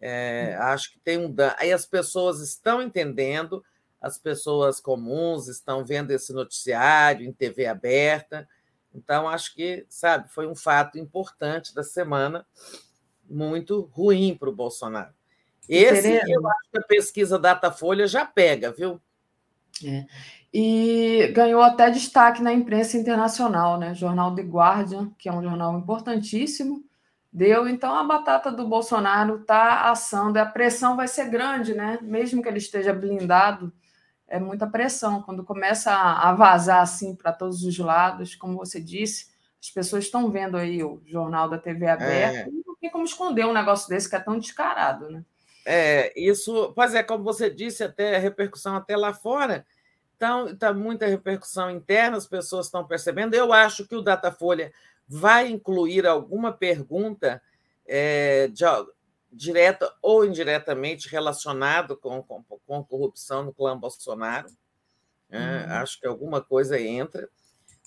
É, 0.00 0.56
acho 0.60 0.92
que 0.92 0.98
tem 1.00 1.18
um 1.18 1.30
dano. 1.30 1.54
Aí 1.58 1.72
as 1.72 1.86
pessoas 1.86 2.40
estão 2.40 2.82
entendendo, 2.82 3.64
as 4.00 4.18
pessoas 4.18 4.80
comuns 4.80 5.48
estão 5.48 5.84
vendo 5.84 6.10
esse 6.10 6.32
noticiário 6.32 7.26
em 7.26 7.32
TV 7.32 7.66
aberta. 7.66 8.48
Então, 8.94 9.28
acho 9.28 9.54
que, 9.54 9.84
sabe, 9.88 10.28
foi 10.30 10.46
um 10.46 10.54
fato 10.54 10.98
importante 10.98 11.74
da 11.74 11.82
semana, 11.82 12.46
muito 13.28 13.82
ruim 13.92 14.34
para 14.34 14.48
o 14.48 14.54
Bolsonaro. 14.54 15.12
Esse, 15.68 16.08
eu 16.30 16.48
acho 16.48 16.70
que 16.70 16.78
a 16.78 16.82
pesquisa 16.82 17.38
Datafolha 17.38 18.06
já 18.06 18.24
pega, 18.24 18.70
viu? 18.70 19.00
É. 19.84 20.06
E 20.54 21.32
ganhou 21.34 21.60
até 21.60 21.90
destaque 21.90 22.42
na 22.42 22.52
imprensa 22.52 22.96
internacional, 22.96 23.78
né? 23.78 23.94
Jornal 23.94 24.34
The 24.34 24.42
Guardian, 24.42 25.10
que 25.18 25.28
é 25.28 25.32
um 25.32 25.42
jornal 25.42 25.76
importantíssimo, 25.76 26.82
deu. 27.36 27.68
Então 27.68 27.94
a 27.94 28.02
batata 28.02 28.50
do 28.50 28.66
Bolsonaro 28.66 29.40
está 29.42 29.90
assando, 29.90 30.38
a 30.38 30.46
pressão 30.46 30.96
vai 30.96 31.06
ser 31.06 31.28
grande, 31.28 31.74
né? 31.74 31.98
Mesmo 32.00 32.42
que 32.42 32.48
ele 32.48 32.56
esteja 32.56 32.94
blindado, 32.94 33.70
é 34.26 34.40
muita 34.40 34.66
pressão. 34.66 35.20
Quando 35.20 35.44
começa 35.44 35.92
a 35.92 36.32
vazar 36.32 36.80
assim 36.80 37.14
para 37.14 37.32
todos 37.32 37.62
os 37.62 37.78
lados, 37.78 38.34
como 38.34 38.56
você 38.56 38.80
disse, 38.80 39.26
as 39.60 39.70
pessoas 39.70 40.04
estão 40.04 40.30
vendo 40.30 40.56
aí 40.56 40.82
o 40.82 41.02
jornal 41.04 41.46
da 41.46 41.58
TV 41.58 41.86
aberta, 41.86 42.48
é. 42.48 42.50
não 42.64 42.74
tem 42.80 42.90
como 42.90 43.04
esconder 43.04 43.44
um 43.44 43.52
negócio 43.52 43.86
desse 43.88 44.08
que 44.08 44.16
é 44.16 44.20
tão 44.20 44.38
descarado, 44.38 45.10
né? 45.10 45.22
É, 45.68 46.12
isso, 46.18 46.72
pois 46.74 46.94
é, 46.94 47.02
como 47.02 47.22
você 47.24 47.50
disse, 47.50 47.84
até 47.84 48.16
repercussão 48.16 48.76
até 48.76 48.96
lá 48.96 49.12
fora. 49.12 49.66
Então, 50.16 50.48
está 50.48 50.72
muita 50.72 51.06
repercussão 51.06 51.70
interna, 51.70 52.16
as 52.16 52.26
pessoas 52.26 52.66
estão 52.66 52.86
percebendo. 52.86 53.34
Eu 53.34 53.52
acho 53.52 53.86
que 53.86 53.96
o 53.96 54.00
Datafolha 54.00 54.72
vai 55.08 55.48
incluir 55.48 56.06
alguma 56.06 56.52
pergunta 56.52 57.40
é, 57.86 58.48
de, 58.48 58.64
direta 59.30 59.92
ou 60.02 60.24
indiretamente 60.24 61.08
relacionado 61.08 61.96
com, 61.96 62.22
com, 62.22 62.42
com 62.42 62.84
corrupção 62.84 63.44
no 63.44 63.54
clã 63.54 63.78
Bolsonaro. 63.78 64.48
É, 65.30 65.38
uhum. 65.38 65.72
Acho 65.72 66.00
que 66.00 66.06
alguma 66.06 66.40
coisa 66.40 66.80
entra, 66.80 67.28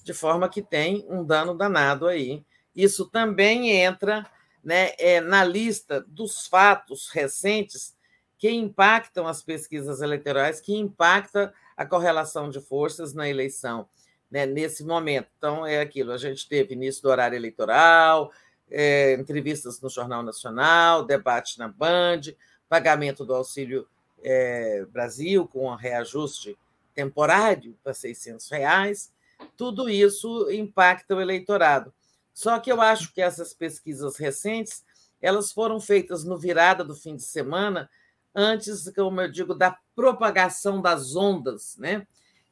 de 0.03 0.13
forma 0.13 0.49
que 0.49 0.61
tem 0.61 1.05
um 1.09 1.23
dano 1.23 1.57
danado 1.57 2.07
aí. 2.07 2.45
Isso 2.75 3.09
também 3.09 3.71
entra 3.71 4.29
né, 4.63 4.91
é, 4.97 5.19
na 5.19 5.43
lista 5.43 6.01
dos 6.07 6.47
fatos 6.47 7.09
recentes 7.09 7.97
que 8.37 8.49
impactam 8.49 9.27
as 9.27 9.41
pesquisas 9.41 10.01
eleitorais, 10.01 10.61
que 10.61 10.73
impacta 10.73 11.53
a 11.75 11.85
correlação 11.85 12.49
de 12.49 12.61
forças 12.61 13.13
na 13.13 13.27
eleição 13.27 13.87
né, 14.29 14.45
nesse 14.45 14.83
momento. 14.83 15.27
Então, 15.37 15.65
é 15.65 15.79
aquilo: 15.79 16.11
a 16.11 16.17
gente 16.17 16.47
teve 16.47 16.73
início 16.73 17.01
do 17.01 17.09
horário 17.09 17.35
eleitoral, 17.35 18.31
é, 18.69 19.13
entrevistas 19.13 19.81
no 19.81 19.89
Jornal 19.89 20.23
Nacional, 20.23 21.03
debate 21.03 21.57
na 21.57 21.67
Band, 21.67 22.21
pagamento 22.67 23.25
do 23.25 23.33
Auxílio 23.33 23.87
é, 24.23 24.85
Brasil 24.91 25.47
com 25.47 25.67
um 25.67 25.75
reajuste 25.75 26.57
temporário 26.93 27.77
para 27.83 27.93
600 27.93 28.49
reais. 28.49 29.11
Tudo 29.55 29.89
isso 29.89 30.51
impacta 30.51 31.15
o 31.15 31.21
eleitorado. 31.21 31.93
Só 32.33 32.59
que 32.59 32.71
eu 32.71 32.81
acho 32.81 33.13
que 33.13 33.21
essas 33.21 33.53
pesquisas 33.53 34.17
recentes 34.17 34.83
elas 35.21 35.51
foram 35.51 35.79
feitas 35.79 36.23
no 36.23 36.37
virada 36.37 36.83
do 36.83 36.95
fim 36.95 37.15
de 37.15 37.23
semana, 37.23 37.89
antes, 38.33 38.89
como 38.95 39.19
eu 39.19 39.29
digo, 39.29 39.53
da 39.53 39.77
propagação 39.95 40.81
das 40.81 41.15
ondas, 41.15 41.75
né? 41.77 42.07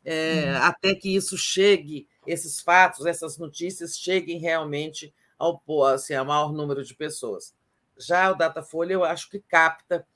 É, 0.09 0.53
hum. 0.53 0.63
Até 0.63 0.95
que 0.95 1.13
isso 1.13 1.37
chegue, 1.37 2.07
esses 2.25 2.61
fatos, 2.61 3.05
essas 3.05 3.37
notícias 3.37 3.97
cheguem 3.97 4.39
realmente 4.39 5.13
ao, 5.37 5.61
assim, 5.83 6.13
ao 6.13 6.25
maior 6.25 6.53
número 6.53 6.81
de 6.83 6.95
pessoas. 6.95 7.53
Já 7.97 8.31
o 8.31 8.35
Datafolha, 8.35 8.93
eu 8.93 9.03
acho 9.03 9.29
que 9.29 9.39
capta, 9.39 10.07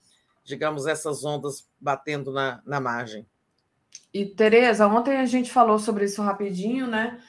digamos, 0.43 0.87
essas 0.87 1.25
ondas 1.25 1.67
batendo 1.79 2.31
na, 2.31 2.61
na 2.65 2.79
margem. 2.79 3.25
E, 4.13 4.25
Tereza, 4.25 4.87
ontem 4.87 5.17
a 5.17 5.25
gente 5.25 5.51
falou 5.51 5.77
sobre 5.77 6.05
isso 6.05 6.21
rapidinho, 6.21 6.87
né? 6.87 7.21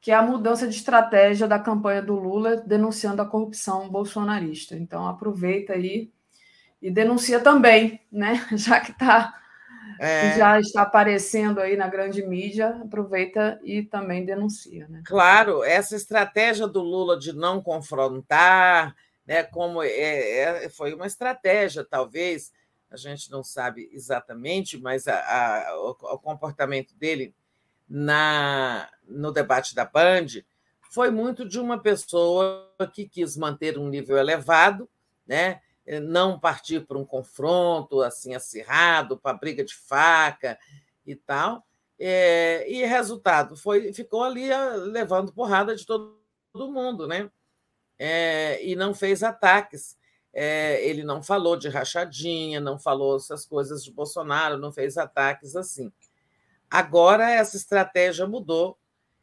que 0.00 0.10
é 0.10 0.14
a 0.14 0.22
mudança 0.22 0.66
de 0.66 0.74
estratégia 0.74 1.48
da 1.48 1.58
campanha 1.58 2.00
do 2.00 2.14
Lula 2.14 2.56
denunciando 2.56 3.20
a 3.20 3.26
corrupção 3.26 3.88
bolsonarista. 3.88 4.76
Então 4.76 5.06
aproveita 5.06 5.72
aí 5.72 6.12
e 6.80 6.90
denuncia 6.90 7.40
também, 7.40 8.00
né? 8.10 8.46
Já 8.56 8.80
que 8.80 8.96
tá, 8.96 9.34
é... 9.98 10.36
já 10.36 10.60
está 10.60 10.82
aparecendo 10.82 11.60
aí 11.60 11.76
na 11.76 11.88
grande 11.88 12.24
mídia, 12.26 12.68
aproveita 12.82 13.60
e 13.62 13.82
também 13.82 14.24
denuncia, 14.24 14.86
né? 14.88 15.02
Claro, 15.04 15.62
essa 15.62 15.96
estratégia 15.96 16.66
do 16.66 16.80
Lula 16.80 17.18
de 17.18 17.32
não 17.32 17.62
confrontar, 17.62 18.94
né? 19.26 19.42
Como 19.42 19.82
é, 19.82 19.90
é 20.64 20.68
foi 20.68 20.94
uma 20.94 21.06
estratégia, 21.06 21.84
talvez 21.84 22.52
a 22.90 22.96
gente 22.96 23.30
não 23.30 23.42
sabe 23.42 23.88
exatamente, 23.92 24.78
mas 24.78 25.06
a, 25.06 25.18
a, 25.18 25.76
o, 25.78 25.90
o 25.90 26.18
comportamento 26.18 26.94
dele 26.94 27.34
na, 27.88 28.88
no 29.06 29.32
debate 29.32 29.74
da 29.74 29.84
Band 29.84 30.26
foi 30.90 31.10
muito 31.10 31.46
de 31.46 31.58
uma 31.58 31.78
pessoa 31.78 32.70
que 32.92 33.08
quis 33.08 33.36
manter 33.36 33.78
um 33.78 33.88
nível 33.88 34.16
elevado, 34.16 34.88
né? 35.26 35.60
Não 36.00 36.38
partir 36.38 36.86
para 36.86 36.98
um 36.98 37.04
confronto 37.04 38.02
assim 38.02 38.34
acirrado, 38.34 39.16
para 39.16 39.36
briga 39.36 39.64
de 39.64 39.74
faca 39.74 40.58
e 41.06 41.14
tal. 41.14 41.66
É, 41.98 42.64
e 42.70 42.84
resultado 42.84 43.56
foi 43.56 43.92
ficou 43.92 44.22
ali 44.22 44.52
ah, 44.52 44.74
levando 44.76 45.32
porrada 45.32 45.74
de 45.74 45.84
todo, 45.84 46.20
todo 46.52 46.70
mundo, 46.70 47.08
né? 47.08 47.30
É, 47.98 48.64
e 48.64 48.76
não 48.76 48.94
fez 48.94 49.22
ataques. 49.22 49.96
É, 50.32 50.86
ele 50.86 51.02
não 51.02 51.22
falou 51.22 51.56
de 51.56 51.68
rachadinha, 51.68 52.60
não 52.60 52.78
falou 52.78 53.16
essas 53.16 53.44
coisas 53.44 53.82
de 53.82 53.90
Bolsonaro, 53.90 54.58
não 54.58 54.70
fez 54.70 54.96
ataques 54.96 55.56
assim. 55.56 55.90
Agora 56.70 57.30
essa 57.30 57.56
estratégia 57.56 58.26
mudou, 58.26 58.78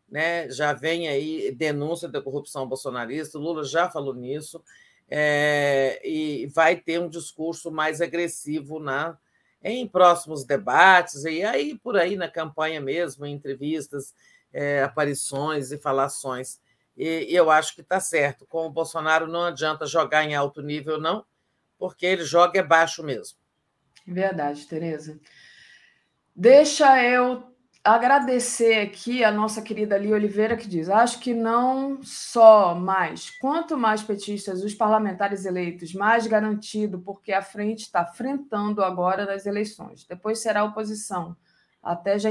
né? 0.09 0.49
já 0.49 0.73
vem 0.73 1.07
aí 1.07 1.51
denúncia 1.51 2.09
da 2.09 2.21
corrupção 2.21 2.67
bolsonarista, 2.67 3.37
o 3.37 3.41
Lula 3.41 3.63
já 3.63 3.89
falou 3.89 4.13
nisso, 4.13 4.63
é, 5.09 6.01
e 6.03 6.47
vai 6.47 6.75
ter 6.75 6.99
um 6.99 7.09
discurso 7.09 7.71
mais 7.71 8.01
agressivo 8.01 8.79
na, 8.79 9.17
em 9.63 9.87
próximos 9.87 10.43
debates, 10.43 11.25
e 11.25 11.43
aí 11.43 11.77
por 11.77 11.97
aí 11.97 12.15
na 12.15 12.29
campanha 12.29 12.81
mesmo, 12.81 13.25
em 13.25 13.33
entrevistas, 13.33 14.13
é, 14.51 14.83
aparições 14.83 15.71
e 15.71 15.77
falações. 15.77 16.59
E, 16.97 17.31
e 17.31 17.35
eu 17.35 17.51
acho 17.51 17.75
que 17.75 17.81
está 17.81 17.99
certo. 17.99 18.45
Com 18.45 18.65
o 18.67 18.71
Bolsonaro 18.71 19.27
não 19.27 19.43
adianta 19.43 19.85
jogar 19.85 20.23
em 20.23 20.35
alto 20.35 20.61
nível, 20.61 20.99
não, 20.99 21.25
porque 21.77 22.05
ele 22.05 22.23
joga 22.23 22.59
é 22.59 22.63
baixo 22.63 23.03
mesmo. 23.03 23.37
Verdade, 24.07 24.65
Tereza. 24.65 25.19
Deixa 26.35 27.03
eu 27.03 27.54
agradecer 27.85 28.81
aqui 28.81 29.23
a 29.23 29.31
nossa 29.31 29.61
querida 29.61 29.97
Lia 29.97 30.15
Oliveira, 30.15 30.57
que 30.57 30.67
diz: 30.67 30.89
acho 30.89 31.19
que 31.19 31.33
não 31.33 32.01
só 32.01 32.73
mais, 32.73 33.29
quanto 33.39 33.77
mais 33.77 34.01
petistas 34.01 34.63
os 34.63 34.73
parlamentares 34.73 35.45
eleitos, 35.45 35.93
mais 35.93 36.25
garantido, 36.25 36.99
porque 36.99 37.31
a 37.31 37.43
frente 37.43 37.81
está 37.81 38.03
frentando 38.03 38.83
agora 38.83 39.25
nas 39.25 39.45
eleições. 39.45 40.03
Depois 40.03 40.39
será 40.39 40.61
a 40.61 40.65
oposição. 40.65 41.37
Até 41.81 42.17
já 42.17 42.29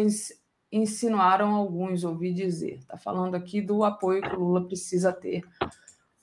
insinuaram 0.72 1.54
alguns, 1.54 2.02
ouvi 2.02 2.32
dizer. 2.32 2.78
Está 2.78 2.98
falando 2.98 3.36
aqui 3.36 3.60
do 3.60 3.84
apoio 3.84 4.22
que 4.22 4.34
o 4.34 4.40
Lula 4.40 4.66
precisa 4.66 5.12
ter 5.12 5.42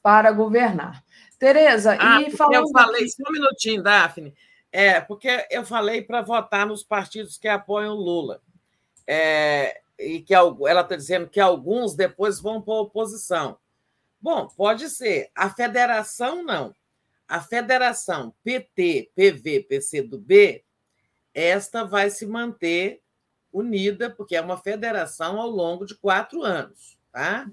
para 0.03 0.31
governar. 0.33 1.01
Tereza, 1.39 1.97
ah, 1.97 2.21
e 2.21 2.29
falando. 2.31 2.55
Eu 2.55 2.69
falei, 2.69 3.07
só 3.07 3.23
um 3.29 3.31
minutinho, 3.31 3.81
Daphne. 3.81 4.33
É, 4.73 4.99
porque 4.99 5.47
eu 5.49 5.65
falei 5.65 6.01
para 6.01 6.21
votar 6.21 6.65
nos 6.65 6.83
partidos 6.83 7.37
que 7.37 7.47
apoiam 7.47 7.95
Lula. 7.95 8.41
É, 9.05 9.81
e 9.97 10.21
que 10.21 10.33
ela 10.33 10.81
está 10.81 10.95
dizendo 10.95 11.29
que 11.29 11.39
alguns 11.39 11.95
depois 11.95 12.39
vão 12.39 12.61
para 12.61 12.73
a 12.73 12.81
oposição. 12.81 13.57
Bom, 14.19 14.47
pode 14.47 14.89
ser. 14.89 15.31
A 15.35 15.49
federação, 15.49 16.43
não. 16.43 16.75
A 17.27 17.39
federação 17.39 18.33
PT, 18.43 19.11
PV, 19.15 19.61
PCdoB, 19.63 20.63
esta 21.33 21.83
vai 21.83 22.09
se 22.09 22.25
manter 22.25 23.01
unida, 23.51 24.09
porque 24.09 24.35
é 24.35 24.41
uma 24.41 24.57
federação 24.57 25.39
ao 25.39 25.49
longo 25.49 25.85
de 25.85 25.95
quatro 25.95 26.43
anos. 26.43 26.97
Tá? 27.11 27.49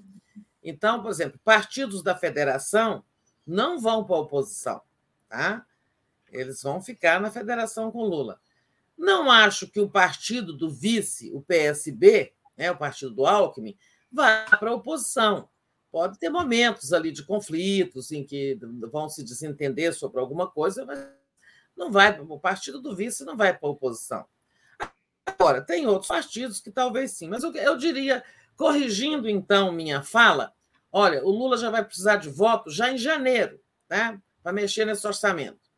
Então, 0.63 1.01
por 1.01 1.11
exemplo, 1.11 1.39
partidos 1.43 2.03
da 2.03 2.15
federação 2.15 3.03
não 3.45 3.79
vão 3.79 4.03
para 4.03 4.15
a 4.15 4.19
oposição. 4.19 4.81
Tá? 5.27 5.65
Eles 6.31 6.61
vão 6.61 6.81
ficar 6.81 7.19
na 7.19 7.31
federação 7.31 7.91
com 7.91 8.03
Lula. 8.03 8.39
Não 8.99 9.31
acho 9.31 9.65
que 9.65 9.79
o 9.79 9.89
partido 9.89 10.51
do 10.51 10.69
vice, 10.69 11.31
o 11.33 11.41
PSB, 11.41 12.33
né, 12.57 12.69
o 12.69 12.77
partido 12.77 13.15
do 13.15 13.25
Alckmin, 13.25 13.77
vá 14.11 14.45
para 14.45 14.69
a 14.69 14.75
oposição. 14.75 15.47
Pode 15.89 16.19
ter 16.19 16.29
momentos 16.29 16.91
ali 16.91 17.09
de 17.09 17.23
conflitos 17.23 18.11
em 18.11 18.25
que 18.25 18.59
vão 18.91 19.07
se 19.07 19.23
desentender 19.23 19.93
sobre 19.93 20.19
alguma 20.19 20.51
coisa, 20.51 20.85
mas 20.85 21.07
não 21.77 21.89
vai. 21.89 22.19
O 22.19 22.37
partido 22.37 22.81
do 22.81 22.93
vice 22.93 23.23
não 23.23 23.37
vai 23.37 23.57
para 23.57 23.69
a 23.69 23.71
oposição. 23.71 24.25
Agora, 25.25 25.61
tem 25.61 25.87
outros 25.87 26.09
partidos 26.09 26.59
que 26.59 26.69
talvez 26.69 27.11
sim, 27.11 27.29
mas 27.29 27.41
eu, 27.41 27.55
eu 27.55 27.77
diria, 27.77 28.21
corrigindo 28.57 29.29
então 29.29 29.71
minha 29.71 30.03
fala, 30.03 30.53
olha, 30.91 31.23
o 31.23 31.29
Lula 31.29 31.57
já 31.57 31.69
vai 31.69 31.85
precisar 31.85 32.17
de 32.17 32.29
voto 32.29 32.69
já 32.69 32.91
em 32.91 32.97
janeiro, 32.97 33.61
né, 33.89 34.21
para 34.43 34.51
mexer 34.51 34.85
nesse 34.85 35.07
orçamento 35.07 35.69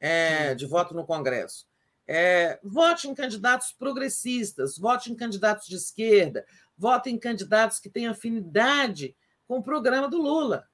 é, 0.00 0.54
de 0.54 0.66
voto 0.66 0.94
no 0.94 1.06
Congresso. 1.06 1.66
É, 2.08 2.60
vote 2.62 3.08
em 3.08 3.14
candidatos 3.14 3.72
progressistas, 3.72 4.78
vote 4.78 5.10
em 5.10 5.16
candidatos 5.16 5.66
de 5.66 5.74
esquerda, 5.74 6.46
vote 6.78 7.10
em 7.10 7.18
candidatos 7.18 7.80
que 7.80 7.90
têm 7.90 8.06
afinidade 8.06 9.16
com 9.46 9.58
o 9.58 9.62
programa 9.62 10.08
do 10.08 10.18
Lula. 10.18 10.68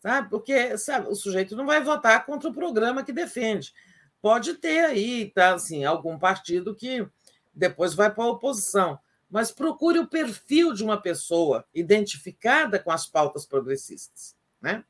Sabe? 0.00 0.30
Porque 0.30 0.78
sabe, 0.78 1.08
o 1.08 1.14
sujeito 1.14 1.54
não 1.54 1.66
vai 1.66 1.82
votar 1.82 2.24
contra 2.24 2.48
o 2.48 2.54
programa 2.54 3.04
que 3.04 3.12
defende. 3.12 3.74
Pode 4.22 4.54
ter 4.54 4.84
aí 4.84 5.30
tá, 5.30 5.54
assim, 5.54 5.84
algum 5.84 6.18
partido 6.18 6.74
que 6.74 7.06
depois 7.52 7.92
vai 7.94 8.12
para 8.12 8.24
a 8.24 8.30
oposição. 8.30 8.98
Mas 9.28 9.52
procure 9.52 9.98
o 9.98 10.08
perfil 10.08 10.72
de 10.72 10.82
uma 10.82 11.00
pessoa 11.00 11.64
identificada 11.74 12.78
com 12.78 12.90
as 12.90 13.06
pautas 13.06 13.46
progressistas. 13.46 14.34
Né? 14.60 14.82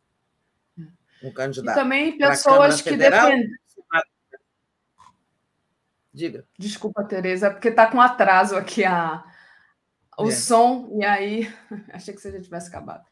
Um 1.22 1.32
candidato. 1.32 1.76
E 1.76 1.80
também 1.80 2.16
pessoas 2.16 2.80
que 2.80 2.96
defendem 2.96 3.50
Diga. 6.12 6.44
Desculpa, 6.58 7.05
Tereza, 7.05 7.50
porque 7.50 7.68
está 7.68 7.86
com 7.86 8.00
atraso 8.00 8.56
aqui 8.56 8.84
a, 8.84 9.24
o 10.18 10.28
é. 10.28 10.30
som, 10.32 10.89
e 10.98 11.05
aí 11.05 11.52
achei 11.92 12.12
que 12.12 12.20
você 12.20 12.32
já 12.32 12.40
tivesse 12.40 12.68
acabado. 12.68 13.05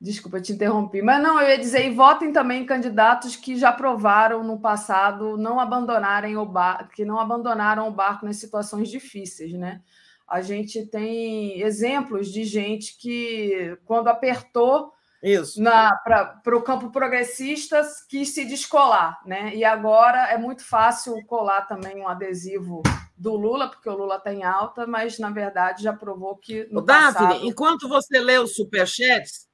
Desculpa, 0.00 0.40
te 0.40 0.52
interrompi. 0.52 1.00
Mas 1.00 1.22
não, 1.22 1.40
eu 1.40 1.48
ia 1.48 1.58
dizer, 1.58 1.86
e 1.86 1.94
votem 1.94 2.32
também 2.32 2.66
candidatos 2.66 3.36
que 3.36 3.56
já 3.56 3.72
provaram 3.72 4.42
no 4.42 4.58
passado 4.58 5.36
não 5.36 5.60
abandonarem 5.60 6.36
o 6.36 6.44
barco, 6.44 6.90
que 6.90 7.04
não 7.04 7.20
abandonaram 7.20 7.86
o 7.86 7.92
barco 7.92 8.26
nas 8.26 8.36
situações 8.36 8.88
difíceis, 8.88 9.52
né? 9.52 9.80
A 10.26 10.40
gente 10.40 10.86
tem 10.86 11.60
exemplos 11.60 12.32
de 12.32 12.42
gente 12.42 12.96
que, 12.98 13.78
quando 13.84 14.08
apertou, 14.08 14.92
isso. 15.22 15.62
Para 15.62 16.56
o 16.56 16.62
campo 16.62 16.90
progressista 16.90 17.80
quis 18.08 18.30
se 18.30 18.44
descolar, 18.44 19.20
né? 19.24 19.54
E 19.54 19.64
agora 19.64 20.32
é 20.32 20.36
muito 20.36 20.64
fácil 20.64 21.24
colar 21.26 21.62
também 21.62 22.00
um 22.00 22.08
adesivo 22.08 22.82
do 23.16 23.36
Lula, 23.36 23.68
porque 23.68 23.88
o 23.88 23.96
Lula 23.96 24.16
está 24.16 24.34
em 24.34 24.42
alta, 24.42 24.84
mas 24.84 25.20
na 25.20 25.30
verdade 25.30 25.84
já 25.84 25.92
provou 25.92 26.36
que. 26.36 26.64
No 26.72 26.82
Daphne, 26.82 27.28
passado... 27.28 27.46
enquanto 27.46 27.88
você 27.88 28.18
lê 28.18 28.38
os 28.38 28.56
superchats. 28.56 29.48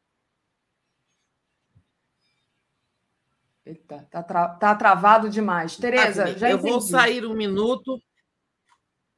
Eita, 3.66 4.08
tá, 4.10 4.22
tra... 4.22 4.48
tá 4.48 4.74
travado 4.74 5.28
demais. 5.28 5.76
Tereza, 5.76 6.24
Daphne, 6.24 6.38
já 6.38 6.50
Eu 6.50 6.58
vou 6.58 6.80
sair 6.80 7.26
um 7.26 7.34
minuto. 7.34 8.00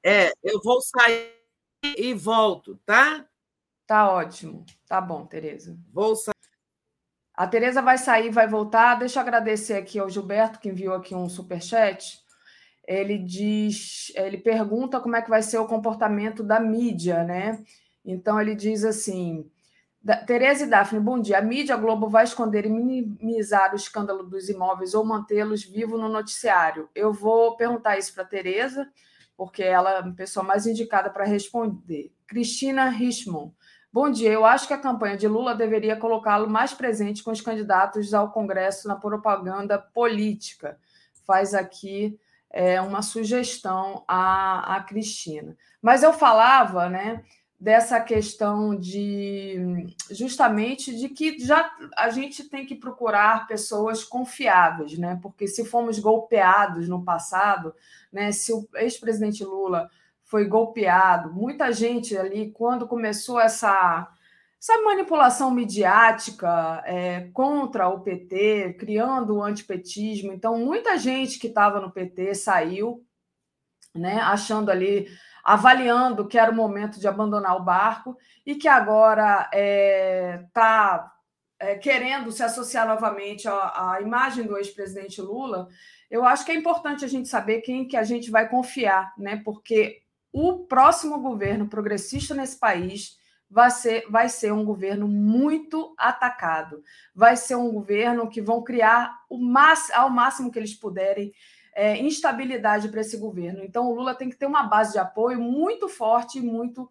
É, 0.05 0.33
eu 0.43 0.61
vou 0.61 0.81
sair 0.81 1.33
e 1.85 2.13
volto, 2.13 2.77
tá? 2.85 3.25
Tá 3.87 4.11
ótimo. 4.11 4.65
Tá 4.89 5.01
bom, 5.01 5.25
Tereza. 5.27 5.79
Vou 5.93 6.17
sair. 6.17 6.40
A 7.41 7.47
Tereza 7.47 7.81
vai 7.81 7.97
sair, 7.97 8.29
vai 8.29 8.47
voltar. 8.47 8.97
Deixa 8.97 9.19
eu 9.19 9.23
agradecer 9.23 9.73
aqui 9.73 9.99
ao 9.99 10.11
Gilberto, 10.11 10.59
que 10.61 10.69
enviou 10.69 10.95
aqui 10.95 11.15
um 11.15 11.27
super 11.27 11.63
chat. 11.63 12.21
Ele 12.87 13.17
diz, 13.17 14.13
ele 14.15 14.37
pergunta 14.37 15.01
como 15.01 15.17
é 15.17 15.23
que 15.23 15.31
vai 15.31 15.41
ser 15.41 15.57
o 15.57 15.67
comportamento 15.67 16.43
da 16.43 16.61
mídia, 16.61 17.25
né? 17.25 17.65
Então 18.05 18.39
ele 18.39 18.55
diz 18.55 18.85
assim: 18.85 19.51
Tereza 20.27 20.65
e 20.65 20.67
Daphne, 20.67 21.01
bom 21.01 21.19
dia. 21.19 21.39
A 21.39 21.41
mídia 21.41 21.79
Globo 21.79 22.11
vai 22.11 22.25
esconder 22.25 22.67
e 22.67 22.69
minimizar 22.69 23.73
o 23.73 23.77
escândalo 23.77 24.23
dos 24.23 24.51
imóveis 24.51 24.93
ou 24.93 25.03
mantê-los 25.03 25.65
vivos 25.65 25.99
no 25.99 26.11
noticiário? 26.11 26.91
Eu 26.95 27.11
vou 27.11 27.57
perguntar 27.57 27.97
isso 27.97 28.13
para 28.13 28.23
Tereza, 28.23 28.87
porque 29.35 29.63
ela 29.63 29.93
é 29.93 29.99
a 30.01 30.13
pessoa 30.13 30.45
mais 30.45 30.67
indicada 30.67 31.09
para 31.09 31.25
responder. 31.25 32.13
Cristina 32.27 32.91
Richmond. 32.91 33.55
Bom 33.93 34.09
dia. 34.09 34.31
Eu 34.31 34.45
acho 34.45 34.69
que 34.69 34.73
a 34.73 34.79
campanha 34.79 35.17
de 35.17 35.27
Lula 35.27 35.53
deveria 35.53 35.97
colocá-lo 35.97 36.49
mais 36.49 36.73
presente 36.73 37.25
com 37.25 37.33
os 37.33 37.41
candidatos 37.41 38.15
ao 38.15 38.31
Congresso 38.31 38.87
na 38.87 38.95
propaganda 38.95 39.79
política. 39.79 40.79
Faz 41.27 41.55
aqui 41.55 42.17
é, 42.53 42.81
uma 42.81 43.03
sugestão 43.03 44.05
à, 44.07 44.77
à 44.77 44.83
Cristina. 44.85 45.57
Mas 45.83 46.05
eu 46.05 46.13
falava, 46.13 46.89
né? 46.89 47.25
dessa 47.61 48.01
questão 48.01 48.75
de 48.75 49.95
justamente 50.11 50.97
de 50.97 51.11
que 51.11 51.39
já 51.39 51.71
a 51.95 52.09
gente 52.09 52.45
tem 52.45 52.65
que 52.65 52.75
procurar 52.75 53.47
pessoas 53.47 54.03
confiáveis, 54.03 54.97
né? 54.97 55.19
Porque 55.21 55.47
se 55.47 55.63
fomos 55.67 55.99
golpeados 55.99 56.89
no 56.89 57.05
passado, 57.05 57.75
né? 58.11 58.33
Se 58.33 58.51
o 58.51 58.67
ex-presidente 58.77 59.45
Lula 59.45 59.91
foi 60.31 60.45
golpeado. 60.45 61.33
Muita 61.33 61.73
gente 61.73 62.17
ali, 62.17 62.53
quando 62.53 62.87
começou 62.87 63.41
essa, 63.41 64.09
essa 64.61 64.81
manipulação 64.83 65.51
midiática 65.51 66.81
é, 66.87 67.29
contra 67.33 67.89
o 67.89 68.01
PT, 68.01 68.77
criando 68.79 69.35
o 69.35 69.43
antipetismo, 69.43 70.33
então 70.33 70.57
muita 70.57 70.97
gente 70.97 71.37
que 71.37 71.49
estava 71.49 71.81
no 71.81 71.91
PT 71.91 72.37
saiu, 72.37 73.05
né, 73.93 74.21
achando 74.21 74.71
ali, 74.71 75.09
avaliando 75.43 76.29
que 76.29 76.39
era 76.39 76.53
o 76.53 76.55
momento 76.55 77.01
de 77.01 77.09
abandonar 77.09 77.57
o 77.57 77.65
barco 77.65 78.17
e 78.47 78.55
que 78.55 78.69
agora 78.69 79.51
está 79.53 79.59
é, 79.59 80.47
tá, 80.53 81.13
é, 81.59 81.75
querendo 81.75 82.31
se 82.31 82.45
associar 82.45 82.87
novamente 82.87 83.49
à, 83.49 83.95
à 83.95 84.01
imagem 84.01 84.47
do 84.47 84.57
ex-presidente 84.57 85.21
Lula. 85.21 85.67
Eu 86.09 86.25
acho 86.25 86.45
que 86.45 86.53
é 86.53 86.55
importante 86.55 87.05
a 87.05 87.09
gente 87.09 87.29
saber 87.29 87.63
quem 87.63 87.89
que 87.89 87.97
a 87.97 88.05
gente 88.05 88.31
vai 88.31 88.49
confiar, 88.49 89.13
né? 89.19 89.43
Porque 89.45 90.01
o 90.33 90.61
próximo 90.67 91.19
governo 91.21 91.69
progressista 91.69 92.35
nesse 92.35 92.59
país 92.59 93.19
vai 93.51 93.71
ser, 93.71 94.07
vai 94.09 94.29
ser 94.29 94.53
um 94.53 94.65
governo 94.65 95.09
muito 95.09 95.93
atacado. 95.99 96.83
Vai 97.15 97.37
ser 97.37 97.57
um 97.57 97.71
governo 97.71 98.29
que 98.29 98.41
vão 98.41 98.63
criar 98.63 99.25
o 99.29 99.39
máximo, 99.39 99.99
ao 99.99 100.09
máximo 100.09 100.51
que 100.53 100.59
eles 100.59 100.75
puderem 100.75 101.33
é, 101.75 101.97
instabilidade 101.97 102.89
para 102.89 103.01
esse 103.01 103.17
governo. 103.17 103.65
Então, 103.65 103.89
o 103.89 103.95
Lula 103.95 104.15
tem 104.15 104.31
que 104.31 104.37
ter 104.37 104.47
uma 104.47 104.63
base 104.63 104.93
de 104.93 104.99
apoio 104.99 105.41
muito 105.41 105.89
forte 105.89 106.39
e 106.39 106.43
muito 106.43 106.89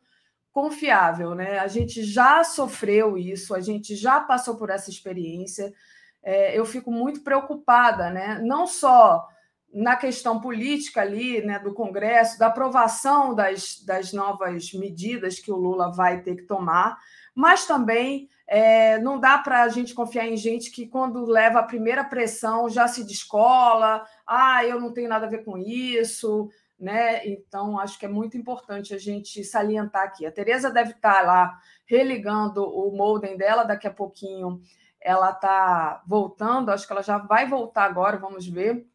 confiável. 0.52 1.34
Né? 1.34 1.60
A 1.60 1.68
gente 1.68 2.04
já 2.04 2.44
sofreu 2.44 3.18
isso, 3.18 3.56
a 3.56 3.62
gente 3.62 3.96
já 3.96 4.20
passou 4.20 4.58
por 4.58 4.70
essa 4.70 4.90
experiência. 4.90 5.74
É, 6.22 6.58
eu 6.58 6.66
fico 6.66 6.92
muito 6.92 7.22
preocupada, 7.22 8.10
né? 8.10 8.40
não 8.44 8.68
só 8.68 9.26
na 9.74 9.96
questão 9.96 10.40
política 10.40 11.02
ali, 11.02 11.42
né, 11.42 11.60
do 11.60 11.74
Congresso, 11.74 12.40
da 12.40 12.48
aprovação 12.48 13.36
das, 13.36 13.84
das 13.86 14.12
novas 14.12 14.74
medidas 14.74 15.40
que 15.40 15.52
o 15.52 15.58
Lula 15.58 15.92
vai 15.92 16.22
ter 16.22 16.36
que 16.36 16.44
tomar, 16.44 16.98
mas 17.36 17.66
também 17.66 18.28
é, 18.48 18.98
não 18.98 19.20
dá 19.20 19.38
para 19.38 19.62
a 19.62 19.70
gente 19.70 19.94
confiar 19.94 20.28
em 20.28 20.36
gente 20.36 20.72
que, 20.72 20.88
quando 20.88 21.24
leva 21.26 21.60
a 21.60 21.64
primeira 21.64 22.04
pressão, 22.04 22.68
já 22.68 22.88
se 22.88 23.06
descola, 23.06 24.04
ah, 24.26 24.66
eu 24.66 24.80
não 24.82 24.92
tenho 24.92 25.08
nada 25.08 25.28
a 25.28 25.30
ver 25.30 25.44
com 25.44 25.56
isso, 25.58 26.50
né? 26.80 27.28
Então, 27.28 27.78
acho 27.78 28.00
que 28.00 28.06
é 28.06 28.10
muito 28.10 28.38
importante 28.38 28.94
a 28.94 28.98
gente 28.98 29.44
salientar 29.44 30.04
aqui. 30.04 30.26
A 30.26 30.32
Tereza 30.32 30.72
deve 30.72 30.92
estar 30.92 31.22
lá 31.24 31.60
religando 31.86 32.64
o 32.64 32.92
modem 32.96 33.38
dela, 33.38 33.64
daqui 33.64 33.88
a 33.88 33.94
pouquinho 33.94 34.60
ela 35.00 35.30
está 35.30 36.04
voltando, 36.08 36.72
acho 36.72 36.88
que 36.88 36.92
ela 36.92 37.04
já 37.04 37.18
vai 37.18 37.48
voltar 37.48 37.86
agora, 37.86 38.18
vamos 38.18 38.48
ver 38.48 38.86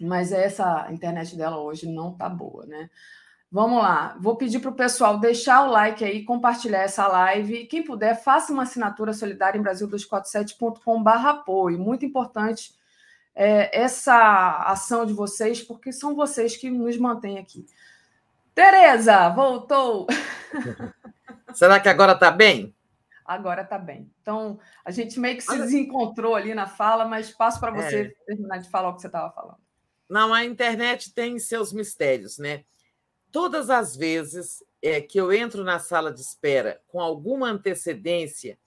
mas 0.00 0.32
essa 0.32 0.86
internet 0.90 1.36
dela 1.36 1.58
hoje 1.58 1.90
não 1.90 2.14
tá 2.14 2.28
boa, 2.28 2.66
né? 2.66 2.88
Vamos 3.50 3.82
lá, 3.82 4.14
vou 4.20 4.36
pedir 4.36 4.60
para 4.60 4.70
o 4.70 4.74
pessoal 4.74 5.18
deixar 5.18 5.64
o 5.64 5.70
like 5.70 6.04
aí, 6.04 6.22
compartilhar 6.22 6.82
essa 6.82 7.08
live. 7.08 7.66
Quem 7.66 7.82
puder, 7.82 8.22
faça 8.22 8.52
uma 8.52 8.64
assinatura 8.64 9.14
solidária 9.14 9.58
em 9.58 9.62
Brasil247.com.br 9.62 11.10
apoio. 11.26 11.78
Muito 11.78 12.04
importante 12.04 12.74
é, 13.34 13.80
essa 13.80 14.64
ação 14.66 15.06
de 15.06 15.14
vocês, 15.14 15.62
porque 15.62 15.92
são 15.92 16.14
vocês 16.14 16.58
que 16.58 16.68
nos 16.68 16.98
mantêm 16.98 17.38
aqui. 17.38 17.64
Tereza, 18.54 19.30
voltou! 19.30 20.06
Será 21.54 21.80
que 21.80 21.88
agora 21.88 22.12
está 22.12 22.30
bem? 22.30 22.74
Agora 23.24 23.62
está 23.62 23.78
bem. 23.78 24.10
Então, 24.20 24.58
a 24.84 24.90
gente 24.90 25.18
meio 25.20 25.36
que 25.36 25.42
se 25.42 25.56
desencontrou 25.56 26.34
ali 26.34 26.54
na 26.54 26.66
fala, 26.66 27.04
mas 27.04 27.30
passo 27.30 27.60
para 27.60 27.70
você 27.70 28.00
é. 28.00 28.24
terminar 28.26 28.58
de 28.58 28.68
falar 28.68 28.90
o 28.90 28.94
que 28.94 29.00
você 29.00 29.06
estava 29.06 29.30
falando. 29.30 29.67
Não, 30.08 30.32
a 30.32 30.44
internet 30.44 31.12
tem 31.12 31.38
seus 31.38 31.72
mistérios, 31.72 32.38
né? 32.38 32.64
Todas 33.30 33.68
as 33.68 33.94
vezes 33.94 34.64
é, 34.80 35.00
que 35.00 35.20
eu 35.20 35.32
entro 35.32 35.62
na 35.64 35.78
sala 35.78 36.12
de 36.12 36.20
espera 36.20 36.80
com 36.88 37.00
alguma 37.00 37.48
antecedência, 37.48 38.58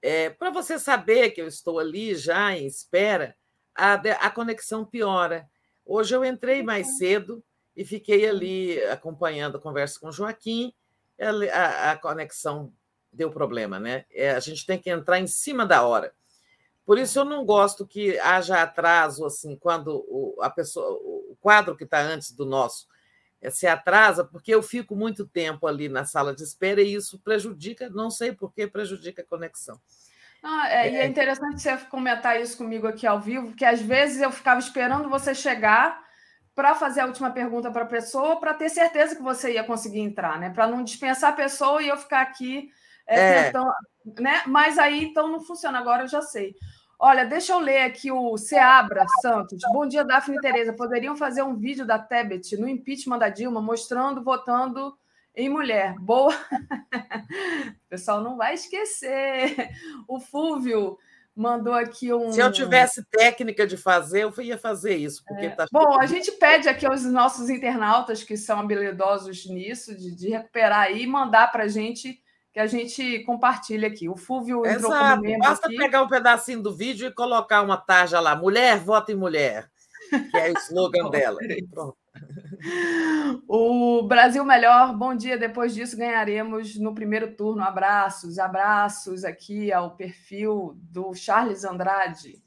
é, 0.00 0.30
para 0.30 0.50
você 0.50 0.78
saber 0.78 1.30
que 1.30 1.40
eu 1.40 1.46
estou 1.46 1.78
ali 1.78 2.14
já 2.14 2.56
em 2.56 2.66
espera, 2.66 3.36
a, 3.74 3.94
a 3.94 4.30
conexão 4.30 4.84
piora. 4.84 5.48
Hoje 5.84 6.14
eu 6.14 6.24
entrei 6.24 6.62
mais 6.62 6.98
cedo 6.98 7.42
e 7.76 7.84
fiquei 7.84 8.28
ali 8.28 8.82
acompanhando 8.84 9.56
a 9.56 9.60
conversa 9.60 9.98
com 10.00 10.08
o 10.08 10.12
Joaquim, 10.12 10.72
a, 11.52 11.92
a 11.92 11.96
conexão 11.96 12.72
deu 13.12 13.30
problema, 13.30 13.78
né? 13.78 14.04
É, 14.10 14.30
a 14.30 14.40
gente 14.40 14.66
tem 14.66 14.78
que 14.78 14.90
entrar 14.90 15.20
em 15.20 15.26
cima 15.26 15.66
da 15.66 15.82
hora. 15.86 16.12
Por 16.84 16.98
isso 16.98 17.18
eu 17.18 17.24
não 17.24 17.44
gosto 17.44 17.86
que 17.86 18.18
haja 18.20 18.62
atraso 18.62 19.24
assim 19.24 19.56
quando 19.56 20.04
o, 20.08 20.36
a 20.40 20.50
pessoa, 20.50 20.90
o 20.92 21.36
quadro 21.40 21.76
que 21.76 21.84
está 21.84 22.00
antes 22.00 22.32
do 22.32 22.44
nosso 22.44 22.86
é, 23.40 23.50
se 23.50 23.66
atrasa, 23.66 24.24
porque 24.24 24.54
eu 24.54 24.62
fico 24.62 24.94
muito 24.94 25.26
tempo 25.26 25.66
ali 25.66 25.88
na 25.88 26.04
sala 26.04 26.34
de 26.34 26.42
espera 26.42 26.80
e 26.80 26.94
isso 26.94 27.18
prejudica, 27.18 27.90
não 27.90 28.10
sei 28.10 28.32
por 28.32 28.52
que 28.52 28.66
prejudica 28.66 29.22
a 29.22 29.26
conexão. 29.26 29.80
Ah, 30.42 30.68
é, 30.68 30.88
é, 30.88 30.92
e 30.92 30.96
é 30.96 31.06
interessante 31.06 31.62
você 31.62 31.76
comentar 31.88 32.40
isso 32.40 32.56
comigo 32.56 32.86
aqui 32.86 33.06
ao 33.06 33.20
vivo, 33.20 33.48
porque 33.48 33.64
às 33.64 33.80
vezes 33.80 34.20
eu 34.20 34.30
ficava 34.32 34.58
esperando 34.58 35.08
você 35.08 35.34
chegar 35.34 36.02
para 36.54 36.74
fazer 36.74 37.00
a 37.00 37.06
última 37.06 37.30
pergunta 37.30 37.70
para 37.70 37.84
a 37.84 37.86
pessoa, 37.86 38.38
para 38.38 38.52
ter 38.52 38.68
certeza 38.68 39.16
que 39.16 39.22
você 39.22 39.54
ia 39.54 39.64
conseguir 39.64 40.00
entrar, 40.00 40.38
né? 40.38 40.50
Para 40.50 40.66
não 40.66 40.82
dispensar 40.82 41.30
a 41.30 41.36
pessoa 41.36 41.82
e 41.82 41.88
eu 41.88 41.96
ficar 41.96 42.22
aqui 42.22 42.70
é, 43.06 43.18
é. 43.18 43.44
tentando, 43.44 43.72
né? 44.18 44.42
Mas 44.46 44.78
aí 44.78 45.04
então 45.04 45.28
não 45.28 45.40
funciona, 45.40 45.78
agora 45.78 46.04
eu 46.04 46.08
já 46.08 46.22
sei. 46.22 46.54
Olha, 47.04 47.24
deixa 47.24 47.52
eu 47.52 47.58
ler 47.58 47.82
aqui 47.82 48.12
o 48.12 48.36
Seabra 48.36 49.04
Santos. 49.20 49.58
Bom 49.72 49.88
dia, 49.88 50.04
Daphne 50.04 50.36
e 50.36 50.40
Tereza. 50.40 50.72
Poderiam 50.72 51.16
fazer 51.16 51.42
um 51.42 51.56
vídeo 51.56 51.84
da 51.84 51.98
Tebet 51.98 52.56
no 52.56 52.68
impeachment 52.68 53.18
da 53.18 53.28
Dilma, 53.28 53.60
mostrando, 53.60 54.22
votando 54.22 54.96
em 55.34 55.48
mulher. 55.48 55.96
Boa. 55.98 56.32
o 57.74 57.88
pessoal 57.88 58.20
não 58.20 58.36
vai 58.36 58.54
esquecer. 58.54 59.70
O 60.06 60.20
Fúvio 60.20 60.96
mandou 61.34 61.74
aqui 61.74 62.12
um. 62.12 62.30
Se 62.30 62.38
eu 62.38 62.52
tivesse 62.52 63.04
técnica 63.10 63.66
de 63.66 63.76
fazer, 63.76 64.22
eu 64.22 64.32
ia 64.40 64.56
fazer 64.56 64.94
isso. 64.94 65.24
Porque 65.26 65.46
é. 65.46 65.50
tá... 65.50 65.66
Bom, 65.72 66.00
a 66.00 66.06
gente 66.06 66.30
pede 66.30 66.68
aqui 66.68 66.86
aos 66.86 67.02
nossos 67.04 67.50
internautas 67.50 68.22
que 68.22 68.36
são 68.36 68.60
habilidosos 68.60 69.44
nisso, 69.46 69.96
de, 69.96 70.14
de 70.14 70.28
recuperar 70.28 70.82
aí 70.82 71.02
e 71.02 71.06
mandar 71.08 71.50
para 71.50 71.64
a 71.64 71.68
gente 71.68 72.21
que 72.52 72.60
a 72.60 72.66
gente 72.66 73.20
compartilha 73.20 73.88
aqui. 73.88 74.08
O 74.08 74.16
Fúvio 74.16 74.66
entrou 74.66 74.92
Exato. 74.92 75.22
como 75.22 75.38
Basta 75.38 75.66
aqui. 75.66 75.76
pegar 75.76 76.02
um 76.02 76.08
pedacinho 76.08 76.62
do 76.62 76.74
vídeo 76.74 77.08
e 77.08 77.12
colocar 77.14 77.62
uma 77.62 77.76
tarja 77.78 78.20
lá. 78.20 78.36
Mulher, 78.36 78.78
vota 78.78 79.10
em 79.10 79.16
mulher. 79.16 79.70
Que 80.30 80.36
é 80.36 80.50
o 80.50 80.58
slogan 80.58 81.08
dela. 81.10 81.38
Pronto. 81.70 81.96
O 83.48 84.02
Brasil 84.02 84.44
Melhor, 84.44 84.94
bom 84.94 85.14
dia. 85.14 85.38
Depois 85.38 85.74
disso, 85.74 85.96
ganharemos 85.96 86.76
no 86.78 86.94
primeiro 86.94 87.34
turno. 87.34 87.62
Abraços, 87.62 88.38
abraços 88.38 89.24
aqui 89.24 89.72
ao 89.72 89.96
perfil 89.96 90.76
do 90.76 91.14
Charles 91.14 91.64
Andrade. 91.64 92.42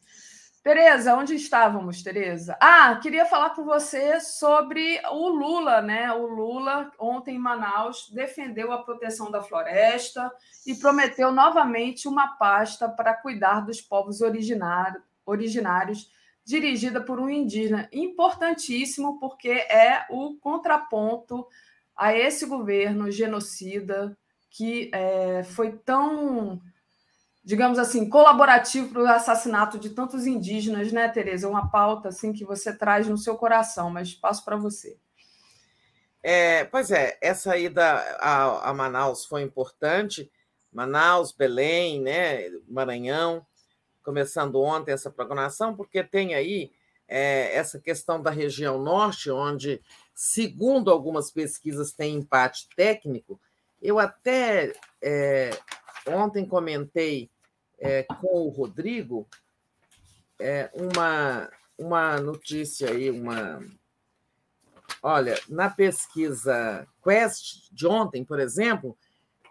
Tereza, 0.65 1.15
onde 1.15 1.35
estávamos, 1.35 2.01
Tereza? 2.01 2.57
Ah, 2.59 2.95
queria 2.99 3.23
falar 3.27 3.51
com 3.51 3.63
você 3.63 4.19
sobre 4.19 4.99
o 5.11 5.29
Lula, 5.29 5.79
né? 5.79 6.11
O 6.11 6.25
Lula, 6.25 6.91
ontem 6.97 7.35
em 7.35 7.39
Manaus, 7.39 8.09
defendeu 8.09 8.71
a 8.71 8.81
proteção 8.81 9.29
da 9.29 9.43
floresta 9.43 10.31
e 10.65 10.73
prometeu 10.73 11.31
novamente 11.31 12.07
uma 12.07 12.29
pasta 12.29 12.89
para 12.89 13.13
cuidar 13.13 13.59
dos 13.59 13.79
povos 13.79 14.21
originários, 14.21 16.09
dirigida 16.43 16.99
por 16.99 17.19
um 17.19 17.29
indígena. 17.29 17.87
Importantíssimo, 17.93 19.19
porque 19.19 19.51
é 19.51 20.07
o 20.09 20.35
contraponto 20.37 21.45
a 21.95 22.11
esse 22.17 22.47
governo 22.47 23.11
genocida 23.11 24.17
que 24.49 24.89
é, 24.91 25.43
foi 25.43 25.73
tão 25.73 26.59
digamos 27.45 27.77
assim, 27.77 28.09
colaborativo 28.09 28.89
para 28.89 29.03
o 29.03 29.07
assassinato 29.07 29.77
de 29.77 29.91
tantos 29.91 30.25
indígenas, 30.25 30.91
né, 30.91 31.07
Tereza? 31.07 31.47
Uma 31.47 31.69
pauta 31.69 32.09
assim 32.09 32.33
que 32.33 32.43
você 32.43 32.75
traz 32.75 33.07
no 33.07 33.19
seu 33.19 33.37
coração, 33.37 33.91
mas 33.91 34.15
passo 34.15 34.43
para 34.43 34.57
você. 34.57 34.97
É, 36.23 36.63
pois 36.65 36.89
é, 36.89 37.19
essa 37.21 37.55
ida 37.55 37.83
a, 38.19 38.71
a, 38.71 38.73
Manaus 38.73 39.25
foi 39.25 39.43
importante. 39.43 40.31
Manaus, 40.73 41.31
Belém, 41.31 42.01
né, 42.01 42.49
Maranhão, 42.67 43.45
começando 44.03 44.59
ontem 44.59 44.91
essa 44.91 45.11
programação, 45.11 45.75
porque 45.75 46.03
tem 46.03 46.33
aí 46.33 46.71
é, 47.07 47.55
essa 47.55 47.79
questão 47.79 48.19
da 48.19 48.31
região 48.31 48.81
norte, 48.81 49.29
onde, 49.29 49.79
segundo 50.15 50.89
algumas 50.89 51.29
pesquisas, 51.29 51.93
tem 51.93 52.15
empate 52.15 52.67
técnico. 52.75 53.39
Eu 53.79 53.99
até 53.99 54.73
é, 54.99 55.51
ontem 56.07 56.43
comentei 56.43 57.29
é, 57.79 58.03
com 58.03 58.45
o 58.45 58.49
Rodrigo 58.49 59.27
é, 60.39 60.69
uma, 60.73 61.49
uma 61.77 62.19
notícia 62.19 62.89
aí, 62.89 63.09
uma. 63.09 63.63
Olha, 65.01 65.39
na 65.47 65.69
pesquisa 65.69 66.87
Quest 67.03 67.71
de 67.71 67.85
ontem, 67.85 68.23
por 68.23 68.39
exemplo, 68.39 68.97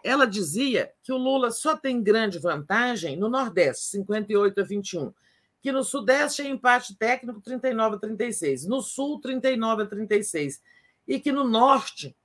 ela 0.03 0.27
dizia 0.27 0.91
que 1.01 1.11
o 1.11 1.17
Lula 1.17 1.49
só 1.49 1.75
tem 1.75 2.03
grande 2.03 2.37
vantagem 2.37 3.17
no 3.17 3.29
Nordeste, 3.29 3.85
58 3.85 4.61
a 4.61 4.63
21, 4.63 5.13
que 5.61 5.71
no 5.71 5.83
Sudeste 5.83 6.41
é 6.41 6.47
empate 6.47 6.95
técnico 6.95 7.41
39 7.41 7.95
a 7.95 7.99
36, 7.99 8.65
no 8.65 8.81
Sul 8.81 9.19
39 9.19 9.83
a 9.83 9.85
36, 9.87 10.61
e 11.07 11.19
que 11.19 11.31
no 11.31 11.43
Norte 11.43 12.15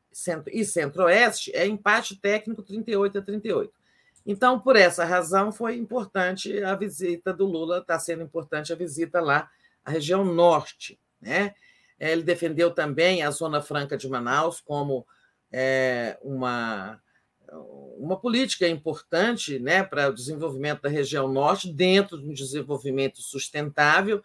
e 0.52 0.64
Centro-Oeste 0.64 1.54
é 1.54 1.66
empate 1.66 2.16
técnico 2.16 2.62
38 2.62 3.18
a 3.18 3.22
38. 3.22 3.79
Então, 4.24 4.60
por 4.60 4.76
essa 4.76 5.04
razão, 5.04 5.50
foi 5.50 5.76
importante 5.76 6.62
a 6.62 6.74
visita 6.74 7.32
do 7.32 7.46
Lula, 7.46 7.78
está 7.78 7.98
sendo 7.98 8.22
importante 8.22 8.72
a 8.72 8.76
visita 8.76 9.20
lá 9.20 9.48
à 9.84 9.90
região 9.90 10.24
norte. 10.24 10.98
Né? 11.20 11.54
Ele 11.98 12.22
defendeu 12.22 12.70
também 12.70 13.22
a 13.22 13.30
Zona 13.30 13.60
Franca 13.60 13.96
de 13.96 14.08
Manaus 14.08 14.60
como 14.60 15.06
é, 15.50 16.18
uma, 16.22 17.00
uma 17.98 18.18
política 18.18 18.68
importante 18.68 19.58
né, 19.58 19.82
para 19.82 20.08
o 20.08 20.14
desenvolvimento 20.14 20.82
da 20.82 20.88
região 20.88 21.26
norte, 21.28 21.72
dentro 21.72 22.18
de 22.18 22.26
um 22.26 22.32
desenvolvimento 22.32 23.20
sustentável, 23.20 24.22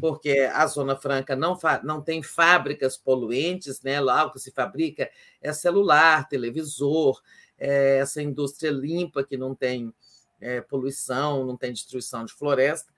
porque 0.00 0.50
a 0.52 0.66
Zona 0.66 0.96
Franca 0.96 1.36
não, 1.36 1.56
não 1.84 2.00
tem 2.00 2.22
fábricas 2.22 2.96
poluentes, 2.96 3.80
né? 3.82 4.00
lá 4.00 4.24
o 4.24 4.32
que 4.32 4.40
se 4.40 4.50
fabrica 4.50 5.08
é 5.40 5.52
celular, 5.52 6.28
televisor, 6.28 7.22
é, 7.64 7.96
essa 7.96 8.22
indústria 8.22 8.70
limpa, 8.70 9.24
que 9.24 9.36
não 9.38 9.54
tem 9.54 9.92
é, 10.38 10.60
poluição, 10.60 11.46
não 11.46 11.56
tem 11.56 11.72
destruição 11.72 12.24
de 12.24 12.32
floresta. 12.34 12.92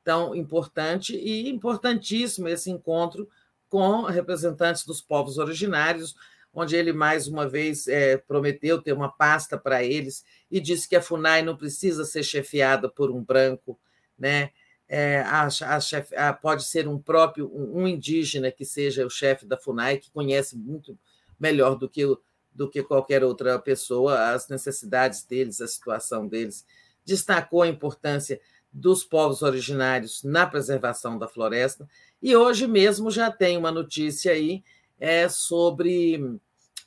Então, 0.00 0.34
importante 0.34 1.16
e 1.16 1.48
importantíssimo 1.48 2.48
esse 2.48 2.70
encontro 2.70 3.28
com 3.68 4.02
representantes 4.02 4.84
dos 4.84 5.00
povos 5.00 5.38
originários, 5.38 6.14
onde 6.54 6.76
ele 6.76 6.92
mais 6.92 7.26
uma 7.26 7.48
vez 7.48 7.88
é, 7.88 8.16
prometeu 8.16 8.80
ter 8.80 8.92
uma 8.92 9.10
pasta 9.10 9.58
para 9.58 9.82
eles 9.82 10.24
e 10.50 10.60
disse 10.60 10.88
que 10.88 10.94
a 10.94 11.02
FUNAI 11.02 11.42
não 11.42 11.56
precisa 11.56 12.04
ser 12.04 12.22
chefiada 12.22 12.88
por 12.88 13.10
um 13.10 13.24
branco, 13.24 13.78
né? 14.18 14.50
É, 14.88 15.22
a, 15.22 15.46
a 15.46 15.80
chef, 15.80 16.14
a, 16.14 16.34
pode 16.34 16.64
ser 16.64 16.86
um 16.86 16.98
próprio 16.98 17.50
um, 17.54 17.82
um 17.82 17.88
indígena 17.88 18.52
que 18.52 18.64
seja 18.64 19.06
o 19.06 19.10
chefe 19.10 19.46
da 19.46 19.56
FUNAI, 19.56 19.96
que 19.96 20.10
conhece 20.10 20.54
muito 20.54 20.98
melhor 21.40 21.76
do 21.76 21.88
que 21.88 22.04
o, 22.04 22.20
do 22.54 22.68
que 22.68 22.82
qualquer 22.82 23.24
outra 23.24 23.58
pessoa, 23.58 24.30
as 24.32 24.48
necessidades 24.48 25.24
deles, 25.24 25.60
a 25.60 25.68
situação 25.68 26.26
deles. 26.26 26.66
Destacou 27.04 27.62
a 27.62 27.68
importância 27.68 28.40
dos 28.72 29.04
povos 29.04 29.42
originários 29.42 30.22
na 30.22 30.46
preservação 30.46 31.18
da 31.18 31.28
floresta. 31.28 31.88
E 32.22 32.34
hoje 32.34 32.66
mesmo 32.66 33.10
já 33.10 33.30
tem 33.30 33.58
uma 33.58 33.70
notícia 33.70 34.32
aí 34.32 34.62
é, 34.98 35.28
sobre 35.28 36.38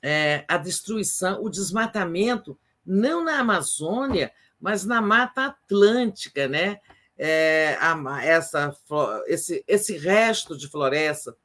é, 0.02 0.45
a 0.48 0.58
destruição, 0.58 1.44
o 1.44 1.50
desmatamento, 1.50 2.58
não 2.85 3.24
na 3.24 3.40
Amazônia, 3.40 4.32
mas 4.60 4.85
na 4.85 5.02
Mata 5.02 5.45
Atlântica, 5.45 6.48
né? 6.48 6.80
É, 7.18 7.77
a, 7.80 8.26
essa, 8.26 8.76
esse, 9.26 9.64
esse 9.68 9.98
resto 9.98 10.58
de 10.58 10.68
floresta, 10.68 11.35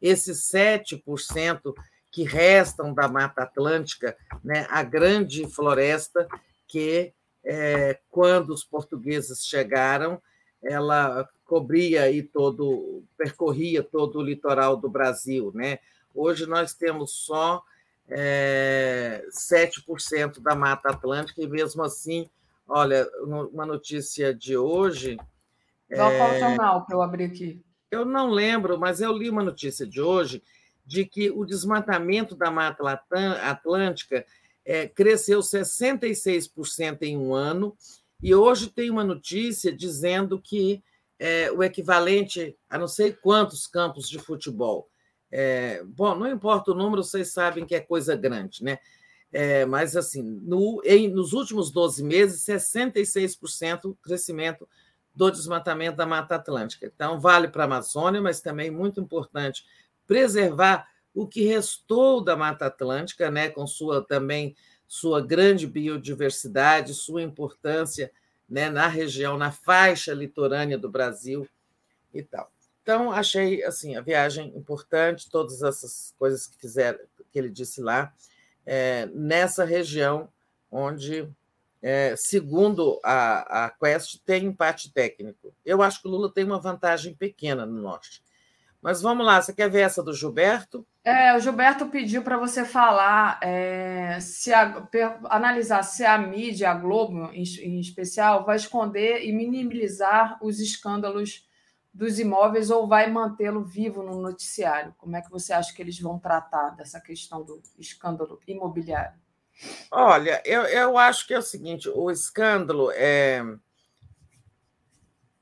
esse 0.00 0.32
7% 0.32 1.74
que 2.14 2.22
restam 2.22 2.94
da 2.94 3.08
Mata 3.08 3.42
Atlântica, 3.42 4.16
né, 4.44 4.68
a 4.70 4.84
grande 4.84 5.48
floresta 5.48 6.28
que, 6.64 7.12
é, 7.44 7.98
quando 8.08 8.50
os 8.50 8.62
portugueses 8.62 9.44
chegaram, 9.44 10.22
ela 10.62 11.28
cobria 11.44 12.04
aí 12.04 12.22
todo, 12.22 13.02
percorria 13.18 13.82
todo 13.82 14.20
o 14.20 14.22
litoral 14.22 14.76
do 14.76 14.88
Brasil. 14.88 15.50
Né? 15.52 15.80
Hoje 16.14 16.46
nós 16.46 16.72
temos 16.72 17.10
só 17.10 17.60
é, 18.08 19.26
7% 19.30 20.40
da 20.40 20.54
Mata 20.54 20.90
Atlântica, 20.90 21.42
e 21.42 21.48
mesmo 21.48 21.82
assim, 21.82 22.30
olha, 22.68 23.08
uma 23.52 23.66
notícia 23.66 24.32
de 24.32 24.56
hoje. 24.56 25.16
Qual 25.92 26.12
é, 26.12 26.38
jornal 26.38 26.86
que 26.86 26.94
eu 26.94 27.02
abri 27.02 27.24
aqui? 27.24 27.60
Eu 27.90 28.04
não 28.04 28.30
lembro, 28.30 28.78
mas 28.78 29.00
eu 29.00 29.12
li 29.12 29.28
uma 29.28 29.42
notícia 29.42 29.84
de 29.84 30.00
hoje 30.00 30.40
de 30.84 31.04
que 31.04 31.30
o 31.30 31.44
desmatamento 31.44 32.36
da 32.36 32.50
Mata 32.50 33.02
Atlântica 33.42 34.24
é, 34.64 34.88
cresceu 34.88 35.40
66% 35.40 37.02
em 37.02 37.16
um 37.16 37.34
ano, 37.34 37.76
e 38.22 38.34
hoje 38.34 38.70
tem 38.70 38.90
uma 38.90 39.04
notícia 39.04 39.70
dizendo 39.72 40.40
que 40.40 40.82
é, 41.18 41.50
o 41.52 41.62
equivalente 41.62 42.56
a 42.68 42.78
não 42.78 42.88
sei 42.88 43.12
quantos 43.12 43.66
campos 43.66 44.08
de 44.08 44.18
futebol. 44.18 44.88
É, 45.30 45.82
bom, 45.84 46.14
não 46.14 46.30
importa 46.30 46.70
o 46.70 46.74
número, 46.74 47.02
vocês 47.02 47.32
sabem 47.32 47.66
que 47.66 47.74
é 47.74 47.80
coisa 47.80 48.14
grande, 48.16 48.62
né? 48.62 48.78
É, 49.32 49.66
mas, 49.66 49.96
assim, 49.96 50.22
no, 50.22 50.80
em, 50.84 51.08
nos 51.08 51.32
últimos 51.32 51.72
12 51.72 52.04
meses, 52.04 52.44
66% 52.44 53.96
crescimento 54.00 54.68
do 55.12 55.28
desmatamento 55.30 55.96
da 55.96 56.06
Mata 56.06 56.36
Atlântica. 56.36 56.86
Então, 56.86 57.18
vale 57.18 57.48
para 57.48 57.64
a 57.64 57.66
Amazônia, 57.66 58.22
mas 58.22 58.40
também 58.40 58.70
muito 58.70 59.00
importante 59.00 59.64
preservar 60.06 60.88
o 61.14 61.26
que 61.26 61.44
restou 61.44 62.22
da 62.22 62.36
Mata 62.36 62.66
Atlântica, 62.66 63.30
né, 63.30 63.48
com 63.48 63.66
sua 63.66 64.04
também 64.04 64.56
sua 64.86 65.20
grande 65.20 65.66
biodiversidade, 65.66 66.94
sua 66.94 67.22
importância 67.22 68.12
né, 68.48 68.70
na 68.70 68.86
região, 68.86 69.36
na 69.36 69.50
faixa 69.50 70.12
litorânea 70.12 70.78
do 70.78 70.88
Brasil 70.88 71.48
e 72.12 72.22
tal. 72.22 72.50
Então, 72.82 73.10
achei 73.10 73.64
assim 73.64 73.96
a 73.96 74.00
viagem 74.00 74.52
importante, 74.56 75.30
todas 75.30 75.62
essas 75.62 76.14
coisas 76.18 76.46
que 76.46 76.58
fizeram, 76.58 76.98
que 77.32 77.38
ele 77.38 77.48
disse 77.48 77.80
lá, 77.80 78.12
é, 78.66 79.06
nessa 79.06 79.64
região 79.64 80.28
onde, 80.70 81.28
é, 81.80 82.14
segundo 82.16 83.00
a, 83.02 83.66
a 83.66 83.70
Quest, 83.70 84.20
tem 84.24 84.44
empate 84.44 84.92
técnico. 84.92 85.54
Eu 85.64 85.82
acho 85.82 86.02
que 86.02 86.08
o 86.08 86.10
Lula 86.10 86.30
tem 86.30 86.44
uma 86.44 86.60
vantagem 86.60 87.14
pequena 87.14 87.64
no 87.64 87.80
norte. 87.80 88.22
Mas 88.84 89.00
vamos 89.00 89.24
lá, 89.24 89.40
você 89.40 89.50
quer 89.50 89.70
ver 89.70 89.80
essa 89.80 90.02
do 90.02 90.12
Gilberto? 90.12 90.86
É, 91.02 91.34
o 91.34 91.40
Gilberto 91.40 91.86
pediu 91.86 92.20
para 92.20 92.36
você 92.36 92.66
falar, 92.66 93.38
é, 93.42 94.18
se 94.20 94.52
a, 94.52 94.86
analisar 95.30 95.82
se 95.82 96.04
a 96.04 96.18
mídia, 96.18 96.70
a 96.70 96.74
Globo 96.74 97.30
em, 97.32 97.44
em 97.62 97.80
especial, 97.80 98.44
vai 98.44 98.56
esconder 98.56 99.24
e 99.24 99.32
minimizar 99.32 100.38
os 100.42 100.60
escândalos 100.60 101.48
dos 101.94 102.18
imóveis 102.18 102.68
ou 102.68 102.86
vai 102.86 103.10
mantê-lo 103.10 103.64
vivo 103.64 104.02
no 104.02 104.20
noticiário? 104.20 104.94
Como 104.98 105.16
é 105.16 105.22
que 105.22 105.30
você 105.30 105.54
acha 105.54 105.72
que 105.72 105.80
eles 105.80 105.98
vão 105.98 106.18
tratar 106.18 106.76
dessa 106.76 107.00
questão 107.00 107.42
do 107.42 107.62
escândalo 107.78 108.38
imobiliário? 108.46 109.18
Olha, 109.90 110.42
eu, 110.44 110.60
eu 110.64 110.98
acho 110.98 111.26
que 111.26 111.32
é 111.32 111.38
o 111.38 111.42
seguinte: 111.42 111.88
o 111.88 112.10
escândalo 112.10 112.90
é 112.90 113.42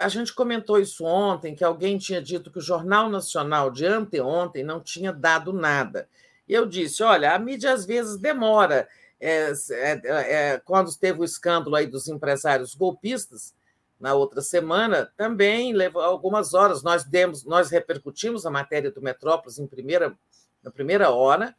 a 0.02 0.08
gente 0.08 0.34
comentou 0.34 0.78
isso 0.78 1.04
ontem, 1.04 1.54
que 1.54 1.64
alguém 1.64 1.98
tinha 1.98 2.20
dito 2.20 2.50
que 2.50 2.58
o 2.58 2.62
Jornal 2.62 3.08
Nacional 3.08 3.70
de 3.70 3.86
anteontem 3.86 4.62
não 4.62 4.80
tinha 4.80 5.12
dado 5.12 5.52
nada. 5.52 6.08
E 6.48 6.52
eu 6.54 6.66
disse: 6.66 7.02
olha, 7.02 7.34
a 7.34 7.38
mídia 7.38 7.72
às 7.72 7.84
vezes 7.84 8.18
demora. 8.18 8.88
É, 9.20 9.52
é, 9.70 10.00
é, 10.04 10.58
quando 10.64 10.92
teve 10.96 11.20
o 11.20 11.24
escândalo 11.24 11.76
aí 11.76 11.86
dos 11.86 12.08
empresários 12.08 12.74
golpistas, 12.74 13.54
na 14.02 14.14
outra 14.14 14.42
semana, 14.42 15.08
também 15.16 15.72
levou 15.72 16.02
algumas 16.02 16.54
horas. 16.54 16.82
Nós 16.82 17.04
demos, 17.04 17.44
nós 17.44 17.70
repercutimos 17.70 18.44
a 18.44 18.50
matéria 18.50 18.90
do 18.90 19.00
Metrópolis 19.00 19.60
em 19.60 19.66
primeira, 19.68 20.12
na 20.60 20.72
primeira 20.72 21.10
hora, 21.10 21.54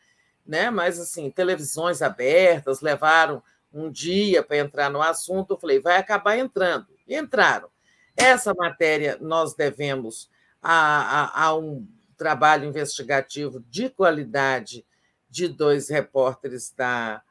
né? 0.45 0.69
mas 0.69 0.99
assim, 0.99 1.31
televisões 1.31 2.01
abertas 2.01 2.81
levaram 2.81 3.41
um 3.73 3.89
dia 3.89 4.43
para 4.43 4.57
entrar 4.57 4.89
no 4.89 5.01
assunto. 5.01 5.53
Eu 5.53 5.57
falei, 5.57 5.79
vai 5.79 5.95
acabar 5.95 6.37
entrando. 6.37 6.87
E 7.07 7.15
entraram. 7.15 7.69
Essa 8.15 8.53
matéria 8.53 9.17
nós 9.19 9.53
devemos 9.53 10.29
a, 10.61 11.23
a, 11.23 11.45
a 11.45 11.55
um 11.57 11.87
trabalho 12.17 12.65
investigativo 12.65 13.59
de 13.69 13.89
qualidade 13.89 14.85
de 15.29 15.47
dois 15.47 15.89
repórteres 15.89 16.71
da, 16.75 17.21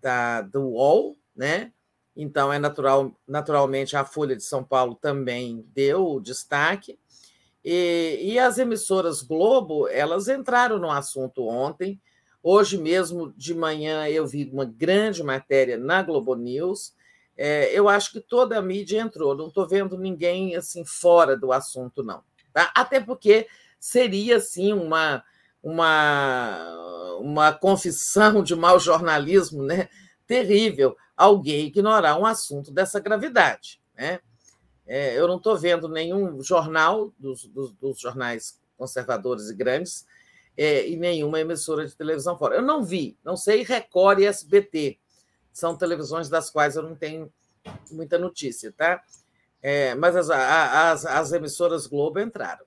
da, 0.00 0.42
do 0.42 0.60
UOL, 0.62 1.16
né? 1.34 1.72
Então, 2.16 2.52
é 2.52 2.58
natural, 2.58 3.16
naturalmente, 3.26 3.96
a 3.96 4.04
Folha 4.04 4.34
de 4.34 4.42
São 4.42 4.64
Paulo 4.64 4.96
também 4.96 5.64
deu 5.72 6.18
destaque. 6.18 6.98
E, 7.64 8.18
e, 8.20 8.38
as 8.38 8.58
emissoras 8.58 9.22
Globo, 9.22 9.86
elas 9.86 10.26
entraram 10.26 10.78
no 10.80 10.90
assunto 10.90 11.46
ontem. 11.46 12.00
Hoje 12.42 12.76
mesmo, 12.76 13.32
de 13.36 13.54
manhã, 13.54 14.08
eu 14.08 14.26
vi 14.26 14.50
uma 14.52 14.64
grande 14.64 15.22
matéria 15.22 15.78
na 15.78 16.02
Globo 16.02 16.34
News 16.34 16.92
é, 17.40 17.70
eu 17.72 17.88
acho 17.88 18.10
que 18.10 18.20
toda 18.20 18.58
a 18.58 18.62
mídia 18.62 19.00
entrou, 19.00 19.32
não 19.32 19.46
estou 19.46 19.66
vendo 19.66 19.96
ninguém 19.96 20.56
assim 20.56 20.84
fora 20.84 21.36
do 21.36 21.52
assunto, 21.52 22.02
não. 22.02 22.20
Tá? 22.52 22.72
Até 22.74 23.00
porque 23.00 23.46
seria 23.78 24.38
assim 24.38 24.72
uma, 24.72 25.22
uma, 25.62 27.16
uma 27.20 27.52
confissão 27.52 28.42
de 28.42 28.56
mau 28.56 28.80
jornalismo 28.80 29.62
né? 29.62 29.88
terrível 30.26 30.96
alguém 31.16 31.66
ignorar 31.66 32.18
um 32.18 32.26
assunto 32.26 32.72
dessa 32.72 32.98
gravidade. 32.98 33.80
Né? 33.96 34.18
É, 34.84 35.16
eu 35.16 35.28
não 35.28 35.36
estou 35.36 35.56
vendo 35.56 35.88
nenhum 35.88 36.42
jornal 36.42 37.12
dos, 37.16 37.44
dos, 37.44 37.72
dos, 37.74 38.00
jornais 38.00 38.60
conservadores 38.76 39.48
e 39.48 39.54
grandes 39.54 40.04
é, 40.56 40.88
e 40.88 40.96
nenhuma 40.96 41.38
emissora 41.38 41.86
de 41.86 41.94
televisão 41.94 42.36
fora. 42.36 42.56
Eu 42.56 42.62
não 42.62 42.82
vi, 42.82 43.16
não 43.24 43.36
sei 43.36 43.62
Record 43.62 44.18
e 44.18 44.26
SBT 44.26 44.98
são 45.58 45.76
televisões 45.76 46.28
das 46.28 46.50
quais 46.50 46.76
eu 46.76 46.82
não 46.84 46.94
tenho 46.94 47.32
muita 47.90 48.16
notícia, 48.16 48.72
tá? 48.72 49.02
É, 49.60 49.94
mas 49.96 50.14
as, 50.14 50.30
as, 50.30 51.04
as 51.04 51.32
emissoras 51.32 51.86
Globo 51.86 52.20
entraram. 52.20 52.64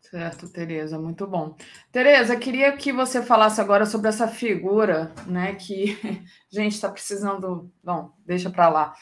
Certo, 0.00 0.48
Tereza, 0.48 0.98
muito 0.98 1.26
bom. 1.26 1.56
Tereza, 1.90 2.36
queria 2.36 2.76
que 2.76 2.92
você 2.92 3.22
falasse 3.22 3.60
agora 3.60 3.86
sobre 3.86 4.08
essa 4.08 4.26
figura, 4.26 5.12
né? 5.26 5.54
Que 5.54 5.98
a 6.04 6.16
gente 6.50 6.74
está 6.74 6.88
precisando. 6.88 7.70
Bom, 7.82 8.12
deixa 8.24 8.50
para 8.50 8.68
lá. 8.68 8.94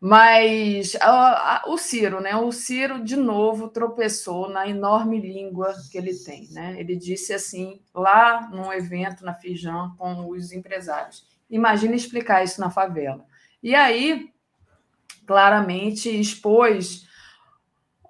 Mas 0.00 0.96
a, 1.00 1.58
a, 1.58 1.62
o 1.68 1.78
Ciro, 1.78 2.20
né? 2.20 2.34
O 2.36 2.50
Ciro, 2.50 3.04
de 3.04 3.16
novo, 3.16 3.68
tropeçou 3.68 4.48
na 4.48 4.68
enorme 4.68 5.20
língua 5.20 5.74
que 5.90 5.98
ele 5.98 6.14
tem, 6.14 6.48
né? 6.50 6.76
Ele 6.78 6.96
disse 6.96 7.32
assim, 7.32 7.80
lá 7.94 8.48
num 8.50 8.72
evento 8.72 9.24
na 9.24 9.34
Fijan 9.34 9.94
com 9.96 10.28
os 10.28 10.52
empresários. 10.52 11.31
Imagina 11.52 11.94
explicar 11.94 12.42
isso 12.42 12.58
na 12.58 12.70
favela. 12.70 13.26
E 13.62 13.74
aí, 13.74 14.32
claramente, 15.26 16.08
expôs 16.08 17.06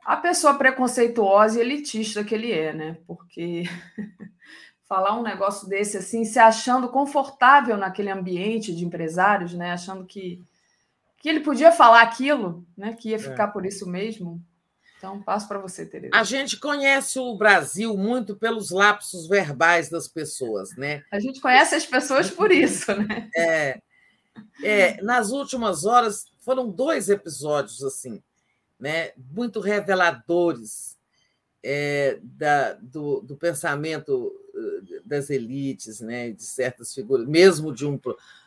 a 0.05 0.17
pessoa 0.17 0.55
preconceituosa 0.55 1.59
e 1.59 1.61
elitista 1.61 2.23
que 2.23 2.35
ele 2.35 2.53
é, 2.53 2.73
né? 2.73 2.99
Porque 3.05 3.65
falar 4.89 5.19
um 5.19 5.23
negócio 5.23 5.69
desse 5.69 5.97
assim, 5.97 6.25
se 6.25 6.39
achando 6.39 6.89
confortável 6.89 7.77
naquele 7.77 8.11
ambiente 8.11 8.73
de 8.75 8.85
empresários, 8.85 9.53
né? 9.55 9.73
Achando 9.73 10.07
que, 10.07 10.41
que 11.19 11.29
ele 11.29 11.41
podia 11.41 11.73
falar 11.73 12.03
aquilo, 12.03 12.65
né? 12.77 12.95
Que 12.95 13.11
ia 13.11 13.19
ficar 13.19 13.49
é. 13.49 13.51
por 13.51 13.67
isso 13.67 13.91
mesmo. 13.91 14.41
Então, 15.03 15.21
passo 15.21 15.49
para 15.49 15.59
você, 15.59 15.85
Tereza. 15.85 16.13
A 16.15 16.23
gente 16.23 16.61
conhece 16.61 17.19
o 17.19 17.35
Brasil 17.35 17.97
muito 17.97 18.37
pelos 18.37 18.71
lapsos 18.71 19.27
verbais 19.27 19.89
das 19.89 20.07
pessoas, 20.07 20.77
né? 20.77 21.03
A 21.11 21.19
gente 21.19 21.41
conhece 21.41 21.75
as 21.75 21.85
pessoas 21.85 22.31
por 22.31 22.53
isso, 22.53 22.95
né? 22.95 23.29
É. 23.37 23.81
é 24.63 25.03
nas 25.03 25.33
últimas 25.33 25.85
horas 25.85 26.27
foram 26.39 26.71
dois 26.71 27.09
episódios 27.09 27.83
assim, 27.83 28.23
né? 28.79 29.11
Muito 29.17 29.59
reveladores 29.59 30.97
é, 31.65 32.21
da, 32.23 32.75
do, 32.75 33.23
do 33.23 33.37
pensamento 33.37 34.33
eh, 34.55 35.01
das 35.05 35.31
elites, 35.31 35.99
né? 35.99 36.31
De 36.31 36.45
certas 36.45 36.95
figuras, 36.95 37.27
mesmo 37.27 37.75
de 37.75 37.85
um 37.85 37.99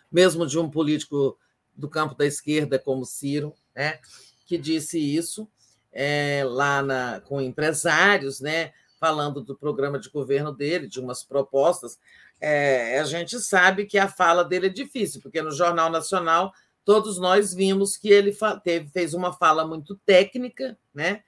mesmo 0.09 0.47
de 0.47 0.57
um 0.57 0.69
político 0.69 1.37
do 1.75 1.89
campo 1.89 2.15
da 2.15 2.25
esquerda 2.25 2.79
como 2.79 3.03
Ciro, 3.03 3.53
né? 3.75 3.99
Que 4.45 4.57
disse 4.57 4.97
isso 4.97 5.49
é, 5.95 6.43
lá 6.45 6.83
na, 6.83 7.21
com 7.21 7.39
empresários, 7.39 8.41
né, 8.41 8.73
falando 8.99 9.41
do 9.41 9.55
programa 9.55 9.97
de 9.97 10.09
governo 10.09 10.51
dele, 10.51 10.87
de 10.87 10.99
umas 10.99 11.23
propostas. 11.23 11.97
É, 12.41 12.99
a 12.99 13.05
gente 13.05 13.39
sabe 13.39 13.85
que 13.85 13.97
a 13.97 14.09
fala 14.09 14.43
dele 14.43 14.67
é 14.67 14.69
difícil, 14.69 15.21
porque 15.21 15.41
no 15.41 15.51
Jornal 15.51 15.89
Nacional 15.89 16.53
todos 16.83 17.17
nós 17.17 17.53
vimos 17.53 17.97
que 17.97 18.09
ele 18.09 18.35
teve, 18.63 18.89
fez 18.89 19.13
uma 19.13 19.33
fala 19.33 19.65
muito 19.65 19.95
técnica, 20.05 20.77
né, 20.93 21.23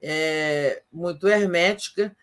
é, 0.00 0.82
muito 0.92 1.26
hermética, 1.26 2.14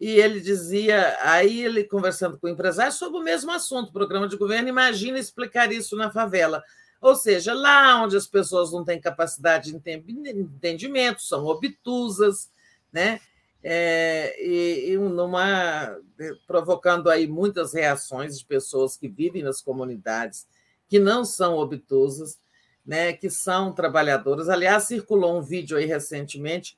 e 0.00 0.10
ele 0.10 0.40
dizia, 0.40 1.16
aí 1.20 1.64
ele 1.64 1.84
conversando 1.84 2.38
com 2.38 2.46
o 2.46 2.50
empresário 2.50 2.92
sobre 2.92 3.20
o 3.20 3.22
mesmo 3.22 3.52
assunto, 3.52 3.92
programa 3.92 4.26
de 4.26 4.36
governo, 4.36 4.68
imagina 4.68 5.18
explicar 5.18 5.70
isso 5.70 5.94
na 5.94 6.10
favela. 6.10 6.62
Ou 7.04 7.14
seja, 7.14 7.52
lá 7.52 8.02
onde 8.02 8.16
as 8.16 8.26
pessoas 8.26 8.72
não 8.72 8.82
têm 8.82 8.98
capacidade 8.98 9.70
de 9.70 9.76
entendimento, 9.76 11.20
são 11.20 11.44
obtusas, 11.44 12.50
né? 12.90 13.20
É, 13.62 14.34
e, 14.42 14.92
e 14.92 14.96
numa, 14.96 15.98
provocando 16.46 17.10
aí 17.10 17.26
muitas 17.26 17.74
reações 17.74 18.38
de 18.38 18.46
pessoas 18.46 18.96
que 18.96 19.06
vivem 19.06 19.42
nas 19.42 19.60
comunidades 19.60 20.46
que 20.88 20.98
não 20.98 21.26
são 21.26 21.58
obtusas, 21.58 22.38
né, 22.86 23.12
que 23.12 23.28
são 23.28 23.74
trabalhadoras. 23.74 24.48
Aliás, 24.48 24.84
circulou 24.84 25.38
um 25.38 25.42
vídeo 25.42 25.76
aí 25.76 25.84
recentemente 25.84 26.74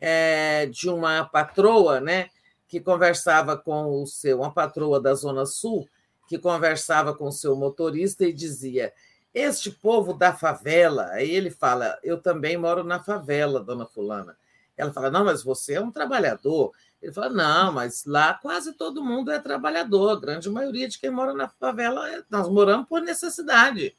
é, 0.00 0.66
de 0.66 0.88
uma 0.88 1.24
patroa, 1.24 2.00
né, 2.00 2.28
que 2.68 2.78
conversava 2.78 3.56
com 3.56 4.02
o 4.02 4.06
seu, 4.06 4.38
uma 4.38 4.52
patroa 4.52 5.00
da 5.00 5.14
Zona 5.14 5.44
Sul, 5.46 5.88
que 6.28 6.38
conversava 6.38 7.12
com 7.12 7.26
o 7.26 7.32
seu 7.32 7.56
motorista 7.56 8.24
e 8.24 8.32
dizia: 8.32 8.92
este 9.38 9.70
povo 9.70 10.12
da 10.12 10.32
favela, 10.32 11.08
aí 11.12 11.30
ele 11.30 11.50
fala: 11.50 11.98
Eu 12.02 12.20
também 12.20 12.56
moro 12.56 12.84
na 12.84 13.00
favela, 13.00 13.62
dona 13.62 13.86
Fulana. 13.86 14.36
Ela 14.76 14.92
fala: 14.92 15.10
Não, 15.10 15.24
mas 15.24 15.42
você 15.42 15.74
é 15.74 15.80
um 15.80 15.90
trabalhador. 15.90 16.72
Ele 17.02 17.12
fala: 17.12 17.30
Não, 17.30 17.72
mas 17.72 18.04
lá 18.04 18.34
quase 18.34 18.72
todo 18.72 19.04
mundo 19.04 19.30
é 19.30 19.38
trabalhador. 19.38 20.10
A 20.10 20.20
grande 20.20 20.48
maioria 20.50 20.88
de 20.88 20.98
quem 20.98 21.10
mora 21.10 21.34
na 21.34 21.48
favela, 21.48 22.08
é, 22.10 22.22
nós 22.30 22.48
moramos 22.48 22.88
por 22.88 23.00
necessidade. 23.00 23.96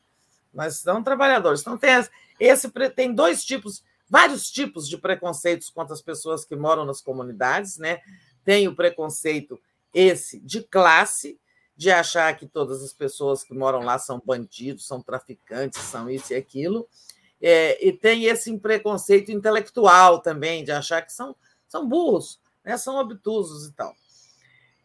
Mas 0.53 0.77
são 0.77 1.03
trabalhadores. 1.03 1.61
Então, 1.61 1.77
tem, 1.77 1.92
esse, 2.40 2.69
tem 2.95 3.14
dois 3.14 3.43
tipos, 3.45 3.84
vários 4.09 4.50
tipos 4.50 4.88
de 4.88 4.98
preconceitos 4.98 5.69
contra 5.69 5.93
as 5.93 6.01
pessoas 6.01 6.43
que 6.43 6.56
moram 6.56 6.85
nas 6.85 7.01
comunidades, 7.01 7.77
né? 7.77 8.00
tem 8.50 8.68
o 8.68 8.76
preconceito 8.76 9.59
esse 9.93 10.40
de 10.40 10.64
classe, 10.64 11.40
de 11.80 11.90
achar 11.90 12.35
que 12.35 12.45
todas 12.45 12.83
as 12.83 12.91
pessoas 12.91 13.41
que 13.41 13.53
moram 13.53 13.80
lá 13.80 13.98
são 13.98 14.22
bandidos, 14.25 14.85
são 14.85 15.01
traficantes, 15.01 15.82
são 15.83 16.09
isso 16.09 16.33
e 16.33 16.35
aquilo. 16.35 16.85
É, 17.41 17.88
e 17.88 17.93
tem 17.93 18.25
esse 18.25 18.53
preconceito 18.59 19.32
intelectual 19.32 20.19
também, 20.19 20.61
de 20.66 20.74
achar 20.74 21.01
que 21.01 21.14
são, 21.14 21.33
são 21.69 21.88
burros, 21.88 22.38
né? 22.66 22.75
são 22.75 22.98
obtusos 22.98 23.69
e 23.69 23.72
tal. 23.72 23.95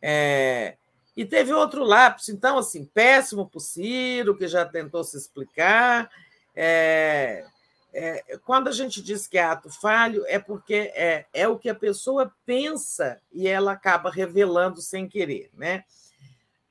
É, 0.00 0.76
e 1.16 1.24
teve 1.24 1.52
outro 1.52 1.82
lápis, 1.82 2.28
então, 2.28 2.58
assim, 2.58 2.84
péssimo 2.84 3.48
para 3.48 3.58
o 3.58 3.60
Ciro, 3.60 4.36
que 4.36 4.47
já 4.47 4.64
tentou 4.64 5.02
se 5.02 5.16
explicar. 5.16 6.08
É, 6.55 7.44
é, 7.92 8.39
quando 8.44 8.68
a 8.68 8.73
gente 8.73 9.02
diz 9.02 9.26
que 9.26 9.36
é 9.36 9.42
ato 9.42 9.68
falho, 9.68 10.24
é 10.28 10.39
porque 10.39 10.92
é, 10.94 11.26
é 11.32 11.48
o 11.48 11.58
que 11.58 11.68
a 11.68 11.74
pessoa 11.74 12.32
pensa 12.47 13.20
e 13.32 13.48
ela 13.48 13.73
acaba 13.73 14.12
revelando 14.12 14.81
sem 14.81 15.08
querer. 15.08 15.50
Né? 15.55 15.82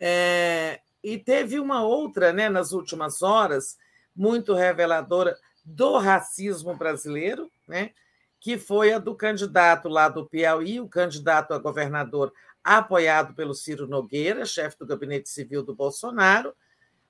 É, 0.06 0.82
e 1.01 1.17
teve 1.17 1.57
uma 1.61 1.82
outra, 1.82 2.33
né, 2.33 2.49
nas 2.49 2.73
últimas 2.73 3.22
horas, 3.22 3.77
muito 4.14 4.53
reveladora 4.53 5.38
do 5.64 5.98
racismo 5.98 6.75
brasileiro, 6.75 7.49
né? 7.65 7.91
que 8.38 8.57
foi 8.57 8.91
a 8.91 8.99
do 8.99 9.15
candidato 9.15 9.88
lá 9.88 10.09
do 10.09 10.25
Piauí, 10.25 10.77
o 10.82 10.90
candidato 10.90 11.53
a 11.53 11.57
governador 11.57 12.33
apoiado 12.61 13.33
pelo 13.33 13.53
Ciro 13.53 13.88
Nogueira, 13.88 14.45
chefe 14.45 14.77
do 14.77 14.85
gabinete 14.85 15.30
civil 15.30 15.64
do 15.64 15.73
Bolsonaro, 15.73 16.53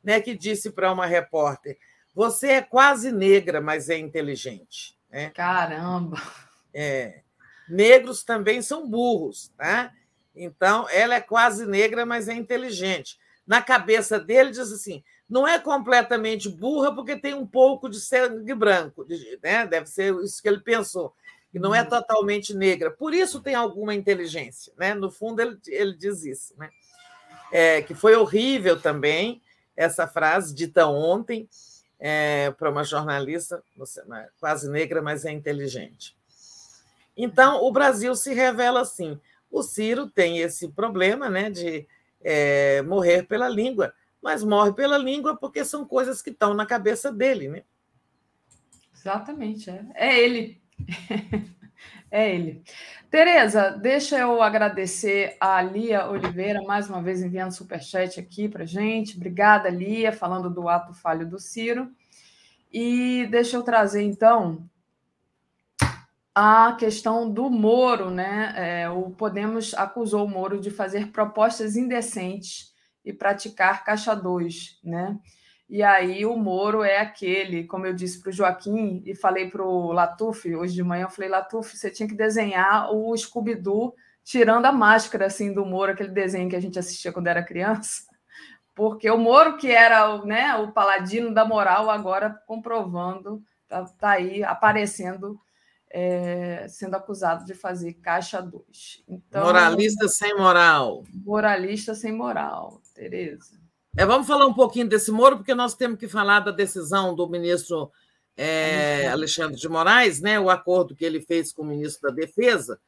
né, 0.04 0.22
que 0.22 0.38
disse 0.38 0.70
para 0.70 0.92
uma 0.92 1.08
repórter: 1.08 1.80
Você 2.14 2.50
é 2.50 2.62
quase 2.62 3.12
negra, 3.12 3.60
mas 3.60 3.90
é 3.90 3.98
inteligente. 3.98 4.96
Né? 5.10 5.32
Caramba! 5.32 6.22
É. 6.72 7.22
Negros 7.68 8.24
também 8.24 8.62
são 8.62 8.88
burros, 8.88 9.52
tá? 9.58 9.92
Então, 10.36 10.88
ela 10.90 11.16
é 11.16 11.22
quase 11.22 11.66
negra, 11.66 12.06
mas 12.06 12.28
é 12.28 12.34
inteligente. 12.34 13.20
Na 13.45 13.62
cabeça 13.62 14.20
dele, 14.20 14.52
diz 14.52 14.72
assim: 14.72 15.03
não 15.30 15.48
é 15.48 15.60
completamente 15.60 16.50
burra, 16.50 16.94
porque 16.94 17.16
tem 17.16 17.34
um 17.34 17.45
pouco 17.45 17.90
de 17.90 18.00
sangue 18.00 18.53
branco, 18.53 19.06
né? 19.42 19.66
deve 19.66 19.88
ser 19.88 20.14
isso 20.24 20.42
que 20.42 20.48
ele 20.48 20.60
pensou, 20.60 21.14
que 21.52 21.60
não 21.60 21.74
é 21.74 21.82
uhum. 21.82 21.90
totalmente 21.90 22.53
negra. 22.53 22.92
Por 22.92 23.14
isso 23.14 23.42
tem 23.42 23.56
alguma 23.56 23.94
inteligência. 23.94 24.74
Né? 24.78 24.94
No 24.94 25.10
fundo, 25.10 25.42
ele, 25.42 25.58
ele 25.68 25.94
diz 25.95 26.24
isso. 26.24 26.53
Né? 26.58 26.70
É, 27.52 27.82
que 27.82 27.94
foi 27.94 28.16
horrível 28.16 28.80
também 28.80 29.42
essa 29.76 30.08
frase 30.08 30.53
dita 30.53 30.88
ontem 30.88 31.50
é, 32.00 32.52
para 32.52 32.70
uma 32.70 32.84
jornalista, 32.84 33.64
é 34.14 34.30
quase 34.40 34.70
negra, 34.70 35.02
mas 35.02 35.26
é 35.26 35.32
inteligente. 35.32 36.16
Então, 37.16 37.64
o 37.64 37.72
Brasil 37.72 38.16
se 38.16 38.34
revela 38.34 38.82
assim. 38.82 39.20
O 39.54 39.64
Ciro 39.64 40.10
tem 40.10 40.40
esse 40.40 40.68
problema 40.68 41.30
né, 41.30 41.50
de 41.50 41.88
é, 42.22 42.82
morrer 42.82 43.24
pela 43.24 43.48
língua 43.48 43.94
mas 44.24 44.42
morre 44.42 44.72
pela 44.72 44.98
língua 44.98 45.36
porque 45.36 45.66
são 45.66 45.86
coisas 45.86 46.22
que 46.22 46.30
estão 46.30 46.54
na 46.54 46.66
cabeça 46.66 47.12
dele, 47.12 47.50
né? 47.50 47.64
Exatamente, 48.96 49.70
é, 49.70 49.86
é 49.96 50.20
ele. 50.20 50.62
é 52.10 52.34
ele. 52.34 52.64
Tereza, 53.12 53.72
deixa 53.72 54.18
eu 54.18 54.42
agradecer 54.42 55.36
a 55.42 55.62
Lia 55.62 56.10
Oliveira, 56.10 56.62
mais 56.64 56.90
uma 56.90 57.04
vez 57.04 57.22
enviando 57.22 57.52
superchat 57.52 58.18
aqui 58.18 58.48
para 58.48 58.66
gente. 58.66 59.18
Obrigada, 59.18 59.70
Lia, 59.70 60.14
falando 60.14 60.50
do 60.50 60.70
ato 60.70 60.94
falho 60.94 61.28
do 61.28 61.38
Ciro. 61.38 61.92
E 62.72 63.28
deixa 63.30 63.58
eu 63.58 63.62
trazer, 63.62 64.04
então, 64.04 64.68
a 66.36 66.76
questão 66.80 67.32
do 67.32 67.50
Moro, 67.50 68.10
né? 68.10 68.53
É, 68.56 68.90
o 68.90 69.12
Podemos 69.12 69.74
acusou 69.74 70.26
o 70.26 70.30
Moro 70.30 70.60
de 70.60 70.72
fazer 70.72 71.12
propostas 71.12 71.76
indecentes 71.76 72.74
e 73.06 73.14
praticar 73.14 73.84
caixa 73.84 74.16
2, 74.16 74.80
né? 74.84 75.20
E 75.70 75.82
aí 75.82 76.26
o 76.26 76.36
Moro 76.36 76.84
é 76.84 76.98
aquele, 77.00 77.66
como 77.66 77.86
eu 77.86 77.94
disse 77.94 78.22
para 78.22 78.30
o 78.30 78.34
Joaquim 78.34 79.02
e 79.06 79.16
falei 79.16 79.50
para 79.50 79.64
o 79.64 79.92
Latuf 79.92 80.53
hoje 80.56 80.74
de 80.74 80.84
manhã, 80.84 81.06
eu 81.06 81.10
falei, 81.10 81.30
Latuf, 81.30 81.78
você 81.78 81.90
tinha 81.90 82.08
que 82.08 82.16
desenhar 82.16 82.92
o 82.92 83.16
Scooby-Doo 83.16 83.94
tirando 84.24 84.66
a 84.66 84.72
máscara 84.72 85.26
assim 85.28 85.53
do 85.53 85.66
Moro, 85.66 85.92
aquele 85.92 86.10
desenho 86.10 86.50
que 86.50 86.56
a 86.56 86.62
gente 86.62 86.80
assistia 86.80 87.12
quando 87.12 87.28
era 87.28 87.44
criança. 87.44 88.03
Porque 88.76 89.10
o 89.10 89.18
Moro, 89.18 89.58
que 89.58 89.72
era 89.72 90.24
né, 90.26 90.56
o 90.56 90.72
paladino 90.72 91.34
da 91.34 91.45
moral, 91.45 91.90
agora 91.90 92.30
comprovando, 92.48 93.44
tá, 93.68 93.86
tá 94.00 94.10
aí 94.12 94.44
aparecendo 94.44 95.40
é, 95.96 96.68
sendo 96.68 96.96
acusado 96.96 97.46
de 97.46 97.54
fazer 97.54 97.94
caixa 97.94 98.42
2. 98.42 99.04
Então, 99.08 99.44
moralista 99.44 100.08
sem 100.08 100.36
moral. 100.36 101.04
Moralista 101.14 101.94
sem 101.94 102.12
moral, 102.12 102.82
Tereza. 102.96 103.62
É, 103.96 104.04
vamos 104.04 104.26
falar 104.26 104.48
um 104.48 104.56
pouquinho 104.56 104.90
desse 104.90 105.12
Moro, 105.12 105.38
porque 105.38 105.54
nós 105.54 105.76
temos 105.76 106.00
que 106.00 106.08
falar 106.08 106.40
da 106.40 106.50
decisão 106.50 107.14
do 107.14 107.30
ministro 107.30 107.92
é, 108.36 109.08
Alexandre 109.08 109.56
de 109.56 109.70
Moraes, 109.70 110.20
né, 110.20 110.40
o 110.40 110.50
acordo 110.50 110.96
que 110.96 111.06
ele 111.06 111.22
fez 111.22 111.54
com 111.54 111.62
o 111.62 111.68
ministro 111.68 112.10
da 112.10 112.16
Defesa. 112.16 112.80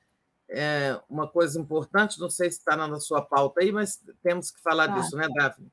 É 0.49 0.99
uma 1.07 1.27
coisa 1.27 1.61
importante, 1.61 2.19
não 2.19 2.29
sei 2.29 2.49
se 2.49 2.57
está 2.57 2.75
na 2.75 2.99
sua 2.99 3.21
pauta 3.21 3.61
aí, 3.61 3.71
mas 3.71 4.01
temos 4.23 4.49
que 4.49 4.59
falar 4.61 4.87
tá. 4.87 4.99
disso, 4.99 5.15
né, 5.15 5.27
Daphne? 5.35 5.71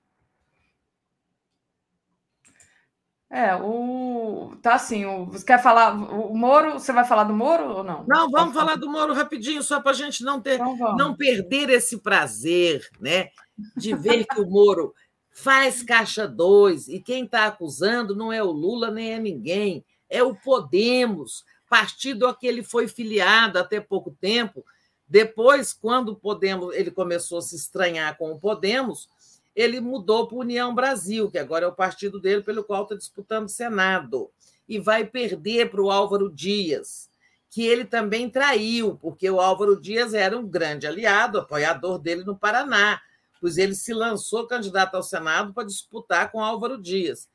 É, 3.33 3.57
o. 3.57 4.55
Tá 4.61 4.75
assim, 4.75 5.07
o... 5.07 5.25
você 5.25 5.43
quer 5.43 5.62
falar. 5.62 5.94
O 5.94 6.36
Moro, 6.36 6.75
você 6.75 6.93
vai 6.93 7.02
falar 7.02 7.25
do 7.25 7.33
Moro 7.33 7.78
ou 7.78 7.83
não? 7.83 8.05
Não, 8.07 8.31
vamos 8.31 8.52
falar 8.52 8.77
do 8.77 8.91
Moro 8.91 9.15
rapidinho, 9.15 9.62
só 9.62 9.81
para 9.81 9.93
a 9.93 9.94
gente 9.94 10.23
não 10.23 10.39
ter, 10.39 10.57
então 10.57 10.97
não 10.99 11.17
perder 11.17 11.70
esse 11.70 11.97
prazer, 12.02 12.86
né? 13.01 13.31
De 13.75 13.94
ver 13.94 14.27
que 14.27 14.39
o 14.39 14.47
Moro 14.47 14.93
faz 15.31 15.83
caixa 15.83 16.28
2 16.28 16.89
e 16.89 17.01
quem 17.01 17.25
está 17.25 17.47
acusando 17.47 18.15
não 18.15 18.31
é 18.31 18.43
o 18.43 18.51
Lula 18.51 18.91
nem 18.91 19.15
é 19.15 19.19
ninguém, 19.19 19.83
é 20.11 20.23
o 20.23 20.35
Podemos, 20.35 21.43
partido 21.70 22.27
a 22.27 22.36
que 22.36 22.47
ele 22.47 22.62
foi 22.62 22.86
filiado 22.86 23.59
até 23.59 23.81
pouco 23.81 24.11
tempo. 24.20 24.62
Depois, 25.09 25.73
quando 25.73 26.11
o 26.11 26.17
Podemos 26.17 26.75
ele 26.75 26.91
começou 26.91 27.39
a 27.39 27.43
se 27.43 27.57
estranhar 27.57 28.15
com 28.19 28.31
o 28.31 28.39
Podemos, 28.39 29.09
ele 29.55 29.81
mudou 29.81 30.26
para 30.26 30.39
União 30.39 30.74
Brasil, 30.74 31.31
que 31.31 31.39
agora 31.39 31.64
é 31.64 31.68
o 31.68 31.74
partido 31.74 32.20
dele 32.20 32.42
pelo 32.42 32.64
qual 32.64 32.84
está 32.84 32.94
disputando 32.94 33.47
o 33.47 33.50
Senado, 33.50 34.31
e 34.68 34.78
vai 34.78 35.05
perder 35.05 35.70
para 35.70 35.82
o 35.82 35.90
Álvaro 35.90 36.31
Dias, 36.31 37.10
que 37.50 37.66
ele 37.66 37.84
também 37.84 38.31
traiu, 38.31 38.97
porque 38.97 39.28
o 39.28 39.40
Álvaro 39.40 39.78
Dias 39.78 40.14
era 40.14 40.39
um 40.39 40.47
grande 40.47 40.86
aliado, 40.86 41.39
apoiador 41.39 41.98
dele 41.98 42.24
no 42.24 42.36
Paraná, 42.36 43.00
pois 43.40 43.58
ele 43.58 43.74
se 43.74 43.92
lançou 43.92 44.47
candidato 44.47 44.94
ao 44.94 45.02
Senado 45.02 45.52
para 45.52 45.66
disputar 45.66 46.31
com 46.32 46.42
Álvaro 46.42 46.81
Dias. 46.81 47.28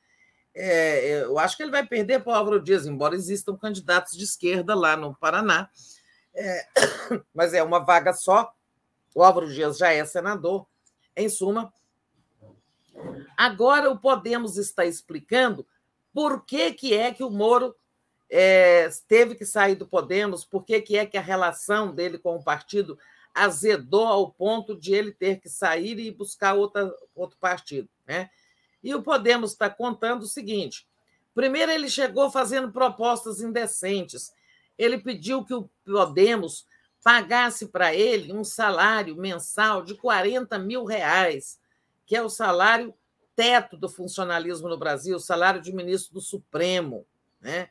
É, 0.55 1.21
eu 1.23 1.37
acho 1.37 1.55
que 1.55 1.61
ele 1.61 1.71
vai 1.71 1.85
perder 1.85 2.23
para 2.23 2.31
o 2.31 2.35
Álvaro 2.35 2.59
Dias, 2.59 2.87
embora 2.87 3.13
existam 3.13 3.55
candidatos 3.55 4.17
de 4.17 4.23
esquerda 4.23 4.73
lá 4.73 4.97
no 4.97 5.13
Paraná, 5.13 5.69
é, 6.33 6.65
mas 7.31 7.53
é 7.53 7.61
uma 7.61 7.79
vaga 7.79 8.11
só. 8.13 8.51
O 9.13 9.23
Álvaro 9.23 9.53
Dias 9.53 9.77
já 9.77 9.91
é 9.93 10.03
senador. 10.03 10.65
Em 11.15 11.29
suma, 11.29 11.71
Agora 13.35 13.89
o 13.89 13.97
Podemos 13.97 14.57
está 14.57 14.85
explicando 14.85 15.65
por 16.13 16.45
que, 16.45 16.73
que 16.73 16.93
é 16.93 17.13
que 17.13 17.23
o 17.23 17.29
Moro 17.29 17.75
é, 18.29 18.89
teve 19.07 19.35
que 19.35 19.45
sair 19.45 19.75
do 19.75 19.87
Podemos, 19.87 20.43
por 20.43 20.65
que, 20.65 20.81
que 20.81 20.97
é 20.97 21.05
que 21.05 21.17
a 21.17 21.21
relação 21.21 21.93
dele 21.93 22.17
com 22.17 22.35
o 22.35 22.43
partido 22.43 22.97
azedou 23.33 24.07
ao 24.07 24.31
ponto 24.31 24.75
de 24.75 24.93
ele 24.93 25.11
ter 25.11 25.39
que 25.39 25.47
sair 25.47 25.99
e 25.99 26.11
buscar 26.11 26.55
outra, 26.55 26.91
outro 27.15 27.37
partido. 27.39 27.87
Né? 28.05 28.29
E 28.83 28.93
o 28.95 29.03
Podemos 29.03 29.51
está 29.51 29.69
contando 29.69 30.23
o 30.23 30.27
seguinte: 30.27 30.87
primeiro, 31.35 31.71
ele 31.71 31.89
chegou 31.89 32.31
fazendo 32.31 32.71
propostas 32.71 33.41
indecentes. 33.41 34.33
Ele 34.77 34.97
pediu 34.97 35.43
que 35.45 35.53
o 35.53 35.69
Podemos 35.85 36.65
pagasse 37.03 37.67
para 37.67 37.93
ele 37.93 38.33
um 38.33 38.43
salário 38.43 39.15
mensal 39.15 39.83
de 39.83 39.95
40 39.95 40.57
mil 40.59 40.83
reais 40.83 41.59
que 42.07 42.15
é 42.15 42.23
o 42.23 42.29
salário 42.29 42.93
teto 43.35 43.77
do 43.77 43.87
funcionalismo 43.87 44.67
no 44.69 44.77
Brasil, 44.77 45.17
o 45.17 45.19
salário 45.19 45.61
de 45.61 45.71
ministro 45.73 46.15
do 46.15 46.21
Supremo. 46.21 47.05
Né? 47.39 47.69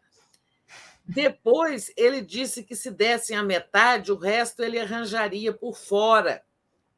Depois, 1.04 1.90
ele 1.96 2.20
disse 2.20 2.62
que 2.62 2.76
se 2.76 2.90
dessem 2.90 3.36
a 3.36 3.42
metade, 3.42 4.12
o 4.12 4.16
resto 4.16 4.62
ele 4.62 4.78
arranjaria 4.78 5.52
por 5.52 5.76
fora, 5.76 6.44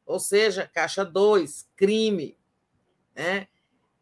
ou 0.05 0.19
seja, 0.19 0.69
caixa 0.71 1.05
2, 1.05 1.67
crime. 1.75 2.37
Né? 3.15 3.47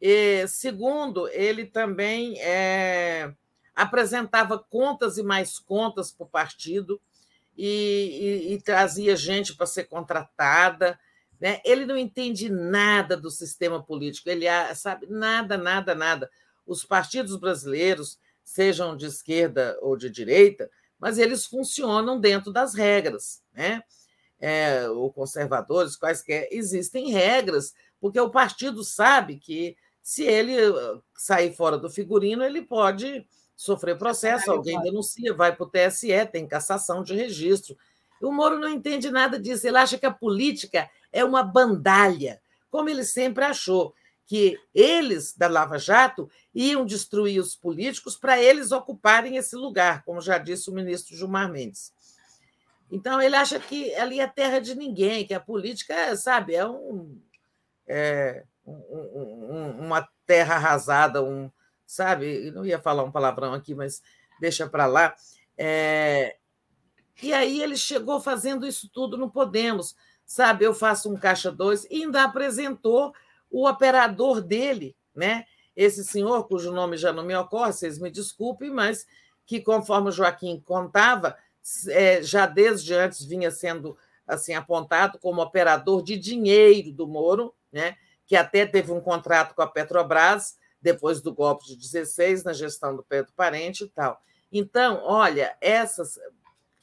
E, 0.01 0.47
segundo, 0.47 1.29
ele 1.29 1.65
também 1.65 2.39
é, 2.41 3.31
apresentava 3.75 4.57
contas 4.57 5.17
e 5.17 5.23
mais 5.23 5.59
contas 5.59 6.11
para 6.11 6.25
o 6.25 6.29
partido 6.29 6.99
e, 7.55 8.47
e, 8.49 8.53
e 8.53 8.61
trazia 8.61 9.15
gente 9.15 9.55
para 9.55 9.67
ser 9.67 9.85
contratada 9.85 10.99
né? 11.39 11.61
Ele 11.63 11.85
não 11.85 11.97
entende 11.97 12.49
nada 12.49 13.15
do 13.15 13.29
sistema 13.29 13.81
político, 13.81 14.29
ele 14.29 14.45
sabe 14.75 15.07
nada, 15.09 15.57
nada, 15.57 15.93
nada. 15.93 16.29
Os 16.65 16.83
partidos 16.83 17.35
brasileiros, 17.37 18.19
sejam 18.43 18.95
de 18.95 19.05
esquerda 19.05 19.77
ou 19.81 19.97
de 19.97 20.09
direita, 20.09 20.69
mas 20.99 21.17
eles 21.17 21.45
funcionam 21.45 22.19
dentro 22.19 22.51
das 22.51 22.73
regras. 22.73 23.41
Né? 23.53 23.81
é, 24.39 24.87
ou 24.89 25.11
conservadores, 25.11 25.95
quaisquer, 25.95 26.47
existem 26.51 27.11
regras, 27.11 27.73
porque 27.99 28.19
o 28.19 28.29
partido 28.29 28.83
sabe 28.83 29.37
que 29.37 29.75
se 30.01 30.23
ele 30.23 30.69
uh, 30.69 31.03
sair 31.15 31.53
fora 31.53 31.77
do 31.77 31.89
figurino, 31.89 32.43
ele 32.43 32.61
pode 32.61 33.25
sofrer 33.55 33.97
processo, 33.97 34.51
alguém 34.51 34.79
denuncia, 34.81 35.33
vai 35.33 35.55
para 35.55 35.65
o 35.65 35.69
TSE, 35.69 36.25
tem 36.31 36.47
cassação 36.47 37.03
de 37.03 37.15
registro. 37.15 37.75
O 38.21 38.31
Moro 38.31 38.59
não 38.59 38.69
entende 38.69 39.09
nada 39.11 39.39
disso, 39.39 39.67
ele 39.67 39.77
acha 39.77 39.97
que 39.97 40.05
a 40.05 40.11
política 40.11 40.89
é 41.11 41.23
uma 41.23 41.43
bandalha, 41.43 42.41
como 42.69 42.89
ele 42.89 43.03
sempre 43.03 43.43
achou, 43.43 43.93
que 44.25 44.59
eles, 44.75 45.33
da 45.35 45.47
Lava 45.47 45.79
Jato, 45.79 46.29
iam 46.53 46.85
destruir 46.85 47.39
os 47.39 47.55
políticos 47.55 48.17
para 48.17 48.41
eles 48.41 48.71
ocuparem 48.73 49.37
esse 49.37 49.55
lugar, 49.55 50.03
como 50.03 50.19
já 50.19 50.37
disse 50.37 50.69
o 50.69 50.73
ministro 50.73 51.15
Gilmar 51.15 51.49
Mendes. 51.49 51.93
Então, 52.91 53.21
ele 53.21 53.35
acha 53.35 53.59
que 53.59 53.93
ali 53.95 54.19
é 54.19 54.27
terra 54.27 54.59
de 54.59 54.75
ninguém, 54.75 55.25
que 55.25 55.33
a 55.33 55.39
política, 55.39 56.15
sabe, 56.17 56.55
é, 56.55 56.67
um, 56.67 57.19
é 57.87 58.43
um, 58.65 58.73
um, 58.73 59.69
uma 59.85 60.07
terra 60.25 60.55
arrasada, 60.55 61.23
um, 61.23 61.49
sabe? 61.85 62.51
Não 62.51 62.65
ia 62.65 62.79
falar 62.79 63.03
um 63.03 63.11
palavrão 63.11 63.53
aqui, 63.53 63.73
mas 63.73 64.01
deixa 64.39 64.67
para 64.67 64.85
lá. 64.85 65.15
É, 65.57 66.35
e 67.21 67.33
aí 67.33 67.61
ele 67.61 67.75
chegou 67.75 68.19
fazendo 68.19 68.65
isso 68.65 68.89
tudo 68.89 69.17
no 69.17 69.29
Podemos, 69.29 69.95
sabe? 70.25 70.65
Eu 70.65 70.73
faço 70.73 71.11
um 71.11 71.17
caixa 71.17 71.51
dois 71.51 71.85
e 71.89 72.03
ainda 72.03 72.23
apresentou 72.23 73.13
o 73.49 73.67
operador 73.67 74.41
dele, 74.41 74.95
né? 75.15 75.45
Esse 75.75 76.03
senhor, 76.03 76.47
cujo 76.47 76.71
nome 76.71 76.97
já 76.97 77.13
não 77.13 77.23
me 77.23 77.35
ocorre, 77.35 77.73
vocês 77.73 77.99
me 77.99 78.09
desculpem, 78.09 78.69
mas 78.71 79.05
que, 79.45 79.61
conforme 79.61 80.09
o 80.09 80.11
Joaquim 80.11 80.59
contava, 80.59 81.37
é, 81.89 82.21
já 82.21 82.45
desde 82.45 82.93
antes 82.93 83.23
vinha 83.23 83.51
sendo 83.51 83.97
assim 84.27 84.53
apontado 84.53 85.17
como 85.19 85.41
operador 85.41 86.03
de 86.03 86.17
dinheiro 86.17 86.91
do 86.91 87.07
Moro, 87.07 87.53
né? 87.71 87.95
que 88.27 88.35
até 88.35 88.65
teve 88.65 88.91
um 88.91 88.99
contrato 88.99 89.55
com 89.55 89.61
a 89.61 89.67
Petrobras 89.67 90.57
depois 90.81 91.21
do 91.21 91.33
golpe 91.33 91.65
de 91.65 91.77
16 91.77 92.43
na 92.43 92.53
gestão 92.53 92.95
do 92.95 93.03
Pedro 93.03 93.31
Parente 93.35 93.85
e 93.85 93.89
tal. 93.89 94.21
Então, 94.51 95.01
olha, 95.03 95.55
essas 95.61 96.19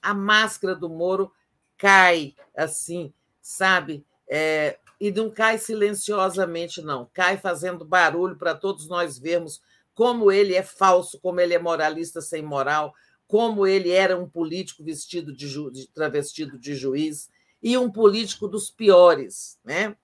a 0.05 0.15
máscara 0.15 0.74
do 0.74 0.89
Moro 0.89 1.33
cai 1.76 2.34
assim, 2.57 3.12
sabe? 3.41 4.05
É, 4.28 4.78
e 5.00 5.10
não 5.10 5.31
cai 5.31 5.58
silenciosamente, 5.58 6.83
não. 6.83 7.08
Cai 7.12 7.36
fazendo 7.36 7.84
barulho 7.84 8.36
para 8.36 8.55
todos 8.55 8.86
nós 8.86 9.18
vermos 9.18 9.62
como 9.94 10.31
ele 10.31 10.55
é 10.55 10.62
falso, 10.62 11.18
como 11.20 11.41
ele 11.41 11.55
é 11.55 11.58
moralista 11.58 12.20
sem 12.20 12.42
moral, 12.42 12.94
como 13.26 13.66
ele 13.66 13.91
era 13.91 14.18
um 14.18 14.28
político 14.28 14.84
vestido 14.84 15.34
de, 15.34 15.49
ju... 15.49 15.70
de 15.70 15.89
travestido 15.89 16.58
de 16.58 16.74
juiz 16.74 17.31
e 17.62 17.78
um 17.78 17.91
político 17.91 18.47
dos 18.47 18.70
piores, 18.70 19.58
né? 19.65 19.97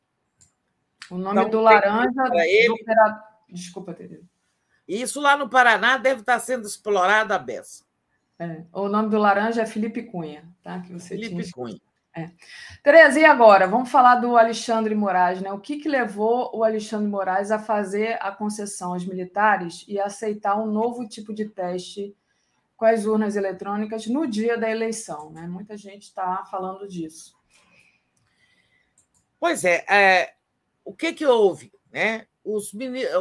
O 1.11 1.19
nome 1.19 1.41
então, 1.41 1.51
do 1.51 1.61
laranja 1.61 2.11
do 2.11 2.73
operador... 2.73 3.21
Desculpa, 3.49 3.93
Tereza. 3.93 4.25
Isso 4.87 5.21
lá 5.21 5.37
no 5.37 5.49
Paraná 5.49 5.97
deve 5.97 6.21
estar 6.21 6.39
sendo 6.41 6.67
explorado 6.67 7.35
a 7.35 7.39
beça. 7.39 7.85
É. 8.41 8.65
O 8.73 8.89
nome 8.89 9.11
do 9.11 9.19
laranja 9.19 9.61
é 9.61 9.67
Felipe 9.67 10.03
Cunha, 10.03 10.43
tá? 10.63 10.81
Que 10.81 10.95
você 10.95 11.11
Felipe 11.11 11.43
tinha... 11.43 11.53
Cunha. 11.53 11.81
É. 12.17 12.31
Tereza, 12.83 13.21
e 13.21 13.25
agora? 13.25 13.69
Vamos 13.69 13.91
falar 13.91 14.17
do 14.17 14.37
Alexandre 14.37 14.95
Moraes, 14.95 15.43
né? 15.43 15.53
O 15.53 15.61
que, 15.61 15.79
que 15.79 15.89
levou 15.89 16.51
o 16.53 16.65
Alexandre 16.65 17.07
Moraes 17.07 17.51
a 17.51 17.59
fazer 17.59 18.17
a 18.21 18.33
concessão 18.33 18.95
aos 18.95 19.05
militares 19.05 19.85
e 19.87 20.01
aceitar 20.01 20.59
um 20.59 20.67
novo 20.67 21.07
tipo 21.07 21.35
de 21.35 21.51
teste 21.51 22.17
com 22.77 22.87
as 22.87 23.05
urnas 23.05 23.37
eletrônicas 23.37 24.07
no 24.07 24.27
dia 24.27 24.57
da 24.57 24.71
eleição, 24.71 25.31
né? 25.31 25.47
Muita 25.47 25.77
gente 25.77 26.05
está 26.05 26.43
falando 26.51 26.89
disso. 26.89 27.39
Pois 29.39 29.67
é, 29.67 29.85
é, 29.89 30.35
o 30.83 30.95
que, 30.95 31.13
que 31.13 31.27
houve? 31.27 31.71
Né? 31.93 32.27
Os, 32.43 32.73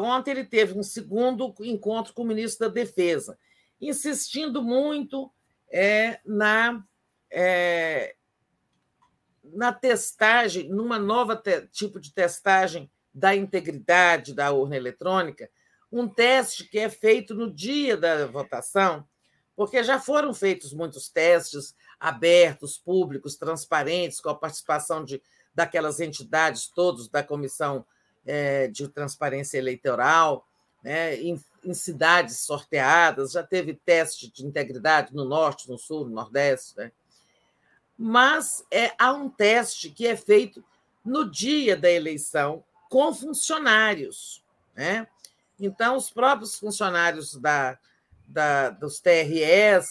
ontem 0.02 0.32
ele 0.32 0.46
teve 0.46 0.80
um 0.80 0.84
segundo 0.84 1.54
encontro 1.60 2.14
com 2.14 2.22
o 2.22 2.26
ministro 2.26 2.68
da 2.68 2.74
Defesa, 2.74 3.38
insistindo 3.82 4.62
muito 4.62 5.32
é, 5.72 6.20
na, 6.26 6.84
é, 7.32 8.16
na 9.44 9.72
testagem, 9.72 10.70
numa 10.70 11.00
nova 11.00 11.36
te, 11.36 11.68
tipo 11.68 12.00
de 12.00 12.14
testagem 12.14 12.90
da 13.14 13.36
integridade 13.36 14.34
da 14.34 14.52
urna 14.52 14.76
eletrônica, 14.76 15.50
um 15.92 16.08
teste 16.08 16.66
que 16.66 16.78
é 16.78 16.90
feito 16.90 17.34
no 17.34 17.52
dia 17.52 17.98
da 17.98 18.28
votação, 18.28 19.08
porque 19.56 19.84
já 19.84 20.00
foram 20.00 20.34
feitos 20.34 20.74
muitos 20.74 21.10
testes 21.10 21.76
abertos, 22.00 22.78
públicos, 22.78 23.36
transparentes, 23.36 24.22
com 24.22 24.30
a 24.30 24.36
participação 24.36 25.04
de, 25.04 25.22
daquelas 25.54 26.00
entidades 26.00 26.68
todos 26.68 27.10
da 27.10 27.24
Comissão 27.24 27.86
é, 28.26 28.68
de 28.68 28.88
Transparência 28.88 29.58
Eleitoral, 29.58 30.48
né, 30.84 31.16
em, 31.16 31.38
em, 31.64 31.74
cidades 31.74 32.40
sorteadas, 32.40 33.32
já 33.32 33.44
teve 33.44 33.74
teste 33.74 34.32
de 34.32 34.46
integridade 34.46 35.14
no 35.14 35.26
Norte, 35.26 35.70
no 35.70 35.78
Sul, 35.78 36.06
no 36.06 36.16
Nordeste. 36.16 36.78
Né? 36.78 36.92
Mas 37.98 38.66
é, 38.72 38.94
há 38.98 39.12
um 39.12 39.30
teste 39.30 39.90
que 39.90 40.08
é 40.08 40.16
feito 40.16 40.64
no 41.04 41.30
dia 41.30 41.76
da 41.76 41.90
eleição 41.90 42.64
com 42.90 43.14
funcionários. 43.14 44.44
Né? 44.76 45.08
Então, 45.60 45.96
os 45.96 46.10
próprios 46.10 46.58
funcionários 46.58 47.36
da, 47.36 47.78
da, 48.28 48.70
dos 48.70 49.00
TREs 49.00 49.90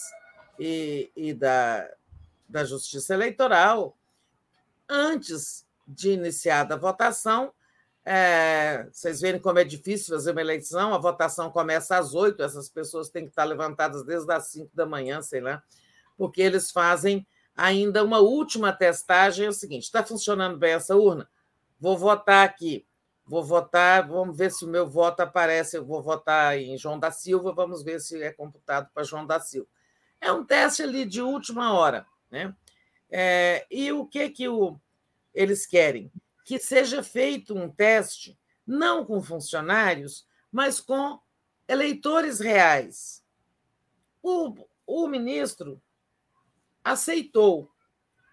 e, 0.59 1.11
e 1.15 1.33
da, 1.33 1.89
da 2.47 2.65
Justiça 2.65 3.13
Eleitoral, 3.13 3.95
antes 4.87 5.65
de 5.87 6.11
iniciar 6.11 6.71
a 6.71 6.75
votação, 6.75 7.53
é, 8.05 8.87
vocês 8.91 9.21
verem 9.21 9.39
como 9.39 9.59
é 9.59 9.63
difícil 9.63 10.15
fazer 10.15 10.31
uma 10.31 10.41
eleição, 10.41 10.93
a 10.93 10.97
votação 10.97 11.51
começa 11.51 11.97
às 11.97 12.13
oito, 12.13 12.41
essas 12.41 12.69
pessoas 12.69 13.09
têm 13.09 13.23
que 13.23 13.29
estar 13.29 13.43
levantadas 13.43 14.03
desde 14.03 14.31
as 14.31 14.47
cinco 14.47 14.75
da 14.75 14.85
manhã, 14.85 15.21
sei 15.21 15.41
lá, 15.41 15.61
porque 16.17 16.41
eles 16.41 16.71
fazem 16.71 17.25
ainda 17.55 18.03
uma 18.03 18.19
última 18.19 18.71
testagem, 18.71 19.45
é 19.45 19.49
o 19.49 19.53
seguinte, 19.53 19.83
está 19.83 20.03
funcionando 20.03 20.57
bem 20.57 20.73
essa 20.73 20.95
urna? 20.95 21.29
Vou 21.79 21.97
votar 21.97 22.45
aqui. 22.45 22.85
Vou 23.29 23.43
votar, 23.43 24.07
vamos 24.07 24.35
ver 24.35 24.51
se 24.51 24.65
o 24.65 24.67
meu 24.67 24.89
voto 24.89 25.19
aparece. 25.19 25.77
Eu 25.77 25.85
vou 25.85 26.01
votar 26.01 26.57
em 26.57 26.75
João 26.79 26.97
da 26.97 27.11
Silva, 27.11 27.53
vamos 27.53 27.83
ver 27.83 27.99
se 27.99 28.21
é 28.23 28.33
computado 28.33 28.89
para 28.91 29.03
João 29.03 29.23
da 29.23 29.39
Silva. 29.39 29.67
É 30.19 30.31
um 30.31 30.43
teste 30.43 30.81
ali 30.81 31.05
de 31.05 31.21
última 31.21 31.73
hora. 31.73 32.07
Né? 32.31 32.53
É, 33.07 33.67
e 33.69 33.91
o 33.91 34.05
que, 34.07 34.29
que 34.31 34.49
o, 34.49 34.79
eles 35.31 35.67
querem? 35.67 36.11
Que 36.49 36.57
seja 36.57 37.03
feito 37.03 37.55
um 37.55 37.69
teste, 37.69 38.35
não 38.65 39.05
com 39.05 39.21
funcionários, 39.21 40.27
mas 40.51 40.81
com 40.81 41.19
eleitores 41.67 42.39
reais. 42.39 43.23
O, 44.19 44.55
o 44.87 45.07
ministro 45.07 45.79
aceitou 46.83 47.71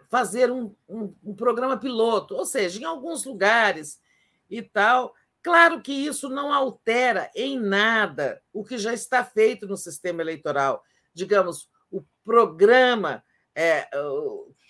fazer 0.08 0.50
um, 0.50 0.74
um, 0.88 1.14
um 1.22 1.34
programa 1.34 1.76
piloto, 1.76 2.34
ou 2.34 2.46
seja, 2.46 2.80
em 2.80 2.84
alguns 2.84 3.22
lugares 3.26 4.00
e 4.48 4.62
tal. 4.62 5.14
Claro 5.42 5.82
que 5.82 5.92
isso 5.92 6.30
não 6.30 6.50
altera 6.50 7.30
em 7.34 7.60
nada 7.60 8.42
o 8.50 8.64
que 8.64 8.78
já 8.78 8.94
está 8.94 9.26
feito 9.26 9.66
no 9.66 9.76
sistema 9.76 10.22
eleitoral. 10.22 10.82
Digamos, 11.12 11.68
o 11.90 12.02
programa 12.24 13.22
é, 13.54 13.86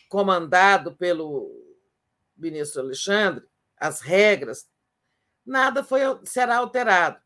comandado 0.08 0.96
pelo 0.96 1.65
ministro 2.36 2.82
Alexandre, 2.82 3.44
as 3.76 4.00
regras, 4.00 4.66
nada 5.44 5.82
foi, 5.84 6.00
será 6.24 6.58
alterado. 6.58 7.20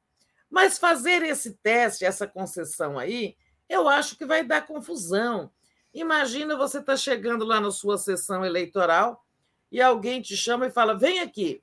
Mas 0.49 0.79
fazer 0.79 1.23
esse 1.23 1.55
teste, 1.55 2.05
essa 2.05 2.27
concessão 2.27 2.99
aí, 2.99 3.37
eu 3.69 3.89
acho 3.89 4.17
que 4.17 4.27
vai 4.27 4.45
dar 4.45 4.67
confusão. 4.67 5.51
Imagina 5.95 6.57
você 6.57 6.79
estar 6.79 6.93
tá 6.93 6.97
chegando 6.97 7.45
lá 7.45 7.61
na 7.61 7.71
sua 7.71 7.97
sessão 7.97 8.45
eleitoral 8.45 9.25
e 9.71 9.81
alguém 9.81 10.21
te 10.21 10.37
chama 10.37 10.67
e 10.67 10.71
fala: 10.71 10.99
vem 10.99 11.21
aqui, 11.21 11.63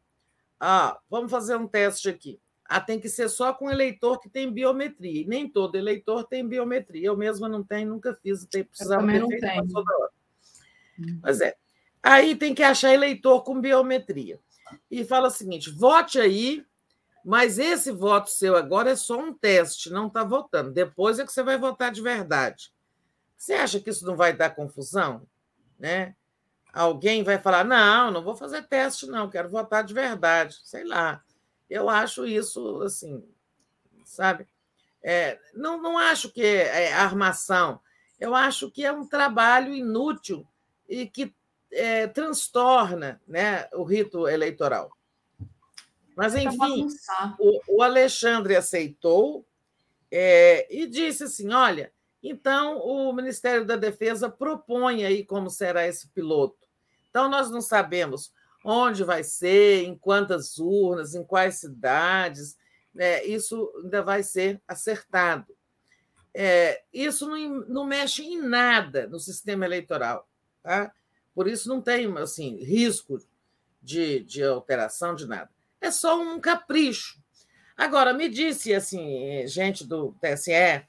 ah, 0.59 0.99
vamos 1.09 1.29
fazer 1.29 1.55
um 1.55 1.67
teste 1.67 2.09
aqui. 2.09 2.39
Ah, 2.65 2.81
tem 2.81 2.99
que 2.99 3.07
ser 3.07 3.29
só 3.29 3.53
com 3.53 3.71
eleitor 3.71 4.19
que 4.19 4.29
tem 4.29 4.51
biometria. 4.51 5.21
E 5.21 5.25
nem 5.25 5.49
todo 5.49 5.75
eleitor 5.75 6.25
tem 6.25 6.45
biometria. 6.45 7.07
Eu 7.07 7.15
mesma 7.15 7.47
não 7.47 7.63
tenho, 7.63 7.89
nunca 7.89 8.13
fiz, 8.15 8.45
tem, 8.45 8.63
precisava 8.63 9.05
ter 9.07 9.19
não 9.19 9.27
feito 9.29 9.41
tenho. 9.41 9.67
toda 9.69 9.97
hora. 9.97 10.11
Hum. 10.99 11.19
Mas 11.21 11.39
é. 11.39 11.55
Aí 12.09 12.37
tem 12.37 12.55
que 12.55 12.63
achar 12.63 12.93
eleitor 12.93 13.43
com 13.43 13.59
biometria. 13.59 14.39
E 14.89 15.03
fala 15.03 15.27
o 15.27 15.31
seguinte: 15.31 15.69
vote 15.69 16.17
aí, 16.17 16.65
mas 17.23 17.59
esse 17.59 17.91
voto 17.91 18.29
seu 18.29 18.55
agora 18.55 18.91
é 18.91 18.95
só 18.95 19.19
um 19.19 19.33
teste, 19.33 19.89
não 19.89 20.07
está 20.07 20.23
votando. 20.23 20.71
Depois 20.71 21.19
é 21.19 21.25
que 21.25 21.33
você 21.33 21.43
vai 21.43 21.57
votar 21.57 21.91
de 21.91 22.01
verdade. 22.01 22.71
Você 23.37 23.53
acha 23.53 23.81
que 23.81 23.89
isso 23.89 24.05
não 24.05 24.15
vai 24.15 24.31
dar 24.31 24.55
confusão? 24.55 25.27
Né? 25.77 26.15
alguém 26.73 27.23
vai 27.23 27.37
falar: 27.37 27.65
não, 27.65 28.09
não 28.09 28.23
vou 28.23 28.37
fazer 28.37 28.63
teste, 28.63 29.05
não, 29.07 29.29
quero 29.29 29.49
votar 29.49 29.83
de 29.83 29.93
verdade. 29.93 30.57
Sei 30.63 30.85
lá. 30.85 31.21
Eu 31.69 31.89
acho 31.89 32.25
isso 32.25 32.81
assim, 32.83 33.21
sabe? 34.05 34.47
É, 35.03 35.37
não, 35.53 35.81
não 35.81 35.97
acho 35.97 36.31
que 36.31 36.41
é 36.41 36.93
armação. 36.93 37.81
Eu 38.17 38.33
acho 38.33 38.71
que 38.71 38.85
é 38.85 38.93
um 38.93 39.05
trabalho 39.05 39.73
inútil 39.73 40.47
e 40.87 41.05
que 41.05 41.35
é, 41.71 42.07
transtorna 42.07 43.21
né, 43.27 43.67
o 43.73 43.83
rito 43.83 44.27
eleitoral. 44.27 44.91
Mas, 46.15 46.33
enfim, 46.35 46.87
o, 47.39 47.77
o 47.77 47.83
Alexandre 47.83 48.55
aceitou 48.55 49.45
é, 50.11 50.67
e 50.73 50.87
disse 50.87 51.25
assim: 51.25 51.53
olha, 51.53 51.91
então 52.23 52.79
o 52.79 53.13
Ministério 53.13 53.65
da 53.65 53.75
Defesa 53.75 54.29
propõe 54.29 55.05
aí 55.05 55.23
como 55.23 55.49
será 55.49 55.85
esse 55.87 56.07
piloto. 56.07 56.67
Então, 57.09 57.29
nós 57.29 57.49
não 57.51 57.61
sabemos 57.61 58.31
onde 58.63 59.03
vai 59.03 59.23
ser, 59.23 59.83
em 59.83 59.97
quantas 59.97 60.57
urnas, 60.57 61.15
em 61.15 61.23
quais 61.23 61.55
cidades, 61.55 62.57
né? 62.93 63.23
isso 63.23 63.71
ainda 63.81 64.01
vai 64.01 64.23
ser 64.23 64.61
acertado. 64.67 65.55
É, 66.33 66.83
isso 66.93 67.27
não, 67.27 67.37
não, 67.67 67.85
mexe 67.85 68.23
em 68.23 68.41
nada 68.41 69.07
no 69.07 69.19
sistema 69.19 69.65
eleitoral. 69.65 70.27
Tá? 70.61 70.91
Por 71.37 71.47
isso 71.47 71.69
não 71.69 71.79
tem 71.79 72.11
assim, 72.17 72.55
risco 72.55 73.19
de, 73.79 74.21
de 74.21 74.43
alteração 74.43 75.13
de 75.13 75.27
nada. 75.27 75.51
É 75.79 75.91
só 75.91 76.19
um 76.19 76.39
capricho. 76.39 77.21
Agora, 77.77 78.11
me 78.11 78.27
disse 78.27 78.73
assim, 78.73 79.45
gente 79.45 79.85
do 79.85 80.15
TSE, 80.19 80.83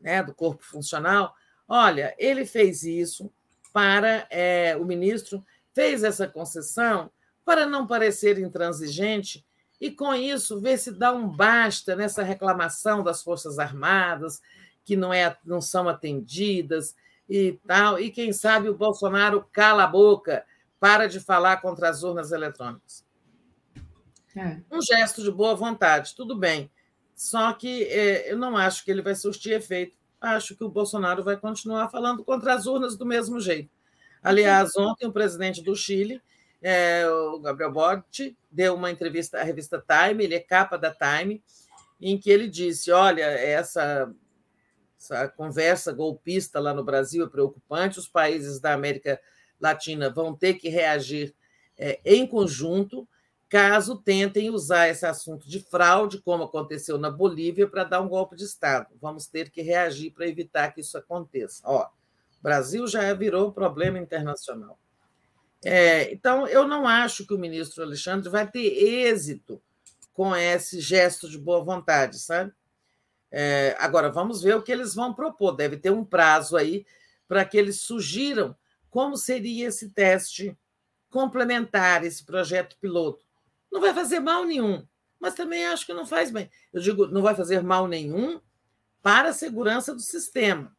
né, 0.00 0.22
do 0.22 0.32
corpo 0.32 0.62
funcional, 0.62 1.34
olha, 1.66 2.14
ele 2.18 2.46
fez 2.46 2.84
isso 2.84 3.32
para 3.72 4.28
é, 4.30 4.76
o 4.76 4.84
ministro 4.84 5.44
fez 5.74 6.04
essa 6.04 6.28
concessão 6.28 7.10
para 7.44 7.66
não 7.66 7.84
parecer 7.84 8.38
intransigente 8.38 9.44
e, 9.80 9.90
com 9.90 10.14
isso, 10.14 10.60
ver 10.60 10.78
se 10.78 10.92
dá 10.92 11.12
um 11.12 11.26
basta 11.28 11.96
nessa 11.96 12.22
reclamação 12.22 13.02
das 13.02 13.24
Forças 13.24 13.58
Armadas, 13.58 14.40
que 14.84 14.94
não, 14.94 15.12
é, 15.12 15.36
não 15.44 15.60
são 15.60 15.88
atendidas 15.88 16.94
e 17.30 17.52
tal. 17.64 18.00
E, 18.00 18.10
quem 18.10 18.32
sabe, 18.32 18.68
o 18.68 18.74
Bolsonaro 18.74 19.46
cala 19.52 19.84
a 19.84 19.86
boca, 19.86 20.44
para 20.80 21.06
de 21.06 21.20
falar 21.20 21.58
contra 21.58 21.88
as 21.88 22.02
urnas 22.02 22.32
eletrônicas. 22.32 23.06
É. 24.36 24.60
Um 24.70 24.82
gesto 24.82 25.22
de 25.22 25.30
boa 25.30 25.54
vontade, 25.54 26.14
tudo 26.16 26.36
bem. 26.36 26.70
Só 27.14 27.52
que 27.52 27.84
é, 27.84 28.32
eu 28.32 28.36
não 28.36 28.56
acho 28.56 28.84
que 28.84 28.90
ele 28.90 29.02
vai 29.02 29.14
surtir 29.14 29.52
efeito. 29.52 29.96
Acho 30.20 30.56
que 30.56 30.64
o 30.64 30.68
Bolsonaro 30.68 31.22
vai 31.22 31.36
continuar 31.36 31.88
falando 31.88 32.24
contra 32.24 32.54
as 32.54 32.66
urnas 32.66 32.96
do 32.96 33.06
mesmo 33.06 33.38
jeito. 33.40 33.70
Aliás, 34.22 34.76
ontem 34.76 35.06
o 35.06 35.12
presidente 35.12 35.62
do 35.62 35.74
Chile, 35.74 36.20
é, 36.60 37.08
o 37.08 37.38
Gabriel 37.40 37.72
Boric, 37.72 38.36
deu 38.50 38.74
uma 38.74 38.90
entrevista 38.90 39.38
à 39.38 39.42
revista 39.42 39.82
Time, 39.86 40.24
ele 40.24 40.34
é 40.34 40.40
capa 40.40 40.76
da 40.76 40.94
Time, 40.94 41.42
em 42.00 42.18
que 42.18 42.30
ele 42.30 42.48
disse: 42.48 42.90
olha, 42.90 43.22
essa, 43.22 44.12
essa 45.00 45.26
conversa 45.28 45.92
golpista 45.92 46.60
lá 46.60 46.74
no 46.74 46.84
Brasil 46.84 47.24
é 47.24 47.28
preocupante, 47.28 47.98
os 47.98 48.06
países 48.06 48.60
da 48.60 48.74
América 48.74 49.18
Latina 49.58 50.10
vão 50.10 50.36
ter 50.36 50.54
que 50.54 50.68
reagir 50.68 51.34
é, 51.78 51.98
em 52.04 52.26
conjunto 52.26 53.08
caso 53.48 53.96
tentem 53.96 54.50
usar 54.50 54.88
esse 54.88 55.04
assunto 55.04 55.48
de 55.48 55.58
fraude, 55.58 56.20
como 56.20 56.44
aconteceu 56.44 56.96
na 56.98 57.10
Bolívia, 57.10 57.66
para 57.66 57.82
dar 57.82 58.00
um 58.00 58.08
golpe 58.08 58.36
de 58.36 58.44
Estado. 58.44 58.94
Vamos 59.00 59.26
ter 59.26 59.50
que 59.50 59.60
reagir 59.60 60.12
para 60.12 60.28
evitar 60.28 60.72
que 60.72 60.82
isso 60.82 60.96
aconteça. 60.96 61.60
Ó, 61.64 61.82
o 61.84 62.42
Brasil 62.42 62.86
já 62.86 63.12
virou 63.12 63.50
problema 63.50 63.98
internacional. 63.98 64.78
É, 65.64 66.12
então, 66.12 66.46
eu 66.46 66.68
não 66.68 66.86
acho 66.86 67.26
que 67.26 67.34
o 67.34 67.38
ministro 67.38 67.82
Alexandre 67.82 68.30
vai 68.30 68.48
ter 68.48 68.60
êxito 68.60 69.60
com 70.12 70.34
esse 70.36 70.80
gesto 70.80 71.28
de 71.28 71.36
boa 71.36 71.64
vontade, 71.64 72.20
sabe? 72.20 72.52
É, 73.30 73.76
agora, 73.78 74.10
vamos 74.10 74.42
ver 74.42 74.56
o 74.56 74.62
que 74.62 74.72
eles 74.72 74.94
vão 74.94 75.14
propor. 75.14 75.52
Deve 75.52 75.76
ter 75.76 75.90
um 75.90 76.04
prazo 76.04 76.56
aí 76.56 76.84
para 77.28 77.44
que 77.44 77.56
eles 77.56 77.80
sugiram 77.80 78.56
como 78.90 79.16
seria 79.16 79.68
esse 79.68 79.90
teste 79.90 80.56
complementar, 81.08 82.04
esse 82.04 82.24
projeto 82.24 82.76
piloto. 82.80 83.24
Não 83.70 83.80
vai 83.80 83.94
fazer 83.94 84.20
mal 84.20 84.44
nenhum, 84.44 84.86
mas 85.18 85.34
também 85.34 85.66
acho 85.66 85.86
que 85.86 85.92
não 85.92 86.06
faz 86.06 86.30
bem. 86.30 86.50
Eu 86.72 86.80
digo, 86.80 87.06
não 87.06 87.22
vai 87.22 87.34
fazer 87.34 87.62
mal 87.62 87.86
nenhum 87.86 88.40
para 89.02 89.30
a 89.30 89.32
segurança 89.32 89.94
do 89.94 90.00
sistema. 90.00 90.76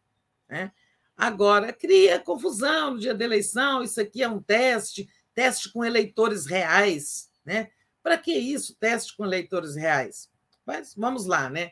Né? 0.49 0.71
Agora, 1.15 1.71
cria 1.71 2.19
confusão 2.19 2.91
no 2.91 2.99
dia 2.99 3.13
da 3.13 3.23
eleição, 3.23 3.83
isso 3.83 4.01
aqui 4.01 4.23
é 4.23 4.27
um 4.27 4.41
teste, 4.41 5.09
teste 5.33 5.71
com 5.71 5.85
eleitores 5.85 6.45
reais, 6.45 7.30
né? 7.45 7.69
Para 8.01 8.17
que 8.17 8.33
isso, 8.33 8.75
teste 8.75 9.15
com 9.15 9.23
eleitores 9.23 9.75
reais? 9.75 10.30
Mas 10.65 10.95
vamos 10.95 11.25
lá, 11.25 11.49
né? 11.49 11.71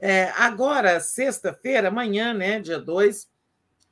É, 0.00 0.30
agora, 0.30 0.98
sexta-feira, 0.98 1.88
amanhã, 1.88 2.32
né, 2.32 2.58
dia 2.58 2.78
2, 2.78 3.28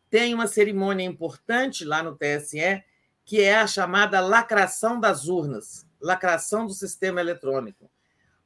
tem 0.08 0.32
uma 0.32 0.46
cerimônia 0.46 1.04
importante 1.04 1.84
lá 1.84 2.02
no 2.02 2.16
TSE, 2.16 2.82
que 3.26 3.42
é 3.42 3.58
a 3.58 3.66
chamada 3.66 4.20
lacração 4.20 4.98
das 4.98 5.28
urnas, 5.28 5.86
lacração 6.00 6.66
do 6.66 6.72
sistema 6.72 7.20
eletrônico. 7.20 7.90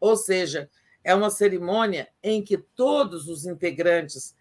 Ou 0.01 0.17
seja, 0.17 0.69
é 1.05 1.15
uma 1.15 1.31
cerimônia 1.31 2.09
em 2.21 2.43
que 2.43 2.59
todos 2.59 3.29
os 3.29 3.47
integrantes 3.47 4.35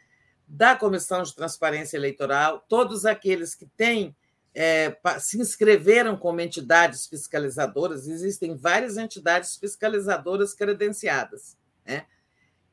da 0.48 0.76
Comissão 0.76 1.22
de 1.22 1.36
Transparência 1.36 1.98
Eleitoral, 1.98 2.66
todos 2.68 3.06
aqueles 3.06 3.54
que 3.54 3.68
têm 3.68 4.16
é, 4.54 4.98
se 5.20 5.40
inscreveram 5.40 6.18
como 6.18 6.42
entidades 6.42 7.06
fiscalizadoras, 7.06 8.08
existem 8.08 8.58
várias 8.58 8.98
entidades 8.98 9.56
fiscalizadoras 9.56 10.56
credenciadas, 10.56 11.56
né? 11.86 12.06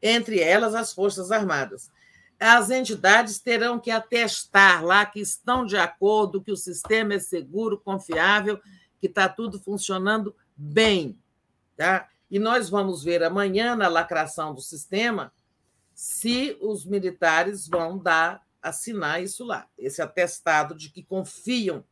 Entre 0.03 0.41
elas 0.41 0.75
as 0.75 0.93
Forças 0.93 1.31
Armadas. 1.31 1.91
As 2.39 2.71
entidades 2.71 3.41
terão 3.41 3.81
que 3.81 3.91
atestar 3.91 4.85
lá 4.85 5.05
que 5.05 5.21
estão 5.21 5.67
de 5.67 5.77
acordo, 5.77 6.41
que 6.43 6.53
o 6.53 6.57
sistema 6.57 7.15
é 7.15 7.19
seguro, 7.19 7.81
confiável, 7.81 8.61
que 9.01 9.07
está 9.07 9.29
tudo 9.29 9.59
funcionando 9.59 10.35
bem. 10.57 11.19
Tá? 11.77 12.09
E 12.31 12.39
nós 12.39 12.69
vamos 12.71 13.03
ver 13.03 13.25
amanhã, 13.25 13.75
na 13.75 13.89
lacração 13.89 14.55
do 14.55 14.61
sistema, 14.61 15.33
se 15.95 16.57
os 16.61 16.85
militares 16.85 17.67
vão 17.67 17.99
dar 17.99 18.47
assinar 18.63 19.23
isso 19.23 19.45
lá, 19.45 19.69
esse 19.77 20.03
atestado 20.03 20.75
de 20.75 20.91
que 20.91 21.03
confiam 21.03 21.85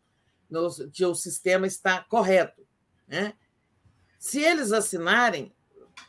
no, 0.48 0.68
que 0.90 1.04
o 1.04 1.14
sistema 1.14 1.66
está 1.66 2.04
correto. 2.04 2.64
Né? 3.08 3.34
Se 4.18 4.40
eles 4.40 4.72
assinarem, 4.72 5.52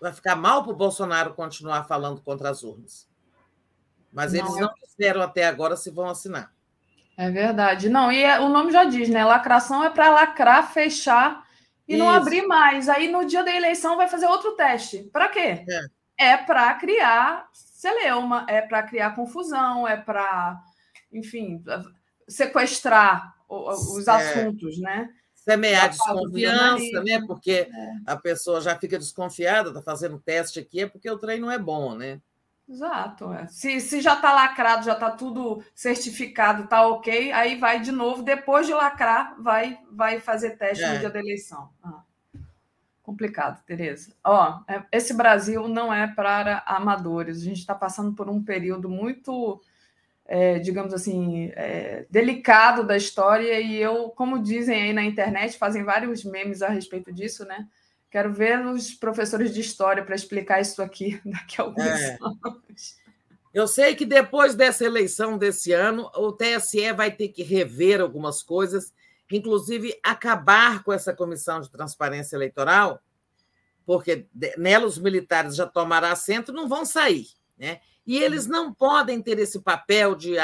vai 0.01 0.13
ficar 0.13 0.35
mal 0.35 0.63
para 0.63 0.73
o 0.73 0.75
Bolsonaro 0.75 1.33
continuar 1.33 1.83
falando 1.85 2.21
contra 2.21 2.49
as 2.49 2.63
urnas. 2.63 3.07
Mas 4.11 4.33
eles 4.33 4.49
não, 4.49 4.61
não 4.61 4.73
disseram 4.83 5.21
até 5.21 5.45
agora 5.45 5.75
se 5.75 5.91
vão 5.91 6.09
assinar. 6.09 6.53
É 7.17 7.29
verdade. 7.31 7.89
Não, 7.89 8.11
e 8.11 8.23
é, 8.23 8.39
o 8.39 8.47
nome 8.47 8.71
já 8.71 8.83
diz, 8.83 9.09
né? 9.09 9.25
Lacração 9.25 9.83
é 9.83 9.89
para 9.89 10.09
lacrar, 10.09 10.71
fechar 10.71 11.43
e 11.87 11.95
Isso. 11.95 12.03
não 12.03 12.11
abrir 12.11 12.45
mais. 12.45 12.87
Aí 12.87 13.11
no 13.11 13.25
dia 13.25 13.43
da 13.43 13.55
eleição 13.55 13.97
vai 13.97 14.07
fazer 14.07 14.27
outro 14.27 14.51
teste. 14.55 15.03
Para 15.11 15.27
quê? 15.27 15.65
É, 16.19 16.33
é 16.33 16.37
para 16.37 16.73
criar 16.75 17.49
celeuma, 17.51 18.45
é 18.47 18.61
para 18.61 18.83
criar 18.83 19.15
confusão, 19.15 19.87
é 19.87 19.97
para, 19.97 20.59
enfim, 21.11 21.63
sequestrar 22.27 23.35
os 23.47 24.07
é. 24.07 24.11
assuntos, 24.11 24.79
né? 24.79 25.09
Semear 25.47 25.89
desconfiança, 25.89 27.03
né? 27.03 27.21
Porque 27.25 27.69
é. 27.71 27.91
a 28.05 28.17
pessoa 28.17 28.59
já 28.59 28.75
fica 28.77 28.99
desconfiada, 28.99 29.69
está 29.69 29.81
fazendo 29.81 30.19
teste 30.19 30.59
aqui, 30.59 30.81
é 30.81 30.87
porque 30.87 31.09
o 31.09 31.17
trem 31.17 31.39
não 31.39 31.49
é 31.49 31.57
bom, 31.57 31.95
né? 31.95 32.19
Exato. 32.67 33.31
É. 33.31 33.47
Se, 33.47 33.79
se 33.79 34.01
já 34.01 34.15
está 34.15 34.33
lacrado, 34.33 34.85
já 34.85 34.93
está 34.93 35.09
tudo 35.09 35.63
certificado, 35.73 36.65
está 36.65 36.85
ok, 36.85 37.31
aí 37.31 37.57
vai 37.57 37.79
de 37.79 37.93
novo, 37.93 38.23
depois 38.23 38.67
de 38.67 38.73
lacrar, 38.73 39.41
vai, 39.41 39.79
vai 39.89 40.19
fazer 40.19 40.57
teste 40.57 40.83
é. 40.83 40.93
no 40.93 40.99
dia 40.99 41.09
da 41.09 41.19
eleição. 41.19 41.69
Ah. 41.81 42.01
Complicado, 43.01 43.63
Tereza. 43.63 44.11
Ó, 44.21 44.59
é, 44.67 44.83
esse 44.91 45.13
Brasil 45.13 45.69
não 45.69 45.93
é 45.93 46.07
para 46.07 46.61
amadores. 46.65 47.37
A 47.37 47.45
gente 47.45 47.59
está 47.59 47.73
passando 47.73 48.11
por 48.13 48.29
um 48.29 48.43
período 48.43 48.89
muito, 48.89 49.61
é, 50.27 50.59
digamos 50.59 50.93
assim, 50.93 51.51
é, 51.55 52.05
delicado 52.09 52.85
da 52.85 52.97
história. 52.97 53.59
E 53.59 53.75
eu, 53.77 54.09
como 54.09 54.41
dizem 54.41 54.81
aí 54.81 54.93
na 54.93 55.03
internet, 55.03 55.57
fazem 55.57 55.83
vários 55.83 56.23
memes 56.23 56.61
a 56.61 56.69
respeito 56.69 57.11
disso, 57.11 57.45
né? 57.45 57.67
Quero 58.09 58.33
ver 58.33 58.65
os 58.65 58.93
professores 58.93 59.53
de 59.53 59.61
história 59.61 60.03
para 60.03 60.15
explicar 60.15 60.61
isso 60.61 60.81
aqui 60.81 61.19
daqui 61.25 61.61
a 61.61 61.63
alguns 61.65 61.85
é. 61.85 62.17
anos. 62.21 62.97
Eu 63.53 63.67
sei 63.67 63.95
que 63.95 64.05
depois 64.05 64.53
dessa 64.53 64.85
eleição 64.85 65.37
desse 65.37 65.71
ano, 65.71 66.11
o 66.15 66.31
TSE 66.31 66.91
vai 66.93 67.09
ter 67.11 67.29
que 67.29 67.41
rever 67.41 68.01
algumas 68.01 68.43
coisas 68.43 68.93
inclusive 69.35 69.97
acabar 70.03 70.83
com 70.83 70.93
essa 70.93 71.13
comissão 71.13 71.59
de 71.59 71.69
transparência 71.69 72.35
eleitoral, 72.35 73.01
porque 73.85 74.27
nela 74.57 74.85
os 74.85 74.97
militares 74.97 75.55
já 75.55 75.65
tomaram 75.65 76.07
assento, 76.09 76.53
não 76.53 76.67
vão 76.67 76.85
sair. 76.85 77.27
Né? 77.57 77.79
E 78.07 78.17
eles 78.17 78.47
não 78.47 78.73
podem 78.73 79.21
ter 79.21 79.37
esse 79.37 79.59
papel 79.59 80.15
de 80.15 80.35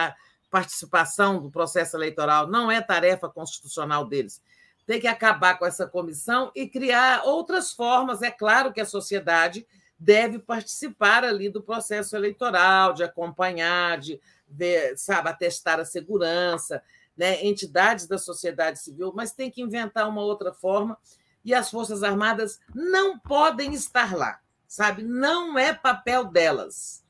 participação 0.52 1.42
do 1.42 1.50
processo 1.50 1.98
eleitoral, 1.98 2.46
não 2.46 2.70
é 2.70 2.82
tarefa 2.82 3.28
constitucional 3.30 4.06
deles. 4.06 4.42
Tem 4.86 5.00
que 5.00 5.08
acabar 5.08 5.58
com 5.58 5.66
essa 5.66 5.88
comissão 5.88 6.52
e 6.54 6.68
criar 6.68 7.24
outras 7.24 7.72
formas. 7.72 8.22
É 8.22 8.30
claro 8.30 8.74
que 8.74 8.82
a 8.82 8.86
sociedade 8.86 9.66
deve 9.98 10.38
participar 10.38 11.24
ali 11.24 11.50
do 11.50 11.64
processo 11.64 12.16
eleitoral, 12.16 12.94
de 12.94 13.04
acompanhar, 13.04 13.98
de 13.98 14.20
ver, 14.48 14.98
sabe, 14.98 15.30
atestar 15.30 15.80
a 15.80 15.86
segurança, 15.86 16.84
né, 17.16 17.46
entidades 17.46 18.08
da 18.08 18.18
sociedade 18.18 18.80
civil, 18.80 19.14
mas 19.16 19.32
tem 19.32 19.50
que 19.50 19.62
inventar 19.62 20.10
uma 20.10 20.22
outra 20.22 20.52
forma 20.54 20.98
e 21.46 21.54
as 21.54 21.70
Forças 21.70 22.04
Armadas 22.04 22.60
não 22.74 23.18
podem 23.20 23.74
estar 23.74 24.16
lá, 24.16 24.40
sabe? 24.68 25.04
Não 25.04 25.58
é 25.58 25.74
papel 25.74 26.26
delas. 26.26 27.03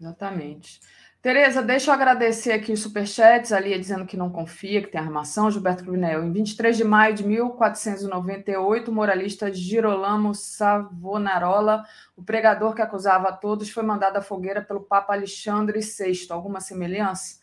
Exatamente. 0.00 0.80
Tereza, 1.20 1.60
deixa 1.60 1.90
eu 1.90 1.94
agradecer 1.94 2.52
aqui 2.52 2.72
os 2.72 2.80
superchats, 2.80 3.52
ali 3.52 3.76
dizendo 3.76 4.06
que 4.06 4.16
não 4.16 4.30
confia, 4.30 4.80
que 4.80 4.86
tem 4.86 5.00
armação, 5.00 5.50
Gilberto 5.50 5.82
Cruvinel. 5.82 6.24
Em 6.24 6.32
23 6.32 6.76
de 6.76 6.84
maio 6.84 7.12
de 7.12 7.24
1498, 7.24 8.88
o 8.88 8.94
moralista 8.94 9.52
Girolamo 9.52 10.32
Savonarola, 10.32 11.84
o 12.16 12.22
pregador 12.22 12.72
que 12.72 12.82
acusava 12.82 13.30
a 13.30 13.32
todos, 13.32 13.68
foi 13.68 13.82
mandado 13.82 14.16
à 14.16 14.22
fogueira 14.22 14.62
pelo 14.62 14.80
Papa 14.80 15.12
Alexandre 15.12 15.80
VI. 15.80 16.28
Alguma 16.30 16.60
semelhança? 16.60 17.40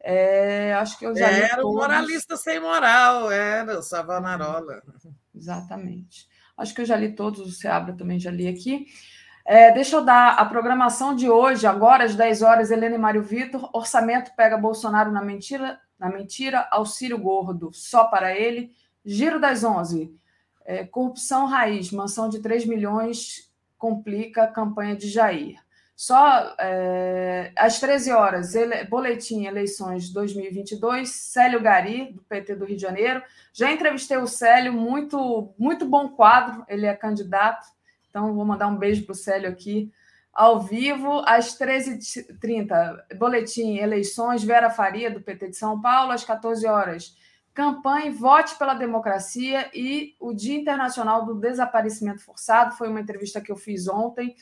É, 0.00 0.74
acho 0.74 0.96
que 0.96 1.04
eu 1.04 1.16
já 1.16 1.28
Era 1.28 1.66
um 1.66 1.72
moralista 1.72 2.36
sem 2.36 2.60
moral, 2.60 3.32
era 3.32 3.80
o 3.80 3.82
Savonarola. 3.82 4.80
Exatamente. 5.34 6.28
Acho 6.56 6.72
que 6.72 6.82
eu 6.82 6.86
já 6.86 6.94
li 6.94 7.16
todos, 7.16 7.40
o 7.40 7.50
Seabra 7.50 7.96
também 7.96 8.18
já 8.20 8.30
li 8.30 8.46
aqui. 8.46 8.86
É, 9.50 9.72
deixa 9.72 9.96
eu 9.96 10.04
dar 10.04 10.34
a 10.34 10.44
programação 10.44 11.16
de 11.16 11.30
hoje, 11.30 11.66
agora 11.66 12.04
às 12.04 12.14
10 12.14 12.42
horas, 12.42 12.70
Helena 12.70 12.96
e 12.96 12.98
Mário 12.98 13.22
Vitor. 13.22 13.70
Orçamento 13.72 14.30
pega 14.36 14.58
Bolsonaro 14.58 15.10
na 15.10 15.22
mentira, 15.22 15.80
na 15.98 16.10
mentira, 16.10 16.68
auxílio 16.70 17.16
gordo 17.16 17.70
só 17.72 18.04
para 18.04 18.38
ele. 18.38 18.70
Giro 19.02 19.40
das 19.40 19.64
11. 19.64 20.14
É, 20.66 20.84
corrupção 20.84 21.46
raiz, 21.46 21.90
mansão 21.90 22.28
de 22.28 22.40
3 22.40 22.66
milhões 22.66 23.50
complica 23.78 24.42
a 24.42 24.48
campanha 24.48 24.94
de 24.94 25.08
Jair. 25.08 25.58
Só 25.96 26.54
é, 26.58 27.50
às 27.56 27.80
13 27.80 28.12
horas, 28.12 28.54
ele, 28.54 28.84
boletim 28.84 29.46
eleições 29.46 30.10
2022, 30.10 31.08
Célio 31.08 31.62
Gari, 31.62 32.12
do 32.12 32.20
PT 32.24 32.54
do 32.54 32.66
Rio 32.66 32.76
de 32.76 32.82
Janeiro. 32.82 33.22
Já 33.54 33.72
entrevistei 33.72 34.18
o 34.18 34.26
Célio, 34.26 34.74
muito, 34.74 35.54
muito 35.58 35.86
bom 35.86 36.06
quadro, 36.10 36.66
ele 36.68 36.84
é 36.84 36.94
candidato 36.94 37.77
então, 38.18 38.34
vou 38.34 38.44
mandar 38.44 38.66
um 38.66 38.76
beijo 38.76 39.04
para 39.04 39.12
o 39.12 39.14
Célio 39.14 39.48
aqui. 39.48 39.92
Ao 40.32 40.60
vivo, 40.60 41.22
às 41.24 41.56
13h30, 41.56 43.16
boletim 43.16 43.76
eleições, 43.76 44.42
Vera 44.42 44.70
Faria, 44.70 45.08
do 45.08 45.20
PT 45.20 45.50
de 45.50 45.56
São 45.56 45.80
Paulo, 45.80 46.10
às 46.10 46.24
14 46.24 46.66
horas. 46.66 47.16
Campanha 47.54 48.10
Vote 48.10 48.56
pela 48.56 48.74
Democracia 48.74 49.70
e 49.72 50.16
o 50.18 50.32
Dia 50.32 50.58
Internacional 50.58 51.24
do 51.24 51.34
Desaparecimento 51.34 52.20
Forçado. 52.20 52.74
Foi 52.76 52.88
uma 52.88 53.00
entrevista 53.00 53.40
que 53.40 53.52
eu 53.52 53.56
fiz 53.56 53.86
ontem 53.86 54.34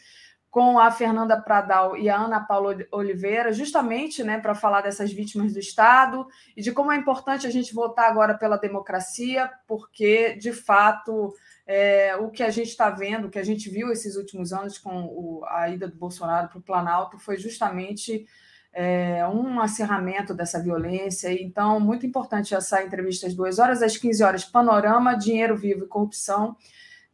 com 0.51 0.79
a 0.79 0.91
Fernanda 0.91 1.39
Pradal 1.39 1.99
e 1.99 2.09
a 2.09 2.17
Ana 2.17 2.41
Paula 2.41 2.79
Oliveira, 2.91 3.53
justamente 3.53 4.25
né, 4.25 4.39
para 4.39 4.55
falar 4.55 4.81
dessas 4.81 5.13
vítimas 5.13 5.53
do 5.53 5.59
Estado 5.59 6.27
e 6.57 6.63
de 6.63 6.73
como 6.73 6.91
é 6.91 6.97
importante 6.97 7.47
a 7.47 7.51
gente 7.51 7.75
votar 7.75 8.09
agora 8.11 8.33
pela 8.33 8.57
democracia, 8.57 9.51
porque, 9.67 10.35
de 10.37 10.55
fato, 10.55 11.35
é, 11.67 12.15
o 12.17 12.31
que 12.31 12.43
a 12.43 12.51
gente 12.51 12.69
está 12.69 12.89
vendo, 12.91 13.27
o 13.27 13.31
que 13.31 13.39
a 13.39 13.45
gente 13.45 13.69
viu 13.69 13.91
esses 13.91 14.17
últimos 14.17 14.53
anos 14.53 14.79
com 14.79 15.05
o, 15.05 15.45
a 15.49 15.69
ida 15.69 15.89
do 15.89 15.97
Bolsonaro 15.97 16.49
para 16.49 16.59
o 16.59 16.63
Planalto 16.63 17.19
foi 17.19 17.37
justamente 17.37 18.27
é, 18.73 19.27
um 19.27 19.59
acerramento 19.61 20.33
dessa 20.33 20.63
violência. 20.63 21.33
Então, 21.33 21.81
muito 21.81 22.07
importante 22.07 22.55
essa 22.55 22.83
entrevista 22.83 23.27
às 23.27 23.35
duas 23.35 23.59
horas, 23.59 23.83
às 23.83 23.97
15 23.97 24.23
horas, 24.23 24.45
Panorama, 24.45 25.15
Dinheiro 25.15 25.57
Vivo 25.57 25.85
e 25.85 25.89
Corrupção. 25.89 26.55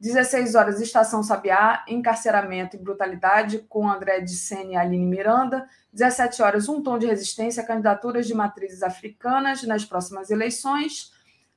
16 0.00 0.56
horas, 0.56 0.80
Estação 0.80 1.22
Sabiá, 1.22 1.84
Encarceramento 1.86 2.74
e 2.74 2.78
Brutalidade, 2.80 3.60
com 3.68 3.88
André 3.88 4.18
de 4.20 4.34
Sene 4.34 4.72
e 4.72 4.76
Aline 4.76 5.06
Miranda. 5.06 5.64
17 5.92 6.42
horas, 6.42 6.68
Um 6.68 6.82
Tom 6.82 6.98
de 6.98 7.06
Resistência, 7.06 7.62
Candidaturas 7.62 8.26
de 8.26 8.34
Matrizes 8.34 8.82
Africanas 8.82 9.62
nas 9.62 9.84
próximas 9.84 10.28
eleições. 10.28 11.11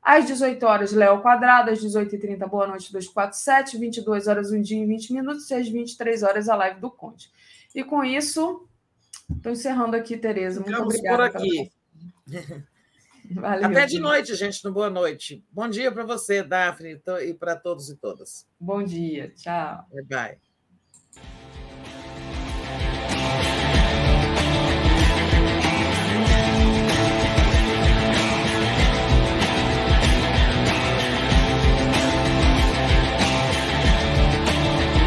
Às 0.06 0.28
18 0.28 0.64
horas, 0.68 0.94
Léo 0.94 1.20
Quadrado. 1.24 1.72
Às 1.72 1.84
18h30, 1.84 2.48
Boa 2.48 2.68
Noite 2.68 2.94
247. 2.94 3.76
22 3.80 4.28
horas, 4.28 4.52
um 4.52 4.62
dia 4.62 4.84
e 4.84 4.86
20 4.86 5.12
minutos. 5.12 5.50
E 5.50 5.56
às 5.56 5.68
23 5.68 6.22
horas, 6.22 6.48
a 6.48 6.56
live 6.56 6.80
do 6.80 6.92
Conde. 6.92 7.32
E 7.74 7.84
com 7.84 8.04
isso, 8.04 8.68
estou 9.36 9.52
encerrando 9.52 9.96
aqui, 9.96 10.16
Tereza. 10.16 10.60
Muito 10.60 10.72
Ficamos 10.72 10.94
obrigada. 10.94 11.32
por 11.32 11.38
aqui. 11.38 11.72
Valeu, 13.32 13.66
Até 13.66 13.88
de 13.88 14.00
noite, 14.00 14.36
gente, 14.36 14.64
no 14.64 14.72
Boa 14.72 14.92
Noite. 14.92 15.44
Bom 15.52 15.68
dia 15.68 15.92
para 15.92 16.04
você, 16.04 16.44
Daphne, 16.44 17.02
e 17.24 17.34
para 17.34 17.56
todos 17.56 17.90
e 17.90 17.96
todas. 17.96 18.48
Bom 18.60 18.84
dia. 18.84 19.34
Tchau. 19.36 19.88
Bye, 19.92 20.04
bye. 20.04 20.45